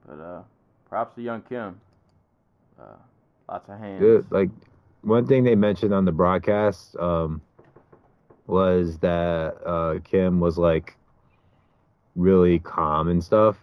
But 0.06 0.20
uh, 0.20 0.42
props 0.89 1.14
to 1.16 1.20
Yeon 1.22 1.48
Kim. 1.48 1.81
Uh, 2.82 2.96
lots 3.48 3.68
of 3.68 3.78
hands. 3.78 4.26
Like 4.30 4.50
one 5.02 5.26
thing 5.26 5.44
they 5.44 5.54
mentioned 5.54 5.94
on 5.94 6.04
the 6.04 6.12
broadcast 6.12 6.96
um, 6.96 7.40
was 8.46 8.98
that 8.98 9.56
uh, 9.64 9.98
Kim 10.04 10.40
was 10.40 10.58
like 10.58 10.96
really 12.16 12.58
calm 12.58 13.08
and 13.08 13.22
stuff, 13.22 13.56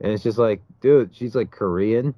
and 0.00 0.12
it's 0.12 0.22
just 0.22 0.38
like, 0.38 0.62
dude, 0.80 1.14
she's 1.14 1.34
like 1.34 1.50
Korean. 1.50 2.14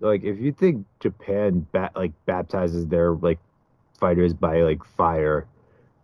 Like 0.00 0.24
if 0.24 0.38
you 0.38 0.52
think 0.52 0.86
Japan 1.00 1.66
bat 1.72 1.92
like 1.94 2.12
baptizes 2.26 2.86
their 2.86 3.12
like 3.12 3.38
fighters 3.98 4.32
by 4.32 4.62
like 4.62 4.84
fire, 4.96 5.46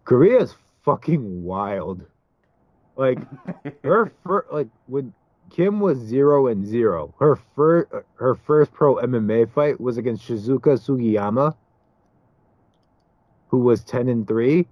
Korea's 0.04 0.54
fucking 0.84 1.42
wild. 1.44 2.04
Like 2.96 3.18
her 3.84 4.12
fir- 4.24 4.46
like 4.50 4.68
when 4.86 5.12
Kim 5.50 5.80
was 5.80 5.98
zero 5.98 6.48
and 6.48 6.66
zero. 6.66 7.14
Her 7.18 7.36
first 7.54 7.88
her 8.16 8.34
first 8.34 8.72
pro 8.72 8.96
MMA 8.96 9.50
fight 9.52 9.80
was 9.80 9.96
against 9.96 10.28
Shizuka 10.28 10.78
Sugiyama, 10.78 11.54
who 13.48 13.58
was 13.58 13.84
ten 13.84 14.08
and 14.08 14.26
three. 14.26 14.66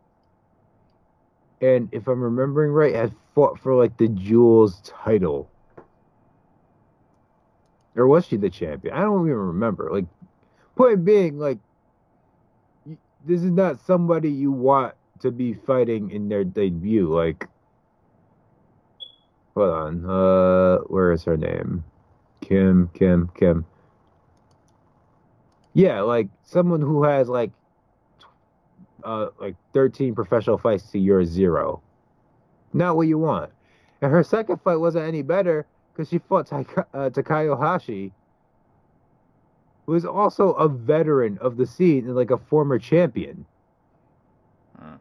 And 1.60 1.88
if 1.92 2.08
I'm 2.08 2.20
remembering 2.20 2.72
right, 2.72 2.94
had 2.94 3.14
fought 3.34 3.58
for 3.58 3.74
like 3.74 3.96
the 3.96 4.08
Jewels 4.08 4.82
title. 4.84 5.48
Or 7.96 8.06
was 8.06 8.26
she 8.26 8.36
the 8.36 8.50
champion? 8.50 8.94
I 8.94 9.02
don't 9.02 9.26
even 9.26 9.38
remember. 9.38 9.88
Like, 9.90 10.06
point 10.76 11.04
being, 11.04 11.38
like, 11.38 11.58
this 13.24 13.42
is 13.42 13.50
not 13.50 13.80
somebody 13.80 14.30
you 14.30 14.50
want 14.50 14.94
to 15.20 15.30
be 15.30 15.54
fighting 15.54 16.10
in 16.10 16.28
their 16.28 16.44
debut. 16.44 17.06
Like, 17.08 17.48
hold 19.54 19.70
on. 19.70 20.04
Uh, 20.08 20.78
where 20.88 21.12
is 21.12 21.24
her 21.24 21.36
name? 21.36 21.84
Kim, 22.40 22.90
Kim, 22.94 23.30
Kim. 23.34 23.64
Yeah, 25.72 26.02
like 26.02 26.28
someone 26.42 26.80
who 26.80 27.04
has 27.04 27.28
like, 27.28 27.50
uh, 29.02 29.28
like 29.40 29.56
13 29.72 30.14
professional 30.14 30.58
fights 30.58 30.90
to 30.92 30.98
your 30.98 31.24
zero. 31.24 31.82
Not 32.72 32.96
what 32.96 33.08
you 33.08 33.18
want. 33.18 33.50
And 34.00 34.10
her 34.10 34.22
second 34.22 34.60
fight 34.62 34.76
wasn't 34.76 35.06
any 35.06 35.22
better 35.22 35.66
because 35.92 36.08
she 36.08 36.18
fought 36.18 36.48
Taika, 36.48 36.84
uh, 36.92 37.10
Takayo 37.10 37.58
Hashi, 37.58 38.12
who 39.86 39.94
is 39.94 40.04
also 40.04 40.50
a 40.52 40.68
veteran 40.68 41.38
of 41.40 41.56
the 41.56 41.66
scene 41.66 42.06
and 42.06 42.16
like 42.16 42.30
a 42.30 42.38
former 42.38 42.78
champion. 42.78 43.46
Hmm. 44.78 44.94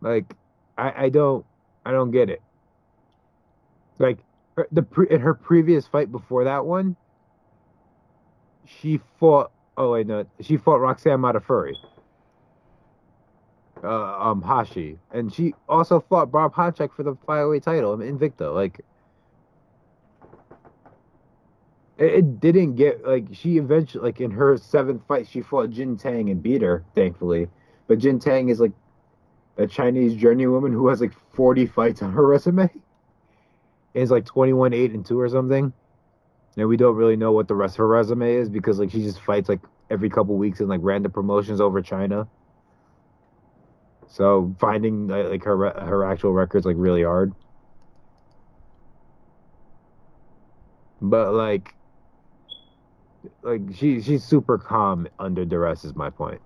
Like, 0.00 0.34
I, 0.78 1.04
I 1.04 1.08
don't, 1.08 1.44
I 1.84 1.90
don't 1.90 2.12
get 2.12 2.30
it. 2.30 2.40
Like 3.98 4.18
the 4.70 4.82
pre, 4.82 5.08
in 5.10 5.20
her 5.20 5.34
previous 5.34 5.86
fight 5.86 6.10
before 6.10 6.44
that 6.44 6.64
one, 6.64 6.96
she 8.64 9.00
fought. 9.18 9.50
Oh 9.76 9.92
wait, 9.92 10.06
no, 10.06 10.24
she 10.40 10.56
fought 10.56 10.76
Roxanne 10.76 11.18
Modafferi. 11.20 11.74
Uh, 13.82 14.18
um, 14.18 14.42
Hashi, 14.42 14.98
and 15.12 15.32
she 15.32 15.54
also 15.68 16.00
fought 16.00 16.32
Barb 16.32 16.52
Honchak 16.52 16.92
for 16.94 17.04
the 17.04 17.14
flyweight 17.14 17.62
title, 17.62 17.96
Invicta. 17.98 18.52
Like, 18.52 18.80
it, 21.96 22.14
it 22.14 22.40
didn't 22.40 22.74
get 22.74 23.06
like 23.06 23.26
she 23.32 23.56
eventually 23.56 24.02
like 24.02 24.20
in 24.20 24.32
her 24.32 24.56
seventh 24.56 25.02
fight 25.06 25.28
she 25.28 25.42
fought 25.42 25.70
Jin 25.70 25.96
Tang 25.96 26.28
and 26.30 26.42
beat 26.42 26.62
her, 26.62 26.84
thankfully. 26.94 27.48
But 27.86 27.98
Jin 27.98 28.18
Tang 28.18 28.48
is 28.48 28.58
like 28.60 28.72
a 29.58 29.66
Chinese 29.66 30.14
journeywoman 30.14 30.72
who 30.72 30.88
has 30.88 31.00
like 31.00 31.12
40 31.34 31.66
fights 31.66 32.00
on 32.00 32.12
her 32.12 32.26
resume. 32.26 32.70
Is 33.94 34.10
like 34.10 34.24
21 34.24 34.72
8 34.72 34.92
and 34.92 35.04
2 35.04 35.18
or 35.18 35.28
something. 35.28 35.72
And 36.56 36.68
we 36.68 36.76
don't 36.76 36.94
really 36.94 37.16
know 37.16 37.32
what 37.32 37.48
the 37.48 37.54
rest 37.54 37.74
of 37.74 37.78
her 37.78 37.88
resume 37.88 38.32
is 38.34 38.48
because 38.48 38.78
like 38.78 38.90
she 38.90 39.02
just 39.02 39.20
fights 39.20 39.48
like 39.48 39.60
every 39.90 40.08
couple 40.08 40.36
weeks 40.36 40.60
in 40.60 40.68
like 40.68 40.80
random 40.82 41.10
promotions 41.10 41.60
over 41.60 41.82
China. 41.82 42.28
So 44.06 44.54
finding 44.60 45.08
like 45.08 45.44
her 45.44 45.56
her 45.56 46.04
actual 46.04 46.32
records 46.32 46.64
like 46.64 46.76
really 46.78 47.02
hard. 47.02 47.34
But 51.00 51.34
like 51.34 51.74
like 53.42 53.62
she 53.74 54.00
she's 54.00 54.24
super 54.24 54.58
calm 54.58 55.08
under 55.18 55.44
duress 55.44 55.84
is 55.84 55.94
my 55.94 56.10
point. 56.10 56.40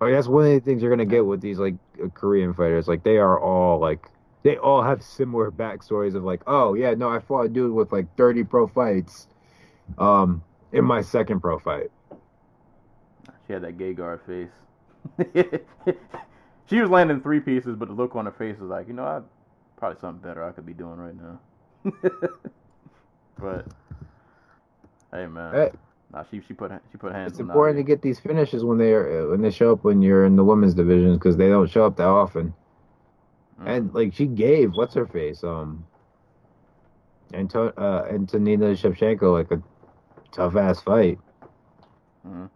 Like 0.00 0.12
that's 0.12 0.28
one 0.28 0.46
of 0.46 0.52
the 0.52 0.60
things 0.60 0.82
you're 0.82 0.90
gonna 0.90 1.04
get 1.04 1.26
with 1.26 1.40
these 1.40 1.58
like 1.58 1.74
uh, 2.02 2.08
Korean 2.08 2.54
fighters. 2.54 2.86
Like 2.86 3.02
they 3.02 3.18
are 3.18 3.38
all 3.40 3.78
like 3.78 4.06
they 4.42 4.56
all 4.56 4.82
have 4.82 5.02
similar 5.02 5.50
backstories 5.50 6.14
of 6.14 6.24
like, 6.24 6.42
oh 6.46 6.74
yeah, 6.74 6.94
no, 6.94 7.08
I 7.08 7.18
fought 7.18 7.46
a 7.46 7.48
dude 7.48 7.72
with 7.72 7.90
like 7.92 8.06
30 8.16 8.44
pro 8.44 8.68
fights, 8.68 9.26
um, 9.98 10.42
in 10.72 10.84
my 10.84 11.02
second 11.02 11.40
pro 11.40 11.58
fight. 11.58 11.90
She 13.46 13.52
had 13.52 13.62
that 13.62 13.78
gay 13.78 13.94
guard 13.94 14.20
face. 14.26 14.50
she 16.66 16.80
was 16.80 16.90
landing 16.90 17.20
three 17.20 17.40
pieces, 17.40 17.76
but 17.76 17.88
the 17.88 17.94
look 17.94 18.14
on 18.14 18.26
her 18.26 18.32
face 18.32 18.58
was 18.58 18.68
like, 18.70 18.86
you 18.88 18.94
know, 18.94 19.04
I 19.04 19.20
probably 19.76 20.00
something 20.00 20.26
better 20.26 20.44
I 20.44 20.52
could 20.52 20.66
be 20.66 20.74
doing 20.74 20.98
right 20.98 21.14
now. 21.16 21.40
but 23.38 23.66
hey, 25.12 25.26
man, 25.26 25.54
Hey, 25.54 25.70
nah, 26.12 26.24
she 26.30 26.40
she 26.46 26.54
put 26.54 26.70
she 26.90 26.98
put 26.98 27.12
hands. 27.12 27.32
it's 27.32 27.40
important 27.40 27.78
to 27.78 27.82
get 27.82 28.02
these 28.02 28.18
finishes 28.20 28.64
when 28.64 28.78
they 28.78 28.92
are 28.92 29.28
when 29.30 29.40
they 29.42 29.50
show 29.50 29.72
up 29.72 29.84
when 29.84 30.02
you're 30.02 30.24
in 30.24 30.36
the 30.36 30.44
women's 30.44 30.74
division 30.74 31.14
because 31.14 31.36
they 31.36 31.48
don't 31.48 31.70
show 31.70 31.84
up 31.86 31.96
that 31.96 32.06
often. 32.06 32.54
Mm. 33.60 33.68
And 33.76 33.94
like 33.94 34.14
she 34.14 34.26
gave 34.26 34.72
what's 34.74 34.94
her 34.94 35.06
face 35.06 35.42
um, 35.44 35.84
Anto- 37.34 37.72
uh, 37.76 38.06
Antonina 38.10 38.66
Shevchenko 38.72 39.32
like 39.32 39.50
a 39.50 39.62
tough 40.32 40.56
ass 40.56 40.80
fight. 40.80 41.18
Mhm. 42.26 42.50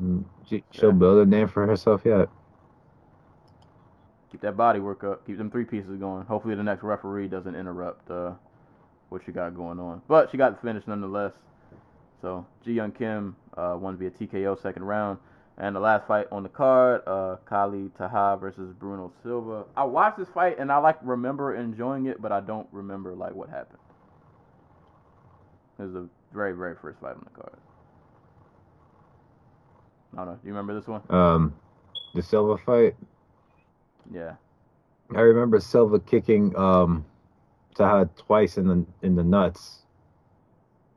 Mm, 0.00 0.24
She, 0.46 0.64
she'll 0.70 0.90
Yeah. 0.90 0.94
build 0.96 1.26
a 1.26 1.30
name 1.30 1.48
for 1.48 1.66
herself 1.66 2.02
yet. 2.04 2.28
keep 4.30 4.40
that 4.40 4.56
body 4.56 4.80
work 4.80 5.04
up. 5.04 5.26
Keep 5.26 5.36
them 5.36 5.50
three 5.50 5.64
pieces 5.66 5.98
going. 6.00 6.24
Hopefully, 6.24 6.54
the 6.54 6.62
next 6.62 6.82
referee 6.82 7.28
doesn't 7.28 7.54
interrupt 7.54 8.10
uh, 8.10 8.32
what 9.10 9.26
you 9.26 9.32
got 9.32 9.54
going 9.54 9.78
on. 9.78 10.00
But 10.08 10.30
she 10.30 10.38
got 10.38 10.54
the 10.58 10.66
finish 10.66 10.86
nonetheless. 10.86 11.32
So 12.22 12.46
Ji 12.64 12.76
Yeon 12.76 12.96
Kim 12.96 13.36
uh, 13.56 13.76
won 13.78 13.96
via 13.98 14.10
TKO 14.10 14.60
second 14.62 14.84
round. 14.84 15.18
And 15.58 15.76
the 15.76 15.80
last 15.80 16.06
fight 16.06 16.28
on 16.32 16.44
the 16.44 16.48
card, 16.48 17.02
uh, 17.06 17.36
Khalid 17.44 17.94
Taha 17.98 18.38
versus 18.40 18.72
Bruno 18.78 19.12
Silva. 19.22 19.64
I 19.76 19.84
watched 19.84 20.16
this 20.18 20.28
fight 20.32 20.58
and 20.58 20.72
I 20.72 20.78
like 20.78 20.96
remember 21.02 21.54
enjoying 21.54 22.06
it, 22.06 22.22
but 22.22 22.32
I 22.32 22.40
don't 22.40 22.66
remember 22.72 23.14
like 23.14 23.34
what 23.34 23.50
happened. 23.50 23.78
It 25.78 25.82
was 25.82 25.92
the 25.92 26.08
very, 26.32 26.52
very 26.52 26.74
first 26.80 27.00
fight 27.00 27.16
on 27.16 27.26
the 27.32 27.38
card. 27.38 27.58
I 30.14 30.16
don't 30.18 30.26
know. 30.26 30.32
Do 30.32 30.40
you 30.44 30.54
remember 30.54 30.74
this 30.74 30.86
one? 30.86 31.02
Um, 31.10 31.54
the 32.14 32.22
Silva 32.22 32.56
fight. 32.56 32.94
Yeah. 34.12 34.34
I 35.14 35.20
remember 35.20 35.60
Silva 35.60 36.00
kicking 36.00 36.56
um 36.56 37.04
Taha 37.74 38.08
twice 38.16 38.56
in 38.56 38.66
the 38.66 38.86
in 39.02 39.16
the 39.16 39.24
nuts 39.24 39.81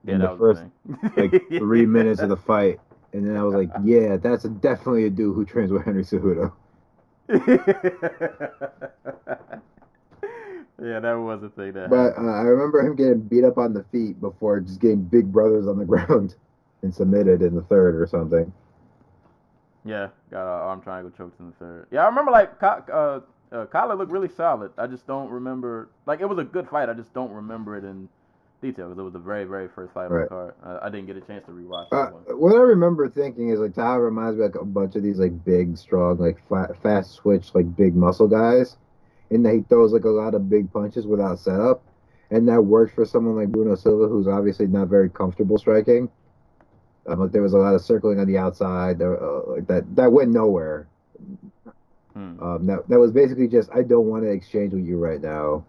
Yeah, 0.06 0.16
in 0.16 0.22
the 0.22 0.38
first 0.38 0.64
like 1.18 1.44
three 1.50 1.86
minutes 1.86 2.22
of 2.22 2.30
the 2.30 2.38
fight, 2.38 2.80
and 3.14 3.28
then 3.28 3.36
I 3.36 3.44
was 3.44 3.56
like, 3.56 3.72
yeah, 3.84 4.18
that's 4.18 4.46
a, 4.46 4.50
definitely 4.50 5.06
a 5.06 5.10
dude 5.10 5.36
who 5.36 5.46
trains 5.46 5.72
with 5.72 5.84
Henry 5.84 6.04
Cejudo. 6.04 6.52
yeah, 10.80 11.00
that 11.00 11.14
was 11.14 11.42
a 11.42 11.50
thing 11.50 11.74
that 11.74 11.90
But 11.90 12.16
uh, 12.18 12.22
I 12.22 12.42
remember 12.42 12.86
him 12.86 12.96
getting 12.96 13.22
beat 13.22 13.44
up 13.44 13.58
on 13.58 13.74
the 13.74 13.84
feet 13.92 14.22
before 14.22 14.60
just 14.60 14.80
getting 14.80 15.02
big 15.02 15.32
brothers 15.32 15.68
on 15.68 15.80
the 15.80 15.86
ground 15.86 16.36
and 16.84 16.94
submitted 16.94 17.42
in 17.42 17.56
the 17.56 17.64
third 17.64 17.96
or 17.96 18.06
something. 18.06 18.54
Yeah, 19.86 20.10
got 20.30 20.42
an 20.44 20.68
arm 20.68 20.82
triangle 20.82 21.12
choked 21.16 21.40
in 21.40 21.48
the 21.48 21.54
third. 21.54 21.88
Yeah, 21.92 22.04
I 22.04 22.06
remember 22.08 22.32
like 22.32 22.62
uh, 22.62 23.22
uh, 23.52 23.66
Kyler 23.68 23.98
looked 23.98 24.12
really 24.12 24.30
solid. 24.30 24.72
I 24.78 24.86
just 24.88 25.08
don't 25.08 25.30
remember 25.30 25.90
like 26.06 26.22
it 26.22 26.26
was 26.26 26.38
a 26.38 26.44
good 26.44 26.70
fight. 26.70 26.90
I 26.90 26.94
just 26.94 27.14
don't 27.14 27.32
remember 27.32 27.76
it 27.78 27.84
in 27.84 28.10
detail 28.66 28.88
because 28.88 29.00
it 29.00 29.04
was 29.04 29.14
the 29.14 29.20
very 29.20 29.44
very 29.46 29.68
first 29.68 29.94
fight 29.94 30.06
on 30.06 30.12
Right. 30.12 30.24
the 30.24 30.30
card. 30.30 30.54
Uh, 30.64 30.80
I 30.82 30.90
didn't 30.90 31.08
get 31.08 31.18
a 31.18 31.22
chance 31.22 31.46
to 31.46 31.52
rewatch 31.52 31.88
Uh, 31.92 32.06
that 32.06 32.14
one. 32.14 32.40
what 32.40 32.56
I 32.56 32.60
remember 32.62 33.08
thinking 33.10 33.50
is 33.50 33.60
like 33.60 33.74
Taha 33.74 34.02
reminds 34.02 34.38
me 34.38 34.44
like 34.44 34.56
a 34.56 34.66
bunch 34.66 34.96
of 34.96 35.04
these 35.04 35.20
like 35.20 35.44
big, 35.46 35.78
strong, 35.78 36.18
like 36.18 36.40
fa- 36.48 36.74
fast 36.82 37.12
switch, 37.12 37.54
like 37.56 37.76
big 37.76 37.96
muscle 37.96 38.28
guys, 38.28 38.78
and 39.32 39.46
that 39.46 39.54
he 39.54 39.62
throws 39.62 39.94
like 39.94 40.06
a 40.06 40.10
lot 40.10 40.34
of 40.36 40.50
big 40.50 40.72
punches 40.72 41.06
without 41.08 41.40
setup, 41.40 41.84
and 42.32 42.48
that 42.48 42.62
works 42.62 42.94
for 42.94 43.06
someone 43.06 43.36
like 43.36 43.50
Bruno 43.50 43.76
Silva, 43.76 44.08
who's 44.08 44.28
obviously 44.28 44.68
not 44.68 44.88
very 44.88 45.10
comfortable 45.10 45.58
striking. 45.58 46.10
Um, 47.08 47.20
like 47.20 47.32
there 47.32 47.44
was 47.44 47.54
a 47.54 47.58
lot 47.60 47.76
of 47.76 47.82
circling 47.82 48.20
on 48.20 48.26
the 48.26 48.38
outside, 48.40 48.98
there, 48.98 49.22
uh, 49.22 49.42
like 49.48 49.68
that 49.68 49.96
that 49.96 50.12
went 50.12 50.32
nowhere. 50.32 50.88
Hmm. 52.14 52.40
Um, 52.42 52.66
that 52.68 52.88
that 52.90 53.00
was 53.00 53.12
basically 53.12 53.48
just 53.48 53.70
I 53.74 53.84
don't 53.84 54.08
want 54.08 54.24
to 54.24 54.30
exchange 54.32 54.74
with 54.74 54.86
you 54.86 54.98
right 54.98 55.22
now. 55.22 55.66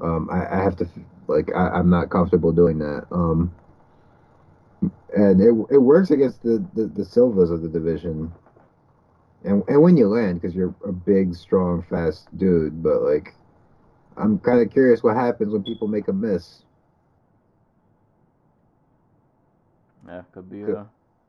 Um, 0.00 0.28
I, 0.30 0.58
I 0.58 0.62
have 0.62 0.76
to 0.76 0.88
like 1.28 1.50
I, 1.54 1.68
I'm 1.68 1.90
not 1.90 2.10
comfortable 2.10 2.52
doing 2.52 2.78
that. 2.78 3.06
Um, 3.10 3.54
and 5.16 5.40
it 5.40 5.74
it 5.74 5.78
works 5.78 6.10
against 6.10 6.42
the, 6.42 6.64
the, 6.74 6.86
the 6.86 7.04
Silvas 7.04 7.50
of 7.50 7.62
the 7.62 7.68
division. 7.68 8.32
And 9.44 9.62
and 9.68 9.82
when 9.82 9.96
you 9.96 10.08
land, 10.08 10.40
because 10.40 10.56
you're 10.56 10.74
a 10.86 10.92
big, 10.92 11.34
strong, 11.34 11.84
fast 11.88 12.36
dude, 12.36 12.82
but 12.82 13.02
like, 13.02 13.34
I'm 14.16 14.38
kind 14.38 14.60
of 14.60 14.72
curious 14.72 15.02
what 15.02 15.16
happens 15.16 15.52
when 15.52 15.62
people 15.62 15.86
make 15.86 16.08
a 16.08 16.12
miss. 16.12 16.62
Yeah, 20.06 20.22
could 20.32 20.50
be 20.50 20.60
Good. 20.60 20.76
uh, 20.76 20.84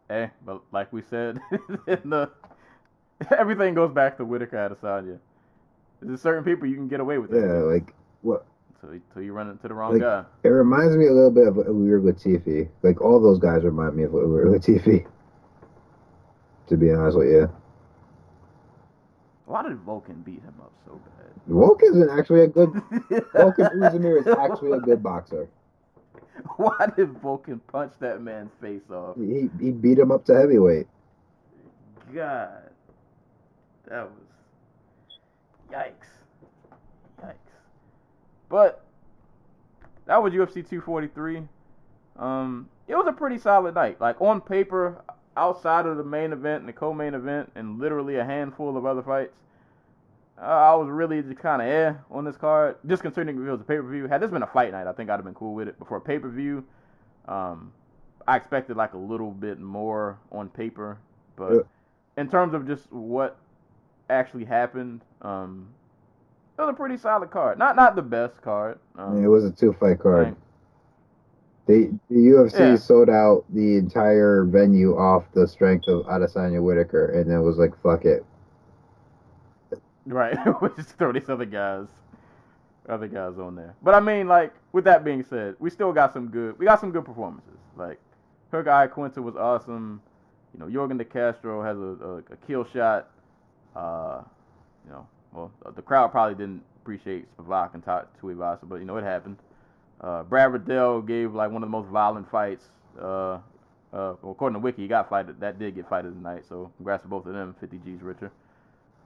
eh, 0.09 0.27
but 0.45 0.61
like 0.71 0.91
we 0.91 1.01
said, 1.09 1.39
in 1.87 2.09
the 2.09 2.31
everything 3.37 3.73
goes 3.73 3.91
back 3.91 4.17
to 4.17 4.25
Whittaker 4.25 4.57
Adesanya. 4.57 5.19
There's 6.01 6.21
certain 6.21 6.43
people 6.43 6.67
you 6.67 6.75
can 6.75 6.87
get 6.87 6.99
away 6.99 7.17
with 7.17 7.33
it. 7.33 7.37
Yeah, 7.37 7.59
like 7.59 7.93
what 8.21 8.45
Until, 8.85 9.01
until 9.09 9.21
you 9.23 9.33
run 9.33 9.49
into 9.49 9.67
the 9.67 9.73
wrong 9.73 9.93
Like- 9.93 10.01
guy. 10.01 10.25
it 10.43 10.49
reminds 10.49 10.95
me 10.95 11.07
a 11.07 11.11
little 11.11 11.31
bit 11.31 11.47
of 11.47 11.55
Ilir 11.55 12.01
Latifi. 12.01 12.69
Like 12.83 13.01
all 13.01 13.19
those 13.19 13.39
guys 13.39 13.63
remind 13.63 13.95
me 13.95 14.03
of 14.03 14.11
Ilir 14.11 14.45
Latifi. 14.55 15.05
To 16.67 16.77
be 16.77 16.91
honest 16.91 17.17
with 17.17 17.27
you, 17.29 17.49
Why 19.45 19.61
did 19.63 19.77
Volkan 19.85 20.23
beat 20.25 20.41
him 20.41 20.55
up 20.59 20.71
so 20.85 20.93
bad? 20.93 21.31
Volkan's 21.47 22.09
actually 22.09 22.41
a 22.41 22.47
good. 22.47 22.69
Volkan 23.35 23.69
Oezdemir 23.75 24.19
is 24.21 24.27
actually 24.27 24.71
a 24.71 24.79
good 24.79 25.03
boxer. 25.03 25.47
Why 26.57 26.87
did 26.97 27.13
Volkan 27.21 27.59
punch 27.67 27.93
that 27.99 28.21
man's 28.21 28.51
face 28.59 28.89
off? 28.89 29.15
He 29.17 29.49
he 29.61 29.71
beat 29.71 29.99
him 29.99 30.11
up 30.11 30.25
to 30.25 30.33
heavyweight. 30.35 30.87
God, 32.13 32.49
that 33.87 34.09
was 34.09 35.19
yikes. 35.71 36.09
But 38.49 38.83
that 40.05 40.21
was 40.21 40.33
UFC 40.33 40.55
243. 40.67 41.47
Um, 42.17 42.69
it 42.87 42.95
was 42.95 43.07
a 43.07 43.11
pretty 43.13 43.37
solid 43.37 43.75
night. 43.75 43.99
Like 43.99 44.21
on 44.21 44.41
paper, 44.41 45.01
outside 45.35 45.85
of 45.85 45.97
the 45.97 46.03
main 46.03 46.31
event 46.31 46.61
and 46.61 46.69
the 46.69 46.73
co-main 46.73 47.13
event, 47.13 47.51
and 47.55 47.79
literally 47.79 48.17
a 48.17 48.25
handful 48.25 48.77
of 48.77 48.85
other 48.85 49.01
fights, 49.01 49.33
uh, 50.37 50.45
I 50.45 50.75
was 50.75 50.89
really 50.89 51.21
just 51.21 51.37
kind 51.39 51.61
of 51.61 51.67
eh 51.67 51.93
on 52.11 52.25
this 52.25 52.37
card. 52.37 52.75
Just 52.85 53.01
considering 53.01 53.37
it 53.37 53.49
was 53.49 53.61
a 53.61 53.63
pay-per-view. 53.63 54.07
Had 54.07 54.21
this 54.21 54.31
been 54.31 54.43
a 54.43 54.47
fight 54.47 54.71
night, 54.71 54.87
I 54.87 54.91
think 54.93 55.09
I'd 55.09 55.15
have 55.15 55.25
been 55.25 55.33
cool 55.33 55.53
with 55.55 55.67
it. 55.67 55.75
But 55.79 55.87
for 55.87 55.97
a 55.97 56.01
pay-per-view, 56.01 56.63
um, 57.27 57.71
I 58.27 58.35
expected 58.35 58.75
like 58.77 58.93
a 58.93 58.97
little 58.97 59.31
bit 59.31 59.59
more 59.59 60.17
on 60.31 60.49
paper. 60.49 60.97
But 61.35 61.53
Yeah. 61.53 61.61
in 62.17 62.29
terms 62.29 62.53
of 62.53 62.67
just 62.67 62.91
what 62.91 63.37
actually 64.09 64.45
happened, 64.45 65.01
um, 65.21 65.67
it 66.57 66.61
was 66.61 66.69
a 66.69 66.73
pretty 66.73 66.97
solid 66.97 67.31
card. 67.31 67.57
Not 67.59 67.75
not 67.75 67.95
the 67.95 68.01
best 68.01 68.41
card. 68.41 68.79
Um, 68.97 69.15
mean, 69.15 69.23
it 69.23 69.27
was 69.27 69.43
a 69.45 69.51
two 69.51 69.73
fight 69.73 69.99
card. 69.99 70.27
right. 70.27 70.35
They, 71.67 71.85
the 72.09 72.15
UFC 72.29 72.59
Yeah. 72.59 72.75
sold 72.75 73.09
out 73.09 73.43
the 73.49 73.77
entire 73.77 74.43
venue 74.45 74.95
off 74.95 75.23
the 75.33 75.47
strength 75.47 75.87
of 75.87 76.05
Adesanya 76.05 76.61
Whittaker, 76.61 77.07
and 77.07 77.29
then 77.29 77.41
was 77.41 77.57
like, 77.57 77.75
"Fuck 77.81 78.05
it." 78.05 78.23
Right. 80.05 80.37
we 80.61 80.69
just 80.75 80.89
throw 80.97 81.11
these 81.11 81.27
other 81.29 81.45
guys, 81.45 81.87
other 82.87 83.07
guys 83.07 83.39
on 83.39 83.55
there. 83.55 83.73
But 83.81 83.95
I 83.95 83.99
mean, 83.99 84.27
like, 84.27 84.53
with 84.73 84.83
that 84.85 85.03
being 85.03 85.23
said, 85.23 85.55
we 85.59 85.69
still 85.71 85.91
got 85.91 86.13
some 86.13 86.27
good. 86.29 86.57
We 86.59 86.65
got 86.65 86.79
some 86.79 86.91
good 86.91 87.03
performances. 87.05 87.57
Like, 87.75 87.99
her 88.51 88.63
Iaquinta 88.63 89.17
was 89.17 89.35
awesome. 89.35 90.01
You 90.53 90.59
know, 90.59 90.67
Yorgan 90.67 90.97
De 90.99 91.05
Castro 91.05 91.63
has 91.63 91.77
a, 91.77 92.05
a, 92.05 92.17
a 92.17 92.37
kill 92.47 92.63
shot. 92.63 93.09
Uh, 93.75 94.21
you 94.85 94.91
know, 94.91 95.07
well, 95.35 95.51
the 95.75 95.81
crowd 95.81 96.11
probably 96.11 96.35
didn't 96.35 96.63
appreciate 96.81 97.25
Spivak 97.37 97.73
and 97.73 97.83
Tuivasa, 97.83 98.59
but 98.63 98.75
you 98.75 98.85
know, 98.85 98.97
it 98.97 99.03
happened. 99.03 99.37
Uh, 100.01 100.23
Brad 100.23 100.51
Riddell 100.51 101.01
gave 101.01 101.33
like 101.33 101.51
one 101.51 101.63
of 101.63 101.67
the 101.67 101.71
most 101.71 101.87
violent 101.89 102.29
fights. 102.29 102.65
Uh, 102.99 103.39
uh, 103.93 104.13
well, 104.21 104.31
according 104.31 104.53
to 104.55 104.59
Wiki, 104.59 104.83
he 104.83 104.87
got 104.87 105.09
fighted. 105.09 105.39
That 105.39 105.57
did 105.57 105.75
get 105.75 105.89
fighted 105.89 106.13
tonight. 106.13 106.43
So 106.47 106.71
congrats 106.77 107.03
to 107.03 107.07
both 107.07 107.25
of 107.25 107.33
them. 107.33 107.55
50 107.59 107.79
G's 107.79 108.01
richer. 108.01 108.31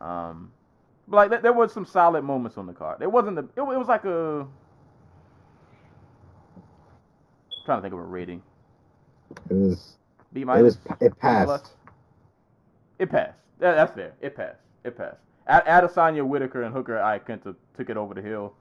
Um, 0.01 0.51
but 1.07 1.17
like 1.17 1.29
there, 1.29 1.41
there 1.41 1.53
was 1.53 1.71
some 1.71 1.85
solid 1.85 2.23
moments 2.23 2.57
on 2.57 2.65
the 2.65 2.73
card. 2.73 3.01
It 3.01 3.11
wasn't 3.11 3.35
the. 3.35 3.43
It, 3.43 3.61
it 3.61 3.77
was 3.77 3.87
like 3.87 4.05
a. 4.05 4.47
trying 7.65 7.77
to 7.77 7.81
think 7.81 7.93
of 7.93 7.99
a 7.99 8.03
rating. 8.03 8.41
It 9.49 9.53
was, 9.53 9.97
B 10.33 10.41
it 10.41 10.45
minus. 10.45 10.63
was, 10.63 10.97
it 11.01 11.17
passed. 11.19 11.69
It 12.97 13.11
passed. 13.11 13.37
That, 13.59 13.75
that's 13.75 13.93
fair. 13.93 14.13
It 14.21 14.35
passed. 14.35 14.59
It 14.83 14.97
passed. 14.97 15.17
Ad- 15.49 15.65
Adesanya, 15.65 16.25
Whittaker, 16.25 16.63
and 16.63 16.73
Hooker 16.73 16.95
Iaquinta 16.95 17.55
took 17.75 17.89
it 17.89 17.97
over 17.97 18.13
the 18.13 18.21
hill. 18.21 18.53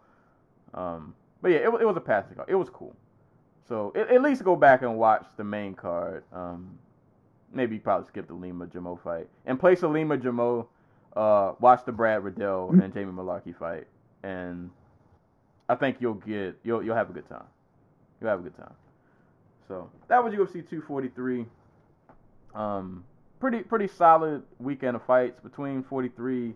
Um, 0.74 1.14
but 1.40 1.50
yeah, 1.52 1.58
it, 1.58 1.68
it 1.68 1.84
was 1.86 1.96
a 1.96 2.00
passing 2.00 2.34
card. 2.34 2.48
It 2.48 2.56
was 2.56 2.68
cool. 2.70 2.96
So 3.68 3.92
at, 3.94 4.10
at 4.10 4.22
least 4.22 4.42
go 4.42 4.56
back 4.56 4.82
and 4.82 4.96
watch 4.96 5.26
the 5.36 5.44
main 5.44 5.74
card. 5.74 6.24
Um, 6.32 6.78
maybe 7.52 7.78
probably 7.78 8.08
skip 8.08 8.26
the 8.26 8.34
Lima 8.34 8.66
Jumeau 8.66 9.00
fight. 9.02 9.28
In 9.46 9.56
place 9.56 9.82
of 9.82 9.92
Lima 9.92 10.16
Jumeau, 10.16 10.66
uh, 11.16 11.52
watch 11.60 11.84
the 11.84 11.92
Brad 11.92 12.24
Riddell 12.24 12.70
and 12.70 12.92
Jamie 12.92 13.12
Mullarkey 13.12 13.56
fight, 13.56 13.86
and 14.22 14.70
I 15.68 15.74
think 15.74 15.96
you'll 16.00 16.14
get 16.14 16.58
you'll 16.64 16.82
you'll 16.82 16.96
have 16.96 17.10
a 17.10 17.12
good 17.12 17.28
time. 17.28 17.44
You'll 18.20 18.30
have 18.30 18.40
a 18.40 18.42
good 18.42 18.56
time. 18.56 18.74
So 19.66 19.90
that 20.08 20.22
was 20.22 20.32
UFC 20.32 20.68
243. 20.68 21.44
Um, 22.54 23.04
pretty 23.40 23.60
pretty 23.60 23.88
solid 23.88 24.42
weekend 24.58 24.96
of 24.96 25.04
fights 25.04 25.40
between 25.40 25.82
43, 25.82 26.54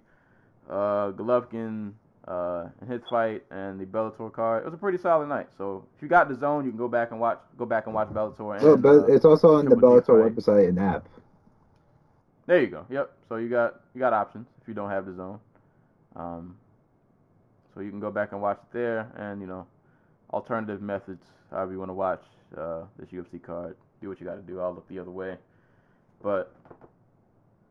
uh, 0.73 1.12
Golovkin, 1.12 1.92
uh, 2.26 2.67
and 2.81 2.91
his 2.91 3.02
fight 3.10 3.42
and 3.51 3.81
the 3.81 3.84
Bellator 3.84 4.33
card. 4.33 4.62
It 4.62 4.67
was 4.67 4.75
a 4.75 4.78
pretty 4.78 4.99
solid 4.99 5.28
night. 5.28 5.49
So 5.59 5.84
if 5.97 6.02
you 6.02 6.09
got 6.09 6.28
the 6.28 6.34
zone, 6.34 6.65
you 6.65 6.70
can 6.70 6.78
go 6.78 6.89
back 6.89 7.10
and 7.10 7.20
watch 7.20 7.39
go 7.59 7.67
back 7.67 7.86
and 7.86 7.94
watch 7.94 8.09
Bellator. 8.09 8.57
And, 8.57 8.65
Well, 8.65 8.76
but 8.76 9.05
uh, 9.05 9.07
it's 9.07 9.25
also 9.25 9.55
on 9.57 9.67
the 9.67 9.76
Bellator 9.76 10.07
fight. 10.07 10.36
website 10.36 10.68
and 10.68 10.78
app. 10.78 11.09
There 12.47 12.60
you 12.60 12.68
go. 12.68 12.86
Yep. 12.91 13.12
So 13.28 13.36
you 13.36 13.49
got 13.49 13.81
you 13.94 14.01
got 14.01 14.12
options 14.12 14.47
if 14.60 14.68
you 14.68 14.75
don't 14.75 14.91
have 14.91 15.07
the 15.07 15.15
zone. 15.15 15.39
Um, 16.17 16.57
so 17.75 17.81
you 17.81 17.91
can 17.91 18.01
go 18.01 18.10
back 18.10 18.33
and 18.33 18.42
watch 18.42 18.59
it 18.59 18.73
there, 18.73 19.10
and 19.17 19.41
you 19.41 19.47
know, 19.47 19.67
alternative 20.33 20.83
methods, 20.83 21.25
however 21.51 21.73
you 21.73 21.78
want 21.78 21.89
to 21.91 21.94
watch 21.94 22.23
uh, 22.57 22.83
this 22.99 23.09
UFC 23.10 23.42
card. 23.42 23.76
Do 24.01 24.09
what 24.09 24.20
you 24.20 24.26
got 24.26 24.34
to 24.34 24.42
do. 24.42 24.60
I'll 24.60 24.75
look 24.75 24.86
the 24.89 24.99
other 24.99 25.10
way. 25.10 25.36
But, 26.23 26.52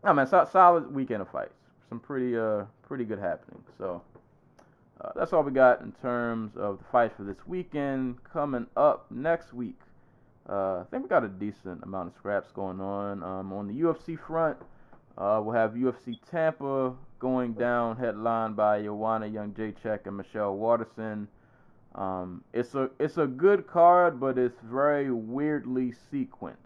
I 0.04 0.14
mean, 0.14 0.26
so, 0.28 0.48
solid 0.52 0.94
weekend 0.94 1.22
of 1.22 1.30
fights. 1.30 1.54
Some 1.90 2.00
pretty 2.00 2.38
uh 2.38 2.64
pretty 2.92 3.06
good 3.06 3.20
happening. 3.20 3.64
So. 3.78 4.02
Uh, 5.00 5.10
that's 5.16 5.32
all 5.34 5.42
we 5.44 5.52
got 5.52 5.80
in 5.82 5.94
terms 5.94 6.52
of 6.58 6.78
the 6.78 6.84
fights 6.92 7.16
for 7.16 7.24
this 7.24 7.38
weekend. 7.48 8.22
Coming 8.26 8.68
up 8.76 9.10
next 9.10 9.54
week, 9.54 9.80
Uh, 10.50 10.82
I 10.82 10.84
think 10.92 11.04
we 11.04 11.10
got 11.10 11.24
a 11.24 11.28
decent 11.30 11.82
amount 11.84 12.10
of 12.10 12.16
scraps 12.16 12.52
going 12.52 12.82
on. 12.82 13.24
Um, 13.24 13.54
on 13.54 13.68
the 13.68 13.74
UFC 13.82 14.16
front, 14.20 14.58
uh, 15.18 15.40
we'll 15.44 15.56
have 15.56 15.72
UFC 15.76 16.20
Tampa 16.30 16.94
going 17.20 17.54
down, 17.54 17.96
headlined 17.96 18.56
by 18.58 18.82
Joanna 18.84 19.28
Jędrzejczyk 19.28 20.06
and 20.06 20.18
Michelle 20.18 20.56
Waterson. 20.58 21.28
Um, 21.96 22.44
it's 22.54 22.76
a 22.76 22.90
it's 23.00 23.18
a 23.18 23.26
good 23.26 23.66
card, 23.68 24.20
but 24.20 24.38
it's 24.38 24.60
very 24.62 25.10
weirdly 25.12 25.94
sequenced. 26.12 26.58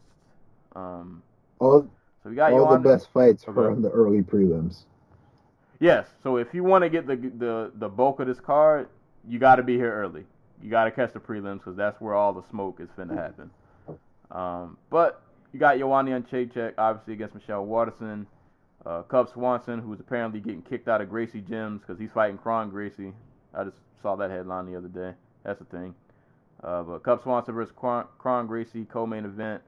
Um, 0.75 1.21
All, 1.59 1.87
so 2.23 2.29
we 2.31 2.35
got 2.35 2.51
all 2.51 2.65
Joanna, 2.65 2.83
the 2.83 2.89
best 2.89 3.11
fights 3.13 3.43
Okay. 3.43 3.53
from 3.53 3.81
the 3.81 3.91
early 3.91 4.23
prelims. 4.23 4.85
Yes. 5.79 6.07
So 6.23 6.37
if 6.37 6.53
you 6.53 6.63
want 6.63 6.83
to 6.83 6.89
get 6.89 7.07
the 7.07 7.15
the 7.15 7.71
the 7.75 7.89
bulk 7.89 8.19
of 8.19 8.27
this 8.27 8.39
card, 8.39 8.87
you 9.27 9.39
got 9.39 9.55
to 9.55 9.63
be 9.63 9.75
here 9.75 9.93
early. 9.93 10.25
You 10.61 10.69
got 10.69 10.85
to 10.85 10.91
catch 10.91 11.13
the 11.13 11.19
prelims 11.19 11.57
because 11.57 11.75
that's 11.75 11.99
where 11.99 12.13
all 12.13 12.33
the 12.33 12.43
smoke 12.49 12.79
is 12.79 12.89
finna 12.97 13.15
happen. 13.15 13.49
Um, 14.31 14.77
but 14.89 15.21
you 15.53 15.59
got 15.59 15.77
Joanna 15.77 16.11
Jędrzejczyk 16.11 16.73
obviously 16.77 17.13
against 17.13 17.35
Michelle 17.35 17.65
Waterson. 17.65 18.27
Uh, 18.85 19.01
Cub 19.03 19.29
Swanson, 19.31 19.79
who's 19.79 19.99
apparently 19.99 20.39
getting 20.39 20.61
kicked 20.61 20.87
out 20.87 21.01
of 21.01 21.09
Gracie 21.09 21.41
Gyms 21.41 21.81
because 21.81 21.99
he's 21.99 22.11
fighting 22.13 22.37
Kron 22.37 22.69
Gracie. 22.69 23.13
I 23.53 23.63
just 23.63 23.77
saw 24.01 24.15
that 24.15 24.29
headline 24.29 24.67
the 24.67 24.77
other 24.77 24.87
day. 24.87 25.13
That's 25.43 25.59
the 25.59 25.65
thing. 25.65 25.95
Uh, 26.63 26.83
but 26.83 27.03
Cub 27.03 27.21
Swanson 27.23 27.55
versus 27.55 27.73
Kron, 27.75 28.05
Kron 28.19 28.47
Gracie 28.47 28.85
co-main 28.85 29.25
event. 29.25 29.61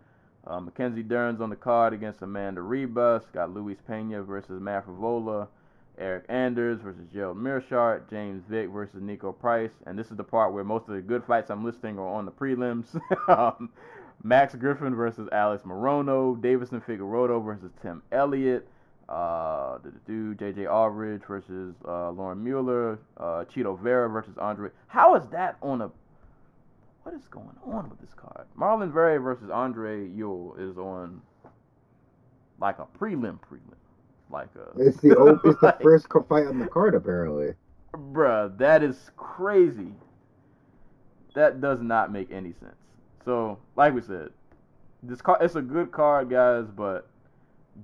Uh, 0.45 0.59
Mackenzie 0.59 1.03
Dern's 1.03 1.41
on 1.41 1.49
the 1.49 1.55
card 1.55 1.93
against 1.93 2.21
Amanda 2.21 2.61
Ribas. 2.61 3.23
Got 3.33 3.53
Luis 3.53 3.77
Pena 3.87 4.23
versus 4.23 4.61
Matt 4.61 4.85
Frevola. 4.87 5.47
Eric 5.99 6.25
Anders 6.29 6.79
versus 6.81 7.05
Gerald 7.11 7.37
Meerschaert, 7.37 8.09
James 8.09 8.43
Vick 8.49 8.69
versus 8.69 9.01
Niko 9.01 9.37
Price, 9.37 9.71
and 9.85 9.97
this 9.97 10.11
is 10.11 10.17
the 10.17 10.23
part 10.23 10.53
where 10.53 10.63
most 10.63 10.87
of 10.87 10.95
the 10.95 11.01
good 11.01 11.23
fights 11.23 11.49
I'm 11.49 11.63
listing 11.65 11.97
are 11.97 12.07
on 12.07 12.25
the 12.25 12.31
prelims. 12.31 12.99
um, 13.29 13.69
Max 14.23 14.55
Griffin 14.55 14.95
versus 14.95 15.27
Alex 15.31 15.63
Morono, 15.63 16.39
Deiveson 16.39 16.83
Figueiredo 16.83 17.43
versus 17.43 17.71
Tim 17.81 18.01
Elliott, 18.11 18.67
uh, 19.09 19.77
the 19.83 19.91
dude 20.05 20.37
JJ 20.37 20.71
Aldrich 20.71 21.23
versus 21.27 21.75
uh, 21.87 22.11
Lauren 22.11 22.43
Mueller, 22.43 22.99
uh, 23.17 23.45
Chito 23.53 23.79
Vera 23.79 24.09
versus 24.09 24.37
Andre. 24.37 24.69
How 24.87 25.15
is 25.15 25.25
that 25.27 25.57
on 25.61 25.81
a? 25.81 25.91
What 27.03 27.15
is 27.15 27.27
going 27.29 27.55
on 27.65 27.89
with 27.89 28.01
this 28.01 28.13
card? 28.13 28.45
Marlon 28.59 28.91
Vera 28.91 29.17
versus 29.19 29.49
Andre 29.49 30.09
Ewell 30.09 30.55
is 30.59 30.77
on 30.77 31.21
like 32.59 32.79
a 32.79 32.87
prelim 32.99 33.39
prelim. 33.39 33.76
Like 34.29 34.49
a 34.55 34.79
It's 34.81 34.97
the 34.97 35.15
op- 35.15 35.41
it's 35.45 35.59
the 35.59 35.67
like- 35.67 35.81
first 35.81 36.07
fight 36.27 36.47
on 36.47 36.59
the 36.59 36.67
card 36.67 36.95
apparently. 36.95 37.53
Bruh, 37.93 38.55
that 38.57 38.83
is 38.83 39.11
crazy. 39.17 39.93
That 41.35 41.61
does 41.61 41.81
not 41.81 42.11
make 42.11 42.31
any 42.31 42.53
sense. 42.53 42.75
So, 43.23 43.57
like 43.75 43.93
we 43.93 44.01
said, 44.01 44.29
this 45.03 45.21
card 45.21 45.41
it's 45.41 45.55
a 45.55 45.61
good 45.61 45.91
card, 45.91 46.29
guys, 46.29 46.65
but 46.75 47.07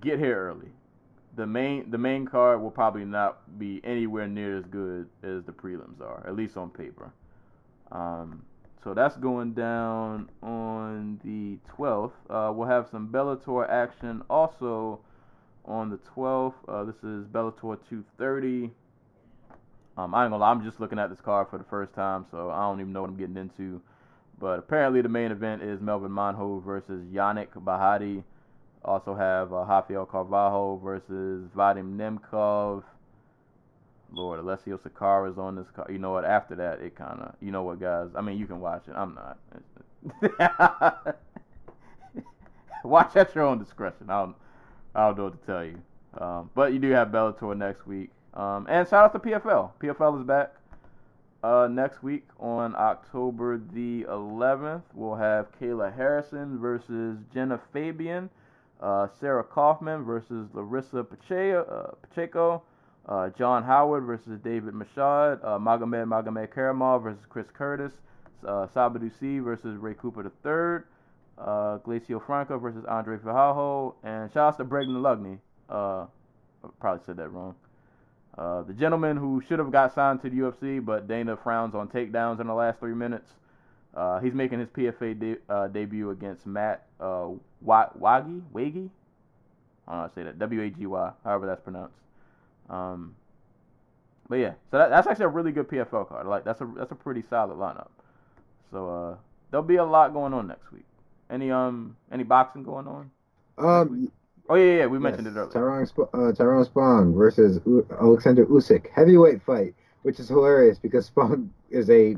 get 0.02 0.20
here 0.20 0.50
early. 0.50 0.70
The 1.36 1.46
main 1.48 1.90
the 1.90 1.98
main 1.98 2.26
card 2.26 2.62
will 2.62 2.72
probably 2.72 3.06
not 3.06 3.58
be 3.60 3.82
anywhere 3.84 4.28
near 4.28 4.58
as 4.58 4.66
good 4.66 5.08
as 5.24 5.44
the 5.46 5.52
prelims 5.52 6.02
are, 6.02 6.24
at 6.28 6.36
least 6.36 6.58
on 6.58 6.70
paper. 6.70 7.12
Um, 7.92 8.44
so 8.84 8.94
that's 8.94 9.16
going 9.18 9.54
down 9.54 10.30
on 10.42 11.20
the 11.24 11.58
12th. 11.78 12.12
Uh, 12.30 12.52
we'll 12.54 12.68
have 12.68 12.88
some 12.90 13.08
Bellator 13.10 13.68
action 13.70 14.22
also 14.30 15.00
on 15.66 15.90
the 15.90 16.00
12th. 16.16 16.54
Uh, 16.68 16.84
this 16.84 16.96
is 16.98 17.26
Bellator 17.28 17.78
230. 17.90 18.72
Um, 19.96 20.16
I 20.16 20.24
ain't 20.24 20.32
gonna 20.32 20.38
lie, 20.38 20.50
I'm 20.50 20.64
just 20.64 20.80
looking 20.80 20.98
at 20.98 21.10
this 21.10 21.22
card 21.22 21.48
for 21.50 21.58
the 21.58 21.64
first 21.66 21.94
time, 21.94 22.26
so 22.32 22.50
I 22.50 22.62
don't 22.62 22.80
even 22.80 22.94
know 22.94 23.02
what 23.02 23.12
I'm 23.12 23.18
getting 23.18 23.38
into. 23.38 23.82
But 24.40 24.60
apparently, 24.60 25.02
the 25.02 25.10
main 25.10 25.32
event 25.32 25.62
is 25.62 25.80
Melvin 25.80 26.12
Manhoef 26.12 26.64
versus 26.64 27.06
Yannick 27.14 27.50
Bahati. 27.56 28.24
Also 28.84 29.16
have 29.16 29.54
uh, 29.54 29.64
Rafael 29.64 30.06
Carvalho 30.06 30.78
versus 30.84 31.48
Vadim 31.56 31.96
Nemkov. 31.96 32.84
Lord, 34.12 34.40
Alessio 34.40 34.78
Sakara 34.78 35.32
is 35.32 35.38
on 35.38 35.56
this 35.56 35.68
card. 35.76 35.92
You 35.92 36.00
know 36.00 36.12
what? 36.12 36.26
After 36.26 36.56
that, 36.56 36.82
it 36.82 36.96
kind 36.96 37.20
of, 37.22 37.36
you 37.42 37.52
know 37.52 37.64
what, 37.64 37.80
guys? 37.80 38.10
I 38.16 38.22
mean, 38.22 38.38
you 38.38 38.46
can 38.46 38.60
watch 38.60 38.84
it. 38.88 38.94
I'm 38.96 39.16
not. 39.16 39.40
watch 42.84 43.16
at 43.16 43.34
your 43.34 43.46
own 43.46 43.60
discretion. 43.60 44.10
I 44.10 44.20
don't, 44.20 44.36
I 44.96 45.08
don't 45.08 45.18
know 45.18 45.24
what 45.26 45.42
to 45.42 45.46
tell 45.46 45.66
you. 45.66 45.80
Um, 46.18 46.50
but 46.54 46.74
you 46.74 46.80
do 46.80 46.92
have 46.92 47.10
Bellator 47.10 47.58
next 47.58 47.88
week. 47.88 48.12
Um, 48.34 48.68
and 48.70 48.88
shout 48.88 49.06
out 49.06 49.14
to 49.14 49.20
PFL. 49.20 49.72
PFL 49.82 50.20
is 50.20 50.26
back 50.26 50.54
uh, 51.44 51.68
next 51.70 52.02
week 52.02 52.28
on 52.40 52.76
October 52.76 53.60
the 53.74 54.06
11th. 54.10 54.84
We'll 54.94 55.16
have 55.16 55.48
Kayla 55.60 55.96
Harrison 55.96 56.60
versus 56.60 57.18
Genah 57.34 57.60
Fabian. 57.72 58.30
Uh, 58.80 59.08
Sarah 59.20 59.44
Kaufman 59.44 60.04
versus 60.04 60.48
Larissa 60.54 61.04
Pacheco. 61.04 61.64
Uh, 61.64 61.96
Pacheco. 62.08 62.64
Uh, 63.06 63.30
John 63.30 63.64
Howard 63.64 64.06
versus 64.06 64.40
David 64.44 64.74
Michaud. 64.74 65.40
Uh, 65.44 65.60
Magomed 65.60 66.08
Magomedkerimov 66.08 67.04
versus 67.04 67.24
Chris 67.30 67.48
Curtis. 67.54 67.92
Uh, 68.46 68.68
Sabadu 68.68 69.44
versus 69.44 69.78
Ray 69.78 69.94
Cooper 69.94 70.24
III. 70.24 70.86
Uh, 71.38 71.80
Glacio 71.80 72.24
Franco 72.26 72.58
versus 72.60 72.86
Andre 72.86 73.18
Fajardo. 73.18 73.96
And 74.04 74.32
shout 74.32 74.54
out 74.54 74.58
to 74.58 74.64
Brendan 74.64 74.98
Loughnane. 74.98 75.40
Uh, 75.70 76.06
I 76.64 76.70
probably 76.80 77.04
said 77.06 77.18
that 77.18 77.30
wrong. 77.30 77.56
Uh, 78.38 78.64
the 78.64 78.74
gentleman 78.74 79.18
who 79.18 79.42
should 79.48 79.60
have 79.60 79.72
got 79.72 79.94
signed 79.94 80.22
to 80.22 80.30
the 80.30 80.38
UFC, 80.38 80.84
but 80.84 81.08
Dana 81.08 81.38
frowns 81.38 81.76
on 81.76 81.88
takedowns 81.88 82.40
in 82.40 82.48
the 82.48 82.54
last 82.54 82.80
three 82.80 82.96
minutes. 82.96 83.32
Uh, 83.94 84.20
he's 84.20 84.34
making 84.34 84.60
his 84.60 84.70
PFA 84.70 85.20
de- 85.20 85.54
uh, 85.54 85.68
debut 85.68 86.10
against 86.10 86.48
Matt 86.48 86.88
uh. 87.00 87.28
I 89.86 89.92
don't 89.92 89.98
know 89.98 90.04
how 90.04 90.08
to 90.08 90.14
say 90.16 90.24
that. 90.24 90.40
W 90.40 90.62
A 90.62 90.70
G 90.70 90.86
Y, 90.86 91.12
however 91.24 91.46
that's 91.46 91.62
pronounced. 91.62 91.98
Um, 92.70 93.16
but 94.30 94.36
yeah, 94.36 94.54
so 94.72 94.78
that, 94.78 94.90
that's 94.90 95.06
actually 95.06 95.26
a 95.26 95.30
really 95.30 95.52
good 95.52 95.68
PFL 95.68 96.08
card. 96.08 96.26
Like 96.26 96.46
that's 96.46 96.62
a 96.62 96.72
that's 96.78 96.92
a 96.92 96.96
pretty 96.96 97.22
solid 97.22 97.58
lineup. 97.58 97.90
So 98.72 98.90
uh, 98.90 99.16
there'll 99.52 99.66
be 99.66 99.76
a 99.76 99.86
lot 99.86 100.14
going 100.14 100.34
on 100.34 100.48
next 100.48 100.72
week. 100.72 100.86
Any 101.34 101.52
um 101.52 101.98
any 102.12 102.24
boxing 102.24 102.64
going 102.64 102.88
on? 102.88 103.12
Um, 103.58 104.12
Oh 104.50 104.56
yeah, 104.56 104.80
yeah, 104.80 104.86
we 104.88 105.00
mentioned 105.00 105.26
yes, 105.26 105.36
it 105.36 105.40
earlier. 105.40 105.52
Tyrone, 105.52 105.86
Sp- 105.88 106.12
uh, 106.14 106.32
Tyrone 106.34 106.66
Spong 106.66 107.16
versus 107.16 107.60
U- 107.66 107.88
Alexander 108.00 108.46
Usyk, 108.46 108.88
heavyweight 108.94 109.42
fight, 109.42 109.74
which 110.02 110.20
is 110.20 110.28
hilarious 110.28 110.78
because 110.78 111.10
Spong 111.10 111.50
is 111.70 111.90
a 111.90 112.18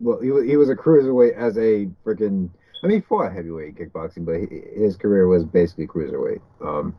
well, 0.00 0.20
he 0.20 0.30
was 0.32 0.44
he 0.44 0.56
was 0.56 0.68
a 0.68 0.74
cruiserweight 0.74 1.36
as 1.36 1.56
a 1.56 1.88
freaking. 2.04 2.50
I 2.82 2.88
mean, 2.88 2.96
he 2.98 3.06
fought 3.06 3.32
heavyweight 3.32 3.76
kickboxing, 3.76 4.26
but 4.26 4.34
he, 4.40 4.82
his 4.82 4.96
career 4.96 5.28
was 5.28 5.44
basically 5.44 5.86
cruiserweight. 5.86 6.40
Um, 6.60 6.96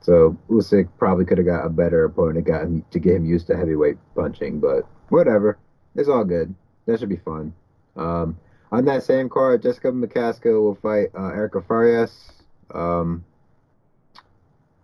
so 0.00 0.36
Usyk 0.48 0.88
probably 0.98 1.26
could 1.26 1.36
have 1.36 1.46
got 1.46 1.66
a 1.66 1.68
better 1.68 2.04
opponent 2.04 2.46
to, 2.46 2.50
got 2.52 2.62
him, 2.62 2.84
to 2.90 2.98
get 2.98 3.16
him 3.16 3.26
used 3.26 3.48
to 3.48 3.56
heavyweight 3.56 3.98
punching, 4.14 4.60
but 4.60 4.86
whatever. 5.10 5.58
It's 5.94 6.08
all 6.08 6.24
good. 6.24 6.54
That 6.86 6.98
should 7.00 7.10
be 7.10 7.16
fun. 7.16 7.52
Um, 7.96 8.38
on 8.72 8.84
that 8.86 9.02
same 9.02 9.28
card, 9.28 9.62
Jessica 9.62 9.88
McCaskill 9.88 10.62
will 10.62 10.74
fight 10.74 11.08
uh, 11.16 11.28
Erica 11.28 11.62
Farias. 11.62 12.32
Um, 12.74 13.24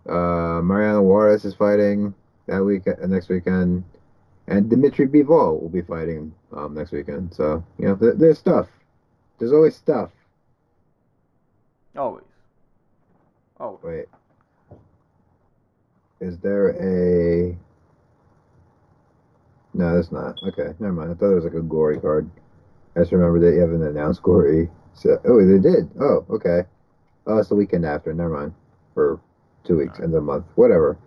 uh, 0.07 0.61
Mariana 0.63 1.01
Juarez 1.01 1.45
is 1.45 1.53
fighting 1.53 2.13
that 2.47 2.63
week 2.63 2.87
uh, 2.87 3.05
next 3.07 3.29
weekend, 3.29 3.83
and 4.47 4.69
Dimitri 4.69 5.07
Bivol 5.07 5.61
will 5.61 5.69
be 5.69 5.81
fighting 5.81 6.33
um, 6.55 6.73
next 6.73 6.91
weekend. 6.91 7.33
So 7.33 7.63
you 7.77 7.87
know, 7.87 7.95
there, 7.95 8.13
there's 8.13 8.39
stuff. 8.39 8.67
There's 9.37 9.53
always 9.53 9.75
stuff. 9.75 10.11
Always. 11.95 12.23
Oh, 13.59 13.79
Wait, 13.83 14.05
is 16.19 16.37
there 16.39 16.69
a? 16.69 17.55
No, 19.73 19.95
that's 19.95 20.11
not. 20.11 20.37
Okay, 20.43 20.73
never 20.79 20.93
mind. 20.93 21.11
I 21.11 21.13
thought 21.13 21.31
it 21.31 21.35
was 21.35 21.43
like 21.45 21.53
a 21.53 21.61
Glory 21.61 21.99
card. 21.99 22.29
I 22.95 22.99
just 22.99 23.11
remember 23.11 23.39
they 23.39 23.59
haven't 23.59 23.83
announced 23.83 24.21
Glory. 24.21 24.69
So, 24.93 25.19
oh, 25.25 25.45
they 25.45 25.59
did. 25.59 25.89
Oh, 25.99 26.25
okay. 26.29 26.61
Oh, 27.25 27.37
it's 27.37 27.49
the 27.49 27.55
weekend 27.55 27.85
after. 27.85 28.13
Never 28.13 28.29
mind. 28.29 28.53
For 28.93 29.19
two 29.63 29.77
weeks, 29.77 29.99
end 29.99 30.07
of 30.07 30.11
the 30.11 30.21
month, 30.21 30.45
whatever. 30.55 30.97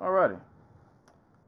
Alrighty. 0.00 0.40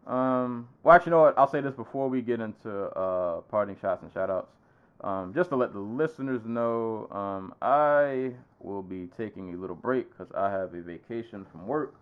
Um, 0.07 0.69
well, 0.85 0.95
actually, 0.95 1.11
you 1.11 1.17
know 1.17 1.23
what? 1.23 1.37
I'll 1.37 1.51
say 1.51 1.61
this 1.61 1.75
before 1.75 2.09
we 2.09 2.23
get 2.23 2.41
into 2.41 2.71
uh, 2.71 3.41
parting 3.43 3.77
shots 3.81 4.03
and 4.03 4.13
shout 4.13 4.31
outs. 4.31 4.53
Um, 5.01 5.35
just 5.35 5.51
to 5.51 5.57
let 5.57 5.73
the 5.73 5.81
listeners 5.81 6.43
know, 6.47 7.09
um, 7.11 7.55
I 7.61 8.33
will 8.61 8.83
be 8.83 9.09
taking 9.17 9.53
a 9.53 9.57
little 9.57 9.77
break 9.77 10.11
because 10.11 10.33
I 10.33 10.51
have 10.51 10.75
a 10.75 10.81
vacation 10.81 11.45
from 11.51 11.67
work 11.67 11.95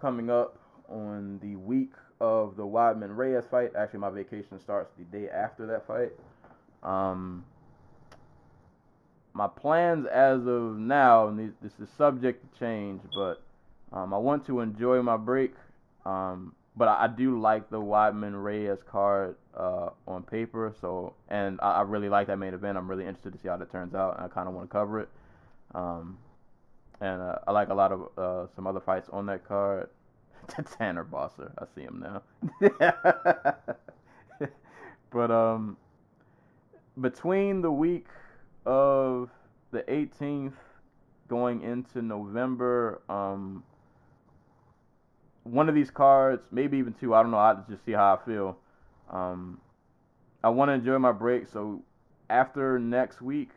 coming 0.00 0.30
up 0.30 0.58
on 0.88 1.38
the 1.42 1.56
week 1.56 1.92
of 2.20 2.56
the 2.56 2.64
Weidman 2.64 3.16
Reyes 3.16 3.44
fight. 3.50 3.72
Actually, 3.76 4.00
my 4.00 4.10
vacation 4.10 4.60
starts 4.60 4.90
the 4.98 5.04
day 5.04 5.28
after 5.28 5.66
that 5.66 5.86
fight. 5.86 6.12
Um, 6.82 7.44
my 9.34 9.46
plans 9.46 10.06
as 10.06 10.40
of 10.46 10.76
now, 10.78 11.28
and 11.28 11.54
this, 11.60 11.72
is 11.80 11.88
subject 11.96 12.42
to 12.42 12.58
change, 12.58 13.00
but 13.14 13.42
um, 13.92 14.12
I 14.12 14.18
want 14.18 14.46
to 14.46 14.60
enjoy 14.60 15.00
my 15.02 15.16
break. 15.16 15.54
Um, 16.04 16.54
but 16.76 16.88
I, 16.88 17.08
do 17.08 17.40
like 17.40 17.70
the 17.70 17.80
Weidman 17.80 18.40
Reyes 18.42 18.78
card 18.88 19.34
uh, 19.56 19.90
on 20.06 20.22
paper. 20.22 20.72
So, 20.80 21.12
and 21.28 21.58
I, 21.60 21.72
I 21.72 21.82
really 21.82 22.08
like 22.08 22.28
that 22.28 22.36
main 22.36 22.54
event. 22.54 22.78
I'm 22.78 22.88
really 22.88 23.04
interested 23.04 23.32
to 23.32 23.38
see 23.42 23.48
how 23.48 23.56
that 23.56 23.70
turns 23.72 23.94
out, 23.94 24.16
and 24.16 24.24
I 24.24 24.28
kind 24.28 24.48
of 24.48 24.54
want 24.54 24.70
to 24.70 24.72
cover 24.72 25.00
it. 25.00 25.08
Um, 25.74 26.18
and 27.00 27.20
uh, 27.20 27.36
I 27.46 27.52
like 27.52 27.68
a 27.68 27.74
lot 27.74 27.92
of 27.92 28.08
uh, 28.16 28.46
some 28.54 28.66
other 28.66 28.80
fights 28.80 29.08
on 29.12 29.26
that 29.26 29.46
card. 29.46 29.88
Tanner 30.78 31.04
Bosser. 31.04 31.52
I 31.58 31.64
see 31.74 31.82
him 31.82 32.04
now. 32.04 32.22
but 35.10 35.30
um, 35.30 35.76
between 37.00 37.62
the 37.62 37.70
week 37.70 38.06
of 38.66 39.30
the 39.70 39.82
18th 39.82 40.54
going 41.28 41.62
into 41.62 42.02
November, 42.02 43.00
um, 43.08 43.62
one 45.44 45.68
of 45.68 45.74
these 45.74 45.90
cards, 45.90 46.42
maybe 46.50 46.78
even 46.78 46.92
two, 46.92 47.14
I 47.14 47.22
don't 47.22 47.30
know. 47.30 47.38
I 47.38 47.56
just 47.68 47.84
see 47.84 47.92
how 47.92 48.18
I 48.20 48.26
feel. 48.26 48.56
Um, 49.10 49.60
I 50.42 50.50
want 50.50 50.68
to 50.68 50.72
enjoy 50.74 50.98
my 50.98 51.12
break, 51.12 51.48
so 51.48 51.82
after 52.30 52.78
next 52.78 53.22
week, 53.22 53.50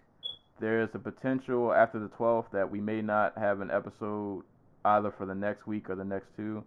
there's 0.59 0.89
a 0.93 0.99
potential 0.99 1.73
after 1.73 1.99
the 1.99 2.07
12th 2.07 2.51
that 2.51 2.69
we 2.69 2.79
may 2.79 3.01
not 3.01 3.37
have 3.37 3.61
an 3.61 3.71
episode 3.71 4.43
either 4.85 5.11
for 5.11 5.25
the 5.25 5.35
next 5.35 5.67
week 5.67 5.89
or 5.89 5.95
the 5.95 6.05
next 6.05 6.27
two. 6.35 6.63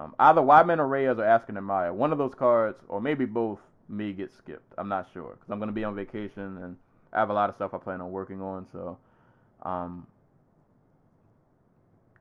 Um, 0.00 0.14
either 0.18 0.40
Weidman 0.40 0.78
or 0.78 0.88
Reyes 0.88 1.18
or 1.18 1.24
Askren 1.24 1.62
Maia. 1.62 1.92
One 1.92 2.10
of 2.10 2.18
those 2.18 2.34
cards, 2.34 2.78
or 2.88 3.02
maybe 3.02 3.26
both, 3.26 3.58
me 3.88 4.12
get 4.12 4.32
skipped. 4.32 4.72
I'm 4.78 4.88
not 4.88 5.08
sure 5.12 5.32
because 5.34 5.50
I'm 5.50 5.58
going 5.58 5.68
to 5.68 5.74
be 5.74 5.84
on 5.84 5.94
vacation 5.94 6.58
and 6.62 6.76
I 7.12 7.18
have 7.18 7.28
a 7.28 7.34
lot 7.34 7.50
of 7.50 7.56
stuff 7.56 7.74
I 7.74 7.78
plan 7.78 8.00
on 8.00 8.10
working 8.10 8.40
on. 8.40 8.66
So, 8.72 8.96
um, 9.62 10.06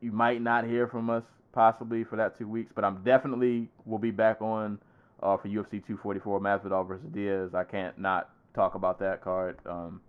you 0.01 0.11
might 0.11 0.41
not 0.41 0.66
hear 0.66 0.88
from 0.88 1.09
us 1.09 1.24
possibly 1.53 2.03
for 2.03 2.16
that 2.17 2.38
two 2.38 2.48
weeks, 2.48 2.72
but 2.75 2.83
I'm 2.83 3.01
definitely 3.03 3.69
will 3.85 3.98
be 3.98 4.11
back 4.11 4.41
on 4.41 4.80
uh, 5.22 5.38
for 5.38 5.48
UFC 5.48 5.85
244 5.85 6.40
Masvidal 6.41 6.88
versus 6.88 7.06
Diaz. 7.14 7.53
I 7.53 7.64
can't 7.64 7.98
not 7.98 8.30
talk 8.56 8.75
about 8.75 8.99
that 8.99 9.22
card. 9.22 9.58
Um, 9.66 10.01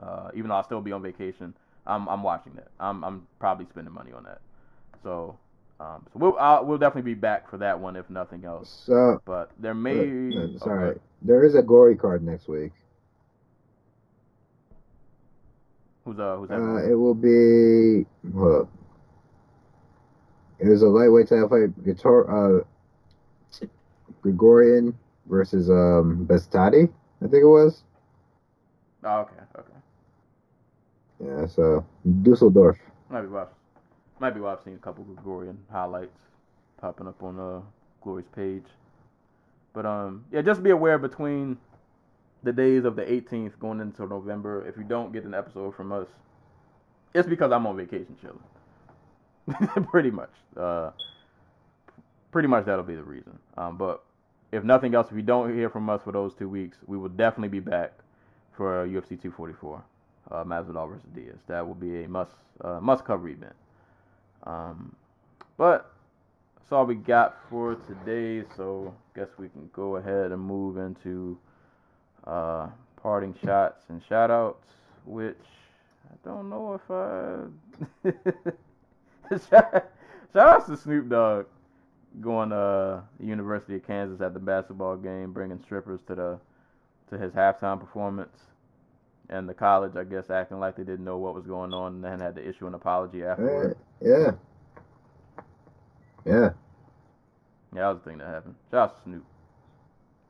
uh, 0.00 0.30
even 0.34 0.48
though 0.48 0.56
I'll 0.56 0.64
still 0.64 0.80
be 0.80 0.92
on 0.92 1.02
vacation, 1.02 1.54
I'm 1.86 2.08
I'm 2.08 2.22
watching 2.22 2.54
that. 2.54 2.68
I'm 2.80 3.04
I'm 3.04 3.26
probably 3.38 3.66
spending 3.70 3.92
money 3.92 4.12
on 4.12 4.24
that. 4.24 4.40
So 5.02 5.38
um, 5.78 6.06
so 6.12 6.18
we'll 6.18 6.36
I'll, 6.38 6.64
we'll 6.64 6.78
definitely 6.78 7.14
be 7.14 7.18
back 7.20 7.50
for 7.50 7.58
that 7.58 7.78
one 7.78 7.96
if 7.96 8.08
nothing 8.08 8.44
else. 8.44 8.84
So, 8.86 9.20
But 9.24 9.50
there 9.58 9.74
may 9.74 9.98
uh, 10.00 10.40
oh, 10.40 10.58
sorry, 10.58 10.94
go- 10.94 11.00
there 11.22 11.44
is 11.44 11.54
a 11.54 11.62
Glory 11.62 11.96
card 11.96 12.22
next 12.24 12.48
week. 12.48 12.72
who's 16.04 16.18
uh 16.18 16.36
who's 16.36 16.48
that? 16.48 16.56
Uh, 16.56 16.90
it 16.90 16.94
will 16.94 17.14
be. 17.14 18.06
It 20.58 20.68
was 20.68 20.82
a 20.82 20.86
lightweight 20.88 21.28
title 21.28 21.48
fight. 21.48 21.84
Guitar, 21.84 22.60
uh, 22.60 22.60
Grigorian 24.22 24.94
versus 25.26 25.68
um 25.68 26.26
Beztati, 26.26 26.90
I 27.20 27.26
think 27.26 27.42
it 27.42 27.46
was. 27.46 27.82
oh, 29.04 29.18
okay, 29.20 29.42
okay. 29.58 29.72
Yeah, 31.24 31.46
so 31.46 31.84
Dusseldorf. 32.22 32.78
Might 33.10 33.22
be 33.22 33.28
might 34.20 34.34
be 34.34 34.40
why 34.40 34.52
I've 34.52 34.62
seen 34.62 34.74
a 34.74 34.78
couple 34.78 35.04
Grigorian 35.04 35.56
highlights 35.70 36.18
popping 36.80 37.06
up 37.06 37.22
on 37.22 37.38
uh 37.38 37.60
Glory's 38.02 38.26
page. 38.34 38.64
But 39.72 39.86
um 39.86 40.24
yeah, 40.32 40.42
just 40.42 40.62
be 40.62 40.70
aware 40.70 40.98
between 40.98 41.58
the 42.42 42.52
days 42.52 42.84
of 42.84 42.96
the 42.96 43.02
18th 43.02 43.58
going 43.58 43.80
into 43.80 44.06
November, 44.06 44.66
if 44.68 44.76
you 44.76 44.84
don't 44.84 45.12
get 45.12 45.24
an 45.24 45.34
episode 45.34 45.74
from 45.74 45.92
us, 45.92 46.06
it's 47.14 47.28
because 47.28 47.50
I'm 47.50 47.66
on 47.66 47.76
vacation 47.76 48.16
chilling. 48.20 49.84
pretty 49.90 50.10
much. 50.10 50.32
Uh 50.56 50.90
pretty 52.30 52.48
much 52.48 52.66
that'll 52.66 52.84
be 52.84 52.94
the 52.94 53.02
reason. 53.02 53.38
Um 53.56 53.76
but 53.76 54.02
if 54.52 54.64
nothing 54.64 54.94
else, 54.94 55.08
if 55.10 55.16
you 55.16 55.22
don't 55.22 55.54
hear 55.54 55.68
from 55.68 55.90
us 55.90 56.02
for 56.02 56.12
those 56.12 56.34
two 56.34 56.48
weeks, 56.48 56.78
we 56.86 56.96
will 56.96 57.08
definitely 57.08 57.48
be 57.48 57.60
back 57.60 57.92
for 58.56 58.82
uh, 58.82 58.86
UFC 58.86 59.20
244, 59.20 59.84
uh, 60.30 60.44
Masvidal 60.44 60.88
versus 60.88 61.08
Diaz. 61.14 61.36
That 61.46 61.66
will 61.66 61.74
be 61.74 62.04
a 62.04 62.08
must 62.08 62.32
uh, 62.62 62.80
must 62.80 63.04
cover 63.04 63.28
event. 63.28 63.54
Um, 64.46 64.94
but 65.56 65.92
that's 66.56 66.72
all 66.72 66.86
we 66.86 66.94
got 66.94 67.36
for 67.50 67.74
today. 67.74 68.46
So 68.56 68.94
I 69.14 69.18
guess 69.18 69.28
we 69.38 69.48
can 69.48 69.68
go 69.72 69.96
ahead 69.96 70.32
and 70.32 70.40
move 70.40 70.76
into 70.76 71.38
uh, 72.26 72.68
parting 73.02 73.34
shots 73.44 73.84
and 73.88 74.02
shout 74.08 74.30
outs, 74.30 74.66
which 75.04 75.36
I 76.10 76.28
don't 76.28 76.48
know 76.48 76.74
if 76.74 76.90
I 76.90 78.10
shout, 79.50 79.90
outs 80.34 80.66
to 80.66 80.76
Snoop 80.76 81.08
Dogg 81.08 81.46
going 82.20 82.50
uh 82.50 83.02
the 83.20 83.26
University 83.26 83.76
of 83.76 83.86
Kansas 83.86 84.20
at 84.20 84.34
the 84.34 84.40
basketball 84.40 84.96
game, 84.96 85.32
bringing 85.32 85.60
strippers 85.62 86.00
to 86.08 86.14
the 86.14 86.40
to 87.10 87.18
his 87.18 87.32
halftime 87.32 87.78
performance. 87.78 88.36
And 89.28 89.48
the 89.48 89.54
college, 89.54 89.96
I 89.96 90.04
guess, 90.04 90.30
acting 90.30 90.60
like 90.60 90.76
they 90.76 90.84
didn't 90.84 91.04
know 91.04 91.18
what 91.18 91.34
was 91.34 91.46
going 91.46 91.74
on 91.74 91.96
and 91.96 92.04
then 92.04 92.20
had 92.20 92.36
to 92.36 92.48
issue 92.48 92.66
an 92.68 92.74
apology 92.74 93.24
afterward. 93.24 93.76
Yeah. 94.00 94.32
Yeah. 96.24 96.50
Yeah, 97.74 97.82
that 97.82 97.88
was 97.88 97.98
the 98.02 98.10
thing 98.10 98.18
that 98.18 98.26
happened. 98.28 98.54
Out 98.72 98.96
Snoop. 99.04 99.24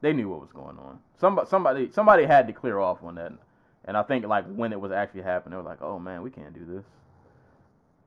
They 0.00 0.12
knew 0.12 0.28
what 0.28 0.40
was 0.40 0.50
going 0.52 0.78
on. 0.78 0.98
Somebody, 1.18 1.48
somebody, 1.48 1.90
somebody 1.92 2.24
had 2.24 2.46
to 2.48 2.52
clear 2.52 2.78
off 2.78 3.02
on 3.02 3.14
that, 3.14 3.32
and 3.84 3.96
I 3.96 4.02
think 4.02 4.26
like 4.26 4.46
when 4.46 4.72
it 4.72 4.80
was 4.80 4.92
actually 4.92 5.22
happening, 5.22 5.52
they 5.52 5.62
were 5.62 5.68
like, 5.68 5.80
"Oh 5.80 5.98
man, 5.98 6.22
we 6.22 6.30
can't 6.30 6.52
do 6.52 6.64
this." 6.64 6.84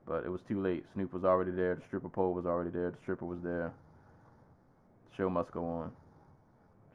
But 0.06 0.24
it 0.24 0.28
was 0.28 0.40
too 0.46 0.60
late. 0.60 0.84
Snoop 0.94 1.12
was 1.12 1.24
already 1.24 1.50
there. 1.50 1.74
The 1.74 1.82
stripper 1.82 2.08
pole 2.08 2.32
was 2.32 2.46
already 2.46 2.70
there. 2.70 2.90
The 2.90 2.96
stripper 3.02 3.24
was 3.24 3.40
there. 3.42 3.72
The 5.10 5.16
show 5.16 5.30
must 5.30 5.50
go 5.52 5.64
on. 5.64 5.92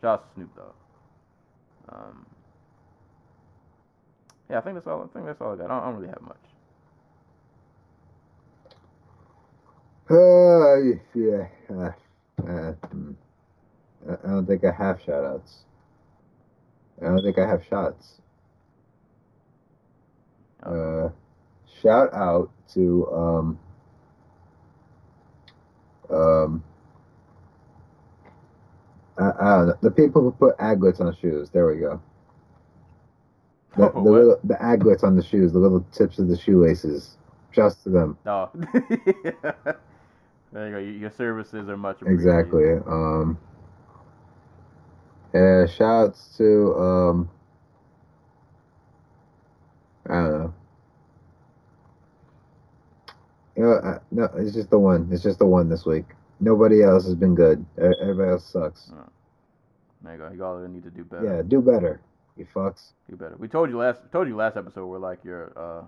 To 0.01 0.19
Snoop 0.35 0.55
Dogg. 0.55 0.73
Um, 1.89 2.25
yeah, 4.49 4.59
I 4.59 4.61
think 4.61 4.75
that's 4.75 4.87
all. 4.87 5.03
I 5.03 5.13
think 5.13 5.25
that's 5.25 5.41
all 5.41 5.53
I 5.53 5.55
got. 5.55 5.65
I 5.65 5.67
don't, 5.67 5.83
I 5.83 5.85
don't 5.85 5.95
really 5.95 6.09
have 6.09 6.21
much. 6.21 6.54
Uh, 10.09 10.75
yeah. 11.15 11.47
Uh, 11.69 11.91
uh. 12.47 12.73
I 14.07 14.27
don't 14.27 14.45
think 14.45 14.63
I 14.63 14.71
have 14.71 15.01
shout 15.01 15.23
outs. 15.25 15.65
I 17.01 17.05
don't 17.05 17.23
think 17.23 17.39
I 17.39 17.47
have 17.47 17.63
shots. 17.67 18.21
Uh, 20.61 21.09
shout 21.81 22.13
out 22.13 22.51
to 22.73 23.07
um, 23.11 23.59
um, 26.09 26.63
I, 29.17 29.23
I 29.23 29.57
don't 29.57 29.67
know, 29.67 29.77
the 29.81 29.91
people 29.91 30.21
who 30.21 30.31
put 30.31 30.55
aglets 30.59 30.99
on 30.99 31.15
shoes. 31.15 31.49
There 31.49 31.67
we 31.67 31.79
go. 31.79 32.01
The, 33.77 33.91
the, 33.91 33.99
little, 33.99 34.39
the 34.43 34.55
aglets 34.55 35.03
on 35.03 35.15
the 35.15 35.23
shoes, 35.23 35.51
the 35.51 35.59
little 35.59 35.85
tips 35.91 36.19
of 36.19 36.27
the 36.27 36.37
shoelaces. 36.37 37.17
Just 37.51 37.83
to 37.83 37.89
them. 37.89 38.17
No. 38.25 38.49
There 40.55 40.69
you 40.69 40.73
go. 40.73 40.79
Your 40.79 41.11
services 41.11 41.67
are 41.67 41.75
much 41.75 42.01
appreciated. 42.01 42.39
Exactly. 42.39 42.71
Um, 42.87 43.37
yeah, 45.33 45.65
shouts 45.65 46.37
to 46.37 46.73
um, 46.75 47.29
I 50.09 50.13
don't 50.13 50.31
know. 50.31 50.53
You 53.57 53.63
know, 53.63 53.81
I, 53.83 53.97
no, 54.11 54.29
it's 54.37 54.53
just 54.53 54.69
the 54.69 54.79
one. 54.79 55.09
It's 55.11 55.23
just 55.23 55.39
the 55.39 55.45
one 55.45 55.67
this 55.67 55.85
week. 55.85 56.05
Nobody 56.39 56.83
else 56.83 57.05
has 57.05 57.15
been 57.15 57.35
good. 57.35 57.65
Everybody 57.77 58.31
else 58.31 58.45
sucks. 58.45 58.93
There 60.03 60.13
you 60.13 60.19
go. 60.19 60.31
You 60.31 60.45
all 60.45 60.57
need 60.67 60.83
to 60.83 60.89
do 60.89 61.03
better. 61.03 61.35
Yeah, 61.37 61.41
do 61.45 61.61
better, 61.61 61.99
you 62.37 62.47
fucks. 62.55 62.93
Do 63.09 63.17
better. 63.17 63.35
We 63.37 63.49
told 63.49 63.69
you 63.69 63.77
last 63.77 63.99
told 64.13 64.29
you 64.29 64.37
last 64.37 64.55
episode 64.55 64.85
we're 64.85 64.99
like 64.99 65.23
your 65.25 65.51
uh, 65.57 65.87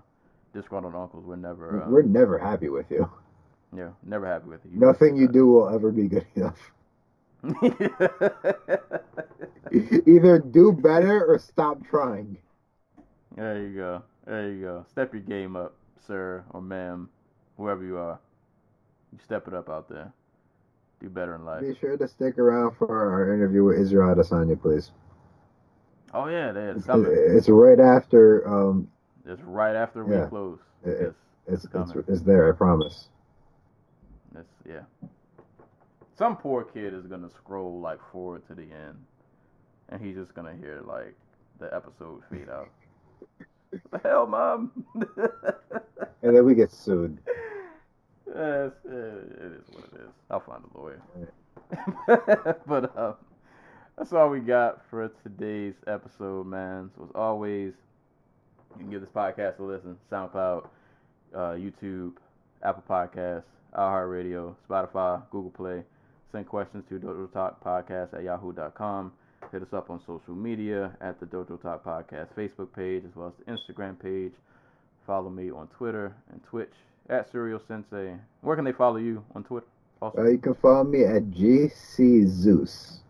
disgruntled 0.52 0.94
uncles. 0.94 1.24
We're 1.24 1.36
never 1.36 1.84
uh, 1.84 1.88
We're 1.88 2.02
never 2.02 2.38
happy 2.38 2.68
with 2.68 2.90
you. 2.90 3.10
yeah 3.76 3.90
never 4.04 4.26
happy 4.26 4.48
with 4.48 4.60
you. 4.64 4.78
Nothing 4.80 5.16
you 5.16 5.28
do 5.28 5.46
will 5.46 5.68
ever 5.68 5.90
be 5.92 6.08
good 6.08 6.26
enough. 6.34 6.58
Either 9.72 10.38
do 10.38 10.72
better 10.72 11.24
or 11.26 11.38
stop 11.38 11.84
trying. 11.86 12.38
there 13.36 13.62
you 13.62 13.74
go. 13.76 14.02
There 14.26 14.50
you 14.50 14.60
go. 14.62 14.84
Step 14.90 15.12
your 15.12 15.22
game 15.22 15.56
up, 15.56 15.74
sir 16.06 16.44
or 16.50 16.60
ma'am, 16.62 17.08
whoever 17.56 17.84
you 17.84 17.98
are. 17.98 18.18
You 19.12 19.18
step 19.24 19.46
it 19.48 19.54
up 19.54 19.68
out 19.68 19.88
there. 19.88 20.12
Do 21.00 21.08
better 21.08 21.34
in 21.36 21.44
life. 21.44 21.60
Be 21.62 21.74
sure 21.76 21.96
to 21.96 22.08
stick 22.08 22.38
around 22.38 22.76
for 22.76 22.88
our 23.12 23.32
interview 23.32 23.62
with 23.64 23.78
Israel 23.78 24.14
Adesanya, 24.14 24.60
please. 24.60 24.90
Oh 26.12 26.26
yeah, 26.28 26.52
it's 26.54 26.86
coming. 26.86 27.10
it's 27.14 27.48
right 27.48 27.78
after. 27.78 28.48
Um, 28.48 28.88
It's 29.26 29.42
right 29.42 29.76
after 29.76 30.04
we 30.04 30.14
Yeah. 30.16 30.26
close. 30.26 30.58
It- 30.84 31.14
It's, 31.50 31.64
it's, 31.64 31.74
it's 31.74 32.08
it's 32.08 32.20
there. 32.22 32.52
I 32.52 32.56
promise. 32.56 33.08
It's, 34.36 34.48
yeah. 34.68 35.08
Some 36.16 36.36
poor 36.36 36.64
kid 36.64 36.94
is 36.94 37.06
gonna 37.06 37.30
scroll 37.30 37.80
like 37.80 38.00
forward 38.10 38.46
to 38.48 38.54
the 38.54 38.62
end, 38.62 38.98
and 39.88 40.00
he's 40.00 40.16
just 40.16 40.34
gonna 40.34 40.54
hear 40.60 40.80
like 40.84 41.14
the 41.60 41.72
episode 41.74 42.22
fade 42.30 42.48
out. 42.50 42.70
the 43.90 43.98
hell, 44.02 44.26
mom? 44.26 44.84
And 46.22 46.36
then 46.36 46.44
we 46.44 46.54
get 46.54 46.72
sued. 46.72 47.18
Yes, 48.26 48.72
it 48.84 48.92
is 48.92 49.64
what 49.72 49.84
it 49.84 50.00
is. 50.00 50.10
I'll 50.30 50.40
find 50.40 50.62
a 50.74 50.78
lawyer. 50.78 51.00
but 52.66 52.96
uh, 52.96 53.12
that's 53.96 54.12
all 54.12 54.28
we 54.28 54.40
got 54.40 54.82
for 54.90 55.10
today's 55.22 55.74
episode, 55.86 56.46
man. 56.46 56.90
So 56.96 57.04
as 57.04 57.10
always, 57.14 57.72
you 58.74 58.80
can 58.80 58.90
give 58.90 59.00
this 59.00 59.10
podcast 59.10 59.60
a 59.60 59.62
listen. 59.62 59.96
SoundCloud, 60.10 60.66
uh, 61.34 61.38
YouTube, 61.52 62.14
Apple 62.62 62.82
Podcasts, 62.88 63.44
iHeartRadio, 63.76 64.54
Spotify, 64.68 65.22
Google 65.30 65.50
Play. 65.50 65.82
Send 66.32 66.46
questions 66.46 66.84
to 66.88 66.98
Dojo 66.98 67.32
Talk 67.32 67.62
Podcast 67.64 68.14
at 68.14 68.22
yahoo.com. 68.22 69.12
Hit 69.52 69.62
us 69.62 69.72
up 69.72 69.88
on 69.90 70.00
social 70.06 70.34
media 70.34 70.92
at 71.00 71.18
the 71.20 71.26
Dojo 71.26 71.60
Talk 71.60 71.84
Podcast 71.84 72.28
Facebook 72.36 72.72
page 72.74 73.04
as 73.04 73.16
well 73.16 73.28
as 73.28 73.34
the 73.44 73.52
Instagram 73.52 73.98
page. 73.98 74.32
Follow 75.06 75.30
me 75.30 75.50
on 75.50 75.68
Twitter 75.68 76.14
and 76.30 76.42
Twitch 76.44 76.72
at 77.08 77.30
Serial 77.32 77.60
Sensei. 77.66 78.14
Where 78.42 78.56
can 78.56 78.64
they 78.64 78.72
follow 78.72 78.96
you 78.96 79.24
on 79.34 79.44
Twitter? 79.44 79.66
Also? 80.02 80.18
Uh, 80.18 80.28
you 80.28 80.38
can 80.38 80.54
follow 80.54 80.84
me 80.84 81.04
at 81.04 81.30
GC 81.30 82.28
Zeus, 82.28 83.00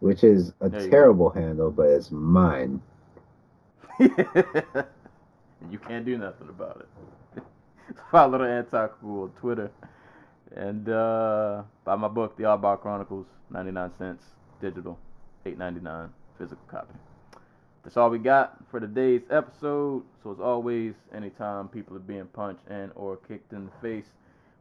which 0.00 0.24
is 0.24 0.52
a 0.60 0.68
terrible 0.68 1.30
handle, 1.30 1.70
but 1.70 1.88
it's 1.88 2.10
mine. 2.10 2.82
you 4.00 4.10
can't 5.86 6.04
do 6.04 6.18
nothing 6.18 6.48
about 6.48 6.80
it. 6.80 6.88
Follow 8.10 8.38
the 8.38 8.44
Anti 8.44 8.88
Cool 9.00 9.24
on 9.24 9.30
Twitter. 9.40 9.70
And 10.56 10.88
uh, 10.88 11.62
buy 11.84 11.96
my 11.96 12.08
book, 12.08 12.36
The 12.36 12.44
Oddball 12.44 12.80
Chronicles, 12.80 13.26
99 13.50 13.90
cents, 13.98 14.24
digital, 14.60 14.98
8.99 15.44 16.08
physical 16.38 16.64
copy. 16.68 16.94
That's 17.84 17.96
all 17.96 18.10
we 18.10 18.18
got 18.18 18.58
for 18.70 18.80
today's 18.80 19.22
episode. 19.30 20.04
So 20.22 20.32
as 20.32 20.40
always, 20.40 20.94
anytime 21.14 21.68
people 21.68 21.96
are 21.96 22.00
being 22.00 22.26
punched 22.26 22.62
and 22.68 22.90
or 22.94 23.16
kicked 23.16 23.52
in 23.52 23.66
the 23.66 23.72
face, 23.80 24.06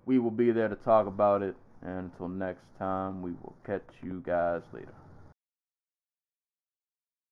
we 0.05 0.19
will 0.19 0.31
be 0.31 0.51
there 0.51 0.67
to 0.67 0.75
talk 0.75 1.07
about 1.07 1.41
it. 1.41 1.55
And 1.81 2.11
until 2.11 2.27
next 2.29 2.63
time, 2.79 3.21
we 3.21 3.31
will 3.31 3.55
catch 3.65 3.83
you 4.01 4.21
guys 4.25 4.61
later. 4.73 4.93